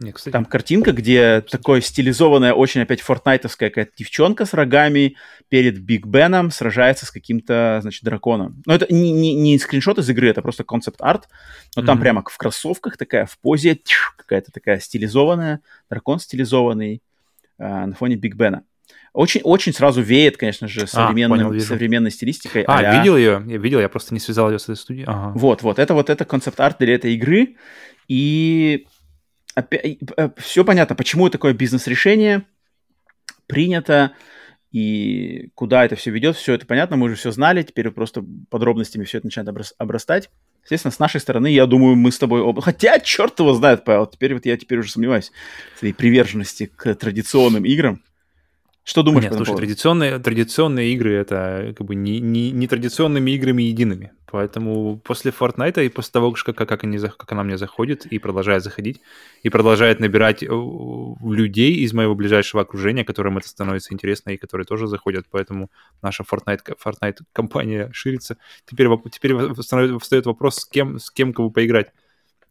Нет, 0.00 0.14
кстати. 0.14 0.32
Там 0.32 0.46
картинка, 0.46 0.92
где 0.92 1.42
такое 1.42 1.82
стилизованная, 1.82 2.54
очень 2.54 2.80
опять 2.80 3.02
фортнайтовская 3.02 3.68
какая-то 3.68 3.92
девчонка 3.96 4.46
с 4.46 4.54
рогами 4.54 5.16
перед 5.50 5.78
Биг 5.78 6.06
Беном 6.06 6.50
сражается 6.50 7.04
с 7.04 7.10
каким-то, 7.10 7.80
значит, 7.82 8.02
драконом. 8.02 8.62
Но 8.64 8.74
это 8.74 8.92
не, 8.92 9.12
не, 9.12 9.34
не 9.34 9.58
скриншот 9.58 9.98
из 9.98 10.08
игры, 10.08 10.28
это 10.28 10.40
просто 10.40 10.64
концепт-арт. 10.64 11.28
Но 11.76 11.82
mm-hmm. 11.82 11.86
там 11.86 12.00
прямо 12.00 12.24
в 12.26 12.36
кроссовках 12.38 12.96
такая, 12.96 13.26
в 13.26 13.38
позе, 13.38 13.78
какая-то 14.16 14.50
такая 14.50 14.80
стилизованная, 14.80 15.60
дракон 15.90 16.18
стилизованный 16.18 17.02
э, 17.58 17.86
на 17.86 17.94
фоне 17.94 18.16
Биг 18.16 18.36
Бена. 18.36 18.64
Очень-очень 19.12 19.72
сразу 19.72 20.02
веет, 20.02 20.36
конечно 20.36 20.68
же, 20.68 20.86
современным, 20.86 21.40
а, 21.40 21.48
понял, 21.48 21.60
современной 21.60 22.10
стилистикой. 22.12 22.62
А, 22.62 22.78
а 22.78 22.98
видел 22.98 23.16
ее? 23.16 23.42
Я 23.46 23.58
видел, 23.58 23.80
я 23.80 23.88
просто 23.88 24.14
не 24.14 24.20
связал 24.20 24.50
ее 24.50 24.58
с 24.58 24.64
этой 24.64 24.76
студией. 24.76 25.06
Ага. 25.08 25.32
Вот, 25.34 25.62
вот, 25.62 25.78
это 25.78 25.94
вот 25.94 26.10
это 26.10 26.24
концепт-арт 26.24 26.78
для 26.78 26.94
этой 26.94 27.14
игры. 27.14 27.56
И 28.06 28.86
опять, 29.54 29.98
э, 30.16 30.30
все 30.36 30.64
понятно, 30.64 30.94
почему 30.94 31.28
такое 31.28 31.54
бизнес-решение 31.54 32.44
принято 33.46 34.12
и 34.70 35.48
куда 35.56 35.84
это 35.84 35.96
все 35.96 36.12
ведет, 36.12 36.36
все 36.36 36.54
это 36.54 36.64
понятно, 36.64 36.96
мы 36.96 37.06
уже 37.06 37.16
все 37.16 37.32
знали, 37.32 37.62
теперь 37.62 37.90
просто 37.90 38.24
подробностями 38.50 39.04
все 39.04 39.18
это 39.18 39.26
начинает 39.26 39.74
обрастать. 39.78 40.30
Естественно, 40.62 40.92
с 40.92 40.98
нашей 41.00 41.20
стороны, 41.20 41.48
я 41.48 41.66
думаю, 41.66 41.96
мы 41.96 42.12
с 42.12 42.18
тобой 42.18 42.40
оба... 42.42 42.62
Хотя, 42.62 43.00
черт 43.00 43.38
его 43.40 43.52
знает, 43.54 43.84
Павел, 43.84 44.06
теперь 44.06 44.34
вот 44.34 44.46
я 44.46 44.56
теперь 44.56 44.78
уже 44.78 44.92
сомневаюсь 44.92 45.32
в 45.74 45.80
своей 45.80 45.94
приверженности 45.94 46.66
к 46.66 46.94
традиционным 46.94 47.64
играм. 47.64 48.00
Что 48.90 49.04
думаешь 49.04 49.26
Нет, 49.26 49.34
слушай, 49.34 49.54
традиционные, 49.54 50.18
традиционные 50.18 50.92
игры 50.94 51.14
это 51.14 51.72
как 51.78 51.86
бы 51.86 51.94
не, 51.94 52.18
не, 52.18 52.50
не 52.50 52.66
традиционными 52.66 53.30
играми 53.30 53.62
едиными. 53.62 54.10
Поэтому 54.26 54.98
после 54.98 55.30
Fortnite 55.30 55.86
и 55.86 55.88
после 55.88 56.10
того, 56.10 56.32
как, 56.32 56.56
как, 56.56 56.82
они, 56.82 56.98
как 56.98 57.30
она 57.30 57.44
мне 57.44 57.56
заходит 57.56 58.06
и 58.06 58.18
продолжает 58.18 58.64
заходить, 58.64 59.00
и 59.44 59.48
продолжает 59.48 60.00
набирать 60.00 60.42
э, 60.42 60.46
людей 60.48 61.76
из 61.76 61.92
моего 61.92 62.16
ближайшего 62.16 62.62
окружения, 62.62 63.04
которым 63.04 63.38
это 63.38 63.46
становится 63.48 63.94
интересно 63.94 64.30
и 64.30 64.36
которые 64.36 64.64
тоже 64.64 64.88
заходят, 64.88 65.24
поэтому 65.30 65.70
наша 66.02 66.24
Fortnite, 66.24 66.76
Fortnite 66.84 67.18
компания 67.32 67.90
ширится. 67.92 68.38
Теперь, 68.68 68.88
теперь 69.12 69.36
встает 70.00 70.26
вопрос, 70.26 70.56
с 70.56 70.64
кем, 70.64 70.98
с 70.98 71.12
кем 71.12 71.32
кого 71.32 71.50
поиграть, 71.50 71.92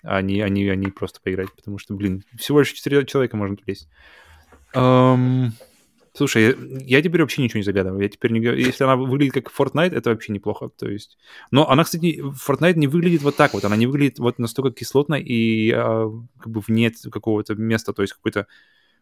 а 0.04 0.22
не, 0.22 0.40
а 0.40 0.48
не, 0.48 0.70
а 0.70 0.76
не 0.76 0.88
просто 0.88 1.20
поиграть, 1.22 1.52
потому 1.54 1.80
что, 1.80 1.96
блин, 1.96 2.24
всего 2.38 2.60
лишь 2.60 2.72
4 2.72 3.06
человека 3.08 3.36
можно 3.36 3.58
влезть. 3.66 3.90
Um... 4.74 5.52
Слушай, 6.14 6.56
я 6.86 7.02
теперь 7.02 7.22
вообще 7.22 7.42
ничего 7.42 7.60
не 7.60 7.64
загадываю. 7.64 8.02
Я 8.02 8.10
теперь 8.10 8.32
не 8.32 8.40
Если 8.40 8.84
она 8.84 8.96
выглядит 8.96 9.34
как 9.34 9.52
Fortnite, 9.52 9.96
это 9.96 10.10
вообще 10.10 10.34
неплохо. 10.34 10.70
То 10.70 10.90
есть... 10.90 11.18
Но 11.52 11.70
она, 11.70 11.84
кстати, 11.84 12.22
Fortnite 12.22 12.76
не 12.76 12.88
выглядит 12.88 13.22
вот 13.22 13.36
так 13.36 13.54
вот. 13.54 13.66
Она 13.66 13.76
не 13.76 13.88
выглядит 13.88 14.20
вот 14.20 14.40
настолько 14.40 14.72
кислотно 14.72 15.16
и 15.16 15.72
а, 15.72 16.10
как 16.40 16.52
бы 16.52 16.62
вне 16.62 16.92
какого-то 17.12 17.56
места, 17.56 17.94
то 17.94 18.02
есть 18.02 18.14
какой-то 18.14 18.48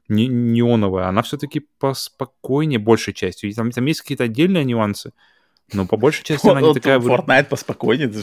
не, 0.10 0.28
неоновая. 0.28 1.08
Она 1.08 1.22
все-таки 1.22 1.68
поспокойнее 1.80 2.80
большей 2.80 3.14
частью. 3.14 3.50
И 3.50 3.54
там, 3.54 3.72
там 3.72 3.86
есть 3.86 4.02
какие-то 4.02 4.26
отдельные 4.26 4.66
нюансы. 4.66 5.14
Но 5.74 5.86
по 5.86 5.98
большей 5.98 6.24
части 6.24 6.48
она 6.48 6.62
не 6.62 6.74
такая... 6.74 7.00
Fortnite 7.00 7.46
поспокойнее, 7.46 8.08
ты 8.08 8.22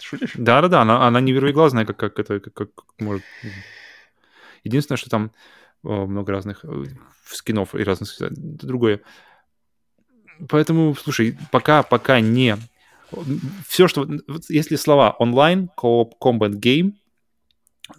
шутишь? 0.00 0.32
Да-да-да, 0.34 0.82
она, 0.82 1.06
она 1.06 1.20
не 1.20 1.32
вероятная, 1.32 1.86
как, 1.86 1.96
как 1.96 2.18
это, 2.18 2.40
как, 2.40 2.52
как 2.54 2.84
может... 2.98 3.22
Единственное, 4.64 4.96
что 4.96 5.10
там 5.10 5.30
много 5.84 6.32
разных 6.32 6.64
э, 6.64 6.84
скинов 7.26 7.74
и 7.74 7.82
разных 7.82 8.10
другое. 8.30 9.00
Поэтому, 10.48 10.94
слушай, 10.94 11.38
пока, 11.52 11.82
пока 11.82 12.20
не... 12.20 12.56
Все, 13.68 13.86
что... 13.86 14.08
Если 14.48 14.76
слова 14.76 15.14
онлайн, 15.18 15.68
кооп, 15.76 16.14
combat 16.20 16.58
game, 16.58 16.94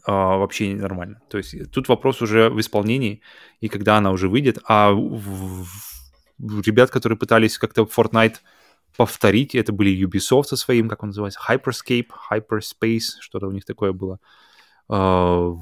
а, 0.06 0.38
вообще 0.38 0.76
нормально. 0.76 1.22
То 1.30 1.38
есть 1.38 1.72
тут 1.72 1.88
вопрос 1.88 2.22
уже 2.22 2.49
в 2.49 2.60
исполнении, 2.60 3.22
и 3.62 3.70
когда 3.70 3.98
она 3.98 4.12
уже 4.12 4.28
выйдет, 4.28 4.60
а 4.68 4.91
в, 4.91 5.66
ребят, 6.40 6.90
которые 6.90 7.18
пытались 7.18 7.57
как-то 7.57 7.84
Fortnite 7.84 8.38
повторить. 8.98 9.56
Это 9.56 9.74
были 9.74 10.06
Ubisoft 10.06 10.45
со 10.45 10.56
своим, 10.56 10.90
как 10.90 11.03
он 11.03 11.10
называется, 11.10 11.40
Hyperscape, 11.48 12.07
Hyperspace, 12.32 13.20
что-то 13.20 13.48
у 13.48 13.52
них 13.52 13.66
такое 13.66 13.91
было. 13.91 14.20
Uh, 14.90 15.57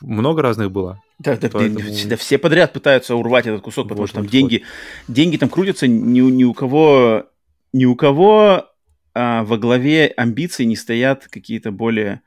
много 0.00 0.42
разных 0.42 0.70
было. 0.70 1.02
Да, 1.18 1.36
да, 1.36 1.48
Поэтому... 1.50 1.80
да, 2.06 2.16
все 2.16 2.38
подряд 2.38 2.72
пытаются 2.72 3.16
урвать 3.16 3.46
этот 3.46 3.62
кусок, 3.62 3.86
потому 3.86 4.02
вот, 4.02 4.08
что 4.08 4.16
там 4.16 4.24
вот, 4.24 4.32
деньги, 4.32 4.64
вот. 5.06 5.14
деньги 5.14 5.36
там 5.36 5.48
крутятся, 5.48 5.86
ни, 5.88 6.20
ни 6.20 6.44
у 6.44 6.54
кого, 6.54 7.26
ни 7.72 7.84
у 7.84 7.96
кого 7.96 8.66
а, 9.14 9.42
во 9.44 9.58
главе 9.58 10.06
амбиций 10.16 10.64
не 10.66 10.76
стоят 10.76 11.26
какие-то 11.28 11.72
более 11.72 12.22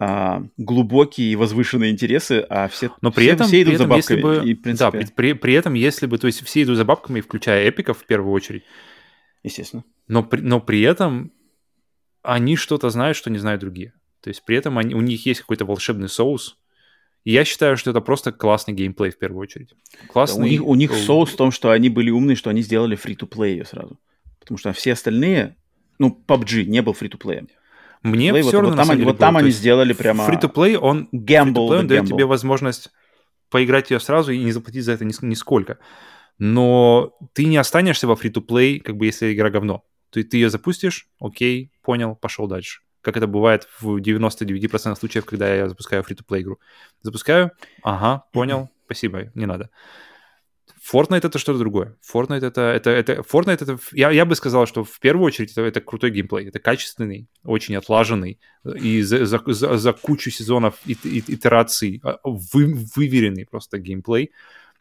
а, 0.00 0.42
глубокие 0.56 1.32
и 1.32 1.36
возвышенные 1.36 1.92
интересы, 1.92 2.44
а 2.48 2.68
все, 2.68 2.90
Но 3.00 3.12
при 3.12 3.24
все, 3.24 3.32
этом, 3.32 3.46
все 3.46 3.62
идут 3.62 3.68
при 3.68 3.74
этом, 3.74 3.86
за 3.86 3.94
бабками. 3.94 4.16
Если 4.16 4.22
бы, 4.22 4.50
и, 4.50 4.54
принципе... 4.54 4.98
Да, 5.00 5.06
при, 5.14 5.32
при 5.34 5.54
этом, 5.54 5.74
если 5.74 6.06
бы, 6.06 6.18
то 6.18 6.26
есть 6.26 6.44
все 6.44 6.62
идут 6.62 6.76
за 6.76 6.84
бабками, 6.84 7.20
включая 7.20 7.68
эпиков 7.68 7.98
в 7.98 8.04
первую 8.04 8.32
очередь. 8.32 8.64
Естественно. 9.44 9.84
Но, 10.08 10.24
при, 10.24 10.40
но 10.40 10.60
при 10.60 10.82
этом 10.82 11.32
они 12.22 12.56
что-то 12.56 12.90
знают, 12.90 13.16
что 13.16 13.30
не 13.30 13.38
знают 13.38 13.60
другие. 13.60 13.92
То 14.20 14.28
есть 14.28 14.44
при 14.44 14.56
этом 14.56 14.78
они, 14.78 14.94
у 14.94 15.00
них 15.00 15.24
есть 15.26 15.40
какой-то 15.40 15.64
волшебный 15.64 16.08
соус, 16.08 16.58
и 17.28 17.32
я 17.32 17.44
считаю, 17.44 17.76
что 17.76 17.90
это 17.90 18.00
просто 18.00 18.32
классный 18.32 18.72
геймплей 18.72 19.10
в 19.10 19.18
первую 19.18 19.42
очередь. 19.42 19.74
Классный... 20.10 20.46
у, 20.46 20.48
них, 20.48 20.64
у 20.64 20.74
них 20.76 20.94
соус 20.94 21.30
в 21.30 21.36
том, 21.36 21.50
что 21.50 21.68
они 21.68 21.90
были 21.90 22.08
умные, 22.08 22.36
что 22.36 22.48
они 22.48 22.62
сделали 22.62 22.96
free-to-play 22.96 23.50
ее 23.50 23.66
сразу. 23.66 24.00
Потому 24.40 24.56
что 24.56 24.72
все 24.72 24.94
остальные... 24.94 25.54
Ну, 25.98 26.24
PUBG 26.26 26.64
не 26.64 26.80
был 26.80 26.96
free-to-play. 26.98 27.50
Мне 28.02 28.30
Play, 28.30 28.40
все 28.40 28.44
вот, 28.44 28.52
равно, 28.52 28.68
вот 28.70 28.76
там, 28.76 28.90
они, 28.90 29.04
вот 29.04 29.18
там 29.18 29.36
они 29.36 29.50
сделали 29.50 29.92
прямо... 29.92 30.26
Free-to-play, 30.26 30.76
он, 30.76 31.10
gamble 31.12 31.78
он 31.78 31.86
дает 31.86 32.06
тебе 32.06 32.24
возможность 32.24 32.88
поиграть 33.50 33.90
ее 33.90 34.00
сразу 34.00 34.32
и 34.32 34.38
не 34.38 34.52
заплатить 34.52 34.84
за 34.84 34.92
это 34.92 35.04
нисколько. 35.04 35.76
Но 36.38 37.12
ты 37.34 37.44
не 37.44 37.58
останешься 37.58 38.06
во 38.06 38.14
free-to-play, 38.14 38.80
как 38.80 38.96
бы 38.96 39.04
если 39.04 39.34
игра 39.34 39.50
говно. 39.50 39.84
Ты, 40.08 40.24
ты 40.24 40.38
ее 40.38 40.48
запустишь, 40.48 41.10
окей, 41.20 41.72
понял, 41.82 42.16
пошел 42.16 42.46
дальше 42.46 42.80
как 43.00 43.16
это 43.16 43.26
бывает 43.26 43.68
в 43.80 43.98
99% 43.98 44.96
случаев, 44.98 45.24
когда 45.24 45.54
я 45.54 45.68
запускаю 45.68 46.02
free-to-play 46.02 46.40
игру. 46.40 46.58
Запускаю, 47.02 47.52
ага, 47.82 48.24
понял, 48.32 48.70
спасибо, 48.86 49.30
не 49.34 49.46
надо. 49.46 49.70
Fortnite 50.92 51.26
это 51.26 51.38
что-то 51.38 51.58
другое. 51.58 51.96
Fortnite 52.12 52.44
это, 52.44 52.60
это, 52.62 52.90
это, 52.90 53.12
Fortnite 53.20 53.62
это, 53.62 53.78
я, 53.92 54.10
я 54.10 54.24
бы 54.24 54.34
сказал, 54.34 54.66
что 54.66 54.84
в 54.84 55.00
первую 55.00 55.26
очередь 55.26 55.52
это, 55.52 55.62
это 55.62 55.80
крутой 55.80 56.10
геймплей, 56.10 56.48
это 56.48 56.58
качественный, 56.58 57.28
очень 57.44 57.76
отлаженный 57.76 58.38
и 58.64 59.02
за, 59.02 59.26
за, 59.26 59.42
за, 59.46 59.76
за 59.76 59.92
кучу 59.92 60.30
сезонов 60.30 60.76
и, 60.86 60.96
и, 61.04 61.18
итераций 61.34 62.00
а, 62.02 62.18
вы, 62.24 62.74
выверенный 62.96 63.46
просто 63.46 63.78
геймплей, 63.78 64.30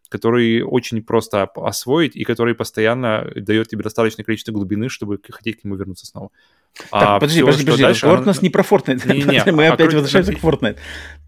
который 0.10 0.62
очень 0.62 1.04
просто 1.04 1.44
освоить 1.44 2.16
и 2.16 2.24
который 2.24 2.56
постоянно 2.56 3.30
дает 3.36 3.68
тебе 3.68 3.84
достаточное 3.84 4.24
количество 4.24 4.52
глубины, 4.52 4.90
чтобы 4.90 5.20
хотеть 5.30 5.62
к 5.62 5.64
нему 5.66 5.76
вернуться 5.76 6.06
снова. 6.06 6.32
Так, 6.92 7.04
а 7.04 7.20
подожди, 7.20 7.40
все, 7.40 7.46
подожди, 7.46 7.66
подожди. 7.66 7.84
Дальше, 7.84 8.00
разговор 8.06 8.18
она... 8.18 8.24
у 8.24 8.28
нас 8.28 8.42
не 8.42 8.50
про 8.50 8.64
Fortnite. 8.64 9.14
Не, 9.14 9.24
не, 9.24 9.52
Мы 9.52 9.68
а 9.68 9.74
опять 9.74 9.90
кру... 9.90 10.00
возвращаемся 10.00 10.34
к 10.34 10.44
Fortnite. 10.44 10.78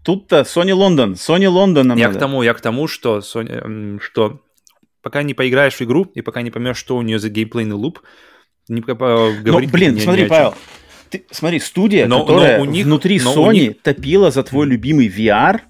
Тут-то 0.02 0.40
Sony 0.40 0.72
London. 0.72 1.14
Sony 1.14 1.46
London 1.46 1.82
нам 1.84 1.98
я 1.98 2.06
надо. 2.06 2.18
к 2.18 2.20
тому, 2.20 2.42
я 2.42 2.54
к 2.54 2.60
тому, 2.60 2.86
что, 2.88 3.18
Sony, 3.18 4.00
что 4.00 4.40
пока 5.02 5.22
не 5.22 5.34
поиграешь 5.34 5.74
в 5.74 5.82
игру 5.82 6.10
и 6.14 6.20
пока 6.20 6.42
не 6.42 6.50
поймешь, 6.50 6.76
что 6.76 6.96
у 6.96 7.02
нее 7.02 7.18
за 7.18 7.28
геймплейный 7.28 7.74
луп, 7.74 8.00
не 8.68 8.80
говорить 8.80 9.44
Но, 9.44 9.60
блин, 9.72 9.94
не, 9.94 10.00
смотри, 10.00 10.26
Павел, 10.26 10.54
ты, 11.10 11.26
смотри, 11.30 11.58
студия, 11.58 12.06
но, 12.06 12.24
которая 12.24 12.58
но 12.58 12.62
у 12.62 12.66
них, 12.66 12.86
внутри 12.86 13.18
Sony 13.18 13.52
них... 13.52 13.82
топила 13.82 14.30
за 14.30 14.44
твой 14.44 14.66
любимый 14.66 15.08
VR, 15.08 15.60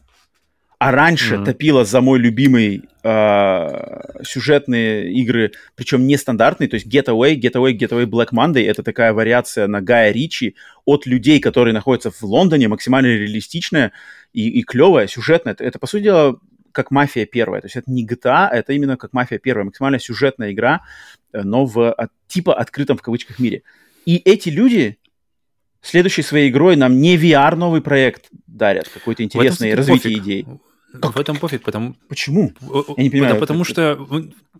а 0.81 0.93
раньше 0.93 1.35
mm-hmm. 1.35 1.44
топила 1.44 1.85
за 1.85 2.01
мой 2.01 2.19
любимый 2.19 2.89
э, 3.02 4.23
сюжетные 4.23 5.12
игры, 5.12 5.52
причем 5.74 6.07
нестандартные, 6.07 6.70
то 6.70 6.77
есть 6.77 6.86
Getaway, 6.86 7.35
Getaway, 7.35 7.77
Getaway 7.77 8.07
Black 8.07 8.28
Monday, 8.32 8.66
это 8.66 8.82
такая 8.82 9.12
вариация 9.12 9.66
на 9.66 9.82
Гая 9.82 10.11
Ричи 10.11 10.57
от 10.86 11.05
людей, 11.05 11.39
которые 11.39 11.74
находятся 11.74 12.11
в 12.11 12.23
Лондоне, 12.23 12.69
максимально 12.69 13.09
реалистичная 13.09 13.93
и, 14.32 14.48
и 14.48 14.62
клевая, 14.62 15.07
сюжетная. 15.07 15.52
Это, 15.52 15.65
это, 15.65 15.78
по 15.78 15.86
сути 15.86 16.05
дела, 16.05 16.40
как 16.73 16.90
«Мафия 16.90 17.27
первая». 17.27 17.61
То 17.61 17.66
есть 17.66 17.77
это 17.77 17.90
не 17.93 18.07
GTA, 18.07 18.48
это 18.48 18.73
именно 18.73 18.97
как 18.97 19.12
«Мафия 19.12 19.39
первая». 19.39 19.66
Максимально 19.66 19.98
сюжетная 19.98 20.52
игра, 20.52 20.81
но 21.35 21.66
в 21.66 21.93
от, 21.93 22.11
типа 22.27 22.55
открытом 22.55 22.97
в 22.97 23.02
кавычках 23.02 23.39
мире. 23.39 23.65
И 24.07 24.16
эти 24.16 24.48
люди 24.48 24.98
следующей 25.82 26.23
своей 26.23 26.48
игрой 26.48 26.77
нам 26.77 27.02
не 27.02 27.19
VR 27.19 27.55
новый 27.55 27.82
проект 27.82 28.31
дарят, 28.47 28.89
какой-то 28.89 29.23
интересный 29.23 29.74
развитие 29.74 30.16
идей. 30.16 30.47
Как? 30.93 31.15
В 31.15 31.21
этом 31.21 31.37
пофиг, 31.37 31.62
потому... 31.62 31.95
Почему? 32.09 32.53
Я 32.97 33.03
не 33.05 33.11
понимаю. 33.11 33.39
Потому, 33.39 33.62
потому 33.62 33.65
что 33.65 34.07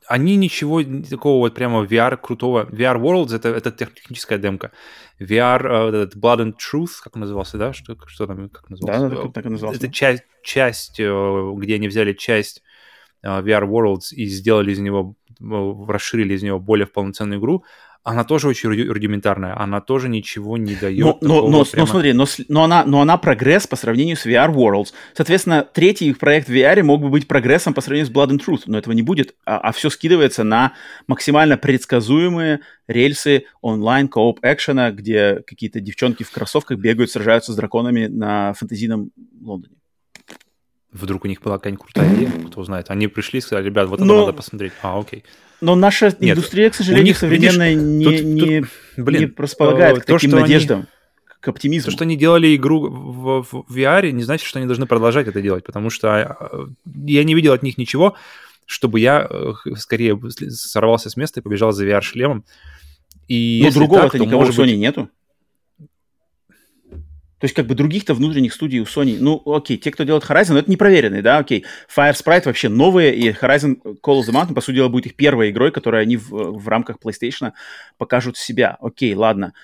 они 0.07 0.37
ничего 0.37 0.83
такого 1.09 1.39
вот 1.39 1.55
прямо 1.55 1.85
VR 1.85 2.17
крутого... 2.17 2.65
VR 2.71 3.01
Worlds 3.01 3.35
это, 3.35 3.49
это 3.49 3.73
техническая 3.73 4.39
демка. 4.39 4.71
VR, 5.19 5.61
uh, 5.63 6.13
Blood 6.15 6.39
and 6.39 6.55
Truth, 6.55 7.01
как 7.03 7.17
он 7.17 7.21
назывался, 7.21 7.59
да? 7.59 7.73
Что, 7.73 7.97
что 8.07 8.27
там, 8.27 8.49
как 8.49 8.71
назывался? 8.71 9.09
Да, 9.09 9.23
так, 9.23 9.33
так 9.33 9.47
и 9.47 9.49
назывался. 9.49 9.81
Это 9.81 9.93
часть, 9.93 10.23
часть, 10.43 11.01
э, 11.01 11.53
где 11.57 11.75
они 11.75 11.89
взяли 11.89 12.13
часть 12.13 12.63
uh, 13.25 13.43
VR 13.43 13.69
Worlds 13.69 14.15
и 14.15 14.27
сделали 14.27 14.73
из 14.73 14.79
него, 14.79 15.17
расширили 15.41 16.35
из 16.35 16.43
него 16.43 16.61
более 16.61 16.87
в 16.87 16.93
полноценную 16.93 17.41
игру, 17.41 17.65
она 18.11 18.25
тоже 18.25 18.49
очень 18.49 18.69
рудиментарная, 18.69 19.57
она 19.57 19.81
тоже 19.81 20.09
ничего 20.09 20.57
не 20.57 20.75
дает. 20.75 20.99
Но, 20.99 21.19
но, 21.21 21.49
но, 21.49 21.65
прямо... 21.65 21.87
но 21.87 21.87
смотри, 21.87 22.13
но, 22.13 22.27
но, 22.49 22.65
она, 22.65 22.85
но 22.85 23.01
она 23.01 23.17
прогресс 23.17 23.67
по 23.67 23.77
сравнению 23.77 24.17
с 24.17 24.27
VR 24.27 24.53
Worlds. 24.53 24.89
Соответственно, 25.15 25.67
третий 25.73 26.09
их 26.09 26.19
проект 26.19 26.49
в 26.49 26.53
VR 26.53 26.83
мог 26.83 27.01
бы 27.01 27.09
быть 27.09 27.29
прогрессом 27.29 27.73
по 27.73 27.81
сравнению 27.81 28.13
с 28.13 28.15
Blood 28.15 28.31
and 28.31 28.45
Truth, 28.45 28.63
но 28.67 28.79
этого 28.79 28.93
не 28.95 29.03
будет, 29.03 29.37
а, 29.45 29.59
а 29.59 29.73
все 29.73 29.91
скидывается 29.91 30.43
на 30.43 30.73
максимально 31.07 31.57
предсказуемые 31.57 32.61
рельсы 32.89 33.45
онлайн 33.61 34.09
кооп 34.09 34.41
экшена, 34.43 34.91
где 34.91 35.43
какие-то 35.47 35.81
девчонки 35.81 36.25
в 36.25 36.31
кроссовках 36.33 36.79
бегают, 36.79 37.11
сражаются 37.11 37.53
с 37.53 37.57
драконами 37.57 38.07
на 38.07 38.55
фантазийном 38.55 39.13
Лондоне. 39.41 39.77
Вдруг 40.91 41.25
у 41.25 41.29
них 41.29 41.41
была 41.41 41.59
какая-нибудь 41.59 41.85
крутая 41.85 42.13
идея, 42.17 42.33
кто 42.49 42.65
знает. 42.65 42.91
Они 42.91 43.07
пришли 43.07 43.39
и 43.39 43.43
сказали, 43.43 43.67
ребят, 43.67 43.89
вот 43.89 44.01
это 44.01 44.05
но... 44.05 44.21
надо 44.21 44.33
посмотреть. 44.33 44.73
А, 44.83 44.99
окей. 44.99 45.23
Но 45.61 45.75
наша 45.75 46.15
Нет, 46.21 46.37
индустрия, 46.37 46.71
к 46.71 46.75
сожалению, 46.75 47.07
них, 47.07 47.19
современная 47.19 47.71
видишь, 47.71 47.85
не, 47.85 48.05
тут, 48.05 48.21
не, 48.23 48.61
тут, 48.61 48.71
блин, 48.97 49.23
не 49.23 49.35
располагает 49.37 49.99
э, 49.99 50.01
к 50.01 50.05
таким 50.05 50.31
надеждам. 50.31 50.79
Они, 50.81 50.87
к 51.41 51.49
оптимизму. 51.49 51.87
То, 51.87 51.91
что 51.91 52.05
они 52.05 52.17
делали 52.17 52.55
игру 52.55 52.89
в, 52.89 53.43
в, 53.43 53.65
в 53.67 53.77
VR, 53.77 54.11
не 54.11 54.23
значит, 54.23 54.47
что 54.47 54.59
они 54.59 54.67
должны 54.67 54.87
продолжать 54.87 55.27
это 55.27 55.41
делать, 55.41 55.65
потому 55.65 55.91
что 55.91 56.37
э, 56.53 56.67
я 57.07 57.25
не 57.25 57.35
видел 57.35 57.53
от 57.53 57.63
них 57.63 57.79
ничего, 57.79 58.15
чтобы 58.67 59.01
я 59.01 59.27
э, 59.29 59.53
скорее 59.77 60.19
сорвался 60.51 61.11
с 61.11 61.17
места 61.17 61.41
и 61.41 61.43
побежал 61.43 61.73
за 61.73 61.87
VR-шлемом. 61.87 62.45
И 63.27 63.63
Но 63.65 63.71
другого-то 63.71 64.19
никого 64.19 64.43
может 64.43 64.59
Sony 64.59 64.73
быть... 64.73 64.79
нету. 64.79 65.09
То 67.41 67.47
есть, 67.47 67.55
как 67.55 67.67
бы 67.67 67.75
других-то 67.75 68.13
внутренних 68.13 68.53
студий 68.53 68.81
у 68.81 68.85
Sony, 68.85 69.17
ну, 69.19 69.43
окей, 69.47 69.79
те, 69.79 69.91
кто 69.91 70.05
делает 70.05 70.25
Horizon, 70.25 70.59
это 70.59 70.71
непроверенные, 70.71 71.23
да, 71.23 71.39
окей. 71.39 71.65
Fire 71.95 72.13
Sprite 72.13 72.45
вообще 72.45 72.69
новые, 72.69 73.17
и 73.17 73.31
Horizon 73.31 73.81
Call 73.83 74.21
of 74.21 74.29
the 74.29 74.33
Mountain, 74.33 74.53
по 74.53 74.61
сути 74.61 74.77
дела, 74.77 74.89
будет 74.89 75.07
их 75.07 75.17
первой 75.17 75.51
игрой, 75.51 75.73
которую 75.73 76.03
они 76.03 76.19
в, 76.19 76.31
в 76.31 76.69
рамках 76.69 76.99
PlayStation 77.03 77.53
покажут 77.97 78.37
себя. 78.37 78.77
Окей, 78.81 79.15
ладно. 79.15 79.55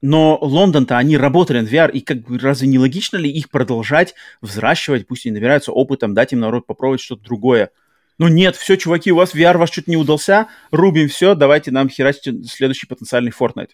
Но 0.00 0.38
Лондон-то 0.40 0.96
они 0.96 1.18
работали 1.18 1.60
на 1.60 1.66
VR, 1.66 1.90
и 1.92 2.00
как 2.00 2.22
бы 2.22 2.38
разве 2.38 2.68
не 2.68 2.78
логично 2.78 3.18
ли 3.18 3.30
их 3.30 3.50
продолжать 3.50 4.14
взращивать, 4.40 5.06
пусть 5.06 5.26
они 5.26 5.34
набираются 5.34 5.72
опытом, 5.72 6.14
дать 6.14 6.32
им 6.32 6.40
народ 6.40 6.66
попробовать 6.66 7.02
что-то 7.02 7.22
другое? 7.22 7.70
Ну 8.18 8.28
нет, 8.28 8.56
все, 8.56 8.76
чуваки, 8.76 9.12
у 9.12 9.16
вас 9.16 9.34
VR 9.34 9.58
ваш 9.58 9.70
что-то 9.70 9.90
не 9.90 9.98
удался, 9.98 10.46
рубим 10.70 11.08
все, 11.08 11.34
давайте 11.34 11.70
нам 11.70 11.90
херачить 11.90 12.50
следующий 12.50 12.86
потенциальный 12.86 13.30
Fortnite. 13.30 13.72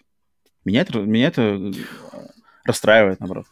Меня 0.65 0.81
это, 0.81 0.99
меня 0.99 1.27
это 1.27 1.71
расстраивает, 2.65 3.19
наоборот. 3.19 3.45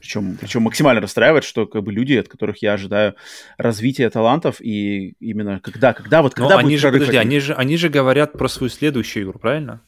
Причем, 0.00 0.36
причем 0.40 0.62
максимально 0.62 1.00
расстраивает, 1.00 1.44
что 1.44 1.66
как 1.66 1.82
бы 1.82 1.92
люди, 1.92 2.14
от 2.14 2.28
которых 2.28 2.62
я 2.62 2.74
ожидаю 2.74 3.14
развития 3.56 4.08
талантов, 4.10 4.60
и 4.60 5.14
именно 5.18 5.60
когда, 5.60 5.92
когда 5.92 6.22
вот 6.22 6.34
когда 6.34 6.54
Но 6.54 6.58
они 6.58 6.76
же, 6.76 6.90
подожди, 6.90 7.16
они 7.16 7.40
же, 7.40 7.52
они 7.54 7.76
же 7.76 7.88
говорят 7.88 8.32
про 8.32 8.48
свою 8.48 8.70
следующую 8.70 9.24
игру, 9.24 9.38
правильно? 9.38 9.82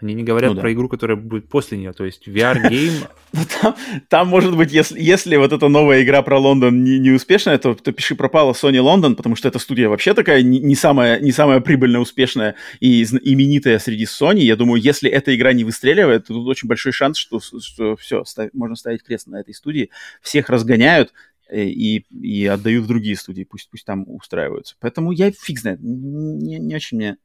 Они 0.00 0.14
не 0.14 0.22
говорят 0.22 0.50
ну, 0.50 0.54
да. 0.56 0.62
про 0.62 0.72
игру, 0.72 0.88
которая 0.88 1.16
будет 1.16 1.48
после 1.48 1.76
нее, 1.76 1.92
то 1.92 2.04
есть 2.04 2.26
VR 2.26 2.45
game. 2.45 2.92
Ну, 3.32 3.42
там, 3.62 3.76
там, 4.08 4.26
может 4.26 4.56
быть, 4.56 4.72
если, 4.72 5.00
если 5.00 5.36
вот 5.36 5.52
эта 5.52 5.68
новая 5.68 6.02
игра 6.02 6.20
про 6.22 6.36
Лондон 6.36 6.82
не, 6.82 6.98
не 6.98 7.10
успешная, 7.10 7.58
то, 7.58 7.76
то 7.76 7.92
пиши 7.92 8.16
пропала 8.16 8.54
Sony 8.54 8.80
Лондон, 8.80 9.14
потому 9.14 9.36
что 9.36 9.46
эта 9.46 9.60
студия 9.60 9.88
вообще 9.88 10.14
такая 10.14 10.42
не, 10.42 10.58
не, 10.58 10.74
самая, 10.74 11.20
не 11.20 11.30
самая 11.30 11.60
прибыльная, 11.60 12.00
успешная 12.00 12.56
и 12.80 13.04
именитая 13.04 13.78
среди 13.78 14.06
Sony. 14.06 14.40
Я 14.40 14.56
думаю, 14.56 14.82
если 14.82 15.08
эта 15.08 15.32
игра 15.36 15.52
не 15.52 15.62
выстреливает, 15.62 16.26
то 16.26 16.34
тут 16.34 16.48
очень 16.48 16.66
большой 16.66 16.90
шанс, 16.90 17.18
что, 17.18 17.38
что 17.38 17.94
все, 17.94 18.24
став, 18.24 18.48
можно 18.52 18.74
ставить 18.74 19.04
крест 19.04 19.28
на 19.28 19.36
этой 19.36 19.54
студии. 19.54 19.90
Всех 20.22 20.48
разгоняют, 20.48 21.12
э, 21.48 21.66
и, 21.66 21.98
и 22.10 22.46
отдают 22.46 22.86
в 22.86 22.88
другие 22.88 23.14
студии, 23.14 23.44
пусть, 23.44 23.70
пусть 23.70 23.84
там 23.84 24.06
устраиваются. 24.08 24.74
Поэтому 24.80 25.12
я 25.12 25.30
фиг 25.30 25.60
знает, 25.60 25.78
не, 25.80 26.58
не 26.58 26.74
очень 26.74 26.96
мне 26.96 27.16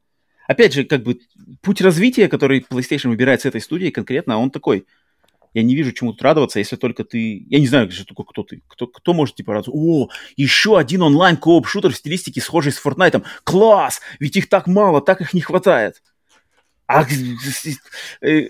опять 0.47 0.73
же, 0.73 0.83
как 0.83 1.03
бы 1.03 1.19
путь 1.61 1.81
развития, 1.81 2.27
который 2.27 2.65
PlayStation 2.69 3.09
выбирает 3.09 3.41
с 3.41 3.45
этой 3.45 3.61
студией 3.61 3.91
конкретно, 3.91 4.37
он 4.37 4.51
такой. 4.51 4.85
Я 5.53 5.63
не 5.63 5.73
вижу, 5.73 5.93
чему 5.93 6.11
тут 6.11 6.21
радоваться, 6.21 6.59
если 6.59 6.75
только 6.75 7.05
ты... 7.05 7.45
Я 7.49 7.59
не 7.59 7.67
знаю, 7.67 7.89
кто, 7.89 8.23
кто 8.25 8.43
ты. 8.43 8.61
Кто, 8.67 8.87
кто 8.87 9.13
может, 9.13 9.35
типа, 9.35 9.53
радоваться? 9.53 9.71
О, 9.73 10.09
еще 10.35 10.77
один 10.77 11.01
онлайн-кооп-шутер 11.01 11.93
в 11.93 11.95
стилистике, 11.95 12.41
схожий 12.41 12.73
с 12.73 12.85
Fortnite. 12.85 13.23
Класс! 13.45 14.01
Ведь 14.19 14.35
их 14.35 14.49
так 14.49 14.67
мало, 14.67 14.99
так 15.01 15.21
их 15.21 15.33
не 15.33 15.39
хватает. 15.39 16.03
А 16.87 17.05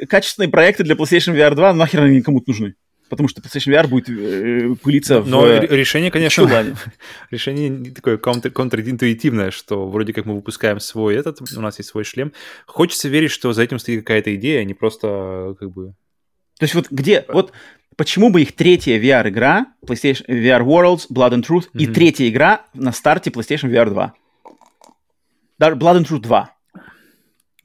качественные 0.09 0.49
проекты 0.49 0.83
для 0.83 0.95
PlayStation 0.95 1.35
VR 1.35 1.53
2 1.53 1.73
нахер 1.73 2.01
они 2.01 2.17
никому 2.17 2.43
нужны? 2.45 2.73
Потому 3.09 3.27
что 3.27 3.41
PlayStation 3.41 3.71
VR 3.71 3.87
будет 3.87 4.09
э, 4.09 4.75
пылиться 4.81 5.21
Но 5.21 5.41
в... 5.41 5.71
решение, 5.71 6.09
конечно, 6.09 6.75
решение 7.31 7.91
такое 7.91 8.17
контр, 8.17 8.49
контринтуитивное, 8.49 9.51
что 9.51 9.87
вроде 9.87 10.13
как 10.13 10.25
мы 10.25 10.35
выпускаем 10.35 10.79
свой 10.79 11.15
этот, 11.15 11.39
у 11.55 11.61
нас 11.61 11.77
есть 11.77 11.89
свой 11.89 12.03
шлем. 12.03 12.33
Хочется 12.65 13.07
верить, 13.07 13.31
что 13.31 13.53
за 13.53 13.63
этим 13.63 13.77
стоит 13.79 14.01
какая-то 14.01 14.35
идея, 14.35 14.61
а 14.61 14.63
не 14.63 14.73
просто 14.73 15.55
как 15.59 15.71
бы... 15.71 15.93
То 16.57 16.63
есть 16.63 16.73
вот 16.73 16.87
где, 16.89 17.25
вот 17.27 17.51
почему 17.95 18.31
бы 18.31 18.41
их 18.41 18.55
третья 18.55 18.99
VR-игра, 18.99 19.67
PlayStation 19.85 20.25
VR 20.27 20.63
Worlds, 20.63 21.07
Blood 21.11 21.33
and 21.33 21.43
Truth, 21.43 21.65
mm-hmm. 21.73 21.79
и 21.79 21.87
третья 21.87 22.29
игра 22.29 22.65
на 22.73 22.91
старте 22.91 23.29
PlayStation 23.29 23.69
VR 23.69 23.89
2? 23.89 24.13
Даже 25.59 25.75
Blood 25.75 26.01
and 26.01 26.07
Truth 26.07 26.21
2. 26.21 26.54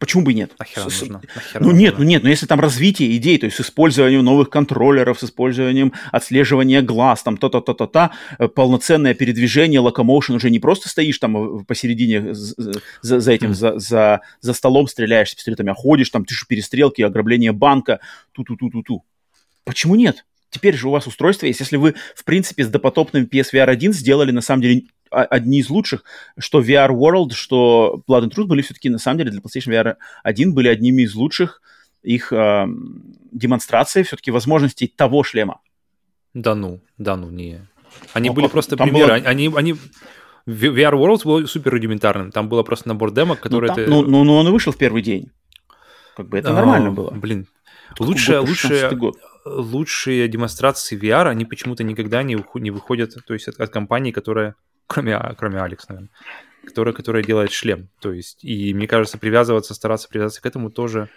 Почему 0.01 0.25
бы 0.25 0.33
и 0.33 0.35
нет? 0.35 0.53
Нахера 0.59 0.89
с, 0.89 1.03
нужно? 1.03 1.21
Нахера 1.37 1.63
ну 1.63 1.73
нет, 1.73 1.99
ну 1.99 2.05
нет, 2.05 2.23
но 2.23 2.31
если 2.31 2.47
там 2.47 2.59
развитие 2.59 3.15
идей, 3.19 3.37
то 3.37 3.45
есть 3.45 3.59
с 3.59 3.61
использованием 3.61 4.25
новых 4.25 4.49
контроллеров, 4.49 5.21
с 5.21 5.25
использованием 5.25 5.93
отслеживания 6.11 6.81
глаз, 6.81 7.23
там 7.23 7.37
то-то-то-то-то, 7.37 8.11
э, 8.39 8.49
полноценное 8.49 9.13
передвижение, 9.13 9.79
локомоушен, 9.79 10.37
уже 10.37 10.49
не 10.49 10.59
просто 10.59 10.89
стоишь 10.89 11.19
там 11.19 11.61
э, 11.61 11.65
посередине 11.65 12.33
за, 12.33 12.73
за 13.03 13.31
этим, 13.31 13.51
mm. 13.51 13.55
за, 13.55 13.79
за, 13.79 14.21
за 14.41 14.53
столом 14.55 14.89
стреляешь 14.89 15.33
с 15.33 15.35
пистолетами, 15.35 15.71
а 15.71 15.75
ходишь 15.75 16.09
там, 16.09 16.25
ты 16.25 16.35
же 16.35 16.47
перестрелки, 16.49 17.03
ограбление 17.03 17.53
банка, 17.53 18.01
ту-ту-ту-ту-ту. 18.33 19.05
Почему 19.65 19.97
нет? 19.97 20.25
Теперь 20.51 20.77
же 20.77 20.89
у 20.89 20.91
вас 20.91 21.07
устройство 21.07 21.47
есть. 21.47 21.61
Если 21.61 21.77
вы, 21.77 21.95
в 22.15 22.25
принципе, 22.25 22.65
с 22.65 22.69
допотопным 22.69 23.25
PSVR 23.25 23.69
1 23.69 23.93
сделали, 23.93 24.33
на 24.33 24.41
самом 24.41 24.63
деле, 24.63 24.83
одни 25.11 25.61
из 25.61 25.71
лучших, 25.71 26.05
что 26.39 26.61
VR 26.61 26.91
World, 26.91 27.33
что 27.33 28.03
Blood 28.09 28.25
and 28.25 28.35
Truth 28.35 28.47
были 28.47 28.63
все-таки, 28.63 28.89
на 28.91 28.99
самом 28.99 29.19
деле, 29.19 29.31
для 29.31 29.41
PlayStation 29.41 29.73
VR 29.73 29.97
1 30.23 30.55
были 30.55 30.69
одними 30.69 31.03
из 31.03 31.15
лучших 31.15 31.63
их 32.03 32.33
э, 32.33 32.67
демонстраций 33.31 34.03
все-таки 34.03 34.31
возможностей 34.31 34.87
того 34.87 35.23
шлема. 35.23 35.61
Да 36.33 36.55
ну, 36.55 36.81
да 36.99 37.17
ну, 37.17 37.31
не. 37.31 37.67
Они 38.13 38.29
ну, 38.29 38.35
были 38.35 38.47
просто 38.47 38.77
примеры. 38.77 39.21
Было... 39.21 39.29
Они, 39.29 39.53
они... 39.55 39.75
VR 40.47 40.93
World 40.95 41.25
был 41.25 41.47
супер 41.47 41.73
рудиментарным. 41.73 42.33
Там 42.33 42.49
было 42.49 42.63
просто 42.63 42.89
набор 42.89 43.13
демок, 43.13 43.39
ну, 43.39 43.43
которые... 43.43 43.71
Ну, 43.71 43.75
там, 43.75 43.85
ты... 43.85 43.91
ну, 43.91 44.03
ну, 44.03 44.25
ну, 44.25 44.37
он 44.37 44.49
и 44.49 44.51
вышел 44.51 44.73
в 44.73 44.77
первый 44.77 45.03
день. 45.03 45.31
Как 46.17 46.29
бы 46.29 46.39
это 46.39 46.51
а, 46.51 46.55
нормально 46.55 46.91
было. 46.91 47.11
Блин, 47.11 47.47
лучшая, 47.99 48.41
лучшая, 48.41 48.91
лучшие 49.45 50.29
демонстрации 50.29 50.99
VR, 50.99 51.29
они 51.29 51.45
почему-то 51.45 51.85
никогда 51.85 52.23
не, 52.23 52.43
не 52.55 52.71
выходят, 52.71 53.15
то 53.27 53.35
есть 53.35 53.49
от, 53.49 53.61
от 53.61 53.71
компании, 53.71 54.13
которая 54.13 54.55
кроме, 54.91 55.19
кроме 55.39 55.61
Алекс, 55.61 55.89
наверное, 55.89 56.11
которая, 56.65 56.93
которая 56.93 57.23
делает 57.23 57.53
шлем. 57.53 57.89
То 58.01 58.13
есть, 58.13 58.45
и 58.45 58.75
мне 58.75 58.87
кажется, 58.87 59.19
привязываться, 59.19 59.75
стараться 59.75 60.09
привязаться 60.09 60.43
к 60.43 60.47
этому 60.47 60.71
тоже, 60.71 61.09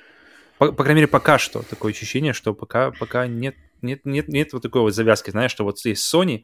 по, 0.59 0.71
по 0.71 0.83
крайней 0.83 1.01
мере, 1.01 1.07
пока 1.07 1.39
что 1.39 1.63
такое 1.63 1.91
ощущение, 1.91 2.33
что 2.33 2.53
пока, 2.53 2.91
пока 2.91 3.27
нет, 3.27 3.55
нет, 3.81 4.05
нет, 4.05 4.27
нет 4.27 4.53
вот 4.53 4.61
такой 4.61 4.81
вот 4.81 4.93
завязки, 4.93 5.31
знаешь, 5.31 5.51
что 5.51 5.63
вот 5.63 5.79
есть 5.83 6.13
Sony, 6.13 6.43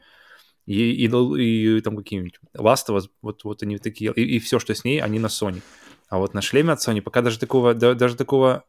и, 0.65 1.06
и, 1.06 1.07
и, 1.07 1.77
и 1.77 1.81
там 1.81 1.95
какие-нибудь 1.95 2.39
Last 2.56 2.88
of 2.89 2.97
Us, 2.97 3.10
вот, 3.22 3.43
вот 3.43 3.64
они 3.64 3.77
такие, 3.77 4.11
и, 4.14 4.35
и 4.35 4.39
все, 4.39 4.60
что 4.60 4.73
с 4.73 4.84
ней, 4.84 5.01
они 5.01 5.19
на 5.19 5.27
Sony. 5.27 5.61
А 6.10 6.18
вот 6.18 6.34
на 6.34 6.41
шлеме 6.41 6.73
от 6.73 6.80
Sony 6.80 7.01
пока 7.01 7.22
даже 7.22 7.39
такого, 7.39 7.76
да, 7.76 7.93
даже 7.93 8.15
такого 8.15 8.64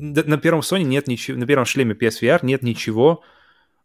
на 0.00 0.38
первом 0.38 0.60
Sony 0.60 0.82
нет 0.82 1.08
ничего, 1.08 1.38
на 1.38 1.46
первом 1.46 1.64
шлеме 1.64 1.94
PSVR 1.94 2.40
нет 2.42 2.62
ничего 2.62 3.22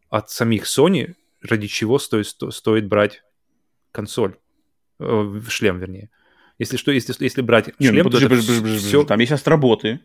от 0.09 0.29
самих 0.29 0.65
Sony, 0.65 1.15
ради 1.41 1.67
чего 1.67 1.99
стоит, 1.99 2.27
сто, 2.27 2.51
стоит 2.51 2.87
брать 2.87 3.23
консоль, 3.91 4.37
э, 4.99 5.41
шлем, 5.47 5.79
вернее. 5.79 6.09
Если 6.59 6.77
что, 6.77 6.91
если, 6.91 7.15
если 7.19 7.41
брать 7.41 7.67
Не, 7.79 7.87
ну 7.87 7.93
шлем, 7.93 8.03
ну, 8.03 8.03
подожди, 8.05 8.25
то 8.25 8.29
подожди, 8.29 8.61
подожди, 8.61 8.87
все... 8.87 9.03
Там 9.03 9.19
есть 9.19 9.31
астроботы. 9.31 9.99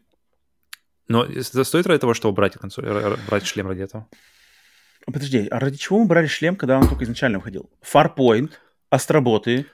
Но 1.09 1.25
это 1.25 1.65
стоит 1.65 1.87
ради 1.87 2.01
того, 2.01 2.15
чтобы 2.15 2.35
брать 2.35 2.55
консоль, 2.55 2.87
брать 3.29 3.47
шлем 3.47 3.69
ради 3.69 3.83
этого? 3.83 4.09
Подожди, 5.07 5.47
а 5.51 5.59
ради 5.59 5.79
чего 5.79 6.01
мы 6.01 6.07
брали 6.07 6.27
шлем, 6.27 6.57
когда 6.57 6.79
он 6.79 6.89
только 6.89 7.05
изначально 7.05 7.39
выходил? 7.39 7.71
Farpoint, 7.83 8.53
астроботы. 8.91 9.67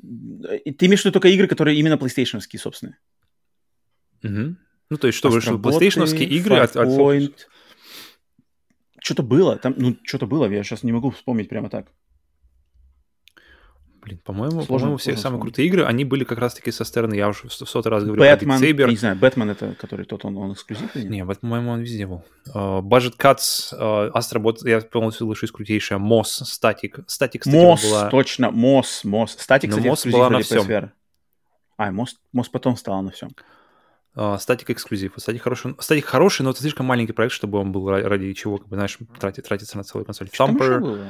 Ты 0.00 0.86
имеешь 0.86 1.02
в 1.02 1.04
виду 1.04 1.12
только 1.12 1.28
игры, 1.28 1.46
которые 1.46 1.78
именно 1.78 1.94
PlayStation, 1.94 2.40
собственные? 2.40 2.98
Угу. 4.22 4.56
Ну, 4.92 4.98
то 4.98 5.06
есть, 5.06 5.18
что 5.18 5.30
вышло? 5.30 5.56
PlayStation 5.56 6.06
игры 6.14 6.58
от, 6.58 6.76
от 6.76 6.88
что-то 9.00 9.22
было, 9.22 9.56
там, 9.56 9.74
ну, 9.78 9.96
что-то 10.04 10.26
было, 10.26 10.44
я 10.50 10.62
сейчас 10.62 10.82
не 10.82 10.92
могу 10.92 11.10
вспомнить 11.10 11.48
прямо 11.48 11.70
так. 11.70 11.86
Блин, 14.02 14.20
по-моему, 14.22 14.66
по-моему, 14.66 14.98
все 14.98 15.16
самые 15.16 15.40
крутые 15.40 15.66
игры, 15.66 15.86
они 15.86 16.04
были 16.04 16.24
как 16.24 16.38
раз-таки 16.38 16.70
со 16.70 16.84
стороны, 16.84 17.14
я 17.14 17.28
уже 17.28 17.48
в 17.48 17.52
сотый 17.52 17.90
раз 17.90 18.04
говорю 18.04 18.20
Бэтмен, 18.20 18.90
не 18.90 18.96
знаю, 18.96 19.16
Бэтмен 19.16 19.48
это, 19.48 19.74
который 19.80 20.04
тот, 20.04 20.26
он, 20.26 20.36
он 20.36 20.52
эксклюзивный? 20.52 21.04
Не, 21.04 21.24
Бэтмен, 21.24 21.50
по-моему, 21.50 21.70
он 21.70 21.80
везде 21.80 22.06
был. 22.06 22.22
Uh, 22.54 22.82
Budget 22.82 23.16
Cuts, 23.16 23.72
uh, 23.72 24.12
Astrobot, 24.12 24.58
я 24.68 24.82
полностью 24.82 25.20
соглашусь, 25.20 25.50
крутейшая, 25.50 25.98
Moss, 25.98 26.42
Static. 26.42 27.06
Static, 27.06 27.38
кстати, 27.38 27.48
Moss, 27.48 27.82
была... 27.82 28.10
точно, 28.10 28.46
Moss, 28.46 29.04
Moss. 29.06 29.38
Static, 29.38 29.68
кстати, 29.68 29.86
Moss 29.86 30.10
была 30.10 30.28
на 30.28 30.40
всем. 30.40 30.92
А, 31.78 31.90
Moss, 31.90 32.10
Moss 32.36 32.46
потом 32.52 32.76
стала 32.76 33.00
на 33.00 33.10
всем. 33.10 33.30
Статик 34.38 34.70
эксклюзив. 34.70 35.12
Статик 35.16 35.42
хороший, 35.42 35.74
статик 35.78 36.04
хороший, 36.04 36.42
но 36.42 36.50
это 36.50 36.60
слишком 36.60 36.86
маленький 36.86 37.12
проект, 37.12 37.34
чтобы 37.34 37.58
он 37.58 37.72
был 37.72 37.88
ради 37.88 38.32
чего, 38.34 38.58
как 38.58 38.68
бы, 38.68 38.76
знаешь, 38.76 38.98
тратить, 39.18 39.48
тратиться 39.48 39.76
на 39.76 39.84
целую 39.84 40.04
консоль. 40.04 40.28
Thumper, 40.28 41.08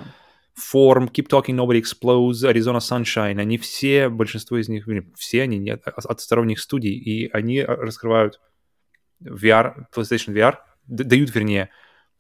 Form, 0.75 1.11
Keep 1.11 1.29
Talking, 1.29 1.57
Nobody 1.57 1.81
Explodes, 1.81 2.45
Arizona 2.45 2.79
Sunshine, 2.79 3.41
они 3.41 3.59
все, 3.59 4.09
большинство 4.09 4.59
из 4.59 4.69
них, 4.69 4.87
все 5.17 5.43
они 5.43 5.59
нет, 5.59 5.83
от 5.87 6.21
сторонних 6.21 6.61
студий, 6.61 6.93
и 6.93 7.29
они 7.33 7.63
раскрывают 7.63 8.39
VR, 9.25 9.87
PlayStation 9.97 10.35
VR, 10.35 10.59
дают, 10.87 11.35
вернее, 11.35 11.71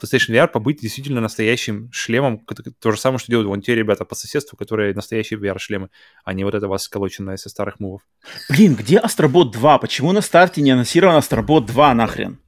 PlayStation 0.03 0.35
VR 0.35 0.49
побыть 0.49 0.81
действительно 0.81 1.21
настоящим 1.21 1.91
шлемом. 1.93 2.45
То 2.81 2.93
же 2.93 2.99
самое, 2.99 3.19
что 3.19 3.31
делают 3.31 3.49
вон 3.49 3.61
те 3.61 3.75
ребята 3.75 4.05
по 4.05 4.15
соседству, 4.15 4.57
которые 4.57 4.95
настоящие 4.95 5.39
VR-шлемы, 5.39 5.91
а 6.25 6.33
не 6.33 6.45
вот 6.45 6.55
это 6.55 6.69
вас 6.69 6.85
сколоченное 6.85 7.37
со 7.37 7.49
старых 7.49 7.81
мувов. 7.81 8.03
Блин, 8.49 8.75
где 8.75 8.97
Astrobot 8.99 9.53
2? 9.53 9.79
Почему 9.79 10.13
на 10.13 10.21
старте 10.21 10.63
не 10.63 10.71
анонсирован 10.71 11.17
Astrobot 11.17 11.67
2 11.67 11.95
нахрен? 11.95 12.39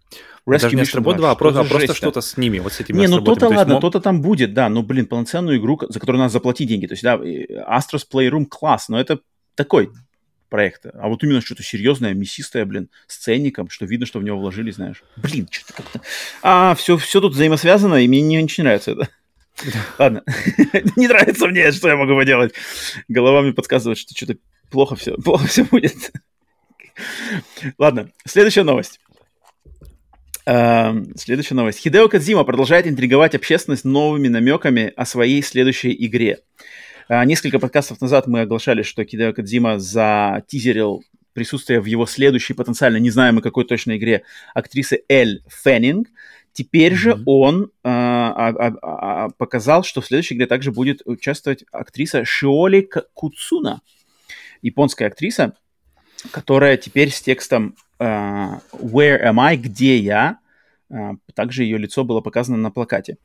Rescue 0.46 0.60
Даже 0.60 0.76
не 0.76 0.82
Astrobot 0.82 1.16
2, 1.16 1.30
а 1.30 1.34
просто, 1.36 1.60
а 1.60 1.64
просто 1.64 1.94
что-то 1.94 2.20
с 2.20 2.36
ними, 2.36 2.58
вот 2.58 2.74
с 2.74 2.80
этими 2.80 2.98
Не, 2.98 3.08
ну 3.08 3.22
то-то 3.22 3.48
ладно, 3.48 3.80
то-то 3.80 4.00
там 4.00 4.20
будет, 4.20 4.52
да, 4.52 4.68
ну, 4.68 4.82
блин, 4.82 5.06
полноценную 5.06 5.58
игру, 5.58 5.80
за 5.88 5.98
которую 5.98 6.20
надо 6.20 6.32
заплатить 6.32 6.68
деньги. 6.68 6.86
То 6.86 6.92
есть, 6.92 7.02
да, 7.02 7.16
Astros 7.16 8.04
Playroom 8.12 8.44
класс, 8.44 8.88
но 8.90 9.00
это 9.00 9.20
такой 9.54 9.90
проекта. 10.48 10.90
А 11.00 11.08
вот 11.08 11.22
именно 11.24 11.40
что-то 11.40 11.62
серьезное, 11.62 12.14
мясистое, 12.14 12.64
блин, 12.64 12.88
с 13.06 13.16
ценником, 13.16 13.70
что 13.70 13.86
видно, 13.86 14.06
что 14.06 14.18
в 14.18 14.24
него 14.24 14.38
вложили, 14.38 14.70
знаешь. 14.70 15.02
Блин, 15.16 15.48
что-то 15.50 15.72
как-то... 15.74 16.00
А, 16.42 16.74
все, 16.74 16.96
все 16.96 17.20
тут 17.20 17.32
взаимосвязано, 17.32 17.96
и 17.96 18.08
мне 18.08 18.20
не, 18.22 18.42
очень 18.42 18.64
нравится 18.64 18.92
это. 18.92 19.08
Ладно, 19.98 20.24
не 20.96 21.08
нравится 21.08 21.46
мне, 21.46 21.70
что 21.72 21.88
я 21.88 21.96
могу 21.96 22.14
поделать. 22.16 22.54
Голова 23.08 23.42
мне 23.42 23.52
подсказывает, 23.52 23.98
что 23.98 24.14
что-то 24.14 24.36
плохо 24.70 24.96
все, 24.96 25.16
плохо 25.16 25.46
все 25.46 25.64
будет. 25.64 26.12
Ладно, 27.78 28.10
следующая 28.26 28.62
новость. 28.62 29.00
Uh, 30.46 31.10
следующая 31.16 31.54
новость. 31.54 31.78
Хидео 31.78 32.06
Кадзима 32.06 32.44
продолжает 32.44 32.86
интриговать 32.86 33.34
общественность 33.34 33.86
новыми 33.86 34.28
намеками 34.28 34.92
о 34.94 35.06
своей 35.06 35.42
следующей 35.42 35.94
игре. 36.06 36.40
А, 37.08 37.24
несколько 37.24 37.58
подкастов 37.58 38.00
назад 38.00 38.26
мы 38.26 38.40
оглашали, 38.40 38.82
что 38.82 39.04
Кидео 39.04 39.32
Кадзима 39.32 39.78
затизерил 39.78 41.04
присутствие 41.34 41.80
в 41.80 41.84
его 41.84 42.06
следующей, 42.06 42.54
потенциально 42.54 42.96
не 42.96 43.10
знаем 43.10 43.36
мы 43.36 43.42
какой 43.42 43.64
точно 43.64 43.96
игре, 43.96 44.22
актрисы 44.54 45.02
Эль 45.08 45.42
Феннинг. 45.48 46.08
Теперь 46.52 46.92
mm-hmm. 46.92 46.96
же 46.96 47.22
он 47.26 47.70
а, 47.82 48.32
а, 48.32 48.74
а, 48.80 49.28
показал, 49.30 49.82
что 49.82 50.00
в 50.00 50.06
следующей 50.06 50.36
игре 50.36 50.46
также 50.46 50.70
будет 50.70 51.02
участвовать 51.04 51.64
актриса 51.72 52.24
Шиоли 52.24 52.88
Куцуна, 53.12 53.80
японская 54.62 55.08
актриса, 55.08 55.56
которая 56.30 56.76
теперь 56.76 57.10
с 57.10 57.20
текстом 57.20 57.74
uh, 57.98 58.60
Where 58.72 59.20
am 59.20 59.40
I? 59.40 59.56
Где 59.56 59.98
я? 59.98 60.38
Uh, 60.92 61.16
также 61.34 61.64
ее 61.64 61.78
лицо 61.78 62.04
было 62.04 62.20
показано 62.20 62.58
на 62.58 62.70
плакате. 62.70 63.16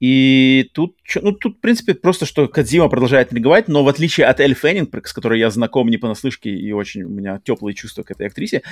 И 0.00 0.70
тут, 0.72 0.96
ну, 1.20 1.32
тут, 1.32 1.56
в 1.56 1.60
принципе, 1.60 1.94
просто 1.94 2.26
что 2.26 2.46
Кадзима 2.48 2.88
продолжает 2.88 3.28
интриговать, 3.28 3.68
но 3.68 3.82
в 3.82 3.88
отличие 3.88 4.26
от 4.26 4.40
Эль 4.40 4.54
Феннинг, 4.54 5.06
с 5.06 5.12
которой 5.12 5.38
я 5.40 5.50
знаком 5.50 5.88
не 5.88 5.98
понаслышке 5.98 6.50
и 6.50 6.72
очень 6.72 7.02
у 7.02 7.08
меня 7.08 7.40
теплые 7.44 7.74
чувства 7.74 8.02
к 8.02 8.12
этой 8.12 8.28
актрисе, 8.28 8.62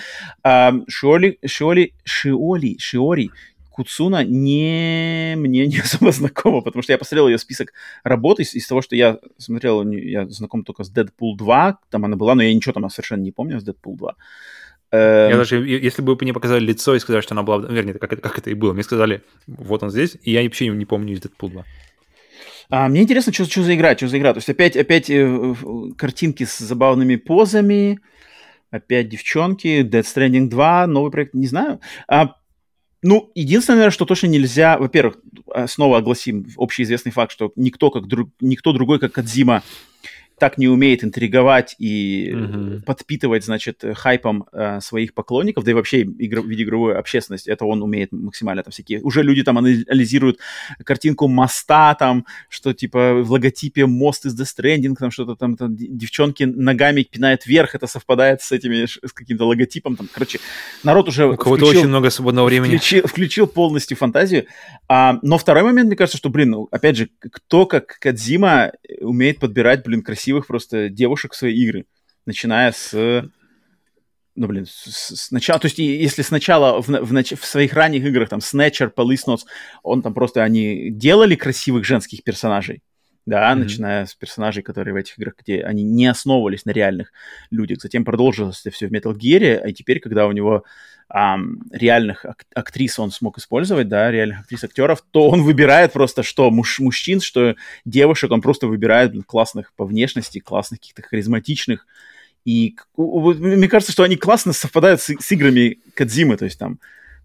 Шиоли, 0.42 1.38
Шиоли, 1.44 1.92
Шиоли, 2.04 2.76
Шиори 2.78 3.30
Куцуна 3.70 4.24
не, 4.24 5.34
мне 5.36 5.66
не 5.66 5.78
особо 5.84 6.12
знакома, 6.12 6.60
потому 6.60 6.82
что 6.82 6.92
я 6.92 6.98
посмотрел 6.98 7.28
ее 7.28 7.38
список 7.38 7.72
работ 8.04 8.40
из, 8.40 8.54
из 8.54 8.66
того, 8.66 8.82
что 8.82 8.94
я 8.94 9.18
смотрел, 9.38 9.88
я 9.90 10.28
знаком 10.28 10.64
только 10.64 10.84
с 10.84 10.92
Deadpool 10.92 11.36
2, 11.36 11.78
там 11.88 12.04
она 12.04 12.16
была, 12.16 12.34
но 12.34 12.42
я 12.42 12.52
ничего 12.52 12.72
там 12.72 12.88
совершенно 12.90 13.22
не 13.22 13.32
помню 13.32 13.60
с 13.60 13.66
Deadpool 13.66 13.96
2. 13.96 14.16
Эм... 14.92 15.30
Я 15.30 15.36
даже, 15.36 15.56
если 15.66 16.02
бы 16.02 16.14
вы 16.14 16.18
мне 16.22 16.32
показали 16.32 16.64
лицо 16.64 16.94
и 16.94 16.98
сказали, 16.98 17.22
что 17.22 17.34
она 17.34 17.42
была... 17.42 17.66
Вернее, 17.68 17.94
как 17.94 18.12
это, 18.12 18.22
как 18.22 18.38
это 18.38 18.50
и 18.50 18.54
было. 18.54 18.72
Мне 18.72 18.82
сказали, 18.82 19.22
вот 19.46 19.82
он 19.82 19.90
здесь, 19.90 20.16
и 20.22 20.32
я 20.32 20.42
вообще 20.42 20.68
не 20.68 20.84
помню 20.84 21.14
из 21.14 21.20
Дэдпул 21.20 21.50
2. 21.50 21.64
А, 22.70 22.88
мне 22.88 23.02
интересно, 23.02 23.32
что, 23.32 23.44
что 23.44 23.62
за 23.62 23.74
игра, 23.74 23.96
что 23.96 24.08
за 24.08 24.18
игра. 24.18 24.32
То 24.32 24.38
есть 24.38 24.48
опять, 24.48 24.76
опять 24.76 25.10
э, 25.10 25.54
картинки 25.96 26.44
с 26.44 26.58
забавными 26.58 27.16
позами, 27.16 28.00
опять 28.70 29.08
девчонки, 29.08 29.82
Dead 29.82 30.02
Stranding 30.02 30.48
2, 30.48 30.86
новый 30.86 31.10
проект, 31.10 31.34
не 31.34 31.46
знаю. 31.46 31.80
А, 32.08 32.36
ну, 33.02 33.30
единственное, 33.34 33.90
что 33.90 34.04
точно 34.04 34.26
нельзя... 34.26 34.78
Во-первых, 34.78 35.18
а, 35.52 35.66
снова 35.66 35.98
огласим 35.98 36.46
общеизвестный 36.56 37.12
факт, 37.12 37.32
что 37.32 37.52
никто, 37.56 37.90
как 37.90 38.06
друг, 38.06 38.30
никто 38.40 38.72
другой, 38.72 38.98
как 39.00 39.12
Кадзима, 39.12 39.62
так 40.40 40.58
не 40.58 40.68
умеет 40.68 41.04
интриговать 41.04 41.76
и 41.78 42.32
mm-hmm. 42.32 42.82
подпитывать, 42.82 43.44
значит, 43.44 43.84
хайпом 43.94 44.46
э, 44.52 44.80
своих 44.80 45.14
поклонников, 45.14 45.64
да 45.64 45.70
и 45.70 45.74
вообще 45.74 46.00
игр, 46.00 46.42
видеоигровую 46.44 46.98
общественность, 46.98 47.46
это 47.46 47.64
он 47.66 47.82
умеет 47.82 48.10
максимально. 48.10 48.62
Там 48.62 48.72
всякие, 48.72 49.00
уже 49.02 49.22
люди 49.22 49.42
там 49.44 49.58
анализируют 49.58 50.38
картинку 50.82 51.28
моста, 51.28 51.94
там, 51.94 52.24
что 52.48 52.72
типа 52.72 53.22
в 53.22 53.30
логотипе 53.30 53.86
мост 53.86 54.26
из 54.26 54.38
Death 54.38 54.58
Stranding, 54.58 54.94
там 54.98 55.10
что-то 55.10 55.36
там, 55.36 55.56
там 55.56 55.76
девчонки 55.76 56.44
ногами 56.44 57.02
пинают 57.02 57.46
вверх, 57.46 57.74
это 57.74 57.86
совпадает 57.86 58.40
с 58.40 58.50
этими, 58.50 58.86
с 58.86 59.12
каким-то 59.12 59.46
логотипом, 59.46 59.96
там, 59.96 60.08
короче, 60.12 60.40
народ 60.82 61.08
уже 61.08 61.26
У 61.26 61.36
кого-то 61.36 61.66
очень 61.66 61.88
много 61.88 62.10
свободного 62.10 62.46
времени. 62.46 62.76
Включил, 62.76 63.06
включил 63.06 63.46
полностью 63.46 63.96
фантазию. 63.96 64.46
А, 64.88 65.18
но 65.22 65.36
второй 65.36 65.64
момент, 65.64 65.88
мне 65.88 65.96
кажется, 65.96 66.16
что, 66.16 66.30
блин, 66.30 66.50
ну, 66.50 66.68
опять 66.70 66.96
же, 66.96 67.10
кто 67.20 67.66
как 67.66 67.98
Кадзима 68.00 68.72
умеет 69.00 69.38
подбирать, 69.38 69.84
блин, 69.84 70.02
красиво 70.02 70.29
красивых 70.30 70.46
просто 70.46 70.88
девушек 70.88 71.32
в 71.32 71.36
свои 71.36 71.54
игры, 71.54 71.86
начиная 72.26 72.72
с 72.72 73.24
ну, 74.36 74.46
блин, 74.46 74.64
сначала, 74.66 75.58
то 75.58 75.66
есть, 75.66 75.78
если 75.78 76.22
сначала 76.22 76.80
в, 76.80 76.88
в, 76.88 77.12
в 77.12 77.44
своих 77.44 77.74
ранних 77.74 78.04
играх, 78.04 78.28
там, 78.28 78.38
Snatcher, 78.38 78.90
Police 78.94 79.26
Notes, 79.26 79.40
он 79.82 80.02
там 80.02 80.14
просто, 80.14 80.42
они 80.42 80.88
делали 80.90 81.34
красивых 81.34 81.84
женских 81.84 82.22
персонажей, 82.22 82.80
да, 83.26 83.52
mm-hmm. 83.52 83.56
начиная 83.56 84.06
с 84.06 84.14
персонажей, 84.14 84.62
которые 84.62 84.94
в 84.94 84.96
этих 84.96 85.18
играх, 85.18 85.34
где 85.42 85.62
они 85.62 85.82
не 85.82 86.06
основывались 86.06 86.64
на 86.64 86.70
реальных 86.70 87.12
людях. 87.50 87.82
Затем 87.82 88.04
продолжилось 88.04 88.60
это 88.64 88.70
все 88.74 88.86
в 88.86 88.92
Metal 88.92 89.12
Gear, 89.12 89.56
а 89.56 89.72
теперь, 89.72 89.98
когда 89.98 90.26
у 90.26 90.32
него 90.32 90.64
ам, 91.10 91.58
реальных 91.72 92.24
ак- 92.24 92.44
актрис 92.54 92.98
он 92.98 93.10
смог 93.10 93.38
использовать, 93.38 93.88
да, 93.88 94.10
реальных 94.10 94.40
актрис-актеров, 94.40 95.04
то 95.10 95.28
он 95.28 95.42
выбирает 95.42 95.92
просто 95.92 96.22
что 96.22 96.50
муж, 96.50 96.78
мужчин, 96.78 97.20
что 97.20 97.56
девушек, 97.84 98.30
он 98.30 98.40
просто 98.40 98.68
выбирает 98.68 99.12
классных 99.26 99.72
по 99.74 99.84
внешности, 99.84 100.38
классных 100.38 100.80
каких-то 100.80 101.02
харизматичных. 101.02 101.86
И 102.44 102.76
мне 102.96 103.68
кажется, 103.68 103.92
что 103.92 104.04
они 104.04 104.16
классно 104.16 104.52
совпадают 104.52 105.00
с, 105.00 105.10
с 105.18 105.32
играми 105.32 105.78
Кадзимы, 105.94 106.36
то 106.36 106.44
есть 106.44 106.58
там, 106.58 106.78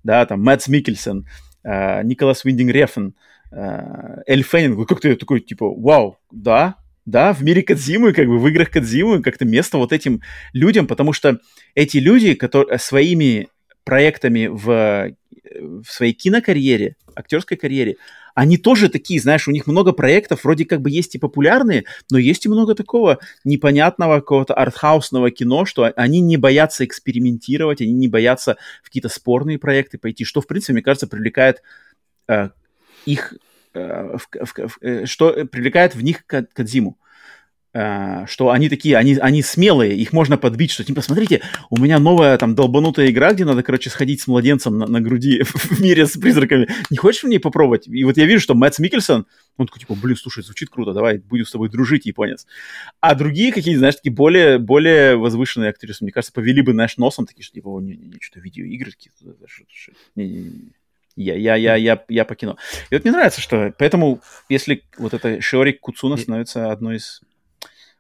да, 0.03 0.25
там 0.25 0.41
Мэтт 0.43 0.67
Микельсон, 0.67 1.27
э, 1.63 2.03
Николас 2.03 2.43
Виндинг 2.43 2.71
Рефен, 2.71 3.13
э, 3.51 4.21
Эль 4.25 4.43
Феннинг, 4.43 4.87
как 4.89 4.99
ты 4.99 5.15
такой, 5.15 5.41
типа, 5.41 5.69
вау, 5.69 6.17
да, 6.31 6.75
да, 7.05 7.33
в 7.33 7.43
мире 7.43 7.61
Кадзимы, 7.61 8.13
как 8.13 8.27
бы 8.27 8.39
в 8.39 8.47
играх 8.47 8.71
Кадзимы 8.71 9.21
как-то 9.21 9.45
место 9.45 9.77
вот 9.77 9.93
этим 9.93 10.21
людям, 10.53 10.87
потому 10.87 11.13
что 11.13 11.39
эти 11.75 11.97
люди, 11.97 12.33
которые 12.33 12.79
своими 12.79 13.47
проектами 13.85 14.47
в, 14.47 15.15
в 15.61 15.85
своей 15.85 16.11
кинокарьере, 16.13 16.97
актерской 17.15 17.55
карьере, 17.55 17.95
они 18.33 18.57
тоже 18.57 18.89
такие, 18.89 19.19
знаешь, 19.21 19.47
у 19.47 19.51
них 19.51 19.65
много 19.65 19.93
проектов, 19.93 20.43
вроде 20.43 20.65
как 20.65 20.81
бы 20.81 20.91
есть 20.91 21.15
и 21.15 21.19
популярные, 21.19 21.85
но 22.11 22.17
есть 22.17 22.45
и 22.45 22.49
много 22.49 22.75
такого 22.75 23.19
непонятного 23.45 24.15
какого-то 24.19 24.53
артхаусного 24.53 25.31
кино, 25.31 25.63
что 25.63 25.85
они 25.95 26.19
не 26.19 26.35
боятся 26.35 26.83
экспериментировать, 26.83 27.81
они 27.81 27.93
не 27.93 28.09
боятся 28.09 28.57
в 28.83 28.87
какие-то 28.87 29.07
спорные 29.07 29.57
проекты 29.57 29.97
пойти, 29.97 30.25
что, 30.25 30.41
в 30.41 30.47
принципе, 30.47 30.73
мне 30.73 30.81
кажется, 30.81 31.07
привлекает 31.07 31.63
э, 32.27 32.49
их, 33.05 33.35
э, 33.73 34.17
в, 34.17 34.27
в, 34.33 34.67
в, 34.67 34.77
э, 34.81 35.05
что 35.05 35.45
привлекает 35.45 35.95
в 35.95 36.03
них 36.03 36.25
Кадзиму. 36.25 36.97
Э, 37.77 38.25
что 38.25 38.51
они 38.51 38.69
такие, 38.69 38.95
они, 38.95 39.15
они 39.15 39.41
смелые, 39.41 39.97
их 39.97 40.13
можно 40.13 40.37
подбить, 40.37 40.71
что 40.71 40.85
типа, 40.85 41.01
смотрите, 41.01 41.41
у 41.69 41.77
меня 41.77 41.99
новая 41.99 42.37
там 42.37 42.55
долбанутая 42.55 43.09
игра, 43.09 43.33
где 43.33 43.43
надо, 43.43 43.63
короче, 43.63 43.89
сходить 43.89 44.21
с 44.21 44.27
младенцем 44.27 44.77
на, 44.77 44.87
на 44.87 45.01
груди 45.01 45.43
в 45.43 45.81
мире 45.81 46.07
с 46.07 46.17
призраками. 46.17 46.69
Не 46.89 46.95
хочешь 46.95 47.25
мне 47.25 47.37
попробовать? 47.37 47.85
И 47.89 48.05
вот 48.05 48.15
я 48.15 48.23
вижу, 48.27 48.39
что 48.39 48.55
Мэтт 48.55 48.79
Микельсон, 48.79 49.25
он 49.57 49.67
такой, 49.67 49.81
типа, 49.81 49.93
блин, 49.93 50.15
слушай, 50.15 50.41
звучит 50.41 50.69
круто, 50.69 50.93
давай, 50.93 51.17
будем 51.17 51.43
с 51.43 51.51
тобой 51.51 51.67
дружить, 51.67 52.05
японец. 52.05 52.47
А 53.01 53.13
другие 53.13 53.51
какие-то, 53.51 53.79
знаешь, 53.79 53.95
такие 53.95 54.13
более, 54.13 54.57
более 54.57 55.17
возвышенные 55.17 55.71
актрисы, 55.71 56.05
мне 56.05 56.13
кажется, 56.13 56.31
повели 56.31 56.61
бы, 56.61 56.71
знаешь, 56.71 56.95
носом, 56.95 57.25
такие, 57.25 57.43
что 57.43 57.55
типа, 57.55 57.77
не, 57.81 57.97
не, 57.97 58.05
не, 58.05 58.17
что 58.21 58.39
видеоигры 58.39 58.91
какие-то, 58.91 59.35
не, 60.15 60.29
не, 60.29 60.43
не. 60.43 60.71
Я, 61.17 61.35
я, 61.35 61.55
я, 61.57 61.75
я, 61.75 62.01
я 62.07 62.23
по 62.23 62.35
кино. 62.35 62.55
И 62.89 62.95
вот 62.95 63.03
мне 63.03 63.11
нравится, 63.11 63.41
что... 63.41 63.73
Поэтому, 63.77 64.21
если 64.47 64.83
вот 64.97 65.13
это 65.13 65.41
Шиори 65.41 65.73
Куцуна 65.73 66.15
становится 66.15 66.71
одной 66.71 66.97
из 66.97 67.21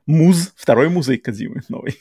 муз, 0.05 0.53
второй 0.55 0.89
музой 0.89 1.17
Кадзимы 1.17 1.61
новый. 1.69 1.99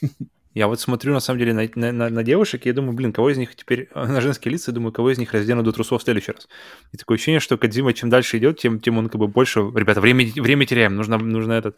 Я 0.55 0.69
вот 0.69 0.81
смотрю, 0.81 1.13
на 1.13 1.21
самом 1.21 1.41
деле, 1.41 1.53
на, 1.53 1.93
на, 1.93 2.11
на 2.11 2.23
девушек, 2.23 2.65
и 2.65 2.69
я 2.69 2.75
думаю, 2.75 2.93
блин, 2.93 3.13
кого 3.13 3.31
из 3.31 3.37
них 3.37 3.57
теперь, 3.57 3.89
на 3.95 4.21
женские 4.21 4.53
лица, 4.53 4.71
думаю, 4.71 4.93
кого 4.93 5.11
из 5.11 5.19
них 5.19 5.33
раздену 5.33 5.65
до 5.65 5.73
трусов 5.73 6.01
в 6.01 6.05
следующий 6.05 6.33
раз. 6.33 6.49
И 6.93 6.97
такое 6.97 7.17
ощущение, 7.17 7.41
что 7.41 7.59
Кадзима 7.59 7.93
чем 7.93 8.09
дальше 8.09 8.39
идет, 8.39 8.61
тем, 8.61 8.79
тем 8.79 8.99
он 8.99 9.09
как 9.09 9.19
бы 9.19 9.27
больше... 9.27 9.61
Ребята, 9.61 10.01
время, 10.01 10.27
время 10.37 10.65
теряем, 10.65 10.95
нужно, 10.95 11.19
нужно 11.19 11.55
этот 11.55 11.77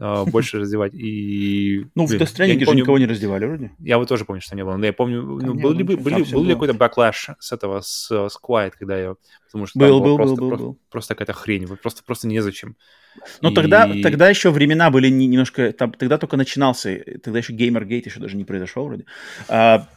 а, 0.00 0.24
больше 0.26 0.58
раздевать. 0.58 0.94
И, 0.94 1.86
ну, 1.94 2.06
блин, 2.06 2.18
в 2.18 2.22
Death 2.22 2.34
Stranding 2.34 2.64
же 2.64 2.76
никого 2.76 2.98
не 2.98 3.06
раздевали 3.06 3.44
вроде. 3.44 3.72
Я 3.78 3.98
вот 3.98 4.08
тоже 4.08 4.24
помню, 4.24 4.40
что 4.40 4.56
не 4.56 4.64
было. 4.64 4.76
Но 4.76 4.86
я 4.86 4.92
помню, 4.92 5.22
ну, 5.22 5.54
был, 5.54 5.72
ли, 5.72 5.84
был, 5.84 5.96
ли, 5.96 6.24
был 6.24 6.42
ли 6.42 6.54
какой-то 6.54 6.74
бэклэш 6.74 7.30
с 7.38 7.52
этого, 7.52 7.80
с, 7.80 8.10
с 8.10 8.38
Quiet, 8.42 8.72
когда 8.78 8.98
я... 8.98 9.14
Потому 9.46 9.66
что 9.66 9.78
был, 9.78 10.00
был, 10.00 10.16
просто, 10.16 10.34
был, 10.34 10.40
был, 10.40 10.48
просто, 10.48 10.66
был. 10.66 10.78
просто 10.90 11.14
какая-то 11.14 11.32
хрень, 11.32 11.66
просто, 11.76 12.02
просто 12.02 12.26
незачем. 12.26 12.76
Но 13.40 13.50
и... 13.50 13.54
тогда, 13.54 13.90
тогда 14.02 14.28
еще 14.28 14.50
времена 14.50 14.90
были 14.90 15.08
немножко... 15.08 15.72
Там, 15.72 15.92
тогда 15.92 16.18
только 16.18 16.36
начинался, 16.36 17.02
тогда 17.22 17.38
еще 17.38 17.52
Gamergate 17.52 18.04
еще 18.04 18.20
даже 18.20 18.36
не 18.36 18.44
произошел 18.44 18.86
вроде. 18.86 19.04
А, 19.48 19.88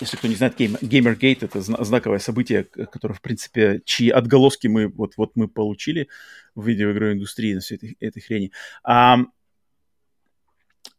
если 0.00 0.16
кто 0.16 0.28
не 0.28 0.34
знает, 0.34 0.58
Game, 0.58 0.78
Gamergate— 0.80 1.38
это 1.42 1.60
знаковое 1.60 2.18
событие, 2.18 2.64
которое, 2.64 3.14
в 3.14 3.20
принципе, 3.22 3.80
чьи 3.84 4.10
отголоски 4.10 4.66
мы, 4.66 4.88
вот, 4.88 5.14
вот 5.16 5.32
мы 5.36 5.48
получили 5.48 6.08
в 6.54 6.66
видеоигровой 6.66 7.14
индустрии 7.14 7.54
на 7.54 7.60
всей 7.60 7.76
этой, 7.76 7.96
этой 8.00 8.20
хрени. 8.20 8.52
А, 8.82 9.18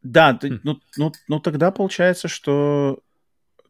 да, 0.03 0.33
ты, 0.33 0.59
ну, 0.63 0.79
ну, 0.95 1.11
ну 1.27 1.39
тогда 1.39 1.71
получается, 1.71 2.27
что 2.27 2.99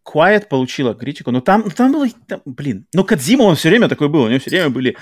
Quiet 0.05 0.47
получила 0.47 0.93
критику, 0.93 1.31
но 1.31 1.41
там, 1.41 1.69
там 1.71 1.91
было, 1.91 2.07
там, 2.27 2.41
блин, 2.45 2.85
ну 2.93 3.03
Кадзима 3.03 3.43
он 3.43 3.55
все 3.55 3.69
время 3.69 3.89
такой 3.89 4.07
был, 4.07 4.23
у 4.23 4.27
него 4.29 4.39
все 4.39 4.51
время 4.51 4.69
были 4.69 4.97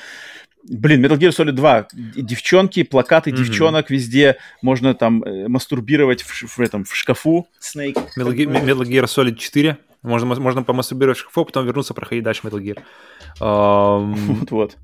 Блин, 0.67 1.05
Metal 1.05 1.17
Gear 1.17 1.29
Solid 1.29 1.51
2. 1.51 1.87
Девчонки, 1.93 2.83
плакаты 2.83 3.29
mm-hmm. 3.29 3.37
девчонок 3.37 3.89
везде. 3.89 4.37
Можно 4.61 4.95
там 4.95 5.23
э, 5.23 5.47
мастурбировать 5.47 6.23
в, 6.23 6.57
в, 6.57 6.59
этом, 6.59 6.85
в 6.85 6.95
шкафу. 6.95 7.47
Snake. 7.61 7.97
Metal, 8.17 8.33
Gear, 8.33 8.65
Metal 8.65 8.81
Gear 8.81 9.03
Solid 9.03 9.35
4. 9.35 9.77
Можно, 10.01 10.35
можно 10.35 10.63
помастурбировать 10.63 11.17
в 11.17 11.21
шкафу, 11.21 11.45
потом 11.45 11.65
вернуться, 11.65 11.93
проходить 11.93 12.23
дальше 12.23 12.41
Metal 12.43 12.59
Gear. 12.59 12.79
Um... 13.39 14.15
Вот-вот. 14.39 14.77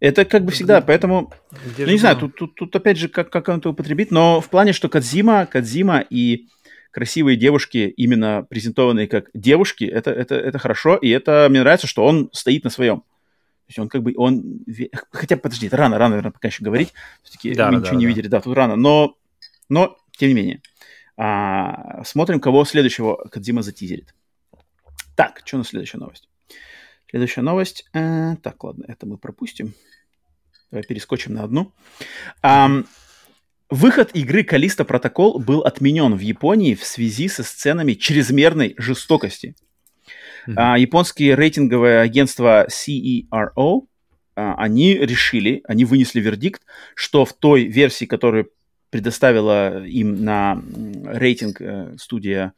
Это 0.00 0.24
как 0.24 0.44
бы 0.44 0.52
всегда, 0.52 0.80
поэтому, 0.80 1.32
Где 1.74 1.84
ну, 1.84 1.92
не 1.92 1.98
знаю, 1.98 2.16
тут, 2.16 2.36
тут, 2.36 2.54
тут 2.54 2.76
опять 2.76 2.98
же, 2.98 3.08
как, 3.08 3.30
как 3.30 3.48
он 3.48 3.58
это 3.58 3.70
употребит, 3.70 4.12
но 4.12 4.40
в 4.40 4.48
плане, 4.48 4.72
что 4.72 4.88
Кадзима, 4.88 5.46
Кадзима 5.46 6.04
и 6.08 6.46
красивые 6.92 7.36
девушки, 7.36 7.92
именно 7.96 8.46
презентованные 8.48 9.08
как 9.08 9.28
девушки, 9.34 9.84
это, 9.84 10.12
это, 10.12 10.36
это 10.36 10.58
хорошо, 10.58 10.94
и 10.96 11.08
это 11.08 11.48
мне 11.50 11.60
нравится, 11.60 11.88
что 11.88 12.04
он 12.04 12.30
стоит 12.32 12.62
на 12.62 12.70
своем. 12.70 13.02
То 13.68 13.72
есть 13.72 13.78
он 13.80 13.88
как 13.90 14.02
бы, 14.02 14.14
он, 14.16 14.64
хотя, 15.10 15.36
подожди, 15.36 15.66
это 15.66 15.76
рано, 15.76 15.98
рано, 15.98 16.12
наверное, 16.12 16.32
пока 16.32 16.48
еще 16.48 16.64
говорить, 16.64 16.94
все-таки 17.22 17.52
да, 17.54 17.66
мы 17.66 17.72
да, 17.72 17.78
ничего 17.80 17.92
да, 17.92 17.98
не 17.98 18.04
да. 18.06 18.08
видели, 18.08 18.28
да, 18.28 18.40
тут 18.40 18.56
рано, 18.56 18.76
но, 18.76 19.18
но, 19.68 19.98
тем 20.12 20.30
не 20.30 20.34
менее, 20.34 20.62
а, 21.18 22.02
смотрим, 22.02 22.40
кого 22.40 22.64
следующего 22.64 23.28
Кадзима 23.28 23.60
затизерит. 23.60 24.14
Так, 25.16 25.42
что 25.44 25.56
у 25.56 25.58
нас 25.58 25.68
следующая 25.68 25.98
новость? 25.98 26.30
Следующая 27.10 27.42
новость. 27.42 27.84
Э, 27.92 28.36
так, 28.42 28.64
ладно, 28.64 28.86
это 28.88 29.04
мы 29.04 29.18
пропустим. 29.18 29.74
Давай 30.70 30.84
перескочим 30.84 31.34
на 31.34 31.44
одну. 31.44 31.72
Um, 32.42 32.86
выход 33.68 34.12
игры 34.14 34.44
Калиста 34.44 34.86
Протокол 34.86 35.38
был 35.38 35.60
отменен 35.60 36.14
в 36.14 36.20
Японии 36.20 36.74
в 36.74 36.84
связи 36.84 37.28
со 37.28 37.42
сценами 37.42 37.92
чрезмерной 37.92 38.74
жестокости. 38.78 39.54
Mm-hmm. 40.48 40.56
Uh, 40.56 40.80
японские 40.80 41.34
рейтинговое 41.34 42.00
агентство 42.00 42.66
CERO 42.70 43.82
uh, 44.34 44.54
они 44.56 44.94
решили, 44.94 45.62
они 45.68 45.84
вынесли 45.84 46.20
вердикт, 46.20 46.62
что 46.94 47.26
в 47.26 47.34
той 47.34 47.64
версии, 47.64 48.06
которую 48.06 48.50
предоставила 48.90 49.84
им 49.84 50.24
на 50.24 50.62
рейтинг 51.04 51.60
э, 51.60 51.94
студия 51.98 52.54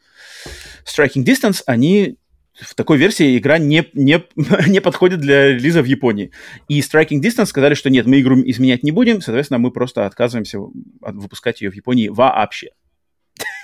Striking 0.85 1.25
Distance, 1.25 1.63
они 1.67 2.19
в 2.55 2.75
такой 2.77 2.99
версии 2.99 3.37
игра 3.37 3.59
не, 3.59 3.89
не, 3.95 4.23
не 4.69 4.81
подходит 4.81 5.21
для 5.21 5.49
релиза 5.49 5.83
в 5.83 5.87
Японии. 5.87 6.31
И 6.69 6.81
Striking 6.81 7.21
Distance 7.21 7.47
сказали, 7.47 7.75
что 7.75 7.91
нет, 7.91 8.07
мы 8.07 8.21
игру 8.21 8.41
изменять 8.45 8.83
не 8.83 8.93
будем, 8.93 9.21
соответственно, 9.21 9.59
мы 9.59 9.73
просто 9.73 10.07
отказываемся 10.07 10.59
выпускать 11.01 11.61
ее 11.63 11.71
в 11.71 11.75
Японии 11.75 12.09
вообще. 12.09 12.69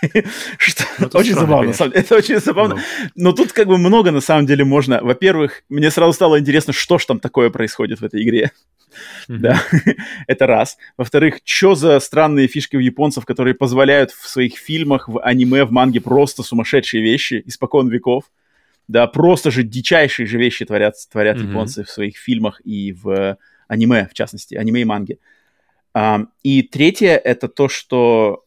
Что 0.59 0.85
ну, 0.99 1.09
очень 1.15 1.35
забавно, 1.35 1.71
это 1.71 2.17
очень 2.17 2.39
забавно. 2.39 2.75
Ну. 2.75 2.81
Но 3.15 3.33
тут 3.33 3.53
как 3.53 3.67
бы 3.67 3.79
много 3.79 4.11
на 4.11 4.21
самом 4.21 4.47
деле 4.47 4.65
можно. 4.65 5.01
Во-первых, 5.03 5.63
мне 5.69 5.91
сразу 5.91 6.13
стало 6.13 6.39
интересно, 6.39 6.73
что 6.73 6.99
ж 6.99 7.07
там 7.07 7.21
такое 7.21 7.51
происходит 7.51 8.01
в 8.01 8.05
этой 8.05 8.23
игре. 8.23 8.53
Да, 9.29 9.63
это 10.27 10.47
раз. 10.47 10.77
Во-вторых, 10.97 11.41
что 11.45 11.75
за 11.75 11.99
странные 12.01 12.47
фишки 12.47 12.77
у 12.77 12.81
японцев, 12.81 13.25
которые 13.25 13.55
позволяют 13.55 14.11
в 14.11 14.29
своих 14.29 14.57
фильмах, 14.57 15.09
в 15.09 15.21
аниме, 15.21 15.65
в 15.65 15.73
манге 15.73 16.01
просто 16.01 16.43
сумасшедшие 16.43 17.03
вещи 17.03 17.43
испокон 17.47 17.89
веков. 17.89 18.25
Да, 18.89 19.07
просто 19.07 19.51
же 19.51 19.65
дичайшие 19.65 20.27
же 20.27 20.39
вещи 20.39 20.65
творят, 20.65 20.95
творят 21.11 21.39
японцы 21.39 21.83
в 21.83 21.91
своих 21.91 22.17
фильмах 22.17 22.61
и 22.65 22.93
в 22.93 23.37
аниме, 23.67 24.09
в 24.09 24.15
частности, 24.15 24.55
аниме 24.55 24.83
и 24.83 24.85
манге. 24.85 25.19
И 26.43 26.63
третье— 26.63 27.17
это 27.25 27.49
то, 27.49 27.69
что 27.69 28.46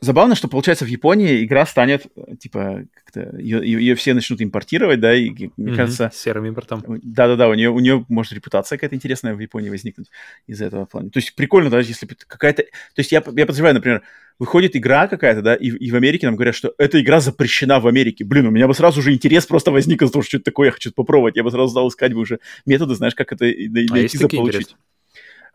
Забавно, 0.00 0.36
что, 0.36 0.46
получается, 0.46 0.84
в 0.84 0.88
Японии 0.88 1.44
игра 1.44 1.66
станет, 1.66 2.06
типа, 2.38 2.84
как-то, 2.94 3.36
ее, 3.36 3.60
ее 3.64 3.94
все 3.96 4.14
начнут 4.14 4.40
импортировать, 4.40 5.00
да, 5.00 5.12
и, 5.12 5.30
мне 5.30 5.72
mm-hmm, 5.72 5.76
кажется... 5.76 6.12
Серым 6.14 6.46
импортом. 6.46 6.84
Да-да-да, 7.02 7.48
у 7.48 7.54
нее, 7.54 7.70
у 7.70 7.80
нее 7.80 8.04
может 8.08 8.32
репутация 8.32 8.76
какая-то 8.76 8.94
интересная 8.94 9.34
в 9.34 9.40
Японии 9.40 9.70
возникнуть 9.70 10.08
из-за 10.46 10.66
этого 10.66 10.84
плана. 10.84 11.10
То 11.10 11.18
есть 11.18 11.34
прикольно, 11.34 11.68
даже 11.68 11.88
если 11.88 12.06
какая-то... 12.06 12.62
То 12.62 12.98
есть 12.98 13.10
я, 13.10 13.24
я 13.26 13.46
подозреваю, 13.46 13.74
например, 13.74 14.02
выходит 14.38 14.76
игра 14.76 15.08
какая-то, 15.08 15.42
да, 15.42 15.56
и, 15.56 15.66
и 15.66 15.90
в 15.90 15.96
Америке 15.96 16.26
нам 16.26 16.36
говорят, 16.36 16.54
что 16.54 16.74
эта 16.78 17.00
игра 17.00 17.18
запрещена 17.18 17.80
в 17.80 17.88
Америке. 17.88 18.24
Блин, 18.24 18.46
у 18.46 18.50
меня 18.50 18.68
бы 18.68 18.74
сразу 18.74 19.02
же 19.02 19.12
интерес 19.12 19.46
просто 19.46 19.72
возник 19.72 20.00
из 20.02 20.12
того, 20.12 20.22
что 20.22 20.36
это 20.36 20.44
такое, 20.44 20.66
я 20.66 20.72
хочу 20.72 20.92
попробовать. 20.92 21.36
Я 21.36 21.42
бы 21.42 21.50
сразу 21.50 21.70
стал 21.70 21.88
искать 21.88 22.14
бы 22.14 22.20
уже 22.20 22.38
методы, 22.66 22.94
знаешь, 22.94 23.16
как 23.16 23.32
это 23.32 23.46
найти, 23.46 24.16
а 24.16 24.20
заполучить. 24.20 24.60
Интересы? 24.60 24.76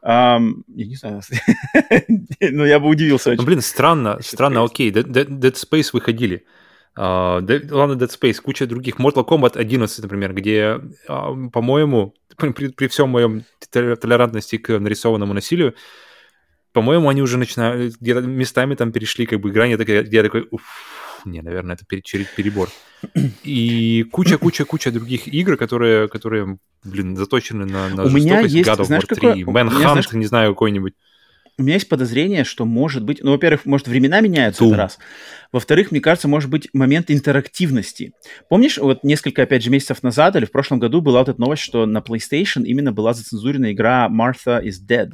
Um, 0.06 0.64
я 0.68 0.86
не 0.86 0.96
знаю. 0.96 1.22
Но 2.42 2.66
я 2.66 2.80
бы 2.80 2.90
удивился 2.90 3.30
очень. 3.30 3.40
Ну, 3.40 3.46
блин, 3.46 3.62
странно, 3.62 4.20
странно, 4.22 4.64
окей. 4.64 4.92
Dead, 4.92 5.54
Space 5.54 5.92
выходили. 5.94 6.46
Uh, 6.98 7.72
ладно, 7.72 7.94
Dead 7.94 8.10
Space, 8.10 8.42
куча 8.42 8.68
других. 8.68 9.00
Mortal 9.00 9.26
Kombat 9.26 9.58
11, 9.58 10.04
например, 10.04 10.34
где, 10.34 10.80
uh, 11.08 11.50
по-моему, 11.52 12.14
при, 12.38 12.68
при 12.68 12.88
всем 12.88 13.10
моем 13.10 13.46
толерантности 13.72 14.58
к 14.58 14.78
нарисованному 14.78 15.34
насилию, 15.34 15.74
по-моему, 16.74 17.08
они 17.08 17.22
уже 17.22 17.38
начинают, 17.38 17.96
где-то 18.02 18.22
местами 18.22 18.76
там 18.76 18.92
перешли 18.92 19.26
как 19.26 19.40
бы 19.40 19.52
грани, 19.52 19.78
я 19.88 20.02
я 20.02 20.24
такой, 20.24 20.48
уф, 20.52 21.22
не, 21.24 21.42
наверное, 21.42 21.76
это 21.76 21.86
перебор. 21.86 22.70
И 23.44 24.06
куча-куча-куча 24.12 24.92
других 24.92 25.28
игр, 25.28 25.58
которые, 25.58 26.08
которые, 26.08 26.58
блин, 26.84 27.16
заточены 27.16 27.66
на, 27.66 27.90
на 27.90 28.04
У 28.04 28.10
меня 28.10 28.42
есть, 28.42 28.68
God 28.68 28.80
of 28.80 28.86
знаешь, 28.86 29.04
War 29.04 29.08
3, 29.08 29.16
какое... 29.16 29.36
Manhunt, 29.36 29.92
знаешь... 29.92 30.12
не 30.14 30.26
знаю, 30.26 30.54
какой-нибудь. 30.54 30.94
У 31.58 31.64
меня 31.64 31.76
есть 31.76 31.88
подозрение, 31.88 32.46
что 32.46 32.66
может 32.66 33.04
быть, 33.04 33.20
ну, 33.22 33.32
во-первых, 33.32 33.66
может, 33.66 33.88
времена 33.88 34.22
меняются 34.22 34.64
Doom. 34.64 34.76
раз. 34.76 34.98
Во-вторых, 35.52 35.92
мне 35.92 36.02
кажется, 36.02 36.28
может 36.28 36.50
быть 36.50 36.68
момент 36.74 37.12
интерактивности. 37.12 38.14
Помнишь, 38.50 38.80
вот 38.80 39.04
несколько, 39.04 39.44
опять 39.44 39.64
же, 39.64 39.70
месяцев 39.70 40.02
назад 40.02 40.36
или 40.36 40.46
в 40.46 40.52
прошлом 40.52 40.80
году 40.80 41.02
была 41.02 41.20
вот 41.20 41.30
эта 41.30 41.40
новость, 41.40 41.62
что 41.62 41.86
на 41.86 42.00
PlayStation 42.00 42.64
именно 42.64 42.92
была 42.92 43.14
зацензурена 43.14 43.72
игра 43.72 44.10
Martha 44.12 44.64
is 44.64 44.78
Dead. 44.88 45.12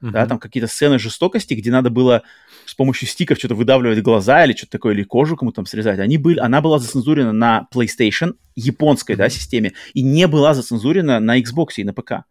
Uh-huh. 0.00 0.10
Да, 0.10 0.26
там 0.26 0.38
какие-то 0.38 0.68
сцены 0.68 0.98
жестокости, 0.98 1.54
где 1.54 1.70
надо 1.70 1.90
было 1.90 2.22
с 2.66 2.74
помощью 2.74 3.08
стиков 3.08 3.38
что-то 3.38 3.54
выдавливать 3.54 4.00
глаза 4.02 4.44
или 4.44 4.52
что-то 4.52 4.72
такое, 4.72 4.94
или 4.94 5.02
кожу 5.02 5.36
кому-то 5.36 5.56
там 5.56 5.66
срезать. 5.66 5.98
Они 5.98 6.18
были, 6.18 6.38
она 6.38 6.60
была 6.60 6.78
зацензурена 6.78 7.32
на 7.32 7.66
PlayStation, 7.74 8.34
японской, 8.54 9.12
mm-hmm. 9.12 9.16
да, 9.16 9.28
системе, 9.28 9.72
и 9.94 10.02
не 10.02 10.28
была 10.28 10.54
зацензурена 10.54 11.18
на 11.18 11.40
Xbox 11.40 11.68
и 11.78 11.84
на 11.84 11.92
ПК. 11.92 12.24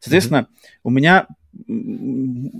Соответственно, 0.00 0.48
mm-hmm. 0.48 0.80
у 0.84 0.90
меня, 0.90 1.26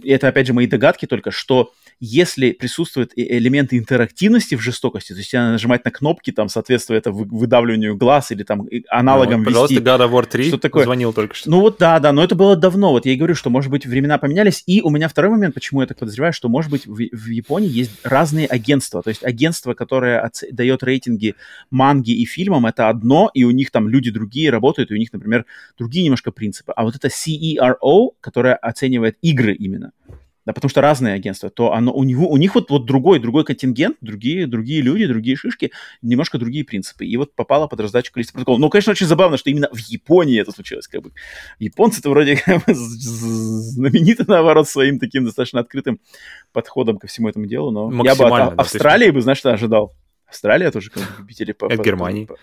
это 0.05 0.29
опять 0.29 0.47
же 0.47 0.53
мои 0.53 0.67
догадки 0.67 1.07
только, 1.07 1.31
что 1.31 1.73
если 2.01 2.53
присутствуют 2.53 3.13
элементы 3.17 3.79
интерактивности 3.79 4.55
в 4.55 4.61
жестокости, 4.61 5.13
то 5.13 5.19
есть 5.19 5.33
я 5.33 5.51
нажимать 5.51 5.85
на 5.85 5.91
кнопки, 5.91 6.33
там, 6.33 6.49
соответствуя 6.49 6.99
это 6.99 7.13
выдавливанию 7.13 7.97
глаз 7.97 8.31
или 8.31 8.43
там 8.43 8.69
аналогом 8.89 9.41
ну, 9.41 9.47
пожалуйста, 9.47 9.75
вести. 9.75 9.87
God 9.87 10.01
of 10.01 10.11
War 10.11 10.27
3 10.27 10.49
что 10.49 10.59
такое? 10.59 10.85
звонил 10.85 11.13
только 11.13 11.35
что. 11.35 11.51
Ну 11.51 11.61
вот 11.61 11.79
да, 11.79 11.99
да, 12.01 12.13
но 12.13 12.23
это 12.23 12.35
было 12.35 12.57
давно. 12.57 12.91
Вот 12.91 13.07
я 13.07 13.13
и 13.13 13.17
говорю, 13.17 13.35
что, 13.35 13.51
может 13.51 13.71
быть, 13.71 13.87
времена 13.87 14.19
поменялись. 14.19 14.63
И 14.67 14.81
у 14.83 14.91
меня 14.91 15.09
второй 15.09 15.31
момент, 15.31 15.55
почему 15.55 15.81
я 15.81 15.87
так 15.87 15.99
подозреваю, 15.99 16.33
что, 16.33 16.49
может 16.49 16.71
быть, 16.71 16.87
в, 16.87 16.97
в 16.97 17.29
Японии 17.29 17.69
есть 17.69 17.93
разные 18.05 18.47
агентства. 18.47 19.03
То 19.03 19.11
есть 19.11 19.25
агентство, 19.25 19.75
которое 19.75 20.21
оц... 20.21 20.43
дает 20.51 20.83
рейтинги 20.83 21.35
манги 21.71 22.13
и 22.13 22.25
фильмам, 22.25 22.67
это 22.67 22.89
одно, 22.89 23.31
и 23.35 23.45
у 23.45 23.51
них 23.51 23.71
там 23.71 23.89
люди 23.89 24.11
другие 24.11 24.51
работают, 24.51 24.91
и 24.91 24.95
у 24.95 24.97
них, 24.97 25.13
например, 25.13 25.47
другие 25.79 26.05
немножко 26.05 26.33
принципы. 26.33 26.73
А 26.75 26.85
вот 26.85 26.97
это 26.97 27.09
CERO, 27.09 28.11
которое 28.21 28.55
оценивает 28.55 28.84
игры 28.87 29.55
именно, 29.55 29.93
да, 30.47 30.53
потому 30.53 30.69
что 30.69 30.83
разные 30.83 31.15
агентства, 31.15 31.49
то 31.49 31.73
оно, 31.73 31.93
у, 31.93 32.05
него, 32.05 32.29
у 32.29 32.37
них 32.37 32.55
вот, 32.55 32.71
вот 32.71 32.85
другой, 32.85 33.19
другой 33.19 33.45
контингент, 33.45 33.97
другие, 34.03 34.47
другие 34.47 34.83
люди, 34.83 35.07
другие 35.07 35.37
шишки, 35.37 35.73
немножко 36.03 36.37
другие 36.37 36.65
принципы. 36.65 37.07
И 37.07 37.17
вот 37.17 37.35
попало 37.35 37.67
под 37.67 37.81
раздачу 37.81 38.13
количества 38.13 38.39
протоколов. 38.39 38.61
Но, 38.61 38.69
конечно, 38.69 38.91
очень 38.91 39.07
забавно, 39.07 39.39
что 39.39 39.49
именно 39.49 39.69
в 39.73 39.79
Японии 39.79 40.39
это 40.39 40.53
случилось. 40.53 40.87
Как 40.87 41.03
бы. 41.03 41.13
Японцы-то 41.59 42.11
вроде 42.11 42.37
как 42.37 42.67
бы 42.67 42.75
знамениты, 42.75 44.25
наоборот, 44.29 44.69
своим 44.69 44.99
таким 44.99 45.25
достаточно 45.25 45.61
открытым 45.61 45.99
подходом 46.53 46.99
ко 46.99 47.07
всему 47.07 47.29
этому 47.31 47.47
делу. 47.47 47.71
Но 47.71 48.05
я 48.05 48.15
бы 48.15 48.27
от 48.27 48.59
Австралии 48.59 49.11
бы, 49.11 49.23
знаешь, 49.23 49.45
ожидал. 49.47 49.95
Австралия 50.27 50.71
тоже 50.71 50.91
как 50.91 51.03
бы 51.03 51.09
любители 51.21 51.53
по... 51.53 51.69
От 51.69 51.77
по, 51.79 51.83
Германии. 51.83 52.27
По, 52.27 52.37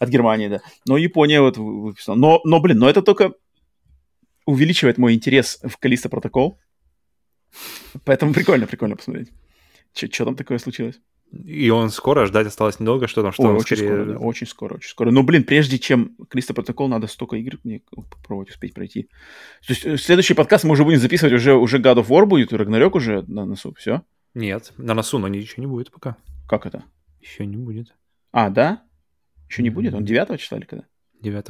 от 0.00 0.08
Германии, 0.10 0.48
да. 0.48 0.60
Но 0.86 0.98
Япония 0.98 1.40
вот. 1.40 1.56
Но, 1.56 2.40
но, 2.44 2.60
блин, 2.60 2.78
но 2.78 2.90
это 2.90 3.00
только 3.00 3.32
увеличивает 4.48 4.98
мой 4.98 5.14
интерес 5.14 5.60
в 5.62 5.76
Калиста 5.76 6.08
протокол 6.08 6.58
Поэтому 8.04 8.32
прикольно, 8.32 8.66
прикольно 8.66 8.96
посмотреть. 8.96 9.30
Что 9.94 10.24
там 10.24 10.36
такое 10.36 10.58
случилось? 10.58 11.00
И 11.44 11.68
он 11.68 11.90
скоро, 11.90 12.24
ждать 12.24 12.46
осталось 12.46 12.80
недолго, 12.80 13.06
что 13.06 13.22
там, 13.22 13.32
что 13.32 13.42
Ой, 13.42 13.50
он 13.50 13.56
очень 13.56 13.76
скорее... 13.76 13.88
скоро, 13.88 14.04
да, 14.06 14.18
очень 14.18 14.46
скоро, 14.46 14.74
очень 14.76 14.90
скоро. 14.90 15.10
Но, 15.10 15.22
блин, 15.22 15.44
прежде 15.44 15.78
чем 15.78 16.16
Кристо 16.30 16.54
Протокол, 16.54 16.88
надо 16.88 17.06
столько 17.06 17.36
игр 17.36 17.58
мне 17.64 17.82
попробовать 17.90 18.48
успеть 18.48 18.72
пройти. 18.72 19.10
То 19.66 19.72
есть 19.72 19.84
э, 19.84 19.96
следующий 19.98 20.32
подкаст 20.32 20.64
мы 20.64 20.72
уже 20.72 20.84
будем 20.84 21.00
записывать, 21.00 21.34
уже, 21.34 21.54
уже 21.54 21.78
God 21.78 21.96
of 21.96 22.08
War 22.08 22.24
будет, 22.24 22.52
Рагнарёк 22.54 22.94
уже 22.94 23.24
на 23.26 23.44
носу, 23.44 23.74
все? 23.74 24.02
Нет, 24.32 24.72
на 24.78 24.94
носу, 24.94 25.18
но 25.18 25.28
ничего 25.28 25.62
не 25.62 25.66
будет 25.66 25.90
пока. 25.90 26.16
Как 26.48 26.64
это? 26.64 26.84
Еще 27.20 27.44
не 27.44 27.58
будет. 27.58 27.94
А, 28.32 28.48
да? 28.48 28.82
Еще 29.50 29.62
не 29.62 29.68
будет? 29.68 29.92
Он 29.92 30.06
9 30.06 30.40
числа 30.40 30.56
или 30.56 30.64
когда? 30.64 30.86
9 31.20 31.44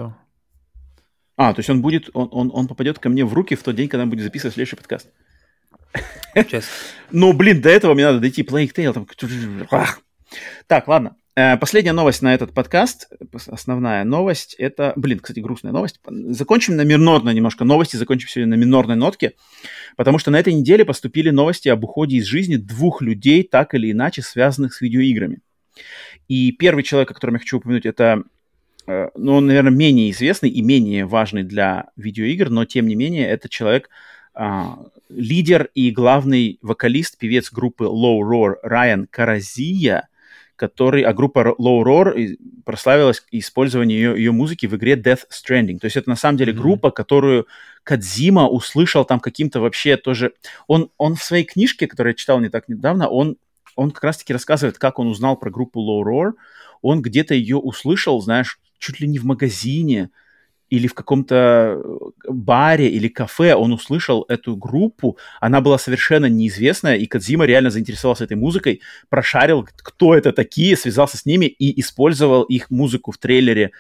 А, 1.38 1.54
то 1.54 1.60
есть 1.60 1.70
он 1.70 1.80
будет, 1.80 2.10
он, 2.14 2.28
он, 2.32 2.50
он 2.52 2.66
попадет 2.66 2.98
ко 2.98 3.08
мне 3.08 3.24
в 3.24 3.32
руки 3.32 3.54
в 3.54 3.62
тот 3.62 3.76
день, 3.76 3.88
когда 3.88 4.02
он 4.02 4.10
будет 4.10 4.24
записывать 4.24 4.54
следующий 4.54 4.76
подкаст. 4.76 5.08
Ну, 7.12 7.32
блин, 7.32 7.62
до 7.62 7.70
этого 7.70 7.94
мне 7.94 8.04
надо 8.04 8.18
дойти 8.18 8.42
Plague 8.42 8.72
Tale. 8.74 8.92
Там... 8.92 9.06
Так, 10.66 10.88
ладно. 10.88 11.16
Э, 11.36 11.56
последняя 11.56 11.92
новость 11.92 12.22
на 12.22 12.34
этот 12.34 12.52
подкаст, 12.52 13.08
основная 13.46 14.02
новость, 14.02 14.54
это, 14.58 14.92
блин, 14.96 15.20
кстати, 15.20 15.38
грустная 15.38 15.72
новость. 15.72 16.00
Закончим 16.04 16.74
на 16.74 16.82
минорной 16.82 17.34
немножко 17.34 17.64
новости, 17.64 17.94
закончим 17.94 18.28
сегодня 18.28 18.56
на 18.56 18.60
минорной 18.60 18.96
нотке, 18.96 19.34
потому 19.96 20.18
что 20.18 20.32
на 20.32 20.40
этой 20.40 20.52
неделе 20.52 20.84
поступили 20.84 21.30
новости 21.30 21.68
об 21.68 21.84
уходе 21.84 22.16
из 22.16 22.24
жизни 22.24 22.56
двух 22.56 23.00
людей, 23.00 23.44
так 23.44 23.74
или 23.74 23.92
иначе 23.92 24.22
связанных 24.22 24.74
с 24.74 24.80
видеоиграми. 24.80 25.38
И 26.26 26.50
первый 26.50 26.82
человек, 26.82 27.12
о 27.12 27.14
котором 27.14 27.34
я 27.34 27.38
хочу 27.38 27.58
упомянуть, 27.58 27.86
это, 27.86 28.24
ну, 29.16 29.34
он, 29.34 29.46
наверное, 29.46 29.72
менее 29.72 30.10
известный 30.10 30.48
и 30.48 30.62
менее 30.62 31.04
важный 31.04 31.42
для 31.42 31.90
видеоигр, 31.96 32.48
но, 32.48 32.64
тем 32.64 32.88
не 32.88 32.94
менее, 32.94 33.28
это 33.28 33.48
человек, 33.48 33.90
а, 34.34 34.78
лидер 35.08 35.68
и 35.74 35.90
главный 35.90 36.58
вокалист, 36.62 37.18
певец 37.18 37.52
группы 37.52 37.84
Low 37.84 38.20
Roar 38.20 38.54
Райан 38.62 39.06
Каразия, 39.10 40.08
который, 40.56 41.02
а 41.02 41.12
группа 41.12 41.54
Low 41.58 41.82
Roar 41.84 42.36
прославилась 42.64 43.22
использованием 43.30 44.14
ее, 44.14 44.24
ее 44.24 44.32
музыки 44.32 44.66
в 44.66 44.74
игре 44.74 44.94
Death 44.94 45.22
Stranding. 45.30 45.78
То 45.78 45.84
есть 45.84 45.96
это 45.96 46.08
на 46.08 46.16
самом 46.16 46.38
деле 46.38 46.52
mm-hmm. 46.52 46.56
группа, 46.56 46.90
которую 46.90 47.46
Кадзима 47.84 48.48
услышал 48.48 49.04
там 49.04 49.20
каким-то 49.20 49.60
вообще 49.60 49.96
тоже... 49.96 50.32
Он, 50.66 50.90
он 50.96 51.14
в 51.14 51.22
своей 51.22 51.44
книжке, 51.44 51.86
которую 51.86 52.12
я 52.12 52.16
читал 52.16 52.40
не 52.40 52.48
так 52.48 52.68
недавно, 52.68 53.08
он, 53.08 53.36
он 53.76 53.90
как 53.90 54.04
раз-таки 54.04 54.32
рассказывает, 54.32 54.78
как 54.78 54.98
он 54.98 55.08
узнал 55.08 55.36
про 55.36 55.50
группу 55.50 55.80
Low 55.80 56.04
Roar. 56.04 56.32
Он 56.82 57.02
где-то 57.02 57.34
ее 57.34 57.56
услышал, 57.56 58.20
знаешь, 58.20 58.58
чуть 58.78 59.00
ли 59.00 59.08
не 59.08 59.18
в 59.18 59.24
магазине, 59.24 60.10
или 60.70 60.86
в 60.86 60.94
каком-то 60.94 61.80
э, 61.82 62.30
баре 62.30 62.88
или 62.88 63.08
кафе 63.08 63.54
он 63.54 63.72
услышал 63.72 64.24
эту 64.28 64.56
группу, 64.56 65.16
она 65.40 65.60
была 65.60 65.78
совершенно 65.78 66.26
неизвестная, 66.26 66.96
и 66.96 67.06
Кадзима 67.06 67.46
реально 67.46 67.70
заинтересовался 67.70 68.24
этой 68.24 68.36
музыкой, 68.36 68.82
прошарил, 69.08 69.66
кто 69.76 70.14
это 70.14 70.32
такие, 70.32 70.76
связался 70.76 71.16
с 71.16 71.26
ними 71.26 71.46
и 71.46 71.80
использовал 71.80 72.42
их 72.42 72.70
музыку 72.70 73.12
в 73.12 73.18
трейлере 73.18 73.72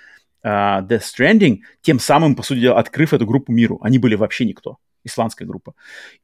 uh, 0.42 0.86
Death 0.86 1.02
Stranding, 1.02 1.58
тем 1.82 1.98
самым, 1.98 2.34
по 2.34 2.42
сути 2.42 2.60
дела, 2.60 2.78
открыв 2.78 3.12
эту 3.12 3.26
группу 3.26 3.52
миру. 3.52 3.78
Они 3.82 3.98
были 3.98 4.14
вообще 4.14 4.46
никто, 4.46 4.78
исландская 5.04 5.46
группа. 5.46 5.74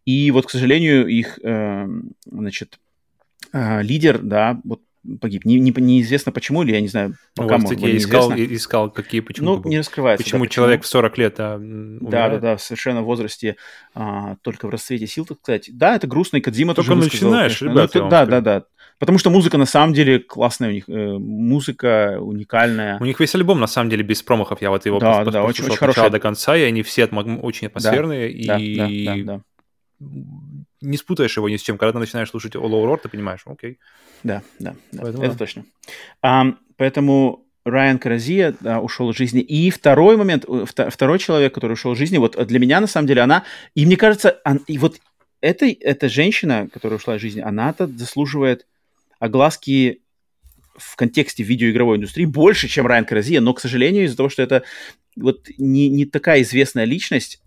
И 0.06 0.30
вот, 0.30 0.46
к 0.46 0.50
сожалению, 0.50 1.06
их, 1.06 1.38
uh, 1.40 2.10
значит, 2.24 2.78
uh, 3.52 3.82
лидер, 3.82 4.18
да, 4.18 4.60
вот 4.64 4.80
погиб. 5.20 5.44
Не, 5.44 5.58
не, 5.58 5.70
неизвестно 5.70 6.32
почему, 6.32 6.62
или 6.62 6.72
я 6.72 6.80
не 6.80 6.88
знаю, 6.88 7.14
пока 7.34 7.58
ну, 7.58 7.64
кстати, 7.64 7.84
я 7.84 7.96
искал, 7.96 8.32
искал, 8.32 8.90
какие, 8.90 9.20
почему. 9.20 9.56
Ну, 9.56 9.68
не 9.68 9.78
раскрывается. 9.78 10.24
Почему 10.24 10.44
да, 10.44 10.50
человек 10.50 10.80
почему... 10.80 10.88
в 10.88 10.92
40 10.92 11.18
лет 11.18 11.34
а, 11.38 11.56
умирает? 11.56 12.00
Да, 12.00 12.28
да, 12.28 12.38
да, 12.38 12.58
совершенно 12.58 13.02
в 13.02 13.04
возрасте, 13.04 13.56
а, 13.94 14.36
только 14.42 14.66
в 14.66 14.70
расцвете 14.70 15.06
сил, 15.06 15.24
так 15.26 15.38
сказать. 15.42 15.70
Да, 15.72 15.96
это 15.96 16.06
грустно, 16.06 16.38
и 16.38 16.40
Кадзима 16.40 16.74
только 16.74 16.90
тоже 16.90 17.00
высказал. 17.00 17.30
начинаешь, 17.30 17.58
конечно. 17.58 17.78
ребята. 17.78 17.98
Ну, 17.98 18.08
да, 18.08 18.26
да, 18.26 18.40
да. 18.40 18.64
Потому 18.98 19.18
что 19.18 19.30
музыка 19.30 19.58
на 19.58 19.66
самом 19.66 19.92
деле 19.92 20.20
классная 20.20 20.68
у 20.70 20.72
них, 20.72 20.88
э, 20.88 21.18
музыка 21.18 22.18
уникальная. 22.20 22.98
У 23.00 23.04
них 23.04 23.18
весь 23.18 23.34
альбом 23.34 23.60
на 23.60 23.66
самом 23.66 23.90
деле 23.90 24.04
без 24.04 24.22
промахов. 24.22 24.62
Я 24.62 24.70
вот 24.70 24.86
его 24.86 24.98
да, 24.98 25.22
пос- 25.22 25.30
да, 25.30 25.42
очень, 25.42 25.64
очень 25.64 25.76
хороший. 25.76 26.10
до 26.10 26.20
конца, 26.20 26.56
и 26.56 26.62
они 26.62 26.82
все 26.82 27.06
очень 27.06 27.66
атмосферные. 27.66 28.46
Да, 28.46 28.58
и... 28.58 28.76
да, 28.76 28.86
да, 28.86 29.16
да, 29.16 29.24
да. 29.24 29.40
Не 30.84 30.96
спутаешь 30.96 31.36
его 31.36 31.48
ни 31.48 31.56
с 31.56 31.62
чем. 31.62 31.78
Когда 31.78 31.92
ты 31.92 31.98
начинаешь 31.98 32.30
слушать 32.30 32.54
All 32.54 32.70
Over, 32.70 33.00
ты 33.02 33.08
понимаешь, 33.08 33.42
окей. 33.46 33.78
Да, 34.22 34.42
да, 34.58 34.74
да 34.92 35.02
поэтому, 35.02 35.24
это 35.24 35.32
да. 35.32 35.38
точно. 35.38 35.64
Um, 36.24 36.56
поэтому 36.76 37.44
Райан 37.64 37.98
Каразия 37.98 38.54
да, 38.60 38.80
ушел 38.80 39.10
из 39.10 39.16
жизни. 39.16 39.40
И 39.40 39.70
второй 39.70 40.16
момент, 40.16 40.44
э, 40.46 40.64
второй 40.66 41.18
человек, 41.18 41.54
который 41.54 41.72
ушел 41.72 41.92
из 41.92 41.98
жизни, 41.98 42.18
вот 42.18 42.36
для 42.46 42.58
меня, 42.58 42.80
на 42.80 42.86
самом 42.86 43.06
деле, 43.06 43.22
она... 43.22 43.44
И 43.74 43.86
мне 43.86 43.96
кажется, 43.96 44.40
он, 44.44 44.58
и 44.66 44.78
вот 44.78 45.00
эта, 45.40 45.66
эта 45.66 46.08
женщина, 46.08 46.68
которая 46.72 46.98
ушла 46.98 47.16
из 47.16 47.20
жизни, 47.20 47.40
она-то 47.40 47.86
заслуживает 47.86 48.66
огласки 49.18 50.02
в 50.76 50.96
контексте 50.96 51.42
видеоигровой 51.42 51.96
индустрии 51.96 52.24
больше, 52.24 52.68
чем 52.68 52.86
Райан 52.86 53.04
Каразия, 53.04 53.40
но, 53.40 53.54
к 53.54 53.60
сожалению, 53.60 54.04
из-за 54.04 54.16
того, 54.16 54.28
что 54.28 54.42
это 54.42 54.64
вот 55.16 55.48
не, 55.56 55.88
не 55.88 56.04
такая 56.04 56.42
известная 56.42 56.84
личность 56.84 57.42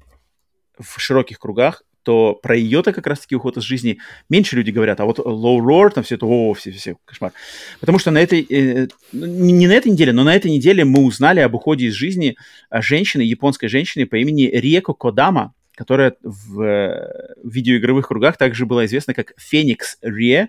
в 0.79 0.99
широких 0.99 1.39
кругах, 1.39 1.83
то 2.07 2.35
про 2.35 2.55
ее-то 2.55 2.93
как 2.93 3.05
раз-таки 3.05 3.35
уход 3.35 3.57
из 3.57 3.63
жизни 3.63 3.97
меньше 4.29 4.55
люди 4.55 4.71
говорят, 4.71 5.01
а 5.01 5.03
вот 5.03 5.19
Low 5.19 5.59
Roar, 5.59 5.89
там 5.89 6.05
все 6.05 6.15
это, 6.15 6.25
о, 6.25 6.53
все, 6.53 6.71
все, 6.71 6.95
кошмар. 7.03 7.33
Потому 7.81 7.99
что 7.99 8.11
на 8.11 8.19
этой, 8.19 8.47
э, 8.49 8.87
ну, 9.11 9.25
не 9.25 9.67
на 9.67 9.73
этой 9.73 9.91
неделе, 9.91 10.13
но 10.13 10.23
на 10.23 10.33
этой 10.33 10.49
неделе 10.49 10.85
мы 10.85 11.03
узнали 11.03 11.41
об 11.41 11.53
уходе 11.53 11.87
из 11.87 11.95
жизни 11.95 12.37
женщины, 12.71 13.23
японской 13.23 13.67
женщины 13.67 14.05
по 14.05 14.15
имени 14.15 14.43
Риеко 14.43 14.93
Кодама, 14.93 15.53
которая 15.75 16.13
в 16.23 16.61
э, 16.61 17.35
видеоигровых 17.43 18.07
кругах 18.07 18.37
также 18.37 18.65
была 18.65 18.85
известна 18.85 19.13
как 19.13 19.33
Феникс 19.37 19.97
Рие. 20.01 20.47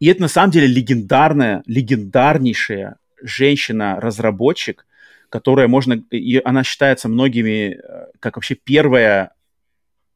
И 0.00 0.08
это 0.08 0.20
на 0.20 0.28
самом 0.28 0.50
деле 0.50 0.66
легендарная, 0.66 1.62
легендарнейшая 1.66 2.96
женщина-разработчик, 3.22 4.84
которая 5.28 5.68
можно, 5.68 6.02
и 6.10 6.42
она 6.44 6.64
считается 6.64 7.08
многими 7.08 7.78
э, 7.80 8.06
как 8.18 8.36
вообще 8.36 8.56
первая 8.56 9.30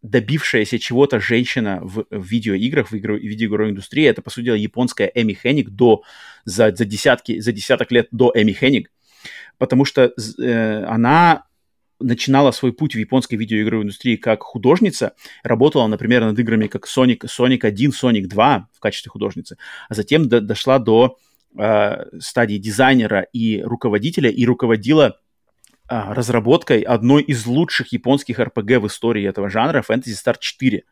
добившаяся 0.02 0.78
чего-то 0.78 1.20
женщина 1.20 1.80
в, 1.82 2.06
в 2.10 2.24
видеоиграх, 2.24 2.90
в, 2.90 2.96
игру, 2.96 3.16
в 3.16 3.22
видеоигровой 3.22 3.70
индустрии. 3.70 4.06
Это, 4.06 4.22
по 4.22 4.30
сути 4.30 4.46
дела, 4.46 4.56
японская 4.56 5.10
Эми 5.14 5.34
Хенник 5.34 5.70
до, 5.70 6.02
за, 6.44 6.74
за, 6.74 6.84
десятки, 6.84 7.40
за 7.40 7.52
десяток 7.52 7.92
лет 7.92 8.08
до 8.10 8.32
Эми 8.34 8.52
Хенник, 8.52 8.90
потому 9.58 9.84
что 9.84 10.12
э, 10.38 10.84
она 10.84 11.44
начинала 12.00 12.50
свой 12.50 12.72
путь 12.72 12.94
в 12.94 12.98
японской 12.98 13.34
видеоигровой 13.34 13.84
индустрии 13.84 14.16
как 14.16 14.42
художница, 14.42 15.12
работала, 15.42 15.86
например, 15.86 16.24
над 16.24 16.38
играми 16.38 16.66
как 16.66 16.86
Sonic, 16.86 17.26
Sonic 17.26 17.60
1, 17.62 17.90
Sonic 17.90 18.26
2 18.26 18.68
в 18.72 18.80
качестве 18.80 19.10
художницы, 19.10 19.58
а 19.88 19.94
затем 19.94 20.28
до, 20.28 20.40
дошла 20.40 20.78
до 20.78 21.18
э, 21.58 22.18
стадии 22.18 22.56
дизайнера 22.56 23.26
и 23.32 23.60
руководителя, 23.60 24.30
и 24.30 24.46
руководила 24.46 25.18
разработкой 25.90 26.82
одной 26.82 27.22
из 27.22 27.46
лучших 27.46 27.92
японских 27.92 28.38
RPG 28.38 28.78
в 28.78 28.86
истории 28.86 29.28
этого 29.28 29.50
жанра 29.50 29.84
Fantasy 29.86 30.14
Star 30.14 30.36
4. 30.38 30.84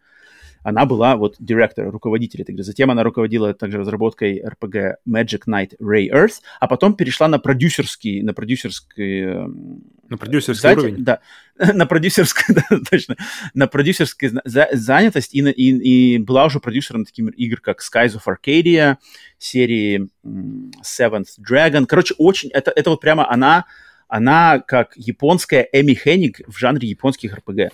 Она 0.65 0.87
была 0.87 1.17
вот 1.17 1.37
директор, 1.39 1.89
руководитель 1.89 2.43
этой 2.43 2.51
игры. 2.51 2.65
Затем 2.65 2.91
она 2.91 3.05
руководила 3.05 3.55
также 3.55 3.79
разработкой 3.79 4.43
RPG 4.43 4.95
Magic 5.09 5.43
Knight 5.49 5.77
Ray 5.81 6.11
Earth, 6.11 6.41
а 6.59 6.67
потом 6.67 6.95
перешла 6.95 7.29
на 7.29 7.39
продюсерский, 7.39 8.23
на 8.23 8.35
продюсерский... 8.35 9.23
Эм, 9.23 9.85
на 10.09 10.17
продюсерский 10.17 10.63
зать... 10.63 10.79
уровень? 10.79 11.05
Да, 11.05 11.21
на 11.75 11.87
продюсерский, 11.87 12.55
да, 12.71 12.81
точно, 12.91 13.17
на 13.55 13.69
продюсерскую 13.69 14.41
за... 14.45 14.69
занятость 14.73 15.33
и, 15.33 15.39
и, 15.39 16.15
и 16.15 16.19
была 16.19 16.47
уже 16.47 16.59
продюсером 16.59 17.05
таких 17.05 17.39
игр, 17.39 17.61
как 17.61 17.81
Skies 17.81 18.19
of 18.19 18.25
Arcadia, 18.27 18.97
серии 19.39 20.09
Seventh 20.25 21.39
Dragon. 21.41 21.87
Короче, 21.87 22.15
очень, 22.19 22.51
это, 22.51 22.73
это 22.75 22.91
вот 22.91 23.01
прямо 23.01 23.31
она 23.31 23.65
она 24.09 24.61
как 24.61 24.93
японская 24.97 25.69
Эми 25.73 25.95
Хенник 25.95 26.41
в 26.47 26.59
жанре 26.59 26.89
японских 26.89 27.35
РПГ. 27.35 27.73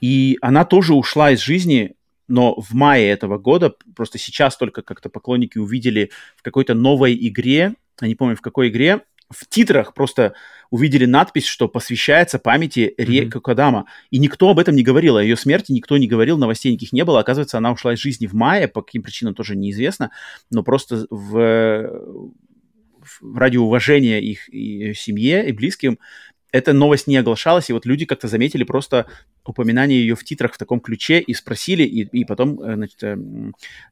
И 0.00 0.38
она 0.40 0.64
тоже 0.64 0.94
ушла 0.94 1.30
из 1.30 1.40
жизни, 1.40 1.94
но 2.28 2.54
в 2.60 2.74
мае 2.74 3.08
этого 3.08 3.38
года, 3.38 3.74
просто 3.96 4.18
сейчас 4.18 4.56
только 4.56 4.82
как-то 4.82 5.08
поклонники 5.08 5.58
увидели 5.58 6.10
в 6.36 6.42
какой-то 6.42 6.74
новой 6.74 7.16
игре, 7.28 7.74
я 8.00 8.08
не 8.08 8.14
помню 8.14 8.36
в 8.36 8.40
какой 8.40 8.68
игре, 8.68 9.00
в 9.30 9.48
титрах 9.48 9.94
просто 9.94 10.34
увидели 10.70 11.06
надпись, 11.06 11.46
что 11.46 11.68
посвящается 11.68 12.38
памяти 12.38 12.94
Ре 12.98 13.24
mm-hmm. 13.24 13.40
Кодама. 13.40 13.86
И 14.10 14.18
никто 14.18 14.50
об 14.50 14.58
этом 14.58 14.74
не 14.74 14.82
говорил. 14.82 15.16
О 15.16 15.22
ее 15.22 15.36
смерти 15.36 15.72
никто 15.72 15.96
не 15.96 16.08
говорил, 16.08 16.36
новостей 16.36 16.72
никаких 16.72 16.92
не 16.92 17.04
было. 17.04 17.20
Оказывается, 17.20 17.58
она 17.58 17.72
ушла 17.72 17.94
из 17.94 18.00
жизни 18.00 18.26
в 18.26 18.34
мае, 18.34 18.68
по 18.68 18.82
каким 18.82 19.02
причинам 19.02 19.34
тоже 19.34 19.56
неизвестно. 19.56 20.10
Но 20.50 20.62
просто 20.62 21.06
в, 21.10 21.90
ради 23.22 23.56
уважения 23.56 24.20
их 24.20 24.48
и 24.48 24.94
семье 24.94 25.48
и 25.48 25.52
близким, 25.52 25.98
эта 26.54 26.72
новость 26.72 27.08
не 27.08 27.16
оглашалась, 27.16 27.68
и 27.68 27.72
вот 27.72 27.84
люди 27.84 28.04
как-то 28.06 28.28
заметили 28.28 28.62
просто 28.62 29.06
упоминание 29.44 29.98
ее 29.98 30.14
в 30.14 30.22
титрах 30.22 30.54
в 30.54 30.58
таком 30.58 30.78
ключе 30.78 31.18
и 31.18 31.34
спросили, 31.34 31.82
и, 31.82 32.02
и 32.02 32.24
потом, 32.24 32.60
э, 32.60 32.74
значит, 32.76 33.02
э, 33.02 33.16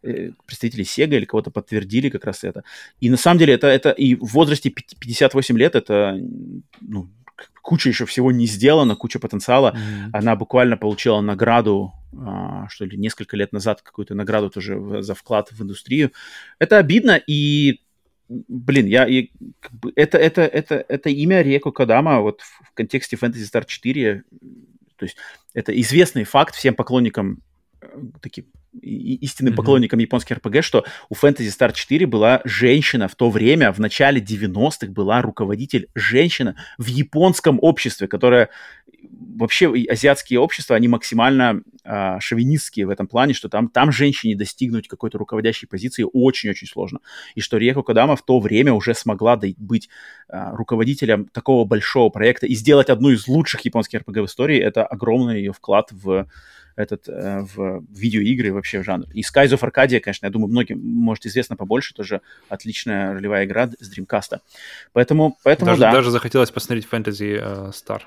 э, 0.05 0.31
представители 0.47 0.85
Sega 0.85 1.17
или 1.17 1.25
кого-то 1.25 1.51
подтвердили 1.51 2.09
как 2.09 2.25
раз 2.25 2.45
это. 2.45 2.63
И 3.01 3.11
на 3.11 3.17
самом 3.17 3.41
деле 3.41 3.55
это, 3.55 3.67
это 3.67 3.91
и 3.91 4.15
в 4.15 4.27
возрасте 4.27 4.71
58 4.71 5.59
лет 5.59 5.75
это, 5.75 6.17
ну, 6.81 7.09
куча 7.63 7.89
еще 7.89 8.07
всего 8.07 8.31
не 8.31 8.47
сделано, 8.47 8.95
куча 8.95 9.19
потенциала. 9.19 9.75
Mm-hmm. 9.75 10.11
Она 10.13 10.37
буквально 10.37 10.77
получила 10.77 11.21
награду, 11.21 11.93
а, 12.17 12.69
что 12.69 12.85
ли, 12.85 12.97
несколько 12.97 13.37
лет 13.37 13.53
назад, 13.53 13.83
какую-то 13.83 14.15
награду 14.15 14.51
тоже 14.51 15.03
за 15.03 15.15
вклад 15.17 15.51
в 15.51 15.61
индустрию. 15.61 16.13
Это 16.61 16.79
обидно, 16.79 17.21
и 17.27 17.81
блин, 18.49 18.87
я, 18.87 19.07
я 19.07 19.27
как 19.61 19.73
бы, 19.73 19.93
это, 19.97 20.19
это, 20.19 20.43
это, 20.43 20.85
это 20.89 21.11
имя 21.11 21.43
Реко 21.43 21.73
Кадама 21.73 22.21
вот 22.21 22.41
в, 22.41 22.65
в 22.65 22.75
контексте 22.75 23.17
Fantasy 23.17 23.49
Star 23.53 23.65
4, 23.67 24.25
то 24.97 25.05
есть 25.05 25.17
это 25.55 25.79
известный 25.81 26.25
факт 26.25 26.55
всем 26.55 26.75
поклонникам, 26.75 27.43
э, 27.81 27.87
таким 28.21 28.47
истинным 28.81 29.53
mm-hmm. 29.53 29.57
поклонникам 29.57 29.99
японских 29.99 30.37
РПГ, 30.37 30.63
что 30.63 30.85
у 31.09 31.15
Fantasy 31.15 31.49
Star 31.49 31.73
4 31.73 32.07
была 32.07 32.41
женщина 32.45 33.09
в 33.09 33.15
то 33.15 33.31
время, 33.31 33.73
в 33.73 33.79
начале 33.79 34.21
90-х 34.21 34.87
была 34.93 35.23
руководитель 35.23 35.89
женщина 35.95 36.57
в 36.79 36.87
японском 36.87 37.59
обществе, 37.61 38.09
которая 38.09 38.49
вообще 39.11 39.73
азиатские 39.89 40.39
общества, 40.41 40.77
они 40.77 40.89
максимально 40.89 41.63
а, 41.85 42.21
шовинистские 42.21 42.87
в 42.87 42.91
этом 42.91 43.07
плане, 43.07 43.35
что 43.35 43.49
там, 43.49 43.69
там 43.69 43.93
женщине 43.93 44.37
достигнуть 44.37 44.89
какой-то 44.89 45.19
руководящей 45.19 45.67
позиции 45.69 46.05
очень-очень 46.11 46.67
сложно. 46.67 47.01
И 47.35 47.41
что 47.41 47.57
Риеко 47.57 47.83
Кадама 47.83 48.17
в 48.17 48.23
то 48.23 48.39
время 48.39 48.73
уже 48.73 48.95
смогла 48.95 49.41
быть 49.57 49.89
а, 50.29 50.55
руководителем 50.55 51.27
такого 51.27 51.65
большого 51.65 52.11
проекта 52.11 52.47
и 52.47 52.55
сделать 52.55 52.89
одну 52.89 53.11
из 53.11 53.27
лучших 53.27 53.63
японских 53.63 54.01
РПГ 54.01 54.19
в 54.19 54.27
истории, 54.27 54.59
это 54.59 54.85
огромный 54.85 55.39
ее 55.39 55.53
вклад 55.53 55.91
в 55.91 56.29
этот, 56.77 57.09
э, 57.09 57.41
в 57.41 57.85
видеоигры 57.91 58.53
вообще 58.53 58.81
в 58.81 58.85
жанр. 58.85 59.07
И 59.15 59.23
Skies 59.23 59.49
of 59.49 59.61
Arcadia, 59.61 60.01
конечно, 60.01 60.27
я 60.27 60.31
думаю, 60.31 60.51
многим, 60.51 60.81
может, 60.81 61.27
известно 61.27 61.57
побольше, 61.57 61.95
тоже 61.95 62.21
отличная 62.49 63.13
ролевая 63.13 63.45
игра 63.45 63.71
с 63.79 63.97
Dreamcast. 63.97 64.39
Поэтому, 64.93 65.37
поэтому 65.43 65.71
даже, 65.71 65.81
да. 65.81 65.93
Даже 65.93 66.11
захотелось 66.11 66.51
посмотреть 66.51 66.87
Fantasy 66.91 67.41
uh, 67.41 67.71
Star. 67.71 68.03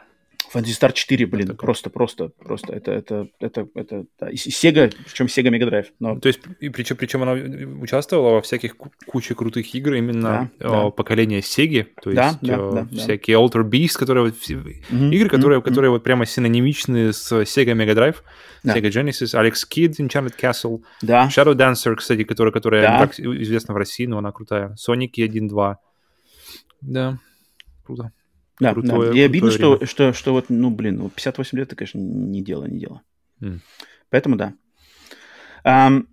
Fantasy 0.53 0.73
Star 0.79 0.91
4, 0.93 1.25
блин, 1.25 1.45
это 1.45 1.55
просто, 1.55 1.89
просто, 1.89 2.29
просто, 2.29 2.73
это, 2.73 2.91
это, 2.91 3.27
это, 3.39 3.67
это, 3.75 4.05
да. 4.19 4.29
И 4.29 4.35
Sega, 4.35 4.93
причем 5.05 5.25
Sega 5.25 5.49
Mega 5.49 5.69
Drive. 5.69 5.87
Но... 5.99 6.19
То 6.19 6.27
есть, 6.27 6.41
и 6.59 6.69
причем, 6.69 6.95
причем 6.95 7.23
она 7.23 7.33
участвовала 7.81 8.35
во 8.35 8.41
всяких 8.41 8.75
куче 8.77 9.35
крутых 9.35 9.73
игр 9.75 9.93
именно 9.93 10.51
да, 10.59 10.69
да. 10.69 10.89
поколения 10.91 11.39
Sega, 11.39 11.87
то 12.01 12.09
есть 12.09 12.15
да, 12.15 12.39
да, 12.41 12.71
да, 12.71 12.87
всякие 12.91 13.37
да. 13.37 13.43
Alter 13.43 13.63
Beast, 13.63 13.97
которые 13.97 14.25
вот, 14.25 14.33
mm-hmm, 14.35 15.09
игры, 15.11 15.29
которые, 15.29 15.59
mm-hmm. 15.59 15.63
которые 15.63 15.91
вот 15.91 16.03
прямо 16.03 16.25
синонимичны 16.25 17.13
с 17.13 17.31
Sega 17.31 17.73
Mega 17.73 17.93
Drive, 17.93 18.17
да. 18.63 18.75
Sega 18.75 18.89
Genesis, 18.89 19.33
Alex 19.33 19.63
Kidd, 19.69 19.95
Enchanted 19.99 20.35
Castle, 20.39 20.81
да. 21.01 21.27
Shadow 21.27 21.53
Dancer, 21.53 21.95
кстати, 21.95 22.23
которая, 22.23 22.51
которая 22.51 22.81
да. 22.83 22.99
так 22.99 23.19
известна 23.19 23.73
в 23.73 23.77
России, 23.77 24.05
но 24.05 24.17
она 24.17 24.31
крутая, 24.31 24.75
Sonic 24.75 25.13
1.2. 25.17 25.75
Да, 26.81 27.17
круто. 27.83 28.11
Да, 28.59 28.73
крутое, 28.73 29.11
да. 29.11 29.17
И 29.17 29.21
обидно, 29.21 29.51
что, 29.51 29.85
что, 29.85 30.13
что 30.13 30.31
вот, 30.33 30.45
ну, 30.49 30.69
блин, 30.69 31.01
вот 31.01 31.13
58 31.13 31.57
лет, 31.57 31.67
это, 31.67 31.75
конечно, 31.75 31.97
не 31.97 32.41
дело, 32.41 32.65
не 32.65 32.79
дело. 32.79 33.01
Mm. 33.41 33.59
Поэтому 34.09 34.37
да. 34.37 34.53
Um, 35.65 36.07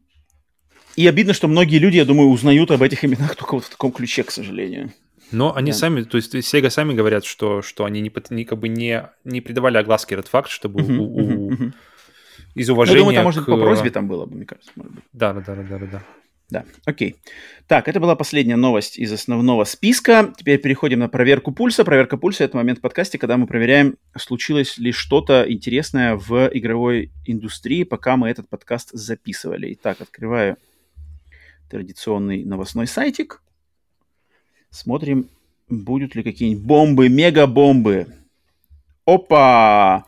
и 0.96 1.06
обидно, 1.06 1.32
что 1.34 1.48
многие 1.48 1.78
люди, 1.78 1.96
я 1.96 2.04
думаю, 2.04 2.30
узнают 2.30 2.70
об 2.70 2.82
этих 2.82 3.04
именах 3.04 3.36
только 3.36 3.54
вот 3.54 3.64
в 3.64 3.70
таком 3.70 3.92
ключе, 3.92 4.24
к 4.24 4.30
сожалению. 4.30 4.92
Но 5.30 5.54
они 5.54 5.70
да. 5.72 5.76
сами, 5.76 6.02
то 6.02 6.16
есть 6.16 6.34
Sega 6.34 6.68
сами 6.68 6.92
говорят, 6.92 7.24
что, 7.24 7.62
что 7.62 7.84
они 7.84 8.00
не, 8.00 8.12
не, 8.30 8.44
как 8.44 8.58
бы 8.58 8.68
не, 8.68 9.08
не 9.24 9.40
придавали 9.40 9.78
огласки 9.78 10.12
этот 10.12 10.28
факт, 10.28 10.50
чтобы 10.50 10.82
uh-huh, 10.82 10.96
у, 10.96 11.16
у, 11.16 11.50
uh-huh. 11.52 11.72
из 12.54 12.68
уважения 12.68 12.98
Я 12.98 13.04
думаю, 13.04 13.14
это, 13.16 13.24
может, 13.24 13.44
к... 13.44 13.46
по 13.46 13.56
просьбе 13.56 13.90
там 13.90 14.08
было 14.08 14.26
бы, 14.26 14.36
мне 14.36 14.44
кажется. 14.44 14.70
Может 14.76 14.92
быть. 14.92 15.04
Да, 15.12 15.32
да, 15.32 15.40
да, 15.40 15.54
да, 15.54 15.78
да, 15.78 15.86
да. 15.86 16.02
Да, 16.52 16.66
окей. 16.84 17.16
Так, 17.66 17.88
это 17.88 17.98
была 17.98 18.14
последняя 18.14 18.56
новость 18.56 18.98
из 18.98 19.10
основного 19.10 19.64
списка. 19.64 20.34
Теперь 20.36 20.60
переходим 20.60 20.98
на 20.98 21.08
проверку 21.08 21.50
пульса. 21.50 21.82
Проверка 21.82 22.18
пульса– 22.18 22.44
это 22.46 22.58
момент 22.58 22.80
в 22.80 22.82
подкасте, 22.82 23.16
когда 23.16 23.38
мы 23.38 23.46
проверяем, 23.46 23.96
случилось 24.18 24.76
ли 24.76 24.92
что-то 24.92 25.50
интересное 25.50 26.14
в 26.14 26.50
игровой 26.52 27.10
индустрии, 27.24 27.84
пока 27.84 28.18
мы 28.18 28.28
этот 28.28 28.50
подкаст 28.50 28.90
записывали. 28.92 29.72
Итак, 29.72 30.02
открываю 30.02 30.58
традиционный 31.70 32.44
новостной 32.44 32.86
сайтик. 32.86 33.40
Смотрим, 34.68 35.30
будут 35.70 36.14
ли 36.14 36.22
какие-нибудь 36.22 36.66
бомбы, 36.66 37.08
мега-бомбы. 37.08 38.08
Опа! 39.06 40.04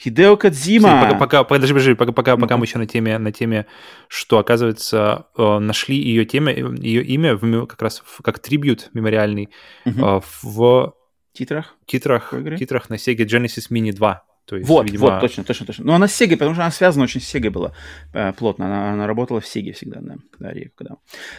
Хидео 0.00 0.36
Кадзима. 0.36 1.02
Пока, 1.02 1.18
пока, 1.18 1.44
подожди, 1.44 1.72
подожди, 1.72 1.94
пока, 1.94 2.12
пока, 2.12 2.36
пока 2.36 2.56
мы 2.56 2.64
еще 2.64 2.78
на 2.78 2.86
теме, 2.86 3.18
на 3.18 3.32
теме, 3.32 3.66
что, 4.06 4.38
оказывается, 4.38 5.26
э, 5.36 5.58
нашли 5.58 5.96
ее, 5.96 6.24
теме, 6.24 6.52
ее 6.78 7.02
имя 7.02 7.34
в, 7.34 7.66
как 7.66 7.82
раз 7.82 8.02
в, 8.04 8.22
как 8.22 8.38
трибют 8.38 8.90
мемориальный 8.92 9.48
угу. 9.84 10.22
в 10.42 10.94
титрах, 11.32 11.74
титрах, 11.86 12.32
титрах 12.58 12.90
на 12.90 12.94
Sega 12.94 13.24
Genesis 13.24 13.70
Mini 13.70 13.92
2. 13.92 14.24
То 14.44 14.56
есть, 14.56 14.68
вот, 14.68 14.86
видимо... 14.86 15.10
вот, 15.10 15.20
точно, 15.20 15.44
точно, 15.44 15.66
точно. 15.66 15.84
Но 15.84 15.94
она 15.94 16.06
с 16.06 16.20
Sega, 16.20 16.32
потому 16.32 16.54
что 16.54 16.62
она 16.62 16.70
связана 16.70 17.04
очень 17.04 17.20
с 17.20 17.34
Sega 17.34 17.50
была 17.50 17.74
э, 18.12 18.32
плотно. 18.32 18.66
Она, 18.66 18.92
она 18.92 19.06
работала 19.06 19.40
в 19.40 19.44
Sega 19.44 19.72
всегда, 19.72 19.98
да, 20.00 20.14
да, 20.38 20.52
когда. 20.76 20.96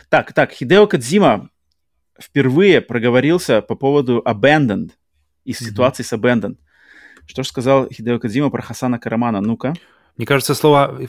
Так, 0.09 0.33
так, 0.33 0.51
Хидео 0.51 0.85
Кадзима 0.85 1.49
впервые 2.21 2.81
проговорился 2.81 3.61
по 3.61 3.75
поводу 3.75 4.21
Abandoned, 4.25 4.91
из 5.45 5.61
mm-hmm. 5.61 5.65
ситуации 5.65 6.03
с 6.03 6.13
Abandoned. 6.13 6.57
Что 7.30 7.43
же 7.43 7.49
сказал 7.49 7.88
Хидео 7.91 8.17
Кадзима 8.17 8.49
про 8.49 8.64
Хасана 8.64 8.98
Карамана? 8.98 9.40
Ну-ка. 9.40 9.75
Мне 10.17 10.25
кажется, 10.25 10.56
слова 10.56 10.99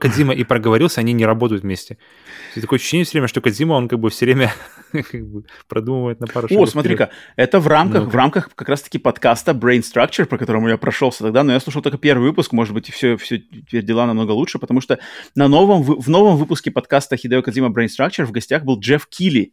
Кадзима 0.00 0.32
и 0.32 0.42
проговорился, 0.42 1.00
они 1.00 1.12
не 1.12 1.26
работают 1.26 1.64
вместе. 1.64 1.98
И 2.54 2.62
такое 2.62 2.78
ощущение 2.78 3.04
все 3.04 3.12
время, 3.12 3.28
что 3.28 3.42
Кадзима, 3.42 3.74
он 3.74 3.86
как 3.86 4.00
бы 4.00 4.08
все 4.08 4.24
время 4.24 4.54
как 4.92 5.26
бы 5.26 5.44
продумывает 5.68 6.18
на 6.20 6.28
пару. 6.28 6.48
О, 6.50 6.64
смотри-ка, 6.64 7.10
это 7.36 7.60
в 7.60 7.68
рамках, 7.68 8.04
ну 8.04 8.08
в 8.08 8.14
рамках 8.14 8.54
как 8.54 8.70
раз-таки 8.70 8.96
подкаста 8.96 9.52
Brain 9.52 9.82
Structure, 9.82 10.24
по 10.24 10.38
которому 10.38 10.70
я 10.70 10.78
прошелся 10.78 11.24
тогда, 11.24 11.42
но 11.42 11.52
я 11.52 11.60
слушал 11.60 11.82
только 11.82 11.98
первый 11.98 12.30
выпуск, 12.30 12.52
может 12.52 12.72
быть, 12.72 12.90
все, 12.90 13.18
все 13.18 13.38
теперь 13.38 13.84
дела 13.84 14.06
намного 14.06 14.32
лучше, 14.32 14.58
потому 14.58 14.80
что 14.80 14.98
на 15.34 15.46
новом, 15.46 15.82
в 15.82 16.08
новом 16.08 16.38
выпуске 16.38 16.70
подкаста 16.70 17.18
Хидео 17.18 17.42
Кадзима 17.42 17.68
Brain 17.68 17.88
Structure 17.88 18.24
в 18.24 18.32
гостях 18.32 18.64
был 18.64 18.80
Джефф 18.80 19.06
Килли, 19.08 19.52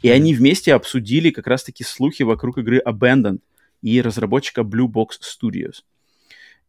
и 0.00 0.08
они 0.08 0.34
вместе 0.34 0.72
обсудили 0.72 1.28
как 1.28 1.46
раз-таки 1.46 1.84
слухи 1.84 2.22
вокруг 2.22 2.56
игры 2.56 2.80
Abandoned 2.82 3.40
и 3.82 4.00
разработчика 4.00 4.62
Blue 4.62 4.86
Box 4.86 5.20
Studios. 5.20 5.82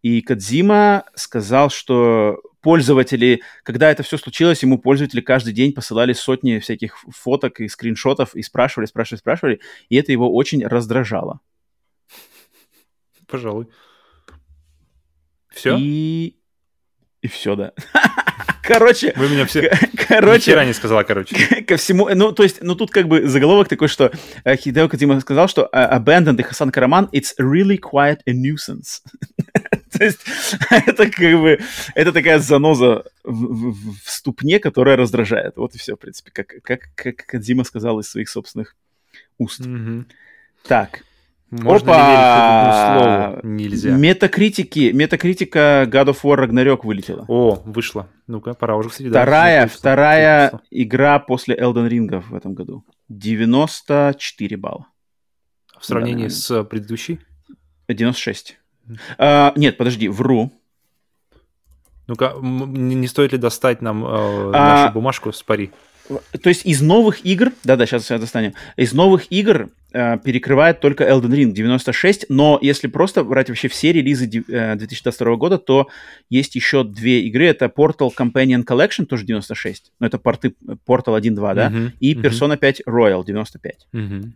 И 0.01 0.21
Кадзима 0.21 1.05
сказал, 1.15 1.69
что 1.69 2.41
пользователи, 2.61 3.41
когда 3.63 3.91
это 3.91 4.03
все 4.03 4.17
случилось, 4.17 4.63
ему 4.63 4.79
пользователи 4.79 5.21
каждый 5.21 5.53
день 5.53 5.73
посылали 5.73 6.13
сотни 6.13 6.59
всяких 6.59 6.97
фоток 7.09 7.59
и 7.59 7.67
скриншотов 7.67 8.35
и 8.35 8.41
спрашивали, 8.41 8.87
спрашивали, 8.87 9.19
спрашивали, 9.19 9.59
и 9.89 9.95
это 9.95 10.11
его 10.11 10.33
очень 10.33 10.65
раздражало. 10.65 11.39
Пожалуй. 13.27 13.67
Все? 15.49 15.77
И... 15.77 16.37
И 17.21 17.27
все, 17.27 17.55
да. 17.55 17.73
Короче... 18.71 19.13
Вы 19.15 19.29
меня 19.29 19.45
все... 19.45 19.69
Короче... 20.07 20.55
Ни 20.55 20.67
не 20.67 20.73
сказала, 20.73 21.03
короче. 21.03 21.63
Ко 21.67 21.77
всему... 21.77 22.09
Ну, 22.13 22.31
то 22.31 22.43
есть, 22.43 22.61
ну, 22.61 22.75
тут 22.75 22.91
как 22.91 23.07
бы 23.07 23.27
заголовок 23.27 23.67
такой, 23.67 23.87
что 23.87 24.11
э, 24.43 24.55
Хидео 24.55 24.87
Кадима 24.87 25.19
сказал, 25.19 25.47
что 25.47 25.69
э, 25.71 25.97
Abandoned 25.97 26.39
и 26.39 26.43
Хасан 26.43 26.71
Караман 26.71 27.09
it's 27.11 27.33
really 27.39 27.77
quite 27.77 28.19
a 28.25 28.31
nuisance. 28.31 29.01
то 29.91 30.03
есть, 30.03 30.19
это 30.69 31.09
как 31.09 31.39
бы... 31.39 31.59
Это 31.95 32.11
такая 32.11 32.39
заноза 32.39 33.03
в, 33.23 33.71
в, 33.71 33.95
в 34.03 34.09
ступне, 34.09 34.59
которая 34.59 34.95
раздражает. 34.95 35.57
Вот 35.57 35.75
и 35.75 35.77
все, 35.77 35.95
в 35.95 35.99
принципе, 35.99 36.31
как, 36.31 36.53
как, 36.63 36.89
как 36.95 37.25
Кадзима 37.25 37.63
сказал 37.63 37.99
из 37.99 38.09
своих 38.09 38.29
собственных 38.29 38.75
уст. 39.37 39.61
Mm-hmm. 39.61 40.05
Так, 40.67 41.03
можно 41.51 41.91
Опа! 41.91 41.97
ли 41.97 43.33
верить 43.33 43.41
слову? 43.41 43.47
Нельзя. 43.55 43.89
Метакритики, 43.91 44.91
метакритика 44.93 45.85
God 45.85 46.07
of 46.07 46.17
War 46.23 46.47
Ragnarok 46.47 46.79
вылетела. 46.83 47.25
О, 47.27 47.61
вышла. 47.65 48.07
Ну-ка, 48.27 48.53
пора 48.53 48.77
уже, 48.77 48.89
кстати, 48.89 49.09
Вторая, 49.09 49.63
да, 49.63 49.67
вторая 49.67 50.61
игра 50.71 51.19
после 51.19 51.55
Elden 51.55 51.89
Ring 51.89 52.21
в 52.21 52.33
этом 52.33 52.53
году. 52.53 52.85
94 53.09 54.57
балла. 54.57 54.87
В 55.77 55.85
сравнении 55.85 56.27
да, 56.27 56.29
с 56.29 56.63
предыдущей? 56.63 57.19
96. 57.89 58.57
Mm. 58.87 58.97
А, 59.17 59.53
нет, 59.57 59.77
подожди, 59.77 60.07
вру. 60.07 60.51
Ну-ка, 62.07 62.33
не 62.41 63.07
стоит 63.07 63.33
ли 63.33 63.37
достать 63.37 63.81
нам 63.81 64.05
э, 64.05 64.51
нашу 64.51 64.87
а... 64.87 64.91
бумажку 64.91 65.31
с 65.31 65.43
пари? 65.43 65.71
То 66.07 66.49
есть 66.49 66.65
из 66.65 66.81
новых 66.81 67.25
игр, 67.25 67.51
да-да, 67.63 67.85
сейчас 67.85 68.09
я 68.09 68.17
достанем, 68.17 68.53
из 68.75 68.93
новых 68.93 69.31
игр 69.31 69.69
э, 69.93 70.17
перекрывает 70.19 70.79
только 70.79 71.03
Elden 71.05 71.31
Ring 71.31 71.51
96, 71.51 72.25
но 72.29 72.59
если 72.61 72.87
просто 72.87 73.23
брать 73.23 73.49
вообще 73.49 73.67
все 73.67 73.93
релизы 73.93 74.25
э, 74.25 74.75
2022 74.75 75.35
года, 75.35 75.57
то 75.57 75.87
есть 76.29 76.55
еще 76.55 76.83
две 76.83 77.21
игры, 77.21 77.45
это 77.45 77.65
Portal 77.65 78.09
Companion 78.15 78.65
Collection, 78.65 79.05
тоже 79.05 79.25
96, 79.25 79.91
но 79.99 80.07
это 80.07 80.17
порты 80.17 80.53
Portal 80.87 81.19
1.2, 81.19 81.55
да, 81.55 81.69
uh-huh, 81.69 81.91
и 81.99 82.13
Persona 82.15 82.53
uh-huh. 82.53 82.57
5 82.57 82.81
Royal 82.87 83.25
95. 83.25 83.87
Uh-huh. 83.93 84.31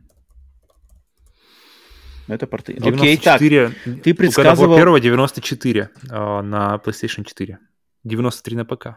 Это 2.28 2.48
порты. 2.48 2.74
94, 2.74 3.66
Окей, 3.66 3.76
так, 3.86 4.04
ты 4.04 4.14
предсказывал... 4.14 4.76
первого 4.76 5.00
94 5.00 5.90
э, 6.10 6.42
на 6.42 6.82
PlayStation 6.84 7.24
4, 7.24 7.60
93 8.04 8.58
на 8.58 8.66
ПК. 8.66 8.88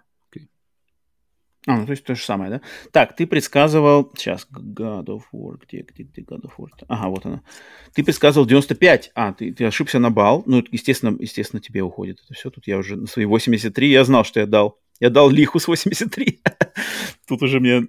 А, 1.67 1.77
ну 1.79 1.87
то 1.87 1.91
есть 1.91 2.05
то 2.05 2.15
же 2.15 2.23
самое, 2.23 2.51
да? 2.51 2.61
Так, 2.93 3.17
ты 3.17 3.27
предсказывал... 3.27 4.11
Сейчас, 4.17 4.47
God 4.51 5.07
of 5.07 5.23
War, 5.35 5.59
где, 5.61 5.83
где, 5.83 6.05
где 6.05 6.23
God 6.23 6.43
of 6.43 6.53
War? 6.59 6.69
Ага, 6.89 7.09
вот 7.09 7.27
она. 7.27 7.43
Ты 7.95 8.05
предсказывал 8.05 8.47
95. 8.47 9.11
А, 9.15 9.33
ты, 9.33 9.53
ты 9.53 9.65
ошибся 9.65 9.99
на 9.99 10.11
бал. 10.11 10.43
Ну, 10.47 10.65
естественно, 10.71 11.17
естественно, 11.19 11.61
тебе 11.61 11.83
уходит 11.83 12.21
это 12.25 12.35
все. 12.35 12.51
Тут 12.51 12.67
я 12.67 12.79
уже 12.79 12.97
на 12.97 13.07
свои 13.07 13.27
83, 13.27 13.91
я 13.91 14.05
знал, 14.05 14.25
что 14.25 14.41
я 14.41 14.47
дал. 14.47 14.79
Я 15.01 15.11
дал 15.11 15.31
лиху 15.31 15.59
с 15.59 15.69
83. 15.69 16.41
Тут 17.29 17.43
уже 17.43 17.61
мне 17.61 17.89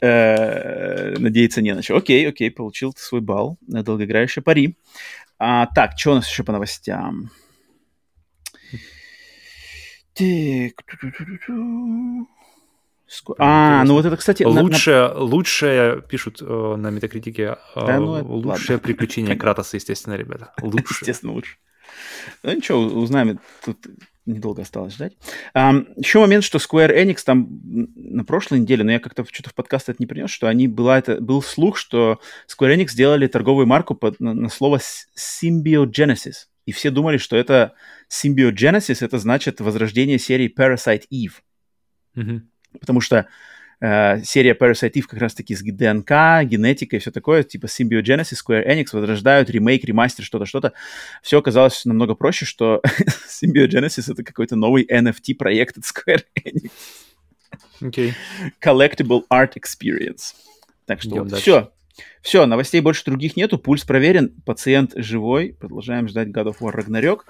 э, 0.00 1.18
надеяться 1.18 1.62
не 1.62 1.74
на 1.74 1.82
что. 1.82 1.96
Окей, 1.96 2.28
окей, 2.28 2.50
получил 2.50 2.94
свой 2.96 3.20
балл 3.20 3.58
на 3.66 3.82
долгоиграющее 3.82 4.42
пари. 4.42 4.76
А, 5.38 5.66
так, 5.66 5.98
что 5.98 6.12
у 6.12 6.14
нас 6.14 6.28
еще 6.28 6.44
по 6.44 6.52
новостям? 6.52 7.30
Так. 10.16 10.72
А, 13.38 13.84
ну 13.84 13.94
вот 13.94 14.04
это, 14.04 14.16
кстати... 14.16 14.42
Лучшее, 14.42 15.08
на... 15.08 15.20
лучшее 15.20 16.02
пишут 16.02 16.38
э, 16.40 16.76
на 16.76 16.90
метакритике, 16.90 17.58
э, 17.74 17.86
да, 17.86 18.00
ну, 18.00 18.24
лучшее 18.24 18.76
ладно. 18.76 18.78
приключение 18.78 19.36
Кратоса, 19.36 19.76
естественно, 19.76 20.14
ребята. 20.14 20.52
Лучше. 20.62 20.96
Естественно, 21.02 21.32
лучше. 21.32 21.56
Ну 22.42 22.52
ничего, 22.52 22.80
узнаем, 22.80 23.38
тут 23.64 23.86
недолго 24.26 24.62
осталось 24.62 24.94
ждать. 24.94 25.16
Um, 25.54 25.86
еще 25.96 26.18
момент, 26.18 26.42
что 26.42 26.58
Square 26.58 26.92
Enix 26.96 27.18
там 27.24 27.46
на 27.94 28.24
прошлой 28.24 28.58
неделе, 28.58 28.82
но 28.82 28.90
я 28.90 28.98
как-то 28.98 29.24
что-то 29.30 29.50
в 29.50 29.54
подкаст 29.54 29.88
это 29.88 29.96
не 30.00 30.06
принес, 30.06 30.30
что 30.30 30.48
они 30.48 30.66
была 30.66 30.98
это 30.98 31.20
был 31.20 31.42
слух, 31.42 31.76
что 31.76 32.20
Square 32.48 32.76
Enix 32.76 32.88
сделали 32.88 33.28
торговую 33.28 33.66
марку 33.66 33.94
под, 33.94 34.18
на, 34.18 34.34
на 34.34 34.48
слово 34.48 34.80
Symbiogenesis. 35.16 36.48
И 36.66 36.72
все 36.72 36.90
думали, 36.90 37.16
что 37.16 37.36
это 37.36 37.72
Symbiogenesis, 38.10 39.04
это 39.04 39.18
значит 39.18 39.60
возрождение 39.60 40.18
серии 40.18 40.52
Parasite 40.54 41.04
Eve. 41.10 41.32
Mm-hmm 42.16 42.40
потому 42.78 43.00
что 43.00 43.28
э, 43.80 44.22
серия 44.22 44.54
Parasite 44.54 44.92
Eve 44.92 45.02
как 45.02 45.20
раз-таки 45.20 45.54
с 45.54 45.62
ДНК, 45.62 46.10
генетикой 46.48 46.98
и 46.98 47.00
все 47.00 47.10
такое, 47.10 47.42
типа 47.42 47.66
Symbiogenesis, 47.66 48.38
Square 48.46 48.66
Enix 48.66 48.86
возрождают 48.92 49.50
ремейк, 49.50 49.84
ремастер, 49.84 50.24
что-то, 50.24 50.46
что-то. 50.46 50.72
Все 51.22 51.38
оказалось 51.38 51.84
намного 51.84 52.14
проще, 52.14 52.44
что 52.44 52.82
Symbiogenesis— 53.28 54.10
это 54.12 54.22
какой-то 54.22 54.56
новый 54.56 54.86
NFT-проект 54.86 55.78
от 55.78 55.84
Square 55.84 56.24
Enix. 56.44 56.70
Okay. 57.80 58.12
Collectible 58.62 59.22
Art 59.32 59.54
Experience. 59.54 60.34
Так 60.86 61.02
что 61.02 61.16
вот, 61.16 61.32
все. 61.32 61.72
Все, 62.22 62.46
новостей 62.46 62.80
больше 62.80 63.04
других 63.04 63.36
нету, 63.36 63.58
пульс 63.58 63.84
проверен, 63.84 64.34
пациент 64.44 64.92
живой, 64.96 65.56
продолжаем 65.58 66.08
ждать 66.08 66.28
God 66.28 66.46
of 66.46 66.56
War 66.60 66.74
Ragnarok. 66.74 67.20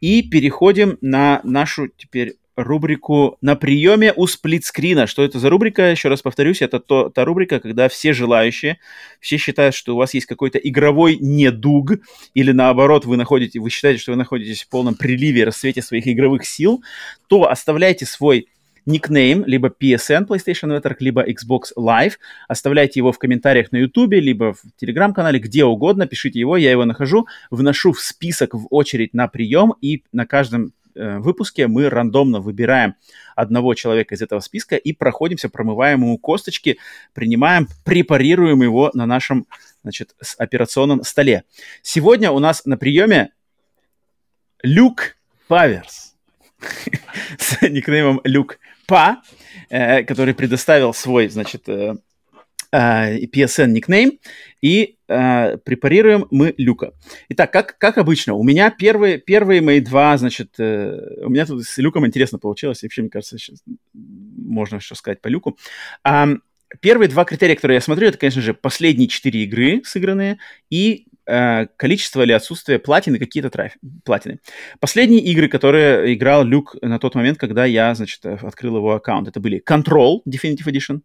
И 0.00 0.22
переходим 0.22 0.98
на 1.00 1.40
нашу 1.44 1.88
теперь 1.88 2.36
рубрику 2.56 3.36
«На 3.40 3.56
приеме 3.56 4.12
у 4.14 4.26
сплитскрина». 4.26 5.06
Что 5.06 5.24
это 5.24 5.38
за 5.38 5.50
рубрика? 5.50 5.90
Еще 5.90 6.08
раз 6.08 6.22
повторюсь, 6.22 6.62
это 6.62 6.78
то, 6.78 7.08
та 7.08 7.24
рубрика, 7.24 7.60
когда 7.60 7.88
все 7.88 8.12
желающие, 8.12 8.78
все 9.20 9.36
считают, 9.36 9.74
что 9.74 9.94
у 9.94 9.98
вас 9.98 10.14
есть 10.14 10.26
какой-то 10.26 10.58
игровой 10.58 11.16
недуг, 11.20 11.92
или 12.34 12.52
наоборот, 12.52 13.06
вы, 13.06 13.16
находите, 13.16 13.58
вы 13.60 13.70
считаете, 13.70 14.00
что 14.00 14.12
вы 14.12 14.18
находитесь 14.18 14.62
в 14.62 14.68
полном 14.68 14.94
приливе, 14.94 15.44
рассвете 15.44 15.82
своих 15.82 16.06
игровых 16.06 16.46
сил, 16.46 16.82
то 17.28 17.50
оставляйте 17.50 18.06
свой 18.06 18.48
никнейм, 18.86 19.44
либо 19.46 19.68
PSN 19.68 20.26
PlayStation 20.26 20.76
Network, 20.76 20.96
либо 21.00 21.24
Xbox 21.28 21.72
Live. 21.76 22.14
Оставляйте 22.48 23.00
его 23.00 23.12
в 23.12 23.18
комментариях 23.18 23.72
на 23.72 23.78
YouTube, 23.78 24.12
либо 24.12 24.54
в 24.54 24.62
Telegram-канале, 24.82 25.38
где 25.38 25.64
угодно, 25.64 26.06
пишите 26.06 26.38
его, 26.38 26.56
я 26.56 26.70
его 26.70 26.84
нахожу, 26.84 27.26
вношу 27.50 27.92
в 27.92 28.00
список 28.00 28.54
в 28.54 28.66
очередь 28.70 29.14
на 29.14 29.28
прием, 29.28 29.74
и 29.80 30.02
на 30.12 30.26
каждом 30.26 30.72
Э, 30.96 31.18
выпуске 31.18 31.66
мы 31.66 31.90
рандомно 31.90 32.40
выбираем 32.40 32.94
одного 33.34 33.74
человека 33.74 34.14
из 34.14 34.22
этого 34.22 34.38
списка 34.40 34.76
и 34.76 34.92
проходимся, 34.92 35.48
промываем 35.48 36.02
ему 36.02 36.18
косточки, 36.18 36.78
принимаем, 37.12 37.68
препарируем 37.84 38.62
его 38.62 38.90
на 38.94 39.04
нашем 39.04 39.46
значит, 39.82 40.14
операционном 40.38 41.02
столе. 41.02 41.44
Сегодня 41.82 42.30
у 42.30 42.38
нас 42.38 42.64
на 42.64 42.76
приеме 42.76 43.30
Люк 44.62 45.16
Паверс 45.48 46.14
с 47.38 47.60
никнеймом 47.62 48.20
Люк 48.22 48.58
Па, 48.86 49.22
э, 49.70 50.02
который 50.04 50.34
предоставил 50.34 50.92
свой, 50.94 51.28
значит, 51.28 51.68
э, 51.68 51.94
э, 52.72 53.18
PSN 53.26 53.68
никнейм, 53.68 54.18
и 54.60 54.96
э, 55.08 55.56
препарируем 55.58 56.26
мы 56.30 56.54
Люка. 56.56 56.92
Итак, 57.28 57.52
как, 57.52 57.78
как 57.78 57.98
обычно, 57.98 58.34
у 58.34 58.42
меня 58.42 58.70
первые, 58.70 59.18
первые 59.18 59.60
мои 59.60 59.80
два, 59.80 60.16
значит, 60.16 60.54
э, 60.58 61.24
у 61.24 61.28
меня 61.28 61.46
тут 61.46 61.64
с 61.64 61.78
Люком 61.78 62.06
интересно 62.06 62.38
получилось, 62.38 62.82
вообще, 62.82 63.02
мне 63.02 63.10
кажется, 63.10 63.38
сейчас 63.38 63.62
можно 63.92 64.80
что 64.80 64.94
сказать 64.94 65.20
по 65.20 65.28
Люку. 65.28 65.58
А, 66.02 66.28
первые 66.80 67.08
два 67.08 67.24
критерия, 67.24 67.54
которые 67.54 67.76
я 67.76 67.80
смотрю, 67.80 68.08
это, 68.08 68.18
конечно 68.18 68.42
же, 68.42 68.54
последние 68.54 69.08
четыре 69.08 69.44
игры 69.44 69.82
сыгранные 69.84 70.38
и 70.70 71.06
количество 71.24 72.22
или 72.22 72.32
отсутствие 72.32 72.78
платины, 72.78 73.18
какие-то 73.18 73.50
трафи, 73.50 73.78
платины. 74.04 74.40
Последние 74.80 75.22
игры, 75.22 75.48
которые 75.48 76.14
играл 76.14 76.44
Люк 76.44 76.76
на 76.82 76.98
тот 76.98 77.14
момент, 77.14 77.38
когда 77.38 77.64
я, 77.64 77.94
значит, 77.94 78.24
открыл 78.26 78.76
его 78.76 78.94
аккаунт, 78.94 79.28
это 79.28 79.40
были 79.40 79.62
Control 79.66 80.20
Definitive 80.28 80.66
Edition, 80.66 81.00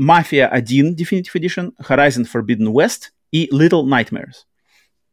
Mafia 0.00 0.46
1 0.46 0.94
Definitive 0.94 1.34
Edition, 1.34 1.72
Horizon 1.80 2.26
Forbidden 2.30 2.68
West 2.72 3.12
и 3.32 3.48
Little 3.52 3.84
Nightmares. 3.84 4.46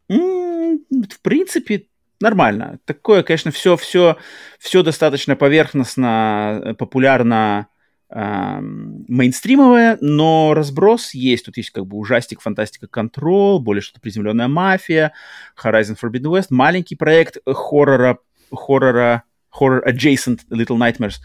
М-м, 0.09 0.79
в 0.89 1.21
принципе, 1.21 1.87
нормально. 2.19 2.79
Такое, 2.85 3.23
конечно, 3.23 3.51
все, 3.51 3.75
все, 3.77 4.17
все 4.59 4.83
достаточно 4.83 5.35
поверхностно, 5.35 6.75
популярно, 6.77 7.67
мейнстримовая, 8.09 9.97
но 9.99 10.53
разброс 10.53 11.13
есть. 11.13 11.45
Тут 11.45 11.57
есть 11.57 11.71
как 11.71 11.85
бы 11.85 11.97
ужастик, 11.97 12.41
фантастика, 12.41 12.87
контрол, 12.87 13.59
более 13.59 13.81
что-то 13.81 13.99
приземленная 13.99 14.47
мафия, 14.47 15.13
Horizon 15.61 15.97
Forbidden 16.01 16.31
West, 16.31 16.47
маленький 16.49 16.95
проект 16.95 17.37
хоррора, 17.45 18.19
хоррора, 18.53 19.23
horror 19.59 19.81
adjacent 19.85 20.39
Little 20.49 20.77
Nightmares. 20.77 21.15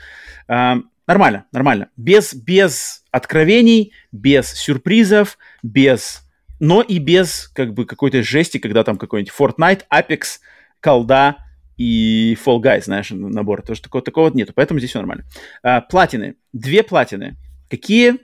Uh, 0.49 0.83
нормально, 1.07 1.47
нормально. 1.53 1.89
Без, 1.97 2.35
без 2.35 3.05
откровений, 3.11 3.93
без 4.11 4.53
сюрпризов, 4.53 5.39
без... 5.63 6.23
Но 6.59 6.81
и 6.81 6.99
без 6.99 7.49
как 7.49 7.75
бы 7.75 7.87
какой-то 7.87 8.23
жести, 8.23 8.59
когда 8.59 8.85
там 8.85 8.97
какой-нибудь 8.97 9.35
Fortnite, 9.37 9.83
Apex, 9.93 10.39
колда, 10.81 11.39
и 11.83 12.35
Fall 12.35 12.61
Guys, 12.61 12.85
знаешь, 12.85 13.11
набор. 13.11 13.63
Тоже 13.63 13.83
такого, 13.83 14.05
такого 14.05 14.31
нету, 14.31 14.53
поэтому 14.55 14.79
здесь 14.79 14.91
все 14.91 15.01
нормально. 15.01 15.25
А, 15.65 15.81
платины. 15.81 16.37
Две 16.53 16.85
платины. 16.85 17.37
Какие? 17.69 18.19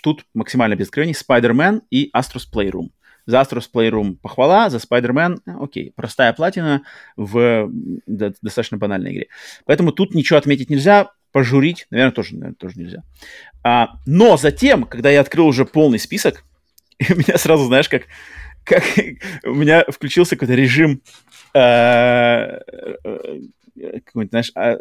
Тут 0.00 0.24
максимально 0.32 0.76
без 0.76 0.86
откровений. 0.86 1.14
Spider-Man 1.14 1.82
и 1.90 2.08
Astros 2.16 2.44
Playroom. 2.52 2.90
За 3.26 3.40
Astros 3.40 3.64
Playroom 3.74 4.16
похвала, 4.16 4.70
за 4.70 4.78
Spider-Man, 4.78 5.40
э, 5.44 5.50
окей, 5.60 5.92
простая 5.96 6.32
платина 6.32 6.82
в 7.16 7.68
да, 8.06 8.32
достаточно 8.42 8.78
банальной 8.78 9.12
игре. 9.12 9.26
Поэтому 9.66 9.90
тут 9.90 10.14
ничего 10.14 10.38
отметить 10.38 10.70
нельзя, 10.70 11.10
пожурить, 11.32 11.86
наверное, 11.90 12.12
тоже, 12.12 12.34
наверное, 12.34 12.54
тоже 12.54 12.78
нельзя. 12.78 13.02
А, 13.64 13.88
но 14.06 14.36
затем, 14.36 14.84
когда 14.84 15.10
я 15.10 15.20
открыл 15.20 15.48
уже 15.48 15.64
полный 15.64 15.98
список, 15.98 16.44
меня 17.00 17.38
сразу, 17.38 17.64
знаешь, 17.66 17.88
как, 17.88 18.04
как 18.70 18.84
у 19.44 19.54
меня 19.54 19.84
включился 19.88 20.36
какой-то 20.36 20.54
режим 20.54 21.02
Э, 21.54 22.60
какой-нибудь, 23.74 24.30
знаешь, 24.30 24.52
а, 24.54 24.78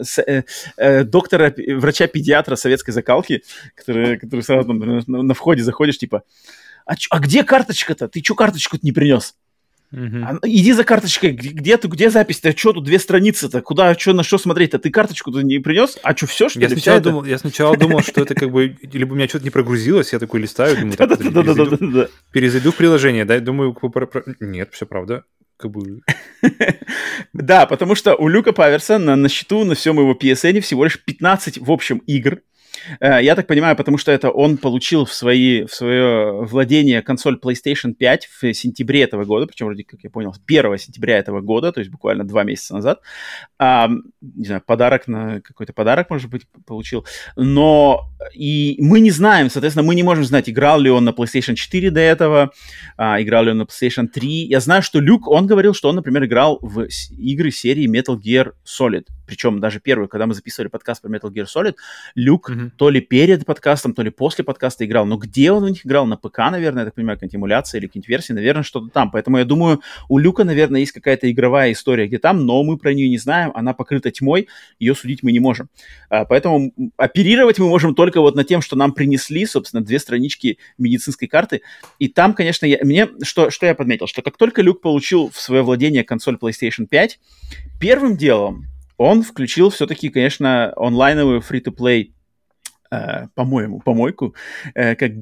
э, 0.77 1.03
доктора, 1.03 1.53
врача-педиатра 1.55 2.55
советской 2.55 2.91
закалки, 2.91 3.43
который, 3.75 4.19
который 4.19 4.41
сразу 4.41 4.67
там, 4.67 4.79
на, 4.79 5.23
на 5.23 5.33
входе 5.33 5.63
заходишь, 5.63 5.97
типа, 5.97 6.23
а, 6.85 6.95
чё, 6.95 7.07
а 7.11 7.19
где 7.19 7.43
карточка-то? 7.43 8.07
Ты 8.07 8.21
что 8.21 8.35
карточку-то 8.35 8.85
не 8.85 8.91
принес? 8.91 9.35
А, 9.91 10.37
иди 10.43 10.71
за 10.73 10.83
карточкой, 10.83 11.31
где, 11.31 11.49
где 11.49 11.77
ты, 11.77 11.87
где 11.87 12.11
запись-то, 12.11 12.55
что 12.55 12.73
тут 12.73 12.85
две 12.85 12.99
страницы-то, 12.99 13.61
куда, 13.61 13.95
что, 13.95 14.13
на 14.13 14.21
что 14.21 14.37
смотреть-то, 14.37 14.77
ты 14.77 14.91
карточку-то 14.91 15.41
не 15.41 15.57
принес, 15.59 15.97
а 16.03 16.15
что, 16.15 16.27
все, 16.27 16.47
что 16.47 16.59
я 16.59 16.67
ли? 16.67 16.75
Сначала 16.75 16.99
думал, 16.99 17.25
я 17.25 17.37
сначала 17.39 17.75
думал, 17.75 18.01
что 18.01 18.21
это 18.21 18.35
как 18.35 18.51
бы, 18.51 18.77
либо 18.83 19.13
у 19.13 19.15
меня 19.15 19.27
что-то 19.27 19.45
не 19.45 19.49
прогрузилось, 19.49 20.13
я 20.13 20.19
такой 20.19 20.41
листаю, 20.41 20.75
думаю, 20.77 20.95
перезайду. 22.31 22.71
В 22.71 22.75
приложение, 22.75 23.25
да, 23.25 23.39
думаю, 23.39 23.75
нет, 24.39 24.69
все 24.73 24.85
правда, 24.85 25.23
как 25.57 25.71
бы... 25.71 26.01
Да, 27.33 27.65
потому 27.65 27.95
что 27.95 28.15
у 28.15 28.27
Люка 28.27 28.53
Паверса 28.53 28.97
на, 28.97 29.15
на 29.15 29.29
счету 29.29 29.63
на 29.63 29.75
всем 29.75 29.99
его 29.99 30.13
PSN 30.13 30.61
всего 30.61 30.83
лишь 30.83 31.03
15 31.03 31.57
в 31.57 31.71
общем 31.71 31.97
игр, 32.05 32.41
я 32.99 33.35
так 33.35 33.47
понимаю, 33.47 33.75
потому 33.75 33.97
что 33.97 34.11
это 34.11 34.29
он 34.29 34.57
получил 34.57 35.05
в, 35.05 35.13
свои, 35.13 35.63
в 35.65 35.73
свое 35.73 36.43
владение 36.43 37.01
консоль 37.01 37.39
PlayStation 37.41 37.93
5 37.93 38.29
в 38.41 38.53
сентябре 38.53 39.03
этого 39.03 39.25
года, 39.25 39.47
причем, 39.47 39.67
вроде 39.67 39.83
как 39.83 40.01
я 40.03 40.09
понял, 40.09 40.33
1 40.45 40.77
сентября 40.77 41.17
этого 41.17 41.41
года, 41.41 41.71
то 41.71 41.79
есть 41.79 41.91
буквально 41.91 42.23
два 42.23 42.43
месяца 42.43 42.73
назад. 42.73 43.01
А, 43.57 43.89
не 44.21 44.45
знаю, 44.45 44.61
подарок 44.65 45.07
на 45.07 45.41
какой-то 45.41 45.73
подарок, 45.73 46.09
может 46.09 46.29
быть, 46.29 46.43
получил. 46.65 47.05
Но 47.35 48.09
и 48.33 48.75
мы 48.79 48.99
не 48.99 49.11
знаем, 49.11 49.49
соответственно, 49.49 49.85
мы 49.85 49.95
не 49.95 50.03
можем 50.03 50.23
знать, 50.25 50.49
играл 50.49 50.79
ли 50.79 50.89
он 50.89 51.05
на 51.05 51.11
PlayStation 51.11 51.55
4 51.55 51.91
до 51.91 51.99
этого, 51.99 52.51
а, 52.97 53.21
играл 53.21 53.43
ли 53.43 53.51
он 53.51 53.57
на 53.57 53.63
PlayStation 53.63 54.07
3. 54.07 54.47
Я 54.47 54.59
знаю, 54.59 54.81
что 54.81 54.99
Люк, 54.99 55.27
он 55.27 55.47
говорил, 55.47 55.73
что 55.73 55.89
он, 55.89 55.95
например, 55.95 56.25
играл 56.25 56.59
в 56.61 56.87
игры 57.17 57.51
серии 57.51 57.89
Metal 57.89 58.17
Gear 58.17 58.53
Solid 58.65 59.05
причем 59.29 59.59
даже 59.59 59.79
первую, 59.79 60.09
когда 60.09 60.25
мы 60.25 60.33
записывали 60.33 60.69
подкаст 60.69 61.03
про 61.03 61.09
Metal 61.09 61.31
Gear 61.31 61.45
Solid, 61.45 61.75
Люк 62.15 62.49
mm-hmm. 62.49 62.68
То 62.77 62.89
ли 62.89 63.01
перед 63.01 63.45
подкастом, 63.45 63.93
то 63.93 64.01
ли 64.01 64.09
после 64.09 64.43
подкаста 64.43 64.85
играл. 64.85 65.05
Но 65.05 65.17
где 65.17 65.51
он 65.51 65.63
в 65.63 65.69
них 65.69 65.85
играл? 65.85 66.05
На 66.05 66.17
ПК, 66.17 66.37
наверное, 66.51 66.81
я 66.81 66.85
так 66.85 66.95
понимаю, 66.95 67.17
какая-нибудь 67.17 67.35
эмуляция 67.35 67.79
или 67.79 67.87
какие-нибудь 67.87 68.09
версии, 68.09 68.33
наверное, 68.33 68.63
что-то 68.63 68.89
там. 68.89 69.11
Поэтому 69.11 69.37
я 69.37 69.45
думаю, 69.45 69.81
у 70.07 70.17
Люка, 70.17 70.43
наверное, 70.43 70.81
есть 70.81 70.91
какая-то 70.91 71.31
игровая 71.31 71.71
история 71.71 72.07
где 72.07 72.17
там, 72.17 72.45
но 72.45 72.63
мы 72.63 72.77
про 72.77 72.93
нее 72.93 73.09
не 73.09 73.17
знаем, 73.17 73.51
она 73.53 73.73
покрыта 73.73 74.11
тьмой, 74.11 74.47
ее 74.79 74.95
судить 74.95 75.23
мы 75.23 75.31
не 75.31 75.39
можем. 75.39 75.69
А, 76.09 76.25
поэтому 76.25 76.73
оперировать 76.97 77.59
мы 77.59 77.67
можем 77.67 77.95
только 77.95 78.21
вот 78.21 78.35
на 78.35 78.43
тем, 78.43 78.61
что 78.61 78.75
нам 78.75 78.93
принесли, 78.93 79.45
собственно, 79.45 79.83
две 79.83 79.99
странички 79.99 80.57
медицинской 80.77 81.27
карты. 81.27 81.61
И 81.99 82.07
там, 82.07 82.33
конечно, 82.33 82.65
я, 82.65 82.79
мне, 82.83 83.07
что, 83.23 83.49
что 83.49 83.65
я 83.65 83.75
подметил, 83.75 84.07
что 84.07 84.21
как 84.21 84.37
только 84.37 84.61
Люк 84.61 84.81
получил 84.81 85.29
в 85.29 85.39
свое 85.39 85.61
владение 85.61 86.03
консоль 86.03 86.37
PlayStation 86.41 86.87
5, 86.87 87.19
первым 87.79 88.17
делом 88.17 88.67
он 88.97 89.23
включил 89.23 89.69
все-таки, 89.69 90.09
конечно, 90.09 90.73
онлайновую 90.75 91.39
free-to-play 91.39 92.11
Uh, 92.91 93.27
по-моему, 93.35 93.81
помойку, 93.81 94.33
uh, 94.75 94.95
как 94.95 95.19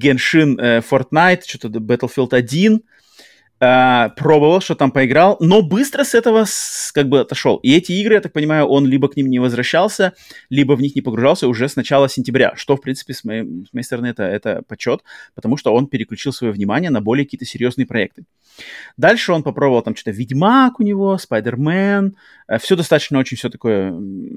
uh, 0.56 0.82
Fortnite, 0.82 1.42
что-то 1.46 1.80
Battlefield 1.80 2.34
1, 2.34 2.82
Uh, 3.60 4.10
пробовал, 4.14 4.60
что 4.60 4.76
там 4.76 4.92
поиграл, 4.92 5.36
но 5.40 5.62
быстро 5.62 6.04
с 6.04 6.14
этого 6.14 6.44
с, 6.46 6.92
как 6.92 7.08
бы 7.08 7.18
отошел. 7.18 7.56
И 7.56 7.74
эти 7.74 7.90
игры, 7.90 8.14
я 8.14 8.20
так 8.20 8.32
понимаю, 8.32 8.66
он 8.66 8.86
либо 8.86 9.08
к 9.08 9.16
ним 9.16 9.28
не 9.28 9.40
возвращался, 9.40 10.12
либо 10.48 10.74
в 10.74 10.80
них 10.80 10.94
не 10.94 11.02
погружался 11.02 11.48
уже 11.48 11.68
с 11.68 11.74
начала 11.74 12.08
сентября, 12.08 12.52
что, 12.54 12.76
в 12.76 12.80
принципе, 12.80 13.14
с 13.14 13.24
моей, 13.24 13.42
с 13.68 13.72
моей 13.72 13.82
стороны, 13.82 14.06
это, 14.06 14.22
это 14.22 14.62
почет, 14.68 15.02
потому 15.34 15.56
что 15.56 15.74
он 15.74 15.88
переключил 15.88 16.32
свое 16.32 16.52
внимание 16.52 16.90
на 16.90 17.00
более 17.00 17.24
какие-то 17.24 17.46
серьезные 17.46 17.84
проекты. 17.84 18.26
Дальше 18.96 19.32
он 19.32 19.42
попробовал 19.42 19.82
там 19.82 19.96
что-то 19.96 20.12
Ведьмак 20.12 20.78
у 20.78 20.84
него, 20.84 21.18
Спайдермен, 21.18 22.16
uh, 22.48 22.58
все 22.60 22.76
достаточно 22.76 23.18
очень 23.18 23.36
все 23.36 23.48
такое 23.48 23.92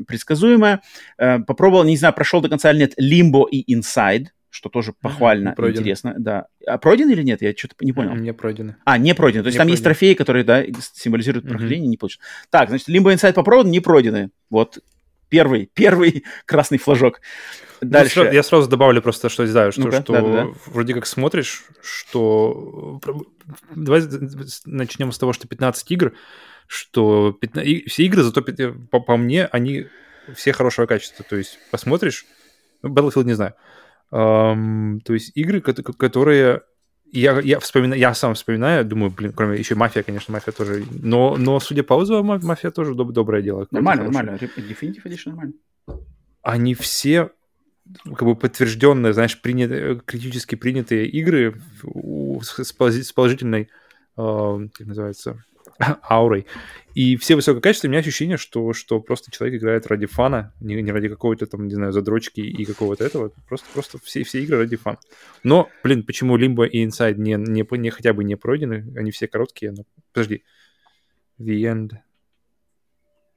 предсказуемое. 0.08 0.82
Uh, 1.19 1.43
попробовал, 1.43 1.83
не 1.83 1.95
знаю, 1.95 2.16
прошел 2.16 2.41
до 2.41 2.50
конца 2.50 2.72
или 2.72 2.80
нет, 2.80 2.93
Limbo 3.00 3.48
и 3.48 3.72
Inside, 3.72 4.30
что 4.51 4.69
тоже 4.69 4.93
похвально, 4.93 5.53
пройден. 5.53 5.80
интересно. 5.80 6.13
Да. 6.17 6.47
А 6.67 6.77
пройден 6.77 7.09
или 7.09 7.23
нет? 7.23 7.41
Я 7.41 7.53
что-то 7.53 7.75
не 7.80 7.93
понял. 7.93 8.13
Не 8.15 8.33
пройдены. 8.33 8.75
А, 8.83 8.97
не 8.97 9.15
пройдены. 9.15 9.43
То 9.43 9.47
есть 9.47 9.55
не 9.55 9.59
там 9.59 9.67
пройдены. 9.67 9.71
есть 9.71 9.83
трофеи, 9.83 10.13
которые, 10.13 10.43
да, 10.43 10.63
символизируют 10.93 11.47
прохождение, 11.47 11.88
mm-hmm. 11.88 11.91
не 11.91 11.97
получено. 11.97 12.23
Так, 12.49 12.69
значит, 12.69 12.89
Limbo 12.89 13.13
Inside 13.13 13.33
попробован, 13.33 13.71
не 13.71 13.80
пройдены. 13.80 14.30
Вот 14.49 14.80
первый, 15.30 15.65
первый 15.73 16.25
красный 16.45 16.77
флажок. 16.77 17.21
Ну, 17.80 17.89
Дальше. 17.89 18.25
Ну, 18.25 18.31
я 18.31 18.43
сразу 18.43 18.69
добавлю 18.69 19.01
просто, 19.01 19.30
что 19.30 19.47
знаю, 19.47 19.71
что, 19.71 19.89
что 19.89 20.13
да, 20.13 20.21
да, 20.21 20.31
да. 20.43 20.47
вроде 20.67 20.93
как 20.93 21.07
смотришь, 21.07 21.63
что... 21.81 22.99
Давай 23.73 24.03
начнем 24.65 25.11
с 25.11 25.17
того, 25.17 25.33
что 25.33 25.47
15 25.47 25.91
игр, 25.91 26.13
что 26.67 27.31
15... 27.31 27.67
И 27.67 27.89
все 27.89 28.03
игры, 28.03 28.21
зато 28.21 28.43
по, 28.91 28.99
по 28.99 29.17
мне, 29.17 29.45
они 29.45 29.88
все 30.35 30.51
хорошего 30.51 30.85
качества. 30.85 31.25
То 31.27 31.38
есть 31.38 31.57
посмотришь, 31.71 32.25
Battlefield 32.83 33.23
не 33.23 33.33
знаю, 33.33 33.55
Um, 34.11 34.99
то 35.01 35.14
есть 35.14 35.31
игры, 35.35 35.61
которые 35.61 36.61
я, 37.11 37.40
я, 37.40 37.59
вспоминаю, 37.59 37.99
я 37.99 38.14
сам 38.14 38.33
вспоминаю, 38.33 38.85
думаю, 38.85 39.11
блин, 39.11 39.33
кроме 39.33 39.57
еще 39.57 39.75
мафия, 39.75 40.03
конечно, 40.03 40.33
мафия 40.33 40.53
тоже. 40.53 40.83
Но, 40.91 41.35
но 41.38 41.59
судя 41.59 41.83
по 41.83 41.93
отзывам, 41.95 42.25
мафия 42.43 42.72
тоже 42.72 42.93
доб- 42.93 43.11
доброе 43.11 43.41
дело. 43.41 43.67
Нормально, 43.72 44.03
нормально. 44.03 44.31
Definitive 44.31 45.03
Edition 45.06 45.30
нормально. 45.30 45.53
Они 46.41 46.73
все 46.73 47.31
как 48.06 48.23
бы 48.23 48.35
подтвержденные, 48.35 49.14
знаешь, 49.14 49.40
принят, 49.41 50.03
критически 50.06 50.56
принятые 50.56 51.07
игры 51.07 51.59
с, 52.41 52.59
с 52.59 53.11
положительной, 53.11 53.69
э, 54.17 54.67
как 54.73 54.88
называется, 54.88 55.43
аурой. 56.10 56.45
И 56.93 57.16
все 57.16 57.35
высококачественные, 57.35 57.90
у 57.90 57.92
меня 57.92 58.00
ощущение, 58.01 58.38
что, 58.38 58.74
что 58.74 59.00
просто 59.00 59.32
человек 59.32 59.61
играет 59.61 59.88
ради 59.88 60.08
фана, 60.08 60.53
не, 60.60 60.82
не 60.82 60.92
ради 60.92 61.08
какого-то 61.08 61.45
там, 61.45 61.68
не 61.68 61.74
знаю, 61.74 61.93
задрочки 61.93 62.42
и 62.42 62.66
какого-то 62.66 63.06
этого. 63.06 63.32
Просто, 63.48 63.68
просто 63.74 63.98
все, 64.03 64.24
все 64.24 64.42
игры 64.42 64.58
ради 64.58 64.76
фана. 64.76 64.98
Но, 65.43 65.69
блин, 65.84 66.03
почему 66.03 66.38
Limbo 66.38 66.68
и 66.68 66.85
Inside 66.85 67.16
не, 67.16 67.35
не, 67.35 67.66
не 67.77 67.90
хотя 67.90 68.14
бы 68.14 68.24
не 68.24 68.35
пройдены? 68.35 68.93
Они 68.98 69.11
все 69.11 69.27
короткие. 69.27 69.72
Но... 69.72 69.84
Подожди. 70.11 70.43
The 71.40 71.61
End. 71.61 71.92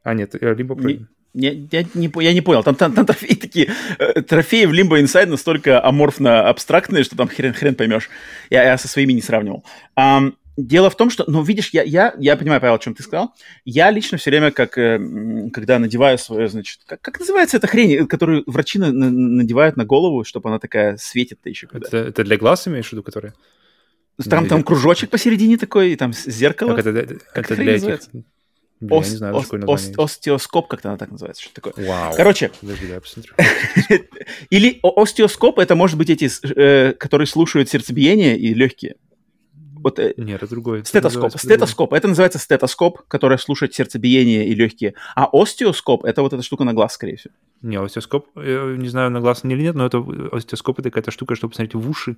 А, 0.02 0.14
нет, 0.14 0.34
Limbo 0.34 0.74
пройден. 0.74 1.08
Я, 1.32 1.50
я, 1.50 1.84
не, 1.94 2.12
я 2.22 2.32
не 2.32 2.42
понял, 2.42 2.62
там, 2.62 2.76
там, 2.76 2.92
там 2.92 3.06
трофеи 3.06 3.34
такие, 3.34 3.68
э, 3.98 4.22
трофеи 4.22 4.66
в 4.66 4.72
Limbo 4.72 5.00
Inside 5.00 5.26
настолько 5.26 5.84
аморфно 5.84 6.48
абстрактные, 6.48 7.02
что 7.02 7.16
там 7.16 7.26
хрен, 7.26 7.52
хрен 7.52 7.74
поймешь. 7.74 8.08
Я, 8.50 8.62
я 8.62 8.78
со 8.78 8.86
своими 8.86 9.12
не 9.12 9.20
сравнивал. 9.20 9.64
Um, 9.98 10.34
дело 10.56 10.90
в 10.90 10.96
том, 10.96 11.10
что, 11.10 11.24
ну, 11.26 11.42
видишь, 11.42 11.70
я, 11.70 11.82
я, 11.82 12.14
я 12.18 12.36
понимаю, 12.36 12.60
Павел, 12.60 12.74
о 12.74 12.78
чем 12.78 12.94
ты 12.94 13.02
сказал. 13.02 13.34
Я 13.64 13.90
лично 13.90 14.18
все 14.18 14.30
время, 14.30 14.50
как, 14.50 14.78
э, 14.78 14.98
когда 15.52 15.78
надеваю 15.78 16.18
свое, 16.18 16.48
значит, 16.48 16.80
как, 16.86 17.00
как 17.00 17.20
называется 17.20 17.56
эта 17.56 17.66
хрень, 17.66 18.06
которую 18.06 18.44
врачи 18.46 18.78
на, 18.78 18.92
на, 18.92 19.10
надевают 19.10 19.76
на 19.76 19.84
голову, 19.84 20.24
чтобы 20.24 20.48
она 20.48 20.58
такая 20.58 20.96
светит-то 20.96 21.48
еще. 21.48 21.66
Когда? 21.66 21.86
Это, 21.88 21.96
это 21.96 22.24
для 22.24 22.36
глаз 22.36 22.68
имеешь 22.68 22.88
в 22.88 22.92
виду, 22.92 23.02
которая? 23.02 23.34
Там, 24.28 24.46
там 24.46 24.62
кружочек 24.62 25.10
посередине 25.10 25.58
такой, 25.58 25.92
и 25.92 25.96
там 25.96 26.12
зеркало. 26.12 26.76
Как 26.76 26.86
это, 26.86 27.18
как 27.32 27.50
это 27.50 27.56
для 27.56 27.76
этих 27.76 28.00
Блин, 28.80 28.98
Ост, 28.98 29.06
я 29.06 29.12
не 29.12 29.18
знаю, 29.18 29.36
ост, 29.36 29.54
ост, 29.66 29.98
остеоскоп, 29.98 30.66
как-то 30.66 30.90
она 30.90 30.98
так 30.98 31.10
называется, 31.10 31.42
что 31.42 31.54
такое. 31.54 31.72
Вау. 31.76 32.12
Короче. 32.16 32.50
Или 34.50 34.80
остеоскоп, 34.82 35.58
это 35.58 35.74
может 35.74 35.96
быть 35.96 36.10
эти, 36.10 36.28
э, 36.54 36.92
которые 36.92 37.26
слушают 37.26 37.70
сердцебиение 37.70 38.36
и 38.36 38.52
легкие. 38.52 38.96
Вот, 39.84 39.98
э, 39.98 40.14
Нет, 40.16 40.42
это 40.42 40.50
другой. 40.50 40.84
Стетоскоп. 40.84 41.26
Это 41.26 41.38
стетоскоп. 41.38 41.92
Это 41.92 42.08
называется 42.08 42.38
стетоскоп, 42.38 43.02
который 43.06 43.38
слушает 43.38 43.74
сердцебиение 43.74 44.46
и 44.46 44.54
легкие. 44.54 44.94
А 45.14 45.28
остеоскоп— 45.32 46.04
это 46.06 46.22
вот 46.22 46.32
эта 46.32 46.42
штука 46.42 46.64
на 46.64 46.72
глаз, 46.72 46.94
скорее 46.94 47.16
всего. 47.16 47.34
Не, 47.62 47.76
остеоскоп, 47.76 48.26
я 48.36 48.74
не 48.76 48.88
знаю, 48.88 49.10
на 49.10 49.20
глаз 49.20 49.44
или 49.44 49.62
нет, 49.62 49.74
но 49.74 49.86
это 49.86 50.04
остеоскоп— 50.32 50.78
это 50.80 50.90
какая-то 50.90 51.10
штука, 51.10 51.36
чтобы 51.36 51.50
посмотреть 51.50 51.74
в 51.74 51.88
уши 51.88 52.16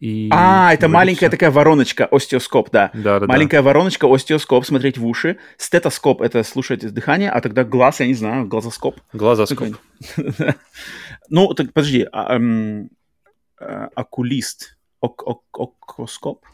и 0.00 0.28
а, 0.32 0.74
это 0.74 0.88
маленькая 0.88 1.30
такая 1.30 1.50
вороночка, 1.50 2.06
остеоскоп, 2.06 2.70
да. 2.70 2.90
Да, 2.94 3.20
да. 3.20 3.26
Маленькая 3.26 3.58
да. 3.58 3.62
вороночка, 3.62 4.12
остеоскоп, 4.12 4.66
смотреть 4.66 4.98
в 4.98 5.06
уши. 5.06 5.38
Стетоскоп 5.56 6.20
это 6.20 6.42
слушать 6.42 6.92
дыхание, 6.92 7.30
а 7.30 7.40
тогда 7.40 7.64
глаз, 7.64 8.00
я 8.00 8.06
не 8.06 8.14
знаю, 8.14 8.46
глазоскоп. 8.46 9.00
Глазоскоп. 9.12 9.76
Ну, 11.30 11.54
так 11.54 11.72
подожди, 11.72 12.06
а, 12.12 12.38
а, 13.58 13.88
окулист, 13.94 14.76
окоскоп? 15.00 16.44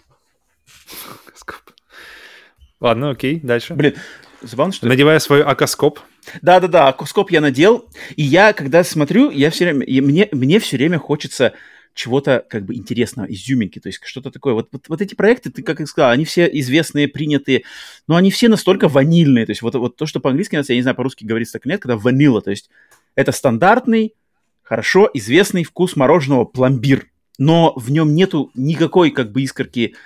Ладно, 2.81 3.10
окей, 3.10 3.40
дальше. 3.40 3.74
Блин, 3.74 3.94
забавно, 4.40 4.73
что... 4.73 4.86
Надевая 4.86 5.18
свой 5.18 5.42
акоскоп. 5.42 6.00
Да-да-да, 6.40 6.89
акоскоп 6.89 7.31
я 7.31 7.40
надел, 7.40 7.89
и 8.16 8.23
я, 8.23 8.52
когда 8.52 8.82
смотрю, 8.84 9.31
я 9.31 9.50
все 9.50 9.66
время, 9.66 9.84
мне, 10.02 10.28
мне 10.32 10.58
все 10.58 10.76
время 10.76 10.99
хочется 10.99 11.52
чего-то 11.92 12.44
как 12.49 12.65
бы 12.65 12.74
интересного, 12.74 13.26
изюминки, 13.26 13.81
то 13.81 13.89
есть 13.89 14.00
что-то 14.05 14.31
такое. 14.31 14.55
Вот, 14.55 14.68
вот, 14.73 14.89
вот 14.89 15.02
эти 15.02 15.15
проекты, 15.15 15.50
ты 15.50 15.62
как 15.62 15.81
и 15.81 15.86
сказал, 15.86 16.10
они 16.10 16.24
все 16.24 16.47
известные, 16.47 17.08
принятые, 17.08 17.65
но 18.07 18.16
они 18.16 18.31
все 18.31 18.49
настолько 18.49 18.89
ванильные. 18.89 19.44
То 19.44 19.50
есть 19.50 19.60
вот, 19.60 19.74
вот 19.74 19.97
то, 19.97 20.07
что 20.07 20.20
по-английски, 20.20 20.55
я 20.55 20.74
не 20.74 20.82
знаю, 20.82 20.97
по-русски 20.97 21.24
говорится 21.24 21.55
так 21.55 21.66
нет, 21.66 21.82
когда 21.82 21.97
ванила, 21.97 22.40
то 22.40 22.50
есть 22.50 22.70
это 23.15 23.32
стандартный, 23.32 24.15
хорошо 24.62 25.10
известный 25.12 25.65
вкус 25.65 25.97
мороженого 25.97 26.44
пломбир, 26.44 27.07
но 27.39 27.74
в 27.76 27.90
нем 27.90 28.15
нету 28.15 28.50
никакой 28.55 29.10
как 29.10 29.32
бы 29.32 29.42
искорки 29.42 29.97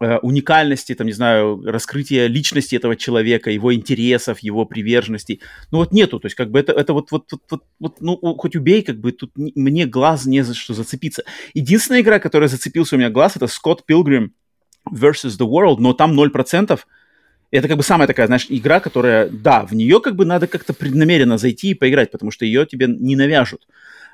уникальности, 0.00 0.94
там, 0.94 1.06
не 1.06 1.12
знаю, 1.12 1.62
раскрытия 1.64 2.26
личности 2.26 2.74
этого 2.74 2.96
человека, 2.96 3.50
его 3.50 3.74
интересов, 3.74 4.38
его 4.38 4.64
приверженностей. 4.64 5.42
Ну 5.70 5.78
вот 5.78 5.92
нету, 5.92 6.18
то 6.18 6.26
есть 6.26 6.36
как 6.36 6.50
бы 6.50 6.58
это, 6.58 6.72
это 6.72 6.94
вот, 6.94 7.10
вот, 7.10 7.30
вот, 7.30 7.42
вот, 7.50 7.64
вот 7.78 8.00
ну 8.00 8.16
хоть 8.16 8.56
убей, 8.56 8.82
как 8.82 8.98
бы 8.98 9.12
тут 9.12 9.32
мне 9.36 9.84
глаз 9.84 10.24
не 10.24 10.42
за 10.42 10.54
что 10.54 10.72
зацепиться. 10.72 11.24
Единственная 11.52 12.00
игра, 12.00 12.18
которая 12.18 12.48
зацепился 12.48 12.96
у 12.96 12.98
меня 12.98 13.10
глаз, 13.10 13.36
это 13.36 13.44
Scott 13.44 13.80
Pilgrim 13.88 14.30
versus 14.90 15.38
The 15.38 15.46
World, 15.46 15.76
но 15.80 15.92
там 15.92 16.18
0%. 16.18 16.80
Это 17.52 17.66
как 17.68 17.76
бы 17.76 17.82
самая 17.82 18.06
такая, 18.06 18.26
знаешь, 18.26 18.46
игра, 18.48 18.80
которая, 18.80 19.28
да, 19.28 19.66
в 19.66 19.74
нее 19.74 20.00
как 20.00 20.14
бы 20.14 20.24
надо 20.24 20.46
как-то 20.46 20.72
преднамеренно 20.72 21.36
зайти 21.36 21.70
и 21.70 21.74
поиграть, 21.74 22.10
потому 22.10 22.30
что 22.30 22.44
ее 22.44 22.64
тебе 22.64 22.86
не 22.86 23.16
навяжут. 23.16 23.66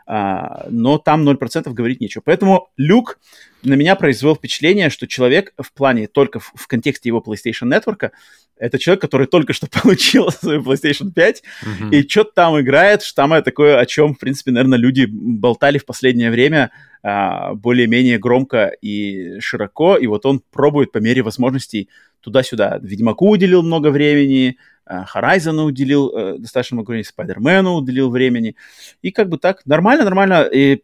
А, 0.06 0.66
но 0.70 0.98
там 0.98 1.28
0% 1.28 1.68
говорить 1.72 2.00
нечего. 2.00 2.22
Поэтому 2.24 2.70
Люк 2.76 3.18
на 3.62 3.74
меня 3.74 3.96
произвел 3.96 4.36
впечатление, 4.36 4.88
что 4.88 5.08
человек 5.08 5.52
в 5.60 5.72
плане 5.72 6.06
только 6.06 6.38
в, 6.38 6.52
в 6.54 6.66
контексте 6.68 7.08
его 7.08 7.22
PlayStation 7.26 7.68
Network, 7.68 8.12
это 8.58 8.78
человек, 8.78 9.00
который 9.00 9.26
только 9.26 9.52
что 9.52 9.66
получил 9.82 10.30
свою 10.30 10.62
PlayStation 10.62 11.12
5 11.12 11.42
mm-hmm. 11.42 11.90
и 11.90 12.08
что-то 12.08 12.32
там 12.34 12.60
играет, 12.60 13.02
что 13.02 13.22
самое 13.22 13.42
такое, 13.42 13.78
о 13.78 13.86
чем, 13.86 14.14
в 14.14 14.18
принципе, 14.18 14.50
наверное, 14.50 14.78
люди 14.78 15.06
болтали 15.06 15.78
в 15.78 15.84
последнее 15.84 16.30
время 16.30 16.70
а, 17.02 17.54
более-менее 17.54 18.18
громко 18.18 18.72
и 18.80 19.38
широко, 19.40 19.96
и 19.96 20.06
вот 20.06 20.26
он 20.26 20.42
пробует 20.50 20.92
по 20.92 20.98
мере 20.98 21.22
возможностей 21.22 21.88
туда-сюда. 22.20 22.78
Ведьмаку 22.82 23.28
уделил 23.28 23.62
много 23.62 23.90
времени, 23.90 24.58
Э, 24.86 25.04
Horizon 25.12 25.62
уделил 25.64 26.12
э, 26.14 26.38
достаточно 26.38 26.76
много 26.76 26.90
времени, 26.90 27.06
Спайдермену 27.06 27.74
уделил 27.74 28.10
времени. 28.10 28.56
И 29.02 29.10
как 29.10 29.28
бы 29.28 29.38
так, 29.38 29.64
нормально, 29.66 30.04
нормально. 30.04 30.48
И 30.52 30.82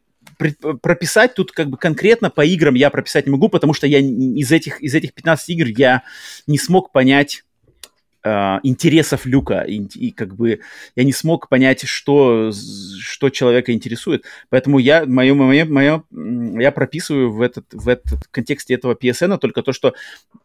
прописать 0.82 1.34
тут 1.34 1.52
как 1.52 1.68
бы 1.68 1.76
конкретно 1.76 2.30
по 2.30 2.44
играм 2.44 2.74
я 2.74 2.90
прописать 2.90 3.26
не 3.26 3.32
могу, 3.32 3.48
потому 3.48 3.74
что 3.74 3.86
я 3.86 3.98
из 3.98 4.50
этих, 4.50 4.80
из 4.80 4.94
этих 4.94 5.14
15 5.14 5.48
игр 5.50 5.66
я 5.66 6.02
не 6.46 6.58
смог 6.58 6.92
понять 6.92 7.44
э, 8.24 8.58
интересов 8.62 9.26
Люка, 9.26 9.60
и, 9.60 9.78
и 9.94 10.10
как 10.10 10.34
бы 10.34 10.60
я 10.96 11.04
не 11.04 11.12
смог 11.12 11.48
понять, 11.48 11.86
что, 11.86 12.52
что 12.52 13.30
человека 13.30 13.72
интересует. 13.72 14.24
Поэтому 14.50 14.78
я, 14.78 15.04
мое, 15.06 15.34
мое, 15.34 15.64
мое, 15.64 16.02
я 16.60 16.72
прописываю 16.72 17.32
в 17.32 17.40
этот, 17.40 17.66
в 17.72 17.88
этот 17.88 18.24
в 18.24 18.30
контексте 18.30 18.74
этого 18.74 18.94
PSN 18.94 19.38
только 19.38 19.62
то, 19.62 19.72
что 19.72 19.94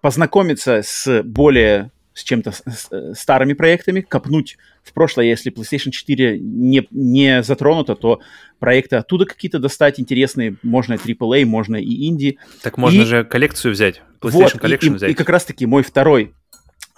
познакомиться 0.02 0.82
с 0.84 1.24
более 1.24 1.92
с 2.18 2.24
чем-то 2.24 2.52
э, 2.92 3.14
старыми 3.16 3.54
проектами, 3.54 4.02
копнуть 4.02 4.58
в 4.84 4.92
прошлое, 4.94 5.26
если 5.26 5.52
PlayStation 5.52 5.92
4 5.92 6.40
не, 6.40 6.88
не 6.90 7.44
затронуто, 7.44 7.94
то 7.94 8.22
проекты 8.58 8.96
оттуда 8.96 9.26
какие-то 9.26 9.60
достать 9.60 10.00
интересные, 10.00 10.56
можно 10.64 10.96
и 10.96 10.98
AAA, 10.98 11.46
можно 11.46 11.76
и 11.76 12.08
инди. 12.08 12.40
Так 12.64 12.78
можно 12.78 13.04
и... 13.04 13.06
же 13.06 13.24
коллекцию 13.24 13.74
взять, 13.74 14.02
PlayStation 14.20 14.32
вот, 14.32 14.56
Collection 14.56 14.88
и, 14.88 14.88
и, 14.88 14.96
взять. 14.96 15.12
И 15.12 15.14
как 15.14 15.30
раз-таки 15.30 15.68
мой 15.68 15.84
второй 15.84 16.34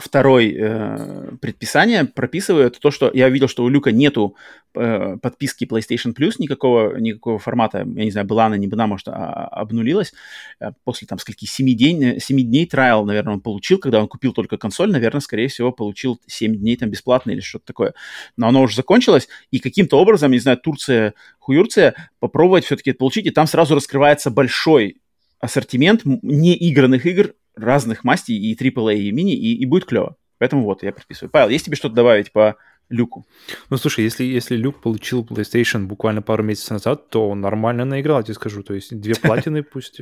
второй 0.01 0.55
э, 0.57 1.31
предписание 1.41 2.05
прописывает 2.05 2.79
то, 2.79 2.91
что 2.91 3.11
я 3.13 3.29
видел, 3.29 3.47
что 3.47 3.63
у 3.63 3.69
Люка 3.69 3.91
нету 3.91 4.35
э, 4.73 5.17
подписки 5.21 5.65
PlayStation 5.65 6.15
Plus 6.15 6.33
никакого, 6.39 6.97
никакого 6.97 7.39
формата. 7.39 7.79
Я 7.79 8.05
не 8.05 8.11
знаю, 8.11 8.27
была 8.27 8.45
она, 8.45 8.57
не 8.57 8.67
была, 8.67 8.87
может, 8.87 9.07
а, 9.07 9.11
а, 9.11 9.61
обнулилась. 9.61 10.13
Э, 10.59 10.71
после 10.83 11.07
там 11.07 11.19
скольки, 11.19 11.45
7 11.45 11.65
дней, 11.75 12.19
7 12.19 12.41
дней 12.41 12.65
трайл, 12.65 13.05
наверное, 13.05 13.33
он 13.33 13.41
получил, 13.41 13.79
когда 13.79 13.99
он 13.99 14.07
купил 14.07 14.33
только 14.33 14.57
консоль, 14.57 14.91
наверное, 14.91 15.21
скорее 15.21 15.47
всего, 15.47 15.71
получил 15.71 16.19
7 16.27 16.55
дней 16.55 16.77
там 16.77 16.89
бесплатно 16.89 17.31
или 17.31 17.41
что-то 17.41 17.65
такое. 17.65 17.93
Но 18.37 18.47
оно 18.47 18.61
уже 18.61 18.75
закончилось, 18.75 19.27
и 19.51 19.59
каким-то 19.59 19.99
образом, 19.99 20.31
не 20.31 20.39
знаю, 20.39 20.57
Турция, 20.57 21.13
Хуюрция, 21.39 21.95
попробовать 22.19 22.65
все-таки 22.65 22.91
это 22.91 22.99
получить, 22.99 23.25
и 23.25 23.31
там 23.31 23.47
сразу 23.47 23.75
раскрывается 23.75 24.31
большой 24.31 24.97
ассортимент 25.39 26.01
неигранных 26.03 27.05
игр 27.05 27.33
разных 27.63 28.03
мастей, 28.03 28.37
и 28.37 28.55
AAA, 28.55 28.97
и 28.97 29.11
мини, 29.11 29.35
и, 29.35 29.55
и 29.55 29.65
будет 29.65 29.85
клево. 29.85 30.15
Поэтому 30.37 30.63
вот, 30.63 30.83
я 30.83 30.91
предписываю. 30.91 31.29
Павел, 31.29 31.49
есть 31.49 31.65
тебе 31.65 31.75
что-то 31.75 31.95
добавить 31.95 32.31
по 32.31 32.55
Люку? 32.89 33.27
Ну, 33.69 33.77
слушай, 33.77 34.03
если, 34.03 34.23
если 34.23 34.55
Люк 34.55 34.81
получил 34.81 35.23
PlayStation 35.23 35.85
буквально 35.85 36.21
пару 36.21 36.43
месяцев 36.43 36.71
назад, 36.71 37.09
то 37.09 37.29
он 37.29 37.41
нормально 37.41 37.85
наиграл, 37.85 38.17
я 38.17 38.23
тебе 38.23 38.33
скажу. 38.33 38.63
То 38.63 38.73
есть 38.73 38.99
две 38.99 39.15
платины 39.15 39.61
пусть, 39.73 40.01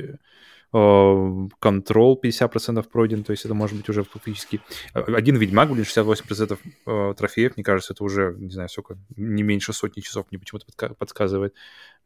контрол 0.70 2.20
э, 2.22 2.28
50% 2.28 2.88
пройден, 2.90 3.24
то 3.24 3.30
есть 3.30 3.44
это 3.44 3.54
может 3.54 3.76
быть 3.76 3.88
уже 3.88 4.04
фактически... 4.04 4.60
Э, 4.94 5.00
один 5.14 5.36
Ведьмак, 5.36 5.70
блин, 5.70 5.84
68% 5.84 6.58
э, 6.86 7.14
трофеев, 7.16 7.56
мне 7.56 7.64
кажется, 7.64 7.94
это 7.94 8.04
уже, 8.04 8.34
не 8.38 8.50
знаю, 8.50 8.68
сколько, 8.68 8.98
не 9.16 9.42
меньше 9.42 9.72
сотни 9.72 10.02
часов 10.02 10.26
мне 10.30 10.38
почему-то 10.38 10.66
подсказывает 10.94 11.54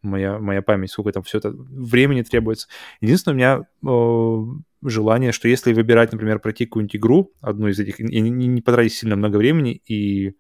моя, 0.03 0.39
моя 0.39 0.63
память, 0.63 0.93
сколько 0.93 1.13
там 1.13 1.25
все 1.25 1.39
это 1.39 1.51
времени 1.51 2.23
требуется. 2.23 2.69
Единственное, 3.01 3.35
у 3.35 3.37
меня 3.37 4.63
желание, 4.83 5.33
что 5.33 5.49
если 5.49 5.73
выбирать, 5.73 6.13
например, 6.13 6.39
пройти 6.39 6.67
какую-нибудь 6.67 6.97
игру, 6.97 7.33
одну 7.41 7.69
из 7.69 7.79
этих, 7.79 8.01
и 8.01 8.21
не, 8.21 8.31
не 8.31 8.61
потратить 8.61 8.95
сильно 8.95 9.17
много 9.17 9.37
времени, 9.37 9.81
и 9.87 10.35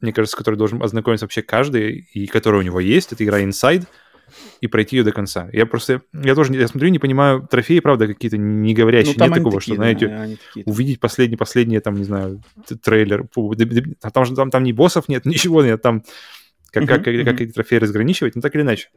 мне 0.00 0.12
кажется, 0.12 0.34
с 0.34 0.38
которой 0.38 0.56
должен 0.56 0.82
ознакомиться 0.82 1.26
вообще 1.26 1.42
каждый, 1.42 2.08
и 2.12 2.26
которая 2.26 2.60
у 2.60 2.64
него 2.64 2.80
есть, 2.80 3.12
это 3.12 3.24
игра 3.24 3.40
Inside, 3.40 3.86
и 4.60 4.66
пройти 4.66 4.96
ее 4.96 5.04
до 5.04 5.12
конца. 5.12 5.48
Я 5.52 5.66
просто, 5.66 6.02
я 6.12 6.34
тоже, 6.34 6.54
я 6.54 6.66
смотрю, 6.66 6.88
не 6.88 6.98
понимаю, 6.98 7.46
трофеи, 7.48 7.80
правда, 7.80 8.06
какие-то 8.06 8.36
не 8.36 8.74
говорящие. 8.74 9.14
Ну, 9.18 9.24
Нет 9.24 9.34
такого, 9.34 9.60
такие, 9.60 9.60
что, 9.60 9.74
знаете, 9.74 10.08
да, 10.08 10.62
увидеть 10.64 11.00
последний, 11.00 11.36
последний, 11.36 11.78
там, 11.80 11.94
не 11.94 12.04
знаю, 12.04 12.42
трейлер. 12.82 13.28
Там, 14.00 14.34
там, 14.34 14.50
там 14.50 14.62
ни 14.64 14.72
боссов 14.72 15.08
нет, 15.08 15.24
ничего 15.26 15.62
нет, 15.62 15.82
там 15.82 16.02
как, 16.70 16.86
как, 16.86 17.04
как, 17.04 17.24
как 17.24 17.40
эти 17.40 17.52
трофеи 17.52 17.76
разграничивать, 17.76 18.34
но 18.34 18.40
так 18.40 18.54
или 18.54 18.62
иначе. 18.62 18.88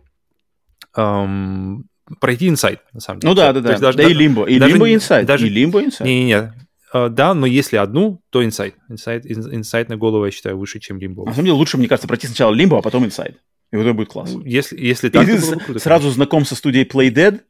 Um, 0.95 1.83
пройти 2.19 2.47
инсайд, 2.47 2.81
на 2.93 2.99
самом 2.99 3.19
деле. 3.19 3.29
Ну 3.29 3.35
да, 3.35 3.53
да, 3.53 3.61
да. 3.61 3.77
Даже, 3.77 3.97
да 3.97 4.03
и 4.03 4.13
лимбо. 4.13 4.45
И 4.45 4.59
лимбо 4.59 4.93
инсайд. 4.93 5.25
Даже... 5.25 5.47
И 5.47 5.49
лимбо 5.49 5.83
инсайд. 5.83 6.07
Не-не-не. 6.07 6.53
Uh, 6.93 7.09
да, 7.09 7.33
но 7.33 7.45
если 7.45 7.75
одну, 7.75 8.21
то 8.29 8.45
Inside. 8.45 8.75
Inside, 8.87 9.25
Inside 9.25 9.89
на 9.89 9.97
голову, 9.97 10.25
я 10.25 10.31
считаю, 10.31 10.57
выше, 10.57 10.79
чем 10.79 10.99
Limbo. 10.99 11.25
На 11.25 11.33
самом 11.33 11.45
деле, 11.45 11.57
лучше, 11.57 11.77
мне 11.77 11.87
кажется, 11.87 12.07
пройти 12.07 12.27
сначала 12.27 12.53
Limbo, 12.53 12.77
а 12.77 12.81
потом 12.81 13.05
Inside. 13.05 13.37
И 13.71 13.75
вот 13.75 13.83
это 13.83 13.93
будет 13.93 14.09
класс. 14.09 14.31
Ну, 14.33 14.43
если, 14.45 14.79
если 14.79 15.09
так, 15.09 15.27
и 15.27 15.37
ты 15.37 15.59
круто, 15.59 15.79
сразу 15.79 16.09
знаком 16.11 16.45
со 16.45 16.55
студией 16.55 16.85
Playdead 16.85 17.41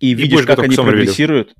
и, 0.00 0.12
и 0.12 0.14
видишь, 0.14 0.46
как 0.46 0.60
они 0.60 0.74
прогрессируют. 0.76 1.54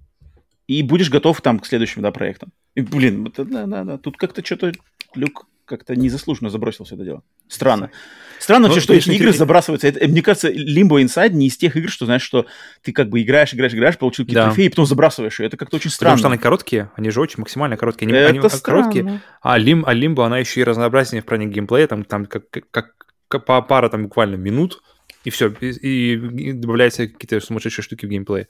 И 0.66 0.82
будешь 0.82 1.10
готов 1.10 1.42
там 1.42 1.58
к 1.58 1.66
следующим 1.66 2.00
да, 2.00 2.10
проектам. 2.10 2.50
И, 2.74 2.80
блин, 2.80 3.30
да, 3.36 3.66
да, 3.66 3.84
да, 3.84 3.98
тут 3.98 4.16
как-то 4.16 4.44
что-то 4.44 4.72
Люк 5.14 5.46
как-то 5.64 5.96
незаслуженно 5.96 6.50
забросил 6.50 6.84
все 6.84 6.94
это 6.94 7.04
дело. 7.04 7.22
Странно. 7.48 7.90
Странно 8.38 8.68
вообще, 8.68 8.80
ну, 8.80 8.82
что 8.82 8.94
эти 8.94 9.10
игры 9.10 9.32
забрасываются. 9.32 9.88
Это, 9.88 10.06
мне 10.06 10.22
кажется, 10.22 10.50
Limbo, 10.50 11.02
Inside 11.02 11.30
не 11.30 11.46
из 11.46 11.56
тех 11.56 11.76
игр, 11.76 11.88
что, 11.88 12.04
знаешь, 12.04 12.22
что 12.22 12.46
ты 12.82 12.92
как 12.92 13.08
бы 13.08 13.22
играешь, 13.22 13.54
играешь, 13.54 13.72
играешь, 13.72 13.96
получил 13.96 14.24
какие-то 14.24 14.42
да. 14.42 14.46
трофеи, 14.48 14.66
и 14.66 14.68
потом 14.68 14.86
забрасываешь 14.86 15.40
ее. 15.40 15.46
Это 15.46 15.56
как-то 15.56 15.76
очень 15.76 15.90
странно. 15.90 16.16
Потому 16.16 16.18
что 16.18 16.34
они 16.34 16.42
короткие, 16.42 16.90
они 16.96 17.10
же 17.10 17.20
очень 17.20 17.40
максимально 17.40 17.76
короткие. 17.76 18.08
Они, 18.08 18.18
это 18.18 18.28
они 18.28 18.60
короткие, 18.62 19.20
а, 19.40 19.58
Lim, 19.58 19.84
а 19.86 19.94
Limbo, 19.94 20.24
она 20.24 20.38
еще 20.38 20.60
и 20.60 20.64
разнообразнее 20.64 21.22
в 21.22 21.24
плане 21.24 21.46
геймплея, 21.46 21.86
там, 21.86 22.04
там 22.04 22.26
как, 22.26 22.50
как, 22.50 22.94
как 23.28 23.44
по 23.46 23.62
пара 23.62 23.88
там 23.88 24.04
буквально 24.04 24.34
минут, 24.36 24.82
и 25.24 25.30
все, 25.30 25.48
и, 25.48 26.12
и 26.12 26.52
добавляются 26.52 27.08
какие-то 27.08 27.40
сумасшедшие 27.40 27.82
штуки 27.82 28.04
в 28.04 28.08
геймплее 28.10 28.48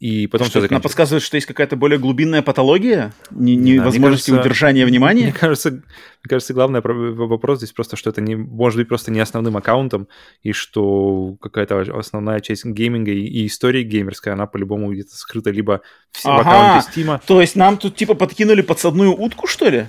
и 0.00 0.26
потом 0.26 0.48
что, 0.48 0.60
все 0.60 0.68
Она 0.68 0.80
подсказывает, 0.80 1.22
что 1.22 1.36
есть 1.36 1.46
какая-то 1.46 1.76
более 1.76 1.98
глубинная 1.98 2.42
патология, 2.42 3.12
невозможности 3.30 4.30
да, 4.30 4.36
кажется, 4.36 4.50
удержания 4.50 4.86
внимания? 4.86 5.22
Мне 5.24 5.32
кажется, 5.32 5.70
мне 5.70 6.28
кажется, 6.28 6.52
главный 6.52 6.80
вопрос 6.82 7.58
здесь 7.58 7.72
просто, 7.72 7.96
что 7.96 8.10
это 8.10 8.20
не, 8.20 8.34
может 8.34 8.78
быть 8.78 8.88
просто 8.88 9.10
не 9.10 9.20
основным 9.20 9.56
аккаунтом, 9.56 10.08
и 10.42 10.52
что 10.52 11.36
какая-то 11.40 11.80
основная 11.98 12.40
часть 12.40 12.64
гейминга 12.64 13.12
и, 13.12 13.24
и 13.24 13.46
истории 13.46 13.82
геймерской, 13.82 14.32
она 14.32 14.46
по-любому 14.46 14.92
где-то 14.92 15.14
скрыта 15.16 15.50
либо 15.50 15.80
в, 16.12 16.26
ага, 16.26 16.36
в 16.36 16.40
аккаунте 16.46 16.88
Steam. 16.90 17.20
То 17.26 17.40
есть 17.40 17.56
нам 17.56 17.78
тут 17.78 17.96
типа 17.96 18.14
подкинули 18.14 18.62
подсадную 18.62 19.14
утку, 19.14 19.46
что 19.46 19.68
ли? 19.68 19.86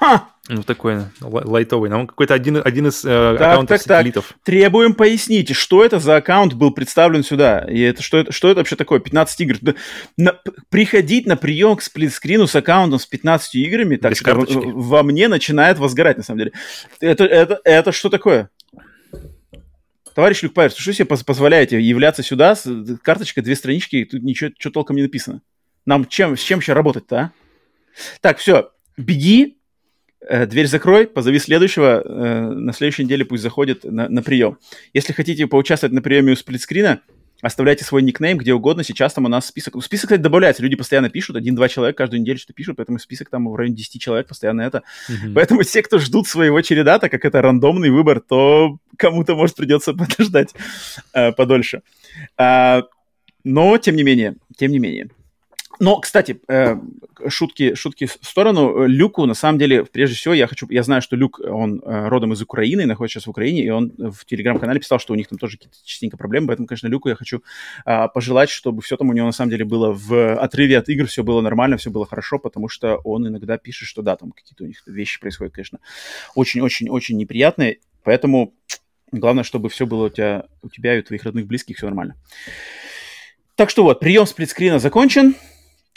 Ха! 0.00 0.30
Ну, 0.48 0.62
такой 0.62 1.02
лайтовый. 1.20 1.90
Нам 1.90 2.06
какой-то 2.06 2.34
один, 2.34 2.60
один 2.64 2.88
из 2.88 3.04
э, 3.04 3.36
так, 3.38 3.40
аккаунтов 3.40 3.78
так, 3.78 3.82
сателлитов. 3.82 4.28
Так. 4.28 4.38
Требуем 4.42 4.94
пояснить, 4.94 5.54
что 5.54 5.84
это 5.84 6.00
за 6.00 6.16
аккаунт 6.16 6.54
был 6.54 6.72
представлен 6.72 7.22
сюда. 7.22 7.66
И 7.70 7.80
это, 7.80 8.02
что, 8.02 8.18
это, 8.18 8.32
что 8.32 8.48
это 8.48 8.60
вообще 8.60 8.74
такое? 8.74 8.98
15 8.98 9.40
игр. 9.42 9.74
На, 10.16 10.40
приходить 10.70 11.26
на 11.26 11.36
прием 11.36 11.76
к 11.76 11.82
сплитскрину 11.82 12.46
с 12.46 12.56
аккаунтом 12.56 12.98
с 12.98 13.06
15 13.06 13.54
играми, 13.56 13.96
так 13.96 14.16
что 14.16 14.34
во 14.34 15.02
мне 15.02 15.28
начинает 15.28 15.78
возгорать, 15.78 16.16
на 16.16 16.24
самом 16.24 16.38
деле. 16.38 16.52
Это, 16.98 17.26
это, 17.26 17.60
это 17.62 17.92
что 17.92 18.08
такое? 18.08 18.48
Товарищ 20.14 20.42
Люк 20.42 20.54
Пайерс, 20.54 20.76
что 20.76 20.92
себе 20.92 21.04
позволяете 21.04 21.78
являться 21.80 22.22
сюда 22.22 22.56
с 22.56 22.66
карточкой, 23.02 23.44
две 23.44 23.54
странички, 23.54 24.04
тут 24.10 24.22
ничего, 24.22 24.50
ничего 24.50 24.72
толком 24.72 24.96
не 24.96 25.02
написано. 25.02 25.42
Нам 25.86 26.06
чем, 26.06 26.36
с 26.36 26.40
чем 26.40 26.58
еще 26.58 26.72
работать-то, 26.72 27.16
а? 27.16 27.32
Так, 28.20 28.38
все, 28.38 28.70
беги, 28.96 29.59
дверь 30.28 30.66
закрой, 30.66 31.06
позови 31.06 31.38
следующего, 31.38 32.02
э, 32.04 32.40
на 32.50 32.72
следующей 32.72 33.04
неделе 33.04 33.24
пусть 33.24 33.42
заходит 33.42 33.84
на, 33.84 34.08
на 34.08 34.22
прием. 34.22 34.58
Если 34.92 35.12
хотите 35.12 35.46
поучаствовать 35.46 35.94
на 35.94 36.02
приеме 36.02 36.32
у 36.32 36.36
сплитскрина, 36.36 37.00
оставляйте 37.42 37.84
свой 37.84 38.02
никнейм 38.02 38.38
где 38.38 38.52
угодно. 38.52 38.84
Сейчас 38.84 39.14
там 39.14 39.24
у 39.24 39.28
нас 39.28 39.46
список... 39.46 39.74
Ну, 39.74 39.80
список, 39.80 40.08
кстати, 40.08 40.20
добавляется. 40.20 40.62
Люди 40.62 40.76
постоянно 40.76 41.10
пишут. 41.10 41.36
Один-два 41.36 41.68
человека 41.68 41.98
каждую 41.98 42.20
неделю 42.20 42.38
что 42.38 42.52
пишут, 42.52 42.76
поэтому 42.76 42.98
список 42.98 43.30
там 43.30 43.48
в 43.48 43.54
районе 43.54 43.76
10 43.76 44.00
человек 44.00 44.28
постоянно 44.28 44.62
это. 44.62 44.82
Mm-hmm. 45.08 45.32
Поэтому 45.34 45.62
те, 45.62 45.82
кто 45.82 45.98
ждут 45.98 46.28
своего 46.28 46.60
череда, 46.60 46.98
так 46.98 47.10
как 47.10 47.24
это 47.24 47.40
рандомный 47.40 47.90
выбор, 47.90 48.20
то 48.20 48.78
кому-то, 48.96 49.34
может, 49.34 49.56
придется 49.56 49.94
подождать 49.94 50.54
э, 51.12 51.32
подольше. 51.32 51.82
А, 52.36 52.82
но, 53.44 53.78
тем 53.78 53.96
не 53.96 54.02
менее, 54.02 54.36
тем 54.56 54.70
не 54.70 54.78
менее. 54.78 55.08
Но, 55.80 55.98
кстати, 55.98 56.38
э, 56.46 56.76
шутки, 57.28 57.74
шутки 57.74 58.04
в 58.04 58.18
сторону. 58.20 58.84
Люку, 58.86 59.24
на 59.24 59.32
самом 59.32 59.58
деле, 59.58 59.86
прежде 59.86 60.14
всего, 60.14 60.34
я 60.34 60.46
хочу... 60.46 60.66
Я 60.68 60.82
знаю, 60.82 61.00
что 61.00 61.16
Люк, 61.16 61.40
он 61.40 61.80
э, 61.82 62.08
родом 62.08 62.34
из 62.34 62.42
Украины, 62.42 62.84
находится 62.84 63.14
сейчас 63.14 63.26
в 63.26 63.30
Украине, 63.30 63.64
и 63.64 63.70
он 63.70 63.90
в 63.96 64.26
Телеграм-канале 64.26 64.78
писал, 64.78 64.98
что 64.98 65.14
у 65.14 65.16
них 65.16 65.28
там 65.28 65.38
тоже 65.38 65.56
какие-то 65.56 65.78
частенько 65.82 66.18
проблемы, 66.18 66.48
поэтому, 66.48 66.68
конечно, 66.68 66.86
Люку 66.86 67.08
я 67.08 67.14
хочу 67.14 67.42
э, 67.86 68.08
пожелать, 68.12 68.50
чтобы 68.50 68.82
все 68.82 68.98
там 68.98 69.08
у 69.08 69.14
него, 69.14 69.24
на 69.24 69.32
самом 69.32 69.50
деле, 69.50 69.64
было 69.64 69.90
в 69.90 70.34
отрыве 70.34 70.76
от 70.76 70.90
игр, 70.90 71.06
все 71.06 71.24
было 71.24 71.40
нормально, 71.40 71.78
все 71.78 71.90
было 71.90 72.04
хорошо, 72.04 72.38
потому 72.38 72.68
что 72.68 72.96
он 72.96 73.26
иногда 73.26 73.56
пишет, 73.56 73.88
что 73.88 74.02
да, 74.02 74.16
там 74.16 74.32
какие-то 74.32 74.64
у 74.64 74.66
них 74.66 74.82
вещи 74.86 75.18
происходят, 75.18 75.54
конечно, 75.54 75.78
очень-очень-очень 76.34 77.16
неприятные, 77.16 77.78
поэтому 78.04 78.52
главное, 79.12 79.44
чтобы 79.44 79.70
все 79.70 79.86
было 79.86 80.06
у 80.06 80.10
тебя, 80.10 80.44
у 80.60 80.68
тебя 80.68 80.96
и 80.96 81.00
у 81.00 81.02
твоих 81.02 81.24
родных 81.24 81.46
близких 81.46 81.78
все 81.78 81.86
нормально. 81.86 82.16
Так 83.56 83.70
что 83.70 83.82
вот, 83.82 84.00
прием 84.00 84.26
сплитскрина 84.26 84.78
закончен. 84.78 85.34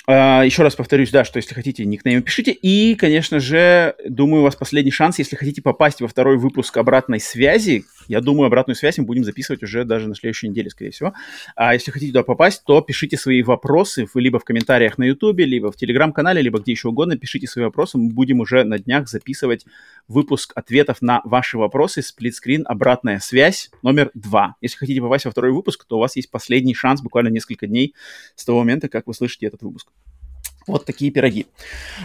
Uh, 0.05 0.43
еще 0.43 0.63
раз 0.63 0.75
повторюсь, 0.75 1.11
да, 1.11 1.23
что 1.23 1.37
если 1.37 1.53
хотите, 1.53 1.85
никнейм 1.85 2.23
пишите. 2.23 2.51
И, 2.51 2.95
конечно 2.95 3.39
же, 3.39 3.95
думаю, 4.05 4.41
у 4.41 4.43
вас 4.43 4.53
последний 4.53 4.91
шанс, 4.91 5.17
если 5.17 5.37
хотите 5.37 5.61
попасть 5.61 6.01
во 6.01 6.09
второй 6.09 6.37
выпуск 6.37 6.75
обратной 6.75 7.21
связи. 7.21 7.85
Я 8.09 8.19
думаю, 8.19 8.47
обратную 8.47 8.75
связь 8.75 8.97
мы 8.97 9.05
будем 9.05 9.23
записывать 9.23 9.63
уже 9.63 9.85
даже 9.85 10.09
на 10.09 10.15
следующей 10.15 10.49
неделе, 10.49 10.69
скорее 10.69 10.91
всего. 10.91 11.13
А 11.55 11.73
если 11.73 11.89
хотите 11.91 12.11
туда 12.11 12.23
попасть, 12.23 12.65
то 12.65 12.81
пишите 12.81 13.15
свои 13.15 13.43
вопросы 13.43 14.05
либо 14.15 14.39
в 14.39 14.43
комментариях 14.43 14.97
на 14.97 15.05
YouTube, 15.05 15.39
либо 15.39 15.71
в 15.71 15.77
Телеграм-канале, 15.77 16.41
либо 16.41 16.59
где 16.59 16.73
еще 16.73 16.89
угодно. 16.89 17.15
Пишите 17.17 17.47
свои 17.47 17.63
вопросы. 17.63 17.97
Мы 17.97 18.11
будем 18.11 18.41
уже 18.41 18.65
на 18.65 18.79
днях 18.79 19.07
записывать 19.07 19.65
выпуск 20.09 20.51
ответов 20.55 21.01
на 21.01 21.21
ваши 21.23 21.57
вопросы. 21.57 22.01
Сплитскрин, 22.01 22.65
обратная 22.67 23.19
связь 23.19 23.71
номер 23.81 24.11
два. 24.15 24.57
Если 24.59 24.75
хотите 24.75 24.99
попасть 24.99 25.23
во 25.23 25.31
второй 25.31 25.53
выпуск, 25.53 25.85
то 25.85 25.95
у 25.95 25.99
вас 26.01 26.17
есть 26.17 26.29
последний 26.29 26.75
шанс, 26.75 27.01
буквально 27.01 27.29
несколько 27.29 27.67
дней 27.67 27.95
с 28.35 28.43
того 28.43 28.59
момента, 28.59 28.89
как 28.89 29.07
вы 29.07 29.13
слышите 29.13 29.45
этот 29.45 29.61
выпуск. 29.61 29.92
Вот 30.67 30.85
такие 30.85 31.11
пироги. 31.11 31.45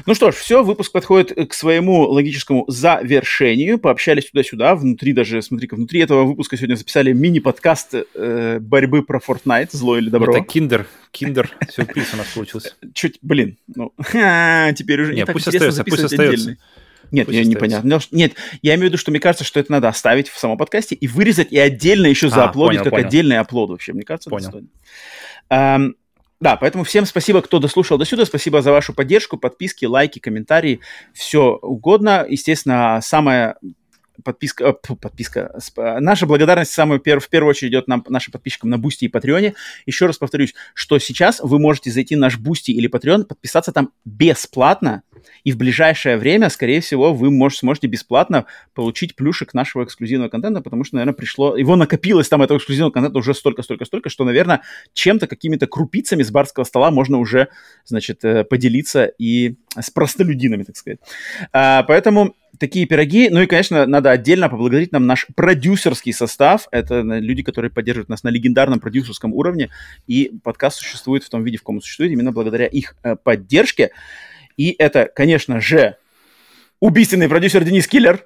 Ну 0.06 0.14
что 0.14 0.30
ж, 0.30 0.34
все, 0.34 0.62
выпуск 0.62 0.92
подходит 0.92 1.32
к 1.48 1.54
своему 1.54 2.02
логическому 2.08 2.64
завершению. 2.68 3.78
Пообщались 3.78 4.30
туда-сюда, 4.30 4.74
внутри 4.74 5.12
даже, 5.12 5.42
смотри-ка, 5.42 5.76
внутри 5.76 6.00
этого 6.00 6.24
выпуска 6.24 6.56
сегодня 6.56 6.74
записали 6.74 7.12
мини-подкаст 7.12 7.94
э, 8.14 8.58
борьбы 8.60 9.02
про 9.02 9.20
Fortnite, 9.20 9.70
зло 9.72 9.98
или 9.98 10.10
добро. 10.10 10.36
Это 10.36 10.44
киндер, 10.44 10.86
киндер, 11.12 11.50
сюрприз 11.70 12.14
у 12.14 12.16
нас 12.16 12.26
получился. 12.34 12.74
Чуть, 12.94 13.18
блин, 13.22 13.58
ну, 13.74 13.92
теперь 14.74 15.02
уже 15.02 15.14
не, 15.14 15.24
так 15.24 15.34
пусть 15.34 15.48
остается, 15.48 15.84
пусть 15.84 16.04
остается. 16.04 16.56
Нет, 17.10 17.26
Пусть 17.26 17.38
я 17.38 17.44
непонятно. 17.44 18.00
Нет, 18.10 18.34
я 18.60 18.74
имею 18.74 18.86
в 18.86 18.88
виду, 18.90 18.98
что 18.98 19.10
мне 19.10 19.20
кажется, 19.20 19.44
что 19.44 19.58
это 19.60 19.72
надо 19.72 19.88
оставить 19.88 20.28
в 20.28 20.38
самом 20.38 20.58
подкасте 20.58 20.94
и 20.94 21.06
вырезать, 21.06 21.50
и 21.52 21.58
отдельно 21.58 22.06
еще 22.06 22.28
за 22.28 22.37
upload 22.37 22.63
ить, 22.63 22.81
а, 22.80 22.84
как 22.84 22.92
понял. 22.92 23.06
отдельный 23.06 23.38
upload 23.39 23.70
вообще. 23.70 23.92
Мне 23.94 24.02
кажется, 24.02 24.28
понял. 24.28 24.48
это 24.48 24.58
стоит. 24.58 25.96
Да, 26.41 26.57
поэтому 26.57 26.84
всем 26.84 27.05
спасибо, 27.05 27.42
кто 27.42 27.58
дослушал 27.58 27.99
до 27.99 28.05
сюда. 28.05 28.25
Спасибо 28.25 28.62
за 28.62 28.70
вашу 28.70 28.94
поддержку, 28.94 29.36
подписки, 29.36 29.86
лайки, 29.86 30.20
комментарии, 30.20 30.81
все 31.12 31.57
угодно. 31.57 32.25
Естественно, 32.28 33.00
самое 33.02 33.57
подписка, 34.24 34.64
э, 34.64 34.94
подписка, 34.97 35.58
наша 35.76 36.26
благодарность 36.26 36.72
самую 36.72 37.00
пер, 37.00 37.20
в 37.20 37.28
первую 37.28 37.50
очередь 37.50 37.72
идет 37.72 37.88
нам, 37.88 38.05
нашим 38.08 38.32
подписчикам 38.32 38.70
на 38.70 38.78
Бусти 38.78 39.05
и 39.05 39.08
Патреоне. 39.08 39.55
Еще 39.86 40.06
раз 40.06 40.18
повторюсь, 40.18 40.55
что 40.74 40.98
сейчас 40.98 41.40
вы 41.40 41.58
можете 41.58 41.90
зайти 41.90 42.16
на 42.16 42.22
наш 42.22 42.38
Бусти 42.38 42.70
или 42.70 42.88
Patreon, 42.90 43.24
подписаться 43.24 43.72
там 43.72 43.90
бесплатно, 44.05 45.02
и 45.44 45.52
в 45.52 45.56
ближайшее 45.56 46.16
время, 46.16 46.50
скорее 46.50 46.80
всего, 46.80 47.12
вы 47.12 47.30
можете, 47.30 47.60
сможете 47.60 47.86
бесплатно 47.86 48.47
получить 48.74 49.16
плюшек 49.16 49.55
нашего 49.55 49.84
эксклюзивного 49.84 50.28
контента, 50.28 50.60
потому 50.60 50.84
что, 50.84 50.97
наверное, 50.97 51.14
пришло... 51.14 51.56
Его 51.56 51.76
накопилось 51.76 52.28
там, 52.28 52.42
этого 52.42 52.58
эксклюзивного 52.58 52.92
контента 52.92 53.18
уже 53.18 53.34
столько-столько-столько, 53.34 54.08
что, 54.08 54.24
наверное, 54.24 54.62
чем-то, 54.92 55.26
какими-то 55.26 55.66
крупицами 55.66 56.22
с 56.22 56.30
барского 56.30 56.64
стола 56.64 56.90
можно 56.90 57.18
уже, 57.18 57.48
значит, 57.84 58.24
э, 58.24 58.44
поделиться 58.44 59.06
и 59.06 59.56
с 59.78 59.90
простолюдинами, 59.90 60.64
так 60.64 60.76
сказать. 60.76 60.98
А, 61.52 61.82
поэтому 61.84 62.34
такие 62.59 62.86
пироги. 62.86 63.28
Ну 63.31 63.43
и, 63.43 63.47
конечно, 63.47 63.86
надо 63.86 64.10
отдельно 64.10 64.49
поблагодарить 64.49 64.93
нам 64.93 65.07
наш 65.07 65.27
продюсерский 65.35 66.12
состав. 66.12 66.68
Это 66.70 67.01
люди, 67.01 67.43
которые 67.43 67.70
поддерживают 67.70 68.09
нас 68.09 68.23
на 68.23 68.28
легендарном 68.28 68.81
продюсерском 68.81 69.33
уровне. 69.35 69.70
И 70.07 70.33
подкаст 70.43 70.78
существует 70.78 71.25
в 71.25 71.28
том 71.28 71.44
виде, 71.44 71.59
в 71.59 71.60
каком 71.60 71.77
он 71.77 71.83
существует, 71.83 72.12
именно 72.12 72.33
благодаря 72.33 72.67
их 72.67 72.94
э, 73.02 73.17
поддержке. 73.17 73.91
И 74.57 74.75
это, 74.78 75.10
конечно 75.15 75.60
же, 75.60 75.97
убийственный 76.81 77.28
продюсер 77.28 77.65
Денис 77.65 77.86
Киллер. 77.86 78.25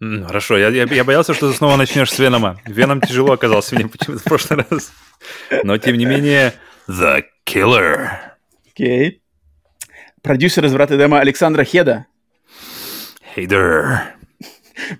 Хорошо, 0.00 0.56
я, 0.56 0.68
я, 0.68 0.84
я 0.84 1.04
боялся, 1.04 1.34
что 1.34 1.50
ты 1.50 1.56
снова 1.56 1.76
начнешь 1.76 2.10
с 2.10 2.18
Венома. 2.18 2.58
Веном 2.64 3.02
тяжело 3.02 3.32
оказался 3.32 3.74
мне 3.74 3.86
почему-то 3.86 4.20
в 4.20 4.24
прошлый 4.24 4.64
раз. 4.70 4.92
Но, 5.62 5.76
тем 5.76 5.98
не 5.98 6.06
менее, 6.06 6.54
The 6.88 7.24
Killer. 7.46 8.08
Окей. 8.70 9.08
Okay. 9.08 9.20
Продюсер 10.22 10.64
из 10.66 10.72
«Врат 10.74 10.90
Эдема» 10.90 11.20
Александра 11.20 11.64
Хеда. 11.64 12.06
Hey 13.40 13.46
there. 13.46 14.00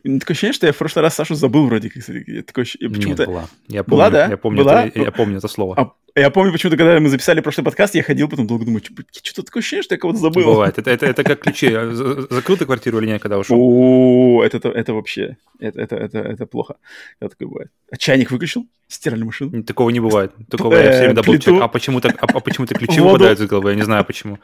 Такое 0.03 0.33
ощущение, 0.33 0.55
что 0.55 0.67
я 0.67 0.73
в 0.73 0.79
прошлый 0.79 1.03
раз 1.03 1.15
Сашу 1.15 1.35
забыл 1.35 1.67
вроде 1.67 1.91
как. 1.91 2.09
Я 2.09 2.43
такое, 2.43 2.65
почему-то... 2.65 3.27
Была. 3.27 3.49
Я 3.69 3.85
помню, 3.85 3.99
была, 3.99 4.11
да? 4.11 4.27
Я 4.29 4.37
помню, 4.39 4.65
была? 4.65 4.87
Это, 4.87 4.99
я 4.99 5.13
помню 5.13 5.39
это 5.39 5.49
слово. 5.49 5.75
А, 5.77 5.93
я 6.19 6.31
помню, 6.31 6.51
почему-то, 6.51 6.79
когда 6.79 6.99
мы 7.01 7.11
записали 7.11 7.41
прошлый 7.41 7.67
подкаст, 7.67 7.95
я 7.95 8.03
ходил 8.03 8.31
потом 8.31 8.47
долго 8.47 8.65
думаю, 8.65 8.83
что-то 8.83 9.43
такое 9.43 9.61
ощущение, 9.61 9.83
что 9.83 9.95
я 9.95 9.99
кого-то 9.99 10.19
забыл. 10.19 10.45
Бывает. 10.45 10.79
Это, 10.79 10.91
это, 10.91 11.05
это 11.05 11.23
как 11.23 11.41
ключи. 11.41 11.69
Закрыл 11.69 12.57
ты 12.57 12.65
квартиру 12.65 12.99
или 12.99 13.09
нет, 13.09 13.21
когда 13.21 13.39
ушел? 13.39 13.59
О, 13.61 14.43
это, 14.43 14.57
это, 14.71 14.95
вообще, 14.95 15.37
это, 15.59 15.83
это, 15.83 15.97
это, 15.97 16.19
это 16.21 16.47
плохо. 16.47 16.77
Это 17.21 17.31
такое 17.31 17.49
бывает. 17.49 17.71
А 17.91 17.99
чайник 17.99 18.31
выключил? 18.31 18.67
Стиральную 18.89 19.27
машину? 19.27 19.63
Такого 19.65 19.91
не 19.91 20.01
бывает. 20.01 20.33
Такого 20.49 20.77
я 20.77 20.93
все 20.93 21.01
время 21.01 21.15
даблчек. 21.15 21.61
А 21.61 21.69
почему-то 21.69 22.09
а, 22.09 22.27
а 22.27 22.41
почему 22.41 22.67
то 22.67 22.75
ключи 22.79 23.01
выпадают 23.01 23.39
из 23.39 23.47
головы? 23.47 23.71
Я 23.71 23.77
не 23.77 23.83
знаю 23.83 24.05
почему. 24.07 24.39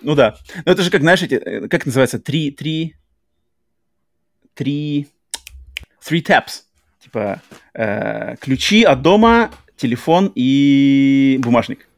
Ну 0.00 0.14
да. 0.14 0.36
Но 0.64 0.72
это 0.72 0.82
же 0.82 0.90
как, 0.90 1.02
знаешь, 1.02 1.22
эти, 1.22 1.34
э, 1.34 1.68
как 1.68 1.86
называется, 1.86 2.18
три, 2.18 2.50
три, 2.50 2.96
три, 4.54 5.08
three 6.06 6.22
taps. 6.22 6.62
Типа 7.00 7.40
э, 7.74 8.36
ключи 8.40 8.84
от 8.84 9.02
дома, 9.02 9.50
телефон 9.76 10.32
и 10.34 11.38
бумажник. 11.42 11.88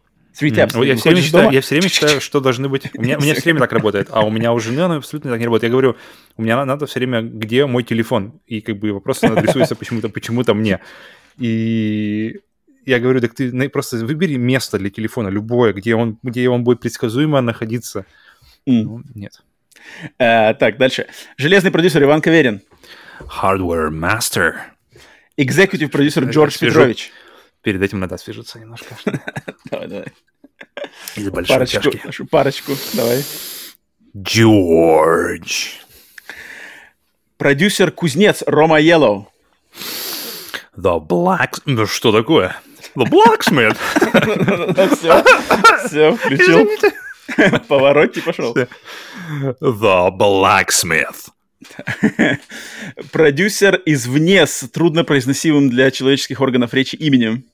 Three 0.41 0.51
taps. 0.51 0.75
Mm. 0.75 0.87
Я, 0.87 0.97
все 0.97 1.11
время 1.11 1.23
считаю, 1.23 1.51
я 1.53 1.61
все 1.61 1.75
время 1.77 1.89
считаю, 1.89 2.21
что 2.21 2.41
должны 2.41 2.69
быть... 2.69 2.91
У 2.97 3.01
меня, 3.01 3.19
у 3.19 3.21
меня 3.21 3.35
все 3.35 3.45
время 3.45 3.61
так 3.61 3.73
работает, 3.73 4.09
а 4.11 4.25
у 4.25 4.31
меня 4.31 4.53
у 4.53 4.59
жены 4.59 4.81
оно 4.81 4.97
абсолютно 4.97 5.31
так 5.31 5.39
не 5.39 5.45
работает. 5.45 5.65
Я 5.65 5.71
говорю, 5.71 5.97
у 6.37 6.43
меня 6.43 6.65
надо 6.65 6.87
все 6.87 6.99
время, 6.99 7.23
где 7.23 7.67
мой 7.67 7.85
телефон? 7.85 8.41
И 8.47 8.61
как 8.61 8.79
бы 8.79 8.93
вопрос 8.93 9.23
адресуется 9.23 9.77
почему-то 9.77 10.09
почему-то 10.09 10.55
мне. 10.55 10.81
И 11.39 12.41
я 12.85 12.99
говорю, 12.99 13.21
так 13.21 13.35
ты 13.35 13.69
просто 13.69 14.05
выбери 14.05 14.37
место 14.37 14.79
для 14.79 14.91
телефона, 14.91 15.29
любое, 15.29 15.73
где 15.73 15.95
он, 15.95 16.19
где 16.23 16.49
он 16.49 16.65
будет 16.65 16.81
предсказуемо 16.81 17.41
находиться. 17.41 18.05
Mm. 18.67 18.83
Ну, 18.83 19.03
нет. 19.15 19.43
А, 20.19 20.55
так, 20.55 20.77
дальше. 20.77 21.07
Железный 21.37 21.71
продюсер 21.71 22.03
Иван 22.03 22.21
Каверин. 22.21 22.63
Hardware 23.21 23.91
Master. 23.91 24.57
Executive 25.39 25.89
продюсер 25.89 26.25
Джордж 26.25 26.59
Петрович. 26.59 27.13
Перед 27.63 27.83
этим 27.83 28.01
надо 28.01 28.17
освежиться 28.17 28.59
немножко. 28.59 28.97
Давай, 29.71 29.89
давай. 29.89 30.07
Из 31.17 31.31
большой 31.31 31.57
парочку, 31.57 31.83
чашки. 31.83 32.01
Нашу 32.05 32.27
парочку, 32.27 32.73
давай. 32.93 33.25
Джордж. 34.17 35.69
Продюсер 37.39 37.91
Кузнец 37.91 38.43
Рома 38.47 38.81
Yellow. 38.81 39.27
The 40.77 41.01
Black... 41.01 41.63
Ну, 41.65 41.87
что 41.87 42.13
такое? 42.13 42.57
The 42.97 43.07
Blacksmith. 43.07 43.77
Все, 44.97 45.23
все, 45.87 46.17
включил. 46.17 46.69
Поворотти 47.69 48.21
пошел. 48.21 48.55
The 49.61 50.11
Blacksmith. 50.11 51.31
Продюсер 53.13 53.81
извне 53.87 54.47
с 54.47 54.69
труднопроизносимым 54.69 55.71
для 55.71 55.91
человеческих 55.91 56.41
органов 56.41 56.75
речи 56.75 56.97
именем. 56.97 57.45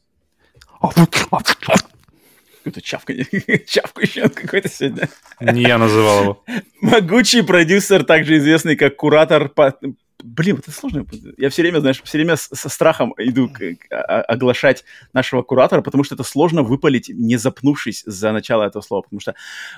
Какое-то 2.58 2.82
чавканье, 2.82 3.24
чавкающее 3.66 4.28
какой-то 4.28 4.68
сегодня. 4.68 5.08
Не 5.40 5.62
я 5.62 5.78
называл 5.78 6.22
его. 6.22 6.44
Могучий 6.80 7.42
продюсер, 7.42 8.04
также 8.04 8.38
известный 8.38 8.76
как 8.76 8.96
куратор 8.96 9.48
по... 9.48 9.74
Блин, 10.22 10.56
это 10.58 10.70
сложно. 10.70 11.06
Я 11.36 11.50
все 11.50 11.62
время, 11.62 11.80
знаешь, 11.80 12.02
все 12.02 12.18
время 12.18 12.36
со 12.36 12.68
страхом 12.68 13.14
иду 13.18 13.48
к, 13.48 13.60
а, 13.90 14.22
оглашать 14.22 14.84
нашего 15.12 15.42
куратора, 15.42 15.82
потому 15.82 16.04
что 16.04 16.14
это 16.14 16.24
сложно 16.24 16.62
выпалить, 16.62 17.08
не 17.08 17.36
запнувшись 17.36 18.02
за 18.06 18.32
начало 18.32 18.64
этого 18.64 18.82
слова. 18.82 19.02
Потому 19.02 19.20
что 19.20 19.34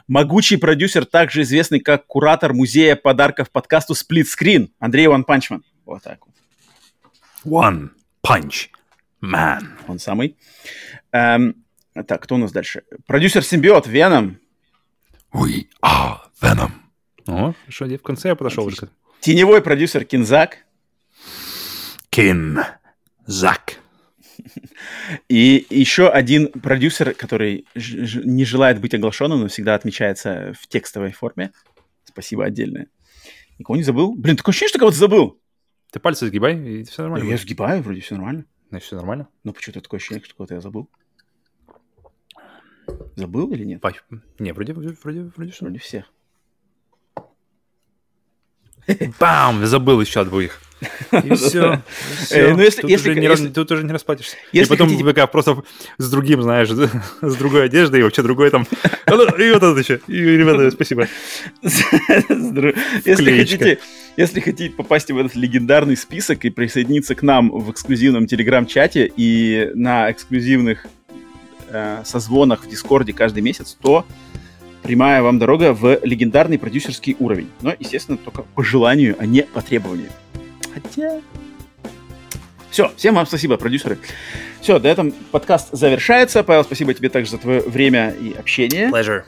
могучий 0.09 0.57
продюсер, 0.57 1.05
также 1.05 1.43
известный 1.43 1.81
как 1.81 2.07
куратор 2.07 2.53
музея 2.55 2.97
подарков 2.97 3.51
подкасту 3.51 3.95
Split 3.95 4.25
Screen, 4.25 4.69
Андрей 4.79 5.07
One 5.07 5.25
Punch 5.25 5.47
Man. 5.47 5.65
Вот 5.85 6.03
так. 6.03 6.21
One 7.45 7.91
Punch 8.25 8.69
Man. 9.23 9.63
Он 9.89 9.99
самый. 9.99 10.37
Эм, 11.13 11.57
так, 12.07 12.23
кто 12.23 12.37
у 12.37 12.39
нас 12.39 12.53
дальше? 12.53 12.83
Продюсер 13.07 13.45
Симбиот, 13.45 13.87
Venom. 13.87 14.39
We 15.33 15.67
are 15.83 16.19
Venom. 16.41 16.71
О, 17.27 17.55
что, 17.69 17.87
в 17.87 18.03
конце 18.03 18.29
я 18.29 18.35
подошел 18.35 18.65
Отлично. 18.65 18.89
Теневой 19.23 19.63
продюсер 19.63 20.05
Кинзак. 20.05 20.67
Кинзак. 22.11 23.79
И 25.29 25.65
еще 25.71 26.09
один 26.09 26.49
продюсер, 26.49 27.15
который 27.15 27.65
не 27.77 28.45
желает 28.45 28.81
быть 28.81 28.95
оглашенным, 28.95 29.43
но 29.43 29.47
всегда 29.47 29.77
отмечается 29.77 30.55
в 30.61 30.67
текстовой 30.67 31.13
форме. 31.13 31.53
Спасибо 32.03 32.45
отдельное. 32.45 32.89
Никого 33.61 33.77
не 33.77 33.85
забыл? 33.85 34.13
Блин, 34.17 34.37
такое 34.37 34.51
ощущение, 34.51 34.71
что 34.71 34.81
кого-то 34.81 34.97
забыл. 34.97 35.41
Ты 35.93 36.01
пальцы 36.01 36.27
сгибай, 36.27 36.81
и 36.81 36.83
все 36.83 37.03
нормально. 37.03 37.31
Я 37.31 37.37
сгибаю, 37.37 37.81
вроде 37.81 38.01
все 38.01 38.17
нормально. 38.17 38.45
Значит, 38.71 38.87
все 38.89 38.97
нормально? 38.97 39.29
Но 39.45 39.53
почему-то 39.53 39.83
такое 39.83 39.99
ощущение, 39.99 40.25
что 40.25 40.35
кого-то 40.35 40.55
я 40.55 40.61
забыл. 40.61 40.91
Забыл 43.15 43.53
или 43.53 43.63
нет? 43.63 43.85
Не, 44.41 44.53
вроде, 44.53 44.73
вроде, 44.73 44.97
вроде, 45.01 45.31
вроде. 45.37 45.53
Вроде 45.61 45.79
всех. 45.79 46.13
Бам! 49.21 49.65
Забыл 49.67 50.01
еще 50.01 50.25
двоих. 50.25 50.61
И 51.13 51.35
все. 51.35 51.83
ну, 52.31 52.61
если, 52.61 52.83
тут, 52.83 52.91
если, 52.91 53.11
уже 53.11 53.21
не 53.21 53.27
если, 53.27 53.45
раз, 53.45 53.55
тут 53.55 53.71
уже 53.71 53.85
не 53.85 53.93
расплатишься. 53.93 54.37
И 54.53 54.65
потом 54.65 54.89
хотите... 54.89 55.09
ВК 55.09 55.31
просто 55.31 55.63
с 55.99 56.11
другим, 56.11 56.43
знаешь, 56.43 56.69
с 57.23 57.37
другой 57.37 57.67
одеждой, 57.67 58.01
и 58.01 58.03
вообще 58.03 58.23
другой 58.23 58.51
там. 58.51 58.67
И 59.07 59.11
вот 59.11 59.29
это 59.39 59.79
еще. 59.79 60.01
И, 60.09 60.15
ребята, 60.15 60.71
спасибо. 60.71 61.09
если, 61.63 63.39
хотите, 63.39 63.79
если 64.17 64.41
хотите 64.41 64.75
попасть 64.75 65.11
в 65.11 65.17
этот 65.17 65.35
легендарный 65.35 65.97
список 65.97 66.45
и 66.45 66.51
присоединиться 66.51 67.15
к 67.15 67.23
нам 67.23 67.51
в 67.51 67.71
эксклюзивном 67.71 68.27
телеграм-чате 68.27 69.13
и 69.17 69.71
на 69.75 70.11
эксклюзивных 70.11 70.87
э, 71.69 72.03
созвонах 72.05 72.65
в 72.65 72.69
Дискорде 72.69 73.13
каждый 73.13 73.43
месяц, 73.43 73.77
то 73.81 74.05
прямая 74.83 75.23
вам 75.23 75.39
дорога 75.39 75.73
в 75.73 76.01
легендарный 76.03 76.59
продюсерский 76.59 77.17
уровень. 77.19 77.49
Но, 77.61 77.75
естественно, 77.79 78.19
только 78.19 78.43
по 78.43 78.63
желанию, 78.63 79.17
а 79.19 79.27
не 79.27 79.43
по 79.43 79.63
требованию. 79.63 80.11
Хотя... 80.73 81.21
Все, 82.71 82.91
всем 82.97 83.15
вам 83.15 83.27
спасибо, 83.27 83.59
продюсеры. 83.59 83.99
Все, 84.63 84.79
до 84.79 84.89
этого 84.89 85.13
подкаст 85.31 85.69
завершается. 85.73 86.43
Павел, 86.43 86.65
спасибо 86.65 86.95
тебе 86.95 87.11
также 87.11 87.31
за 87.31 87.39
твое 87.39 87.61
время 87.61 88.11
и 88.11 88.33
общение. 88.33 88.89
Pleasure. 88.89 89.25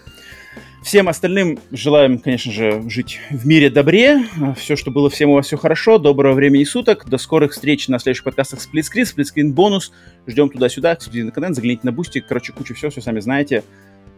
Всем 0.83 1.09
остальным 1.09 1.59
желаем, 1.71 2.19
конечно 2.19 2.53
же, 2.53 2.85
жить 2.89 3.19
в 3.31 3.47
мире 3.47 3.71
добре. 3.71 4.27
Все, 4.57 4.77
что 4.77 4.91
было, 4.91 5.09
всем 5.09 5.31
у 5.31 5.35
вас 5.35 5.47
все 5.47 5.57
хорошо. 5.57 5.99
Доброго 5.99 6.35
времени 6.35 6.65
суток. 6.65 7.07
До 7.07 7.17
скорых 7.17 7.53
встреч 7.53 7.89
на 7.89 7.99
следующих 7.99 8.25
подкастах 8.25 8.61
Сплитскрин. 8.61 9.07
Сплитскрин 9.07 9.53
бонус. 9.53 9.93
Ждем 10.27 10.51
туда-сюда. 10.51 10.95
Эксклюзивный 10.95 11.33
контент. 11.33 11.57
Загляните 11.57 11.83
на 11.85 11.93
Бусти. 11.93 12.21
Короче, 12.21 12.53
куча 12.53 12.75
всего, 12.75 12.91
все 12.91 13.01
сами 13.01 13.21
знаете. 13.21 13.65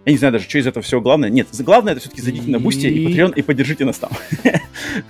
Я 0.06 0.12
не 0.12 0.18
знаю 0.18 0.32
даже, 0.34 0.48
что 0.48 0.58
из 0.58 0.66
этого 0.68 0.84
всего 0.84 1.00
главное. 1.00 1.28
Нет, 1.30 1.48
главное 1.58 1.92
это 1.92 2.00
все-таки 2.00 2.22
зайдите 2.22 2.48
на 2.48 2.60
Бусти 2.60 2.86
и 2.86 3.08
Patreon 3.08 3.34
и 3.34 3.42
поддержите 3.42 3.84
нас 3.84 3.98
там. 3.98 4.12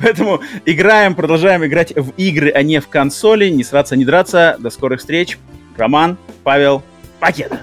Поэтому 0.01 0.41
играем, 0.65 1.15
продолжаем 1.15 1.65
играть 1.67 1.95
в 1.95 2.13
игры, 2.17 2.51
а 2.51 2.63
не 2.63 2.81
в 2.81 2.89
консоли. 2.89 3.51
Не 3.51 3.63
сраться, 3.63 3.95
не 3.95 4.07
драться. 4.07 4.57
До 4.59 4.71
скорых 4.71 5.01
встреч. 5.01 5.39
Роман, 5.77 6.17
Павел, 6.45 6.83
Пакета. 7.21 7.61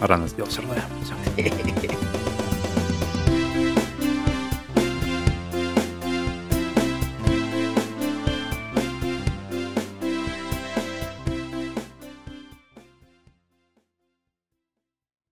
Рано 0.00 0.28
сделал 0.28 0.50
все 0.50 0.60
равно. 0.60 0.74